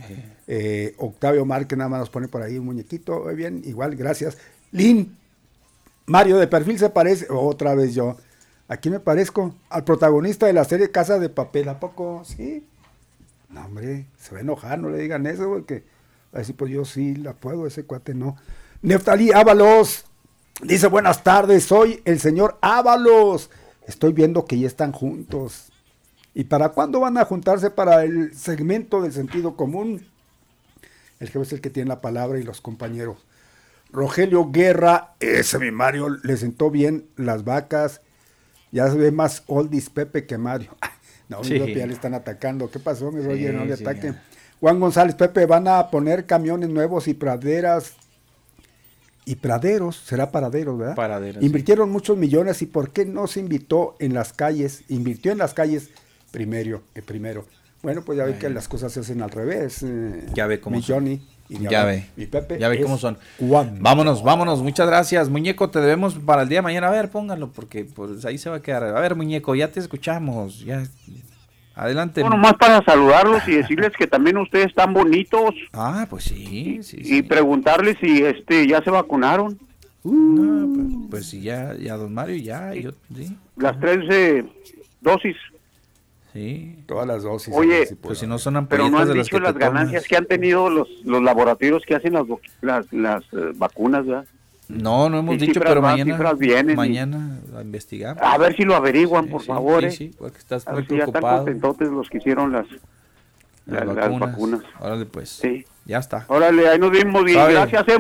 Eh, 0.48 0.96
Octavio 0.98 1.46
Márquez 1.46 1.78
nada 1.78 1.90
más 1.90 2.00
nos 2.00 2.10
pone 2.10 2.28
por 2.28 2.42
ahí 2.42 2.58
un 2.58 2.66
muñequito, 2.66 3.30
eh, 3.30 3.36
bien, 3.36 3.62
igual, 3.66 3.96
gracias. 3.96 4.38
Lin, 4.72 5.16
Mario 6.06 6.38
de 6.38 6.48
perfil 6.48 6.80
se 6.80 6.90
parece, 6.90 7.28
otra 7.30 7.76
vez 7.76 7.94
yo, 7.94 8.18
aquí 8.68 8.90
me 8.90 9.00
parezco 9.00 9.56
al 9.70 9.84
protagonista 9.84 10.48
de 10.48 10.54
la 10.54 10.66
serie 10.66 10.92
Casa 10.92 11.20
de 11.20 11.30
Papel, 11.30 11.70
¿a 11.70 11.80
poco? 11.80 12.24
Sí. 12.26 12.66
No, 13.50 13.66
hombre, 13.66 14.08
se 14.18 14.32
va 14.32 14.40
a 14.40 14.42
enojar, 14.42 14.80
no 14.80 14.90
le 14.90 14.98
digan 14.98 15.28
eso, 15.28 15.48
porque 15.48 15.84
a 16.34 16.40
decir, 16.40 16.56
pues 16.56 16.72
yo 16.72 16.84
sí 16.86 17.16
la 17.16 17.34
puedo, 17.34 17.68
ese 17.68 17.84
cuate 17.84 18.16
no. 18.16 18.36
Neftalí 18.82 19.32
Ábalos 19.32 20.06
dice, 20.62 20.88
buenas 20.88 21.24
tardes, 21.24 21.64
soy 21.64 22.02
el 22.06 22.20
señor 22.20 22.58
Ábalos. 22.62 23.50
Estoy 23.88 24.14
viendo 24.14 24.46
que 24.46 24.58
ya 24.58 24.68
están 24.68 24.92
juntos. 24.92 25.72
¿Y 26.36 26.46
para 26.46 26.70
cuándo 26.70 27.00
van 27.00 27.18
a 27.18 27.26
juntarse 27.26 27.70
para 27.70 28.04
el 28.04 28.34
segmento 28.36 29.02
del 29.02 29.14
sentido 29.14 29.56
común? 29.56 30.06
El 31.20 31.28
jefe 31.28 31.42
es 31.42 31.54
el 31.54 31.62
que 31.62 31.70
tiene 31.70 31.90
la 31.90 32.02
palabra 32.02 32.40
y 32.40 32.44
los 32.44 32.60
compañeros. 32.60 33.18
Rogelio 33.92 34.50
Guerra, 34.52 35.14
ese 35.20 35.60
mi 35.60 35.70
Mario, 35.70 36.10
le 36.10 36.36
sentó 36.38 36.72
bien 36.72 37.06
las 37.16 37.46
vacas. 37.46 38.02
Ya 38.72 38.90
se 38.90 38.98
ve 38.98 39.12
más 39.12 39.44
Oldis 39.46 39.90
Pepe 39.90 40.26
que 40.26 40.38
Mario. 40.38 40.76
No, 41.30 41.42
sí. 41.42 41.58
ya 41.58 41.88
le 41.88 41.94
están 41.94 42.14
atacando. 42.14 42.70
¿Qué 42.70 42.80
pasó, 42.80 43.10
mi 43.10 43.22
Roger? 43.24 43.56
no 43.56 43.64
le 43.64 43.74
ataquen. 43.74 44.20
Juan 44.60 44.80
González, 44.80 45.16
Pepe, 45.16 45.46
van 45.46 45.68
a 45.68 45.90
poner 45.90 46.26
camiones 46.26 46.70
nuevos 46.70 47.08
y 47.08 47.14
praderas. 47.14 47.94
Y 49.26 49.36
praderos, 49.38 49.96
será 49.96 50.32
paraderos, 50.32 50.78
¿verdad? 50.78 50.96
Paraderos. 50.96 51.42
Invirtieron 51.42 51.90
muchos 51.90 52.18
millones 52.18 52.62
y 52.62 52.66
¿por 52.66 52.92
qué 52.92 53.06
no 53.06 53.28
se 53.28 53.40
invitó 53.40 53.96
en 54.00 54.14
las 54.14 54.34
calles? 54.34 54.84
Invirtió 54.90 55.32
en 55.32 55.38
las 55.38 55.54
calles 55.54 55.90
primero, 56.34 56.82
el 56.96 57.04
primero. 57.04 57.46
Bueno, 57.84 58.02
pues 58.02 58.18
ya 58.18 58.26
ve 58.26 58.38
que 58.38 58.50
las 58.50 58.68
cosas 58.68 58.92
se 58.92 59.02
hacen 59.02 59.22
al 59.22 59.30
revés. 59.30 59.84
Eh, 59.84 60.26
ya 60.34 60.48
ve 60.48 60.60
cómo 60.60 60.78
mi 60.78 60.82
Johnny. 60.82 61.22
Y 61.48 61.60
ya, 61.60 61.86
ve. 61.86 62.06
Mi 62.16 62.26
Pepe. 62.26 62.58
Ya 62.58 62.68
ve 62.68 62.82
cómo 62.82 62.98
son. 62.98 63.18
Vámonos, 63.40 64.24
vámonos. 64.24 64.64
Muchas 64.64 64.88
gracias. 64.88 65.30
Muñeco, 65.30 65.70
te 65.70 65.80
debemos 65.80 66.16
para 66.16 66.42
el 66.42 66.50
día 66.50 66.60
de 66.60 66.64
mañana. 66.64 66.88
A 66.88 66.92
ver, 66.92 67.10
póngalo, 67.10 67.52
porque 67.52 67.86
pues 67.86 68.26
ahí 68.26 68.38
se 68.38 68.50
va 68.50 68.58
a 68.58 68.62
quedar. 68.62 68.84
A 68.84 69.00
ver, 69.00 69.16
muñeco, 69.16 69.54
ya 69.54 69.70
te 69.70 69.80
escuchamos. 69.80 70.62
Ya. 70.62 70.84
Adelante. 71.76 72.22
Bueno, 72.22 72.38
más 72.38 72.54
para 72.54 72.84
saludarlos 72.84 73.48
y 73.48 73.56
decirles 73.56 73.92
que 73.98 74.08
también 74.08 74.38
ustedes 74.38 74.68
están 74.68 74.94
bonitos. 74.94 75.54
Ah, 75.74 76.08
pues 76.10 76.24
sí, 76.24 76.80
sí, 76.84 76.98
Y 77.00 77.22
preguntarles 77.22 77.98
si 78.00 78.24
este 78.24 78.68
ya 78.68 78.82
se 78.82 78.90
vacunaron. 78.90 79.60
no, 80.04 80.74
pues, 80.74 81.10
pues, 81.10 81.26
sí, 81.28 81.42
ya, 81.42 81.76
ya, 81.76 81.98
don 81.98 82.14
Mario, 82.14 82.38
ya. 82.38 82.74
Yo, 82.74 82.92
sí. 83.16 83.36
Las 83.58 83.80
tres 83.80 84.00
eh, 84.10 84.46
dosis. 85.02 85.36
Sí. 86.34 86.84
Todas 86.88 87.06
las 87.06 87.24
dosis. 87.24 87.54
Oye, 87.56 87.96
pues 88.02 88.18
si 88.18 88.26
no 88.26 88.40
son 88.40 88.66
pero 88.66 88.90
no 88.90 88.98
han 88.98 89.08
de 89.08 89.14
dicho 89.14 89.40
las 89.40 89.54
ganancias 89.54 90.08
que 90.08 90.18
han 90.18 90.26
tenido 90.26 90.70
los, 90.70 90.90
los 91.06 91.22
laboratorios 91.22 91.84
que 91.86 91.96
hacen 91.96 92.14
las, 92.14 92.26
las, 92.62 92.92
las 92.92 93.24
eh, 93.34 93.52
vacunas, 93.56 94.06
¿verdad? 94.06 94.26
No, 94.68 95.10
no 95.10 95.20
hemos 95.20 95.38
dicho, 95.38 95.60
pero 95.60 95.82
mañana, 95.82 96.18
mañana 96.76 97.40
a 97.56 97.62
investigar. 97.62 98.18
A 98.22 98.38
ver 98.38 98.56
si 98.56 98.64
lo 98.64 98.76
averiguan, 98.76 99.28
por 99.28 99.44
favor. 99.44 99.84
Sí, 99.84 99.92
sí, 99.92 100.16
porque 100.18 100.40
estás 100.40 100.66
muy 100.68 100.84
preocupado. 100.84 101.46
Ya 101.46 101.52
están 101.52 101.96
los 101.96 102.10
que 102.10 102.18
hicieron 102.18 102.52
las, 102.52 102.66
las, 103.66 104.20
vacunas. 104.20 104.62
Órale, 104.80 105.06
pues. 105.06 105.30
Sí. 105.30 105.66
Ya 105.86 106.00
está. 106.00 106.26
Órale, 106.30 106.68
ahí 106.68 106.80
nos 106.80 106.92
vimos. 106.92 107.30
Y 107.30 107.34
gracias, 107.34 107.88
eh, 107.90 107.98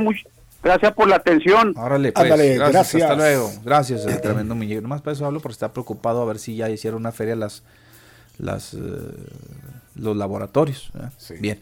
gracias 0.63 0.93
por 0.93 1.07
la 1.07 1.17
atención. 1.17 1.73
Órale, 1.77 2.13
pues. 2.13 2.57
gracias, 2.57 3.03
Hasta 3.03 3.15
luego. 3.15 3.51
Gracias, 3.63 4.05
el 4.05 4.21
tremendo 4.21 4.55
muñeco. 4.55 4.81
Nomás 4.81 5.01
para 5.01 5.13
eso 5.13 5.25
hablo 5.25 5.41
porque 5.41 5.53
está 5.53 5.73
preocupado 5.73 6.21
a 6.21 6.25
ver 6.25 6.39
si 6.39 6.55
ya 6.55 6.69
hicieron 6.69 7.01
una 7.01 7.11
feria 7.11 7.35
las 7.35 7.63
las, 8.37 8.73
eh, 8.73 8.77
los 9.95 10.15
laboratorios. 10.15 10.91
Bien. 11.39 11.59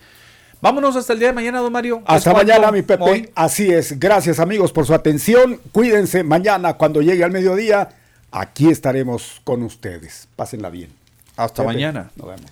Vámonos 0.62 0.96
hasta 0.96 1.14
el 1.14 1.20
día 1.20 1.30
de 1.30 1.34
mañana, 1.34 1.60
don 1.60 1.74
Mario. 1.74 2.04
Hasta 2.06 2.34
mañana, 2.34 2.72
mi 2.72 2.84
Pepe. 2.84 3.32
Así 3.34 3.72
es. 3.72 4.00
Gracias, 4.00 4.40
amigos, 4.40 4.72
por 4.72 4.86
su 4.86 4.94
atención. 4.94 5.60
Cuídense. 5.72 6.24
Mañana, 6.24 6.76
cuando 6.76 7.02
llegue 7.02 7.24
al 7.24 7.32
mediodía, 7.32 7.90
aquí 8.32 8.70
estaremos 8.70 9.42
con 9.44 9.64
ustedes. 9.64 10.28
Pásenla 10.36 10.70
bien. 10.70 10.92
Hasta 11.36 11.64
mañana. 11.64 12.12
Nos 12.16 12.28
vemos. 12.28 12.52